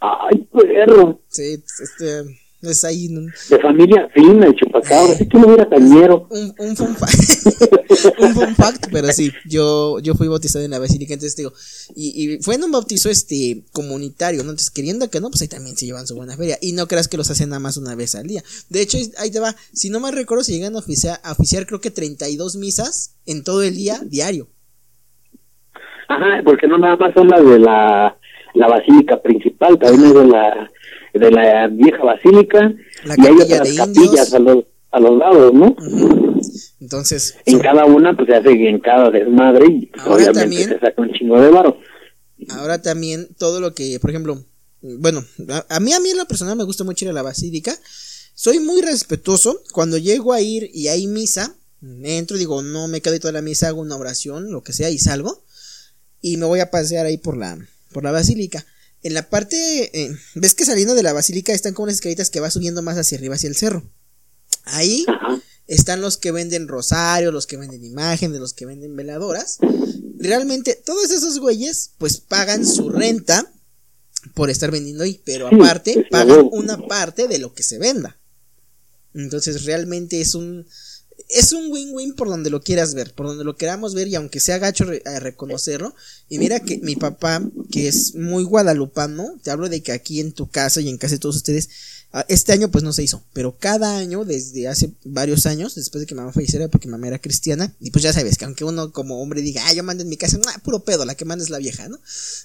Ay, 0.00 0.48
perro. 0.52 1.20
Sí, 1.28 1.62
este. 1.82 2.45
Es 2.62 2.84
ahí. 2.84 3.08
De 3.08 3.58
familia 3.60 4.08
fina, 4.14 4.46
el 4.46 4.54
chupacabra. 4.54 5.12
Así 5.12 5.28
que 5.28 5.38
no 5.38 5.52
era 5.52 5.68
tañero. 5.68 6.26
Un, 6.30 6.54
un 6.58 6.76
fun 6.76 6.96
fact. 6.96 8.18
un 8.18 8.34
fun 8.34 8.54
fact, 8.56 8.86
pero 8.90 9.08
sí. 9.12 9.30
Yo, 9.46 9.98
yo 10.00 10.14
fui 10.14 10.26
bautizado 10.26 10.64
en 10.64 10.70
la 10.70 10.78
basílica. 10.78 11.12
Entonces 11.12 11.36
digo. 11.36 11.52
Y, 11.94 12.34
y 12.34 12.42
fue 12.42 12.54
en 12.54 12.64
un 12.64 12.72
bautizo 12.72 13.10
este 13.10 13.64
comunitario, 13.72 14.42
¿no? 14.42 14.50
Entonces, 14.50 14.70
queriendo 14.70 15.10
que 15.10 15.20
no, 15.20 15.28
pues 15.28 15.42
ahí 15.42 15.48
también 15.48 15.76
se 15.76 15.86
llevan 15.86 16.06
su 16.06 16.16
buena 16.16 16.36
feria. 16.36 16.56
Y 16.60 16.72
no 16.72 16.86
creas 16.88 17.08
que 17.08 17.18
los 17.18 17.30
hacen 17.30 17.50
nada 17.50 17.60
más 17.60 17.76
una 17.76 17.94
vez 17.94 18.14
al 18.14 18.26
día. 18.26 18.42
De 18.70 18.80
hecho, 18.80 18.96
ahí 19.18 19.30
te 19.30 19.38
va. 19.38 19.54
Si 19.72 19.90
no 19.90 20.00
me 20.00 20.10
recuerdo, 20.10 20.42
se 20.42 20.52
llegan 20.52 20.74
a 20.76 20.78
oficiar, 20.78 21.20
a 21.22 21.32
oficiar 21.32 21.66
creo 21.66 21.80
que 21.80 21.90
32 21.90 22.56
misas 22.56 23.16
en 23.26 23.44
todo 23.44 23.62
el 23.62 23.74
día 23.74 24.00
diario. 24.02 24.48
Ajá, 26.08 26.40
porque 26.44 26.66
no 26.68 26.78
nada 26.78 26.96
más 26.96 27.12
son 27.14 27.28
las 27.28 27.44
de 27.44 27.58
la 27.58 28.16
la 28.56 28.68
basílica 28.68 29.20
principal, 29.20 29.78
también 29.78 30.04
es 30.08 30.14
de 30.14 30.26
la, 30.26 30.70
de 31.18 31.30
la 31.30 31.68
vieja 31.68 32.02
basílica, 32.02 32.74
y 33.04 33.26
hay 33.26 33.34
otras 33.34 33.74
capillas 33.74 34.34
a 34.34 34.38
los, 34.38 34.64
a 34.90 35.00
los 35.00 35.18
lados, 35.18 35.52
¿no? 35.54 35.76
Entonces. 36.80 37.36
En 37.46 37.58
cada 37.60 37.84
una, 37.84 38.16
pues 38.16 38.28
se 38.28 38.36
hace 38.36 38.50
en 38.68 38.80
cada 38.80 39.10
desmadre 39.10 39.66
y 39.66 39.86
pues, 39.86 40.06
obviamente 40.06 40.68
se 40.68 40.78
saca 40.78 41.02
un 41.02 41.12
chingo 41.12 41.40
de 41.40 41.50
varo. 41.50 41.78
Ahora 42.50 42.80
también 42.80 43.28
todo 43.38 43.60
lo 43.60 43.74
que, 43.74 43.98
por 44.00 44.10
ejemplo, 44.10 44.44
bueno, 44.82 45.24
a, 45.68 45.80
mí, 45.80 45.92
a 45.92 46.00
mí 46.00 46.10
en 46.10 46.16
la 46.16 46.26
persona 46.26 46.54
me 46.54 46.64
gusta 46.64 46.84
mucho 46.84 47.04
ir 47.04 47.10
a 47.10 47.14
la 47.14 47.22
basílica. 47.22 47.76
Soy 48.34 48.60
muy 48.60 48.82
respetuoso. 48.82 49.62
Cuando 49.72 49.98
llego 49.98 50.32
a 50.32 50.40
ir 50.40 50.70
y 50.72 50.88
hay 50.88 51.06
misa, 51.06 51.56
entro, 52.02 52.36
digo, 52.36 52.62
no 52.62 52.86
me 52.88 53.00
quedo 53.00 53.18
toda 53.18 53.32
la 53.32 53.42
misa, 53.42 53.68
hago 53.68 53.80
una 53.80 53.96
oración, 53.96 54.52
lo 54.52 54.62
que 54.62 54.72
sea, 54.72 54.90
y 54.90 54.98
salgo. 54.98 55.42
Y 56.20 56.36
me 56.36 56.46
voy 56.46 56.60
a 56.60 56.70
pasear 56.70 57.06
ahí 57.06 57.18
por 57.18 57.36
la, 57.36 57.58
por 57.92 58.04
la 58.04 58.12
basílica. 58.12 58.64
En 59.06 59.14
la 59.14 59.30
parte, 59.30 60.02
eh, 60.02 60.16
ves 60.34 60.56
que 60.56 60.64
saliendo 60.64 60.96
de 60.96 61.04
la 61.04 61.12
basílica 61.12 61.52
están 61.52 61.74
como 61.74 61.84
unas 61.84 61.94
escalitas 61.94 62.28
que 62.28 62.40
va 62.40 62.50
subiendo 62.50 62.82
más 62.82 62.98
hacia 62.98 63.16
arriba, 63.16 63.36
hacia 63.36 63.48
el 63.48 63.54
cerro. 63.54 63.88
Ahí 64.64 65.06
están 65.68 66.00
los 66.00 66.16
que 66.16 66.32
venden 66.32 66.66
rosario, 66.66 67.30
los 67.30 67.46
que 67.46 67.56
venden 67.56 67.84
imágenes, 67.84 68.40
los 68.40 68.52
que 68.52 68.66
venden 68.66 68.96
veladoras. 68.96 69.58
Realmente, 70.18 70.74
todos 70.84 71.12
esos 71.12 71.38
güeyes, 71.38 71.92
pues 71.98 72.16
pagan 72.16 72.66
su 72.66 72.90
renta 72.90 73.52
por 74.34 74.50
estar 74.50 74.72
vendiendo 74.72 75.04
ahí, 75.04 75.22
pero 75.24 75.46
aparte 75.46 76.04
pagan 76.10 76.48
una 76.50 76.76
parte 76.88 77.28
de 77.28 77.38
lo 77.38 77.54
que 77.54 77.62
se 77.62 77.78
venda. 77.78 78.18
Entonces, 79.14 79.66
realmente 79.66 80.20
es 80.20 80.34
un 80.34 80.66
es 81.28 81.52
un 81.52 81.70
win-win 81.72 82.14
por 82.14 82.28
donde 82.28 82.50
lo 82.50 82.60
quieras 82.60 82.94
ver, 82.94 83.12
por 83.14 83.26
donde 83.26 83.44
lo 83.44 83.56
queramos 83.56 83.94
ver 83.94 84.08
y 84.08 84.14
aunque 84.14 84.40
sea 84.40 84.58
gacho 84.58 84.86
a 85.04 85.20
reconocerlo. 85.20 85.94
Y 86.28 86.38
mira 86.38 86.60
que 86.60 86.78
mi 86.78 86.96
papá, 86.96 87.42
que 87.70 87.88
es 87.88 88.14
muy 88.14 88.44
guadalupano, 88.44 89.38
te 89.42 89.50
hablo 89.50 89.68
de 89.68 89.82
que 89.82 89.92
aquí 89.92 90.20
en 90.20 90.32
tu 90.32 90.48
casa 90.48 90.80
y 90.80 90.88
en 90.88 90.98
casa 90.98 91.14
de 91.14 91.20
todos 91.20 91.36
ustedes, 91.36 91.68
Ah, 92.12 92.24
Este 92.28 92.52
año 92.52 92.70
pues 92.70 92.82
no 92.82 92.94
se 92.94 93.02
hizo, 93.02 93.22
pero 93.34 93.56
cada 93.58 93.98
año, 93.98 94.24
desde 94.24 94.68
hace 94.68 94.92
varios 95.04 95.44
años, 95.44 95.74
después 95.74 96.00
de 96.00 96.06
que 96.06 96.14
mamá 96.14 96.32
falleciera, 96.32 96.68
porque 96.68 96.88
mamá 96.88 97.08
era 97.08 97.18
cristiana, 97.18 97.74
y 97.78 97.90
pues 97.90 98.04
ya 98.04 98.12
sabes 98.12 98.38
que 98.38 98.46
aunque 98.46 98.64
uno 98.64 98.90
como 98.90 99.20
hombre 99.20 99.42
diga, 99.42 99.60
ah, 99.66 99.74
yo 99.74 99.82
mando 99.82 100.02
en 100.02 100.08
mi 100.08 100.16
casa, 100.16 100.38
nah, 100.38 100.62
puro 100.62 100.80
pedo, 100.82 101.04
la 101.04 101.14
que 101.14 101.26
manda 101.26 101.44
es 101.44 101.50
la 101.50 101.58
vieja, 101.58 101.90
¿no? 101.90 101.98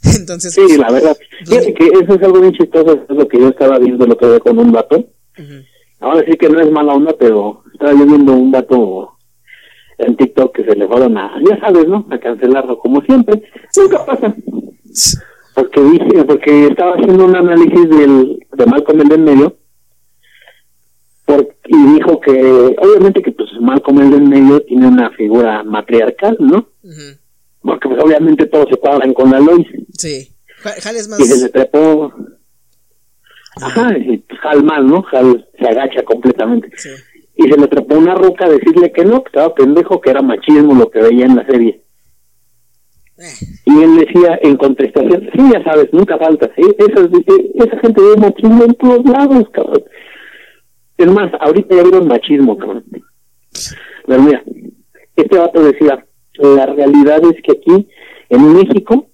Entonces, 0.18 0.54
Sí, 0.56 0.78
la 0.78 0.92
verdad. 0.92 1.16
Fíjate 1.46 1.74
que 1.74 1.86
eso 1.86 2.16
es 2.16 2.22
algo 2.22 2.42
bien 2.42 2.54
chistoso, 2.54 3.06
es 3.08 3.16
lo 3.16 3.28
que 3.30 3.40
yo 3.40 3.48
estaba 3.48 3.80
viendo 3.80 4.04
el 4.04 4.12
otro 4.12 4.30
día 4.32 4.40
con 4.42 4.60
un 4.60 4.74
vato. 4.74 5.10
Ahora 6.02 6.26
sí 6.30 6.38
que 6.38 6.50
no 6.50 6.60
es 6.60 6.70
mala 6.70 6.94
onda, 6.94 7.16
pero 7.18 7.64
estaba 7.82 8.00
yo 8.00 8.06
viendo 8.06 8.34
un 8.34 8.52
vato 8.52 9.18
en 9.98 10.16
TikTok 10.16 10.56
que 10.56 10.64
se 10.66 10.76
le 10.76 10.88
fueron 10.88 11.18
a, 11.18 11.32
ya 11.48 11.60
sabes, 11.60 11.88
¿no? 11.88 12.06
A 12.12 12.18
cancelarlo, 12.20 12.78
como 12.80 13.02
siempre. 13.02 13.42
Nunca 13.78 14.06
pasa. 14.06 14.36
Porque 15.56 15.82
dije, 15.82 16.24
porque 16.26 16.68
estaba 16.68 16.94
haciendo 16.94 17.26
un 17.26 17.36
análisis 17.36 17.90
del, 17.90 18.40
de 18.54 18.66
Malcolm 18.66 19.02
el 19.02 19.10
del 19.10 19.22
medio, 19.22 19.58
y 21.68 21.94
dijo 21.94 22.20
que, 22.20 22.76
obviamente 22.80 23.22
que 23.22 23.32
pues 23.32 23.50
Malcolm 23.62 24.02
el 24.02 24.12
del 24.12 24.24
medio 24.24 24.62
tiene 24.64 24.88
una 24.88 25.10
figura 25.12 25.64
matriarcal, 25.64 26.36
¿no? 26.40 26.68
Porque 27.62 27.88
pues 27.90 28.04
obviamente 28.04 28.46
todos 28.48 28.68
se 28.70 28.78
cuadran 28.78 29.14
con 29.14 29.32
la 29.32 29.40
Lois. 29.40 29.68
sí. 29.98 30.28
Ja- 30.58 30.74
Hal 30.90 30.96
es 30.96 31.08
más... 31.08 31.20
Y 31.20 31.24
se 31.24 31.44
le 31.46 31.50
trepó, 31.50 32.14
ajá, 33.62 33.98
y 33.98 34.18
pues, 34.18 34.40
Hal 34.44 34.64
más, 34.64 34.84
¿no? 34.84 35.04
Hal 35.12 35.48
se 35.58 35.68
agacha 35.68 36.04
completamente. 36.04 36.70
Sí. 36.76 36.90
Y 37.44 37.50
se 37.50 37.58
le 37.58 37.68
trepó 37.68 37.98
una 37.98 38.16
ruca 38.16 38.46
a 38.46 38.50
decirle 38.50 38.92
que 38.92 39.04
no, 39.04 39.24
que 39.24 39.30
estaba 39.30 39.56
pendejo, 39.56 40.00
que 40.00 40.12
era 40.12 40.22
machismo 40.22 40.76
lo 40.76 40.90
que 40.90 41.02
veía 41.02 41.26
en 41.26 41.36
la 41.36 41.46
serie. 41.46 41.82
Eh, 43.18 43.24
Y 43.66 43.84
él 43.84 43.98
decía 43.98 44.40
en 44.42 44.58
contestación, 44.58 45.30
sí, 45.34 45.42
ya 45.52 45.64
sabes, 45.64 45.92
nunca 45.92 46.18
falta, 46.18 46.52
¿sí? 46.56 46.62
Esa, 46.78 47.10
esa 47.56 47.80
gente 47.80 48.02
ve 48.02 48.16
machismo 48.18 48.64
en 48.64 48.74
todos 48.76 49.06
lados, 49.06 49.50
cabrón. 49.52 49.84
Es 50.98 51.08
más, 51.08 51.32
ahorita 51.40 51.76
ya 51.76 51.84
vieron 51.84 52.08
machismo, 52.08 52.58
cabrón. 52.58 52.86
Pero 54.06 54.22
mira, 54.22 54.44
este 55.16 55.38
vato 55.38 55.64
decía, 55.64 56.06
la 56.36 56.66
realidad 56.68 57.22
es 57.24 57.42
que 57.42 57.54
aquí, 57.54 57.88
en 58.30 58.54
México, 58.54 59.08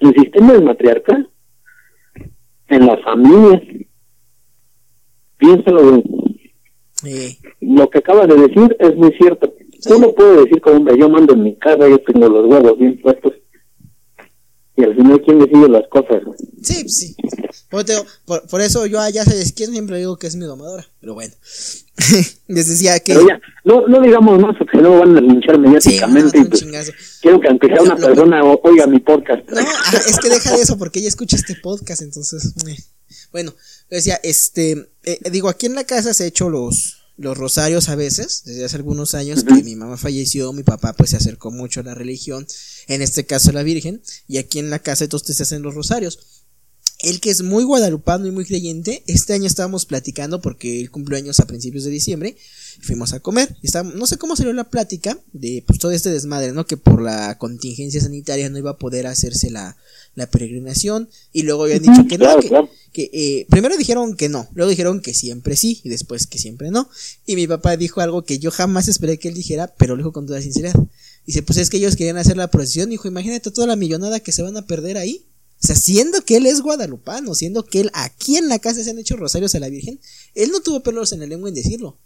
el 0.00 0.14
sistema 0.14 0.54
es 0.54 0.62
matriarcal. 0.62 1.28
En 2.68 2.86
las 2.86 3.02
familias. 3.02 3.62
Piénsalo, 5.38 5.90
güey 5.90 6.29
eh, 7.04 7.38
lo 7.60 7.88
que 7.90 7.98
acabas 7.98 8.28
de 8.28 8.34
decir 8.36 8.76
es 8.78 8.94
muy 8.96 9.12
cierto. 9.12 9.52
Uno 9.86 10.12
puede 10.14 10.44
decir 10.44 10.60
como 10.60 10.76
hombre, 10.76 10.98
yo 10.98 11.08
mando 11.08 11.32
en 11.34 11.42
mi 11.42 11.56
casa, 11.56 11.88
yo 11.88 11.98
tengo 12.02 12.28
los 12.28 12.46
huevos 12.50 12.78
bien 12.78 13.00
puestos. 13.00 13.32
Y 14.76 14.84
al 14.84 14.94
final, 14.96 15.20
¿quién 15.22 15.38
decide 15.38 15.68
las 15.68 15.86
cosas? 15.90 16.22
sí, 16.62 16.88
sí. 16.88 17.16
Por, 17.68 17.84
digo, 17.84 18.04
por, 18.24 18.46
por 18.48 18.60
eso 18.60 18.86
yo 18.86 18.98
allá 19.00 19.24
sabes 19.24 19.52
quién 19.52 19.70
siempre 19.72 19.98
digo 19.98 20.16
que 20.16 20.26
es 20.26 20.36
mi 20.36 20.44
domadora, 20.44 20.86
pero 21.00 21.14
bueno. 21.14 21.32
Les 22.48 22.68
decía 22.68 22.98
que... 23.00 23.14
Pero 23.14 23.28
ya, 23.28 23.40
no, 23.64 23.86
no 23.86 24.00
digamos 24.00 24.40
más, 24.40 24.56
porque 24.58 24.78
no 24.78 24.98
van 24.98 25.16
a 25.16 25.20
linchar 25.20 25.54
Sí, 25.56 25.60
mediáticamente. 25.60 26.38
no, 26.38 26.44
y 26.44 26.48
pues, 26.48 26.64
quiero 27.20 27.40
que 27.40 27.48
aunque 27.48 27.66
sea 27.68 27.82
una 27.82 27.94
Lo- 27.94 28.00
lo- 28.00 28.06
persona 28.08 28.44
o- 28.44 28.60
oiga 28.64 28.86
mi 28.86 28.98
podcast. 29.00 29.48
No, 29.50 29.60
ah, 29.60 29.92
es 30.08 30.18
que 30.18 30.28
deja 30.30 30.56
de 30.56 30.62
eso 30.62 30.78
porque 30.78 30.98
ella 31.00 31.08
escucha 31.08 31.36
este 31.36 31.54
podcast, 31.56 32.02
entonces. 32.02 32.54
eh. 32.66 32.76
Bueno, 33.32 33.52
decía, 33.96 34.20
este, 34.22 34.90
eh, 35.04 35.18
digo, 35.30 35.48
aquí 35.48 35.66
en 35.66 35.74
la 35.74 35.84
casa 35.84 36.14
se 36.14 36.24
ha 36.24 36.26
hecho 36.26 36.48
los, 36.48 37.00
los 37.16 37.36
rosarios 37.36 37.88
a 37.88 37.96
veces, 37.96 38.42
desde 38.46 38.64
hace 38.64 38.76
algunos 38.76 39.14
años 39.14 39.44
que 39.44 39.62
mi 39.62 39.76
mamá 39.76 39.98
falleció, 39.98 40.52
mi 40.52 40.62
papá 40.62 40.94
pues 40.94 41.10
se 41.10 41.16
acercó 41.16 41.50
mucho 41.50 41.80
a 41.80 41.82
la 41.82 41.94
religión, 41.94 42.46
en 42.86 43.02
este 43.02 43.26
caso 43.26 43.50
a 43.50 43.52
la 43.52 43.62
Virgen, 43.62 44.00
y 44.26 44.38
aquí 44.38 44.58
en 44.58 44.70
la 44.70 44.78
casa 44.78 45.04
entonces 45.04 45.36
se 45.36 45.42
hacen 45.42 45.62
los 45.62 45.74
rosarios. 45.74 46.18
Él 47.00 47.20
que 47.20 47.30
es 47.30 47.42
muy 47.42 47.64
guadalupano 47.64 48.26
y 48.26 48.30
muy 48.30 48.44
creyente, 48.44 49.02
este 49.06 49.32
año 49.32 49.46
estábamos 49.46 49.86
platicando 49.86 50.40
porque 50.40 50.80
él 50.80 50.90
cumplió 50.90 51.18
años 51.18 51.40
a 51.40 51.46
principios 51.46 51.84
de 51.84 51.90
diciembre, 51.90 52.36
fuimos 52.82 53.12
a 53.12 53.20
comer, 53.20 53.56
estábamos, 53.62 53.96
no 53.96 54.06
sé 54.06 54.16
cómo 54.16 54.36
salió 54.36 54.52
la 54.52 54.70
plática 54.70 55.18
de 55.32 55.64
pues 55.66 55.78
todo 55.78 55.92
este 55.92 56.10
desmadre, 56.10 56.52
¿no? 56.52 56.66
Que 56.66 56.76
por 56.76 57.02
la 57.02 57.38
contingencia 57.38 58.00
sanitaria 58.00 58.48
no 58.48 58.58
iba 58.58 58.70
a 58.70 58.78
poder 58.78 59.06
hacerse 59.06 59.50
la, 59.50 59.76
la 60.14 60.28
peregrinación, 60.28 61.08
y 61.32 61.42
luego 61.42 61.64
habían 61.64 61.82
dicho 61.82 62.06
que 62.08 62.18
no, 62.18 62.38
que, 62.40 62.48
claro. 62.48 62.68
que, 62.92 63.10
eh, 63.12 63.46
primero 63.48 63.76
dijeron 63.76 64.16
que 64.16 64.28
no, 64.28 64.48
luego 64.54 64.68
dijeron 64.70 65.00
que 65.00 65.14
siempre 65.14 65.56
sí, 65.56 65.80
y 65.84 65.88
después 65.88 66.26
que 66.26 66.38
siempre 66.38 66.70
no, 66.70 66.88
y 67.26 67.36
mi 67.36 67.46
papá 67.46 67.76
dijo 67.76 68.00
algo 68.00 68.24
que 68.24 68.38
yo 68.38 68.50
jamás 68.50 68.88
esperé 68.88 69.18
que 69.18 69.28
él 69.28 69.34
dijera, 69.34 69.74
pero 69.78 69.94
lo 69.94 69.98
dijo 70.02 70.12
con 70.12 70.26
toda 70.26 70.42
sinceridad. 70.42 70.74
Dice, 71.26 71.42
pues 71.42 71.58
es 71.58 71.70
que 71.70 71.76
ellos 71.76 71.96
querían 71.96 72.16
hacer 72.16 72.36
la 72.36 72.50
procesión, 72.50 72.90
dijo, 72.90 73.06
imagínate 73.06 73.50
toda 73.50 73.66
la 73.66 73.76
millonada 73.76 74.20
que 74.20 74.32
se 74.32 74.42
van 74.42 74.56
a 74.56 74.66
perder 74.66 74.96
ahí. 74.96 75.26
O 75.62 75.66
sea, 75.66 75.76
siendo 75.76 76.22
que 76.24 76.38
él 76.38 76.46
es 76.46 76.62
guadalupano, 76.62 77.34
siendo 77.34 77.64
que 77.66 77.80
él 77.80 77.90
aquí 77.92 78.36
en 78.36 78.48
la 78.48 78.58
casa 78.58 78.82
se 78.82 78.90
han 78.90 78.98
hecho 78.98 79.16
rosarios 79.16 79.54
a 79.54 79.60
la 79.60 79.68
Virgen, 79.68 80.00
él 80.34 80.50
no 80.50 80.60
tuvo 80.60 80.82
pelos 80.82 81.12
en 81.12 81.20
la 81.20 81.26
lengua 81.26 81.50
en 81.50 81.54
decirlo. 81.54 81.98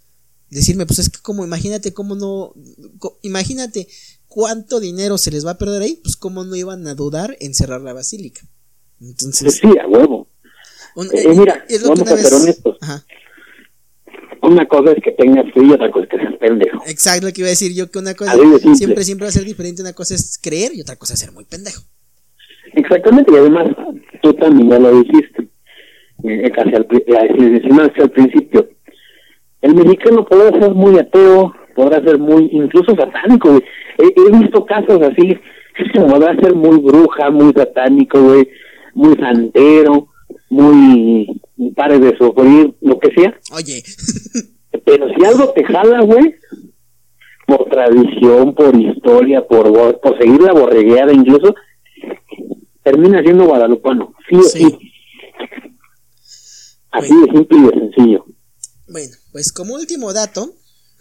Decirme, 0.51 0.87
pues 0.87 0.99
es 0.99 1.09
que 1.09 1.21
como 1.21 1.45
imagínate 1.45 1.95
cómo 1.95 2.17
no, 2.17 2.53
co- 2.99 3.19
imagínate 3.23 3.89
cuánto 4.35 4.81
dinero 4.81 5.17
se 5.17 5.31
les 5.31 5.47
va 5.47 5.53
a 5.53 5.59
perder 5.59 5.83
ahí, 5.83 6.01
pues 6.03 6.17
cómo 6.17 6.43
no 6.43 6.57
iban 6.57 6.85
a 6.89 6.95
dudar 6.97 7.37
en 7.39 7.55
cerrar 7.55 7.81
la 7.83 7.93
basílica. 7.93 8.41
Entonces, 9.01 9.55
sí, 9.59 9.69
a 9.81 9.87
huevo. 9.87 10.27
un- 10.97 11.07
Eh, 11.13 11.29
mira, 11.37 11.65
es 11.69 11.83
lo 11.83 11.95
que 11.95 12.01
vamos 12.03 12.13
a 12.13 12.17
ser 12.17 12.33
vez- 12.33 12.43
honestos. 12.43 12.77
Ajá. 12.81 13.05
Una 14.43 14.67
cosa 14.67 14.91
es 14.93 15.03
que 15.03 15.13
tengas 15.13 15.45
fe 15.55 15.61
y 15.65 15.71
otra 15.73 15.91
cosa 15.91 16.05
es 16.05 16.11
que 16.11 16.17
seas 16.19 16.35
pendejo. 16.39 16.83
Exacto 16.87 17.27
lo 17.29 17.33
que 17.33 17.41
iba 17.43 17.47
a 17.49 17.51
decir 17.51 17.73
yo, 17.75 17.91
que 17.91 17.99
una 18.01 18.15
cosa 18.15 18.33
siempre, 18.75 19.05
siempre 19.05 19.25
va 19.25 19.29
a 19.29 19.33
ser 19.33 19.45
diferente. 19.45 19.83
Una 19.83 19.93
cosa 19.93 20.15
es 20.17 20.39
creer 20.43 20.73
y 20.75 20.81
otra 20.83 20.97
cosa 20.97 21.15
es 21.15 21.21
ser 21.21 21.31
muy 21.33 21.45
pendejo. 21.45 21.83
Exactamente, 22.75 23.33
y 23.33 23.37
además 23.37 23.69
tú 24.23 24.35
también 24.35 24.69
ya 24.71 24.79
lo 24.81 25.01
dijiste, 25.03 25.49
eh, 26.25 26.51
casi 26.51 26.75
al, 26.75 26.87
eh, 26.91 28.09
principio. 28.09 28.69
El 29.63 29.75
mexicano 29.77 30.25
podrá 30.27 30.51
ser 30.61 30.73
muy 30.75 30.99
ateo, 30.99 31.53
podrá 31.75 32.03
ser 32.03 32.19
muy, 32.19 32.49
incluso 32.53 32.95
satánico, 32.97 33.51
güey. 33.51 33.63
He, 33.99 34.07
he 34.21 34.39
visto 34.39 34.65
casos 34.65 35.01
así, 35.03 35.37
podrá 35.95 36.35
ser 36.41 36.55
muy 36.55 36.79
bruja, 36.79 37.31
muy 37.31 37.53
satánico, 37.53 38.21
güey, 38.23 38.49
muy 38.95 39.15
santero, 39.17 40.09
muy 40.51 41.41
pare 41.77 41.99
de 41.99 42.17
sufrir, 42.17 42.75
lo 42.81 42.99
que 42.99 43.11
sea. 43.15 43.39
Oye, 43.53 43.83
Pero 44.85 45.07
si 45.17 45.25
algo 45.25 45.53
te 45.53 45.65
jala, 45.65 46.01
güey, 46.03 46.35
por 47.47 47.69
tradición, 47.69 48.55
por 48.55 48.75
historia, 48.77 49.47
por, 49.47 49.73
por 50.01 50.19
seguir 50.19 50.41
la 50.43 50.53
borregueada 50.53 51.13
incluso, 51.13 51.55
termina 52.83 53.23
siendo 53.23 53.45
guadalupano. 53.47 54.15
Sí 54.29 54.37
o 54.37 54.43
Sí. 54.43 54.59
sí. 54.65 54.79
Así 56.91 57.15
de 57.15 57.33
simple 57.33 57.59
y 57.59 57.63
de 57.63 57.71
sencillo. 57.71 58.25
bueno, 58.89 59.13
pues 59.33 59.53
como 59.53 59.75
último 59.75 60.13
dato 60.13 60.47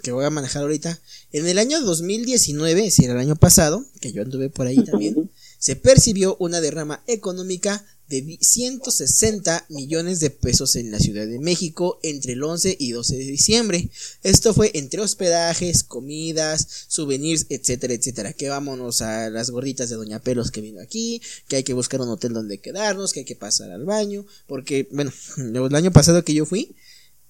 que 0.03 0.11
voy 0.11 0.25
a 0.25 0.29
manejar 0.29 0.61
ahorita, 0.61 0.99
en 1.31 1.47
el 1.47 1.57
año 1.57 1.81
2019, 1.81 2.79
es 2.85 2.95
decir, 2.95 3.09
el 3.09 3.17
año 3.17 3.35
pasado, 3.35 3.83
que 4.01 4.11
yo 4.11 4.21
anduve 4.21 4.49
por 4.51 4.67
ahí 4.67 4.83
también, 4.83 5.31
se 5.57 5.75
percibió 5.75 6.35
una 6.39 6.61
derrama 6.61 7.03
económica 7.07 7.83
de 8.09 8.21
vi- 8.21 8.37
160 8.41 9.65
millones 9.69 10.19
de 10.19 10.29
pesos 10.29 10.75
en 10.75 10.91
la 10.91 10.99
Ciudad 10.99 11.25
de 11.25 11.39
México 11.39 11.99
entre 12.03 12.33
el 12.33 12.43
11 12.43 12.75
y 12.77 12.91
12 12.91 13.15
de 13.17 13.23
diciembre. 13.23 13.89
Esto 14.23 14.53
fue 14.53 14.71
entre 14.75 14.99
hospedajes, 15.01 15.83
comidas, 15.83 16.67
souvenirs, 16.89 17.45
etcétera, 17.49 17.93
etcétera. 17.93 18.33
Que 18.33 18.49
vámonos 18.49 19.01
a 19.01 19.29
las 19.29 19.49
gorditas 19.51 19.89
de 19.89 19.95
Doña 19.95 20.19
Pelos 20.19 20.51
que 20.51 20.59
vino 20.61 20.81
aquí, 20.81 21.21
que 21.47 21.55
hay 21.55 21.63
que 21.63 21.73
buscar 21.73 22.01
un 22.01 22.09
hotel 22.09 22.33
donde 22.33 22.59
quedarnos, 22.59 23.13
que 23.13 23.21
hay 23.21 23.25
que 23.25 23.37
pasar 23.37 23.71
al 23.71 23.85
baño, 23.85 24.25
porque, 24.47 24.87
bueno, 24.91 25.11
el 25.37 25.73
año 25.75 25.91
pasado 25.93 26.23
que 26.25 26.33
yo 26.33 26.45
fui, 26.45 26.75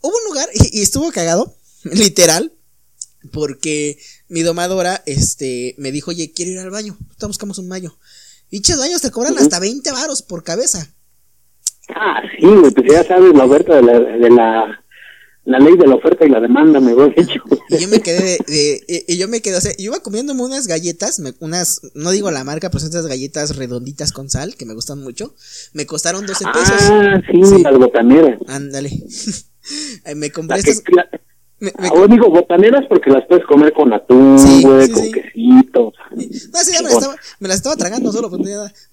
hubo 0.01 0.11
un 0.17 0.23
lugar 0.25 0.49
y, 0.55 0.79
y 0.79 0.81
estuvo 0.81 1.11
cagado, 1.11 1.55
literal, 1.83 2.51
porque 3.31 3.97
mi 4.27 4.41
domadora, 4.41 5.01
este, 5.05 5.75
me 5.77 5.91
dijo, 5.91 6.11
oye, 6.11 6.31
quiero 6.33 6.51
ir 6.51 6.59
al 6.59 6.69
baño, 6.71 6.97
te 7.17 7.25
buscamos 7.25 7.57
un 7.57 7.69
baño. 7.69 7.97
Dichos 8.51 8.77
baños 8.77 9.01
te 9.01 9.11
cobran 9.11 9.37
hasta 9.37 9.59
20 9.59 9.91
varos 9.91 10.21
por 10.21 10.43
cabeza. 10.43 10.93
Ah, 11.89 12.21
sí, 12.39 12.45
pues 12.75 12.91
ya 12.91 13.03
sabes 13.03 13.33
la 13.35 13.45
oferta 13.45 13.75
de 13.75 13.81
la, 13.81 13.99
de 13.99 14.29
la, 14.29 14.85
la 15.45 15.59
ley 15.59 15.75
de 15.75 15.87
la 15.87 15.95
oferta 15.95 16.25
y 16.25 16.29
la 16.29 16.39
demanda, 16.39 16.79
mejor 16.79 17.13
dicho. 17.15 17.41
Y 17.69 17.79
yo 17.79 17.87
me 17.89 17.99
quedé 18.01 18.37
de, 18.47 18.83
de- 18.87 19.05
y- 19.07 19.17
yo 19.17 19.27
me 19.27 19.41
quedé, 19.41 19.57
o 19.57 19.61
sea, 19.61 19.71
yo 19.77 19.85
iba 19.85 19.99
comiéndome 20.01 20.43
unas 20.43 20.67
galletas, 20.67 21.19
me- 21.19 21.33
unas, 21.39 21.81
no 21.95 22.11
digo 22.11 22.29
la 22.31 22.43
marca, 22.43 22.69
pero 22.69 22.79
son 22.79 22.89
estas 22.89 23.07
galletas 23.07 23.55
redonditas 23.57 24.11
con 24.13 24.29
sal, 24.29 24.55
que 24.55 24.65
me 24.65 24.73
gustan 24.75 24.99
mucho. 24.99 25.35
Me 25.73 25.85
costaron 25.85 26.25
12 26.25 26.45
pesos. 26.53 26.75
Ah, 26.83 27.21
sí, 27.31 27.39
Sí. 27.43 27.63
las 27.63 27.77
botaneras. 27.77 28.39
Ándale. 28.47 28.91
Me 30.15 30.29
compré 30.31 30.61
que- 30.63 30.71
estas. 30.71 30.93
la- 30.95 31.09
me- 31.63 31.73
me 31.79 31.87
ahora 31.87 32.07
digo 32.13 32.29
botaneras 32.29 32.83
porque 32.89 33.09
las 33.09 33.25
puedes 33.27 33.45
comer 33.45 33.71
con 33.73 33.93
atún, 33.93 34.37
Sí, 34.39 34.61
güey, 34.63 34.87
sí, 34.87 34.91
con 34.93 35.03
sí. 35.03 35.11
quesito. 35.11 35.93
No, 36.15 36.59
sí, 36.63 36.71
ya 36.73 36.81
me 36.81 36.89
las, 36.89 36.93
estaba, 36.93 37.15
me 37.39 37.47
las 37.47 37.57
estaba 37.57 37.75
tragando 37.77 38.11
solo, 38.11 38.29
pues, 38.29 38.41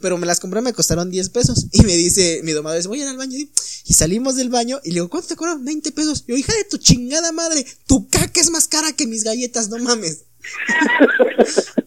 pero 0.00 0.16
me 0.18 0.26
las 0.26 0.40
compré, 0.40 0.60
me 0.60 0.73
costaron 0.73 1.10
10 1.10 1.28
pesos. 1.31 1.66
Y 1.73 1.82
me 1.82 1.97
dice 1.97 2.40
mi 2.44 2.52
domador, 2.52 2.78
dice, 2.78 2.89
voy 2.89 3.00
a 3.00 3.02
ir 3.05 3.08
al 3.08 3.16
baño. 3.16 3.36
Y 3.36 3.94
salimos 3.94 4.36
del 4.36 4.49
baño 4.50 4.78
y 4.84 4.89
le 4.90 4.94
digo, 4.94 5.08
¿cuánto 5.08 5.28
te 5.28 5.36
cobraron? 5.36 5.65
20 5.65 5.90
pesos. 5.92 6.24
Y 6.26 6.31
yo, 6.32 6.36
hija 6.39 6.52
de 6.55 6.65
tu 6.65 6.78
chingada 6.78 7.32
madre, 7.32 7.66
tu 7.86 8.08
caca 8.08 8.40
es 8.40 8.50
más 8.50 8.68
cara 8.68 8.92
que 8.92 9.07
mis 9.07 9.24
galletas, 9.24 9.68
no 9.68 9.78
mames. 9.78 10.24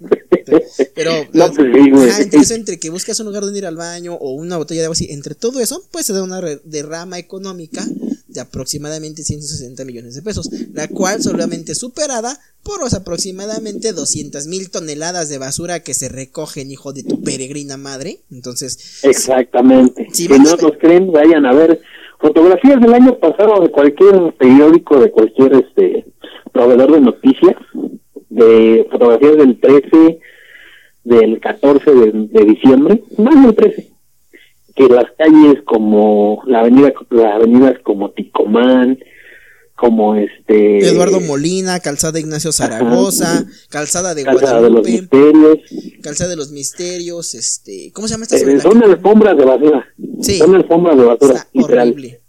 Pero, 0.96 1.12
No, 1.34 1.52
pues 1.54 1.68
sí, 1.74 1.90
güey. 1.90 2.10
ajá, 2.10 2.22
entre 2.22 2.40
eso, 2.42 2.54
entre 2.54 2.80
que 2.80 2.90
buscas 2.90 3.20
un 3.20 3.28
lugar 3.28 3.44
donde 3.44 3.60
ir 3.60 3.66
al 3.66 3.78
baño 3.78 4.14
o 4.16 4.34
una 4.34 4.58
botella 4.58 4.82
de 4.82 4.86
agua 4.86 4.94
así, 4.94 5.08
entre 5.10 5.36
todo 5.36 5.60
eso, 5.60 5.84
pues 5.92 6.06
se 6.06 6.14
da 6.14 6.22
una 6.24 6.42
derrama 6.64 7.18
económica 7.18 7.86
de 8.34 8.42
aproximadamente 8.42 9.24
160 9.24 9.86
millones 9.86 10.16
de 10.16 10.22
pesos, 10.22 10.50
la 10.74 10.88
cual 10.88 11.22
solamente 11.22 11.76
superada 11.76 12.40
por 12.64 12.82
los 12.82 12.94
aproximadamente 12.94 13.94
200 13.94 14.48
mil 14.48 14.70
toneladas 14.72 15.30
de 15.30 15.38
basura 15.38 15.82
que 15.82 15.94
se 15.94 16.10
recogen, 16.10 16.72
hijo 16.72 16.94
de 16.94 17.04
tu 17.04 17.22
peregrina 17.22 17.78
madre. 17.78 18.20
Entonces, 18.32 19.04
Exactamente. 19.04 20.08
Si 20.12 20.28
no 20.28 20.38
mándame. 20.38 20.62
nos 20.62 20.78
creen, 20.78 21.12
vayan 21.12 21.46
a 21.46 21.54
ver 21.54 21.82
fotografías 22.20 22.80
del 22.80 22.94
año 22.94 23.20
pasado 23.20 23.62
de 23.62 23.70
cualquier 23.70 24.34
periódico, 24.40 25.00
de 25.00 25.12
cualquier 25.12 25.54
este 25.56 26.06
proveedor 26.52 26.94
de 26.94 27.02
noticias, 27.02 27.56
de 28.30 28.88
fotografías 28.90 29.38
del 29.38 29.60
13, 29.60 30.20
del 31.04 31.40
14 31.40 31.92
de, 31.92 32.12
de 32.32 32.46
diciembre, 32.46 33.04
más 33.18 33.46
del 33.46 33.56
13, 33.56 33.93
que 34.76 34.88
las 34.88 35.06
calles 35.18 35.62
como 35.66 36.42
la 36.48 36.62
avenida, 36.62 36.94
las 37.10 37.34
avenidas 37.36 37.76
como 37.84 38.12
Ticomán, 38.12 38.98
como 39.76 40.16
este 40.16 40.80
Eduardo 40.80 41.20
Molina, 41.20 41.80
Calzada 41.80 42.20
Ignacio 42.20 42.52
Zaragoza, 42.52 43.46
Calzada 43.70 44.14
de 44.16 44.24
Calzada 44.24 44.62
de 44.62 44.70
los 44.70 44.82
Guadalupe, 44.82 44.92
Misterios, 45.18 45.60
Calzada 46.02 46.30
de 46.30 46.36
los 46.38 46.52
Misterios, 46.52 47.34
este, 47.36 47.92
¿cómo 47.94 48.08
se 48.08 48.14
llama 48.14 48.24
esta 48.26 48.38
eh, 48.38 48.60
son 48.60 48.84
alfombras 48.84 49.38
de 49.38 49.46
basura, 49.46 49.88
Sí. 50.22 50.38
son 50.38 50.56
alfombras 50.56 50.98
de 50.98 51.04
basura, 51.04 51.34
Está 51.36 51.50
literal, 51.54 51.90
horrible. 51.90 52.20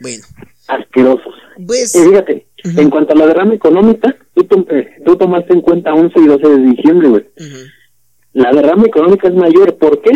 Bueno, 0.00 0.24
asquerosos. 0.68 1.34
pues 1.66 1.94
Eh, 1.94 2.04
fíjate, 2.08 2.46
Ujú. 2.64 2.80
en 2.80 2.90
cuanto 2.90 3.12
a 3.12 3.16
la 3.16 3.26
derrama 3.26 3.54
económica, 3.54 4.16
tú, 4.34 4.44
tom- 4.44 4.66
eh, 4.70 4.86
tú 5.04 5.16
tomaste 5.16 5.52
en 5.54 5.60
cuenta 5.60 5.94
11 5.94 6.18
y 6.20 6.26
12 6.26 6.48
de 6.48 6.58
diciembre, 6.70 7.08
güey. 7.08 7.22
ujú, 7.36 7.58
La 8.34 8.52
derrama 8.52 8.86
económica 8.86 9.28
es 9.28 9.34
mayor, 9.34 9.76
¿por 9.76 10.02
qué? 10.02 10.10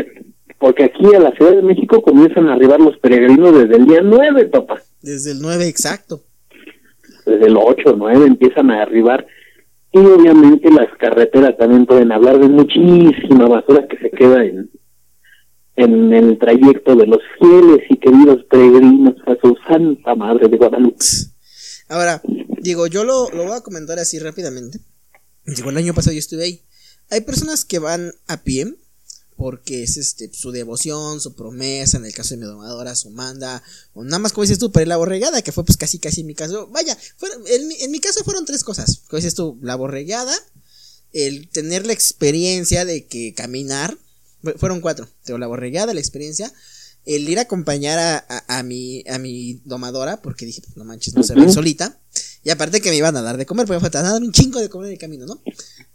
Porque 0.61 0.85
aquí 0.85 1.07
a 1.15 1.19
la 1.19 1.33
Ciudad 1.33 1.57
de 1.57 1.63
México 1.63 2.03
comienzan 2.03 2.47
a 2.47 2.53
arribar 2.53 2.79
los 2.79 2.97
peregrinos 2.99 3.55
desde 3.59 3.77
el 3.77 3.87
día 3.87 4.03
9, 4.05 4.45
papá. 4.49 4.83
desde 5.01 5.33
el 5.33 5.41
9 5.41 5.67
exacto. 5.67 6.23
Desde 7.25 7.47
el 7.47 7.57
8 7.57 7.83
o 7.87 7.97
9 7.97 8.27
empiezan 8.27 8.71
a 8.71 8.83
arribar. 8.83 9.27
Y 9.91 9.99
obviamente 9.99 10.71
las 10.71 10.89
carreteras 10.99 11.57
también 11.57 11.87
pueden 11.87 12.13
hablar 12.13 12.39
de 12.39 12.49
muchísima 12.49 13.49
basura 13.49 13.89
que 13.89 13.97
se 13.97 14.11
queda 14.11 14.45
en, 14.45 14.71
en 15.77 16.13
el 16.13 16.39
trayecto 16.39 16.95
de 16.95 17.07
los 17.07 17.21
fieles 17.39 17.81
y 17.89 17.97
queridos 17.97 18.45
peregrinos 18.51 19.15
a 19.27 19.37
su 19.41 19.57
santa 19.67 20.15
madre 20.15 20.47
de 20.47 20.59
Guadalupe. 20.59 21.03
Ahora, 21.89 22.21
digo, 22.61 22.87
yo 22.87 23.05
lo, 23.05 23.31
lo 23.31 23.45
voy 23.45 23.57
a 23.57 23.63
comentar 23.63 23.99
así 23.99 24.19
rápidamente. 24.19 24.79
Digo, 25.47 25.71
el 25.71 25.79
año 25.79 25.95
pasado 25.95 26.13
yo 26.13 26.19
estuve 26.19 26.45
ahí. 26.45 26.61
Hay 27.11 27.23
personas 27.23 27.65
que 27.65 27.79
van 27.79 28.13
a 28.29 28.45
pie 28.45 28.75
porque 29.41 29.83
es 29.83 29.97
este 29.97 30.31
su 30.35 30.51
devoción, 30.53 31.19
su 31.19 31.33
promesa, 31.35 31.97
en 31.97 32.05
el 32.05 32.13
caso 32.13 32.35
de 32.35 32.37
mi 32.43 32.45
domadora, 32.47 32.95
su 32.95 33.09
manda, 33.09 33.63
o 33.95 34.05
nada 34.05 34.19
más 34.19 34.33
como 34.35 34.43
dices 34.43 34.59
tú, 34.59 34.71
para 34.71 34.85
la 34.85 34.99
borregada, 34.99 35.41
que 35.41 35.51
fue 35.51 35.65
pues 35.65 35.79
casi 35.79 35.99
casi 35.99 36.21
en 36.21 36.27
mi 36.27 36.35
caso. 36.35 36.67
Vaya, 36.67 36.95
fueron- 37.17 37.43
en, 37.47 37.67
mi- 37.67 37.77
en 37.81 37.91
mi 37.91 38.01
caso 38.01 38.23
fueron 38.23 38.45
tres 38.45 38.63
cosas. 38.65 39.01
Como 39.09 39.17
dices 39.17 39.35
tú, 39.35 39.59
la 39.63 39.77
borregada, 39.77 40.35
el 41.15 41.49
tener 41.49 41.87
la 41.87 41.95
experiencia 41.95 42.85
de 42.85 43.07
que 43.07 43.33
caminar, 43.33 43.97
fu- 44.43 44.53
fueron 44.59 44.83
cuatro. 44.83 45.09
Tengo 45.25 45.39
la 45.39 45.47
borregada, 45.47 45.95
la 45.95 46.01
experiencia, 46.01 46.53
el 47.07 47.27
ir 47.27 47.39
a 47.39 47.43
acompañar 47.43 47.99
a, 47.99 48.19
a, 48.29 48.59
a 48.59 48.63
mi, 48.63 49.03
a 49.09 49.19
mi 49.19 49.63
domadora, 49.65 50.21
porque 50.21 50.45
dije, 50.45 50.61
pues, 50.61 50.77
no 50.77 50.85
manches, 50.85 51.15
no 51.15 51.23
se 51.23 51.35
va 51.35 51.51
solita. 51.51 51.99
Y 52.45 52.51
aparte 52.51 52.83
que 52.83 52.91
me 52.91 52.97
iban 52.97 53.17
a 53.17 53.23
dar 53.23 53.39
de 53.39 53.47
comer, 53.47 53.65
porque 53.67 53.79
me 53.79 53.81
faltaba 53.81 54.11
dar 54.11 54.23
un 54.23 54.33
chingo 54.33 54.61
de 54.61 54.69
comer 54.69 54.89
en 54.89 54.93
el 54.93 54.99
camino, 54.99 55.25
¿no? 55.25 55.43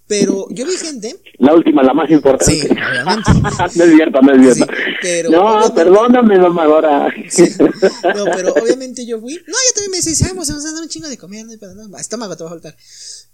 Pero 0.07 0.47
yo 0.51 0.67
vi 0.67 0.77
gente, 0.77 1.19
La 1.39 1.55
última, 1.55 1.81
la 1.81 1.93
más 1.93 2.09
importante. 2.11 2.61
sí, 2.61 2.67
obviamente. 2.67 3.31
es 3.65 3.73
cierto. 3.73 4.19
Sí, 4.53 4.63
pero 5.01 5.31
no, 5.31 5.73
perdóname, 5.73 6.37
domadora. 6.37 7.11
Sí. 7.27 7.45
No, 7.59 8.25
pero 8.25 8.53
obviamente 8.53 9.05
yo 9.05 9.19
fui. 9.19 9.33
No, 9.33 9.39
yo 9.39 9.73
también 9.73 9.91
me 9.91 9.97
decía, 9.97 10.27
vamos, 10.27 10.47
vamos 10.47 10.65
a 10.65 10.71
dar 10.73 10.83
un 10.83 10.89
chingo 10.89 11.07
de 11.09 11.17
comer, 11.17 11.45
no 11.45 11.53
hay 11.53 11.89
no, 11.89 11.97
estómago 11.97 12.37
te 12.37 12.43
va 12.43 12.49
a 12.49 12.53
faltar. 12.53 12.77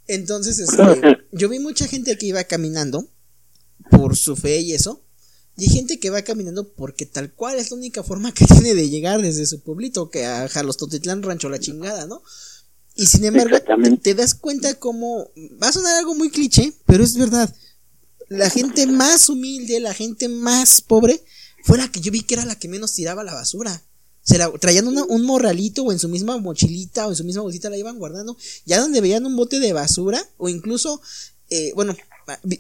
Entonces, 0.08 0.60
este, 0.60 1.18
yo 1.34 1.50
vi 1.50 1.60
mucha 1.60 1.88
gente 1.88 2.18
que 2.18 2.28
iba 2.28 2.44
caminando 2.46 3.06
por 3.90 4.16
su 4.16 4.38
fe 4.38 4.62
y 4.62 4.74
eso. 4.74 5.04
Y 5.58 5.66
hay 5.66 5.70
gente 5.70 6.00
que 6.00 6.10
va 6.10 6.22
caminando 6.22 6.72
porque 6.74 7.06
tal 7.06 7.34
cual 7.34 7.60
es 7.60 7.72
la 7.72 7.78
única 7.78 8.04
forma 8.04 8.34
que 8.34 8.46
tiene 8.48 8.76
de 8.76 8.90
llegar 8.90 9.22
desde 9.22 9.46
su 9.46 9.62
pueblito, 9.62 10.10
que 10.10 10.26
a 10.26 10.48
Jalostotitlán, 10.48 11.22
Rancho 11.22 11.50
La 11.50 11.60
Chingada, 11.60 12.08
¿no? 12.08 12.24
Y 12.96 13.08
sin 13.08 13.24
embargo, 13.26 13.58
te, 14.02 14.14
das 14.16 14.36
cuenta 14.36 14.74
como, 14.76 15.30
va 15.62 15.70
a 15.70 15.72
sonar 15.72 15.96
algo 15.98 16.14
muy 16.16 16.30
cliché, 16.30 16.74
pero 16.86 17.04
es 17.04 17.16
verdad. 17.18 17.54
La 18.30 18.50
gente 18.50 18.86
más 18.88 19.28
humilde, 19.30 19.80
la 19.80 19.94
gente 19.94 20.28
más 20.30 20.82
pobre, 20.82 21.24
fue 21.64 21.78
la 21.78 21.90
que 21.92 22.00
yo 22.02 22.12
vi 22.12 22.22
que 22.22 22.36
era 22.36 22.46
la 22.46 22.56
que 22.58 22.68
menos 22.68 22.94
tiraba 22.94 23.24
la 23.24 23.34
basura. 23.34 23.82
Se 24.24 24.38
la 24.38 24.52
traían 24.52 24.88
una- 24.88 25.04
un 25.06 25.24
morralito 25.26 25.84
o 25.84 25.92
en 25.92 26.00
su 26.00 26.08
misma 26.08 26.38
mochilita 26.38 27.08
o 27.08 27.10
en 27.12 27.16
su 27.16 27.24
misma 27.24 27.42
bolsita 27.42 27.70
la 27.70 27.78
iban 27.78 27.98
guardando. 27.98 28.38
Ya 28.66 28.80
donde 28.80 29.02
veían 29.02 29.26
un 29.26 29.36
bote 29.36 29.60
de 29.60 29.74
basura 29.74 30.24
o 30.38 30.48
incluso, 30.50 31.02
eh, 31.50 31.72
bueno, 31.76 31.96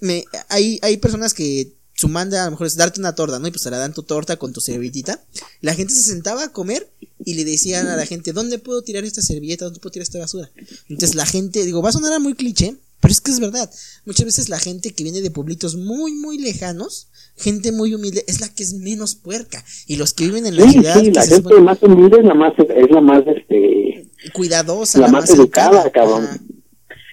me- 0.01 0.25
hay, 0.49 0.79
hay 0.81 0.97
personas 0.97 1.33
que 1.33 1.73
su 2.01 2.09
manda 2.09 2.41
a 2.41 2.45
lo 2.45 2.51
mejor 2.51 2.67
es 2.67 2.75
darte 2.75 2.99
una 2.99 3.13
torta, 3.15 3.37
¿no? 3.39 3.47
Y 3.47 3.51
pues 3.51 3.63
te 3.63 3.69
la 3.71 3.77
dan 3.77 3.93
tu 3.93 4.03
torta 4.03 4.37
con 4.37 4.53
tu 4.53 4.61
servilletita. 4.61 5.21
La 5.61 5.73
gente 5.75 5.93
se 5.93 6.01
sentaba 6.01 6.43
a 6.45 6.51
comer 6.51 6.89
y 7.23 7.35
le 7.35 7.45
decían 7.45 7.87
a 7.87 7.95
la 7.95 8.05
gente, 8.05 8.33
¿dónde 8.33 8.57
puedo 8.59 8.81
tirar 8.81 9.03
esta 9.03 9.21
servilleta? 9.21 9.65
¿Dónde 9.65 9.79
puedo 9.79 9.91
tirar 9.91 10.03
esta 10.03 10.19
basura? 10.19 10.49
Entonces 10.89 11.15
la 11.15 11.25
gente, 11.25 11.63
digo, 11.63 11.81
va 11.81 11.89
a 11.89 11.91
sonar 11.93 12.19
muy 12.19 12.33
cliché, 12.33 12.75
pero 13.01 13.11
es 13.11 13.21
que 13.21 13.31
es 13.31 13.39
verdad. 13.39 13.69
Muchas 14.05 14.25
veces 14.25 14.49
la 14.49 14.59
gente 14.59 14.93
que 14.93 15.03
viene 15.03 15.21
de 15.21 15.31
pueblitos 15.31 15.75
muy, 15.75 16.13
muy 16.13 16.37
lejanos, 16.39 17.07
gente 17.37 17.71
muy 17.71 17.93
humilde, 17.95 18.23
es 18.27 18.41
la 18.41 18.49
que 18.49 18.63
es 18.63 18.73
menos 18.73 19.15
puerca. 19.15 19.63
Y 19.87 19.95
los 19.97 20.13
que 20.13 20.25
viven 20.25 20.45
en 20.45 20.55
la 20.57 20.63
Sí, 20.63 20.71
ciudad, 20.73 20.99
sí, 20.99 21.11
la 21.11 21.21
se 21.23 21.35
gente 21.35 21.49
supone- 21.49 21.61
más 21.63 21.77
humilde 21.83 22.17
es 22.19 22.25
la 22.25 22.33
más, 22.33 22.53
es 22.57 22.91
la 22.91 23.01
más, 23.01 23.23
este, 23.27 24.07
cuidadosa, 24.33 24.99
la 24.99 25.07
más 25.07 25.29
educada, 25.29 25.89
cabrón. 25.91 26.27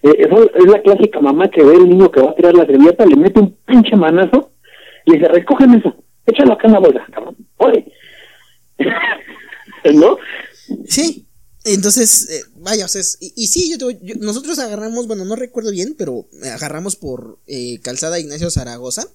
Eh, 0.02 0.12
eso 0.26 0.36
es 0.54 0.66
la 0.70 0.80
clásica 0.82 1.20
mamá 1.20 1.50
que 1.50 1.62
ve 1.62 1.74
el 1.74 1.88
niño 1.88 2.10
que 2.10 2.20
va 2.20 2.30
a 2.30 2.34
tirar 2.36 2.54
la 2.54 2.64
servilleta, 2.66 3.04
le 3.04 3.16
mete 3.16 3.40
un 3.40 3.56
pinche 3.66 3.96
manazo 3.96 4.52
le 5.08 5.14
dice, 5.16 5.28
recogen 5.28 5.74
eso, 5.74 5.94
échalo 6.26 6.52
acá 6.54 6.66
en 6.66 6.72
la 6.74 6.78
bolsa, 6.80 7.00
cabrón. 7.12 7.36
Oye. 7.56 7.92
¿No? 9.94 10.16
Sí. 10.86 11.24
Entonces, 11.64 12.28
eh, 12.30 12.42
vaya, 12.56 12.84
o 12.84 12.88
sea, 12.88 13.00
es- 13.00 13.18
y, 13.20 13.32
y 13.36 13.46
sí, 13.48 13.76
yo, 13.78 13.90
yo- 13.90 14.14
nosotros 14.20 14.58
agarramos, 14.58 15.06
bueno, 15.06 15.24
no 15.24 15.36
recuerdo 15.36 15.70
bien, 15.70 15.94
pero 15.98 16.26
agarramos 16.52 16.96
por 16.96 17.40
eh, 17.46 17.78
Calzada 17.82 18.18
Ignacio 18.18 18.50
Zaragoza 18.50 19.06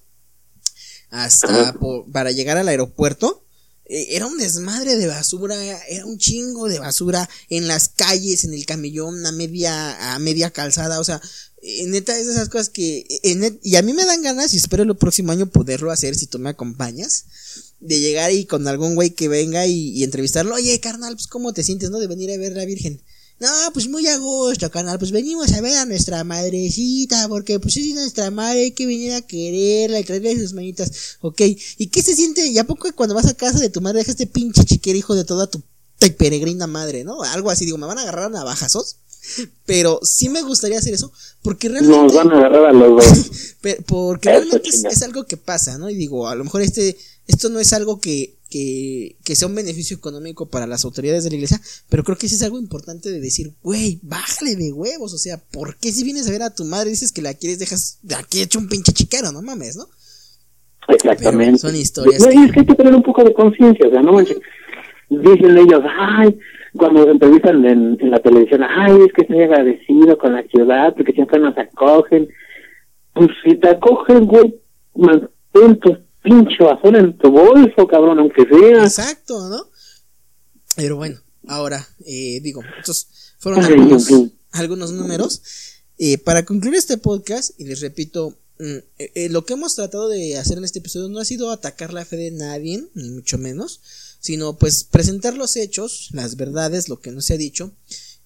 hasta 1.10 1.72
por- 1.74 2.10
para 2.12 2.30
llegar 2.32 2.56
al 2.56 2.68
aeropuerto. 2.68 3.44
Eh, 3.86 4.16
era 4.16 4.26
un 4.26 4.38
desmadre 4.38 4.96
de 4.96 5.06
basura, 5.06 5.56
era 5.88 6.06
un 6.06 6.16
chingo 6.18 6.68
de 6.68 6.78
basura 6.78 7.28
en 7.50 7.66
las 7.68 7.88
calles, 7.88 8.44
en 8.44 8.54
el 8.54 8.66
camellón, 8.66 9.26
a 9.26 9.32
media, 9.32 10.14
a 10.14 10.18
media 10.18 10.50
calzada, 10.50 11.00
o 11.00 11.04
sea, 11.04 11.20
neta 11.86 12.18
es 12.18 12.26
de 12.26 12.32
esas 12.32 12.48
cosas 12.48 12.68
que, 12.68 13.06
eh, 13.22 13.34
net- 13.36 13.58
y 13.62 13.76
a 13.76 13.82
mí 13.82 13.92
me 13.92 14.04
dan 14.04 14.22
ganas 14.22 14.52
y 14.54 14.56
espero 14.58 14.82
el 14.82 14.96
próximo 14.96 15.32
año 15.32 15.46
poderlo 15.46 15.90
hacer 15.90 16.14
si 16.14 16.26
tú 16.26 16.38
me 16.38 16.50
acompañas, 16.50 17.24
de 17.80 18.00
llegar 18.00 18.30
ahí 18.30 18.44
con 18.44 18.66
algún 18.68 18.94
güey 18.94 19.10
que 19.10 19.28
venga 19.28 19.66
y, 19.66 19.90
y 19.90 20.04
entrevistarlo, 20.04 20.54
oye 20.54 20.78
carnal, 20.80 21.14
pues 21.14 21.26
cómo 21.26 21.52
te 21.52 21.62
sientes, 21.62 21.90
¿no? 21.90 21.98
De 21.98 22.06
venir 22.06 22.30
a 22.32 22.36
ver 22.36 22.52
la 22.52 22.64
Virgen. 22.64 23.00
No, 23.40 23.48
pues 23.72 23.88
muy 23.88 24.06
a 24.06 24.16
gusto, 24.16 24.70
carnal, 24.70 24.98
pues 24.98 25.10
venimos 25.10 25.52
a 25.52 25.60
ver 25.60 25.76
a 25.78 25.84
nuestra 25.86 26.22
madrecita, 26.22 27.28
porque 27.28 27.58
pues 27.58 27.76
es 27.76 27.92
nuestra 27.94 28.30
madre, 28.30 28.60
hay 28.60 28.70
que 28.70 28.86
venir 28.86 29.12
a 29.12 29.22
quererla 29.22 29.98
y 29.98 30.04
traerle 30.04 30.38
sus 30.38 30.52
manitas, 30.52 30.90
ok. 31.20 31.40
¿Y 31.78 31.88
qué 31.88 32.00
se 32.02 32.14
siente? 32.14 32.46
¿Y 32.46 32.58
a 32.58 32.64
poco 32.64 32.88
cuando 32.94 33.14
vas 33.14 33.26
a 33.26 33.34
casa 33.34 33.58
de 33.58 33.70
tu 33.70 33.80
madre 33.80 33.98
dejas 33.98 34.12
este 34.12 34.26
pinche 34.28 34.64
chiquero 34.64 34.96
hijo 34.98 35.14
de 35.16 35.24
toda 35.24 35.48
tu 35.48 35.62
peregrina 36.16 36.66
madre, 36.66 37.02
¿no? 37.02 37.22
Algo 37.22 37.50
así, 37.50 37.64
digo, 37.64 37.76
me 37.76 37.86
van 37.86 37.98
a 37.98 38.02
agarrar 38.02 38.26
a 38.26 38.28
navajazos, 38.28 38.96
pero 39.66 40.00
sí 40.02 40.28
me 40.28 40.42
gustaría 40.42 40.78
hacer 40.78 40.94
eso, 40.94 41.12
porque 41.42 41.68
realmente... 41.68 41.96
Nos 41.96 42.14
van 42.14 42.30
a 42.32 42.38
agarrar 42.38 42.66
a 42.66 42.72
los 42.72 42.88
dos. 43.04 43.56
Porque 43.86 44.28
realmente 44.28 44.68
es, 44.68 45.02
algo 45.02 45.24
que 45.24 45.38
pasa, 45.38 45.78
¿no? 45.78 45.88
Y 45.88 45.94
digo, 45.94 46.28
a 46.28 46.34
lo 46.34 46.44
mejor 46.44 46.60
este, 46.60 46.98
esto 47.26 47.48
no 47.48 47.58
es 47.58 47.72
algo 47.72 47.98
que, 47.98 48.34
que, 48.50 49.16
que 49.24 49.34
sea 49.34 49.48
un 49.48 49.54
beneficio 49.54 49.96
económico 49.96 50.50
para 50.50 50.66
las 50.66 50.84
autoridades 50.84 51.24
de 51.24 51.30
la 51.30 51.36
iglesia, 51.36 51.60
pero 51.88 52.04
creo 52.04 52.18
que 52.18 52.28
sí 52.28 52.34
es 52.34 52.42
algo 52.42 52.58
importante 52.58 53.10
de 53.10 53.20
decir, 53.20 53.54
güey, 53.62 54.00
bájale 54.02 54.56
de 54.56 54.70
huevos, 54.70 55.14
o 55.14 55.18
sea, 55.18 55.38
¿por 55.38 55.76
qué 55.78 55.92
si 55.92 56.04
vienes 56.04 56.28
a 56.28 56.30
ver 56.30 56.42
a 56.42 56.54
tu 56.54 56.66
madre 56.66 56.90
dices 56.90 57.10
que 57.10 57.22
la 57.22 57.32
quieres, 57.32 57.58
dejas 57.58 57.98
de 58.02 58.16
aquí 58.16 58.42
hecho 58.42 58.58
un 58.58 58.68
pinche 58.68 58.92
chiquero, 58.92 59.32
no 59.32 59.40
mames, 59.40 59.76
¿no? 59.76 59.88
Exactamente. 60.88 61.46
Pero 61.46 61.58
son 61.58 61.76
historias 61.76 62.20
No, 62.20 62.28
que- 62.28 62.34
y 62.34 62.44
es 62.44 62.52
que 62.52 62.60
hay 62.60 62.66
que 62.66 62.74
tener 62.74 62.94
un 62.94 63.02
poco 63.02 63.24
de 63.24 63.32
conciencia, 63.32 63.86
o 63.88 63.90
sea, 63.90 64.02
no 64.02 64.12
manches. 64.12 64.36
Dicen 65.08 65.56
ellos, 65.56 65.80
ay, 65.98 66.36
cuando 66.76 67.08
entrevistan 67.08 67.64
en, 67.64 67.96
en 68.00 68.10
la 68.10 68.20
televisión, 68.20 68.62
ay, 68.62 68.92
es 69.06 69.12
que 69.12 69.22
estoy 69.22 69.42
agradecido 69.42 70.18
con 70.18 70.32
la 70.32 70.42
ciudad 70.44 70.94
porque 70.96 71.12
siempre 71.12 71.40
nos 71.40 71.56
acogen. 71.56 72.28
Pues 73.12 73.28
si 73.44 73.56
te 73.56 73.68
acogen, 73.68 74.26
güey, 74.26 74.60
mantén 74.94 75.78
tu 75.80 75.96
pinche 76.22 76.64
basura 76.64 76.98
en 76.98 77.16
tu 77.18 77.30
bolso, 77.30 77.86
cabrón, 77.86 78.18
aunque 78.18 78.44
sea. 78.44 78.84
Exacto, 78.84 79.48
¿no? 79.48 79.66
Pero 80.76 80.96
bueno, 80.96 81.18
ahora, 81.46 81.86
eh, 82.06 82.40
digo, 82.42 82.62
estos 82.78 83.34
fueron 83.38 83.64
algunos, 83.64 84.08
algunos 84.52 84.92
números. 84.92 85.42
Eh, 85.98 86.18
para 86.18 86.44
concluir 86.44 86.76
este 86.76 86.98
podcast, 86.98 87.58
y 87.58 87.64
les 87.64 87.80
repito, 87.80 88.36
mm, 88.58 88.76
eh, 88.98 89.12
eh, 89.14 89.28
lo 89.28 89.44
que 89.44 89.52
hemos 89.52 89.76
tratado 89.76 90.08
de 90.08 90.36
hacer 90.38 90.58
en 90.58 90.64
este 90.64 90.80
episodio 90.80 91.08
no 91.08 91.20
ha 91.20 91.24
sido 91.24 91.50
atacar 91.50 91.92
la 91.92 92.04
fe 92.04 92.16
de 92.16 92.30
nadie, 92.32 92.84
ni 92.94 93.10
mucho 93.10 93.38
menos, 93.38 93.80
sino 94.24 94.56
pues 94.56 94.84
presentar 94.84 95.36
los 95.36 95.54
hechos, 95.54 96.08
las 96.12 96.36
verdades, 96.36 96.88
lo 96.88 96.98
que 96.98 97.12
no 97.12 97.20
se 97.20 97.34
ha 97.34 97.36
dicho. 97.36 97.72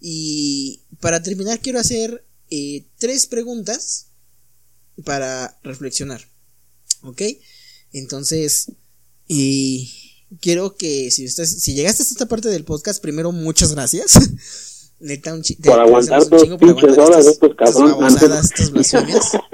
Y 0.00 0.82
para 1.00 1.24
terminar 1.24 1.58
quiero 1.58 1.80
hacer 1.80 2.24
tres 2.98 3.26
preguntas 3.26 4.06
para 5.04 5.58
reflexionar. 5.64 6.24
¿Ok? 7.02 7.22
Entonces, 7.92 8.70
y 9.26 9.90
quiero 10.40 10.76
que 10.76 11.10
si 11.10 11.26
usted, 11.26 11.46
si 11.46 11.74
llegaste 11.74 12.04
a 12.04 12.06
esta 12.06 12.26
parte 12.26 12.48
del 12.48 12.62
podcast, 12.62 13.02
primero 13.02 13.32
muchas 13.32 13.72
gracias. 13.74 14.12
Neta, 15.00 15.34
un 15.34 15.42
por 15.64 15.80
aguantar 15.80 16.28
dos 16.28 16.44
pinches 16.60 16.96
horas 16.96 17.26
estos 17.26 17.56
cabrones. 17.56 18.22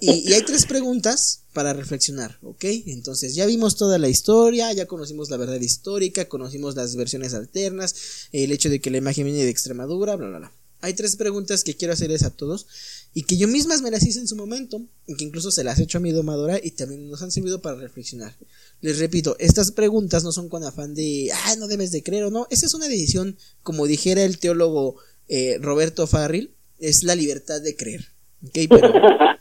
y, 0.00 0.32
hay 0.32 0.42
tres 0.42 0.66
preguntas 0.66 1.42
para 1.52 1.72
reflexionar, 1.72 2.38
¿ok? 2.42 2.64
Entonces 2.86 3.34
ya 3.34 3.46
vimos 3.46 3.76
toda 3.76 3.98
la 3.98 4.08
historia, 4.08 4.72
ya 4.72 4.86
conocimos 4.86 5.30
la 5.30 5.36
verdad 5.36 5.60
histórica, 5.60 6.28
conocimos 6.28 6.76
las 6.76 6.96
versiones 6.96 7.34
alternas, 7.34 7.94
el 8.32 8.52
hecho 8.52 8.70
de 8.70 8.80
que 8.80 8.90
la 8.90 8.98
imagen 8.98 9.24
viene 9.24 9.44
de 9.44 9.50
Extremadura, 9.50 10.16
bla, 10.16 10.28
bla, 10.28 10.38
bla. 10.38 10.52
Hay 10.82 10.94
tres 10.94 11.16
preguntas 11.16 11.62
que 11.62 11.76
quiero 11.76 11.92
hacerles 11.92 12.22
a 12.22 12.30
todos 12.30 12.66
y 13.12 13.24
que 13.24 13.36
yo 13.36 13.48
mismas 13.48 13.82
me 13.82 13.90
las 13.90 14.02
hice 14.02 14.18
en 14.18 14.28
su 14.28 14.36
momento 14.36 14.80
y 15.06 15.14
que 15.14 15.24
incluso 15.24 15.50
se 15.50 15.62
las 15.62 15.78
he 15.78 15.82
hecho 15.82 15.98
a 15.98 16.00
mi 16.00 16.10
domadora 16.10 16.58
y 16.62 16.70
también 16.70 17.10
nos 17.10 17.20
han 17.22 17.30
servido 17.30 17.60
para 17.60 17.76
reflexionar. 17.76 18.34
Les 18.80 18.98
repito, 18.98 19.36
estas 19.38 19.72
preguntas 19.72 20.24
no 20.24 20.32
son 20.32 20.48
con 20.48 20.64
afán 20.64 20.94
de, 20.94 21.30
ah, 21.32 21.56
no 21.56 21.68
debes 21.68 21.92
de 21.92 22.02
creer 22.02 22.24
o 22.24 22.30
no. 22.30 22.46
Esa 22.50 22.64
es 22.64 22.72
una 22.72 22.88
decisión, 22.88 23.36
como 23.62 23.86
dijera 23.86 24.22
el 24.22 24.38
teólogo 24.38 24.96
eh, 25.28 25.58
Roberto 25.60 26.06
Farril, 26.06 26.54
es 26.78 27.02
la 27.02 27.14
libertad 27.14 27.60
de 27.60 27.76
creer. 27.76 28.08
¿Ok? 28.44 28.58
Pero... 28.68 28.92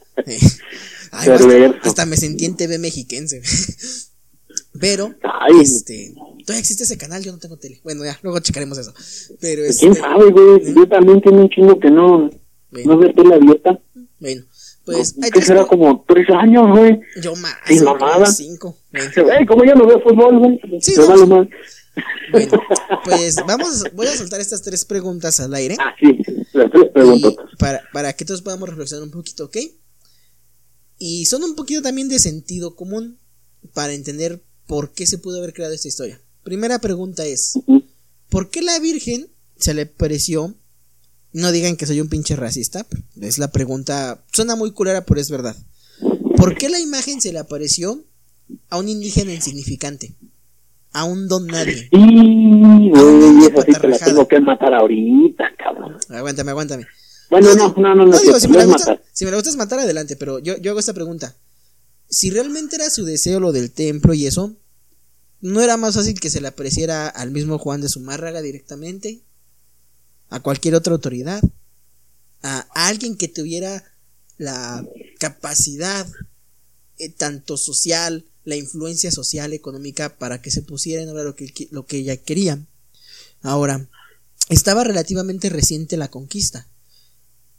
Eh, 1.12 1.74
hasta, 1.82 2.06
me 2.06 2.18
sentí 2.18 2.46
en 2.46 2.56
TV 2.56 2.78
mexiquense. 2.78 3.42
Pero, 4.80 5.16
este, 5.60 6.14
todavía 6.46 6.60
existe 6.60 6.84
ese 6.84 6.98
canal, 6.98 7.24
yo 7.24 7.32
no 7.32 7.40
tengo 7.40 7.58
tele. 7.58 7.80
Bueno, 7.84 8.06
ya, 8.06 8.18
luego 8.22 8.40
checaremos 8.40 8.78
eso. 8.78 8.94
Pero 9.42 9.64
este, 9.64 9.88
¿Quién 9.88 9.96
sabe, 9.96 10.32
güey? 10.32 10.58
¿eh? 10.58 10.74
Yo 10.76 10.88
también 10.88 11.22
tengo 11.22 11.42
un 11.42 11.50
chingo 11.50 11.80
que 11.80 11.90
no, 11.90 12.30
no 12.72 12.98
ve 12.98 13.14
tele 13.14 13.36
abierta. 13.36 13.80
Bueno, 14.20 14.44
pues. 14.86 15.16
hay 15.22 15.32
que 15.32 15.42
será 15.42 15.66
como 15.66 16.06
tres 16.08 16.30
años, 16.30 16.78
güey. 16.78 17.00
Yo 17.22 17.36
más. 17.36 17.56
Sin 17.66 17.84
mamada. 17.84 18.26
Cinco. 18.28 18.78
Güey, 18.92 19.46
como 19.46 19.66
yo 19.66 19.76
no 19.76 19.88
veo 19.88 20.02
fútbol, 20.02 20.38
güey. 20.40 20.82
Sí, 20.82 20.94
no, 20.96 21.48
Bueno, 22.32 22.62
pues 23.04 23.38
vamos, 23.48 23.84
voy 23.94 24.08
a 24.08 24.16
soltar 24.16 24.40
estas 24.40 24.62
tres 24.62 24.86
preguntas 24.86 25.40
al 25.40 25.54
aire. 25.56 25.76
Ah, 25.80 25.96
sí, 26.00 26.20
las 26.54 26.72
tres 26.72 26.86
preguntas. 26.94 27.34
Para, 27.58 27.82
para 27.92 28.14
que 28.14 28.26
todos 28.26 28.42
podamos 28.42 28.70
reflexionar 28.70 29.04
un 29.04 29.12
poquito, 29.12 29.46
¿ok? 29.46 29.58
Y 31.00 31.26
son 31.26 31.44
un 31.44 31.56
poquito 31.56 31.82
también 31.82 32.08
de 32.08 32.20
sentido 32.20 32.76
común 32.76 33.18
para 33.74 33.94
entender 33.94 34.44
por 34.68 34.94
qué 34.94 35.08
se 35.08 35.18
pudo 35.18 35.40
haber 35.40 35.54
creado 35.54 35.74
esta 35.74 35.88
historia. 35.88 36.22
Primera 36.44 36.80
pregunta 36.80 37.26
es, 37.26 37.54
¿por 38.30 38.50
qué 38.50 38.62
la 38.62 38.78
Virgen 38.80 39.30
se 39.58 39.74
le 39.74 39.86
pareció 39.86 40.56
no 41.32 41.52
digan 41.52 41.78
que 41.78 41.86
soy 41.86 42.02
un 42.02 42.10
pinche 42.10 42.36
racista. 42.36 42.86
Es 43.22 43.38
la 43.38 43.52
pregunta. 43.52 44.24
Suena 44.32 44.56
muy 44.56 44.72
culera, 44.72 45.06
pero 45.06 45.22
es 45.22 45.30
verdad. 45.30 45.56
¿Por 46.36 46.58
qué 46.58 46.70
la 46.70 46.80
imagen 46.80 47.22
se 47.22 47.32
le 47.32 47.40
apareció 47.40 48.04
a 48.70 48.80
un 48.80 48.90
indígena 48.90 49.34
insignificante? 49.34 50.16
A 50.92 51.04
un 51.04 51.28
don 51.28 51.46
nadie. 51.48 51.88
Y, 51.92 52.90
eso 52.90 53.62
sí 53.62 53.74
te 53.80 53.88
la 53.88 53.98
tengo 53.98 54.28
que 54.28 54.40
matar 54.40 54.74
ahorita, 54.74 55.44
cabrón. 55.58 55.98
Aguántame, 56.10 56.52
aguántame. 56.52 56.88
Bueno, 57.30 57.54
no, 57.54 57.74
no, 57.78 57.96
no, 57.96 58.06
no. 58.06 58.20
digo, 58.20 58.40
si, 58.40 58.48
me 58.48 58.58
la 58.58 58.66
gustas, 58.66 59.00
si 59.12 59.26
me 59.26 59.32
la 59.32 59.38
gustas 59.38 59.56
matar, 59.56 59.80
adelante, 59.80 60.16
pero 60.16 60.40
yo, 60.40 60.58
yo 60.58 60.72
hago 60.72 60.80
esta 60.80 60.94
pregunta. 60.94 61.36
Si 62.10 62.32
realmente 62.32 62.76
era 62.76 62.90
su 62.90 63.06
deseo 63.06 63.40
lo 63.40 63.52
del 63.52 63.72
templo 63.72 64.16
y 64.16 64.26
eso, 64.26 64.56
¿no 65.42 65.62
era 65.62 65.78
más 65.78 65.94
fácil 65.94 66.20
que 66.20 66.32
se 66.32 66.42
le 66.42 66.48
apareciera 66.48 67.08
al 67.08 67.30
mismo 67.30 67.60
Juan 67.60 67.82
de 67.82 67.90
Zumárraga 67.90 68.42
directamente? 68.42 69.22
a 70.30 70.40
cualquier 70.40 70.76
otra 70.76 70.94
autoridad, 70.94 71.42
a, 72.42 72.60
alguien 72.74 73.18
que 73.18 73.28
tuviera 73.28 73.84
la 74.38 74.86
capacidad 75.20 76.08
eh, 76.98 77.10
tanto 77.10 77.58
social, 77.58 78.26
la 78.50 78.56
influencia 78.56 79.12
social, 79.12 79.54
económica, 79.54 80.18
para 80.18 80.42
que 80.42 80.52
se 80.52 80.62
pusiera 80.62 81.02
en 81.02 81.10
obra 81.10 81.24
lo 81.24 81.36
que, 81.36 81.68
lo 81.72 81.86
que 81.86 81.98
ella 81.98 82.18
quería. 82.18 82.66
Ahora, 83.42 83.90
estaba 84.50 84.84
relativamente 84.84 85.50
reciente 85.50 85.96
la 85.96 86.10
conquista. 86.10 86.68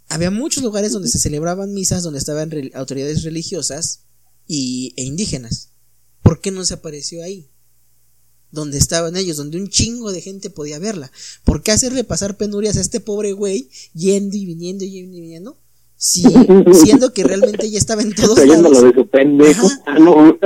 Había 0.08 0.30
muchos 0.30 0.62
lugares 0.62 0.92
donde 0.92 1.08
se 1.08 1.18
celebraban 1.18 1.72
misas, 1.72 2.02
donde 2.02 2.18
estaban 2.18 2.50
autoridades 2.74 3.22
religiosas 3.22 4.00
y, 4.46 4.92
e 4.96 5.04
indígenas. 5.04 5.70
¿Por 6.22 6.40
qué 6.40 6.50
no 6.50 6.64
se 6.64 6.74
apareció 6.74 7.22
ahí? 7.22 7.48
donde 8.52 8.78
estaban 8.78 9.16
ellos, 9.16 9.36
donde 9.36 9.58
un 9.58 9.68
chingo 9.68 10.10
de 10.12 10.20
gente 10.20 10.50
podía 10.50 10.78
verla. 10.78 11.12
¿Por 11.44 11.62
qué 11.62 11.70
hacerle 11.70 12.04
pasar 12.04 12.36
penurias 12.36 12.76
a 12.76 12.80
este 12.80 13.00
pobre 13.00 13.32
güey 13.32 13.70
yendo 13.94 14.36
y 14.36 14.44
viniendo 14.44 14.84
y 14.84 15.06
viniendo? 15.06 15.56
Si, 16.02 16.22
siendo 16.72 17.12
que 17.12 17.24
realmente 17.24 17.66
ella 17.66 17.76
estaba 17.76 18.00
en 18.00 18.14
todos 18.14 18.38
lados. 18.46 18.82
de 18.82 18.94
su 18.94 19.06
pendejo. 19.06 19.68
Ah, 19.84 19.98
no. 19.98 20.38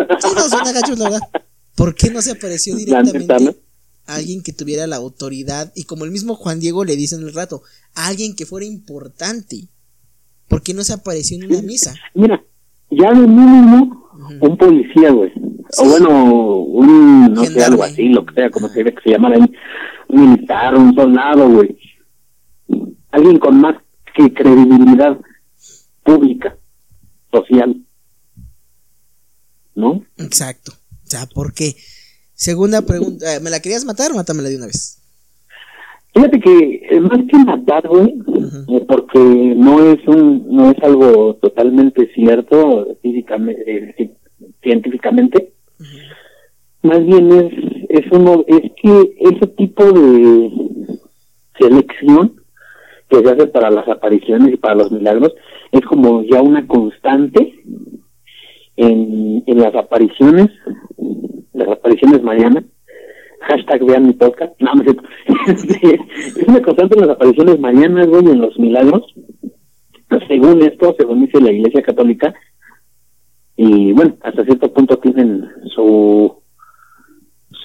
¿Por 1.77 1.95
qué 1.95 2.11
no 2.11 2.21
se 2.23 2.33
apareció 2.33 2.75
directamente 2.75 3.57
alguien 4.07 4.43
que 4.43 4.53
tuviera 4.53 4.89
la 4.89 4.97
autoridad? 4.97 5.73
Y 5.77 5.85
como 5.85 6.05
el 6.05 6.11
mismo 6.11 6.35
Juan 6.35 6.59
Diego 6.59 6.85
le 6.85 6.97
dice 6.97 7.15
en 7.15 7.23
el 7.23 7.33
rato, 7.33 7.63
alguien 7.95 8.35
que 8.35 8.47
fuera 8.47 8.67
importante. 8.67 9.69
¿Por 10.49 10.63
qué 10.63 10.75
no 10.75 10.83
se 10.83 10.93
apareció 10.93 11.37
en 11.37 11.45
una 11.45 11.63
misa? 11.63 11.95
Mira, 12.15 12.43
ya 12.91 13.11
de 13.11 13.27
mínimo, 13.27 14.11
un 14.41 14.57
policía, 14.59 15.11
güey 15.11 15.33
o 15.79 15.89
bueno, 15.89 16.59
un, 16.59 17.33
no 17.33 17.45
sé, 17.45 17.65
algo 17.65 17.83
así, 17.83 18.09
lo 18.09 18.25
que 18.27 18.35
sea, 18.35 18.51
como 18.51 18.69
se, 18.69 18.85
que 18.85 18.95
se 19.03 19.11
llamara 19.11 19.39
un 19.39 19.51
militar, 20.09 20.77
un 20.77 20.95
soldado, 20.95 21.49
güey. 21.49 21.77
Alguien 23.11 23.39
con 23.39 23.61
más 23.61 23.77
que 24.15 24.33
credibilidad 24.33 25.19
pública, 26.05 26.57
social. 27.33 27.77
¿No? 29.75 30.05
Exacto. 30.19 30.73
O 30.73 31.07
sea, 31.07 31.27
¿por 31.27 31.53
qué? 31.53 31.75
Segunda 32.35 32.83
pregunta, 32.83 33.35
eh, 33.35 33.41
¿me 33.41 33.51
la 33.51 33.61
querías 33.61 33.85
matar 33.85 34.13
o 34.13 34.17
mátamela 34.17 34.49
de 34.49 34.57
una 34.57 34.67
vez? 34.67 35.01
Fíjate 36.15 36.41
que 36.41 36.87
eh, 36.91 37.01
más 37.01 37.19
que 37.29 37.39
matar, 37.39 37.89
güey, 37.89 38.15
eh, 38.69 38.85
porque 38.87 39.19
no 39.19 39.85
es 39.85 39.99
un, 40.07 40.47
no 40.49 40.71
es 40.71 40.77
algo 40.83 41.35
totalmente 41.43 42.09
cierto 42.15 42.97
físicamente, 43.03 44.15
científicamente, 44.63 45.53
más 46.83 47.05
bien 47.05 47.33
es, 47.33 47.53
es 47.89 48.13
uno, 48.13 48.45
es 48.47 48.61
que 48.81 49.17
ese 49.21 49.47
tipo 49.57 49.91
de 49.93 50.51
selección 51.59 52.41
que 53.09 53.19
se 53.19 53.31
hace 53.31 53.47
para 53.49 53.71
las 53.71 53.89
apariciones 53.89 54.55
y 54.55 54.57
para 54.57 54.77
los 54.77 54.93
milagros 54.93 55.33
es 55.75 55.85
como 55.87 56.23
ya 56.23 56.41
una 56.41 56.67
constante 56.69 57.53
en, 58.77 59.43
en 59.45 59.59
las 59.59 59.75
apariciones, 59.75 60.49
las 61.53 61.69
apariciones 61.69 62.23
marianas, 62.23 62.65
hashtag 63.41 63.85
vean 63.85 64.07
mi 64.07 64.13
podcast, 64.13 64.53
no, 64.61 64.71
es 65.47 66.37
una 66.47 66.63
constante 66.63 66.95
en 66.95 67.07
las 67.07 67.17
apariciones 67.17 67.59
marianas, 67.59 68.07
güey, 68.07 68.25
en 68.25 68.41
los 68.41 68.57
milagros, 68.57 69.03
según 70.29 70.63
esto, 70.63 70.95
según 70.97 71.27
dice 71.27 71.41
la 71.41 71.51
Iglesia 71.51 71.83
Católica, 71.83 72.33
y 73.57 73.93
bueno, 73.93 74.17
hasta 74.23 74.45
cierto 74.45 74.73
punto 74.73 74.97
tienen 74.99 75.49
su 75.75 76.37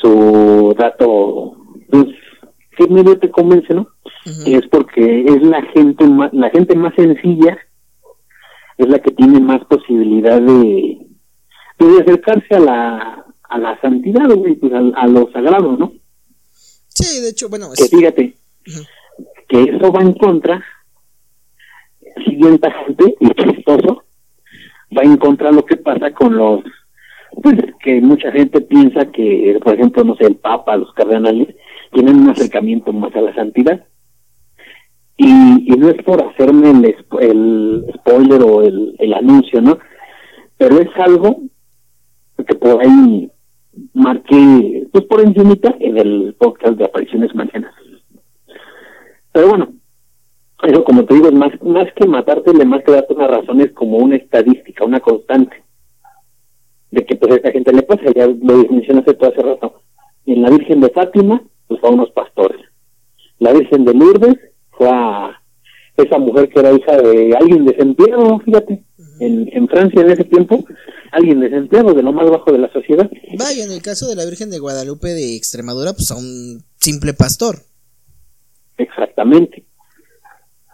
su 0.02 0.74
dato 0.78 1.58
pues 1.90 2.06
que 2.78 2.88
medio 2.88 3.20
te 3.20 3.30
convence, 3.30 3.74
¿no? 3.74 3.88
Es 4.46 4.66
porque 4.68 5.26
es 5.26 5.42
la 5.44 5.62
gente 5.74 6.08
más, 6.08 6.34
la 6.34 6.50
gente 6.50 6.76
más 6.76 6.94
sencilla 6.96 7.58
es 8.84 8.90
la 8.90 9.00
que 9.00 9.12
tiene 9.12 9.40
más 9.40 9.64
posibilidad 9.66 10.42
de, 10.42 10.98
de 11.80 12.02
acercarse 12.02 12.56
a 12.56 12.60
la 12.60 13.26
a 13.50 13.58
la 13.58 13.80
santidad, 13.82 14.28
pues 14.60 14.72
a, 14.74 15.08
lo 15.08 15.32
sagrado, 15.32 15.76
¿no? 15.76 15.92
Sí, 16.88 17.22
de 17.22 17.30
hecho, 17.30 17.50
bueno, 17.50 17.70
que 17.76 17.86
fíjate 17.86 18.38
que 19.48 19.64
eso 19.64 19.92
va 19.92 20.02
en 20.02 20.14
contra 20.14 20.64
siguiente 22.26 22.70
gente 22.86 23.16
y 23.20 23.30
chistoso 23.30 24.04
va 24.96 25.04
en 25.04 25.18
contra 25.18 25.52
lo 25.52 25.66
que 25.66 25.78
pasa 25.78 26.12
con 26.12 26.36
los 26.36 26.62
pues 27.42 27.56
que 27.82 28.02
mucha 28.02 28.32
gente 28.32 28.62
piensa 28.62 29.12
que 29.12 29.58
por 29.64 29.76
ejemplo 29.76 30.04
no 30.04 30.16
sé 30.18 30.26
el 30.26 30.36
papa 30.36 30.76
los 30.76 30.92
cardenales 30.94 31.56
tienen 31.94 32.18
un 32.18 32.30
acercamiento 32.30 32.92
más 32.92 33.16
a 33.16 33.22
la 33.22 33.34
santidad 33.34 33.86
y, 35.20 35.74
y 35.74 35.78
no 35.78 35.90
es 35.90 36.02
por 36.04 36.24
hacerme 36.24 36.70
el, 36.70 37.86
spoiler 37.94 38.42
o 38.42 38.64
el, 38.64 39.14
anuncio 39.14 39.62
no 39.62 39.78
pero 40.58 40.80
es 40.80 40.88
algo 40.96 41.42
que 42.48 42.56
por 42.56 42.82
ahí 42.82 43.30
marqué 43.94 44.88
pues 44.94 45.04
por 45.06 45.20
encimita 45.20 45.76
en 45.80 45.98
el 45.98 46.36
podcast 46.40 46.78
de 46.78 46.86
apariciones 46.86 47.36
mañanas 47.36 47.74
pero 49.34 49.50
bueno 49.50 49.74
Eso, 50.64 50.84
como 50.84 51.06
te 51.06 51.14
digo, 51.14 51.28
es 51.28 51.34
más, 51.34 51.52
más 51.62 51.88
que 51.94 52.06
matarte, 52.06 52.54
le 52.54 52.66
más 52.66 52.84
que 52.84 52.92
darte 52.92 53.14
unas 53.14 53.32
razones 53.32 53.72
como 53.72 53.98
una 53.98 54.18
estadística, 54.18 54.84
una 54.84 55.00
constante. 55.00 55.64
De 56.92 57.06
que 57.06 57.16
pues 57.16 57.32
a 57.32 57.36
esta 57.36 57.52
gente 57.52 57.72
le 57.72 57.84
pasa, 57.84 58.12
ya 58.14 58.28
lo 58.28 58.58
mencionaste 58.70 59.14
todo 59.14 59.30
hace 59.30 59.42
rato. 59.42 59.82
En 60.26 60.42
la 60.42 60.50
Virgen 60.50 60.82
de 60.82 60.90
Fátima, 60.90 61.42
pues 61.68 61.82
a 61.82 61.88
unos 61.88 62.12
pastores. 62.12 62.60
La 63.38 63.54
Virgen 63.54 63.86
de 63.86 63.94
Lourdes 63.94 64.49
a 64.88 65.42
esa 65.98 66.18
mujer 66.18 66.50
que 66.50 66.60
era 66.60 66.72
hija 66.72 66.98
de 66.98 67.36
alguien 67.36 67.66
desempleado, 67.66 68.40
fíjate, 68.40 68.84
en, 69.20 69.50
en 69.52 69.68
Francia 69.68 70.02
en 70.02 70.12
ese 70.12 70.24
tiempo, 70.24 70.66
alguien 71.12 71.40
desempleado 71.40 71.94
de 71.94 72.04
lo 72.04 72.14
más 72.14 72.30
bajo 72.30 72.52
de 72.52 72.60
la 72.60 72.72
sociedad. 72.72 73.10
Vaya, 73.38 73.64
en 73.64 73.72
el 73.72 73.82
caso 73.82 74.08
de 74.08 74.16
la 74.16 74.26
Virgen 74.26 74.50
de 74.50 74.60
Guadalupe 74.60 75.10
de 75.10 75.36
Extremadura, 75.36 75.94
pues 75.94 76.12
a 76.12 76.16
un 76.16 76.64
simple 76.78 77.14
pastor. 77.14 77.60
Exactamente. 78.78 79.66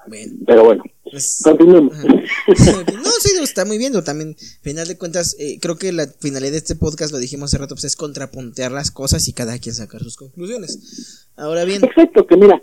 Bueno, 0.08 0.34
Pero 0.46 0.64
bueno, 0.66 0.84
pues, 1.04 1.42
continuemos. 1.44 1.96
No, 2.48 3.12
sí, 3.20 3.32
está 3.42 3.66
muy 3.66 3.78
bien. 3.78 3.94
También, 4.04 4.36
final 4.62 4.88
de 4.88 4.98
cuentas, 4.98 5.36
eh, 5.40 5.58
creo 5.62 5.78
que 5.78 5.92
la 5.92 6.08
finalidad 6.20 6.52
de 6.52 6.58
este 6.58 6.76
podcast, 6.76 7.12
lo 7.12 7.18
dijimos 7.18 7.50
hace 7.50 7.58
rato, 7.58 7.76
pues 7.76 7.86
es 7.86 7.96
contrapuntear 7.96 8.72
las 8.72 8.92
cosas 8.92 9.28
y 9.28 9.34
cada 9.34 9.58
quien 9.58 9.74
sacar 9.74 10.02
sus 10.02 10.18
conclusiones. 10.18 11.28
Ahora 11.36 11.64
bien, 11.64 11.84
Exacto, 11.84 12.28
que 12.28 12.38
mira, 12.38 12.62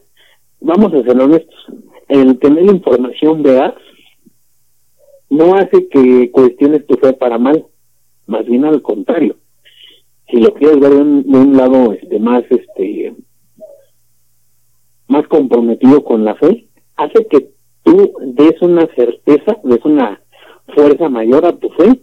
vamos 0.62 0.92
a 0.94 1.02
ser 1.02 1.20
honestos. 1.20 1.66
El 2.08 2.38
tener 2.38 2.64
información 2.64 3.42
veraz 3.42 3.74
no 5.30 5.54
hace 5.54 5.88
que 5.88 6.30
cuestiones 6.30 6.86
tu 6.86 6.94
fe 6.96 7.12
para 7.14 7.38
mal, 7.38 7.64
más 8.26 8.44
bien 8.46 8.64
al 8.64 8.82
contrario. 8.82 9.36
Si 10.30 10.38
lo 10.38 10.54
quieres 10.54 10.80
ver 10.80 10.90
de 10.90 11.00
un, 11.00 11.22
de 11.30 11.38
un 11.38 11.56
lado 11.56 11.92
este 11.92 12.18
más 12.18 12.44
este 12.50 13.14
más 15.08 15.26
comprometido 15.28 16.02
con 16.04 16.24
la 16.24 16.34
fe, 16.36 16.68
hace 16.96 17.26
que 17.26 17.50
tú 17.82 18.12
des 18.20 18.60
una 18.62 18.86
certeza, 18.94 19.58
des 19.62 19.84
una 19.84 20.22
fuerza 20.74 21.08
mayor 21.08 21.44
a 21.44 21.52
tu 21.52 21.68
fe 21.70 22.00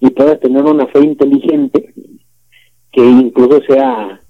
y 0.00 0.10
puedas 0.10 0.38
tener 0.40 0.64
una 0.64 0.86
fe 0.86 1.00
inteligente 1.00 1.92
que 2.92 3.04
incluso 3.04 3.60
sea 3.68 4.20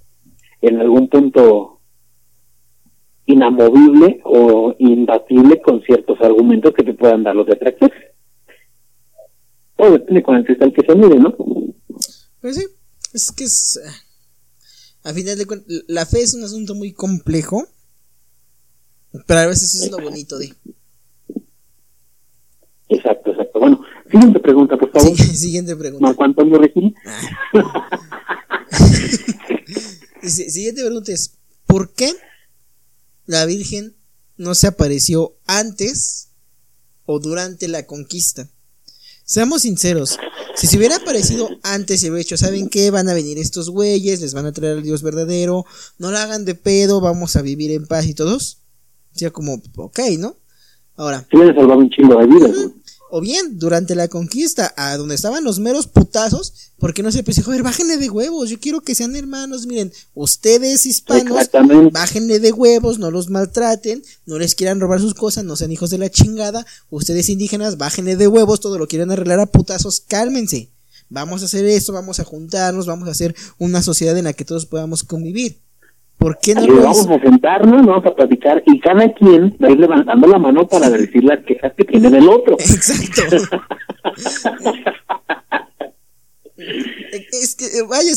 en 0.62 0.81
algún 0.81 1.09
punto 1.09 1.75
inamovible 3.26 4.20
o 4.24 4.74
imbatible 4.78 5.60
con 5.60 5.82
ciertos 5.82 6.18
argumentos 6.20 6.72
que 6.74 6.84
te 6.84 6.94
puedan 6.94 7.24
dar 7.24 7.34
los 7.36 7.46
detractores. 7.46 7.98
Todo 9.76 9.92
depende 9.92 10.22
con 10.22 10.36
el 10.36 10.44
cristal 10.44 10.72
que 10.72 10.86
se 10.86 10.94
mire, 10.94 11.16
¿no? 11.18 11.34
pues 12.40 12.56
sí, 12.56 12.64
es 13.12 13.32
que 13.32 13.44
es. 13.44 13.80
eh, 13.84 13.90
A 15.05 15.12
final 15.12 15.36
de 15.36 15.46
cuentas, 15.46 15.68
la 15.88 16.06
fe 16.06 16.22
es 16.22 16.34
un 16.34 16.44
asunto 16.44 16.74
muy 16.74 16.92
complejo, 16.92 17.66
pero 19.26 19.40
a 19.40 19.46
veces 19.46 19.74
eso 19.74 19.84
es 19.84 19.90
lo 19.90 19.98
bonito 19.98 20.38
de. 20.38 20.52
Exacto, 22.88 23.30
exacto. 23.32 23.58
Bueno, 23.58 23.80
siguiente 24.10 24.38
pregunta, 24.40 24.76
por 24.76 24.90
favor. 24.92 25.16
Sí, 25.16 25.24
siguiente 25.36 25.74
pregunta. 25.76 26.06
Marco 26.06 26.24
Antonio 26.24 26.58
Regil. 26.58 26.94
Dice, 30.22 30.50
siguiente 30.50 30.82
pregunta 30.82 31.12
es, 31.12 31.36
¿por 31.66 31.92
qué 31.92 32.10
la 33.26 33.44
Virgen 33.44 33.96
no 34.36 34.55
se 34.55 34.66
apareció 34.66 35.36
antes 35.46 36.28
o 37.05 37.18
durante 37.18 37.68
la 37.68 37.86
conquista? 37.86 38.48
Seamos 39.24 39.62
sinceros, 39.62 40.18
si 40.56 40.66
se 40.66 40.78
hubiera 40.78 40.96
aparecido 40.96 41.48
antes 41.62 42.02
y 42.02 42.06
hubiera 42.06 42.20
dicho, 42.20 42.36
¿saben 42.38 42.70
qué? 42.70 42.90
Van 42.90 43.08
a 43.10 43.14
venir 43.14 43.38
estos 43.38 43.68
güeyes, 43.68 44.22
les 44.22 44.32
van 44.32 44.46
a 44.46 44.52
traer 44.52 44.78
al 44.78 44.82
Dios 44.82 45.02
verdadero, 45.02 45.66
no 45.98 46.10
la 46.10 46.22
hagan 46.22 46.46
de 46.46 46.55
pedo, 46.55 47.02
vamos 47.02 47.36
a 47.36 47.42
vivir 47.42 47.72
en 47.72 47.86
paz 47.86 48.06
y 48.06 48.14
todos. 48.14 48.62
Sería 49.12 49.32
como, 49.32 49.60
ok, 49.76 49.98
¿no? 50.18 50.36
Ahora, 50.96 51.26
Sí, 51.30 51.36
salvaba 51.36 51.76
un 51.76 51.90
chingo 51.90 52.18
de 52.18 52.26
vidas. 52.26 52.50
¿no? 52.50 52.74
O 53.10 53.20
bien, 53.20 53.59
durante 53.59 53.94
la 53.94 54.09
conquista, 54.09 54.75
a 54.76 54.97
donde 54.97 55.15
estaban 55.15 55.44
los 55.44 55.59
meros 55.59 55.86
putazos, 55.86 56.73
porque 56.78 57.02
no 57.02 57.12
se 57.12 57.23
pensó, 57.23 57.43
joder, 57.43 57.62
bájenle 57.62 57.97
de 57.97 58.10
huevos, 58.10 58.51
yo 58.51 58.59
quiero 58.59 58.81
que 58.81 58.94
sean 58.94 59.17
hermanos, 59.17 59.67
miren, 59.67 59.93
ustedes 60.15 60.86
hispanos, 60.86 61.49
bájenle 61.93 62.41
de 62.41 62.52
huevos, 62.52 62.99
no 62.99 63.10
los 63.10 63.31
maltraten, 63.31 64.02
no 64.26 64.39
les 64.39 64.55
quieran 64.55 64.81
robar 64.81 65.01
sus 65.01 65.15
cosas, 65.15 65.44
no 65.44 65.57
sean 65.57 65.73
hijos 65.73 65.91
de 65.91 65.99
la 65.99 66.10
chingada, 66.10 66.67
ustedes 66.91 67.28
indígenas, 67.28 67.78
bájenle 67.78 68.17
de 68.17 68.28
huevos, 68.28 68.60
todo 68.60 68.78
lo 68.78 68.89
quieren 68.89 69.10
arreglar 69.10 69.41
a 69.41 69.47
putazos, 69.47 70.01
cálmense. 70.01 70.70
Vamos 71.09 71.43
a 71.43 71.44
hacer 71.44 71.65
esto, 71.65 71.93
vamos 71.93 72.18
a 72.18 72.25
juntarnos, 72.25 72.86
vamos 72.86 73.09
a 73.09 73.12
hacer 73.12 73.35
una 73.59 73.81
sociedad 73.83 74.18
en 74.18 74.25
la 74.25 74.33
que 74.33 74.44
todos 74.44 74.67
podamos 74.67 75.05
convivir. 75.05 75.60
¿Por 76.19 76.39
qué 76.39 76.55
no 76.55 76.67
lo 76.67 76.83
vamos 76.83 77.09
a 77.09 77.20
sentarnos, 77.20 77.86
vamos 77.86 78.07
a 78.07 78.15
platicar 78.15 78.62
y 78.67 78.81
cada 78.81 79.12
quien 79.12 79.57
va 79.62 79.69
a 79.69 79.70
ir 79.70 79.78
levantando 79.78 80.27
la 80.27 80.39
mano 80.39 80.67
para 80.67 80.89
decir 80.89 81.23
las 81.23 81.45
quejas 81.45 81.73
que 81.77 81.85
tiene 81.85 82.11
del 82.11 82.28
otro. 82.28 82.57
Exacto. 82.59 83.23
es 86.57 87.55
que, 87.55 87.67
eh, 87.67 87.83
vaya, 87.89 88.12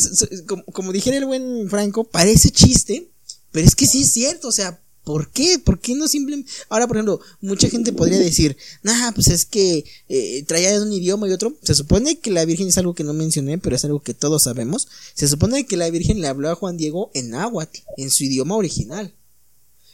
como, 0.46 0.64
como 0.64 0.92
dijera 0.92 1.18
el 1.18 1.26
buen 1.26 1.68
Franco, 1.68 2.04
parece 2.04 2.50
chiste, 2.50 3.10
pero 3.52 3.66
es 3.66 3.74
que 3.74 3.86
sí 3.86 4.02
es 4.02 4.12
cierto, 4.12 4.48
o 4.48 4.52
sea, 4.52 4.80
¿por 5.10 5.28
qué? 5.30 5.58
¿Por 5.58 5.80
qué 5.80 5.94
no 5.96 6.06
simplemente... 6.06 6.50
Ahora, 6.68 6.86
por 6.86 6.96
ejemplo, 6.96 7.20
mucha 7.40 7.68
gente 7.68 7.92
podría 7.92 8.18
decir, 8.18 8.56
nah, 8.82 9.10
pues 9.12 9.26
es 9.28 9.44
que 9.44 9.84
eh, 10.08 10.44
traía 10.46 10.80
un 10.80 10.92
idioma 10.92 11.28
y 11.28 11.32
otro. 11.32 11.52
Se 11.62 11.74
supone 11.74 12.18
que 12.20 12.30
la 12.30 12.44
Virgen 12.44 12.68
es 12.68 12.78
algo 12.78 12.94
que 12.94 13.02
no 13.02 13.12
mencioné, 13.12 13.58
pero 13.58 13.74
es 13.74 13.84
algo 13.84 14.00
que 14.00 14.14
todos 14.14 14.44
sabemos. 14.44 14.86
Se 15.14 15.26
supone 15.26 15.66
que 15.66 15.76
la 15.76 15.90
Virgen 15.90 16.20
le 16.20 16.28
habló 16.28 16.48
a 16.50 16.54
Juan 16.54 16.76
Diego 16.76 17.10
en 17.14 17.30
náhuatl, 17.30 17.80
en 17.96 18.10
su 18.10 18.22
idioma 18.24 18.54
original. 18.56 19.12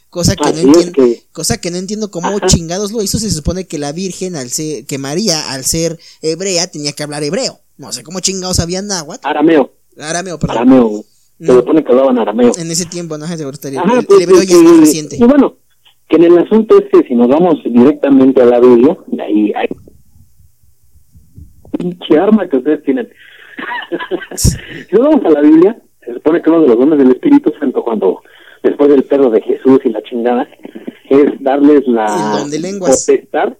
Cosa 0.09 0.35
que 0.35 0.43
no 0.43 0.49
Así 0.51 0.61
entiendo. 0.61 0.91
que 0.93 1.23
Cosa 1.33 1.57
que 1.57 1.71
no 1.71 1.77
entiendo 1.77 2.11
cómo 2.11 2.27
Ajá. 2.37 2.47
chingados 2.47 2.91
lo 2.91 3.01
hizo. 3.01 3.17
Se 3.19 3.31
supone 3.31 3.65
que 3.65 3.77
la 3.79 3.91
Virgen, 3.91 4.35
al 4.35 4.51
ser, 4.51 4.85
que 4.85 4.97
María, 4.99 5.51
al 5.51 5.65
ser 5.65 5.99
hebrea, 6.21 6.67
tenía 6.67 6.93
que 6.93 7.03
hablar 7.03 7.23
hebreo. 7.23 7.59
No 7.77 7.91
sé 7.91 8.03
cómo 8.03 8.19
chingados 8.21 8.57
sabía 8.57 8.81
náhuatl. 8.81 9.27
arameo, 9.27 9.73
Arameo, 9.99 10.39
perdón. 10.39 10.57
arameo. 10.57 11.05
Se 11.39 11.45
No, 11.45 11.53
supone 11.59 11.83
que 11.83 11.91
hablaban 11.91 12.17
arameo. 12.19 12.51
en 12.57 12.71
ese 12.71 12.85
tiempo, 12.85 13.17
no, 13.17 13.25
ahorita, 13.25 13.67
el, 13.69 13.77
Ajá, 13.77 13.99
el 13.99 14.05
pues, 14.05 14.25
pues, 14.27 14.47
ya 14.47 14.55
es 14.55 14.63
más 14.63 14.79
reciente. 14.79 15.17
Y 15.17 15.23
bueno, 15.23 15.55
que 16.09 16.15
en 16.15 16.23
el 16.23 16.37
asunto 16.39 16.77
es 16.79 16.85
que 16.91 17.07
si 17.07 17.15
nos 17.15 17.27
vamos 17.27 17.61
directamente 17.63 18.41
a 18.41 18.45
la 18.45 18.59
Biblia, 18.59 18.97
ahí 19.19 19.51
hay 19.55 19.67
pinche 21.77 22.17
arma 22.17 22.47
que 22.47 22.57
ustedes 22.57 22.83
tienen. 22.83 23.07
si 24.35 24.57
nos 24.95 25.01
vamos 25.09 25.25
a 25.25 25.29
la 25.29 25.41
Biblia, 25.41 25.77
se 26.05 26.13
supone 26.13 26.41
que 26.41 26.49
uno 26.49 26.61
de 26.61 26.67
los 26.69 26.79
dones 26.79 26.97
del 26.99 27.11
Espíritu 27.11 27.53
Santo 27.59 27.83
cuando 27.83 28.21
después 28.63 28.89
del 28.89 29.03
perro 29.03 29.29
de 29.29 29.41
Jesús 29.41 29.79
y 29.85 29.89
la 29.89 30.01
chingada 30.03 30.47
es 31.09 31.25
darles 31.41 31.87
la 31.87 32.05
El 32.33 32.39
don 32.41 32.51
de 32.51 32.59
lenguas. 32.59 33.05
potestad 33.05 33.53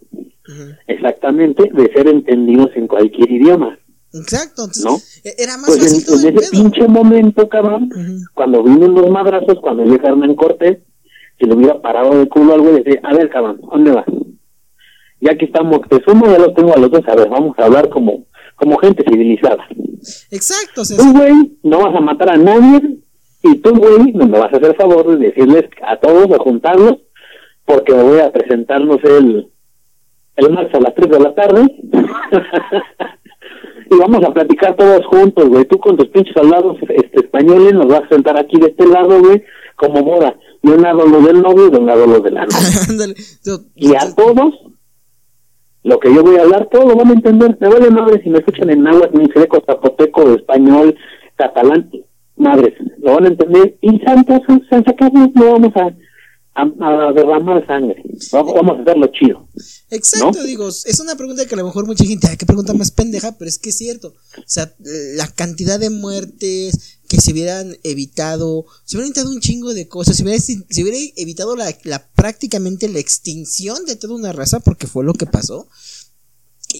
Ujú. 0.49 0.71
exactamente 0.87 1.69
de 1.73 1.91
ser 1.93 2.07
entendidos 2.07 2.71
en 2.75 2.87
cualquier 2.87 3.29
idioma, 3.31 3.77
Exacto, 4.13 4.63
entonces, 4.65 4.85
¿no? 4.85 4.97
e- 5.23 5.35
era 5.37 5.57
más 5.57 5.67
Pues 5.67 5.79
fácil 5.79 5.99
en, 5.99 6.05
todo 6.05 6.19
en 6.19 6.27
el 6.27 6.37
ese 6.39 6.51
pedo. 6.51 6.61
pinche 6.63 6.87
momento, 6.87 7.49
cabrón, 7.49 7.89
Ujú. 7.93 8.17
cuando 8.33 8.63
vienen 8.63 8.93
los 8.93 9.09
madrazos, 9.09 9.59
cuando 9.61 9.83
llega 9.85 10.09
Hernán 10.09 10.35
Cortés, 10.35 10.79
si 11.39 11.45
le 11.45 11.53
hubiera 11.55 11.81
parado 11.81 12.17
de 12.17 12.27
culo 12.27 12.53
algo 12.55 12.71
y 12.71 12.83
decía, 12.83 12.99
a 13.03 13.13
ver, 13.13 13.29
cabrón, 13.29 13.59
¿dónde 13.69 13.91
vas? 13.91 14.05
Ya 15.19 15.35
que 15.37 15.45
estamos 15.45 15.71
Moctezuma, 15.71 16.27
ya 16.31 16.39
lo 16.39 16.53
tengo 16.53 16.73
a 16.75 16.79
los 16.79 16.89
dos, 16.91 17.01
a 17.07 17.15
ver, 17.15 17.27
vamos 17.29 17.57
a 17.59 17.65
hablar 17.65 17.89
como, 17.89 18.25
como 18.55 18.77
gente 18.77 19.03
civilizada. 19.07 19.65
Exacto, 20.31 20.85
sea, 20.85 20.97
Tú, 20.97 21.11
güey, 21.11 21.57
no 21.63 21.79
vas 21.83 21.95
a 21.95 21.99
matar 21.99 22.29
a 22.31 22.37
nadie, 22.37 22.99
y 23.43 23.55
tú, 23.59 23.75
güey, 23.75 24.13
no 24.13 24.25
me 24.27 24.39
vas 24.39 24.53
a 24.53 24.57
hacer 24.57 24.75
favor 24.75 25.07
de 25.17 25.27
decirles 25.27 25.65
a 25.85 25.97
todos, 25.97 26.31
a 26.31 26.41
juntarlos, 26.41 26.97
porque 27.65 27.93
me 27.93 28.03
voy 28.03 28.19
a 28.19 28.31
presentar, 28.31 28.81
no 28.85 28.97
sé, 28.99 29.17
el, 29.17 29.47
el 30.37 30.49
martes 30.53 30.73
a 30.75 30.79
las 30.79 30.95
3 30.95 31.09
de 31.09 31.19
la 31.19 31.35
tarde. 31.35 31.75
y 33.89 33.97
vamos 33.97 34.23
a 34.23 34.33
platicar 34.33 34.75
todos 34.75 35.05
juntos, 35.07 35.49
güey. 35.49 35.65
Tú 35.65 35.77
con 35.79 35.97
tus 35.97 36.07
pinches 36.07 36.33
soldados 36.33 36.77
este, 36.81 37.19
españoles 37.21 37.73
nos 37.73 37.87
vas 37.87 38.03
a 38.03 38.09
sentar 38.09 38.37
aquí 38.37 38.59
de 38.59 38.67
este 38.67 38.87
lado, 38.87 39.19
güey, 39.19 39.43
como 39.75 40.03
boda. 40.03 40.35
De 40.61 40.71
un 40.73 40.81
lado 40.81 41.05
lo 41.05 41.21
del 41.21 41.41
novio 41.41 41.67
y 41.67 41.71
de 41.71 41.77
un 41.77 41.85
lado 41.85 42.07
lo 42.07 42.19
de 42.19 42.31
la 42.31 42.45
novia. 42.45 43.15
Y 43.75 43.95
a 43.95 44.13
todos, 44.15 44.53
lo 45.83 45.99
que 45.99 46.13
yo 46.13 46.23
voy 46.23 46.35
a 46.35 46.41
hablar, 46.41 46.67
todos 46.71 46.85
lo 46.85 46.95
van 46.95 47.09
a 47.09 47.13
entender. 47.13 47.57
Me 47.59 47.69
vale 47.69 47.89
madre 47.89 48.21
si 48.23 48.29
me 48.29 48.39
escuchan 48.39 48.69
en 48.69 48.83
náhuatl, 48.83 49.17
ni 49.17 49.31
seco, 49.31 49.63
zapoteco, 49.65 50.33
español, 50.33 50.95
catalán. 51.35 51.89
Madres, 52.35 52.73
lo 52.99 53.15
van 53.15 53.25
a 53.25 53.27
entender. 53.29 53.77
Y 53.81 53.99
santos, 53.99 54.41
Carlos, 54.97 55.29
no 55.33 55.53
vamos 55.53 55.75
a, 55.75 55.89
a, 56.57 57.13
derramar 57.13 57.65
sangre. 57.67 58.03
Vamos, 58.31 58.77
a 58.77 58.81
hacerlo 58.81 59.07
chido. 59.07 59.47
Exacto, 59.89 60.43
digo, 60.43 60.67
es 60.67 60.99
una 60.99 61.15
pregunta 61.15 61.45
que 61.45 61.53
a 61.53 61.57
lo 61.57 61.65
mejor 61.65 61.85
mucha 61.85 62.03
gente, 62.03 62.35
qué 62.37 62.45
pregunta 62.45 62.73
más 62.73 62.91
pendeja, 62.91 63.37
pero 63.37 63.47
es 63.47 63.59
que 63.59 63.69
es 63.69 63.77
cierto. 63.77 64.15
O 64.37 64.43
sea, 64.45 64.73
la 64.79 65.27
cantidad 65.27 65.79
de 65.79 65.89
muertes 65.89 66.99
que 67.07 67.21
se 67.21 67.31
hubieran 67.31 67.77
evitado, 67.83 68.65
se 68.85 68.97
hubieran 68.97 69.11
evitado 69.11 69.31
un 69.31 69.39
chingo 69.39 69.73
de 69.73 69.87
cosas, 69.87 70.17
se 70.17 70.23
hubiera, 70.23 70.39
se 70.39 70.81
hubiera 70.81 70.97
evitado 71.15 71.55
la, 71.55 71.71
prácticamente 72.15 72.89
la 72.89 72.99
extinción 72.99 73.85
de 73.85 73.95
toda 73.95 74.15
una 74.15 74.33
raza, 74.33 74.59
porque 74.59 74.87
fue 74.87 75.05
lo 75.05 75.13
que 75.13 75.27
pasó. 75.27 75.67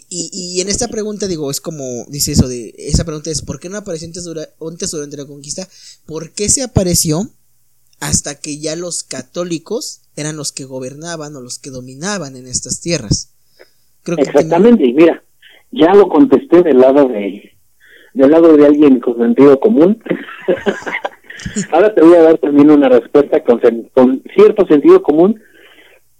Y, 0.09 0.29
y 0.33 0.59
en 0.59 0.67
esta 0.67 0.89
pregunta, 0.89 1.27
digo, 1.27 1.49
es 1.49 1.61
como, 1.61 2.05
dice 2.09 2.33
eso 2.33 2.47
de, 2.47 2.73
esa 2.77 3.05
pregunta 3.05 3.29
es, 3.29 3.41
¿por 3.41 3.59
qué 3.59 3.69
no 3.69 3.77
apareció 3.77 4.07
antes 4.07 4.91
durante 4.91 5.17
la 5.17 5.25
conquista? 5.25 5.67
¿Por 6.05 6.31
qué 6.31 6.49
se 6.49 6.61
apareció 6.61 7.31
hasta 7.99 8.39
que 8.39 8.59
ya 8.59 8.75
los 8.75 9.03
católicos 9.03 10.01
eran 10.15 10.37
los 10.37 10.51
que 10.51 10.65
gobernaban 10.65 11.35
o 11.35 11.41
los 11.41 11.59
que 11.59 11.69
dominaban 11.69 12.35
en 12.35 12.47
estas 12.47 12.81
tierras. 12.81 13.33
Creo 14.03 14.17
que 14.17 14.23
Exactamente, 14.23 14.85
y 14.85 14.93
mira, 14.93 15.23
ya 15.71 15.93
lo 15.93 16.07
contesté 16.07 16.63
del 16.63 16.79
lado 16.79 17.07
de 17.07 17.53
del 18.13 18.31
lado 18.31 18.57
de 18.57 18.65
alguien 18.65 18.99
con 18.99 19.17
sentido 19.17 19.59
común. 19.59 20.03
Ahora 21.71 21.93
te 21.93 22.01
voy 22.01 22.15
a 22.15 22.23
dar 22.23 22.37
también 22.39 22.71
una 22.71 22.89
respuesta 22.89 23.43
con, 23.43 23.59
con 23.93 24.23
cierto 24.35 24.65
sentido 24.65 25.03
común, 25.03 25.39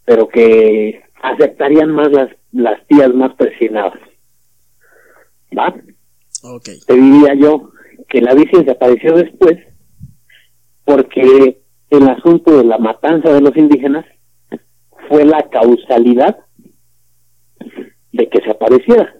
pero 0.05 0.27
que 0.27 1.01
aceptarían 1.23 1.89
más 1.89 2.11
las, 2.11 2.29
las 2.51 2.85
tías 2.85 3.11
más 3.15 3.33
presionadas. 3.35 3.99
¿Va? 5.57 5.73
Okay. 6.43 6.79
Te 6.85 6.93
diría 6.93 7.33
yo 7.33 7.71
que 8.07 8.21
la 8.21 8.35
Virgen 8.35 8.63
se 8.63 8.71
apareció 8.71 9.15
después 9.15 9.57
porque 10.85 11.61
el 11.89 12.09
asunto 12.09 12.57
de 12.57 12.65
la 12.65 12.77
matanza 12.77 13.31
de 13.31 13.41
los 13.41 13.55
indígenas 13.55 14.05
fue 15.07 15.25
la 15.25 15.47
causalidad 15.49 16.37
de 18.11 18.29
que 18.29 18.41
se 18.41 18.51
apareciera. 18.51 19.15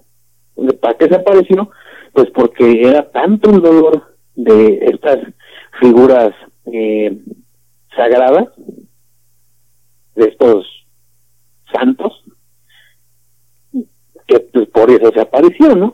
¿Para 0.82 0.98
qué 0.98 1.08
se 1.08 1.16
apareció? 1.16 1.70
Pues 2.14 2.30
porque 2.34 2.82
era 2.82 3.10
tanto 3.12 3.50
un 3.50 3.62
dolor 3.62 4.18
de 4.36 4.80
estas 4.92 5.20
figuras 5.80 6.34
eh, 6.66 7.18
sagradas, 7.96 8.48
de 10.16 10.26
estos 10.26 10.66
santos, 11.72 12.24
que 14.28 14.40
pues 14.40 14.68
por 14.70 14.90
eso 14.90 15.12
se 15.14 15.22
apareció, 15.22 15.76
¿no? 15.76 15.94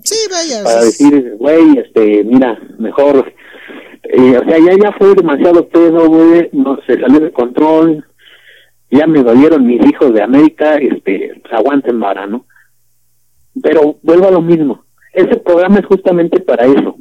Sí, 0.00 0.16
vaya. 0.30 0.64
Para 0.64 0.84
decir, 0.84 1.36
güey, 1.38 1.78
este, 1.78 2.24
mira, 2.24 2.58
mejor, 2.78 3.32
eh, 4.10 4.38
o 4.38 4.44
sea, 4.48 4.58
ya, 4.58 4.76
ya 4.82 4.92
fue 4.92 5.14
demasiado 5.14 5.68
pedo, 5.68 6.08
güey, 6.08 6.48
no 6.52 6.78
se 6.86 6.98
salió 6.98 7.20
de 7.20 7.30
control, 7.30 8.04
ya 8.90 9.06
me 9.06 9.22
dolieron 9.22 9.66
mis 9.66 9.84
hijos 9.86 10.14
de 10.14 10.22
América, 10.22 10.76
este, 10.76 11.38
pues 11.42 11.52
aguanten 11.52 12.00
vara, 12.00 12.26
¿no? 12.26 12.46
Pero 13.62 13.98
vuelvo 14.02 14.28
a 14.28 14.30
lo 14.30 14.40
mismo, 14.40 14.84
ese 15.12 15.36
programa 15.36 15.78
es 15.78 15.86
justamente 15.86 16.40
para 16.40 16.64
eso. 16.64 16.96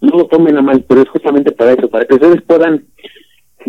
No 0.00 0.18
lo 0.18 0.26
tomen 0.26 0.58
a 0.58 0.62
mal, 0.62 0.84
pero 0.86 1.00
es 1.00 1.08
justamente 1.08 1.52
para 1.52 1.72
eso, 1.72 1.88
para 1.88 2.04
que 2.04 2.14
ustedes 2.14 2.42
puedan 2.42 2.84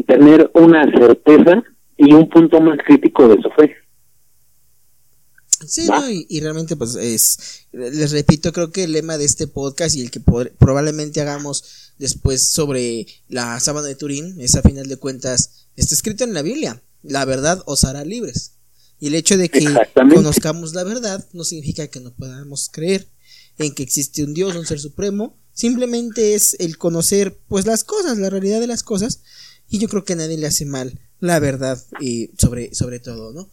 tener 0.06 0.52
una 0.54 0.84
certeza 0.84 1.64
y 1.96 2.14
un 2.14 2.28
punto 2.28 2.60
más 2.60 2.78
crítico 2.86 3.28
de 3.28 3.42
su 3.42 3.50
fe. 3.52 3.76
Sí, 5.66 5.88
no, 5.88 6.10
y, 6.10 6.40
realmente 6.40 6.76
pues 6.76 6.96
es, 6.96 7.66
les 7.72 8.12
repito, 8.12 8.54
creo 8.54 8.72
que 8.72 8.84
el 8.84 8.92
lema 8.92 9.18
de 9.18 9.26
este 9.26 9.48
podcast 9.48 9.96
y 9.96 10.02
el 10.02 10.12
que 10.12 10.20
probablemente 10.20 11.22
hagamos 11.22 11.64
después 11.98 12.48
sobre 12.48 13.08
la 13.28 13.60
sábana 13.60 13.88
de 13.88 13.96
Turín 13.96 14.40
es 14.40 14.56
a 14.56 14.62
final 14.62 14.88
de 14.88 14.98
cuentas, 14.98 15.68
está 15.76 15.96
escrito 15.96 16.24
en 16.24 16.34
la 16.34 16.42
Biblia, 16.42 16.82
la 17.04 17.26
verdad 17.26 17.62
os 17.66 17.84
hará 17.84 18.04
libres. 18.04 18.54
Y 19.00 19.08
el 19.08 19.16
hecho 19.16 19.38
de 19.38 19.50
que 19.50 19.66
conozcamos 19.94 20.74
la 20.74 20.84
verdad 20.84 21.28
no 21.34 21.44
significa 21.44 21.88
que 21.88 22.00
no 22.00 22.14
podamos 22.14 22.70
creer 22.72 23.08
en 23.58 23.74
que 23.74 23.84
existe 23.84 24.24
un 24.24 24.34
Dios, 24.34 24.56
un 24.56 24.66
ser 24.66 24.80
supremo, 24.80 25.38
simplemente 25.54 26.36
es 26.36 26.56
el 26.60 26.78
conocer 26.78 27.38
pues 27.48 27.66
las 27.66 27.84
cosas, 27.84 28.18
la 28.18 28.30
realidad 28.30 28.60
de 28.60 28.68
las 28.68 28.84
cosas, 28.84 29.22
y 29.70 29.80
yo 29.80 29.88
creo 29.88 30.04
que 30.04 30.14
a 30.14 30.18
nadie 30.18 30.38
le 30.38 30.48
hace 30.48 30.66
mal 30.66 31.00
la 31.20 31.40
verdad 31.40 31.84
y 32.00 32.30
sobre, 32.38 32.74
sobre 32.76 33.00
todo, 33.00 33.34
¿no? 33.34 33.50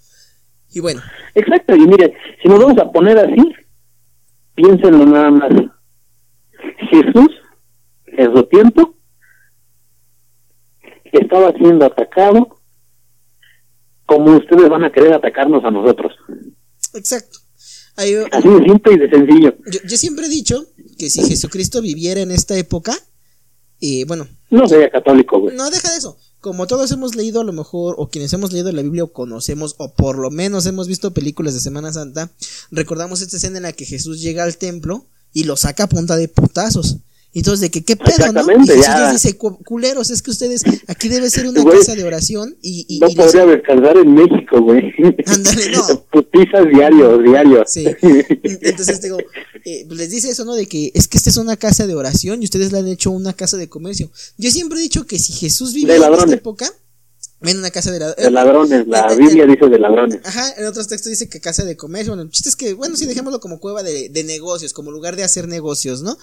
Y 0.75 0.81
bueno. 0.81 1.01
Exacto, 1.35 1.75
y 1.77 1.87
mire, 1.87 2.15
si 2.43 2.49
nos 2.49 2.59
vamos 2.59 2.79
a 2.79 2.91
poner 2.91 3.17
así, 3.17 3.55
piénsenlo 4.57 5.07
nada 5.07 5.31
más. 5.31 5.53
Jesús, 6.91 7.29
en 8.07 8.35
su 8.35 8.43
tiempo, 8.45 8.97
estaba 11.13 11.53
siendo 11.53 11.87
atacado 11.87 12.61
como 14.05 14.37
ustedes 14.37 14.69
van 14.69 14.85
a 14.85 14.93
querer 14.93 15.13
atacarnos 15.13 15.65
a 15.65 15.71
nosotros. 15.71 16.13
Exacto. 16.95 17.39
así 17.97 18.13
de 18.49 18.65
simple 18.65 18.95
y 18.95 18.99
de 18.99 19.11
sencillo. 19.11 19.57
Yo, 19.67 19.97
siempre 19.97 20.27
he 20.27 20.29
dicho 20.29 20.61
que 20.99 21.09
si 21.09 21.23
Jesucristo 21.23 21.81
viviera 21.81 22.21
en 22.21 22.33
esta 22.33 22.57
época, 22.57 22.93
y 23.79 24.03
eh, 24.03 24.05
bueno. 24.07 24.27
No 24.51 24.67
sería 24.67 24.91
católico, 24.91 25.39
güey. 25.39 25.57
No, 25.57 25.71
deja 25.71 25.91
de 25.91 25.99
eso 25.99 26.19
como 26.45 26.67
todos 26.67 26.93
hemos 26.93 27.15
leído 27.15 27.41
a 27.41 27.45
lo 27.45 27.55
mejor, 27.55 27.95
o 27.97 28.11
quienes 28.11 28.31
hemos 28.35 28.53
leído 28.53 28.71
la 28.71 28.83
Biblia 28.83 29.05
o 29.05 29.13
conocemos, 29.15 29.77
o 29.79 29.95
por 29.95 30.19
lo 30.19 30.31
menos 30.31 30.67
hemos 30.67 30.89
visto 30.89 31.15
películas 31.15 31.55
de 31.55 31.61
Semana 31.61 31.91
Santa, 31.91 32.31
recordamos 32.71 33.23
esta 33.23 33.39
escena 33.39 33.57
en 33.57 33.63
la 33.63 33.73
que 33.73 33.87
Jesús 33.87 34.21
llega 34.21 34.45
al 34.45 34.59
templo 34.59 35.07
y 35.33 35.45
lo 35.45 35.57
saca 35.57 35.85
a 35.85 35.89
punta 35.89 36.17
de 36.17 36.29
putazos. 36.29 36.99
Entonces, 37.35 37.61
de 37.63 37.71
que 37.71 37.85
qué 37.85 37.97
pedo, 37.97 38.33
¿no? 38.33 38.43
Y 38.63 38.67
Jesús 38.67 39.01
les 39.01 39.23
dice, 39.23 39.37
culeros, 39.37 40.11
es 40.11 40.23
que 40.23 40.31
ustedes, 40.31 40.63
aquí 40.87 41.09
debe 41.09 41.29
ser 41.29 41.49
una 41.49 41.65
casa 41.65 41.97
de 41.97 42.05
oración 42.05 42.57
y... 42.63 42.87
y 42.89 43.01
no 43.01 43.09
podría 43.09 43.45
descansar 43.45 43.97
en 43.97 44.15
México, 44.15 44.63
güey. 44.63 44.93
Ándale, 45.27 45.71
no. 45.73 46.05
Putizas 46.13 46.69
diario, 46.73 47.19
diario. 47.19 47.65
Sí. 47.67 47.87
Entonces, 48.63 49.03
digo, 49.03 49.19
eh, 49.65 49.87
les 49.91 50.11
dice 50.11 50.31
eso, 50.31 50.45
¿no? 50.45 50.55
De 50.55 50.67
que 50.67 50.93
es 50.95 51.09
que 51.09 51.19
esta 51.19 51.31
es 51.31 51.37
una 51.37 51.57
casa 51.57 51.89
de 51.89 51.95
oración 51.95 52.41
y 52.41 52.45
ustedes 52.45 52.71
la 52.71 52.79
han 52.79 52.87
hecho 52.87 53.11
una 53.11 53.33
casa 53.33 53.57
de 53.57 53.69
comercio. 53.69 54.11
Yo 54.39 54.51
siempre 54.53 54.79
he 54.79 54.83
dicho 54.83 55.07
que 55.07 55.19
si 55.19 55.33
Jesús 55.33 55.75
vivía 55.75 55.97
en 55.97 56.03
esta 56.15 56.33
época, 56.33 56.71
en 57.43 57.59
una 57.59 57.71
casa 57.71 57.91
de, 57.91 57.99
de 57.99 58.31
ladrones. 58.31 58.87
La 58.87 59.13
Biblia 59.15 59.47
dice 59.47 59.67
de 59.69 59.79
ladrones. 59.79 60.21
Ajá, 60.25 60.55
en 60.57 60.67
otros 60.67 60.87
textos 60.89 61.11
dice 61.11 61.29
que 61.29 61.41
casa 61.41 61.65
de 61.65 61.77
comercio. 61.77 62.13
Bueno, 62.13 62.23
el 62.23 62.31
chiste 62.31 62.49
es 62.49 62.57
que, 62.57 62.75
bueno, 62.75 62.97
sí, 62.97 63.07
dejémoslo 63.07 63.41
como 63.41 63.61
cueva 63.61 63.83
de, 63.83 64.09
de 64.09 64.25
negocios, 64.25 64.73
como 64.73 64.91
lugar 64.91 65.17
de 65.17 65.25
hacer 65.25 65.49
negocios, 65.49 66.03
¿no? 66.03 66.17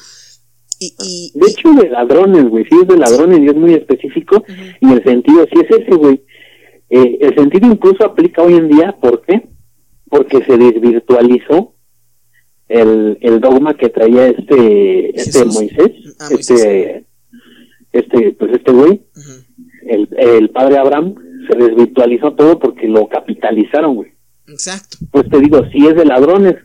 Y, 0.84 1.32
de 1.36 1.48
hecho, 1.48 1.72
de 1.74 1.90
ladrones, 1.90 2.50
güey, 2.50 2.66
sí 2.66 2.76
es 2.82 2.88
de 2.88 2.98
ladrones 2.98 3.40
y 3.40 3.46
es 3.46 3.56
muy 3.56 3.74
específico. 3.74 4.44
Y 4.80 4.92
el 4.92 5.04
sentido 5.04 5.46
sí 5.54 5.60
es 5.62 5.80
ese, 5.80 5.96
güey. 5.96 6.24
Eh, 6.90 7.20
el 7.22 7.36
sentido 7.36 7.68
incluso 7.68 8.04
aplica 8.04 8.42
hoy 8.42 8.56
en 8.56 8.68
día, 8.68 8.98
¿por 9.00 9.22
qué? 9.22 9.48
Porque 10.10 10.44
se 10.44 10.58
desvirtualizó 10.58 11.76
el, 12.68 13.18
el 13.22 13.40
dogma 13.40 13.76
que 13.76 13.90
traía 13.90 14.28
este, 14.28 15.16
este 15.18 15.46
Moisés, 15.46 15.92
ah, 16.20 16.30
este, 16.32 17.06
este, 17.92 18.32
pues 18.32 18.52
este 18.54 18.72
güey, 18.72 19.04
el, 19.88 20.10
el 20.18 20.50
padre 20.50 20.78
Abraham, 20.78 21.16
se 21.50 21.58
desvirtualizó 21.58 22.34
todo 22.34 22.60
porque 22.60 22.88
lo 22.88 23.08
capitalizaron, 23.08 23.96
güey. 23.96 24.12
Exacto. 24.48 24.98
Pues 25.12 25.30
te 25.30 25.40
digo, 25.40 25.64
si 25.72 25.86
es 25.86 25.96
de 25.96 26.06
ladrones, 26.06 26.56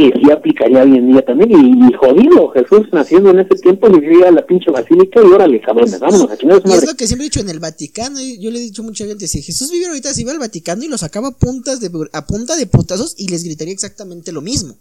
y 0.00 0.12
sí 0.12 0.30
aplicaría 0.30 0.82
hoy 0.82 0.96
en 0.96 1.12
día 1.12 1.24
también. 1.24 1.50
Y, 1.50 1.92
jodido, 1.94 2.48
Jesús 2.50 2.88
naciendo 2.92 3.30
en 3.30 3.40
ese 3.40 3.54
tiempo, 3.56 3.90
vivía 3.90 4.28
a 4.28 4.32
la 4.32 4.46
pinche 4.46 4.70
basílica 4.70 5.20
y 5.20 5.26
órale, 5.26 5.60
cabrones, 5.60 5.98
vámonos, 5.98 6.30
aquí 6.30 6.46
no 6.46 6.56
es 6.56 6.64
Es 6.64 6.86
lo 6.86 6.94
que 6.94 7.06
siempre 7.06 7.26
he 7.26 7.30
dicho 7.30 7.40
en 7.40 7.50
el 7.50 7.60
Vaticano, 7.60 8.18
yo 8.20 8.50
le 8.50 8.58
he 8.58 8.62
dicho 8.62 8.82
a 8.82 8.86
mucha 8.86 9.04
gente, 9.04 9.28
si 9.28 9.42
Jesús 9.42 9.70
viviera 9.70 9.90
ahorita, 9.90 10.14
se 10.14 10.22
iba 10.22 10.32
al 10.32 10.38
Vaticano 10.38 10.84
y 10.84 10.88
lo 10.88 10.98
sacaba 10.98 11.28
a, 11.28 11.36
puntas 11.36 11.80
de, 11.80 11.90
a 12.12 12.26
punta 12.26 12.56
de 12.56 12.66
putazos 12.66 13.14
y 13.18 13.28
les 13.28 13.44
gritaría 13.44 13.74
exactamente 13.74 14.32
lo 14.32 14.40
mismo. 14.40 14.76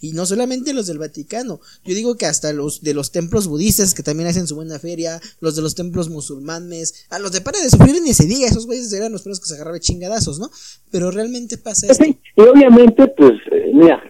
Y 0.00 0.12
no 0.12 0.26
solamente 0.26 0.72
los 0.72 0.86
del 0.86 0.98
Vaticano, 0.98 1.60
yo 1.84 1.94
digo 1.94 2.16
que 2.16 2.26
hasta 2.26 2.52
los 2.52 2.82
de 2.82 2.94
los 2.94 3.12
templos 3.12 3.46
budistas 3.46 3.94
que 3.94 4.02
también 4.02 4.28
hacen 4.28 4.46
su 4.46 4.54
buena 4.54 4.78
feria, 4.78 5.20
los 5.40 5.56
de 5.56 5.62
los 5.62 5.74
templos 5.74 6.08
musulmanes, 6.08 7.06
a 7.10 7.18
los 7.18 7.32
de 7.32 7.40
Para 7.40 7.60
de 7.60 7.70
Sufrir 7.70 8.00
ni 8.02 8.14
se 8.14 8.26
diga, 8.26 8.46
esos 8.46 8.66
güeyes 8.66 8.92
eran 8.92 9.12
los 9.12 9.22
primeros 9.22 9.40
que 9.40 9.46
se 9.46 9.54
agarraban 9.54 9.80
chingadazos, 9.80 10.38
¿no? 10.38 10.50
Pero 10.90 11.10
realmente 11.10 11.58
pasa 11.58 11.86
esto. 11.88 12.04
y 12.04 12.42
obviamente, 12.42 13.08
pues, 13.08 13.32
eh, 13.52 13.70
mira, 13.74 14.02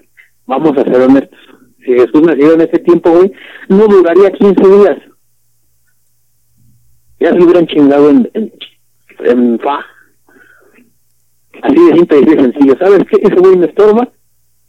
Vamos 0.47 0.77
a 0.77 0.85
ser 0.85 1.01
honestos. 1.01 1.39
Si 1.85 1.93
Jesús 1.93 2.23
nació 2.23 2.55
en 2.55 2.63
ese 2.63 2.79
tiempo, 2.79 3.11
güey, 3.11 3.33
no 3.69 3.87
duraría 3.87 4.31
15 4.31 4.63
días. 4.63 4.99
Ya 7.21 7.33
se 7.33 7.43
hubieran 7.43 7.67
chingado 7.67 8.11
en, 8.11 8.31
en, 8.35 9.59
fa. 9.61 9.85
Así 11.63 11.75
de 11.75 11.95
simple 11.95 12.21
y 12.21 12.25
de 12.25 12.43
sencillo. 12.43 12.77
¿Sabes 12.79 13.05
qué? 13.11 13.19
Ese 13.23 13.37
güey 13.37 13.57
me 13.57 13.67
estorba 13.67 14.11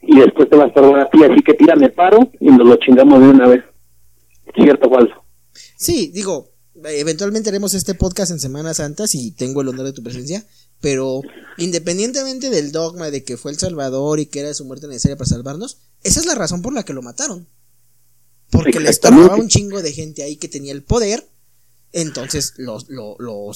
y 0.02 0.18
después 0.20 0.48
te 0.48 0.56
va 0.56 0.64
a 0.64 0.68
estorbar 0.68 1.00
a 1.00 1.10
ti. 1.10 1.24
Así 1.24 1.42
que 1.42 1.54
tírame 1.54 1.88
paro 1.90 2.30
y 2.40 2.48
nos 2.48 2.66
lo 2.66 2.76
chingamos 2.76 3.20
de 3.20 3.28
una 3.28 3.48
vez. 3.48 3.64
¿Cierto 4.54 4.88
o 4.88 4.94
falso? 4.94 5.14
Sí, 5.76 6.10
digo, 6.14 6.50
eventualmente 6.84 7.50
haremos 7.50 7.74
este 7.74 7.94
podcast 7.94 8.30
en 8.30 8.40
Semana 8.40 8.72
Santa 8.74 9.06
si 9.06 9.34
tengo 9.34 9.60
el 9.62 9.68
honor 9.68 9.86
de 9.86 9.92
tu 9.92 10.02
presencia. 10.02 10.42
Pero 10.80 11.22
independientemente 11.58 12.50
del 12.50 12.72
dogma 12.72 13.10
de 13.10 13.24
que 13.24 13.36
fue 13.36 13.50
el 13.50 13.58
Salvador 13.58 14.20
y 14.20 14.26
que 14.26 14.40
era 14.40 14.54
su 14.54 14.64
muerte 14.64 14.88
necesaria 14.88 15.16
para 15.16 15.28
salvarnos, 15.28 15.78
esa 16.02 16.20
es 16.20 16.26
la 16.26 16.34
razón 16.34 16.62
por 16.62 16.72
la 16.72 16.84
que 16.84 16.92
lo 16.92 17.02
mataron. 17.02 17.48
Porque 18.50 18.80
le 18.80 18.90
estorbaba 18.90 19.36
un 19.36 19.48
chingo 19.48 19.82
de 19.82 19.92
gente 19.92 20.22
ahí 20.22 20.36
que 20.36 20.48
tenía 20.48 20.72
el 20.72 20.82
poder. 20.82 21.26
Entonces 21.92 22.54
lo, 22.56 22.78
lo, 22.88 23.16
lo, 23.18 23.52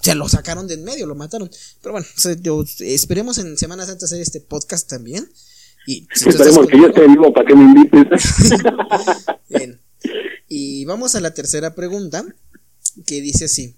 se 0.00 0.14
lo 0.14 0.28
sacaron 0.28 0.66
de 0.66 0.74
en 0.74 0.84
medio, 0.84 1.06
lo 1.06 1.14
mataron. 1.14 1.50
Pero 1.82 1.92
bueno, 1.92 2.06
esperemos 2.80 3.38
en 3.38 3.58
Semana 3.58 3.86
Santa 3.86 4.04
hacer 4.04 4.20
este 4.20 4.40
podcast 4.40 4.88
también. 4.88 5.30
Y 5.86 6.06
esperemos 6.14 6.66
que 6.66 6.78
yo 6.78 6.88
esté 6.88 7.06
vivo 7.06 7.32
para 7.32 7.46
que 7.46 7.54
me 7.54 7.64
invites. 7.64 8.22
Bien. 9.48 9.80
Y 10.48 10.84
vamos 10.84 11.14
a 11.14 11.20
la 11.20 11.32
tercera 11.32 11.74
pregunta, 11.74 12.24
que 13.06 13.20
dice 13.20 13.46
así. 13.46 13.76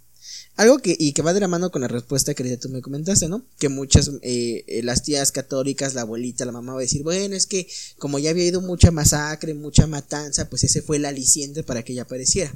Algo 0.56 0.78
que, 0.78 0.94
y 0.98 1.12
que 1.12 1.22
va 1.22 1.32
de 1.32 1.40
la 1.40 1.48
mano 1.48 1.70
con 1.70 1.81
la 1.81 1.89
respuesta 1.89 2.34
que 2.34 2.56
tú 2.58 2.68
me 2.68 2.82
comentaste, 2.82 3.26
¿no? 3.26 3.47
Que 3.58 3.70
muchas, 3.70 4.10
eh, 4.20 4.64
eh, 4.66 4.82
las 4.82 5.02
tías 5.02 5.32
católicas, 5.32 5.94
la 5.94 6.02
abuelita, 6.02 6.44
la 6.44 6.52
mamá 6.52 6.74
va 6.74 6.78
a 6.78 6.82
decir, 6.82 7.02
bueno, 7.02 7.34
es 7.34 7.47
que 7.47 7.66
como 7.98 8.18
ya 8.18 8.31
había 8.31 8.44
ido 8.44 8.60
mucha 8.60 8.90
masacre, 8.90 9.55
mucha 9.55 9.86
matanza, 9.86 10.50
pues 10.50 10.64
ese 10.64 10.82
fue 10.82 10.98
el 10.98 11.06
aliciente 11.06 11.62
para 11.62 11.82
que 11.82 11.94
ella 11.94 12.02
apareciera. 12.02 12.55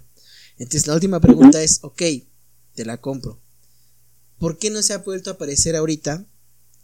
Entonces 0.58 0.86
la 0.86 0.94
última 0.94 1.20
pregunta 1.20 1.62
es, 1.62 1.78
ok, 1.83 2.02
te 2.75 2.84
la 2.84 3.00
compro. 3.00 3.41
¿Por 4.39 4.58
qué 4.58 4.68
no 4.68 4.83
se 4.83 4.92
ha 4.92 4.99
vuelto 4.99 5.31
a 5.31 5.34
aparecer 5.34 5.75
ahorita 5.75 6.26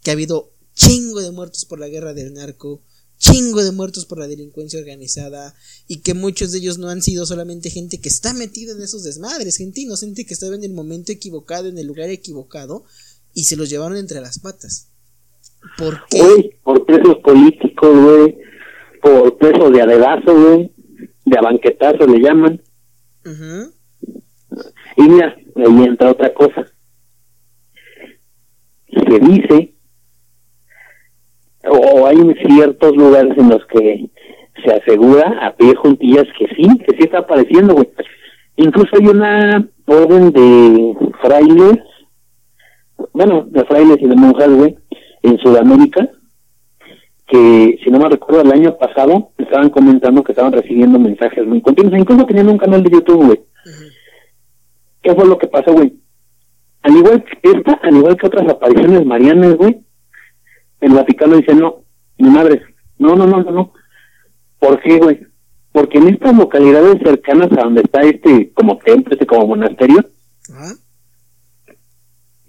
que 0.01 0.09
ha 0.09 0.13
habido 0.13 0.53
chingo 0.73 1.21
de 1.21 1.31
muertos 1.31 1.65
por 1.65 1.79
la 1.79 1.87
guerra 1.87 2.13
del 2.13 2.33
narco, 2.33 2.81
chingo 3.17 3.63
de 3.63 3.71
muertos 3.71 4.05
por 4.05 4.19
la 4.19 4.27
delincuencia 4.27 4.79
organizada 4.79 5.55
y 5.87 6.01
que 6.01 6.13
muchos 6.13 6.51
de 6.51 6.59
ellos 6.59 6.77
no 6.77 6.89
han 6.89 7.01
sido 7.01 7.25
solamente 7.25 7.69
gente 7.69 7.99
que 7.99 8.09
está 8.09 8.33
metida 8.33 8.73
en 8.73 8.81
esos 8.81 9.03
desmadres, 9.03 9.57
gente 9.57 9.81
inocente 9.81 10.25
que 10.25 10.33
estaba 10.33 10.55
en 10.55 10.63
el 10.63 10.73
momento 10.73 11.11
equivocado, 11.11 11.67
en 11.67 11.77
el 11.77 11.87
lugar 11.87 12.09
equivocado 12.09 12.83
y 13.33 13.45
se 13.45 13.55
los 13.55 13.69
llevaron 13.69 13.97
entre 13.97 14.21
las 14.21 14.39
patas. 14.39 14.89
¿Por 15.77 16.05
qué? 16.09 16.59
por 16.63 16.85
presos 16.85 17.17
políticos, 17.23 17.89
güey, 17.97 18.37
por 19.01 19.37
presos 19.37 19.71
de 19.71 19.81
adedazo, 19.81 20.33
güey, 20.33 20.71
de 21.25 21.37
abanquetazo 21.37 22.05
le 22.07 22.19
llaman. 22.19 22.61
Y 24.97 25.01
mira, 25.01 25.35
ahí 25.55 25.83
entra 25.85 26.11
otra 26.11 26.33
cosa. 26.33 26.65
Se 28.87 29.19
dice 29.19 29.73
o 31.69 32.05
hay 32.07 32.17
ciertos 32.45 32.95
lugares 32.95 33.37
en 33.37 33.49
los 33.49 33.65
que 33.67 34.09
se 34.63 34.73
asegura 34.73 35.39
a 35.41 35.55
pie 35.55 35.75
juntillas 35.75 36.25
que 36.37 36.47
sí, 36.55 36.67
que 36.79 36.97
sí 36.97 37.03
está 37.03 37.19
apareciendo, 37.19 37.73
güey. 37.73 37.89
Incluso 38.55 38.89
hay 38.99 39.07
una 39.07 39.67
orden 39.85 40.31
de 40.31 40.95
frailes, 41.21 41.79
bueno, 43.13 43.45
de 43.49 43.65
frailes 43.65 43.97
y 43.99 44.07
de 44.07 44.15
monjas, 44.15 44.49
güey, 44.49 44.77
en 45.23 45.37
Sudamérica, 45.39 46.09
que 47.27 47.79
si 47.83 47.89
no 47.89 47.99
me 47.99 48.09
recuerdo 48.09 48.41
el 48.41 48.51
año 48.51 48.77
pasado 48.77 49.31
estaban 49.37 49.69
comentando 49.69 50.23
que 50.23 50.33
estaban 50.33 50.51
recibiendo 50.51 50.99
mensajes 50.99 51.45
muy 51.45 51.61
continuos, 51.61 51.97
incluso 51.97 52.25
tenían 52.25 52.49
un 52.49 52.57
canal 52.57 52.83
de 52.83 52.91
YouTube, 52.91 53.25
güey. 53.25 53.39
¿Qué 55.01 55.13
fue 55.15 55.25
lo 55.25 55.37
que 55.37 55.47
pasó, 55.47 55.73
güey? 55.73 55.93
Al 56.83 56.95
igual 56.95 57.23
que 57.23 57.49
esta, 57.49 57.73
al 57.81 57.95
igual 57.95 58.17
que 58.17 58.27
otras 58.27 58.47
apariciones 58.47 59.05
marianas, 59.05 59.55
güey, 59.55 59.81
el 60.83 60.93
Vaticano 60.93 61.37
dice, 61.37 61.55
no, 61.55 61.83
mi 62.17 62.29
madre, 62.29 62.61
no, 62.97 63.15
no, 63.15 63.25
no, 63.25 63.41
no, 63.43 63.51
no. 63.51 63.73
¿Por 64.59 64.81
qué, 64.81 64.97
güey? 64.97 65.19
Porque 65.71 65.97
en 65.97 66.09
estas 66.09 66.35
localidades 66.37 67.01
cercanas 67.03 67.49
a 67.57 67.63
donde 67.63 67.81
está 67.81 68.01
este 68.01 68.51
como 68.53 68.77
templo, 68.77 69.13
este 69.13 69.25
como 69.25 69.47
monasterio, 69.47 70.05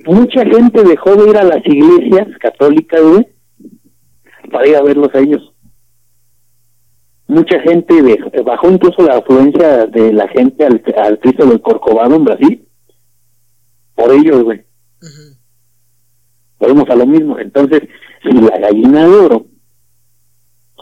mucha 0.05 0.45
gente 0.45 0.83
dejó 0.83 1.17
de 1.17 1.31
ir 1.31 1.37
a 1.37 1.45
las 1.45 1.65
iglesias 1.65 2.29
católicas, 2.39 3.01
güey, 3.03 3.27
para 4.51 4.69
ir 4.69 4.77
a 4.77 4.83
verlos 4.83 5.15
a 5.15 5.21
ellos. 5.21 5.55
Mucha 7.27 7.59
gente 7.61 7.95
bajó 8.45 8.71
incluso 8.71 9.03
la 9.03 9.17
afluencia 9.17 9.87
de 9.87 10.13
la 10.13 10.29
gente 10.29 10.67
al, 10.67 10.83
al 10.99 11.19
Cristo 11.21 11.47
del 11.47 11.63
Corcovado 11.63 12.17
en 12.17 12.25
Brasil, 12.25 12.69
por 13.95 14.13
ellos, 14.13 14.43
güey. 14.43 14.65
Volvemos 16.59 16.89
a 16.91 16.97
lo 16.97 17.07
mismo. 17.07 17.39
Entonces, 17.39 17.83
si 18.25 18.33
la 18.33 18.59
gallina 18.59 19.05
de 19.05 19.15
oro 19.15 19.47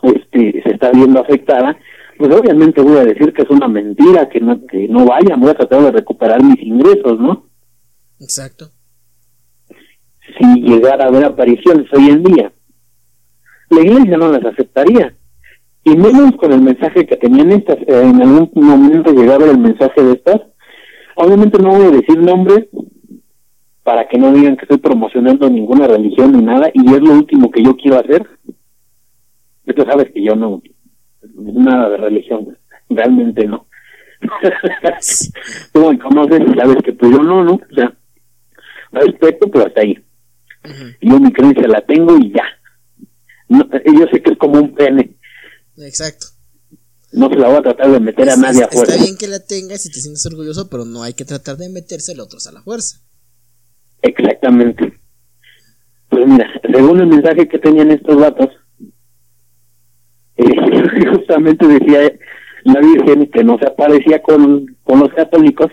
este, 0.03 0.63
se 0.63 0.71
está 0.71 0.91
viendo 0.91 1.21
afectada, 1.21 1.77
pues 2.19 2.35
obviamente 2.35 2.81
voy 2.81 2.99
a 2.99 3.05
decir 3.05 3.33
que 3.33 3.43
es 3.43 3.51
una 3.51 3.69
mentira, 3.69 4.29
que 4.29 4.41
no, 4.41 4.65
que 4.67 4.89
no 4.89 5.05
vaya, 5.05 5.37
voy 5.37 5.51
a 5.51 5.55
tratar 5.55 5.83
de 5.83 5.93
recuperar 5.93 6.43
mis 6.43 6.61
ingresos, 6.61 7.19
¿no? 7.19 7.47
Exacto. 8.21 8.71
Si 10.39 10.61
llegara 10.61 11.05
a 11.05 11.09
haber 11.09 11.25
apariciones 11.25 11.87
hoy 11.93 12.09
en 12.09 12.23
día, 12.23 12.53
la 13.71 13.81
iglesia 13.81 14.17
no 14.17 14.31
las 14.31 14.45
aceptaría. 14.45 15.17
Y 15.85 15.97
menos 15.97 16.37
con 16.37 16.53
el 16.53 16.61
mensaje 16.61 17.07
que 17.07 17.17
tenían 17.17 17.51
estas, 17.51 17.79
eh, 17.79 18.03
en 18.03 18.23
algún 18.23 18.51
momento 18.55 19.13
llegaba 19.13 19.47
el 19.47 19.59
mensaje 19.59 20.01
de 20.01 20.13
estas. 20.13 20.41
Obviamente 21.17 21.59
no 21.59 21.71
voy 21.71 21.87
a 21.87 21.91
decir 21.91 22.19
nombres, 22.19 22.69
para 23.83 24.09
que 24.09 24.19
no 24.19 24.33
digan 24.33 24.57
que 24.57 24.63
estoy 24.63 24.79
promocionando 24.79 25.51
ninguna 25.51 25.87
religión 25.87 26.33
ni 26.33 26.43
nada, 26.43 26.71
y 26.73 26.95
es 26.95 27.01
lo 27.01 27.13
último 27.13 27.51
que 27.51 27.63
yo 27.63 27.77
quiero 27.77 27.99
hacer. 27.99 28.27
Tú 29.75 29.85
sabes 29.85 30.11
que 30.13 30.23
yo 30.23 30.37
no, 30.37 30.63
nada 31.35 31.89
de 31.89 31.97
religión, 31.97 32.57
realmente 32.89 33.47
no. 33.47 33.67
Tú 35.73 35.91
me 35.91 35.99
conoces 35.99 36.41
y 36.41 36.59
sabes 36.59 36.77
que 36.85 36.93
pues 36.93 37.11
yo 37.11 37.19
no, 37.19 37.45
¿no? 37.45 37.55
O 37.55 37.75
sea, 37.75 37.93
respeto, 38.93 39.51
pero 39.51 39.67
hasta 39.67 39.81
ahí. 39.81 39.99
Yo 41.01 41.19
mi 41.19 41.33
creencia 41.33 41.67
la 41.67 41.81
tengo 41.81 42.17
y 42.19 42.33
ya. 42.33 42.45
No, 43.49 43.69
yo 43.71 44.07
sé 44.13 44.23
que 44.23 44.33
es 44.33 44.39
como 44.39 44.61
un 44.61 44.75
pene. 44.75 45.17
Exacto. 45.79 46.27
No 47.13 47.29
se 47.29 47.37
la 47.37 47.49
voy 47.49 47.59
a 47.59 47.63
tratar 47.63 47.91
de 47.91 48.01
meter 48.01 48.31
a 48.31 48.37
nadie 48.37 48.63
a 48.63 48.69
fuerza. 48.69 48.95
Está 48.95 49.05
bien 49.05 49.19
que 49.19 49.27
la 49.27 49.41
tengas 49.41 49.85
y 49.85 49.91
te 49.91 50.01
sientes 50.01 50.25
orgulloso, 50.27 50.71
pero 50.71 50.85
no 50.85 51.03
hay 51.03 51.15
que 51.15 51.25
tratar 51.25 51.57
de 51.57 51.69
meterse 51.69 52.15
a 52.17 52.23
otros 52.23 52.47
a 52.47 52.53
la 52.53 52.63
fuerza. 52.63 53.01
Exactamente. 54.03 54.93
Pues 56.09 56.27
mira, 56.27 56.51
según 56.71 57.01
el 57.01 57.07
mensaje 57.07 57.49
que 57.49 57.59
tenían 57.59 57.91
estos 57.91 58.21
datos, 58.21 58.51
eh, 60.37 60.45
justamente 61.11 61.67
decía 61.67 62.13
la 62.65 62.81
Virgen 62.81 63.31
que 63.31 63.43
no 63.43 63.59
se 63.59 63.67
aparecía 63.67 64.21
con, 64.23 64.77
con 64.85 65.01
los 65.01 65.09
católicos 65.15 65.71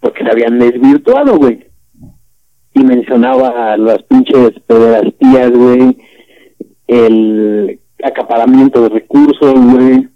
porque 0.00 0.24
se 0.24 0.30
habían 0.30 0.58
desvirtuado, 0.58 1.36
güey. 1.36 1.66
Y 2.74 2.84
mencionaba 2.84 3.76
las 3.76 4.02
pinches 4.04 4.52
pederastías, 4.66 5.50
güey, 5.50 5.98
el 6.86 7.80
acaparamiento 8.02 8.82
de 8.82 8.88
recursos, 8.88 9.54
güey. 9.54 10.08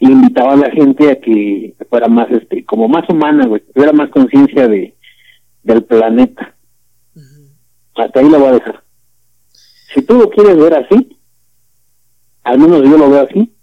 Y 0.00 0.10
invitaba 0.10 0.54
a 0.54 0.56
la 0.56 0.70
gente 0.70 1.10
a 1.10 1.20
que 1.20 1.74
fuera 1.88 2.08
más, 2.08 2.30
este, 2.30 2.64
como 2.64 2.88
más 2.88 3.08
humana, 3.08 3.46
güey, 3.46 3.62
tuviera 3.72 3.92
más 3.92 4.08
conciencia 4.10 4.66
de, 4.66 4.96
del 5.62 5.84
planeta. 5.84 6.54
Hasta 7.94 8.20
ahí 8.20 8.28
lo 8.28 8.38
voy 8.38 8.48
a 8.48 8.52
dejar. 8.52 8.82
Si 9.94 10.02
tú 10.02 10.14
lo 10.14 10.30
quieres 10.30 10.56
ver 10.56 10.74
así, 10.74 11.18
al 12.42 12.58
menos 12.58 12.82
yo 12.82 12.96
lo 12.96 13.10
veo 13.10 13.22
así, 13.22 13.54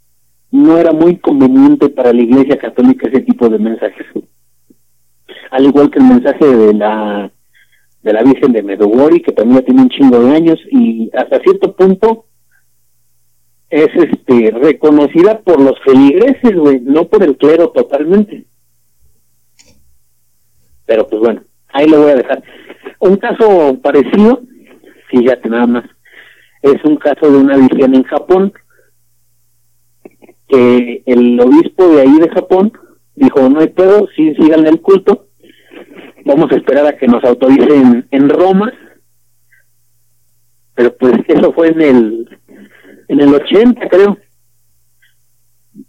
no 0.51 0.77
era 0.77 0.91
muy 0.91 1.17
conveniente 1.17 1.89
para 1.89 2.13
la 2.13 2.21
Iglesia 2.21 2.57
Católica 2.57 3.07
ese 3.07 3.21
tipo 3.21 3.49
de 3.49 3.59
mensajes. 3.59 4.05
Al 5.51 5.65
igual 5.65 5.89
que 5.89 5.99
el 5.99 6.05
mensaje 6.05 6.45
de 6.45 6.73
la 6.73 7.31
de 8.01 8.13
la 8.13 8.23
Virgen 8.23 8.53
de 8.53 8.63
Medugori, 8.63 9.21
que 9.21 9.33
también 9.33 9.65
tiene 9.65 9.81
un 9.81 9.89
chingo 9.89 10.19
de 10.19 10.33
años 10.33 10.57
y 10.71 11.11
hasta 11.13 11.39
cierto 11.41 11.75
punto 11.75 12.27
es 13.69 13.89
este 13.93 14.51
reconocida 14.51 15.41
por 15.41 15.59
los 15.59 15.77
feligreses, 15.83 16.55
güey, 16.55 16.79
no 16.79 17.07
por 17.07 17.23
el 17.23 17.37
clero 17.37 17.69
totalmente. 17.71 18.45
Pero 20.85 21.07
pues 21.07 21.21
bueno, 21.21 21.43
ahí 21.73 21.87
lo 21.87 22.01
voy 22.01 22.11
a 22.11 22.15
dejar. 22.15 22.43
Un 22.99 23.17
caso 23.17 23.79
parecido, 23.81 24.41
fíjate 25.09 25.49
nada 25.49 25.67
más, 25.67 25.85
es 26.61 26.83
un 26.83 26.97
caso 26.97 27.31
de 27.31 27.37
una 27.37 27.57
visión 27.57 27.95
en 27.95 28.03
Japón, 28.03 28.53
que 30.47 31.03
el 31.05 31.39
obispo 31.39 31.87
de 31.89 32.01
ahí 32.01 32.19
de 32.19 32.29
Japón 32.29 32.73
dijo, 33.15 33.47
no 33.49 33.59
hay 33.59 33.67
pedo, 33.67 34.07
sí 34.15 34.33
sigan 34.35 34.65
el 34.65 34.81
culto, 34.81 35.27
vamos 36.25 36.51
a 36.51 36.55
esperar 36.55 36.85
a 36.87 36.97
que 36.97 37.07
nos 37.07 37.23
autoricen 37.23 38.07
en 38.11 38.29
Roma, 38.29 38.73
pero 40.75 40.95
pues 40.97 41.13
eso 41.27 41.53
fue 41.53 41.69
en 41.69 41.81
el, 41.81 42.39
en 43.07 43.19
el 43.19 43.33
80 43.33 43.87
creo, 43.89 44.17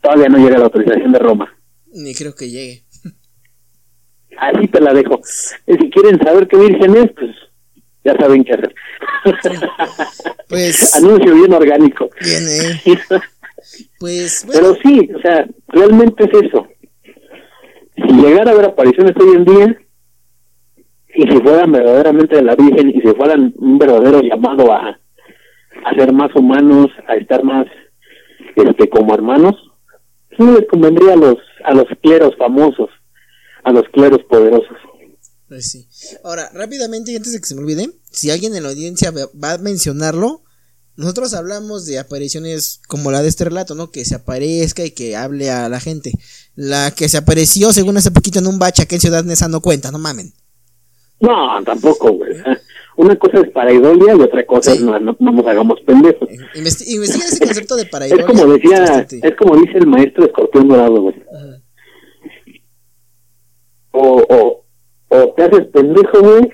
todavía 0.01 0.29
no 0.29 0.39
llega 0.39 0.59
la 0.59 0.65
autorización 0.65 1.13
de 1.13 1.19
Roma. 1.19 1.53
Ni 1.93 2.15
creo 2.15 2.35
que 2.35 2.49
llegue. 2.49 2.83
Así 4.39 4.69
te 4.69 4.81
la 4.81 4.93
dejo. 4.93 5.21
Y 5.67 5.75
si 5.75 5.91
quieren 5.91 6.19
saber 6.23 6.49
qué 6.49 6.57
virgen 6.57 6.97
es, 6.97 7.13
pues 7.13 7.31
ya 8.05 8.17
saben 8.17 8.45
qué 8.45 8.53
hacer. 8.55 8.75
Pues. 10.49 10.97
Anuncio 10.97 11.33
bien 11.33 11.53
orgánico. 11.53 12.11
Bien, 12.21 12.43
eh. 12.49 12.99
Pues. 14.01 14.45
Pero 14.53 14.75
sí, 14.83 15.09
o 15.15 15.21
sea, 15.21 15.47
realmente 15.69 16.25
es 16.25 16.43
eso. 16.43 16.67
Si 17.95 18.13
llegara 18.15 18.51
a 18.51 18.55
haber 18.55 18.67
apariciones 18.67 19.15
hoy 19.21 19.37
en 19.37 19.45
día, 19.45 19.81
y 21.15 21.23
si 21.23 21.41
fueran 21.41 21.71
verdaderamente 21.71 22.35
de 22.35 22.43
la 22.43 22.57
Virgen, 22.57 22.91
y 22.91 23.01
si 23.01 23.15
fueran 23.15 23.55
un 23.59 23.79
verdadero 23.79 24.23
llamado 24.23 24.73
a, 24.73 24.99
a 25.85 25.95
ser 25.95 26.13
más 26.13 26.35
humanos, 26.35 26.89
a 27.07 27.15
estar 27.15 27.45
más 27.45 27.67
este 28.57 28.89
como 28.89 29.15
hermanos, 29.15 29.55
sí 30.37 30.45
les 30.45 30.67
convendría 30.67 31.13
a 31.13 31.17
los, 31.17 31.37
a 31.63 31.75
los 31.75 31.87
cleros 32.03 32.35
famosos 32.37 32.91
a 33.65 33.73
los 33.73 33.85
cleros 33.93 34.21
poderosos. 34.29 34.77
Pues 35.51 35.69
sí. 35.69 35.89
Ahora, 36.23 36.49
rápidamente, 36.55 37.17
antes 37.17 37.33
de 37.33 37.41
que 37.41 37.47
se 37.47 37.57
me 37.57 37.63
olvide, 37.63 37.91
si 38.11 38.31
alguien 38.31 38.55
en 38.55 38.63
la 38.63 38.69
audiencia 38.69 39.11
va 39.11 39.53
a 39.55 39.59
mencionarlo, 39.59 40.43
nosotros 40.97 41.35
hablamos 41.35 41.87
de 41.87 41.99
apariciones 41.99 42.81
como 42.87 43.11
la 43.11 43.21
de 43.21 43.29
este 43.29 43.47
relato, 43.47 43.75
¿no? 43.75 43.91
Que 43.91 44.05
se 44.05 44.15
aparezca 44.15 44.85
y 44.85 44.93
que 44.93 45.17
hable 45.17 45.51
a 45.51 45.69
la 45.69 45.81
gente. 45.81 46.13
La 46.55 46.93
que 46.93 47.09
se 47.09 47.17
apareció, 47.17 47.73
según 47.73 47.97
hace 47.97 48.13
poquito, 48.13 48.39
en 48.39 48.47
un 48.47 48.61
bache 48.61 48.83
aquí 48.83 48.95
en 48.95 49.01
Ciudad 49.01 49.25
Neza, 49.25 49.49
no 49.49 49.61
cuenta, 49.61 49.91
no 49.91 49.99
mamen. 49.99 50.33
No, 51.19 51.63
tampoco, 51.65 52.13
güey. 52.13 52.33
Una 52.97 53.17
cosa 53.17 53.41
es 53.41 53.51
paraidolia 53.51 54.15
y 54.15 54.21
otra 54.21 54.47
cosa 54.47 54.73
es 54.73 54.81
no, 54.83 55.01
nos 55.01 55.47
hagamos 55.47 55.81
pendejos. 55.87 56.29
investiga 56.55 57.25
ese 57.25 57.45
concepto 57.45 57.75
de 57.75 57.87
paraidolia. 57.87 58.25
Es 58.25 58.31
como 58.31 58.53
decía, 58.53 59.07
es 59.11 59.37
como 59.37 59.57
dice 59.57 59.79
el 59.79 59.87
maestro 59.87 60.27
escorpión 60.27 60.69
dorado, 60.69 61.01
güey 61.03 61.15
o, 63.93 64.23
o, 64.29 64.65
o 65.09 65.29
te 65.35 65.43
haces 65.45 65.67
pendejo, 65.69 66.21
güey, 66.21 66.51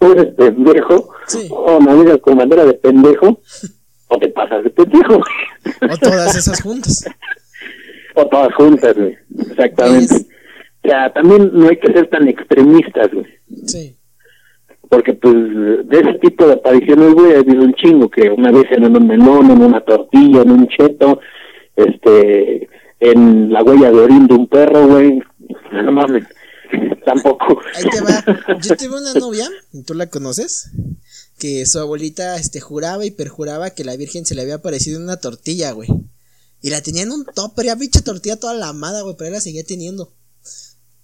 o 0.00 0.06
eres 0.12 0.34
pendejo, 0.34 1.10
Sí. 1.26 1.48
o 1.50 1.78
navegas 1.80 2.18
con 2.18 2.36
bandera 2.38 2.64
de 2.64 2.74
pendejo, 2.74 3.40
o 4.08 4.18
te 4.18 4.28
pasas 4.28 4.64
de 4.64 4.70
pendejo, 4.70 5.14
güey. 5.18 5.92
O 5.92 5.96
todas 5.98 6.36
esas 6.36 6.60
juntas. 6.62 7.04
o 8.14 8.26
todas 8.26 8.54
juntas, 8.54 8.96
güey. 8.96 9.16
Exactamente. 9.50 10.14
Es- 10.16 10.26
O 10.84 10.88
sea, 10.88 11.12
también 11.12 11.50
no 11.52 11.68
hay 11.68 11.76
que 11.76 11.92
ser 11.92 12.08
tan 12.08 12.26
extremistas, 12.28 13.08
güey. 13.12 13.26
Sí. 13.66 13.96
Porque, 14.90 15.14
pues, 15.14 15.32
de 15.34 16.00
ese 16.00 16.14
tipo 16.18 16.44
de 16.46 16.54
apariciones, 16.54 17.14
güey, 17.14 17.34
ha 17.34 17.38
habido 17.38 17.62
un 17.62 17.72
chingo 17.74 18.10
que 18.10 18.28
una 18.28 18.50
vez 18.50 18.64
en 18.72 18.84
un 18.94 19.06
melón, 19.06 19.50
en 19.50 19.62
una 19.62 19.80
tortilla, 19.80 20.42
en 20.42 20.50
un 20.50 20.66
cheto, 20.68 21.20
este, 21.76 22.68
en 23.00 23.52
la 23.52 23.62
huella 23.62 23.90
de 23.90 24.00
orín 24.00 24.26
de 24.26 24.34
un 24.34 24.46
perro, 24.48 24.86
güey. 24.88 25.22
No 25.72 25.92
mames. 25.92 26.24
Tampoco. 27.04 27.60
Ahí 27.74 27.84
te 27.90 28.00
va. 28.00 28.24
Yo 28.60 28.76
tuve 28.76 29.00
una 29.00 29.14
novia, 29.14 29.48
tú 29.86 29.94
la 29.94 30.08
conoces, 30.08 30.70
que 31.38 31.66
su 31.66 31.78
abuelita 31.78 32.36
este, 32.36 32.60
juraba 32.60 33.04
y 33.04 33.10
perjuraba 33.10 33.70
que 33.70 33.84
la 33.84 33.96
Virgen 33.96 34.24
se 34.24 34.34
le 34.34 34.42
había 34.42 34.56
aparecido 34.56 34.98
en 34.98 35.04
una 35.04 35.16
tortilla, 35.16 35.72
güey. 35.72 35.88
Y 36.60 36.70
la 36.70 36.80
tenía 36.80 37.02
en 37.02 37.10
un 37.10 37.24
topper, 37.24 37.66
ya 37.66 37.76
pinche 37.76 38.02
tortilla 38.02 38.38
toda 38.38 38.54
la 38.54 38.68
amada, 38.68 39.02
güey, 39.02 39.16
pero 39.16 39.28
él 39.28 39.34
la 39.34 39.40
seguía 39.40 39.64
teniendo. 39.64 40.12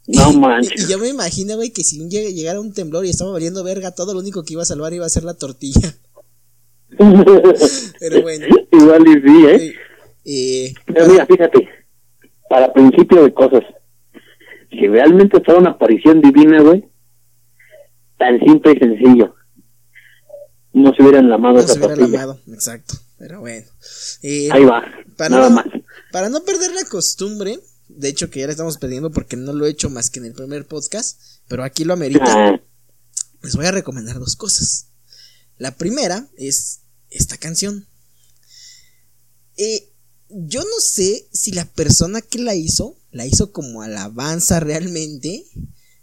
No 0.07 0.33
manches. 0.39 0.85
y 0.85 0.91
yo 0.91 0.99
me 0.99 1.09
imagino, 1.09 1.57
güey, 1.57 1.71
que 1.71 1.85
si 1.85 1.99
llegara 2.09 2.61
un 2.61 2.73
temblor 2.73 3.05
y 3.05 3.11
estaba 3.11 3.33
valiendo 3.33 3.65
verga, 3.65 3.91
todo 3.91 4.15
lo 4.15 4.21
único 4.21 4.45
que 4.45 4.55
iba 4.55 4.63
a 4.63 4.67
salvar 4.67 4.93
iba 4.93 5.05
a 5.05 5.11
ser 5.11 5.25
la 5.25 5.35
tortilla. 5.35 5.95
Pero 8.01 8.23
bueno. 8.23 8.47
Igual 8.73 9.07
y 9.07 9.13
sí, 9.13 9.47
¿eh? 9.47 9.57
eh, 9.57 9.75
eh, 10.25 10.75
Pero 10.87 11.09
mira, 11.09 11.27
fíjate, 11.27 11.69
para 12.49 12.73
principio 12.73 13.23
de 13.25 13.35
cosas, 13.35 13.63
si 14.71 14.87
realmente 14.87 15.41
fuera 15.45 15.61
una 15.61 15.71
aparición 15.71 16.21
divina, 16.21 16.61
güey, 16.63 16.85
tan 18.19 18.39
simple 18.41 18.73
y 18.73 18.79
sencillo, 18.79 19.35
no 20.73 20.93
se 20.95 21.03
hubieran 21.03 21.29
lamado 21.31 21.55
no 21.55 21.61
esa 21.61 21.73
se 21.75 21.79
hubiera 21.79 21.95
tortilla. 21.97 22.19
lamado, 22.21 22.41
exacto. 22.49 22.95
Pero 23.19 23.41
bueno. 23.41 23.67
Eh, 24.23 24.49
Ahí 24.53 24.65
va, 24.65 24.83
para 25.17 25.31
nada 25.31 25.49
no- 25.49 25.55
más. 25.57 25.67
Para 26.13 26.29
no 26.29 26.43
perder 26.45 26.73
la 26.73 26.85
costumbre, 26.85 27.59
de 27.89 28.09
hecho 28.09 28.31
que 28.31 28.41
ya 28.41 28.47
la 28.47 28.53
estamos 28.53 28.79
perdiendo 28.79 29.11
porque 29.11 29.37
no 29.37 29.53
lo 29.53 29.67
he 29.67 29.71
hecho 29.71 29.91
más 29.91 30.11
que 30.11 30.21
en 30.21 30.27
el 30.27 30.35
primer 30.35 30.67
podcast, 30.67 31.21
pero 31.49 31.65
aquí 31.65 31.85
lo 31.85 31.95
amerita, 31.95 32.25
Ah, 32.27 32.61
les 33.43 33.57
voy 33.57 33.67
a 33.67 33.73
recomendar 33.73 34.19
dos 34.19 34.37
cosas. 34.37 34.89
La 35.59 35.73
primera 35.73 36.29
es 36.37 36.81
esta 37.11 37.37
canción. 37.37 37.87
Eh, 39.57 39.89
yo 40.29 40.61
no 40.61 40.81
sé 40.81 41.27
si 41.33 41.53
la 41.53 41.65
persona 41.65 42.21
que 42.21 42.39
la 42.39 42.55
hizo, 42.55 42.97
la 43.11 43.27
hizo 43.27 43.53
como 43.53 43.83
alabanza 43.83 44.61
realmente, 44.61 45.45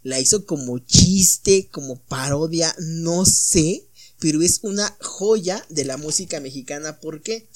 la 0.04 0.20
hizo 0.20 0.46
como 0.46 0.80
chiste, 0.80 1.68
como 1.72 2.00
parodia, 2.00 2.76
no 2.80 3.26
sé, 3.26 3.88
pero 4.20 4.42
es 4.42 4.60
una 4.64 4.96
joya 5.02 5.66
de 5.70 5.86
la 5.86 5.98
música 5.98 6.40
mexicana. 6.40 7.00
¿Por 7.00 7.22
qué? 7.22 7.48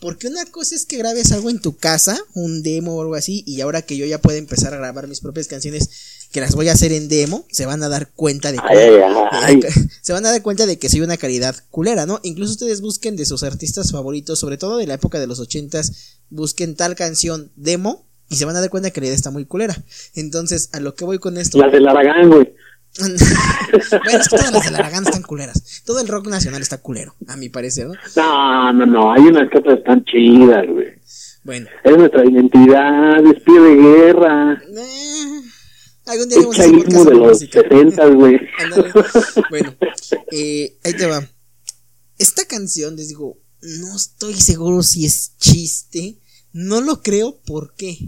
Porque 0.00 0.26
una 0.26 0.44
cosa 0.46 0.74
es 0.74 0.84
que 0.84 0.96
grabes 0.96 1.30
algo 1.30 1.48
en 1.48 1.60
tu 1.60 1.76
casa, 1.76 2.18
un 2.34 2.64
demo 2.64 2.96
o 2.96 3.02
algo 3.02 3.14
así, 3.14 3.44
y 3.46 3.60
ahora 3.60 3.82
que 3.82 3.96
yo 3.96 4.04
ya 4.04 4.20
puedo 4.20 4.36
empezar 4.36 4.74
a 4.74 4.78
grabar 4.78 5.06
mis 5.06 5.20
propias 5.20 5.46
canciones, 5.46 5.90
que 6.32 6.40
las 6.40 6.56
voy 6.56 6.68
a 6.68 6.72
hacer 6.72 6.92
en 6.92 7.08
demo, 7.08 7.46
se 7.52 7.66
van 7.66 7.84
a 7.84 7.88
dar 7.88 8.10
cuenta 8.10 8.50
de 8.50 8.58
ay, 8.60 8.88
ay. 9.30 9.60
se 10.00 10.12
van 10.12 10.26
a 10.26 10.30
dar 10.32 10.42
cuenta 10.42 10.66
de 10.66 10.76
que 10.76 10.88
soy 10.88 11.02
una 11.02 11.18
calidad 11.18 11.54
culera, 11.70 12.04
¿no? 12.04 12.18
Incluso 12.24 12.52
ustedes 12.52 12.80
busquen 12.80 13.14
de 13.14 13.26
sus 13.26 13.44
artistas 13.44 13.92
favoritos, 13.92 14.40
sobre 14.40 14.58
todo 14.58 14.78
de 14.78 14.88
la 14.88 14.94
época 14.94 15.20
de 15.20 15.28
los 15.28 15.38
ochentas, 15.38 15.92
busquen 16.30 16.74
tal 16.74 16.96
canción 16.96 17.52
demo 17.54 18.08
y 18.32 18.36
se 18.36 18.46
van 18.46 18.56
a 18.56 18.60
dar 18.60 18.70
cuenta 18.70 18.90
que 18.90 19.00
la 19.00 19.06
idea 19.08 19.16
está 19.16 19.30
muy 19.30 19.44
culera. 19.44 19.76
Entonces, 20.14 20.70
a 20.72 20.80
lo 20.80 20.94
que 20.94 21.04
voy 21.04 21.18
con 21.18 21.36
esto. 21.36 21.58
Las 21.58 21.70
del 21.70 21.86
Aragán, 21.86 22.30
güey. 22.30 22.54
bueno, 22.98 23.14
es 23.14 24.28
que 24.28 24.36
todas 24.36 24.52
las 24.52 24.64
de 24.64 24.70
la 24.70 24.78
Aragán 24.78 25.04
están 25.04 25.22
culeras. 25.22 25.82
Todo 25.84 26.00
el 26.00 26.08
rock 26.08 26.28
nacional 26.28 26.60
está 26.60 26.78
culero, 26.78 27.14
a 27.28 27.36
mi 27.36 27.48
parecer, 27.48 27.86
¿no? 27.86 27.94
No, 28.16 28.72
no, 28.72 28.86
no, 28.86 29.12
hay 29.12 29.22
unas 29.22 29.50
que 29.50 29.58
otras 29.58 29.78
están 29.78 30.04
chidas, 30.04 30.66
güey. 30.66 30.88
Bueno, 31.44 31.68
Es 31.84 31.96
nuestra 31.96 32.24
identidad, 32.24 33.26
es 33.26 33.42
pie 33.42 33.60
de 33.60 33.74
guerra, 33.76 34.62
eh, 34.76 35.42
algún 36.06 36.28
día 36.28 36.38
haremos 36.38 36.58
ese 36.58 36.70
chavismo 36.70 36.84
podcast 36.84 37.08
de 37.08 37.14
los 37.14 37.28
música. 37.28 37.62
60, 37.62 38.06
güey. 38.08 38.40
Bueno, 39.50 39.74
eh, 40.30 40.76
ahí 40.84 40.94
te 40.94 41.06
va. 41.06 41.26
Esta 42.18 42.44
canción, 42.44 42.96
les 42.96 43.08
digo, 43.08 43.38
no 43.62 43.96
estoy 43.96 44.34
seguro 44.34 44.82
si 44.82 45.06
es 45.06 45.36
chiste. 45.38 46.18
No 46.52 46.80
lo 46.80 47.02
creo, 47.02 47.40
¿por 47.46 47.74
qué? 47.74 47.98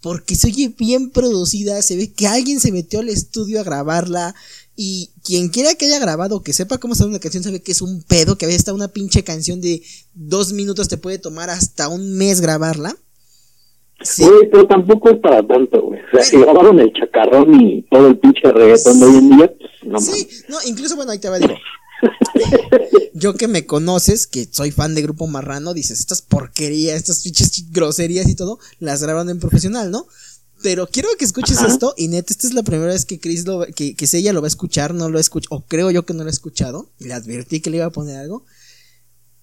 Porque 0.00 0.34
se 0.36 0.46
oye 0.48 0.72
bien 0.78 1.10
producida, 1.10 1.82
se 1.82 1.96
ve 1.96 2.12
que 2.12 2.26
alguien 2.28 2.60
se 2.60 2.70
metió 2.72 3.00
al 3.00 3.08
estudio 3.08 3.60
a 3.60 3.64
grabarla. 3.64 4.34
Y 4.76 5.10
quien 5.24 5.48
quiera 5.48 5.74
que 5.74 5.86
haya 5.86 5.98
grabado, 5.98 6.42
que 6.44 6.52
sepa 6.52 6.78
cómo 6.78 6.92
está 6.94 7.04
una 7.04 7.18
canción, 7.18 7.42
sabe 7.42 7.60
que 7.60 7.72
es 7.72 7.82
un 7.82 8.02
pedo, 8.04 8.38
que 8.38 8.44
a 8.44 8.48
veces 8.48 8.60
está 8.60 8.72
una 8.72 8.88
pinche 8.88 9.24
canción 9.24 9.60
de 9.60 9.82
dos 10.14 10.52
minutos, 10.52 10.86
te 10.88 10.98
puede 10.98 11.18
tomar 11.18 11.50
hasta 11.50 11.88
un 11.88 12.16
mes 12.16 12.40
grabarla. 12.40 12.96
Sí, 14.00 14.24
pero 14.52 14.64
tampoco 14.68 15.10
es 15.10 15.18
para 15.18 15.44
tanto, 15.44 15.82
güey. 15.82 15.98
O 16.00 16.10
sea, 16.16 16.22
si 16.22 16.38
grabaron 16.38 16.78
el 16.78 16.92
chacarrón 16.92 17.60
y 17.60 17.82
todo 17.90 18.06
el 18.06 18.18
pinche 18.18 18.52
reggaetón 18.52 19.00
de 19.00 19.06
hoy 19.06 19.16
en 19.16 19.30
día, 19.36 19.52
pues, 19.58 19.70
no 19.82 19.98
Sí, 20.00 20.10
mames. 20.12 20.44
no, 20.48 20.56
incluso 20.66 20.94
bueno, 20.94 21.10
ahí 21.10 21.18
te 21.18 21.28
va, 21.28 21.40
digo. 21.40 21.54
Yo 23.14 23.34
que 23.34 23.48
me 23.48 23.66
conoces, 23.66 24.26
que 24.26 24.48
soy 24.50 24.70
fan 24.70 24.94
de 24.94 25.02
Grupo 25.02 25.26
Marrano, 25.26 25.74
dices, 25.74 26.00
estas 26.00 26.22
porquerías, 26.22 26.96
estas 26.96 27.22
pinches 27.22 27.70
groserías 27.70 28.28
y 28.28 28.34
todo, 28.34 28.58
las 28.78 29.02
graban 29.02 29.28
en 29.30 29.40
profesional, 29.40 29.90
¿no? 29.90 30.06
Pero 30.62 30.88
quiero 30.88 31.08
que 31.18 31.24
escuches 31.24 31.58
Ajá. 31.58 31.68
esto, 31.68 31.94
y 31.96 32.08
neta, 32.08 32.32
esta 32.32 32.46
es 32.46 32.54
la 32.54 32.62
primera 32.62 32.92
vez 32.92 33.04
que 33.04 33.20
Chris 33.20 33.46
lo, 33.46 33.64
que, 33.74 33.94
que 33.94 34.08
ella 34.12 34.32
lo 34.32 34.40
va 34.40 34.46
a 34.46 34.48
escuchar, 34.48 34.92
no 34.94 35.08
lo 35.08 35.18
escucha, 35.18 35.48
o 35.50 35.64
creo 35.64 35.90
yo 35.90 36.04
que 36.04 36.14
no 36.14 36.24
lo 36.24 36.28
ha 36.28 36.32
escuchado, 36.32 36.90
y 36.98 37.04
le 37.04 37.14
advertí 37.14 37.60
que 37.60 37.70
le 37.70 37.78
iba 37.78 37.86
a 37.86 37.90
poner 37.90 38.16
algo. 38.16 38.44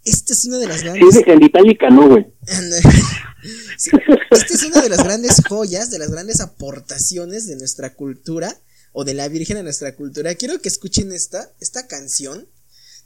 Esta 0.03 0.33
es 0.33 0.45
una 0.45 0.59
de 0.59 0.67
las 0.67 0.81
Sí, 0.81 0.85
grandes... 0.85 1.15
de 1.15 1.23
genitalica, 1.23 1.89
no, 1.89 2.09
güey. 2.09 2.27
Sí, 3.77 3.91
Esta 4.31 4.53
es 4.55 4.63
una 4.63 4.81
de 4.81 4.89
las 4.89 5.03
grandes 5.03 5.41
joyas, 5.47 5.91
de 5.91 5.99
las 5.99 6.09
grandes 6.09 6.41
aportaciones 6.41 7.45
de 7.45 7.55
nuestra 7.55 7.93
cultura 7.93 8.57
o 8.95 9.03
de 9.03 9.13
la 9.13 9.27
Virgen 9.27 9.57
a 9.57 9.63
nuestra 9.63 9.93
cultura. 9.95 10.33
Quiero 10.35 10.59
que 10.61 10.69
escuchen 10.69 11.11
esta, 11.11 11.51
esta 11.59 11.85
canción 11.87 12.47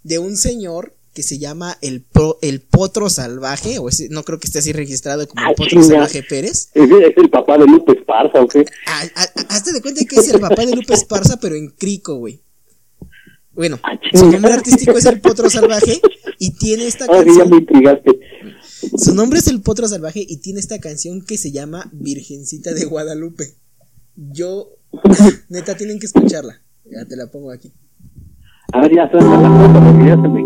de 0.03 0.19
un 0.19 0.37
señor 0.37 0.95
que 1.13 1.23
se 1.23 1.39
llama 1.39 1.77
el, 1.81 2.01
Pro- 2.03 2.37
el 2.41 2.61
Potro 2.61 3.09
Salvaje, 3.09 3.79
o 3.79 3.89
ese- 3.89 4.07
no 4.09 4.23
creo 4.23 4.39
que 4.39 4.47
esté 4.47 4.59
así 4.59 4.71
registrado 4.71 5.27
como 5.27 5.49
el 5.49 5.55
Potro. 5.55 5.83
Salvaje 5.83 6.23
Pérez. 6.23 6.69
¿Es, 6.73 6.89
es 6.89 7.17
el 7.17 7.29
papá 7.29 7.57
de 7.57 7.65
Lupe 7.65 7.93
Esparza 7.99 8.39
o 8.39 8.47
qué? 8.47 8.65
Ah, 8.87 9.03
ah, 9.15 9.27
ah, 9.35 9.45
hazte 9.49 9.73
de 9.73 9.81
cuenta 9.81 10.05
que 10.05 10.15
es 10.17 10.29
el 10.29 10.39
papá 10.39 10.65
de 10.65 10.75
Lupe 10.75 10.93
Esparza, 10.93 11.37
pero 11.39 11.55
en 11.55 11.69
crico, 11.71 12.15
güey. 12.15 12.39
Bueno, 13.51 13.79
Ah, 13.83 13.99
su 14.13 14.31
nombre 14.31 14.53
artístico 14.53 14.97
es 14.97 15.05
el 15.05 15.19
Potro 15.19 15.49
Salvaje 15.49 15.99
y 16.37 16.51
tiene 16.51 16.85
esta 16.87 17.05
Ahora 17.05 17.23
sí 17.23 17.29
ya 17.31 17.39
canción. 17.39 17.49
me 17.49 17.57
intrigaste. 17.57 18.19
Su 18.97 19.13
nombre 19.13 19.39
es 19.39 19.47
el 19.47 19.61
Potro 19.61 19.87
Salvaje 19.87 20.23
y 20.25 20.37
tiene 20.37 20.59
esta 20.61 20.79
canción 20.79 21.25
que 21.25 21.37
se 21.37 21.51
llama 21.51 21.89
Virgencita 21.91 22.73
de 22.73 22.85
Guadalupe. 22.85 23.55
Yo, 24.21 24.67
neta, 25.47 25.77
tienen 25.77 25.97
que 25.97 26.05
escucharla. 26.05 26.59
Ya 26.83 27.05
te 27.05 27.15
la 27.15 27.27
pongo 27.27 27.51
aquí. 27.51 27.71
A 28.73 28.81
ver, 28.81 28.93
ya 28.93 29.09
suena 29.09 29.39
la 29.39 29.49
foto 29.49 29.79
porque 29.81 30.05
ya 30.07 30.15
se 30.15 30.27
me... 30.27 30.41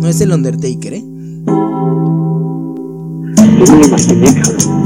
No 0.00 0.08
es 0.08 0.20
el 0.20 0.32
Undertaker, 0.32 0.94
¿eh? 0.94 1.02
Yo 3.58 3.64
me 3.66 3.78
lo 3.78 3.84
imaginé, 3.84 4.34
cabrón. 4.40 4.84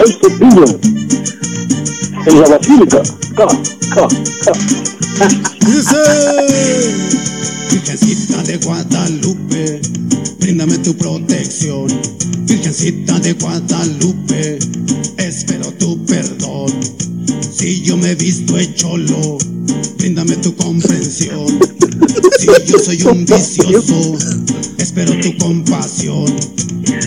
El 0.00 0.12
cepillo. 0.14 0.64
En 2.26 2.40
la 2.40 2.48
basílica. 2.48 3.02
Ca, 3.36 3.46
ca. 3.94 4.08
Virgencita 7.70 8.42
de 8.42 8.56
Guadalupe, 8.58 9.80
bríndame 10.40 10.78
tu 10.78 10.96
protección. 10.96 11.86
Virgencita 12.46 13.18
de 13.20 13.32
Guadalupe, 13.34 14.58
espero 15.18 15.72
tu 15.72 16.04
perdón. 16.06 16.72
Si 17.52 17.82
yo 17.82 17.96
me 17.96 18.12
he 18.12 18.14
visto 18.14 18.56
hecholo, 18.58 19.38
bríndame 19.98 20.36
tu 20.36 20.54
comprensión. 20.56 21.58
Si 22.38 22.46
yo 22.66 22.78
soy 22.78 23.02
un 23.02 23.24
vicioso, 23.24 24.16
espero 24.78 25.12
tu 25.20 25.36
compasión. 25.38 26.26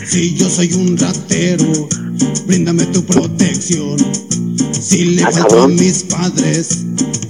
Si 0.08 0.36
yo 0.36 0.50
soy 0.50 0.74
un 0.74 0.98
ratero, 0.98 1.88
bríndame 2.48 2.86
tu 2.88 3.04
protección. 3.06 3.98
Si 4.80 5.06
le 5.06 5.24
Ah, 5.24 5.32
falto 5.32 5.62
a 5.62 5.68
mis 5.68 6.04
padres, 6.04 6.80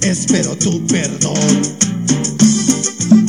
espero 0.00 0.56
tu 0.56 0.84
perdón. 0.86 1.36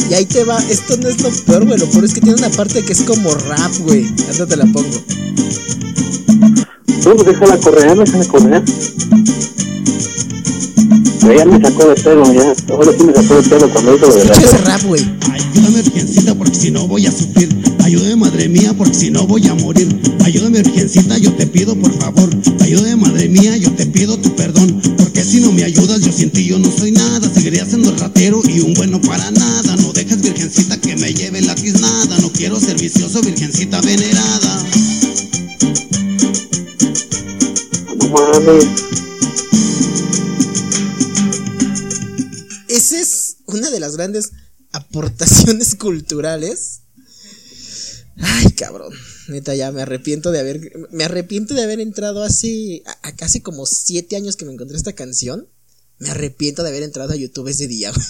Y 0.10 0.14
ahí 0.16 0.26
te 0.26 0.44
va. 0.44 0.58
Esto 0.70 0.98
no 0.98 1.08
es 1.08 1.22
lo 1.22 1.30
peor, 1.30 1.66
güey. 1.66 1.78
Lo 1.80 1.86
peor 1.88 2.06
es 2.06 2.14
que 2.14 2.22
tiene 2.22 2.38
una 2.38 2.50
parte 2.50 2.84
que 2.84 2.94
es 2.94 3.02
como 3.02 3.34
rap, 3.34 3.72
güey. 3.80 4.06
Ahorita 4.26 4.48
te 4.48 4.58
la 4.58 4.66
pongo. 4.66 5.04
No, 7.06 7.16
pues 7.16 7.26
déjala 7.28 7.58
correr, 7.60 7.98
déjala 7.98 8.26
correr. 8.28 8.64
Pero 11.24 11.38
ya 11.38 11.46
me 11.46 11.62
sacó 11.62 11.88
de 11.88 11.96
pedo, 11.96 12.34
ya. 12.34 12.54
Ahora 12.74 12.92
sí 12.98 13.04
me 13.06 13.14
sacó 13.14 13.36
de 13.36 13.44
pedo 13.50 13.72
cuando 13.72 13.96
hizo 13.96 14.08
lo 14.08 14.14
de 14.14 14.22
Escucha 14.24 14.42
la 14.42 14.46
ese 14.46 14.58
rap, 14.58 14.84
güey. 14.84 15.02
Ayúdame, 15.32 15.82
virgencita, 15.82 16.36
porque 16.36 16.56
si 16.56 16.70
no 16.70 16.86
voy 16.86 17.08
a 17.08 17.12
sufrir. 17.12 17.50
Ayúdame, 17.82 18.16
madre 18.18 18.50
mía, 18.50 18.74
porque 18.78 18.94
si 18.94 19.10
no 19.10 19.26
voy 19.26 19.48
a 19.48 19.56
morir. 19.56 19.88
Ayúdame, 20.26 20.62
virgencita, 20.62 21.18
yo 21.18 21.32
te 21.34 21.48
pido 21.48 21.76
por 21.78 21.98
favor. 21.98 22.30
Ayúdame, 22.60 22.98
madre 22.98 23.30
mía, 23.30 23.56
yo 23.56 23.72
te 23.72 23.86
pido 23.86 24.18
tu 24.18 24.36
perdón. 24.36 24.82
Porque 24.98 25.24
si 25.24 25.40
no 25.40 25.54
me 25.54 25.64
ayudas, 25.64 26.02
yo 26.02 26.12
sin 26.12 26.30
ti 26.30 26.46
yo 26.46 26.60
no 26.60 26.70
soy 26.70 26.92
nada. 26.92 27.32
Seguiré 27.34 27.64
siendo 27.66 27.92
el 27.92 28.00
ratero 28.00 28.42
y 28.46 28.60
un 28.60 28.74
bueno 28.74 29.00
para 29.00 29.32
nada. 29.32 29.78
No 29.78 29.94
dejes, 29.94 30.22
virgencita, 30.22 30.76
que 30.82 30.98
me 30.98 31.14
lleve 31.14 31.42
la 31.42 31.56
tiznada. 31.56 32.20
No 32.20 32.34
quiero 32.34 32.60
ser 32.60 32.78
vicioso, 32.78 33.22
virgencita 33.22 33.80
venerada. 33.80 34.66
No 37.96 38.10
mames. 38.10 39.03
Esa 42.76 43.00
es 43.00 43.38
una 43.46 43.70
de 43.70 43.80
las 43.80 43.96
grandes 43.96 44.32
aportaciones 44.72 45.76
culturales. 45.80 46.82
Ay, 48.18 48.52
cabrón. 48.52 48.94
Neta, 49.28 49.56
ya 49.56 49.72
me 49.72 49.82
arrepiento 49.84 50.32
de 50.32 50.40
haber. 50.40 50.60
Me 50.92 51.04
arrepiento 51.04 51.54
de 51.54 51.64
haber 51.64 51.80
entrado 51.80 52.24
hace. 52.24 52.82
A, 52.86 53.10
a 53.10 53.16
casi 53.16 53.42
como 53.42 53.66
siete 53.66 54.16
años 54.16 54.36
que 54.36 54.46
me 54.46 54.54
encontré 54.54 54.76
esta 54.76 54.94
canción. 54.94 55.48
Me 56.00 56.10
arrepiento 56.10 56.64
de 56.64 56.70
haber 56.70 56.84
entrado 56.84 57.14
a 57.14 57.16
YouTube 57.16 57.48
ese 57.48 57.68
día, 57.68 57.92
güey. 57.92 58.06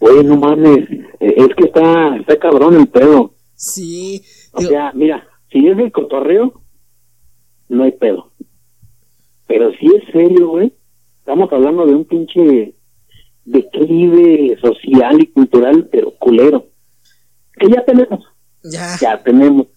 Güey, 0.00 0.24
no 0.24 0.36
mames. 0.36 0.88
Eh, 1.20 1.34
Es 1.36 1.48
que 1.56 1.66
está, 1.66 2.16
está 2.16 2.38
cabrón 2.40 2.74
el 2.80 2.88
pedo. 2.88 3.36
Sí. 3.54 4.22
O 4.52 4.58
digo, 4.58 4.70
sea, 4.72 4.92
mira, 4.92 5.24
si 5.52 5.66
es 5.68 5.78
el 5.78 5.92
cotorreo, 5.92 6.62
no 7.68 7.84
hay 7.84 7.92
pedo. 7.92 8.32
Pero 9.46 9.70
si 9.78 9.86
es 9.86 10.02
serio, 10.12 10.48
güey, 10.48 10.74
estamos 11.22 11.52
hablando 11.52 11.86
de 11.86 11.94
un 11.94 12.04
pinche 12.04 12.74
declive 13.44 14.58
social 14.60 15.20
y 15.20 15.26
cultural, 15.28 15.88
pero 15.90 16.14
culero. 16.18 16.68
Que 17.58 17.68
ya 17.70 17.84
tenemos, 17.84 18.24
ya. 18.64 18.96
ya 19.00 19.22
tenemos. 19.22 19.68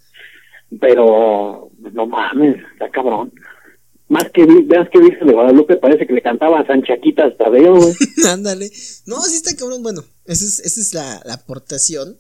Pero, 0.82 1.70
no 1.94 2.08
mames, 2.08 2.58
está 2.74 2.90
cabrón. 2.90 3.32
Más 4.08 4.26
que, 4.32 4.46
veas 4.66 4.90
que 4.90 5.00
dice 5.00 5.24
de 5.24 5.34
Guadalupe, 5.34 5.78
parece 5.78 6.06
que 6.06 6.14
le 6.14 6.22
cantaba 6.22 6.60
a 6.60 6.68
San 6.68 6.84
Chaquita 6.84 7.26
hasta 7.26 7.46
Tadeo, 7.46 7.76
güey. 7.76 7.94
Ándale. 8.28 8.70
No, 9.06 9.22
sí 9.22 9.36
está 9.36 9.56
cabrón. 9.56 9.84
Bueno, 9.84 10.04
esa 10.26 10.46
es, 10.46 10.60
esa 10.60 10.82
es 10.82 10.94
la, 10.94 11.22
la 11.26 11.36
aportación. 11.36 12.18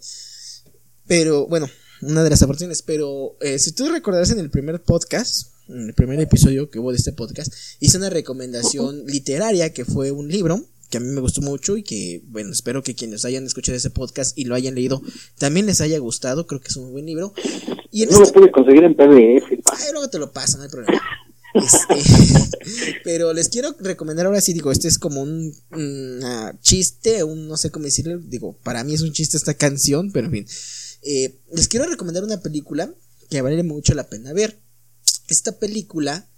Pero, 1.07 1.47
bueno, 1.47 1.67
una 2.01 2.23
de 2.23 2.29
las 2.29 2.43
aportaciones. 2.43 2.81
Pero, 2.81 3.37
eh, 3.41 3.59
si 3.59 3.73
tú 3.73 3.87
recordarás 3.89 4.31
en 4.31 4.39
el 4.39 4.49
primer 4.49 4.81
podcast, 4.81 5.54
en 5.67 5.87
el 5.87 5.93
primer 5.93 6.19
episodio 6.19 6.69
que 6.69 6.79
hubo 6.79 6.91
de 6.91 6.97
este 6.97 7.13
podcast, 7.13 7.53
hice 7.79 7.97
una 7.97 8.09
recomendación 8.09 9.05
literaria 9.05 9.73
que 9.73 9.85
fue 9.85 10.11
un 10.11 10.27
libro 10.27 10.65
que 10.89 10.97
a 10.97 10.99
mí 10.99 11.07
me 11.07 11.21
gustó 11.21 11.41
mucho 11.41 11.77
y 11.77 11.83
que, 11.83 12.21
bueno, 12.27 12.51
espero 12.51 12.83
que 12.83 12.95
quienes 12.95 13.25
hayan 13.25 13.45
escuchado 13.45 13.75
ese 13.75 13.89
podcast 13.89 14.37
y 14.37 14.45
lo 14.45 14.55
hayan 14.55 14.75
leído 14.75 15.01
también 15.37 15.65
les 15.65 15.81
haya 15.81 15.97
gustado. 15.99 16.45
Creo 16.47 16.61
que 16.61 16.67
es 16.67 16.75
un 16.77 16.91
buen 16.91 17.05
libro. 17.05 17.33
Y 17.91 18.03
en 18.03 18.09
No 18.09 18.19
lo 18.19 18.23
este 18.23 18.39
pude 18.39 18.51
conseguir 18.51 18.83
en 18.83 18.95
PDF. 18.95 19.51
Ay, 19.65 19.91
luego 19.91 20.09
te 20.09 20.19
lo 20.19 20.31
paso, 20.31 20.57
no 20.57 20.63
hay 20.63 20.69
problema. 20.69 21.01
Este, 21.55 21.95
pero 23.05 23.31
les 23.31 23.47
quiero 23.47 23.73
recomendar 23.79 24.25
ahora 24.25 24.41
sí, 24.41 24.51
digo, 24.51 24.73
este 24.73 24.89
es 24.89 24.99
como 24.99 25.21
un, 25.21 25.53
chiste, 26.59 27.23
un 27.23 27.47
no 27.47 27.55
sé 27.55 27.71
cómo 27.71 27.85
decirlo, 27.85 28.17
digo, 28.17 28.57
para 28.61 28.83
mí 28.83 28.93
es 28.93 28.99
un 28.99 29.13
chiste 29.13 29.37
esta 29.37 29.53
canción, 29.53 30.11
pero 30.11 30.25
en 30.25 30.33
fin. 30.33 30.47
Eh, 31.01 31.39
les 31.53 31.69
quiero 31.69 31.85
recomendar 31.85 32.25
una 32.25 32.41
película 32.41 32.93
que 33.29 33.41
vale 33.41 33.63
mucho 33.63 33.93
la 33.93 34.09
pena 34.09 34.33
ver. 34.33 34.59
Esta 35.27 35.57
película, 35.59 36.29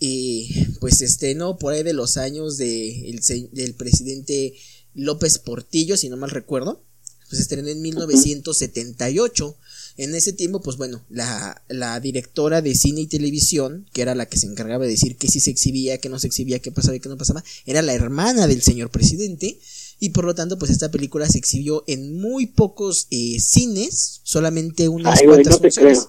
eh, 0.00 0.48
pues 0.80 1.02
estrenó 1.02 1.58
por 1.58 1.72
ahí 1.72 1.82
de 1.82 1.92
los 1.92 2.16
años 2.16 2.56
de 2.56 3.10
el 3.10 3.20
del 3.52 3.74
presidente 3.74 4.54
López 4.94 5.38
Portillo, 5.38 5.96
si 5.96 6.08
no 6.08 6.16
mal 6.16 6.30
recuerdo. 6.30 6.84
Pues 7.28 7.42
estrenó 7.42 7.68
en 7.68 7.82
1978. 7.82 9.56
En 9.98 10.14
ese 10.14 10.32
tiempo, 10.32 10.60
pues 10.60 10.76
bueno, 10.76 11.04
la, 11.10 11.62
la 11.68 12.00
directora 12.00 12.62
de 12.62 12.74
cine 12.74 13.02
y 13.02 13.06
televisión, 13.06 13.86
que 13.92 14.00
era 14.00 14.14
la 14.14 14.26
que 14.26 14.38
se 14.38 14.46
encargaba 14.46 14.84
de 14.84 14.92
decir 14.92 15.16
que 15.16 15.28
sí 15.28 15.40
se 15.40 15.50
exhibía, 15.50 15.98
que 15.98 16.08
no 16.08 16.18
se 16.18 16.28
exhibía, 16.28 16.60
que 16.60 16.72
pasaba 16.72 16.96
y 16.96 17.00
que 17.00 17.08
no 17.08 17.18
pasaba, 17.18 17.44
era 17.66 17.82
la 17.82 17.92
hermana 17.92 18.46
del 18.46 18.62
señor 18.62 18.90
presidente. 18.90 19.58
Y 20.00 20.10
por 20.10 20.24
lo 20.24 20.34
tanto, 20.34 20.58
pues 20.58 20.70
esta 20.70 20.90
película 20.90 21.28
se 21.28 21.38
exhibió 21.38 21.84
en 21.86 22.16
muy 22.18 22.46
pocos 22.46 23.08
eh, 23.10 23.40
cines, 23.40 24.20
solamente 24.22 24.88
unas 24.88 25.18
Ay, 25.18 25.26
cuantas 25.26 25.54
no 25.54 25.58
funciones. 25.58 26.08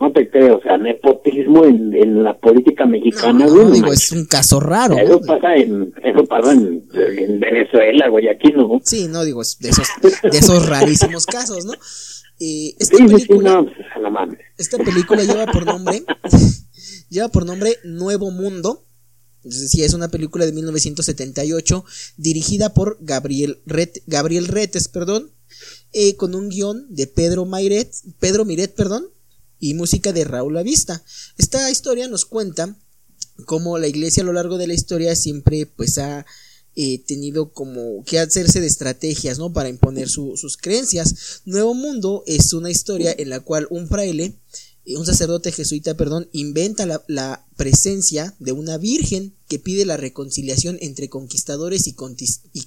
No 0.00 0.10
te 0.12 0.30
creo, 0.30 0.56
o 0.56 0.62
sea, 0.62 0.78
nepotismo 0.78 1.64
en, 1.66 1.94
en 1.94 2.22
la 2.24 2.38
política 2.38 2.86
mexicana, 2.86 3.44
No, 3.44 3.54
no 3.64 3.70
digo, 3.70 3.92
es 3.92 4.10
un 4.12 4.24
caso 4.24 4.58
raro. 4.58 4.96
Eso 4.96 5.20
¿no? 5.20 5.26
pasa 5.26 5.54
en, 5.56 5.92
eso 6.02 6.24
pasa 6.24 6.52
en, 6.52 6.88
en 6.94 7.38
Venezuela, 7.40 8.08
güey, 8.08 8.28
aquí 8.28 8.50
no. 8.52 8.80
Sí, 8.82 9.08
no, 9.08 9.24
digo, 9.24 9.42
es 9.42 9.58
de 9.58 9.68
esos, 9.68 9.86
de 10.22 10.38
esos 10.38 10.66
rarísimos 10.68 11.26
casos, 11.26 11.66
¿no? 11.66 11.74
Eh, 12.40 12.74
esta 12.78 12.96
Sí, 12.96 13.04
película, 13.04 13.52
no, 13.52 13.64
pues, 13.66 13.76
no 14.02 14.10
mames. 14.10 14.38
esta 14.56 14.78
película 14.78 15.22
lleva 15.22 15.44
por 15.46 15.66
nombre, 15.66 16.02
lleva 17.10 17.28
por 17.28 17.44
nombre 17.44 17.76
Nuevo 17.84 18.30
Mundo. 18.30 18.86
Entonces, 19.44 19.70
sí, 19.70 19.82
es 19.84 19.92
una 19.94 20.08
película 20.08 20.46
de 20.46 20.52
1978 20.52 21.84
dirigida 22.16 22.72
por 22.72 22.96
Gabriel, 23.00 23.58
Ret, 23.66 24.02
Gabriel 24.06 24.46
Retes, 24.48 24.88
perdón, 24.88 25.30
eh, 25.92 26.16
con 26.16 26.34
un 26.34 26.48
guion 26.48 26.86
de 26.88 27.06
Pedro 27.06 27.44
Miret, 27.44 27.90
Pedro 28.18 28.44
Miret, 28.46 28.74
perdón, 28.74 29.04
y 29.60 29.74
música 29.74 30.12
de 30.12 30.24
Raúl 30.24 30.56
Avista. 30.56 31.04
Esta 31.38 31.70
historia 31.70 32.08
nos 32.08 32.24
cuenta 32.24 32.76
cómo 33.46 33.78
la 33.78 33.86
iglesia 33.86 34.22
a 34.22 34.26
lo 34.26 34.32
largo 34.32 34.58
de 34.58 34.66
la 34.66 34.74
historia 34.74 35.14
siempre 35.14 35.66
pues 35.66 35.98
ha 35.98 36.26
eh, 36.76 36.98
tenido 37.06 37.52
como 37.52 38.02
que 38.04 38.18
hacerse 38.18 38.60
de 38.60 38.66
estrategias, 38.66 39.38
¿no? 39.38 39.52
Para 39.52 39.68
imponer 39.68 40.08
su- 40.08 40.36
sus 40.36 40.56
creencias. 40.56 41.42
Nuevo 41.44 41.74
Mundo 41.74 42.22
es 42.26 42.52
una 42.52 42.70
historia 42.70 43.14
en 43.16 43.28
la 43.28 43.40
cual 43.40 43.66
un 43.70 43.88
fraile, 43.88 44.34
eh, 44.86 44.96
un 44.96 45.04
sacerdote 45.04 45.52
jesuita, 45.52 45.96
perdón, 45.96 46.28
inventa 46.32 46.86
la 47.08 47.46
presencia 47.56 48.34
de 48.38 48.52
una 48.52 48.78
virgen 48.78 49.34
que 49.50 49.58
pide 49.58 49.84
la 49.84 49.96
reconciliación 49.96 50.78
entre 50.80 51.08
conquistadores 51.08 51.88
y, 51.88 51.94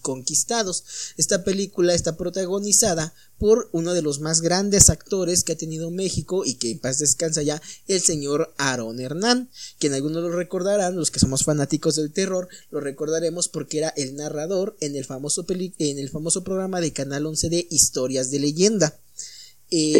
conquistados. 0.01 0.83
Esta 1.15 1.45
película 1.45 1.93
está 1.93 2.17
protagonizada 2.17 3.13
por 3.39 3.69
uno 3.71 3.93
de 3.93 4.01
los 4.01 4.19
más 4.19 4.41
grandes 4.41 4.89
actores 4.89 5.45
que 5.45 5.53
ha 5.53 5.57
tenido 5.57 5.91
México 5.91 6.43
y 6.45 6.55
que 6.55 6.71
en 6.71 6.79
paz 6.79 6.99
descansa 6.99 7.41
ya, 7.41 7.61
el 7.87 8.01
señor 8.01 8.53
Aaron 8.57 8.99
Hernán, 8.99 9.49
quien 9.79 9.93
algunos 9.93 10.23
lo 10.23 10.31
recordarán, 10.33 10.97
los 10.97 11.09
que 11.09 11.21
somos 11.21 11.45
fanáticos 11.45 11.95
del 11.95 12.11
terror, 12.11 12.49
lo 12.69 12.81
recordaremos 12.81 13.47
porque 13.47 13.77
era 13.77 13.89
el 13.95 14.15
narrador 14.17 14.75
en 14.81 14.97
el 14.97 15.05
famoso, 15.05 15.45
peli- 15.45 15.73
en 15.79 15.99
el 15.99 16.09
famoso 16.09 16.43
programa 16.43 16.81
de 16.81 16.91
Canal 16.91 17.25
11 17.25 17.49
de 17.49 17.65
Historias 17.69 18.29
de 18.29 18.39
Leyenda. 18.39 18.99
Eh, 19.71 19.93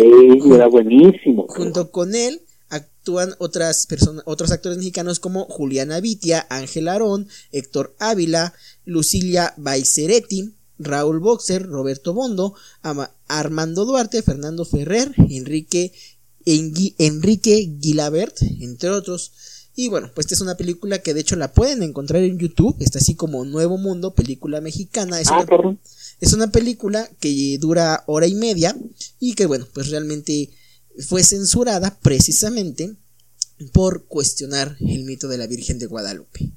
Sí, 0.43 0.51
era 0.53 0.67
buenísimo. 0.67 1.45
Junto 1.47 1.91
con 1.91 2.13
él 2.13 2.41
actúan 2.73 3.35
otras 3.39 3.85
personas, 3.87 4.23
otros 4.25 4.51
actores 4.51 4.77
mexicanos 4.77 5.19
como 5.19 5.45
Juliana 5.45 5.99
Vitia, 5.99 6.45
Ángel 6.49 6.87
Arón, 6.87 7.27
Héctor 7.51 7.95
Ávila, 7.99 8.53
Lucilia 8.85 9.53
Baiceretti, 9.57 10.53
Raúl 10.79 11.19
Boxer, 11.19 11.63
Roberto 11.65 12.13
Bondo, 12.13 12.55
Ama- 12.81 13.11
Armando 13.27 13.85
Duarte, 13.85 14.21
Fernando 14.21 14.65
Ferrer, 14.65 15.13
Enrique, 15.29 15.93
Engui- 16.45 16.95
Enrique 16.97 17.69
Guilabert, 17.79 18.41
entre 18.59 18.89
otros. 18.89 19.31
Y 19.75 19.87
bueno, 19.89 20.11
pues 20.13 20.25
esta 20.25 20.35
es 20.35 20.41
una 20.41 20.55
película 20.57 20.99
que 20.99 21.13
de 21.13 21.21
hecho 21.21 21.35
la 21.35 21.51
pueden 21.51 21.81
encontrar 21.83 22.21
en 22.23 22.37
YouTube, 22.37 22.75
está 22.79 22.99
así 22.99 23.15
como 23.15 23.43
Nuevo 23.45 23.77
Mundo, 23.77 24.13
película 24.13 24.61
mexicana. 24.61 25.19
Es 25.19 25.29
Ah, 25.29 25.45
una- 25.47 25.77
es 26.19 26.33
una 26.33 26.51
película 26.51 27.09
que 27.19 27.57
dura 27.59 28.03
hora 28.07 28.27
y 28.27 28.35
media 28.35 28.75
y 29.19 29.33
que 29.33 29.45
bueno, 29.45 29.67
pues 29.73 29.89
realmente 29.89 30.49
fue 30.99 31.23
censurada 31.23 31.99
precisamente 32.01 32.95
por 33.71 34.05
cuestionar 34.05 34.75
el 34.79 35.03
mito 35.03 35.27
de 35.27 35.37
la 35.37 35.47
Virgen 35.47 35.79
de 35.79 35.85
Guadalupe. 35.85 36.51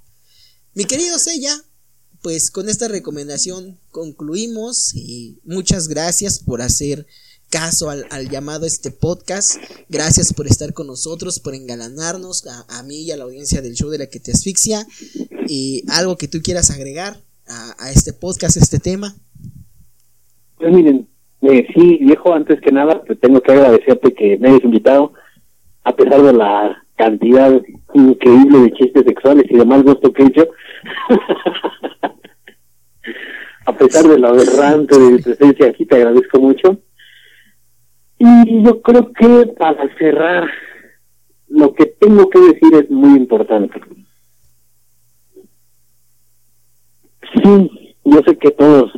Mi 0.75 0.85
querido 0.85 1.19
Sella, 1.19 1.65
pues 2.23 2.51
con 2.51 2.69
esta 2.69 2.89
recomendación 2.89 3.79
concluimos 3.91 4.95
y 4.95 5.39
muchas 5.45 5.89
gracias 5.89 6.39
por 6.39 6.63
hacer 6.63 7.07
caso 7.49 7.91
al, 7.91 8.07
al 8.11 8.29
llamado 8.29 8.65
a 8.65 8.69
este 8.69 8.91
podcast. 8.91 9.57
Gracias 9.89 10.33
por 10.33 10.47
estar 10.47 10.73
con 10.73 10.89
nosotros, 10.89 11.39
por 11.39 11.55
engalanarnos 11.55 12.47
a, 12.47 12.67
a 12.69 12.83
mí 12.83 13.03
y 13.03 13.11
a 13.13 13.17
la 13.17 13.25
audiencia 13.25 13.63
del 13.63 13.75
show 13.75 13.91
de 13.91 13.99
la 13.99 14.07
que 14.07 14.21
te 14.21 14.33
asfixia. 14.33 14.87
Y 15.49 15.85
algo 15.89 16.19
que 16.19 16.29
tú 16.29 16.43
quieras 16.43 16.71
agregar 16.71 17.23
a, 17.47 17.77
a 17.79 17.93
este 17.93 18.13
podcast, 18.13 18.57
a 18.57 18.61
este 18.61 18.81
tema. 18.81 19.17
Pues 20.59 20.73
miren, 20.73 21.09
eh, 21.43 21.67
sí, 21.75 21.99
viejo, 22.01 22.33
antes 22.35 22.61
que 22.61 22.73
nada, 22.73 23.03
te 23.05 23.17
tengo 23.17 23.41
que 23.41 23.53
agradecerte 23.53 24.15
que 24.15 24.39
me 24.39 24.49
hayas 24.49 24.65
invitado, 24.65 25.13
a 25.85 25.95
pesar 25.95 26.23
de 26.23 26.33
la 26.33 26.83
cantidad 26.97 27.61
increíble 27.95 28.59
de 28.61 28.73
chistes 28.73 29.05
sexuales 29.05 29.45
y 29.51 29.57
de 29.57 29.65
mal 29.65 29.83
gusto 29.83 30.13
que 30.13 30.23
he 30.23 30.27
hecho. 30.27 30.49
a 33.67 33.73
pesar 33.73 34.05
de 34.05 34.19
lo 34.19 34.29
aberrante 34.29 34.99
de 34.99 35.13
mi 35.13 35.19
presencia 35.19 35.67
aquí, 35.67 35.85
te 35.87 35.97
agradezco 35.97 36.41
mucho. 36.41 36.79
Y 38.19 38.63
yo 38.63 38.81
creo 38.81 39.13
que 39.13 39.47
para 39.59 39.95
cerrar, 39.97 40.49
lo 41.49 41.75
que 41.75 41.87
tengo 41.87 42.29
que 42.31 42.41
decir 42.41 42.75
es 42.75 42.91
muy 42.91 43.17
importante. 43.17 43.81
Sí, 47.35 47.71
yo 48.05 48.21
sé 48.27 48.37
que 48.39 48.51
todos, 48.53 48.93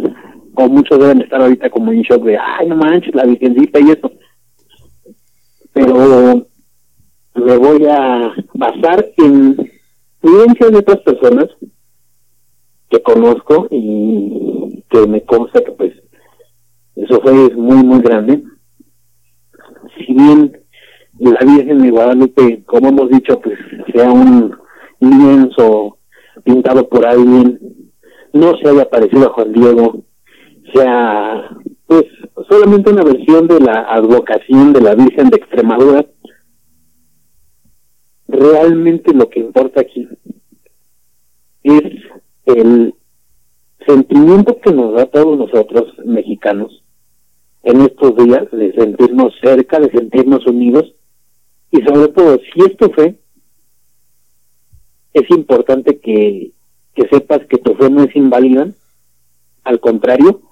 o 0.58 0.68
muchos 0.68 0.98
deben 0.98 1.22
estar 1.22 1.40
ahorita 1.40 1.70
como 1.70 1.92
en 1.92 2.02
shock 2.02 2.24
de, 2.24 2.36
ay, 2.36 2.66
no 2.66 2.76
manches, 2.76 3.14
la 3.14 3.24
virgencita 3.24 3.78
y 3.80 3.90
eso. 3.90 4.10
Pero 5.72 6.46
me 7.34 7.56
voy 7.56 7.86
a 7.86 8.34
basar 8.54 9.06
en 9.18 9.56
vivencias 10.20 10.72
de 10.72 10.78
otras 10.78 10.98
personas 11.02 11.46
que 12.90 13.00
conozco 13.02 13.68
y 13.70 14.82
que 14.90 15.06
me 15.06 15.22
consta 15.24 15.60
que 15.62 15.72
pues 15.72 15.92
eso 16.96 17.20
fue 17.20 17.32
muy 17.54 17.84
muy 17.84 18.00
grande 18.00 18.42
si 19.98 20.14
bien 20.14 20.58
la 21.18 21.38
Virgen 21.40 21.78
de 21.82 21.90
Guadalupe 21.90 22.64
como 22.64 22.88
hemos 22.88 23.10
dicho 23.10 23.38
pues 23.40 23.58
sea 23.94 24.10
un 24.10 24.56
lienzo 25.00 25.98
pintado 26.44 26.88
por 26.88 27.06
alguien 27.06 27.60
no 28.32 28.56
se 28.56 28.68
haya 28.68 28.88
parecido 28.88 29.28
a 29.28 29.32
Juan 29.34 29.52
Diego 29.52 30.07
sea 30.72 31.50
pues 31.86 32.05
solamente 32.48 32.90
una 32.90 33.02
versión 33.02 33.48
de 33.48 33.60
la 33.60 33.82
advocación 33.82 34.72
de 34.72 34.80
la 34.80 34.94
Virgen 34.94 35.30
de 35.30 35.36
Extremadura. 35.36 36.06
Realmente 38.26 39.14
lo 39.14 39.28
que 39.30 39.40
importa 39.40 39.80
aquí 39.80 40.06
es 41.62 41.82
el 42.44 42.94
sentimiento 43.86 44.60
que 44.60 44.72
nos 44.72 44.94
da 44.94 45.06
todos 45.06 45.38
nosotros 45.38 45.94
mexicanos 46.05 46.84
en 47.62 47.80
estos 47.82 48.16
días 48.16 48.50
de 48.52 48.72
sentirnos 48.74 49.32
cerca, 49.42 49.80
de 49.80 49.90
sentirnos 49.90 50.47
unidos. 50.47 50.94
Y 51.70 51.80
sobre 51.82 52.08
todo 52.08 52.38
si 52.38 52.60
esto 52.60 52.90
fe, 52.90 53.18
es 55.14 55.30
importante 55.30 55.98
que, 56.00 56.52
que 56.94 57.08
sepas 57.08 57.40
que 57.47 57.58
tu 57.58 57.74
fe 57.74 57.90
no 57.90 58.05
es 58.05 58.14
inválida, 58.14 58.68
al 59.64 59.80
contrario, 59.80 60.47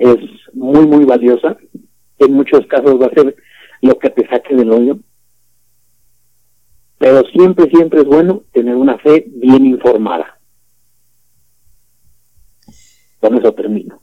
es 0.00 0.16
muy 0.54 0.86
muy 0.86 1.04
valiosa, 1.04 1.56
en 2.18 2.32
muchos 2.32 2.66
casos 2.66 3.00
va 3.00 3.06
a 3.06 3.14
ser 3.14 3.36
lo 3.82 3.98
que 3.98 4.10
te 4.10 4.26
saque 4.28 4.56
del 4.56 4.72
hoyo, 4.72 4.98
pero 6.98 7.22
siempre, 7.32 7.68
siempre 7.70 8.00
es 8.00 8.06
bueno 8.06 8.42
tener 8.52 8.76
una 8.76 8.98
fe 8.98 9.26
bien 9.28 9.66
informada. 9.66 10.38
Con 13.20 13.38
eso 13.38 13.52
termino. 13.52 14.00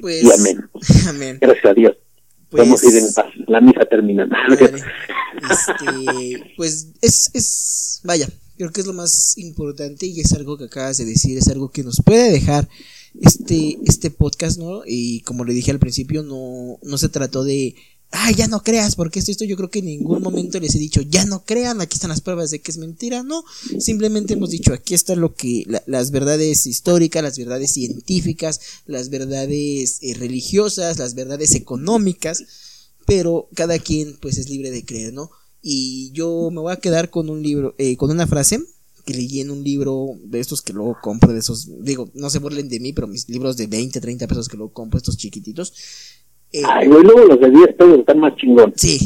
Pues, 0.00 0.22
y 0.22 0.32
amén. 0.32 0.68
amén. 1.08 1.38
Gracias 1.40 1.64
a 1.66 1.74
Dios. 1.74 1.96
Pues, 2.50 2.60
Podemos 2.60 2.84
ir 2.84 3.02
en 3.02 3.14
paz. 3.14 3.26
La 3.46 3.60
misa 3.60 3.84
termina. 3.84 4.26
Vale. 4.48 4.82
Este, 5.50 6.54
pues 6.56 6.92
es, 7.02 7.30
es, 7.34 8.00
vaya, 8.04 8.26
creo 8.56 8.70
que 8.70 8.80
es 8.80 8.86
lo 8.86 8.94
más 8.94 9.36
importante 9.36 10.06
y 10.06 10.20
es 10.20 10.32
algo 10.32 10.56
que 10.56 10.64
acabas 10.64 10.96
de 10.96 11.04
decir, 11.04 11.36
es 11.36 11.48
algo 11.48 11.70
que 11.70 11.82
nos 11.82 12.00
puede 12.02 12.32
dejar 12.32 12.66
este, 13.22 13.78
este 13.86 14.10
podcast, 14.10 14.58
¿no? 14.58 14.82
Y 14.86 15.20
como 15.20 15.44
le 15.44 15.54
dije 15.54 15.70
al 15.70 15.78
principio, 15.78 16.22
no, 16.22 16.78
no 16.82 16.98
se 16.98 17.08
trató 17.08 17.44
de, 17.44 17.74
ay, 18.10 18.34
ya 18.34 18.46
no 18.48 18.62
creas, 18.62 18.94
porque 18.96 19.18
esto, 19.18 19.30
esto 19.30 19.44
yo 19.44 19.56
creo 19.56 19.70
que 19.70 19.80
en 19.80 19.86
ningún 19.86 20.22
momento 20.22 20.60
les 20.60 20.74
he 20.74 20.78
dicho, 20.78 21.00
ya 21.02 21.24
no 21.24 21.44
crean, 21.44 21.80
aquí 21.80 21.94
están 21.94 22.10
las 22.10 22.20
pruebas 22.20 22.50
de 22.50 22.60
que 22.60 22.70
es 22.70 22.78
mentira, 22.78 23.22
no, 23.22 23.44
simplemente 23.78 24.34
hemos 24.34 24.50
dicho, 24.50 24.72
aquí 24.72 24.94
está 24.94 25.14
lo 25.16 25.34
que, 25.34 25.64
la- 25.66 25.82
las 25.86 26.10
verdades 26.10 26.66
históricas, 26.66 27.22
las 27.22 27.38
verdades 27.38 27.72
científicas, 27.72 28.60
las 28.86 29.10
verdades 29.10 29.98
eh, 30.02 30.14
religiosas, 30.14 30.98
las 30.98 31.14
verdades 31.14 31.54
económicas, 31.54 32.44
pero 33.06 33.48
cada 33.54 33.78
quien 33.78 34.16
pues 34.20 34.38
es 34.38 34.48
libre 34.48 34.70
de 34.70 34.84
creer, 34.84 35.12
¿no? 35.12 35.30
Y 35.62 36.10
yo 36.12 36.50
me 36.52 36.60
voy 36.60 36.72
a 36.72 36.76
quedar 36.80 37.10
con 37.10 37.28
un 37.28 37.42
libro, 37.42 37.74
eh, 37.78 37.96
con 37.96 38.10
una 38.10 38.26
frase 38.26 38.60
que 39.06 39.14
leí 39.14 39.40
en 39.40 39.50
un 39.50 39.62
libro 39.62 40.08
de 40.24 40.40
estos 40.40 40.60
que 40.60 40.72
luego 40.72 40.98
compro, 41.00 41.32
de 41.32 41.38
esos, 41.38 41.70
digo, 41.84 42.10
no 42.14 42.28
se 42.28 42.40
burlen 42.40 42.68
de 42.68 42.80
mí, 42.80 42.92
pero 42.92 43.06
mis 43.06 43.28
libros 43.28 43.56
de 43.56 43.68
20, 43.68 44.00
30 44.00 44.26
pesos 44.26 44.48
que 44.48 44.56
luego 44.56 44.72
compro, 44.72 44.98
estos 44.98 45.16
chiquititos. 45.16 45.72
Eh, 46.52 46.62
Ay, 46.68 46.88
güey, 46.88 47.04
luego 47.04 47.24
los 47.24 47.40
de 47.40 47.50
10 47.50 47.74
pesos 47.74 47.98
están 48.00 48.18
más 48.18 48.34
chingón. 48.36 48.72
sí. 48.76 48.98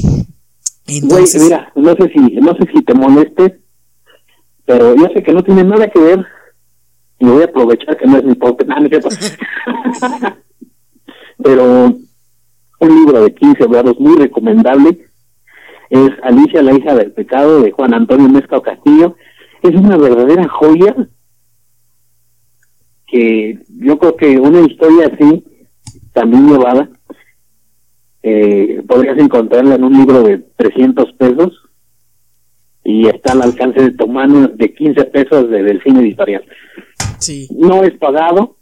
Güey, 0.87 1.03
Entonces, 1.03 1.43
mira, 1.43 1.71
no 1.77 1.95
sé 1.95 2.11
si, 2.13 2.19
no 2.19 2.53
sé 2.55 2.67
si 2.75 2.83
te 2.83 2.95
moleste, 2.95 3.61
pero 4.65 4.97
yo 4.97 5.07
sé 5.15 5.23
que 5.23 5.33
no 5.33 5.45
tiene 5.45 5.63
nada 5.63 5.89
que 5.89 6.01
ver 6.01 6.25
y 7.21 7.27
voy 7.27 7.43
a 7.43 7.45
aprovechar 7.45 7.97
que 7.97 8.07
no 8.07 8.17
es 8.17 8.25
mi 8.25 8.35
podcast. 8.35 8.71
Ah, 8.75 8.81
no 8.81 8.89
cierto. 8.89 9.09
pero 11.43 11.97
un 12.81 12.89
libro 12.89 13.23
de 13.23 13.35
15 13.35 13.67
grados 13.67 14.01
muy 14.01 14.17
recomendable 14.17 15.11
es 15.91 16.11
Alicia, 16.23 16.63
la 16.63 16.73
hija 16.73 16.95
del 16.95 17.13
pecado 17.13 17.61
de 17.61 17.71
Juan 17.73 17.95
Antonio 17.95 18.29
Mezcao 18.29 18.63
Castillo. 18.63 19.17
Es 19.63 19.75
una 19.75 19.97
verdadera 19.97 20.49
joya 20.49 20.97
que 23.07 23.59
yo 23.79 23.99
creo 23.99 24.17
que 24.17 24.39
una 24.39 24.61
historia 24.61 25.11
así, 25.13 25.45
también 26.13 26.49
llevada, 26.49 26.89
eh, 28.23 28.83
podrías 28.87 29.19
encontrarla 29.19 29.75
en 29.75 29.85
un 29.85 29.93
libro 29.93 30.23
de 30.23 30.39
300 30.57 31.13
pesos 31.15 31.53
y 32.85 33.09
está 33.09 33.33
al 33.33 33.43
alcance 33.43 33.83
de 33.83 33.93
tu 33.93 34.09
mano 34.09 34.49
de 34.49 34.75
15 34.75 35.05
pesos 35.07 35.51
de 35.51 35.63
Delfín 35.63 35.97
Editorial. 35.99 36.45
sí, 37.19 37.49
No 37.59 37.83
es 37.83 37.93
pagado, 37.99 38.57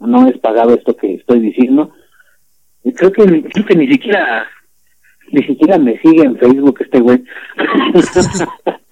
no 0.00 0.26
es 0.28 0.38
pagado 0.38 0.74
esto 0.74 0.96
que 0.96 1.14
estoy 1.14 1.40
diciendo. 1.40 1.92
Y 2.82 2.92
creo 2.92 3.12
que 3.12 3.24
creo 3.24 3.66
que 3.66 3.76
ni 3.76 3.88
siquiera 3.88 4.46
ni 5.32 5.42
siquiera 5.44 5.78
me 5.78 5.98
sigue 6.00 6.22
en 6.22 6.36
Facebook 6.36 6.78
este 6.80 7.00
güey. 7.00 7.24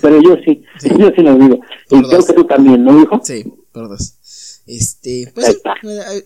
Pero 0.00 0.22
yo 0.22 0.36
sí, 0.44 0.62
Sí. 0.80 0.88
yo 0.98 1.10
sí 1.14 1.22
lo 1.22 1.36
digo. 1.36 1.60
Y 1.90 2.02
creo 2.02 2.24
que 2.24 2.32
tú 2.32 2.44
también, 2.46 2.84
¿no, 2.84 3.02
hijo? 3.02 3.20
sí, 3.24 3.44
por 3.72 3.88
dos. 3.88 4.14
Este, 4.66 5.32
pues 5.34 5.48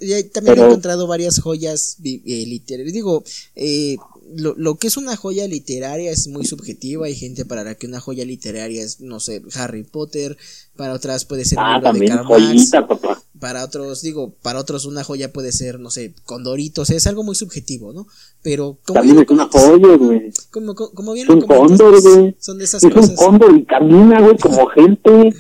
eh, 0.01 0.25
también 0.33 0.59
he 0.59 0.62
encontrado 0.62 1.07
varias 1.07 1.39
joyas 1.41 1.99
eh, 2.02 2.44
literarias. 2.47 2.93
Digo, 2.93 3.23
eh, 3.55 3.97
lo, 4.35 4.55
lo 4.57 4.75
que 4.78 4.89
es 4.89 4.97
una 4.97 5.15
joya 5.17 5.47
literaria 5.47 6.11
es 6.11 6.27
muy 6.27 6.44
subjetivo. 6.44 7.05
Hay 7.05 7.15
gente 7.15 7.44
para 7.44 7.62
la 7.62 7.77
que 7.77 7.86
una 7.86 8.01
joya 8.01 8.25
literaria 8.25 8.83
es, 8.83 9.01
no 9.01 9.20
sé, 9.20 9.43
Harry 9.55 9.85
Potter. 9.85 10.36
Para 10.77 10.94
otras 10.94 11.25
puede 11.25 11.44
ser 11.44 11.59
un 11.59 11.65
Ah, 11.65 11.75
libro 11.77 11.81
de 11.81 11.93
también 11.93 12.12
Karl 12.17 12.28
Marx. 12.28 12.44
joyita, 12.49 12.86
papá. 12.89 13.22
Para 13.43 13.65
otros, 13.65 14.03
digo, 14.03 14.35
para 14.41 14.61
otros 14.61 14.85
una 14.87 15.03
joya 15.03 15.33
puede 15.33 15.51
ser, 15.51 15.81
no 15.81 15.91
sé, 15.91 16.15
Condoritos. 16.25 16.91
Es 16.91 17.09
algo 17.09 17.25
muy 17.25 17.35
subjetivo, 17.35 17.93
¿no? 17.93 18.07
Pero 18.41 18.79
como 18.87 18.95
También 19.01 19.17
bien 19.17 19.25
es 19.25 19.31
una 19.33 19.49
joya, 19.49 19.97
güey. 19.97 20.31
como, 20.53 20.77
como, 20.77 20.93
como 20.93 21.12
bien 21.12 21.27
Es 21.27 21.35
un 21.35 21.41
lo 21.41 21.47
cóndor, 21.49 22.01
güey. 22.01 22.37
son 22.39 22.59
de 22.59 22.65
esas 22.65 22.85
Es 22.85 22.95
un 22.95 23.01
cosas. 23.01 23.17
cóndor 23.17 23.59
y 23.59 23.65
camina, 23.65 24.21
güey, 24.21 24.39
como 24.39 24.65
gente. 24.77 25.35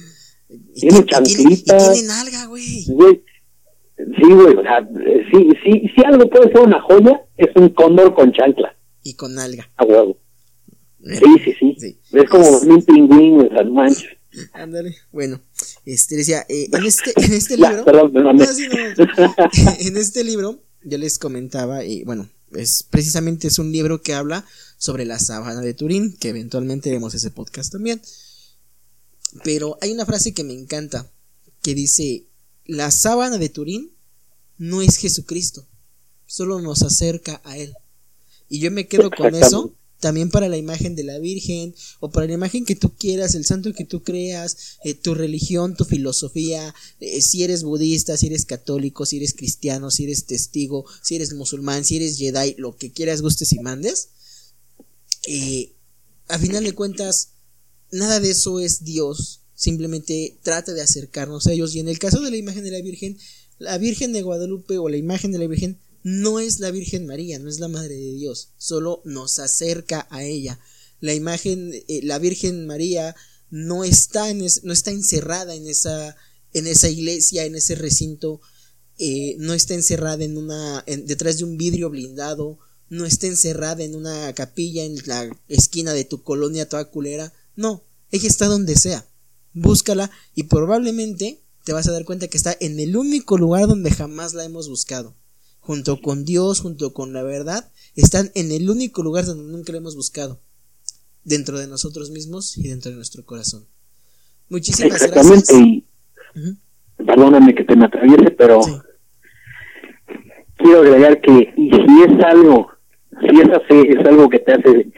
y, 0.48 0.80
tiene 0.80 0.98
y- 0.98 1.00
y 1.00 1.04
tiene, 1.04 1.06
chanclitas. 1.06 2.02
nalga, 2.02 2.46
güey. 2.46 2.84
Güey, 2.88 3.22
sí, 3.96 4.32
güey, 4.34 4.56
o 4.56 4.62
sea, 4.62 4.78
eh, 4.80 5.22
sí, 5.32 5.48
sí, 5.62 5.82
si 5.94 6.04
algo 6.04 6.28
puede 6.28 6.48
ser 6.52 6.58
una 6.62 6.82
joya, 6.82 7.20
es 7.36 7.54
un 7.54 7.68
cóndor 7.68 8.14
con 8.14 8.32
chancla, 8.32 8.76
Y 9.04 9.14
con 9.14 9.32
nalga. 9.36 9.70
a 9.76 9.84
huevo. 9.84 10.18
Sí, 11.04 11.24
sí, 11.44 11.52
sí. 11.58 11.76
Sí. 11.78 11.98
Es 12.12 12.28
como 12.28 12.48
un 12.48 12.82
pingüín, 12.82 13.36
güey, 13.36 13.46
o 13.46 13.50
sea, 13.52 13.62
manches. 13.64 14.08
Ándale. 14.54 14.96
Bueno, 15.12 15.40
este 15.84 16.16
decía, 16.16 16.44
eh, 16.48 16.68
en 16.72 16.84
este, 16.86 17.12
en 17.16 17.32
este 17.32 17.56
Ya, 17.56 17.68
libro. 17.70 17.84
perdón, 17.84 18.12
me 18.12 18.22
mamé. 18.22 18.46
No, 18.46 18.54
sí, 18.54 18.66
no. 18.68 18.74
en 19.78 19.96
este 19.96 20.24
libro, 20.24 20.62
yo 20.82 20.98
les 20.98 21.18
comentaba, 21.18 21.84
y 21.84 22.04
bueno, 22.04 22.28
es 22.52 22.82
precisamente 22.82 23.48
es 23.48 23.58
un 23.58 23.72
libro 23.72 24.02
que 24.02 24.14
habla 24.14 24.44
sobre 24.76 25.04
la 25.04 25.18
sábana 25.18 25.60
de 25.60 25.74
Turín, 25.74 26.16
que 26.18 26.28
eventualmente 26.30 26.90
vemos 26.90 27.14
ese 27.14 27.30
podcast 27.30 27.72
también. 27.72 28.02
Pero 29.44 29.78
hay 29.80 29.92
una 29.92 30.04
frase 30.04 30.34
que 30.34 30.44
me 30.44 30.52
encanta, 30.52 31.10
que 31.62 31.74
dice, 31.74 32.26
la 32.66 32.90
sábana 32.90 33.38
de 33.38 33.48
Turín 33.48 33.92
no 34.58 34.82
es 34.82 34.96
Jesucristo, 34.96 35.66
solo 36.26 36.60
nos 36.60 36.82
acerca 36.82 37.40
a 37.44 37.56
Él. 37.56 37.74
Y 38.48 38.60
yo 38.60 38.70
me 38.70 38.86
quedo 38.86 39.10
con 39.10 39.34
eso. 39.34 39.74
También 40.02 40.30
para 40.30 40.48
la 40.48 40.56
imagen 40.56 40.96
de 40.96 41.04
la 41.04 41.20
Virgen 41.20 41.76
o 42.00 42.10
para 42.10 42.26
la 42.26 42.32
imagen 42.32 42.64
que 42.64 42.74
tú 42.74 42.92
quieras, 42.96 43.36
el 43.36 43.46
santo 43.46 43.72
que 43.72 43.84
tú 43.84 44.02
creas, 44.02 44.78
eh, 44.82 44.94
tu 44.94 45.14
religión, 45.14 45.76
tu 45.76 45.84
filosofía, 45.84 46.74
eh, 46.98 47.22
si 47.22 47.44
eres 47.44 47.62
budista, 47.62 48.16
si 48.16 48.26
eres 48.26 48.44
católico, 48.44 49.06
si 49.06 49.18
eres 49.18 49.32
cristiano, 49.32 49.92
si 49.92 50.02
eres 50.02 50.26
testigo, 50.26 50.84
si 51.02 51.14
eres 51.14 51.34
musulmán, 51.34 51.84
si 51.84 51.98
eres 51.98 52.18
Jedi, 52.18 52.56
lo 52.58 52.76
que 52.76 52.90
quieras, 52.90 53.22
gustes 53.22 53.52
y 53.52 53.60
mandes. 53.60 54.08
Eh, 55.28 55.72
a 56.26 56.36
final 56.36 56.64
de 56.64 56.74
cuentas, 56.74 57.34
nada 57.92 58.18
de 58.18 58.30
eso 58.30 58.58
es 58.58 58.82
Dios, 58.82 59.42
simplemente 59.54 60.36
trata 60.42 60.72
de 60.72 60.82
acercarnos 60.82 61.46
a 61.46 61.52
ellos. 61.52 61.76
Y 61.76 61.78
en 61.78 61.86
el 61.86 62.00
caso 62.00 62.20
de 62.20 62.30
la 62.32 62.36
imagen 62.36 62.64
de 62.64 62.72
la 62.72 62.82
Virgen, 62.82 63.16
la 63.58 63.78
Virgen 63.78 64.12
de 64.12 64.22
Guadalupe 64.22 64.78
o 64.78 64.88
la 64.88 64.96
imagen 64.96 65.30
de 65.30 65.38
la 65.38 65.46
Virgen 65.46 65.78
no 66.02 66.40
es 66.40 66.60
la 66.60 66.70
Virgen 66.70 67.06
María, 67.06 67.38
no 67.38 67.48
es 67.48 67.60
la 67.60 67.68
Madre 67.68 67.94
de 67.94 68.12
Dios, 68.12 68.50
solo 68.56 69.02
nos 69.04 69.38
acerca 69.38 70.06
a 70.10 70.24
ella. 70.24 70.58
La 71.00 71.14
imagen, 71.14 71.72
eh, 71.88 72.00
la 72.02 72.18
Virgen 72.18 72.66
María 72.66 73.14
no 73.50 73.84
está, 73.84 74.32
no 74.34 74.72
está 74.72 74.90
encerrada 74.90 75.54
en 75.54 75.66
esa, 75.66 76.16
en 76.52 76.66
esa 76.66 76.88
iglesia, 76.88 77.44
en 77.44 77.54
ese 77.54 77.74
recinto, 77.74 78.40
eh, 78.98 79.36
no 79.38 79.54
está 79.54 79.74
encerrada 79.74 80.22
en 80.24 80.36
una, 80.36 80.82
en- 80.86 81.06
detrás 81.06 81.38
de 81.38 81.44
un 81.44 81.56
vidrio 81.56 81.90
blindado, 81.90 82.58
no 82.88 83.04
está 83.06 83.26
encerrada 83.26 83.82
en 83.82 83.94
una 83.94 84.32
capilla 84.34 84.84
en 84.84 84.96
la 85.06 85.30
esquina 85.48 85.92
de 85.92 86.04
tu 86.04 86.22
colonia 86.22 86.68
toda 86.68 86.90
culera, 86.90 87.32
no, 87.56 87.84
ella 88.10 88.28
está 88.28 88.46
donde 88.46 88.76
sea, 88.76 89.08
búscala 89.54 90.10
y 90.34 90.44
probablemente 90.44 91.42
te 91.64 91.72
vas 91.72 91.86
a 91.88 91.92
dar 91.92 92.04
cuenta 92.04 92.28
que 92.28 92.36
está 92.36 92.56
en 92.60 92.78
el 92.80 92.96
único 92.96 93.38
lugar 93.38 93.66
donde 93.66 93.90
jamás 93.90 94.34
la 94.34 94.44
hemos 94.44 94.68
buscado. 94.68 95.16
Junto 95.62 96.00
con 96.00 96.24
Dios, 96.24 96.60
junto 96.60 96.92
con 96.92 97.12
la 97.12 97.22
verdad, 97.22 97.70
están 97.94 98.30
en 98.34 98.50
el 98.50 98.68
único 98.68 99.02
lugar 99.02 99.24
donde 99.24 99.44
nunca 99.52 99.70
la 99.72 99.78
hemos 99.78 99.94
buscado. 99.96 100.40
Dentro 101.24 101.56
de 101.58 101.68
nosotros 101.68 102.10
mismos 102.10 102.58
y 102.58 102.68
dentro 102.68 102.90
de 102.90 102.96
nuestro 102.96 103.24
corazón. 103.24 103.64
Muchísimas 104.48 104.94
Exactamente, 105.00 105.52
gracias. 105.54 105.60
y 105.60 105.86
perdóname 107.06 107.54
que 107.54 107.62
te 107.64 107.76
me 107.76 107.86
atraviese, 107.86 108.30
pero 108.32 108.60
Sí. 108.62 108.72
quiero 110.56 110.80
agregar 110.80 111.20
que 111.20 111.54
y 111.56 111.70
si 111.70 112.02
es 112.12 112.24
algo, 112.24 112.68
si 113.20 113.40
esa 113.40 113.60
fe 113.60 113.92
es 114.00 114.04
algo 114.04 114.28
que 114.28 114.40
te 114.40 114.52
hace, 114.52 114.92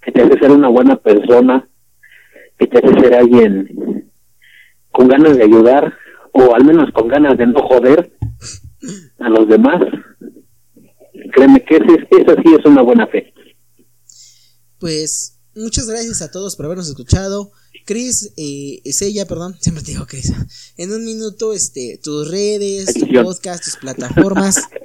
que 0.00 0.12
te 0.12 0.22
hace 0.22 0.38
ser 0.38 0.52
una 0.52 0.68
buena 0.68 0.96
persona, 0.96 1.68
que 2.56 2.66
te 2.68 2.78
hace 2.78 3.00
ser 3.00 3.14
alguien 3.14 4.08
con 4.92 5.08
ganas 5.08 5.36
de 5.36 5.42
ayudar, 5.42 5.92
o 6.32 6.54
al 6.54 6.64
menos 6.64 6.90
con 6.92 7.08
ganas 7.08 7.36
de 7.36 7.46
no 7.48 7.60
joder 7.66 8.12
a 9.18 9.28
los 9.28 9.48
demás, 9.48 9.82
créeme 11.32 11.62
que 11.64 11.76
ese, 11.76 12.08
esa 12.10 12.34
sí 12.42 12.54
es 12.58 12.64
una 12.64 12.82
buena 12.82 13.06
fe. 13.06 13.32
Pues 14.78 15.40
muchas 15.54 15.88
gracias 15.88 16.22
a 16.22 16.30
todos 16.30 16.56
por 16.56 16.66
habernos 16.66 16.88
escuchado. 16.88 17.50
Chris, 17.84 18.34
eh, 18.36 18.80
es 18.84 19.02
ella, 19.02 19.26
perdón, 19.26 19.54
siempre 19.60 19.82
te 19.82 19.92
digo 19.92 20.06
Chris. 20.06 20.32
En 20.76 20.92
un 20.92 21.04
minuto, 21.04 21.52
este, 21.52 21.98
tus 22.02 22.30
redes, 22.30 22.94
tu 22.94 23.06
podcast, 23.22 23.64
tus 23.64 23.76
plataformas. 23.76 24.68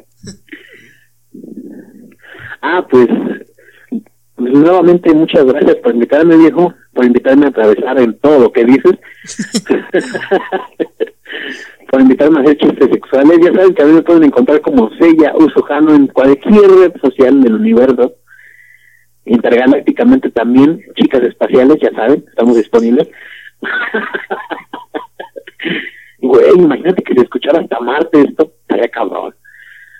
Ah, 2.65 2.88
pues, 2.89 3.07
pues, 3.89 4.53
nuevamente 4.53 5.13
muchas 5.13 5.45
gracias 5.45 5.75
por 5.83 5.93
invitarme, 5.93 6.38
viejo, 6.38 6.73
por 6.93 7.03
invitarme 7.03 7.47
a 7.47 7.49
atravesar 7.49 7.99
en 7.99 8.17
todo 8.19 8.39
lo 8.39 8.53
que 8.53 8.63
dices. 8.63 8.93
por 11.91 12.01
invitarme 12.01 12.39
a 12.39 12.41
hacer 12.43 12.57
chistes 12.57 12.89
sexuales. 12.91 13.39
Ya 13.43 13.53
saben 13.53 13.73
que 13.73 13.83
a 13.83 13.85
mí 13.85 13.93
me 13.93 14.01
pueden 14.01 14.23
encontrar 14.23 14.61
como 14.61 14.89
Sella 14.99 15.33
Usujano 15.35 15.93
en 15.93 16.07
cualquier 16.07 16.69
red 16.69 16.93
social 17.01 17.41
del 17.41 17.55
universo. 17.55 18.15
Intergalácticamente 19.25 20.30
también, 20.31 20.81
chicas 20.95 21.23
espaciales, 21.23 21.77
ya 21.81 21.91
saben, 21.91 22.25
estamos 22.27 22.57
disponibles. 22.57 23.09
Güey, 26.23 26.53
imagínate 26.55 27.03
que 27.03 27.15
se 27.15 27.22
escuchara 27.23 27.59
hasta 27.59 27.81
Marte 27.81 28.22
esto, 28.22 28.53
estaría 28.61 28.88
cabrón. 28.88 29.35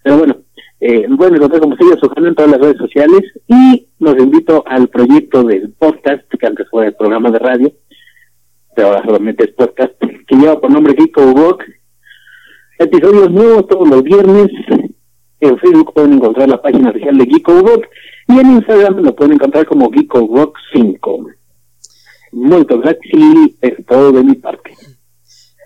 Pero 0.04 0.20
bueno, 0.20 0.38
eh, 0.80 1.06
pueden 1.18 1.36
encontrar 1.36 1.62
como 1.62 1.76
Silvia 1.76 1.98
Sujano 1.98 2.28
en 2.28 2.36
todas 2.36 2.52
las 2.52 2.62
redes 2.62 2.78
sociales 2.78 3.22
y 3.48 3.88
los 4.00 4.18
invito 4.18 4.64
al 4.66 4.88
proyecto 4.88 5.44
del 5.44 5.74
podcast, 5.74 6.24
que 6.30 6.48
antes 6.48 6.66
fue 6.70 6.88
el 6.88 6.96
programa 6.96 7.30
de 7.30 7.40
radio, 7.40 7.72
ahora 8.82 9.04
solamente 9.06 9.46
es 9.46 9.52
podcast, 9.52 9.94
que 10.00 10.36
lleva 10.36 10.60
por 10.60 10.72
nombre 10.72 10.96
Geeko 10.98 11.34
Rock. 11.34 11.64
Episodios 12.80 13.32
nuevos 13.32 13.68
todos 13.68 13.88
los 13.88 14.04
viernes. 14.04 14.48
En 15.40 15.58
Facebook 15.60 15.94
pueden 15.94 16.14
encontrar 16.14 16.50
la 16.50 16.62
página 16.62 16.90
oficial 16.90 17.18
de 17.18 17.26
Geeko 17.26 17.62
Rock 17.62 17.86
y 18.30 18.40
en 18.40 18.52
Instagram 18.54 19.04
lo 19.04 19.16
pueden 19.16 19.34
encontrar 19.34 19.66
como 19.66 19.92
Geeko 19.92 20.28
Rock 20.34 20.58
5. 20.74 21.26
Muchas 22.32 22.80
gracias 22.80 23.14
y 23.14 23.58
es 23.62 23.86
todo 23.86 24.12
de 24.12 24.24
mi 24.24 24.36
parte. 24.36 24.72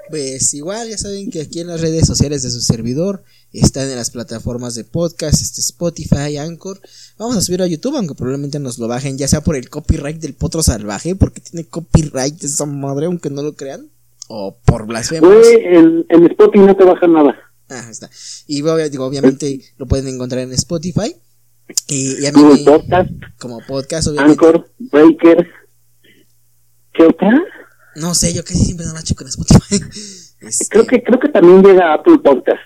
Pues 0.10 0.54
igual, 0.54 0.90
ya 0.90 0.98
saben 0.98 1.30
que 1.30 1.42
aquí 1.42 1.62
en 1.62 1.68
las 1.68 1.82
redes 1.82 2.08
sociales 2.08 2.44
de 2.44 2.50
su 2.50 2.62
servidor 2.62 3.24
están 3.54 3.90
en 3.90 3.96
las 3.96 4.12
plataformas 4.12 4.76
de 4.76 4.84
podcast, 4.84 5.42
este 5.42 5.62
Spotify, 5.62 6.38
Anchor. 6.38 6.80
Vamos 7.18 7.38
a 7.38 7.42
subir 7.42 7.62
a 7.62 7.68
YouTube, 7.68 7.96
aunque 7.96 8.14
probablemente 8.16 8.60
nos 8.60 8.78
lo 8.78 8.88
bajen, 8.88 9.18
ya 9.18 9.28
sea 9.28 9.42
por 9.42 9.56
el 9.56 9.70
copyright 9.70 10.20
del 10.20 10.34
potro 10.34 10.62
salvaje, 10.64 11.16
porque 11.16 11.42
tiene 11.42 11.68
copyright 11.68 12.44
esa 12.44 12.66
madre, 12.66 13.06
aunque 13.08 13.30
no 13.30 13.42
lo 13.42 13.56
crean, 13.56 13.90
o 14.28 14.58
por 14.66 14.86
blasfemos. 14.86 15.34
Güey, 15.34 15.56
en, 15.66 16.06
en 16.10 16.26
Spotify 16.28 16.66
no 16.66 16.76
te 16.76 16.84
baja 16.84 17.08
nada. 17.08 17.36
Ah, 17.70 17.88
está. 17.90 18.10
Y 18.48 18.56
digo, 18.56 19.06
obviamente 19.06 19.62
lo 19.78 19.88
pueden 19.88 20.08
encontrar 20.08 20.42
en 20.44 20.54
Spotify. 20.54 21.16
Y, 21.88 22.22
y 22.22 22.26
a 22.26 22.32
mí 22.32 22.42
Google 22.42 22.60
me- 22.64 22.64
Podcast, 22.72 23.10
como 23.40 23.60
podcast, 23.68 24.08
obviamente. 24.08 24.46
Anchor, 24.46 24.70
Breaker. 24.80 25.48
¿Qué 26.94 27.04
otra? 27.04 27.30
No 27.96 28.14
sé, 28.14 28.34
yo 28.34 28.44
casi 28.44 28.64
siempre 28.64 28.86
no 28.86 28.94
la 28.94 29.04
checo 29.04 29.24
en 29.24 29.30
Spotify. 29.30 29.80
Este, 30.40 30.68
Creo 30.70 30.86
que 30.86 31.02
creo 31.02 31.20
que 31.20 31.30
también 31.30 31.64
llega 31.64 31.92
a 31.92 31.94
Apple 31.96 32.20
Podcast. 32.24 32.60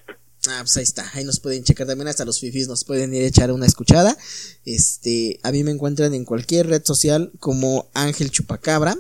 Ah, 0.50 0.60
pues 0.62 0.76
ahí 0.78 0.84
está, 0.84 1.08
ahí 1.14 1.24
nos 1.24 1.40
pueden 1.40 1.64
checar 1.64 1.86
también, 1.86 2.08
hasta 2.08 2.26
los 2.26 2.40
fifis 2.40 2.68
nos 2.68 2.84
pueden 2.84 3.14
ir 3.14 3.24
a 3.24 3.28
echar 3.28 3.52
una 3.52 3.68
escuchada. 3.68 4.18
Este, 4.66 5.40
a 5.44 5.52
mí 5.52 5.64
me 5.64 5.72
encuentran 5.72 6.14
en 6.16 6.26
cualquier 6.26 6.68
red 6.68 6.82
social 6.84 7.32
como 7.40 7.90
Ángel 7.94 8.32
Chupacabra, 8.32 8.98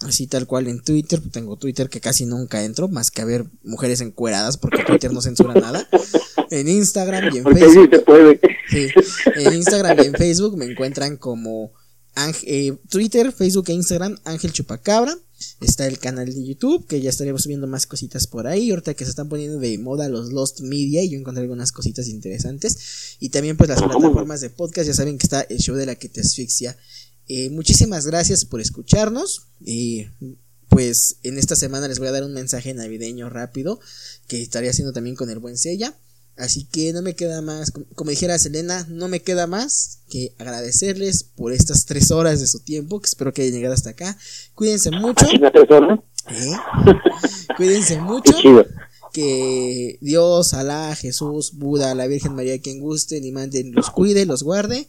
así 0.00 0.26
tal 0.26 0.46
cual 0.46 0.66
en 0.66 0.82
Twitter, 0.82 1.20
tengo 1.30 1.56
Twitter 1.56 1.90
que 1.90 2.00
casi 2.00 2.24
nunca 2.24 2.64
entro, 2.64 2.88
más 2.88 3.10
que 3.10 3.20
a 3.20 3.26
ver 3.26 3.44
mujeres 3.62 4.00
encueradas, 4.00 4.56
porque 4.56 4.82
Twitter 4.84 5.12
no 5.12 5.20
censura 5.20 5.52
nada. 5.54 5.86
En 6.50 6.66
Instagram 6.68 7.34
y 7.34 7.38
en 7.38 7.44
Porque 7.44 7.60
Facebook. 7.60 7.90
sí 8.70 8.86
en 9.36 9.54
Instagram 9.54 9.98
y 10.02 10.06
en 10.06 10.14
Facebook 10.14 10.56
me 10.56 10.64
encuentran 10.64 11.18
como 11.18 11.72
Ángel- 12.14 12.44
eh, 12.46 12.78
Twitter, 12.88 13.32
Facebook 13.32 13.66
e 13.68 13.72
Instagram 13.74 14.16
Ángel 14.24 14.52
Chupacabra. 14.52 15.14
Está 15.60 15.86
el 15.86 15.98
canal 15.98 16.32
de 16.32 16.44
YouTube, 16.44 16.86
que 16.86 17.00
ya 17.00 17.10
estaremos 17.10 17.42
subiendo 17.42 17.66
más 17.66 17.86
cositas 17.86 18.26
por 18.26 18.46
ahí. 18.46 18.70
Ahorita 18.70 18.94
que 18.94 19.04
se 19.04 19.10
están 19.10 19.28
poniendo 19.28 19.58
de 19.58 19.78
moda 19.78 20.08
los 20.08 20.32
Lost 20.32 20.60
Media 20.60 21.02
y 21.02 21.10
yo 21.10 21.18
encontré 21.18 21.42
algunas 21.42 21.72
cositas 21.72 22.08
interesantes. 22.08 23.16
Y 23.20 23.30
también 23.30 23.56
pues 23.56 23.68
las 23.68 23.82
plataformas 23.82 24.40
de 24.40 24.50
podcast, 24.50 24.86
ya 24.86 24.94
saben 24.94 25.18
que 25.18 25.26
está 25.26 25.42
el 25.42 25.58
show 25.58 25.76
de 25.76 25.86
la 25.86 25.94
que 25.94 26.08
te 26.08 26.20
asfixia. 26.20 26.76
Eh, 27.28 27.50
muchísimas 27.50 28.06
gracias 28.06 28.44
por 28.44 28.60
escucharnos. 28.60 29.48
Y 29.60 30.06
pues 30.68 31.16
en 31.22 31.38
esta 31.38 31.56
semana 31.56 31.88
les 31.88 31.98
voy 31.98 32.08
a 32.08 32.12
dar 32.12 32.24
un 32.24 32.32
mensaje 32.32 32.74
navideño 32.74 33.28
rápido 33.30 33.80
que 34.26 34.42
estaré 34.42 34.68
haciendo 34.68 34.92
también 34.92 35.16
con 35.16 35.30
el 35.30 35.38
buen 35.38 35.56
Sella. 35.56 35.96
Así 36.38 36.64
que 36.64 36.92
no 36.92 37.02
me 37.02 37.14
queda 37.16 37.42
más, 37.42 37.72
com- 37.72 37.84
como 37.96 38.10
dijera 38.10 38.38
Selena, 38.38 38.86
no 38.88 39.08
me 39.08 39.20
queda 39.20 39.48
más 39.48 39.98
que 40.08 40.34
agradecerles 40.38 41.24
por 41.24 41.52
estas 41.52 41.84
tres 41.84 42.12
horas 42.12 42.38
de 42.40 42.46
su 42.46 42.60
tiempo, 42.60 43.00
que 43.00 43.08
espero 43.08 43.32
que 43.32 43.42
hayan 43.42 43.54
llegado 43.54 43.74
hasta 43.74 43.90
acá. 43.90 44.16
Cuídense 44.54 44.92
mucho, 44.92 45.26
Aquí 45.26 45.36
una 45.36 45.50
persona. 45.50 46.00
¿eh? 46.30 46.52
cuídense 47.56 47.94
Qué 47.96 48.00
mucho, 48.00 48.32
chido. 48.40 48.64
que 49.12 49.98
Dios, 50.00 50.54
Alá, 50.54 50.94
Jesús, 50.94 51.54
Buda, 51.54 51.92
la 51.96 52.06
Virgen 52.06 52.34
María, 52.36 52.60
quien 52.60 52.78
guste, 52.78 53.20
ni 53.20 53.32
manden, 53.32 53.72
los 53.72 53.90
cuide, 53.90 54.24
los 54.24 54.44
guarde, 54.44 54.88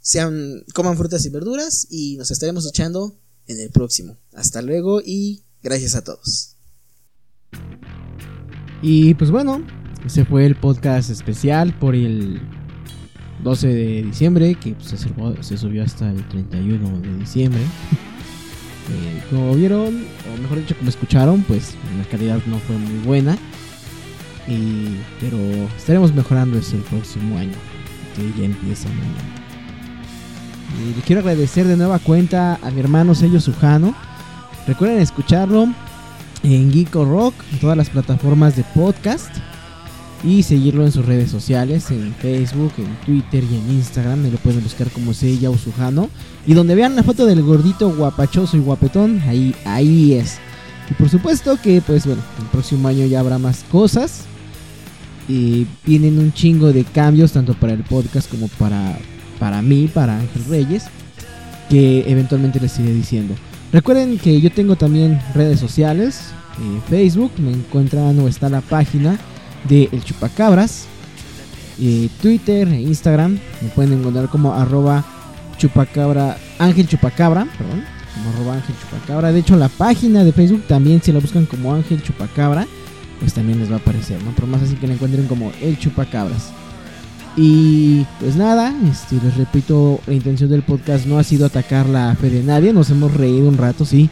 sean, 0.00 0.64
coman 0.72 0.96
frutas 0.96 1.26
y 1.26 1.28
verduras 1.28 1.86
y 1.90 2.16
nos 2.16 2.30
estaremos 2.30 2.64
escuchando 2.64 3.18
en 3.46 3.60
el 3.60 3.68
próximo. 3.70 4.16
Hasta 4.32 4.62
luego 4.62 5.02
y 5.04 5.42
gracias 5.62 5.94
a 5.94 6.02
todos. 6.02 6.56
Y 8.82 9.14
pues 9.14 9.30
bueno, 9.30 9.66
ese 10.04 10.24
fue 10.24 10.46
el 10.46 10.54
podcast 10.56 11.10
especial 11.10 11.72
por 11.74 11.94
el 11.94 12.40
12 13.42 13.68
de 13.68 14.02
diciembre, 14.02 14.54
que 14.54 14.72
pues, 14.72 14.88
se, 14.88 14.98
subió, 14.98 15.42
se 15.42 15.56
subió 15.56 15.82
hasta 15.82 16.10
el 16.10 16.22
31 16.28 17.00
de 17.00 17.18
diciembre. 17.18 17.60
Eh, 18.88 19.20
como 19.30 19.52
vieron, 19.56 20.04
o 20.32 20.40
mejor 20.40 20.58
dicho, 20.58 20.76
como 20.76 20.88
escucharon, 20.88 21.42
pues 21.42 21.74
la 21.98 22.04
calidad 22.04 22.38
no 22.46 22.56
fue 22.60 22.76
muy 22.76 23.04
buena. 23.04 23.36
Y, 24.46 24.98
pero 25.18 25.36
estaremos 25.76 26.14
mejorando 26.14 26.56
eso 26.56 26.76
el 26.76 26.82
próximo 26.82 27.36
año, 27.36 27.50
que 28.14 28.40
ya 28.40 28.44
empieza 28.44 28.88
mañana. 28.90 29.46
Y 30.80 30.94
le 30.94 31.02
quiero 31.02 31.20
agradecer 31.20 31.66
de 31.66 31.76
nueva 31.76 31.98
cuenta 31.98 32.60
a 32.62 32.70
mi 32.70 32.78
hermano 32.78 33.16
Sello 33.16 33.40
Sujano. 33.40 33.92
Recuerden 34.68 35.00
escucharlo 35.00 35.66
en 36.42 36.72
Geeko 36.72 37.04
Rock, 37.04 37.34
en 37.52 37.58
todas 37.58 37.76
las 37.76 37.90
plataformas 37.90 38.54
de 38.54 38.62
podcast. 38.74 39.34
Y 40.24 40.42
seguirlo 40.42 40.84
en 40.84 40.92
sus 40.92 41.04
redes 41.04 41.30
sociales, 41.30 41.90
en 41.90 42.14
Facebook, 42.14 42.72
en 42.78 42.96
Twitter 43.04 43.44
y 43.44 43.56
en 43.56 43.70
Instagram. 43.76 44.22
Me 44.22 44.30
lo 44.30 44.38
pueden 44.38 44.62
buscar 44.62 44.90
como 44.90 45.12
Seiya 45.12 45.50
Usujano. 45.50 46.08
Y 46.46 46.54
donde 46.54 46.74
vean 46.74 46.96
la 46.96 47.02
foto 47.02 47.26
del 47.26 47.42
gordito 47.42 47.94
guapachoso 47.94 48.56
y 48.56 48.60
guapetón, 48.60 49.20
ahí, 49.26 49.54
ahí 49.64 50.14
es. 50.14 50.38
Y 50.90 50.94
por 50.94 51.08
supuesto 51.08 51.58
que, 51.62 51.80
pues 51.80 52.06
bueno, 52.06 52.22
el 52.40 52.46
próximo 52.46 52.88
año 52.88 53.04
ya 53.06 53.20
habrá 53.20 53.38
más 53.38 53.64
cosas. 53.70 54.22
Y 55.28 55.66
vienen 55.84 56.18
un 56.18 56.32
chingo 56.32 56.72
de 56.72 56.84
cambios, 56.84 57.32
tanto 57.32 57.54
para 57.54 57.74
el 57.74 57.82
podcast 57.82 58.30
como 58.30 58.48
para, 58.48 58.98
para 59.38 59.60
mí, 59.60 59.88
para 59.92 60.18
Ángel 60.18 60.44
Reyes. 60.48 60.84
Que 61.68 62.10
eventualmente 62.10 62.58
les 62.58 62.78
iré 62.78 62.92
diciendo. 62.94 63.34
Recuerden 63.72 64.18
que 64.18 64.40
yo 64.40 64.50
tengo 64.50 64.76
también 64.76 65.20
redes 65.34 65.60
sociales. 65.60 66.30
eh, 66.58 66.80
Facebook, 66.88 67.32
me 67.38 67.52
encuentran 67.52 68.18
o 68.18 68.28
está 68.28 68.48
la 68.48 68.62
página 68.62 69.18
de 69.68 69.88
El 69.92 70.02
Chupacabras. 70.04 70.86
Twitter 72.22 72.68
e 72.68 72.80
Instagram. 72.80 73.38
Me 73.60 73.68
pueden 73.68 73.94
encontrar 73.94 74.28
como 74.28 74.54
arroba 74.54 75.04
chupacabra. 75.58 76.38
Ángel 76.58 76.88
Chupacabra, 76.88 77.46
perdón. 77.58 77.84
Como 78.14 78.30
arroba 78.30 78.54
Ángel 78.54 78.74
Chupacabra. 78.80 79.32
De 79.32 79.40
hecho, 79.40 79.56
la 79.56 79.68
página 79.68 80.24
de 80.24 80.32
Facebook 80.32 80.64
también, 80.66 81.02
si 81.02 81.12
la 81.12 81.20
buscan 81.20 81.46
como 81.46 81.74
Ángel 81.74 82.02
Chupacabra, 82.02 82.66
pues 83.20 83.34
también 83.34 83.58
les 83.58 83.70
va 83.70 83.74
a 83.74 83.78
aparecer, 83.78 84.22
¿no? 84.22 84.32
Pero 84.34 84.46
más 84.46 84.62
así 84.62 84.74
que 84.76 84.86
la 84.86 84.94
encuentren 84.94 85.26
como 85.26 85.52
El 85.60 85.78
Chupacabras. 85.78 86.50
Y 87.36 88.06
pues 88.18 88.34
nada, 88.34 88.74
este, 88.90 89.16
les 89.22 89.36
repito, 89.36 90.00
la 90.06 90.14
intención 90.14 90.48
del 90.48 90.62
podcast 90.62 91.04
no 91.04 91.18
ha 91.18 91.24
sido 91.24 91.44
atacar 91.44 91.86
la 91.86 92.16
fe 92.18 92.30
de 92.30 92.42
nadie, 92.42 92.72
nos 92.72 92.88
hemos 92.88 93.12
reído 93.12 93.48
un 93.48 93.58
rato, 93.58 93.84
sí, 93.84 94.08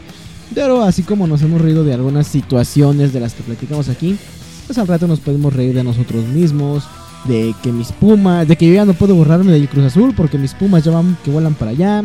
Pero 0.53 0.83
así 0.83 1.01
como 1.01 1.25
nos 1.25 1.41
hemos 1.41 1.59
reído 1.59 1.83
de 1.83 1.95
algunas 1.95 2.27
situaciones 2.27 3.13
de 3.13 3.19
las 3.19 3.33
que 3.33 3.41
platicamos 3.41 3.89
aquí, 3.89 4.15
pues 4.65 4.77
al 4.77 4.87
rato 4.87 5.07
nos 5.07 5.19
podemos 5.19 5.53
reír 5.53 5.73
de 5.73 5.83
nosotros 5.83 6.25
mismos, 6.25 6.83
de 7.25 7.55
que 7.63 7.71
mis 7.71 7.91
pumas, 7.91 8.47
de 8.47 8.55
que 8.55 8.67
yo 8.67 8.73
ya 8.73 8.85
no 8.85 8.93
puedo 8.93 9.15
borrarme 9.15 9.51
de 9.51 9.67
Cruz 9.67 9.85
Azul 9.85 10.13
porque 10.15 10.37
mis 10.37 10.53
pumas 10.53 10.83
ya 10.83 10.91
van 10.91 11.17
que 11.23 11.31
vuelan 11.31 11.55
para 11.55 11.71
allá. 11.71 12.03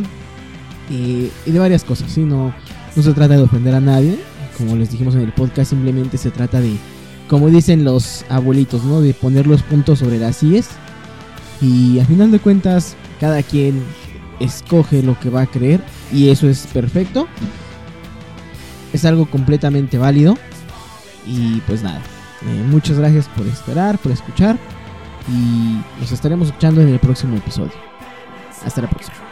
Y, 0.88 1.30
de 1.46 1.58
varias 1.58 1.84
cosas, 1.84 2.10
¿sí? 2.10 2.22
No, 2.22 2.52
se 2.94 3.12
trata 3.12 3.36
de 3.36 3.42
ofender 3.42 3.74
a 3.74 3.80
nadie, 3.80 4.18
como 4.58 4.76
les 4.76 4.90
dijimos 4.90 5.14
en 5.14 5.20
el 5.20 5.32
podcast, 5.32 5.70
simplemente 5.70 6.18
se 6.18 6.30
trata 6.30 6.60
de, 6.60 6.76
como 7.28 7.48
dicen 7.48 7.84
los 7.84 8.24
abuelitos, 8.28 8.82
¿no? 8.84 9.00
De 9.00 9.14
poner 9.14 9.46
los 9.46 9.62
puntos 9.62 10.00
sobre 10.00 10.18
las 10.18 10.42
IES. 10.42 10.68
Y 11.60 12.00
a 12.00 12.04
final 12.04 12.32
de 12.32 12.40
cuentas, 12.40 12.96
cada 13.20 13.42
quien 13.42 13.82
escoge 14.40 15.02
lo 15.02 15.18
que 15.20 15.30
va 15.30 15.42
a 15.42 15.46
creer 15.46 15.80
y 16.12 16.30
eso 16.30 16.48
es 16.48 16.66
perfecto. 16.66 17.28
Es 18.92 19.04
algo 19.04 19.26
completamente 19.26 19.98
válido. 19.98 20.36
Y 21.26 21.60
pues 21.66 21.82
nada, 21.82 22.00
eh, 22.42 22.64
muchas 22.66 22.98
gracias 22.98 23.28
por 23.28 23.46
esperar, 23.46 23.98
por 23.98 24.12
escuchar. 24.12 24.56
Y 25.28 25.80
nos 26.00 26.10
estaremos 26.12 26.48
escuchando 26.48 26.80
en 26.80 26.88
el 26.88 26.98
próximo 26.98 27.36
episodio. 27.36 27.72
Hasta 28.64 28.82
la 28.82 28.88
próxima. 28.88 29.29